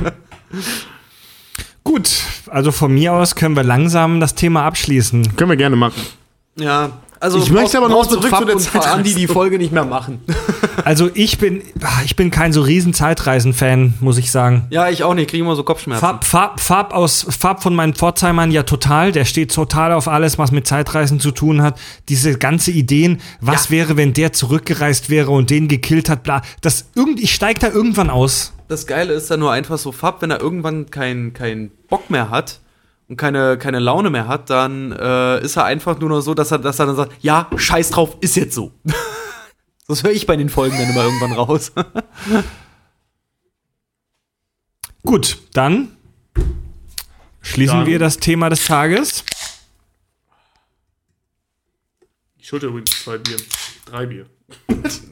Gut, 1.84 2.10
also 2.48 2.72
von 2.72 2.92
mir 2.92 3.12
aus 3.12 3.34
können 3.34 3.56
wir 3.56 3.62
langsam 3.62 4.20
das 4.20 4.34
Thema 4.34 4.64
abschließen. 4.64 5.36
Können 5.36 5.50
wir 5.50 5.56
gerne 5.56 5.76
machen. 5.76 6.02
Ja, 6.58 7.00
also 7.20 7.38
Ich 7.38 7.50
möchte 7.50 7.78
aber 7.78 7.88
noch 7.88 8.06
zurück 8.06 8.22
zu 8.24 8.28
Fab 8.28 8.46
der 8.46 8.56
und 8.56 8.60
Zeitreise. 8.60 8.90
Andi 8.90 9.14
die 9.14 9.26
Folge 9.26 9.58
nicht 9.58 9.72
mehr 9.72 9.84
machen. 9.84 10.20
Also 10.84 11.10
ich 11.14 11.38
bin, 11.38 11.62
ich 12.04 12.14
bin 12.14 12.30
kein 12.30 12.52
so 12.52 12.60
riesen 12.60 12.94
Zeitreisen-Fan, 12.94 13.94
muss 14.00 14.18
ich 14.18 14.30
sagen. 14.30 14.66
ja, 14.70 14.88
ich 14.88 15.02
auch 15.02 15.14
nicht, 15.14 15.28
kriege 15.28 15.42
immer 15.42 15.56
so 15.56 15.64
Kopfschmerzen. 15.64 16.00
Farb, 16.00 16.24
Farb, 16.24 16.60
Farb, 16.60 16.92
aus, 16.94 17.26
Farb 17.36 17.62
von 17.62 17.74
meinen 17.74 17.94
Pforzheimern 17.94 18.52
ja 18.52 18.62
total. 18.62 19.10
Der 19.10 19.24
steht 19.24 19.52
total 19.52 19.90
auf 19.92 20.06
alles, 20.06 20.38
was 20.38 20.52
mit 20.52 20.68
Zeitreisen 20.68 21.18
zu 21.18 21.32
tun 21.32 21.60
hat. 21.62 21.76
Diese 22.08 22.38
ganze 22.38 22.70
Ideen, 22.70 23.20
was 23.40 23.64
Ja. 23.64 23.70
wäre, 23.70 23.96
wenn 23.96 24.12
der 24.12 24.32
zurückgereist 24.32 25.10
wäre 25.10 25.32
und 25.32 25.50
den 25.50 25.66
gekillt 25.66 26.08
hat, 26.08 26.22
bla. 26.22 26.42
Das 26.60 26.86
irgendwie, 26.94 27.24
ich 27.24 27.34
steig 27.34 27.58
da 27.58 27.68
irgendwann 27.68 28.10
aus. 28.10 28.52
Das 28.68 28.86
Geile 28.86 29.14
ist 29.14 29.28
dann 29.30 29.40
nur 29.40 29.50
einfach 29.50 29.78
so, 29.78 29.90
Fab, 29.90 30.22
wenn 30.22 30.30
er 30.30 30.40
irgendwann 30.40 30.90
keinen 30.90 31.32
kein 31.32 31.72
Bock 31.88 32.10
mehr 32.10 32.30
hat 32.30 32.60
und 33.08 33.16
keine, 33.16 33.56
keine 33.58 33.78
Laune 33.78 34.10
mehr 34.10 34.26
hat, 34.28 34.50
dann 34.50 34.92
äh, 34.92 35.40
ist 35.42 35.56
er 35.56 35.64
einfach 35.64 35.98
nur 36.00 36.08
noch 36.08 36.20
so, 36.20 36.34
dass 36.34 36.50
er, 36.50 36.58
dass 36.58 36.78
er 36.78 36.86
dann 36.86 36.96
sagt, 36.96 37.12
ja, 37.22 37.48
scheiß 37.56 37.90
drauf, 37.90 38.16
ist 38.20 38.36
jetzt 38.36 38.54
so. 38.54 38.72
Das 39.88 40.02
höre 40.02 40.10
ich 40.10 40.26
bei 40.26 40.34
den 40.34 40.48
Folgen 40.48 40.76
dann 40.76 40.90
immer 40.90 41.04
irgendwann 41.04 41.30
raus. 41.30 41.70
Gut, 45.04 45.38
dann 45.52 45.96
schließen 47.40 47.78
Dann- 47.78 47.86
wir 47.86 48.00
das 48.00 48.16
Thema 48.18 48.50
des 48.50 48.66
Tages. 48.66 49.24
Ich 52.38 52.48
schulde 52.48 52.66
übrigens 52.66 52.90
zwei 53.02 53.18
Bier. 53.18 53.36
Drei 53.86 54.06
Bier. 54.06 54.26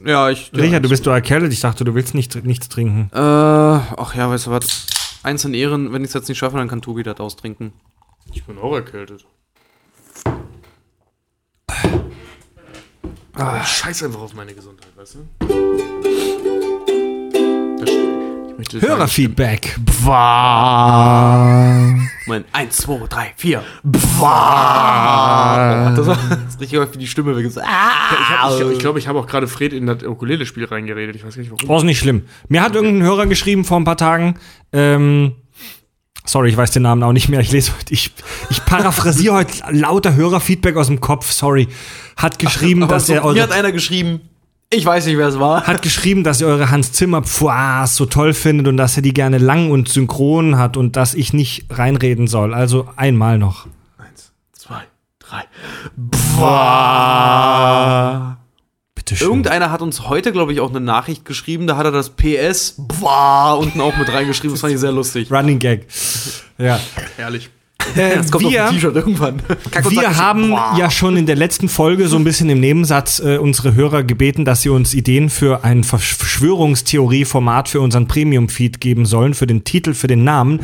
ja, 0.05 0.29
ich. 0.29 0.51
Richard, 0.53 0.83
du 0.83 0.89
bist 0.89 1.05
doch 1.07 1.13
erkältet. 1.13 1.53
Ich 1.53 1.61
dachte, 1.61 1.83
du 1.85 1.95
willst 1.95 2.13
nicht, 2.13 2.35
nichts 2.43 2.67
trinken. 2.69 3.09
Äh, 3.13 3.17
ach 3.17 4.13
ja, 4.15 4.29
weißt 4.29 4.47
du 4.47 4.51
was? 4.51 4.87
Eins 5.25 5.43
in 5.43 5.55
Ehren, 5.55 5.91
wenn 5.91 6.03
ich 6.03 6.09
es 6.09 6.13
jetzt 6.13 6.29
nicht 6.29 6.37
schaffe, 6.37 6.57
dann 6.57 6.67
kann 6.67 6.83
Tobi 6.83 7.01
das 7.01 7.19
austrinken. 7.19 7.73
Ich 8.31 8.43
bin 8.43 8.59
auch 8.59 8.75
erkältet. 8.75 9.25
Ah. 13.33 13.63
Scheiß 13.63 14.03
einfach 14.03 14.21
auf 14.21 14.35
meine 14.35 14.53
Gesundheit, 14.53 14.95
weißt 14.95 15.15
du? 15.15 15.84
Hörerfeedback. 18.79 19.77
Mein 22.27 22.45
1, 22.53 22.77
2, 22.77 23.07
3, 23.07 23.33
4. 23.35 23.63
Das 23.81 24.19
war 26.07 26.17
richtig 26.59 26.77
häufig 26.77 26.97
die 26.97 27.07
Stimme 27.07 27.35
weg. 27.35 27.45
Ich 27.47 27.53
glaube, 27.53 28.73
ich, 28.73 28.79
glaub, 28.79 28.97
ich 28.97 29.07
habe 29.07 29.19
auch 29.19 29.27
gerade 29.27 29.47
Fred 29.47 29.73
in 29.73 29.87
das 29.87 30.03
Ukulele-Spiel 30.03 30.65
reingeredet. 30.65 31.15
Ich 31.15 31.25
weiß 31.25 31.35
gar 31.35 31.41
nicht 31.41 31.51
warum. 31.51 31.69
Oh, 31.69 31.77
ist 31.77 31.83
nicht 31.83 31.99
schlimm. 31.99 32.23
Mir 32.47 32.61
hat 32.61 32.75
irgendein 32.75 33.03
Hörer 33.03 33.25
geschrieben 33.25 33.65
vor 33.65 33.77
ein 33.77 33.83
paar 33.83 33.97
Tagen. 33.97 34.35
Ähm, 34.71 35.33
sorry, 36.25 36.49
ich 36.49 36.57
weiß 36.57 36.71
den 36.71 36.83
Namen 36.83 37.03
auch 37.03 37.13
nicht 37.13 37.27
mehr. 37.27 37.41
Ich 37.41 37.51
lese 37.51 37.73
heute, 37.77 37.93
ich, 37.93 38.11
ich 38.49 38.63
paraphrasiere 38.63 39.35
heute 39.39 39.51
lauter 39.71 40.15
Hörerfeedback 40.15 40.77
aus 40.77 40.87
dem 40.87 41.01
Kopf. 41.01 41.31
Sorry. 41.31 41.67
Hat 42.15 42.39
geschrieben, 42.39 42.83
aber 42.83 42.93
dass 42.93 43.07
so, 43.07 43.13
er 43.13 43.33
mir 43.33 43.43
hat 43.43 43.51
einer 43.51 43.73
geschrieben, 43.73 44.21
ich 44.75 44.85
weiß 44.85 45.05
nicht, 45.05 45.17
wer 45.17 45.27
es 45.27 45.39
war. 45.39 45.65
hat 45.65 45.81
geschrieben, 45.81 46.23
dass 46.23 46.41
er 46.41 46.47
eure 46.47 46.69
Hans 46.69 46.91
Zimmer 46.91 47.23
Pfoas 47.23 47.95
so 47.95 48.05
toll 48.05 48.33
findet 48.33 48.67
und 48.67 48.77
dass 48.77 48.95
er 48.95 49.01
die 49.01 49.13
gerne 49.13 49.37
lang 49.37 49.71
und 49.71 49.89
synchron 49.89 50.57
hat 50.57 50.77
und 50.77 50.95
dass 50.95 51.13
ich 51.13 51.33
nicht 51.33 51.65
reinreden 51.69 52.27
soll. 52.27 52.53
Also 52.53 52.87
einmal 52.95 53.37
noch. 53.37 53.67
Eins, 53.97 54.31
zwei, 54.53 54.83
drei. 55.19 55.43
Bitte 58.95 59.15
schön. 59.15 59.27
Irgendeiner 59.27 59.71
hat 59.71 59.81
uns 59.81 60.07
heute, 60.09 60.31
glaube 60.31 60.53
ich, 60.53 60.59
auch 60.59 60.69
eine 60.69 60.81
Nachricht 60.81 61.25
geschrieben. 61.25 61.67
Da 61.67 61.77
hat 61.77 61.85
er 61.85 61.91
das 61.91 62.11
PS 62.11 62.75
boah, 62.77 63.57
unten 63.59 63.81
auch 63.81 63.95
mit 63.97 64.11
reingeschrieben. 64.11 64.53
Das 64.53 64.61
fand 64.61 64.73
ich 64.73 64.79
sehr 64.79 64.91
lustig. 64.91 65.31
Running 65.31 65.59
Gag. 65.59 65.87
Ja. 66.57 66.79
Herrlich. 67.17 67.49
Äh, 67.95 68.15
Das 68.15 68.31
kommt 68.31 68.49
wir, 68.49 68.65
auf 68.65 68.71
T-Shirt 68.71 68.95
irgendwann. 68.95 69.41
Wir 69.89 70.17
haben 70.17 70.49
boah. 70.49 70.75
ja 70.77 70.89
schon 70.89 71.17
in 71.17 71.25
der 71.25 71.35
letzten 71.35 71.69
Folge 71.69 72.07
so 72.07 72.15
ein 72.17 72.23
bisschen 72.23 72.49
im 72.49 72.59
Nebensatz 72.59 73.19
äh, 73.19 73.37
unsere 73.37 73.75
Hörer 73.75 74.03
gebeten, 74.03 74.45
dass 74.45 74.61
sie 74.61 74.69
uns 74.69 74.93
Ideen 74.93 75.29
für 75.29 75.63
ein 75.63 75.83
Versch- 75.83 76.17
Verschwörungstheorie-Format 76.17 77.69
für 77.69 77.81
unseren 77.81 78.07
Premium-Feed 78.07 78.79
geben 78.81 79.05
sollen, 79.05 79.33
für 79.33 79.47
den 79.47 79.63
Titel, 79.63 79.93
für 79.93 80.07
den 80.07 80.23
Namen. 80.23 80.61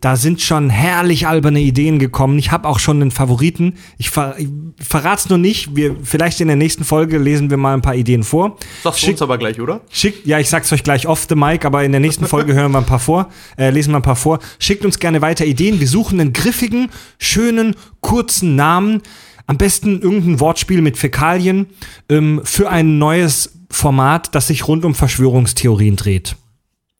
Da 0.00 0.14
sind 0.16 0.40
schon 0.40 0.70
herrlich 0.70 1.26
alberne 1.26 1.60
Ideen 1.60 1.98
gekommen. 1.98 2.38
Ich 2.38 2.52
habe 2.52 2.68
auch 2.68 2.78
schon 2.78 3.00
einen 3.02 3.10
Favoriten. 3.10 3.74
Ich, 3.98 4.10
ver 4.10 4.36
ich 4.38 4.46
verrat's 4.80 5.28
nur 5.28 5.38
nicht. 5.38 5.74
Wir, 5.74 5.96
vielleicht 6.02 6.40
in 6.40 6.46
der 6.46 6.56
nächsten 6.56 6.84
Folge 6.84 7.18
lesen 7.18 7.50
wir 7.50 7.56
mal 7.56 7.74
ein 7.74 7.82
paar 7.82 7.96
Ideen 7.96 8.22
vor. 8.22 8.56
Sagst 8.82 9.00
du 9.02 9.06
Schick- 9.06 9.14
uns 9.14 9.22
aber 9.22 9.38
gleich, 9.38 9.60
oder? 9.60 9.80
Schickt, 9.90 10.24
ja, 10.26 10.38
ich 10.38 10.48
sag's 10.48 10.72
euch 10.72 10.84
gleich 10.84 11.08
off 11.08 11.26
the 11.28 11.34
mic, 11.34 11.64
aber 11.64 11.82
in 11.82 11.90
der 11.90 12.00
nächsten 12.00 12.26
Folge 12.28 12.54
hören 12.54 12.70
wir 12.72 12.78
ein 12.78 12.86
paar 12.86 13.00
vor, 13.00 13.28
äh, 13.56 13.70
lesen 13.70 13.92
wir 13.92 13.96
ein 13.96 14.02
paar 14.02 14.14
vor. 14.16 14.38
Schickt 14.60 14.84
uns 14.84 14.98
gerne 15.00 15.20
weiter 15.20 15.44
Ideen. 15.44 15.80
Wir 15.80 15.88
suchen 15.88 16.20
einen 16.20 16.32
griffigen, 16.32 16.90
schönen, 17.18 17.74
kurzen 18.00 18.54
Namen. 18.54 19.02
Am 19.46 19.56
besten 19.56 20.00
irgendein 20.00 20.38
Wortspiel 20.40 20.80
mit 20.82 20.96
Fäkalien 20.98 21.66
ähm, 22.08 22.40
für 22.44 22.70
ein 22.70 22.98
neues 22.98 23.58
Format, 23.70 24.34
das 24.34 24.46
sich 24.48 24.68
rund 24.68 24.84
um 24.84 24.94
Verschwörungstheorien 24.94 25.96
dreht. 25.96 26.36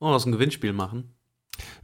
Oh, 0.00 0.10
lass 0.10 0.26
ein 0.26 0.32
Gewinnspiel 0.32 0.72
machen. 0.72 1.04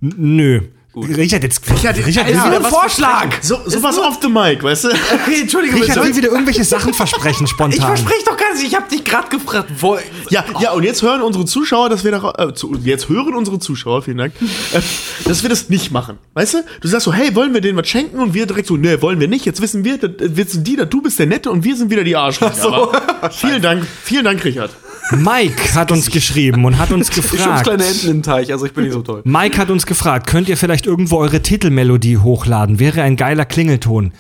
N 0.03 0.15
nö. 0.17 0.61
Richard, 0.97 1.43
jetzt. 1.43 1.61
Richard, 1.69 1.97
Richard, 2.07 2.27
will, 2.29 2.35
Ja, 2.35 2.47
wieder, 2.47 2.65
ein 2.65 2.73
Vorschlag! 2.73 3.29
So, 3.43 3.59
sowas 3.67 3.99
off 3.99 4.19
the 4.23 4.29
mic, 4.29 4.63
weißt 4.63 4.85
du? 4.85 4.89
Okay, 5.15 5.41
Entschuldigung, 5.43 5.81
Richard 5.81 6.05
will 6.05 6.15
wieder 6.17 6.29
irgendwelche 6.31 6.65
Sachen 6.65 6.95
versprechen, 6.95 7.45
Ich 7.45 7.51
spontan. 7.51 7.81
verspreche 7.81 8.25
doch 8.25 8.37
gar 8.37 8.53
nicht, 8.55 8.65
ich 8.65 8.75
habe 8.75 8.89
dich 8.89 9.05
gerade 9.05 9.29
gefragt. 9.29 9.71
Wo, 9.79 9.99
Ja, 10.31 10.45
ja, 10.61 10.73
und 10.73 10.85
jetzt 10.85 11.03
hören 11.03 11.23
unsere 11.23 11.45
Zuschauer, 11.45 11.89
dass 11.89 12.05
wir 12.05 12.13
da, 12.13 12.33
äh, 12.39 12.55
zu, 12.55 12.75
jetzt 12.85 13.09
hören 13.09 13.35
unsere 13.35 13.59
Zuschauer, 13.59 14.03
vielen 14.03 14.19
Dank, 14.19 14.35
äh, 14.73 14.81
dass 15.25 15.43
wir 15.43 15.51
das 15.51 15.69
nicht 15.69 15.91
machen. 15.91 16.19
Weißt 16.35 16.55
du? 16.55 16.65
Du 16.81 16.89
sagst 16.89 17.05
so, 17.05 17.13
hey, 17.13 17.35
wollen 17.35 17.55
wir 17.55 17.61
denen 17.61 17.77
was 17.77 17.89
schenken? 17.89 18.19
Und 18.21 18.35
wir 18.35 18.47
direkt 18.47 18.69
so, 18.69 18.77
nee, 18.77 19.01
wollen 19.03 19.19
wir 19.19 19.29
nicht. 19.29 19.45
Jetzt 19.45 19.61
wissen 19.61 19.85
wir, 19.85 19.99
das, 19.99 20.11
äh, 20.11 20.37
wissen 20.37 20.63
die, 20.65 20.77
dass 20.77 20.89
du 20.89 21.03
bist 21.03 21.19
der 21.19 21.27
Nette 21.27 21.51
und 21.51 21.65
wir 21.65 21.77
sind 21.77 21.91
wieder 21.91 22.05
die 22.05 22.17
Arschlöcher. 22.17 22.73
Aber 22.73 23.31
vielen 23.31 23.63
Dank, 23.63 23.85
vielen 24.05 24.25
Dank, 24.25 24.45
Richard. 24.45 24.71
Mike 25.13 25.75
hat 25.75 25.93
uns 25.93 26.11
geschrieben 26.11 26.65
und 26.65 26.79
hat 26.79 26.91
uns 26.91 27.09
ich 27.11 27.15
gefragt. 27.15 27.65
kleine 27.65 27.85
Enten 27.85 28.11
im 28.11 28.23
Teich, 28.23 28.53
also 28.53 28.65
ich 28.67 28.73
bin 28.73 28.85
nicht 28.85 28.95
so 28.95 29.03
toll. 29.03 29.23
Mike 29.25 29.59
hat 29.59 29.71
uns 29.71 29.87
gefragt, 29.87 30.27
könnt 30.27 30.49
ihr 30.49 30.57
vielleicht 30.57 30.87
irgendwo 30.87 31.19
eure 31.19 31.43
Titelmelodie 31.43 32.19
hochladen? 32.19 32.79
Wäre 32.79 33.03
ein 33.03 33.17
geiler 33.17 33.45
Klingelton. 33.45 34.13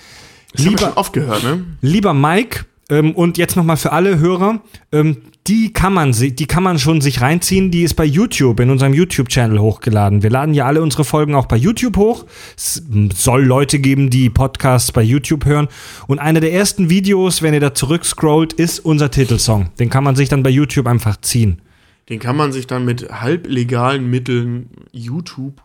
Das 0.52 0.60
haben 0.60 0.64
wir 0.64 0.70
Lieber, 0.70 0.78
schon 0.88 0.92
oft 0.94 1.12
gehört, 1.12 1.42
ne? 1.42 1.64
lieber 1.80 2.14
Mike, 2.14 2.64
ähm, 2.94 3.12
und 3.12 3.38
jetzt 3.38 3.56
nochmal 3.56 3.76
für 3.76 3.92
alle 3.92 4.18
Hörer, 4.18 4.60
ähm, 4.92 5.16
die 5.46 5.72
kann 5.72 5.92
man 5.92 6.12
die 6.12 6.46
kann 6.46 6.62
man 6.62 6.78
schon 6.78 7.00
sich 7.00 7.20
reinziehen, 7.20 7.70
die 7.70 7.82
ist 7.82 7.94
bei 7.94 8.04
YouTube, 8.04 8.60
in 8.60 8.70
unserem 8.70 8.94
YouTube-Channel 8.94 9.58
hochgeladen. 9.58 10.22
Wir 10.22 10.30
laden 10.30 10.54
ja 10.54 10.64
alle 10.64 10.80
unsere 10.80 11.04
Folgen 11.04 11.34
auch 11.34 11.46
bei 11.46 11.56
YouTube 11.56 11.96
hoch. 11.96 12.24
Es 12.56 12.82
soll 13.14 13.44
Leute 13.44 13.78
geben, 13.78 14.08
die 14.08 14.30
Podcasts 14.30 14.90
bei 14.92 15.02
YouTube 15.02 15.44
hören. 15.44 15.68
Und 16.06 16.18
eine 16.18 16.40
der 16.40 16.52
ersten 16.52 16.88
Videos, 16.88 17.42
wenn 17.42 17.52
ihr 17.52 17.60
da 17.60 17.74
zurückscrollt, 17.74 18.54
ist 18.54 18.78
unser 18.78 19.10
Titelsong. 19.10 19.70
Den 19.78 19.90
kann 19.90 20.04
man 20.04 20.16
sich 20.16 20.30
dann 20.30 20.42
bei 20.42 20.50
YouTube 20.50 20.86
einfach 20.86 21.20
ziehen. 21.20 21.60
Den 22.08 22.20
kann 22.20 22.36
man 22.36 22.52
sich 22.52 22.66
dann 22.66 22.84
mit 22.84 23.10
halblegalen 23.10 24.08
Mitteln 24.08 24.68
YouTube, 24.92 25.60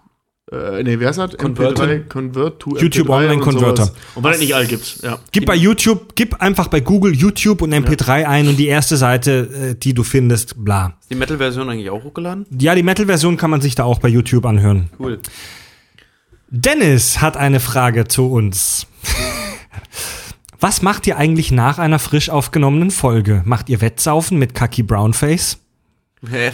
äh, 0.51 0.83
nee, 0.83 0.99
wer 0.99 1.09
ist 1.11 1.17
das? 1.17 1.37
Converter. 1.37 1.83
MP3, 1.83 2.07
Convert 2.07 2.59
to 2.59 2.77
YouTube 2.77 3.07
MP3 3.07 3.11
Online 3.11 3.33
und 3.33 3.39
Converter. 3.41 3.85
sowas. 3.85 3.97
Und 4.15 4.23
weil 4.23 4.33
es 4.33 4.39
nicht 4.39 4.55
all 4.55 4.65
gibt, 4.65 4.99
ja. 5.03 5.19
Gib 5.31 5.45
bei 5.45 5.55
YouTube, 5.55 6.15
gib 6.15 6.41
einfach 6.41 6.67
bei 6.67 6.79
Google 6.79 7.13
YouTube 7.15 7.61
und 7.61 7.73
MP3 7.73 8.25
ein 8.25 8.47
und 8.47 8.57
die 8.57 8.67
erste 8.67 8.97
Seite, 8.97 9.71
äh, 9.71 9.75
die 9.75 9.93
du 9.93 10.03
findest, 10.03 10.63
bla. 10.63 10.93
Ist 11.01 11.11
die 11.11 11.15
Metal-Version 11.15 11.69
eigentlich 11.69 11.89
auch 11.89 12.03
hochgeladen? 12.03 12.45
Ja, 12.57 12.75
die 12.75 12.83
Metal-Version 12.83 13.37
kann 13.37 13.49
man 13.51 13.61
sich 13.61 13.75
da 13.75 13.83
auch 13.83 13.99
bei 13.99 14.07
YouTube 14.07 14.45
anhören. 14.45 14.89
Cool. 14.99 15.19
Dennis 16.49 17.21
hat 17.21 17.37
eine 17.37 17.59
Frage 17.59 18.07
zu 18.07 18.31
uns. 18.31 18.87
Was 20.59 20.81
macht 20.81 21.07
ihr 21.07 21.17
eigentlich 21.17 21.51
nach 21.51 21.77
einer 21.77 21.99
frisch 21.99 22.29
aufgenommenen 22.29 22.91
Folge? 22.91 23.43
Macht 23.45 23.69
ihr 23.69 23.81
Wettsaufen 23.81 24.37
mit 24.39 24.53
Kaki 24.55 24.83
Brownface? 24.83 25.59
Hä? 26.29 26.51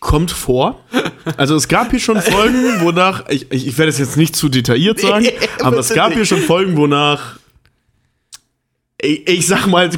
Kommt 0.00 0.30
vor. 0.30 0.84
Also 1.36 1.56
es 1.56 1.68
gab 1.68 1.90
hier 1.90 2.00
schon 2.00 2.20
Folgen, 2.20 2.80
wonach, 2.80 3.28
ich, 3.28 3.50
ich, 3.50 3.76
werde 3.78 3.90
es 3.90 3.98
jetzt 3.98 4.16
nicht 4.16 4.36
zu 4.36 4.48
detailliert 4.48 5.00
sagen, 5.00 5.26
aber 5.60 5.78
es 5.78 5.92
gab 5.92 6.12
hier 6.12 6.24
schon 6.24 6.40
Folgen, 6.40 6.76
wonach 6.76 7.36
ich, 8.98 9.28
ich 9.28 9.46
sag 9.46 9.66
mal, 9.66 9.90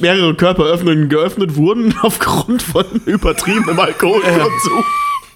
mehrere 0.00 0.34
Körperöffnungen 0.34 1.08
geöffnet 1.08 1.56
wurden 1.56 1.94
aufgrund 2.02 2.62
von 2.62 2.84
übertriebenem 3.06 3.78
Alkoholkonsum. 3.78 4.84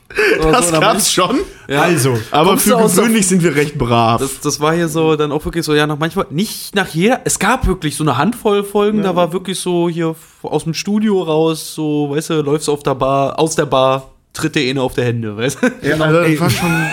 Das 0.40 0.68
so, 0.70 0.80
gab's 0.80 1.12
schon. 1.12 1.40
Ja. 1.68 1.82
Also, 1.82 2.16
Aber 2.30 2.56
für 2.58 2.70
der- 2.70 2.78
gewöhnlich 2.86 3.26
sind 3.26 3.42
wir 3.42 3.54
recht 3.56 3.76
brav. 3.76 4.20
Das, 4.20 4.40
das 4.40 4.60
war 4.60 4.72
hier 4.74 4.88
so 4.88 5.16
dann 5.16 5.32
auch 5.32 5.44
wirklich 5.44 5.64
so, 5.64 5.74
ja, 5.74 5.86
nach 5.86 5.98
manchmal, 5.98 6.26
nicht 6.30 6.74
nach 6.74 6.88
jeder, 6.88 7.20
es 7.24 7.38
gab 7.38 7.66
wirklich 7.66 7.96
so 7.96 8.04
eine 8.04 8.16
Handvoll 8.16 8.62
Folgen, 8.64 9.02
da 9.02 9.16
war 9.16 9.32
wirklich 9.32 9.58
so 9.60 9.88
hier 9.88 10.14
aus 10.42 10.64
dem 10.64 10.74
Studio 10.74 11.22
raus, 11.22 11.74
so, 11.74 12.10
weißt 12.10 12.30
du, 12.30 12.42
läufst 12.42 12.68
auf 12.68 12.82
der 12.82 12.94
Bar, 12.94 13.38
aus 13.38 13.56
der 13.56 13.66
Bar, 13.66 14.10
tritt 14.32 14.54
dir 14.54 14.68
eine 14.70 14.80
auf 14.82 14.94
der 14.94 15.06
Hände, 15.06 15.36
weißt 15.36 15.58
du? 15.62 15.66
ja, 15.88 15.96
also 16.00 16.22
das 16.22 16.40
war 16.40 16.50
schon, 16.50 16.86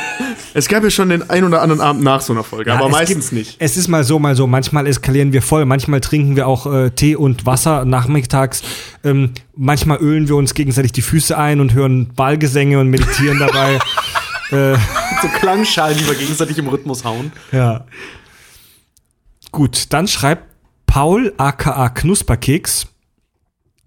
es 0.53 0.67
gab 0.67 0.84
ja 0.84 0.89
schon 0.89 1.09
den 1.09 1.30
ein 1.30 1.43
oder 1.43 1.61
anderen 1.61 1.81
Abend 1.81 2.03
nach 2.03 2.21
so 2.21 2.34
einer 2.34 2.43
Folge, 2.43 2.69
Ja, 2.69 2.77
aber 2.77 2.89
meistens 2.89 3.30
gibt- 3.30 3.34
nicht. 3.34 3.55
Es 3.59 3.77
ist 3.77 3.88
mal 3.88 4.03
so, 4.03 4.19
mal 4.19 4.35
so. 4.35 4.45
Manchmal 4.47 4.85
eskalieren 4.88 5.34
wir 5.34 5.41
voll, 5.41 5.65
manchmal 5.65 5.99
trinken 6.01 6.35
wir 6.35 6.47
auch 6.47 6.65
äh, 6.71 6.91
Tee 6.91 7.15
und 7.15 7.45
Wasser 7.45 7.85
nachmittags. 7.85 8.61
Ähm, 9.03 9.31
manchmal 9.55 9.97
ölen 9.99 10.27
wir 10.27 10.35
uns 10.35 10.53
gegenseitig 10.53 10.91
die 10.91 11.01
Füße 11.01 11.38
ein 11.38 11.59
und 11.59 11.73
hören 11.73 12.09
Ballgesänge 12.15 12.80
und 12.80 12.89
meditieren 12.89 13.39
dabei. 13.39 13.75
äh, 14.51 14.75
So 15.21 15.27
Klangschalen, 15.39 15.97
die 15.97 16.05
wir 16.07 16.15
gegenseitig 16.15 16.57
im 16.57 16.67
Rhythmus 16.67 17.03
hauen. 17.03 17.31
ja. 17.51 17.85
Gut, 19.51 19.93
dann 19.93 20.07
schreibt 20.07 20.45
Paul 20.88 21.34
aka 21.38 21.89
Knusperkeks. 21.89 22.88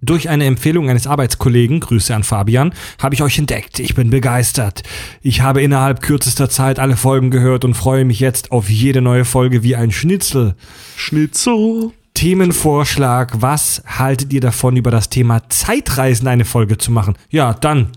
Durch 0.07 0.29
eine 0.29 0.45
Empfehlung 0.45 0.89
eines 0.89 1.09
Arbeitskollegen, 1.09 1.81
Grüße 1.81 2.15
an 2.15 2.23
Fabian, 2.23 2.73
habe 3.03 3.17
ich 3.17 3.23
euch 3.23 3.39
entdeckt. 3.39 3.81
Ich 3.81 3.97
bin 3.97 4.09
begeistert. 4.11 4.85
Ich 5.21 5.41
habe 5.41 5.63
innerhalb 5.63 6.01
kürzester 6.01 6.49
Zeit 6.49 6.79
alle 6.79 6.97
Folgen 6.97 7.33
gehört 7.33 7.65
und 7.65 7.75
freue 7.75 8.05
mich 8.05 8.21
jetzt 8.21 8.53
auf 8.53 8.71
jede 8.71 9.03
neue 9.03 9.25
Folge 9.25 9.65
wie 9.65 9.75
ein 9.75 9.91
Schnitzel. 9.91 10.55
Schnitzel. 10.97 11.91
Themenvorschlag. 12.15 13.43
Was 13.43 13.83
haltet 13.85 14.33
ihr 14.33 14.41
davon, 14.41 14.77
über 14.77 14.93
das 14.93 15.11
Thema 15.11 15.43
Zeitreisen 15.49 16.29
eine 16.29 16.45
Folge 16.45 16.79
zu 16.79 16.93
machen? 16.93 17.17
Ja, 17.31 17.53
dann. 17.55 17.89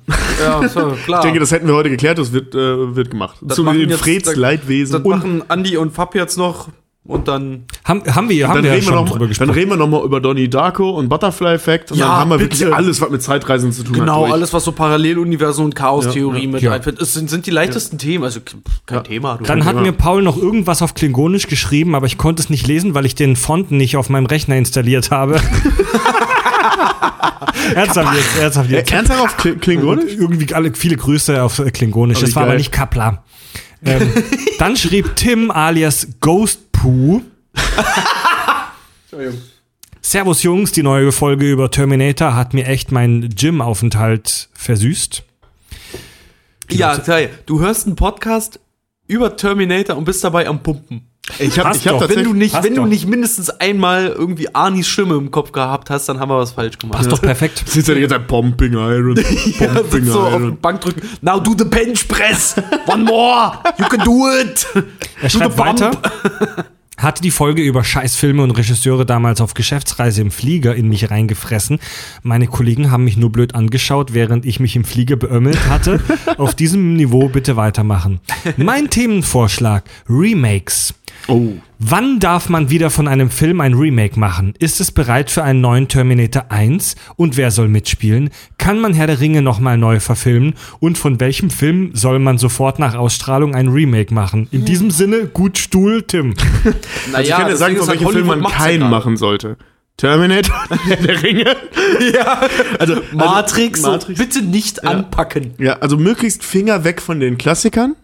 Ja, 0.42 0.68
so, 0.68 0.96
klar. 1.06 1.20
Ich 1.20 1.26
denke, 1.26 1.40
das 1.40 1.52
hätten 1.52 1.68
wir 1.68 1.76
heute 1.76 1.92
geklärt, 1.92 2.18
das 2.18 2.32
wird, 2.34 2.56
äh, 2.56 2.96
wird 2.96 3.12
gemacht. 3.12 3.38
Das 3.42 3.56
Zu 3.56 3.64
den 3.66 3.88
jetzt- 3.88 4.00
Freds 4.02 4.36
Leidwesen. 4.36 4.94
Das 4.94 5.04
machen 5.04 5.44
Andi 5.48 5.78
und 5.78 5.94
Fab 5.94 6.16
jetzt 6.16 6.38
noch 6.38 6.70
und 7.06 7.28
dann. 7.28 7.64
Haben, 7.86 8.04
haben 8.14 8.30
wir, 8.30 8.48
haben 8.48 8.56
Dann 8.56 8.64
wir 8.66 8.70
ja 8.72 8.76
reden, 8.76 8.86
wir 8.86 8.94
schon 8.94 8.96
noch, 8.96 9.04
drüber 9.06 9.14
mal- 9.14 9.20
dann 9.20 9.28
gesprochen. 9.30 9.50
reden 9.52 9.70
wir 9.72 9.78
nochmal 9.78 10.04
über 10.04 10.20
Donnie 10.22 10.48
Darko 10.48 10.92
und 10.92 11.10
Butterfly 11.10 11.54
Effect 11.54 11.92
und 11.92 11.98
Ja, 11.98 12.06
dann 12.08 12.16
haben 12.18 12.30
wir 12.32 12.38
bitte. 12.38 12.60
wirklich 12.60 12.76
alles, 12.76 13.02
was 13.02 13.10
mit 13.10 13.22
Zeitreisen 13.24 13.72
zu 13.72 13.84
tun 13.84 13.94
hat. 13.96 14.00
Genau, 14.02 14.26
alles, 14.32 14.54
was 14.54 14.64
so 14.64 14.72
Paralleluniversum 14.74 15.66
und 15.66 15.76
Chaostheorie 15.76 16.48
mit 16.48 16.62
Ja. 16.62 16.74
einfällt, 16.74 17.02
es 17.02 17.14
sind, 17.14 17.30
sind 17.30 17.46
die 17.48 17.52
leichtesten 17.52 17.98
Themen. 17.98 18.24
Also 18.26 18.42
kein 18.86 19.04
Thema. 19.04 19.38
Du. 19.38 19.46
Dann 19.46 19.66
hat 19.66 19.76
Ja. 19.76 19.82
mir 19.82 19.92
Paul 19.94 20.22
noch 20.22 20.38
irgendwas 20.38 20.82
auf 20.82 20.94
Klingonisch 20.94 21.48
geschrieben, 21.48 21.96
aber 21.96 22.06
ich 22.06 22.18
konnte 22.18 22.44
es 22.44 22.50
nicht 22.50 22.68
lesen, 22.68 22.94
weil 22.94 23.06
ich 23.06 23.16
den 23.16 23.36
Font 23.36 23.72
nicht 23.72 23.98
auf 23.98 24.10
meinem 24.10 24.26
Rechner 24.28 24.58
installiert 24.58 25.10
habe. 25.10 25.40
ernsthaft 27.76 28.16
jetzt, 28.16 28.38
ernsthaft 28.40 28.70
jetzt. 28.70 28.92
Ernsthaft 28.92 29.22
auf 29.24 29.38
Kling- 29.38 29.60
Klingonisch? 29.60 30.14
Irgendwie 30.14 30.54
alle, 30.54 30.74
viele 30.74 30.98
Grüße 30.98 31.42
auf 31.42 31.60
äh, 31.60 31.72
Klingonisch. 31.72 32.18
Aber 32.18 32.22
Das 32.26 32.32
wie 32.32 32.36
war 32.36 32.44
aber 32.44 32.52
geil. 32.52 32.58
nicht 32.58 32.72
Kapla. 32.72 33.24
Ähm, 33.84 34.12
dann 34.60 34.76
schrieb 34.76 35.16
Tim 35.16 35.52
alias 35.52 36.08
Ghost 36.20 36.72
Poo. 36.72 37.22
Servus 40.02 40.44
Jungs, 40.44 40.72
die 40.72 40.84
neue 40.84 41.12
Folge 41.12 41.50
über 41.50 41.70
Terminator 41.72 42.36
hat 42.36 42.54
mir 42.54 42.66
echt 42.66 42.92
meinen 42.92 43.30
Gym-Aufenthalt 43.30 44.50
versüßt. 44.54 45.24
ja, 46.72 46.98
Kai, 46.98 47.30
du 47.46 47.60
hörst 47.60 47.86
einen 47.86 47.96
Podcast 47.96 48.60
über 49.08 49.36
Terminator 49.36 49.98
und 49.98 50.06
bist 50.06 50.24
dabei 50.24 50.48
am 50.48 50.64
Pumpen. 50.64 51.09
Ich 51.38 51.56
Passt 51.56 51.82
ich 51.82 51.88
hab 51.88 52.00
doch. 52.00 52.10
Wenn 52.10 52.24
du 52.24 52.34
nicht, 52.34 52.56
wenn 52.64 52.76
du 52.76 52.82
doch. 52.82 52.88
nicht 52.88 53.08
mindestens 53.08 53.50
einmal 53.50 54.08
irgendwie 54.08 54.54
Arnis 54.56 54.88
Stimme 54.88 55.16
im 55.16 55.32
Kopf 55.32 55.52
gehabt 55.52 55.90
hast, 55.90 56.08
dann 56.10 56.20
haben 56.20 56.30
wir 56.30 56.38
was 56.38 56.52
falsch 56.52 56.78
gemacht. 56.78 56.98
Passt 56.98 57.12
doch 57.12 57.22
perfekt. 57.22 57.64
Ja 57.90 57.96
die 57.96 58.02
ganze 58.02 58.16
Zeit 58.18 58.28
Pumping 58.28 58.74
Iron. 58.74 59.16
Ja, 59.60 59.68
Pumping 59.68 60.02
sitzt 60.02 60.14
so 60.14 60.22
auf 60.22 60.34
Iron. 60.34 60.58
Bank 60.60 60.82
drücken. 60.82 61.02
Now 61.22 61.40
do 61.40 61.56
the 61.58 61.66
bench 61.66 62.08
press. 62.08 62.56
One 62.88 63.04
more. 63.04 63.54
You 63.78 63.86
can 63.86 64.04
do 64.04 64.28
it. 64.30 64.66
Er 65.22 65.30
schreibt 65.30 65.58
weiter. 65.58 65.92
Hatte 66.98 67.22
die 67.22 67.32
Folge 67.32 67.62
über 67.62 67.84
Scheißfilme 67.86 68.44
und 68.44 68.52
Regisseure 68.52 69.06
damals 69.06 69.40
auf 69.40 69.54
Geschäftsreise 69.54 70.22
im 70.22 70.32
Flieger 70.32 70.76
in 70.76 70.90
mich 70.90 71.10
reingefressen. 71.10 71.80
Meine 72.24 72.48
Kollegen 72.48 72.92
haben 72.92 73.06
mich 73.06 73.16
nur 73.16 73.32
blöd 73.32 73.56
angeschaut, 73.56 74.14
während 74.14 74.46
ich 74.46 74.60
mich 74.60 74.76
im 74.76 74.84
Flieger 74.84 75.16
beömmelt 75.16 75.70
hatte. 75.70 76.02
auf 76.38 76.56
diesem 76.56 76.96
Niveau 76.96 77.30
bitte 77.30 77.56
weitermachen. 77.56 78.20
Mein 78.58 78.90
Themenvorschlag: 78.90 79.86
Remakes. 80.10 80.94
Oh. 81.30 81.54
Wann 81.78 82.20
darf 82.20 82.50
man 82.50 82.70
wieder 82.70 82.90
von 82.90 83.08
einem 83.08 83.30
Film 83.30 83.62
ein 83.62 83.74
Remake 83.74 84.20
machen? 84.20 84.54
Ist 84.60 84.82
es 84.82 84.92
bereit 84.92 85.30
für 85.30 85.44
einen 85.44 85.62
neuen 85.62 85.88
Terminator 85.88 86.46
1? 86.50 86.96
Und 87.16 87.38
wer 87.38 87.52
soll 87.52 87.68
mitspielen? 87.68 88.32
Kann 88.58 88.80
man 88.80 88.94
Herr 88.94 89.08
der 89.08 89.20
Ringe 89.20 89.42
nochmal 89.42 89.78
neu 89.78 90.00
verfilmen? 90.00 90.56
Und 90.80 90.98
von 90.98 91.20
welchem 91.20 91.50
Film 91.52 91.92
soll 91.94 92.20
man 92.20 92.38
sofort 92.38 92.80
nach 92.80 92.96
Ausstrahlung 92.96 93.56
ein 93.56 93.68
Remake 93.70 94.14
machen? 94.14 94.48
In 94.52 94.66
diesem 94.66 94.92
Sinne, 94.92 95.28
gut 95.28 95.58
Stuhl, 95.58 96.02
Tim. 96.02 96.34
Naja, 97.12 97.22
ich 97.22 97.30
kann 97.30 97.48
dir 97.48 97.56
sagen, 97.58 97.78
von 97.78 97.88
welchem 97.88 98.10
Film 98.10 98.28
man 98.28 98.44
keinen 98.44 98.90
machen 98.90 99.16
sollte. 99.16 99.58
Terminator, 99.98 100.56
Herr 100.86 100.96
der 100.98 101.24
Ringe. 101.24 101.56
Ja. 102.14 102.42
Also, 102.80 102.98
Matrix, 103.12 103.84
also, 103.84 103.88
so 103.88 103.92
Matrix. 103.92 104.20
bitte 104.20 104.42
nicht 104.42 104.86
anpacken. 104.86 105.54
Ja, 105.58 105.74
also 105.80 105.98
möglichst 105.98 106.46
Finger 106.46 106.84
weg 106.86 107.02
von 107.02 107.20
den 107.20 107.38
Klassikern. 107.38 107.96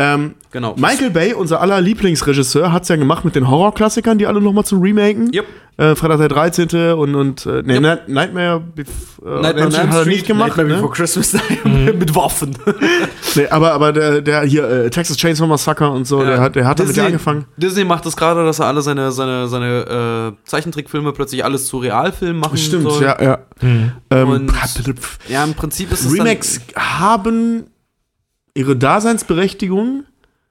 Ähm, 0.00 0.34
Genau. 0.50 0.74
Michael 0.78 1.10
Bay, 1.10 1.34
unser 1.34 1.60
aller 1.60 1.78
Lieblingsregisseur, 1.82 2.72
hat 2.72 2.84
es 2.84 2.88
ja 2.88 2.96
gemacht 2.96 3.22
mit 3.22 3.34
den 3.36 3.50
Horrorklassikern, 3.50 4.16
die 4.16 4.26
alle 4.26 4.40
nochmal 4.40 4.64
zu 4.64 4.78
remaken. 4.78 5.30
Yep. 5.34 5.44
Äh, 5.76 5.94
Freitag 5.94 6.18
der 6.18 6.28
13. 6.28 6.94
und, 6.94 7.14
und 7.14 7.44
äh, 7.44 7.62
nee, 7.66 7.74
Yep. 7.74 7.82
Night- 7.82 8.08
Nightmare, 8.08 8.62
bef- 8.74 8.86
äh, 9.26 9.42
Nightmare 9.42 9.66
on 9.66 9.76
hat 9.76 9.84
er 9.84 9.92
Street, 10.00 10.06
nicht 10.06 10.26
gemacht. 10.26 10.48
Nightmare 10.56 10.68
Ne? 10.68 10.74
Before 10.76 10.92
Christmas 10.94 11.36
mit 11.64 12.14
Waffen. 12.14 12.56
Nee, 13.34 13.46
aber 13.48 13.72
aber 13.74 13.92
der, 13.92 14.22
der 14.22 14.40
hier, 14.44 14.64
äh, 14.68 14.90
Texas 14.90 15.18
Chainsaw 15.18 15.46
Massacre 15.46 15.90
und 15.90 16.06
so, 16.06 16.24
der 16.24 16.40
hat, 16.40 16.56
der 16.56 16.66
hat 16.66 16.80
damit 16.80 16.96
ja 16.96 17.04
angefangen. 17.04 17.44
Disney 17.58 17.84
macht 17.84 18.06
das 18.06 18.16
gerade, 18.16 18.42
dass 18.44 18.58
er 18.58 18.66
alle 18.66 18.80
seine, 18.80 19.12
seine, 19.12 19.48
seine 19.48 20.32
äh, 20.34 20.48
Zeichentrickfilme 20.48 21.12
plötzlich 21.12 21.44
alles 21.44 21.66
zu 21.66 21.76
Realfilmen 21.76 22.40
machen 22.40 22.56
Stimmt, 22.56 22.90
soll. 22.90 23.02
ja, 23.02 23.22
ja. 23.22 23.38
Ähm, 24.10 24.28
Und- 24.28 24.52
Ja, 25.28 25.44
im 25.44 25.52
Prinzip 25.54 25.92
ist 25.92 26.06
es 26.06 26.14
Remakes 26.14 26.62
haben 26.74 27.66
ihre 28.58 28.76
Daseinsberechtigung. 28.76 30.04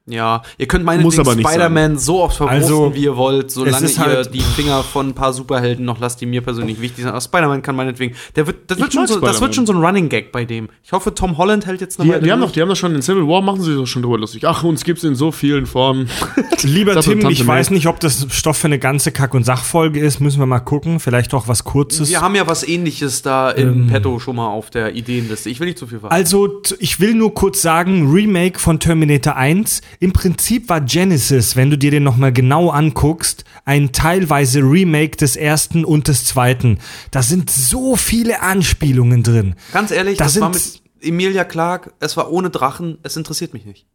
Ja, 0.09 0.41
ihr 0.57 0.67
könnt 0.67 0.85
nicht 0.85 1.13
Spider-Man 1.13 1.97
so 1.97 2.23
oft 2.23 2.38
verwursten, 2.38 2.63
Also, 2.63 2.95
wie 2.95 3.03
ihr 3.03 3.17
wollt, 3.17 3.51
solange 3.51 3.85
ist 3.85 3.97
ihr 3.97 4.05
halt- 4.05 4.34
die 4.34 4.39
Finger 4.39 4.81
von 4.84 5.09
ein 5.09 5.13
paar 5.13 5.34
Superhelden 5.34 5.84
noch 5.84 5.99
lasst, 5.99 6.21
die 6.21 6.25
mir 6.25 6.41
persönlich 6.41 6.79
wichtig 6.79 7.03
sind. 7.03 7.09
Aber 7.09 7.19
Spider-Man 7.19 7.61
kann 7.61 7.75
meinetwegen, 7.75 8.15
der 8.38 8.47
wird, 8.47 8.55
das, 8.71 8.79
wird 8.79 8.93
schon 8.93 9.05
so, 9.05 9.19
das 9.19 9.41
wird 9.41 9.53
schon 9.53 9.65
so 9.65 9.73
ein 9.73 9.84
Running 9.84 10.07
Gag 10.07 10.31
bei 10.31 10.45
dem. 10.45 10.69
Ich 10.84 10.93
hoffe, 10.93 11.13
Tom 11.13 11.38
Holland 11.38 11.65
hält 11.65 11.81
jetzt 11.81 11.99
eine 11.99 12.13
Die, 12.19 12.23
die 12.23 12.31
haben 12.31 12.39
doch, 12.39 12.51
die 12.51 12.61
haben 12.61 12.69
doch 12.69 12.77
schon 12.77 12.95
in 12.95 13.01
Civil 13.01 13.27
War, 13.27 13.41
machen 13.41 13.61
sie 13.61 13.75
doch 13.75 13.85
schon 13.85 14.01
drüber 14.01 14.17
lustig. 14.17 14.45
Ach, 14.47 14.63
uns 14.63 14.85
gibt's 14.85 15.03
in 15.03 15.15
so 15.15 15.34
vielen 15.34 15.65
Formen. 15.65 16.07
Lieber 16.63 16.99
Tim, 17.01 17.19
Tante 17.19 17.34
ich 17.34 17.45
weiß 17.45 17.71
nicht, 17.71 17.88
ob 17.88 17.99
das 17.99 18.27
Stoff 18.29 18.57
für 18.57 18.67
eine 18.67 18.79
ganze 18.79 19.11
Kack- 19.11 19.34
und 19.34 19.43
Sachfolge 19.43 19.99
ist. 19.99 20.21
Müssen 20.21 20.39
wir 20.39 20.45
mal 20.45 20.59
gucken. 20.59 21.01
Vielleicht 21.01 21.34
auch 21.34 21.49
was 21.49 21.65
Kurzes. 21.65 22.09
Wir 22.09 22.21
haben 22.21 22.35
ja 22.35 22.47
was 22.47 22.65
ähnliches 22.67 23.21
da 23.23 23.51
im 23.51 23.88
Petto 23.88 24.19
schon 24.19 24.38
mal 24.38 24.47
auf 24.47 24.69
der 24.69 24.95
Ideenliste. 24.95 25.49
Ich 25.49 25.59
will 25.59 25.67
nicht 25.67 25.77
zu 25.77 25.88
viel 25.88 25.99
verraten. 25.99 26.15
Also, 26.15 26.61
ich 26.79 26.99
will 27.01 27.13
nur 27.13 27.34
kurz 27.34 27.61
sagen, 27.61 28.09
Remake 28.11 28.59
von 28.59 28.79
Terminator 28.79 29.35
1. 29.35 29.81
Im 29.99 30.14
Prinzip 30.14 30.69
war 30.69 30.82
Genesis, 30.82 31.56
wenn 31.56 31.69
du 31.69 31.78
dir 31.78 31.91
den 31.91 32.03
nochmal 32.03 32.32
genau 32.32 32.69
anguckst, 32.69 33.44
ein 33.65 33.91
teilweise 33.91 34.60
Remake 34.61 35.18
des 35.18 35.36
ersten 35.36 35.86
und 35.86 36.07
des 36.07 36.26
zweiten. 36.26 36.80
Da 37.11 37.24
sind 37.24 37.49
so 37.49 37.95
viele 37.95 38.41
Anspielungen 38.41 39.24
drin. 39.24 39.56
Ganz 39.74 39.91
ehrlich, 39.91 40.18
Das 40.18 40.34
das, 40.34 40.41
war 40.41 40.53
sind- 40.53 40.82
mit 40.99 41.07
Emilia 41.07 41.44
Clark, 41.44 41.94
es 41.99 42.15
war 42.18 42.32
ohne 42.32 42.49
Drachen, 42.49 42.98
es 43.03 43.18
interessiert 43.18 43.53
mich 43.53 43.65
nicht. 43.65 43.86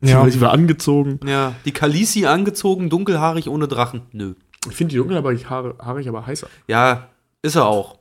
Ja. 0.00 0.28
Sie 0.28 0.40
war 0.40 0.52
angezogen. 0.52 1.18
Ja, 1.26 1.54
die 1.64 1.72
Kalisi 1.72 2.26
angezogen, 2.26 2.90
dunkelhaarig, 2.90 3.48
ohne 3.48 3.68
Drachen. 3.68 4.02
Nö. 4.12 4.34
Ich 4.68 4.76
finde 4.76 4.92
die 4.92 4.98
dunkelhaarig 4.98 5.48
haarig 5.48 6.08
aber 6.08 6.26
heißer. 6.26 6.46
Ja, 6.68 7.08
ist 7.42 7.54
er 7.56 7.66
auch. 7.66 7.96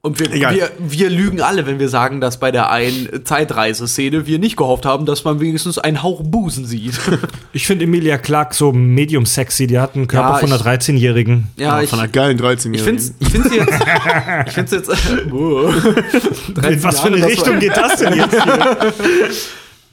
Und 0.00 0.20
wir, 0.20 0.30
wir, 0.32 0.70
wir 0.78 1.10
lügen 1.10 1.40
alle, 1.40 1.66
wenn 1.66 1.78
wir 1.80 1.88
sagen, 1.88 2.20
dass 2.20 2.38
bei 2.38 2.50
der 2.52 2.70
einen 2.70 3.24
Zeitreiseszene 3.24 4.26
wir 4.26 4.38
nicht 4.38 4.56
gehofft 4.56 4.86
haben, 4.86 5.06
dass 5.06 5.24
man 5.24 5.40
wenigstens 5.40 5.76
einen 5.78 6.02
Hauch 6.02 6.22
Busen 6.22 6.64
sieht. 6.64 6.98
Ich 7.52 7.66
finde 7.66 7.86
Emilia 7.86 8.18
Clark 8.18 8.54
so 8.54 8.72
medium 8.72 9.26
sexy. 9.26 9.66
Die 9.66 9.78
hat 9.80 9.96
einen 9.96 10.06
Körper 10.06 10.34
Ja, 10.34 10.38
von 10.38 10.52
einer 10.52 10.60
ich- 10.60 10.66
13-Jährigen. 10.82 11.48
ja, 11.56 11.80
ich, 11.82 11.90
Von 11.90 11.98
einer 11.98 12.08
geilen 12.08 12.38
13 12.38 12.72
ich 12.74 12.82
finde 12.82 13.02
ich 13.18 13.28
find's 13.28 13.52
jetzt. 13.54 13.72
Ich 14.46 14.52
find's 14.52 14.72
jetzt. 14.72 14.88
In 15.28 16.82
was 16.84 17.00
für 17.00 17.06
eine 17.08 17.26
Richtung 17.26 17.58
geht 17.58 17.76
das 17.76 17.96
denn 17.96 18.14
jetzt? 18.14 18.36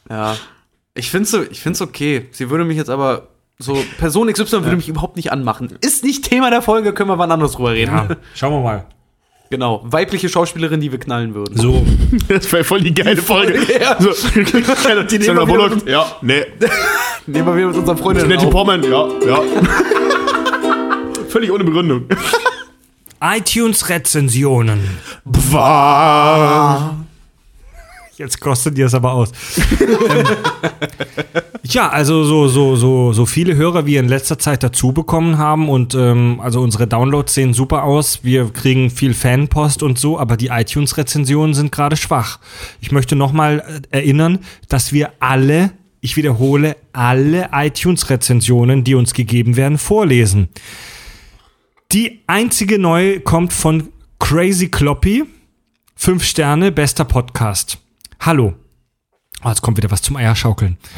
Ja. 0.10 0.36
Ich 0.94 1.10
find's 1.10 1.32
so, 1.32 1.42
ich 1.44 1.60
find's 1.62 1.82
okay. 1.82 2.28
Sie 2.32 2.50
würde 2.50 2.66
mich 2.66 2.78
jetzt 2.78 2.90
aber. 2.90 3.30
So, 3.58 3.78
Person 3.98 4.28
XY 4.32 4.64
würde 4.64 4.76
mich 4.76 4.90
überhaupt 4.90 5.16
nicht 5.16 5.32
anmachen. 5.32 5.74
Ist 5.82 6.04
nicht 6.04 6.26
Thema 6.30 6.50
der 6.50 6.62
Folge, 6.62 6.92
können 6.94 7.10
wir 7.10 7.18
wann 7.18 7.32
anders 7.32 7.54
drüber 7.54 7.72
reden. 7.72 7.94
Ja, 7.96 8.10
schauen 8.36 8.52
wir 8.54 8.62
mal. 8.62 8.86
Genau. 9.50 9.82
Weibliche 9.86 10.28
Schauspielerin, 10.30 10.82
die 10.82 10.92
wir 10.92 11.00
knallen 11.00 11.34
würden. 11.36 11.56
So. 11.58 11.86
Das 12.28 12.52
wäre 12.52 12.64
voll 12.64 12.82
die 12.82 12.94
geile 12.94 13.18
Folge. 13.22 13.60
Ja. 13.80 13.98
So, 14.00 14.10
die 14.36 15.20
nehmen 15.20 15.38
wir 15.38 15.48
wieder- 15.48 15.90
Ja, 15.92 16.16
nee. 16.22 16.44
Nehmen 17.28 17.48
wir 17.48 17.56
wieder 17.56 17.68
mit 17.68 17.78
unseren 17.78 17.98
Freundinnen 17.98 18.30
Nettie. 18.30 18.48
Portman, 18.48 18.84
ja, 18.84 19.08
ja. 19.28 19.42
Völlig 21.30 21.52
ohne 21.52 21.64
Begründung. 21.64 22.04
iTunes-Rezensionen. 23.22 24.80
War. 25.24 27.05
Jetzt 28.18 28.40
kostet 28.40 28.78
dir 28.78 28.86
es 28.86 28.94
aber 28.94 29.12
aus. 29.14 29.32
ähm, 29.82 30.26
ja, 31.64 31.90
also 31.90 32.24
so, 32.24 32.48
so, 32.48 32.76
so, 32.78 33.12
so 33.12 33.26
viele 33.26 33.56
Hörer 33.56 33.86
wir 33.86 34.00
in 34.00 34.08
letzter 34.08 34.40
Zeit 34.40 34.64
dazu 34.64 34.94
bekommen 34.94 35.38
haben 35.38 35.68
und 35.68 35.96
ähm, 35.96 36.40
also 36.42 36.62
unsere 36.62 36.88
Downloads 36.88 37.34
sehen 37.34 37.54
super 37.54 37.84
aus. 37.84 38.24
Wir 38.24 38.50
kriegen 38.52 38.90
viel 38.90 39.14
Fanpost 39.14 39.84
und 39.84 40.00
so, 40.00 40.18
aber 40.18 40.38
die 40.38 40.48
iTunes-Rezensionen 40.48 41.54
sind 41.54 41.74
gerade 41.74 41.98
schwach. 41.98 42.40
Ich 42.80 42.94
möchte 42.94 43.18
nochmal 43.18 43.82
erinnern, 43.90 44.40
dass 44.70 44.94
wir 44.94 45.12
alle, 45.20 45.72
ich 46.00 46.16
wiederhole, 46.16 46.78
alle 46.94 47.50
iTunes-Rezensionen, 47.52 48.86
die 48.86 48.96
uns 48.96 49.14
gegeben 49.14 49.58
werden, 49.58 49.78
vorlesen. 49.78 50.48
Die 51.92 52.22
einzige 52.28 52.80
neue 52.80 53.20
kommt 53.20 53.52
von 53.52 53.90
Crazy 54.20 54.70
Kloppy. 54.70 55.26
Fünf 55.96 56.24
Sterne, 56.24 56.72
bester 56.72 57.06
Podcast. 57.06 57.85
Hallo. 58.26 58.56
Oh, 59.44 59.50
jetzt 59.50 59.62
kommt 59.62 59.78
wieder 59.78 59.92
was 59.92 60.02
zum 60.02 60.16
Eierschaukeln. 60.16 60.78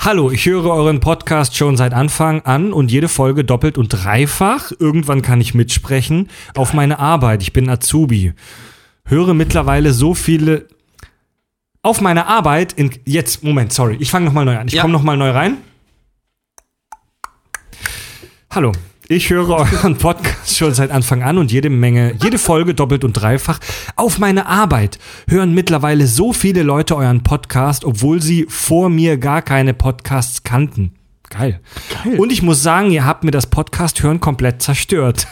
Hallo, 0.00 0.30
ich 0.30 0.46
höre 0.46 0.64
euren 0.66 1.00
Podcast 1.00 1.56
schon 1.56 1.76
seit 1.76 1.92
Anfang 1.92 2.42
an 2.42 2.72
und 2.72 2.90
jede 2.90 3.08
Folge 3.08 3.44
doppelt 3.44 3.78
und 3.78 3.88
dreifach. 3.88 4.72
Irgendwann 4.78 5.22
kann 5.22 5.40
ich 5.40 5.54
mitsprechen. 5.54 6.28
Auf 6.56 6.72
meine 6.72 6.98
Arbeit. 6.98 7.42
Ich 7.42 7.52
bin 7.52 7.68
Azubi. 7.68 8.32
Höre 9.04 9.34
mittlerweile 9.34 9.92
so 9.92 10.14
viele. 10.14 10.66
Auf 11.82 12.00
meine 12.00 12.26
Arbeit 12.26 12.72
in. 12.72 12.90
Jetzt, 13.04 13.44
Moment, 13.44 13.72
sorry. 13.72 13.96
Ich 14.00 14.10
fange 14.10 14.26
nochmal 14.26 14.44
neu 14.44 14.56
an. 14.58 14.66
Ich 14.68 14.74
Ja. 14.74 14.82
komme 14.82 14.92
nochmal 14.92 15.16
neu 15.16 15.30
rein. 15.30 15.58
Hallo. 18.50 18.72
Ich 19.10 19.30
höre 19.30 19.48
euren 19.48 19.96
Podcast 19.96 20.58
schon 20.58 20.74
seit 20.74 20.90
Anfang 20.90 21.22
an 21.22 21.38
und 21.38 21.50
jede 21.50 21.70
Menge, 21.70 22.12
jede 22.22 22.36
Folge 22.36 22.74
doppelt 22.74 23.04
und 23.04 23.14
dreifach. 23.14 23.58
Auf 23.96 24.18
meine 24.18 24.44
Arbeit 24.44 24.98
hören 25.26 25.54
mittlerweile 25.54 26.06
so 26.06 26.34
viele 26.34 26.62
Leute 26.62 26.94
euren 26.94 27.22
Podcast, 27.22 27.86
obwohl 27.86 28.20
sie 28.20 28.44
vor 28.50 28.90
mir 28.90 29.16
gar 29.16 29.40
keine 29.40 29.72
Podcasts 29.72 30.42
kannten. 30.42 30.92
Geil. 31.30 31.60
Und 32.18 32.32
ich 32.32 32.42
muss 32.42 32.62
sagen, 32.62 32.90
ihr 32.90 33.06
habt 33.06 33.24
mir 33.24 33.30
das 33.30 33.46
Podcast 33.46 34.02
hören 34.02 34.20
komplett 34.20 34.60
zerstört. 34.60 35.26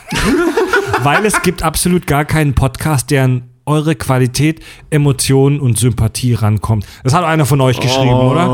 Weil 1.02 1.26
es 1.26 1.42
gibt 1.42 1.62
absolut 1.62 2.06
gar 2.06 2.24
keinen 2.24 2.54
Podcast, 2.54 3.10
der 3.10 3.24
an 3.24 3.42
eure 3.66 3.96
Qualität, 3.96 4.64
Emotionen 4.90 5.60
und 5.60 5.76
Sympathie 5.76 6.34
rankommt. 6.34 6.86
Das 7.04 7.12
hat 7.12 7.24
einer 7.24 7.44
von 7.44 7.60
euch 7.60 7.78
geschrieben, 7.78 8.08
oder? 8.08 8.46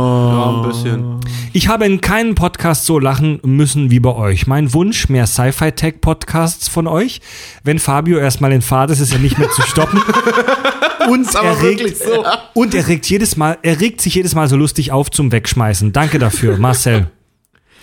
Ein 0.55 0.69
bisschen. 0.69 1.21
Ich 1.55 1.69
habe 1.69 1.85
in 1.85 2.01
keinem 2.01 2.35
Podcast 2.35 2.87
so 2.87 2.99
lachen 2.99 3.41
müssen 3.45 3.91
wie 3.91 4.01
bei 4.01 4.15
euch. 4.15 4.47
Mein 4.47 4.73
Wunsch, 4.73 5.09
mehr 5.09 5.27
Sci-Fi-Tech-Podcasts 5.27 6.69
von 6.69 6.87
euch. 6.87 7.21
Wenn 7.65 7.79
Fabio 7.79 8.19
erstmal 8.19 8.53
in 8.53 8.63
Fahrt 8.63 8.91
ist, 8.91 9.01
ist 9.01 9.13
er 9.13 9.19
nicht 9.19 9.39
mehr 9.39 9.51
zu 9.51 9.63
stoppen. 9.63 10.01
Und 11.11 11.35
aber 11.37 11.49
er, 11.49 11.63
wirklich 11.63 11.93
regt, 11.95 12.05
so. 12.05 12.25
und 12.55 12.75
er 12.77 12.87
regt 12.87 13.07
jedes 13.07 13.37
Mal, 13.37 13.59
er 13.63 13.81
regt 13.81 14.01
sich 14.01 14.15
jedes 14.15 14.37
Mal 14.37 14.49
so 14.49 14.57
lustig 14.57 14.93
auf 14.93 15.11
zum 15.11 15.33
Wegschmeißen. 15.33 15.93
Danke 15.93 16.21
dafür, 16.21 16.59
Marcel. 16.59 17.09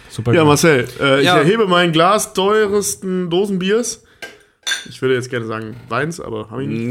Super. 0.10 0.34
Ja, 0.34 0.40
gut. 0.42 0.48
Marcel, 0.48 0.88
äh, 1.02 1.20
ich 1.20 1.26
Ja. 1.26 1.38
erhebe 1.38 1.68
mein 1.68 1.92
Glas 1.92 2.34
teuresten 2.34 3.30
Dosenbiers. 3.30 4.04
Ich 4.90 5.02
würde 5.02 5.16
jetzt 5.16 5.30
gerne 5.30 5.46
sagen 5.46 5.76
Weins, 5.90 6.20
aber 6.20 6.50
habe 6.50 6.64
ich 6.64 6.70
nicht. 6.70 6.90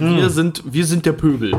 Nee, 0.00 0.16
wir 0.20 0.30
sind, 0.30 0.62
wir 0.66 0.84
sind 0.84 1.06
der 1.06 1.12
Pöbel. 1.12 1.52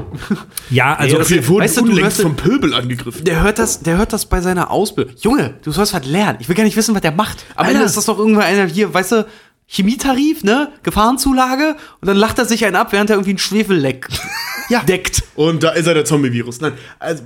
ja, 0.70 0.96
also 0.96 1.18
das- 1.18 1.30
Wir 1.30 1.48
wurden 1.48 1.64
weißt 1.64 1.78
du, 1.78 1.86
du 1.86 2.10
vom 2.22 2.36
Pöbel 2.36 2.74
angegriffen. 2.74 3.24
Der 3.24 3.42
hört 3.44 3.60
das, 3.60 3.82
der 3.82 3.98
hört 3.98 4.14
das 4.14 4.26
bei 4.26 4.42
seiner 4.42 4.72
Ausbildung. 4.72 5.16
Junge, 5.20 5.56
du 5.64 5.72
sollst 5.72 5.94
was 5.94 6.06
lernen. 6.06 6.38
Ich 6.42 6.50
will 6.50 6.56
gar 6.56 6.64
nicht 6.64 6.76
wissen, 6.78 6.94
was 6.96 7.02
der 7.02 7.12
macht. 7.12 7.46
Am 7.56 7.66
Alter. 7.66 7.72
Ende 7.72 7.86
ist 7.86 7.98
das 7.98 8.06
doch 8.06 8.18
irgendwann 8.20 8.44
einer 8.44 8.66
hier, 8.66 8.94
weißt 8.94 9.12
du, 9.14 9.26
Chemietarif, 9.68 10.44
ne? 10.44 10.72
Gefahrenzulage 10.82 11.76
und 12.02 12.08
dann 12.08 12.18
lacht 12.18 12.40
er 12.40 12.46
sich 12.46 12.66
einen 12.66 12.76
ab, 12.76 12.92
während 12.92 13.10
er 13.12 13.18
irgendwie 13.18 13.34
ein 13.34 13.38
Schwefelleck 13.38 14.08
Ja. 14.70 14.84
deckt. 14.84 15.24
Und 15.36 15.64
da 15.64 15.70
ist 15.70 15.88
er 15.88 15.94
der 15.94 16.06
Zombie-Virus. 16.06 16.62
Nein, 16.62 16.74
also 17.00 17.24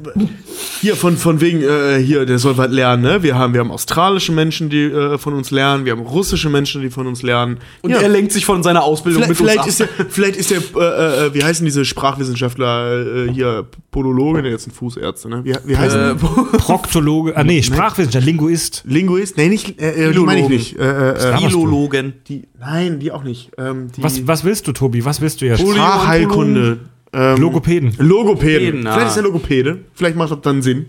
hier 0.82 0.96
von, 0.96 1.18
von 1.18 1.42
wegen, 1.42 1.62
äh, 1.62 2.00
hier, 2.00 2.26
der 2.26 2.40
soll 2.40 2.58
was 2.58 2.70
lernen, 2.72 3.04
ne? 3.04 3.24
Wir 3.24 3.36
haben, 3.36 3.54
wir 3.54 3.60
haben 3.60 3.72
australische 3.72 4.32
Menschen, 4.32 4.70
die 4.70 4.84
äh, 4.86 5.18
von 5.18 5.34
uns 5.34 5.52
lernen, 5.52 5.86
wir 5.86 5.92
haben 5.94 6.02
russische 6.02 6.50
Menschen, 6.50 6.82
die 6.82 6.90
von 6.90 7.08
uns 7.08 7.22
lernen. 7.22 7.58
Und 7.82 7.92
ja, 7.92 7.98
er 7.98 8.10
lenkt 8.10 8.32
sich 8.32 8.46
von 8.46 8.64
seiner 8.64 8.84
Ausbildung 8.84 9.24
vielleicht, 9.24 9.30
mit 9.30 9.38
vielleicht 9.38 9.66
uns 9.66 9.80
ist 9.80 9.82
ab. 9.82 9.90
der, 9.98 10.06
vielleicht 10.10 10.36
ist 10.38 10.52
der, 10.52 10.60
äh, 10.60 11.26
äh, 11.28 11.34
wie 11.34 11.44
heißen 11.44 11.66
diese 11.66 11.86
Sprachwissenschaftler 11.86 13.26
äh, 13.28 13.32
hier, 13.34 13.66
Podologe, 13.92 14.42
ne, 14.42 14.50
jetzt 14.50 14.68
ein 14.68 14.72
Fußärzte, 14.72 15.30
ne? 15.30 15.42
Wie, 15.44 15.56
wie 15.66 15.78
heißen 15.78 16.00
Äh, 16.00 16.16
die? 16.16 16.58
Proktologe, 16.58 17.36
ah 17.36 17.44
nee, 17.44 17.62
Sprachwissenschaftler, 17.62 18.26
Linguist. 18.26 18.84
Linguist? 18.86 19.38
Nee, 19.38 19.50
nicht, 19.50 19.82
äh, 19.82 20.12
die 20.12 20.20
meine 20.20 20.42
ich 20.42 20.50
nicht. 20.50 20.80
Äh, 20.80 21.38
Philologen. 21.38 22.14
die, 22.28 22.44
nein, 22.60 23.00
die 23.00 23.12
auch 23.12 23.24
nicht. 23.24 23.52
Ähm, 23.58 23.92
die 23.96 24.04
Was, 24.04 24.26
was 24.28 24.44
willst 24.44 24.68
du, 24.68 24.72
Tobi? 24.72 25.04
Was 25.06 25.22
willst 25.22 25.42
du 25.42 25.46
jetzt? 25.46 25.62
Sprachheilkunde. 25.62 26.80
Ähm, 27.14 27.38
Logopäden. 27.40 27.94
Logopäden. 27.98 28.08
Logopäden, 28.08 28.82
Vielleicht 28.82 29.00
ah. 29.00 29.08
ist 29.08 29.18
er 29.18 29.24
Logopäde. 29.24 29.80
Vielleicht 29.94 30.16
macht 30.16 30.32
das 30.32 30.42
dann 30.42 30.62
Sinn. 30.62 30.88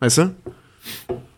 Weißt 0.00 0.18
du? 0.18 0.34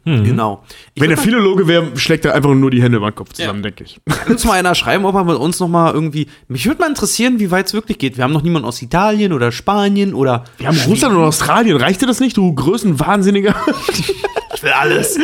Genau. 0.06 0.62
Ich 0.94 1.02
Wenn 1.02 1.10
er 1.10 1.16
Philologe 1.16 1.66
wäre, 1.66 1.96
schlägt 1.96 2.26
er 2.26 2.34
einfach 2.34 2.52
nur 2.54 2.70
die 2.70 2.82
Hände 2.82 2.98
über 2.98 3.10
den 3.10 3.14
Kopf 3.14 3.32
zusammen, 3.32 3.60
Ja. 3.64 3.70
denke 3.70 3.84
ich. 3.84 4.00
Kann 4.06 4.32
uns 4.32 4.44
mal 4.46 4.52
einer 4.58 4.74
schreiben, 4.74 5.06
ob 5.06 5.14
er 5.14 5.24
mit 5.24 5.36
uns 5.36 5.60
noch 5.60 5.68
mal 5.68 5.94
irgendwie. 5.94 6.26
Mich 6.46 6.66
würde 6.66 6.80
mal 6.82 6.88
interessieren, 6.88 7.38
wie 7.40 7.50
weit 7.50 7.68
es 7.68 7.72
wirklich 7.74 7.96
geht. 7.98 8.18
Wir 8.18 8.24
haben 8.24 8.32
noch 8.34 8.42
niemanden 8.42 8.68
aus 8.68 8.82
Italien 8.82 9.32
oder 9.32 9.50
Spanien 9.50 10.12
oder. 10.12 10.44
Wir 10.58 10.68
haben 10.68 10.78
Russland 10.86 11.16
und 11.16 11.22
Australien. 11.22 11.78
Reicht 11.78 12.02
dir 12.02 12.06
das 12.06 12.20
nicht, 12.20 12.36
du 12.36 12.54
Größenwahnsinniger? 12.54 13.54
Ich 14.56 14.62
will 14.62 14.70
alles. 14.70 15.18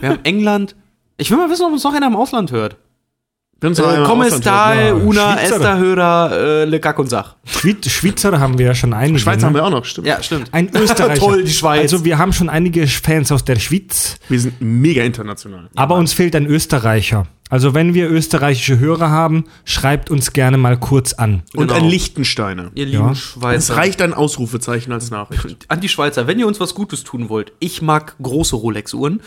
Wir 0.00 0.08
haben 0.10 0.20
England. 0.24 0.76
Ich 1.16 1.30
will 1.30 1.38
mal 1.38 1.50
wissen, 1.50 1.64
ob 1.64 1.72
uns 1.72 1.82
noch 1.82 1.94
einer 1.94 2.06
im 2.06 2.14
Ausland 2.14 2.52
hört. 2.52 2.76
Wenn 2.76 2.76
uns 2.76 2.76
noch 2.76 2.82
einer 2.82 3.45
Äh, 3.62 3.68
Ausland 3.68 4.42
stai, 4.42 4.90
hört. 4.90 5.02
una, 5.02 5.38
hörer, 5.78 6.30
äh, 6.32 6.64
le 6.66 6.78
Kack 6.78 6.98
und 6.98 7.08
Sach. 7.08 7.36
Schweiz, 7.44 7.88
Schweizer 7.88 8.38
haben 8.38 8.58
wir 8.58 8.66
ja 8.66 8.74
schon 8.74 8.92
einige. 8.92 9.18
Schweiz 9.18 9.40
ne? 9.40 9.46
haben 9.46 9.54
wir 9.54 9.64
auch 9.64 9.70
noch, 9.70 9.84
stimmt. 9.86 10.06
Ja, 10.06 10.22
stimmt. 10.22 10.48
Ein 10.52 10.68
Österreicher. 10.74 11.14
Toll, 11.20 11.44
die 11.44 11.52
Schweiz. 11.52 11.80
Also 11.80 12.04
wir 12.04 12.18
haben 12.18 12.34
schon 12.34 12.50
einige 12.50 12.86
Fans 12.86 13.32
aus 13.32 13.44
der 13.44 13.56
Schweiz, 13.56 14.18
Wir 14.28 14.40
sind 14.40 14.60
mega 14.60 15.02
international. 15.02 15.70
aber 15.74 15.94
uns 15.94 16.12
fehlt 16.12 16.36
ein 16.36 16.46
Österreicher. 16.46 17.26
Also 17.48 17.74
wenn 17.74 17.94
wir 17.94 18.10
österreichische 18.10 18.78
Hörer 18.78 19.08
haben, 19.08 19.44
schreibt 19.64 20.10
uns 20.10 20.32
gerne 20.32 20.58
mal 20.58 20.76
kurz 20.76 21.12
an. 21.14 21.44
Und 21.54 21.68
Genau. 21.68 21.74
ein 21.80 21.88
Lichtensteiner. 21.88 22.72
Ihr 22.74 22.86
lieben 22.86 23.04
Ja. 23.04 23.12
Es 23.12 23.18
Schweizer. 23.18 23.76
reicht 23.76 24.02
ein 24.02 24.12
Ausrufezeichen 24.12 24.92
als 24.92 25.10
Nachricht. 25.10 25.64
An 25.68 25.80
die 25.80 25.88
Schweizer, 25.88 26.26
wenn 26.26 26.38
ihr 26.40 26.46
uns 26.48 26.58
was 26.60 26.74
Gutes 26.74 27.04
tun 27.04 27.28
wollt. 27.28 27.52
Ich 27.60 27.80
mag 27.82 28.16
große 28.20 28.56
Rolex-Uhren. 28.56 29.22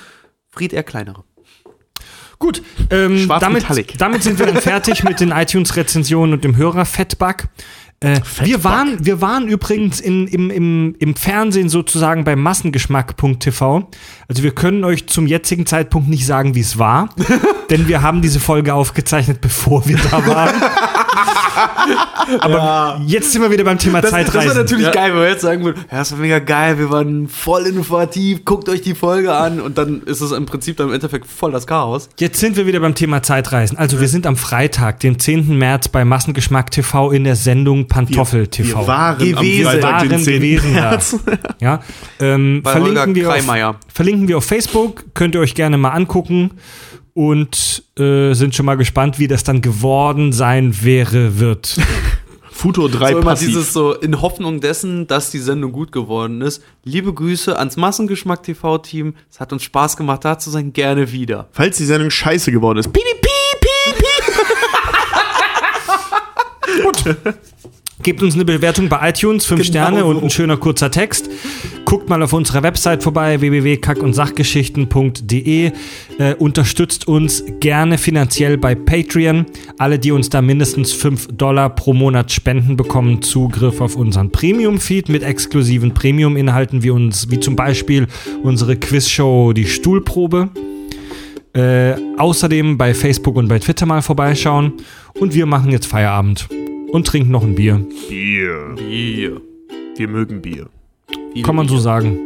Fried 0.51 0.73
eher 0.73 0.84
kleinere. 0.84 1.23
Gut, 2.40 2.64
ähm, 2.90 3.28
damit, 3.28 3.66
damit 3.98 4.24
sind 4.24 4.40
wir 4.40 4.45
dann 4.45 4.61
fertig 4.61 5.03
mit 5.03 5.20
den 5.20 5.32
iTunes-Rezensionen 5.32 6.34
und 6.34 6.45
dem 6.45 6.56
Hörer-Feedback. 6.56 7.49
Äh, 8.02 8.22
wir, 8.44 8.64
waren, 8.64 9.06
wir 9.06 9.20
waren 9.20 9.49
übrigens 9.49 9.99
in, 9.99 10.26
im, 10.28 10.49
im, 10.49 10.95
im 10.99 11.16
Fernsehen 11.18 11.68
sozusagen 11.68 12.24
bei 12.24 12.38
massengeschmack.tv. 12.38 13.90
Also 14.30 14.44
wir 14.44 14.52
können 14.52 14.86
euch 14.86 15.07
zum 15.07 15.28
jetzigen 15.28 15.66
Zeitpunkt 15.66 16.07
nicht 16.07 16.26
sagen, 16.26 16.56
wie 16.56 16.61
es 16.61 16.80
war, 16.80 17.10
denn 17.70 17.90
wir 17.90 18.02
haben 18.02 18.22
diese 18.22 18.40
Folge 18.40 18.74
aufgezeichnet, 18.74 19.41
bevor 19.41 19.86
wir 19.86 19.98
da 19.98 20.26
waren. 20.26 20.56
Aber 22.40 23.02
jetzt 23.06 23.32
sind 23.32 23.42
wir 23.42 23.52
wieder 23.52 23.64
beim 23.64 23.78
Thema 23.78 24.02
Das, 24.02 24.12
das 24.12 24.20
Zeitreisen. 24.20 24.50
wäre 24.50 24.60
natürlich 24.60 24.92
geil, 24.92 25.14
wenn 25.14 25.22
wir 25.22 25.30
jetzt 25.30 25.42
sagen 25.42 25.64
würden, 25.64 25.84
ja, 25.92 25.98
das 26.00 26.12
war 26.12 26.20
mega 26.20 26.40
geil, 26.40 26.78
wir 26.78 26.90
waren 26.90 27.28
voll 27.28 27.66
informativ, 27.66 28.46
guckt 28.46 28.70
euch 28.70 28.82
die 28.82 28.96
Folge 28.96 29.34
an 29.34 29.60
und 29.60 29.78
dann 29.78 30.02
ist 30.04 30.22
es 30.22 30.32
im 30.32 30.46
Prinzip 30.46 30.78
dann 30.78 30.88
im 30.90 30.94
Endeffekt 30.94 31.28
voll 31.28 31.52
das 31.52 31.68
Chaos. 31.68 32.10
Jetzt 32.20 32.40
sind 32.40 32.56
wir 32.58 32.66
wieder 32.66 32.80
beim 32.80 32.96
Thema 32.96 33.24
Zeitreisen. 33.24 33.78
Also 33.78 34.00
wir 34.00 34.08
sind 34.08 34.26
am 34.26 34.36
Freitag, 34.36 35.00
den 35.00 35.20
10. 35.20 35.58
März 35.58 35.88
bei 35.90 36.06
Massengeschmack 36.06 36.72
TV 36.72 37.12
in 37.12 37.24
der 37.24 37.36
Sendung 37.36 37.88
Pantoffel 37.88 38.48
TV. 38.48 38.80
Wir 38.80 38.88
waren 38.88 39.18
Gewesen. 39.18 39.66
am 39.68 39.72
Freitag, 39.74 40.02
den 40.02 40.12
waren 40.12 40.24
10. 40.24 40.34
gewesen. 40.34 40.74
März. 40.74 41.16
Ja, 41.60 41.82
ähm, 42.22 42.62
Bei 42.64 42.72
verlinken, 42.72 43.00
Holger 43.28 43.46
wir 43.48 43.70
auf, 43.70 43.76
verlinken 43.94 44.28
wir 44.28 44.38
auf 44.38 44.46
Facebook, 44.46 45.04
könnt 45.14 45.36
ihr 45.36 45.42
euch 45.42 45.56
gerne 45.56 45.78
mal 45.78 45.90
angucken 45.90 46.52
und 47.14 47.84
äh, 47.98 48.34
sind 48.34 48.56
schon 48.56 48.65
mal 48.65 48.76
gespannt, 48.77 49.19
wie 49.19 49.27
das 49.27 49.44
dann 49.44 49.61
geworden 49.61 50.31
sein 50.31 50.76
wäre, 50.84 51.40
wird. 51.40 51.77
Futur 52.52 52.90
3 52.91 53.11
So 53.11 53.18
immer 53.19 53.31
passiv. 53.31 53.48
dieses 53.48 53.72
so 53.72 53.94
in 53.94 54.22
Hoffnung 54.22 54.60
dessen, 54.60 55.07
dass 55.07 55.31
die 55.31 55.40
Sendung 55.40 55.72
gut 55.72 55.94
geworden 55.94 56.41
ist. 56.41 56.61
Liebe 56.84 57.14
Grüße 57.14 57.57
ans 57.57 57.77
Massengeschmack 57.77 58.44
TV-Team. 58.44 59.14
Es 59.31 59.40
hat 59.40 59.53
uns 59.53 59.64
Spaß 59.64 59.95
gemacht, 59.95 60.26
da 60.26 60.38
zu 60.38 60.49
sein. 60.49 60.73
Gerne 60.73 61.10
wieder. 61.14 61.48
Falls 61.53 61.77
die 61.77 61.86
Sendung 61.86 62.10
scheiße 62.10 62.52
geworden 62.52 62.80
ist. 62.80 62.91
Piep, 62.91 63.02
piep, 63.03 63.61
piep, 63.61 63.95
piep. 67.15 67.36
Gebt 68.02 68.24
uns 68.24 68.36
eine 68.36 68.46
Bewertung 68.46 68.88
bei 68.88 69.10
iTunes, 69.10 69.46
fünf 69.46 69.64
Genau 69.64 69.72
Sterne 69.72 70.06
und 70.06 70.24
ein 70.24 70.30
schöner 70.30 70.56
kurzer 70.56 70.90
Text. 70.90 71.30
Guckt 71.84 72.08
mal 72.08 72.24
auf 72.24 72.32
unserer 72.32 72.64
Website 72.64 73.04
vorbei, 73.04 73.42
www.kackundsachgeschichten.de. 73.42 75.72
Äh, 76.18 76.36
unterstützt 76.36 77.10
uns 77.10 77.44
gerne 77.60 77.98
finanziell 77.98 78.58
bei 78.58 78.74
Patreon. 78.74 79.48
Alle, 79.78 80.00
die 80.00 80.14
uns 80.14 80.30
da 80.30 80.42
mindestens 80.42 80.94
5 80.94 81.28
Dollar 81.34 81.76
pro 81.76 81.94
Monat 81.94 82.32
spenden, 82.32 82.78
bekommen 82.78 83.22
Zugriff 83.22 83.82
auf 83.82 83.98
unseren 83.98 84.32
Premium-Feed 84.32 85.10
mit 85.10 85.24
exklusiven 85.24 85.94
Premium-Inhalten, 85.94 86.84
wie 86.84 86.92
uns, 86.92 87.30
wie 87.30 87.42
zum 87.42 87.58
Beispiel 87.58 88.08
unsere 88.44 88.78
Quizshow 88.78 89.52
Die 89.52 89.66
Stuhlprobe. 89.66 90.48
Äh, 91.52 91.96
außerdem 92.18 92.78
bei 92.78 92.94
Facebook 92.94 93.36
und 93.36 93.50
bei 93.50 93.60
Twitter 93.60 93.86
mal 93.86 94.02
vorbeischauen. 94.02 94.72
Und 95.20 95.34
wir 95.34 95.46
machen 95.46 95.72
jetzt 95.72 95.88
Feierabend 95.88 96.48
und 96.91 97.07
trinken 97.07 97.32
noch 97.32 97.44
ein 97.44 97.56
Bier. 97.56 97.86
Bier. 98.10 98.76
Bier. 98.76 99.41
Wir 99.95 100.07
mögen 100.07 100.41
Bier. 100.41 100.68
Kann 101.44 101.56
man 101.56 101.68
so 101.68 101.78
sagen. 101.78 102.20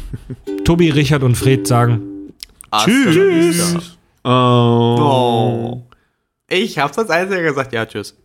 Tobi, 0.64 0.90
Richard 0.90 1.22
und 1.22 1.36
Fred 1.36 1.66
sagen. 1.66 2.32
Tschüss. 2.84 3.96
Oh. 4.24 4.28
Oh. 4.28 5.82
Ich 6.48 6.78
hab's 6.78 6.98
als 6.98 7.10
einziger 7.10 7.42
gesagt. 7.42 7.72
Ja, 7.72 7.86
tschüss. 7.86 8.16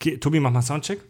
Okay, 0.00 0.18
Tobi, 0.18 0.38
mach 0.38 0.52
mal 0.52 0.62
Soundcheck. 0.62 1.00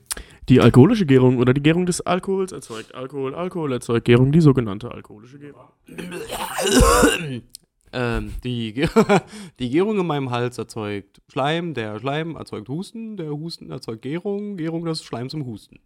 Die 0.48 0.60
alkoholische 0.60 1.04
Gärung 1.04 1.36
oder 1.38 1.52
die 1.52 1.62
Gärung 1.62 1.84
des 1.84 2.00
Alkohols 2.00 2.52
erzeugt 2.52 2.94
Alkohol, 2.94 3.34
Alkohol 3.34 3.72
erzeugt 3.72 4.06
Gärung, 4.06 4.32
die 4.32 4.40
sogenannte 4.40 4.90
alkoholische 4.90 5.38
Gärung. 5.38 5.68
Ähm, 7.90 8.34
die, 8.44 8.86
die 9.58 9.70
Gärung 9.70 9.98
in 9.98 10.06
meinem 10.06 10.30
Hals 10.30 10.58
erzeugt 10.58 11.22
Schleim, 11.26 11.72
der 11.72 11.98
Schleim 11.98 12.36
erzeugt 12.36 12.68
Husten, 12.68 13.16
der 13.16 13.30
Husten 13.30 13.70
erzeugt 13.70 14.02
Gärung, 14.02 14.58
Gärung 14.58 14.84
des 14.84 15.02
Schleims 15.02 15.32
im 15.32 15.46
Husten. 15.46 15.80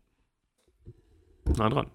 Nah 1.57 1.69
dran. 1.69 1.87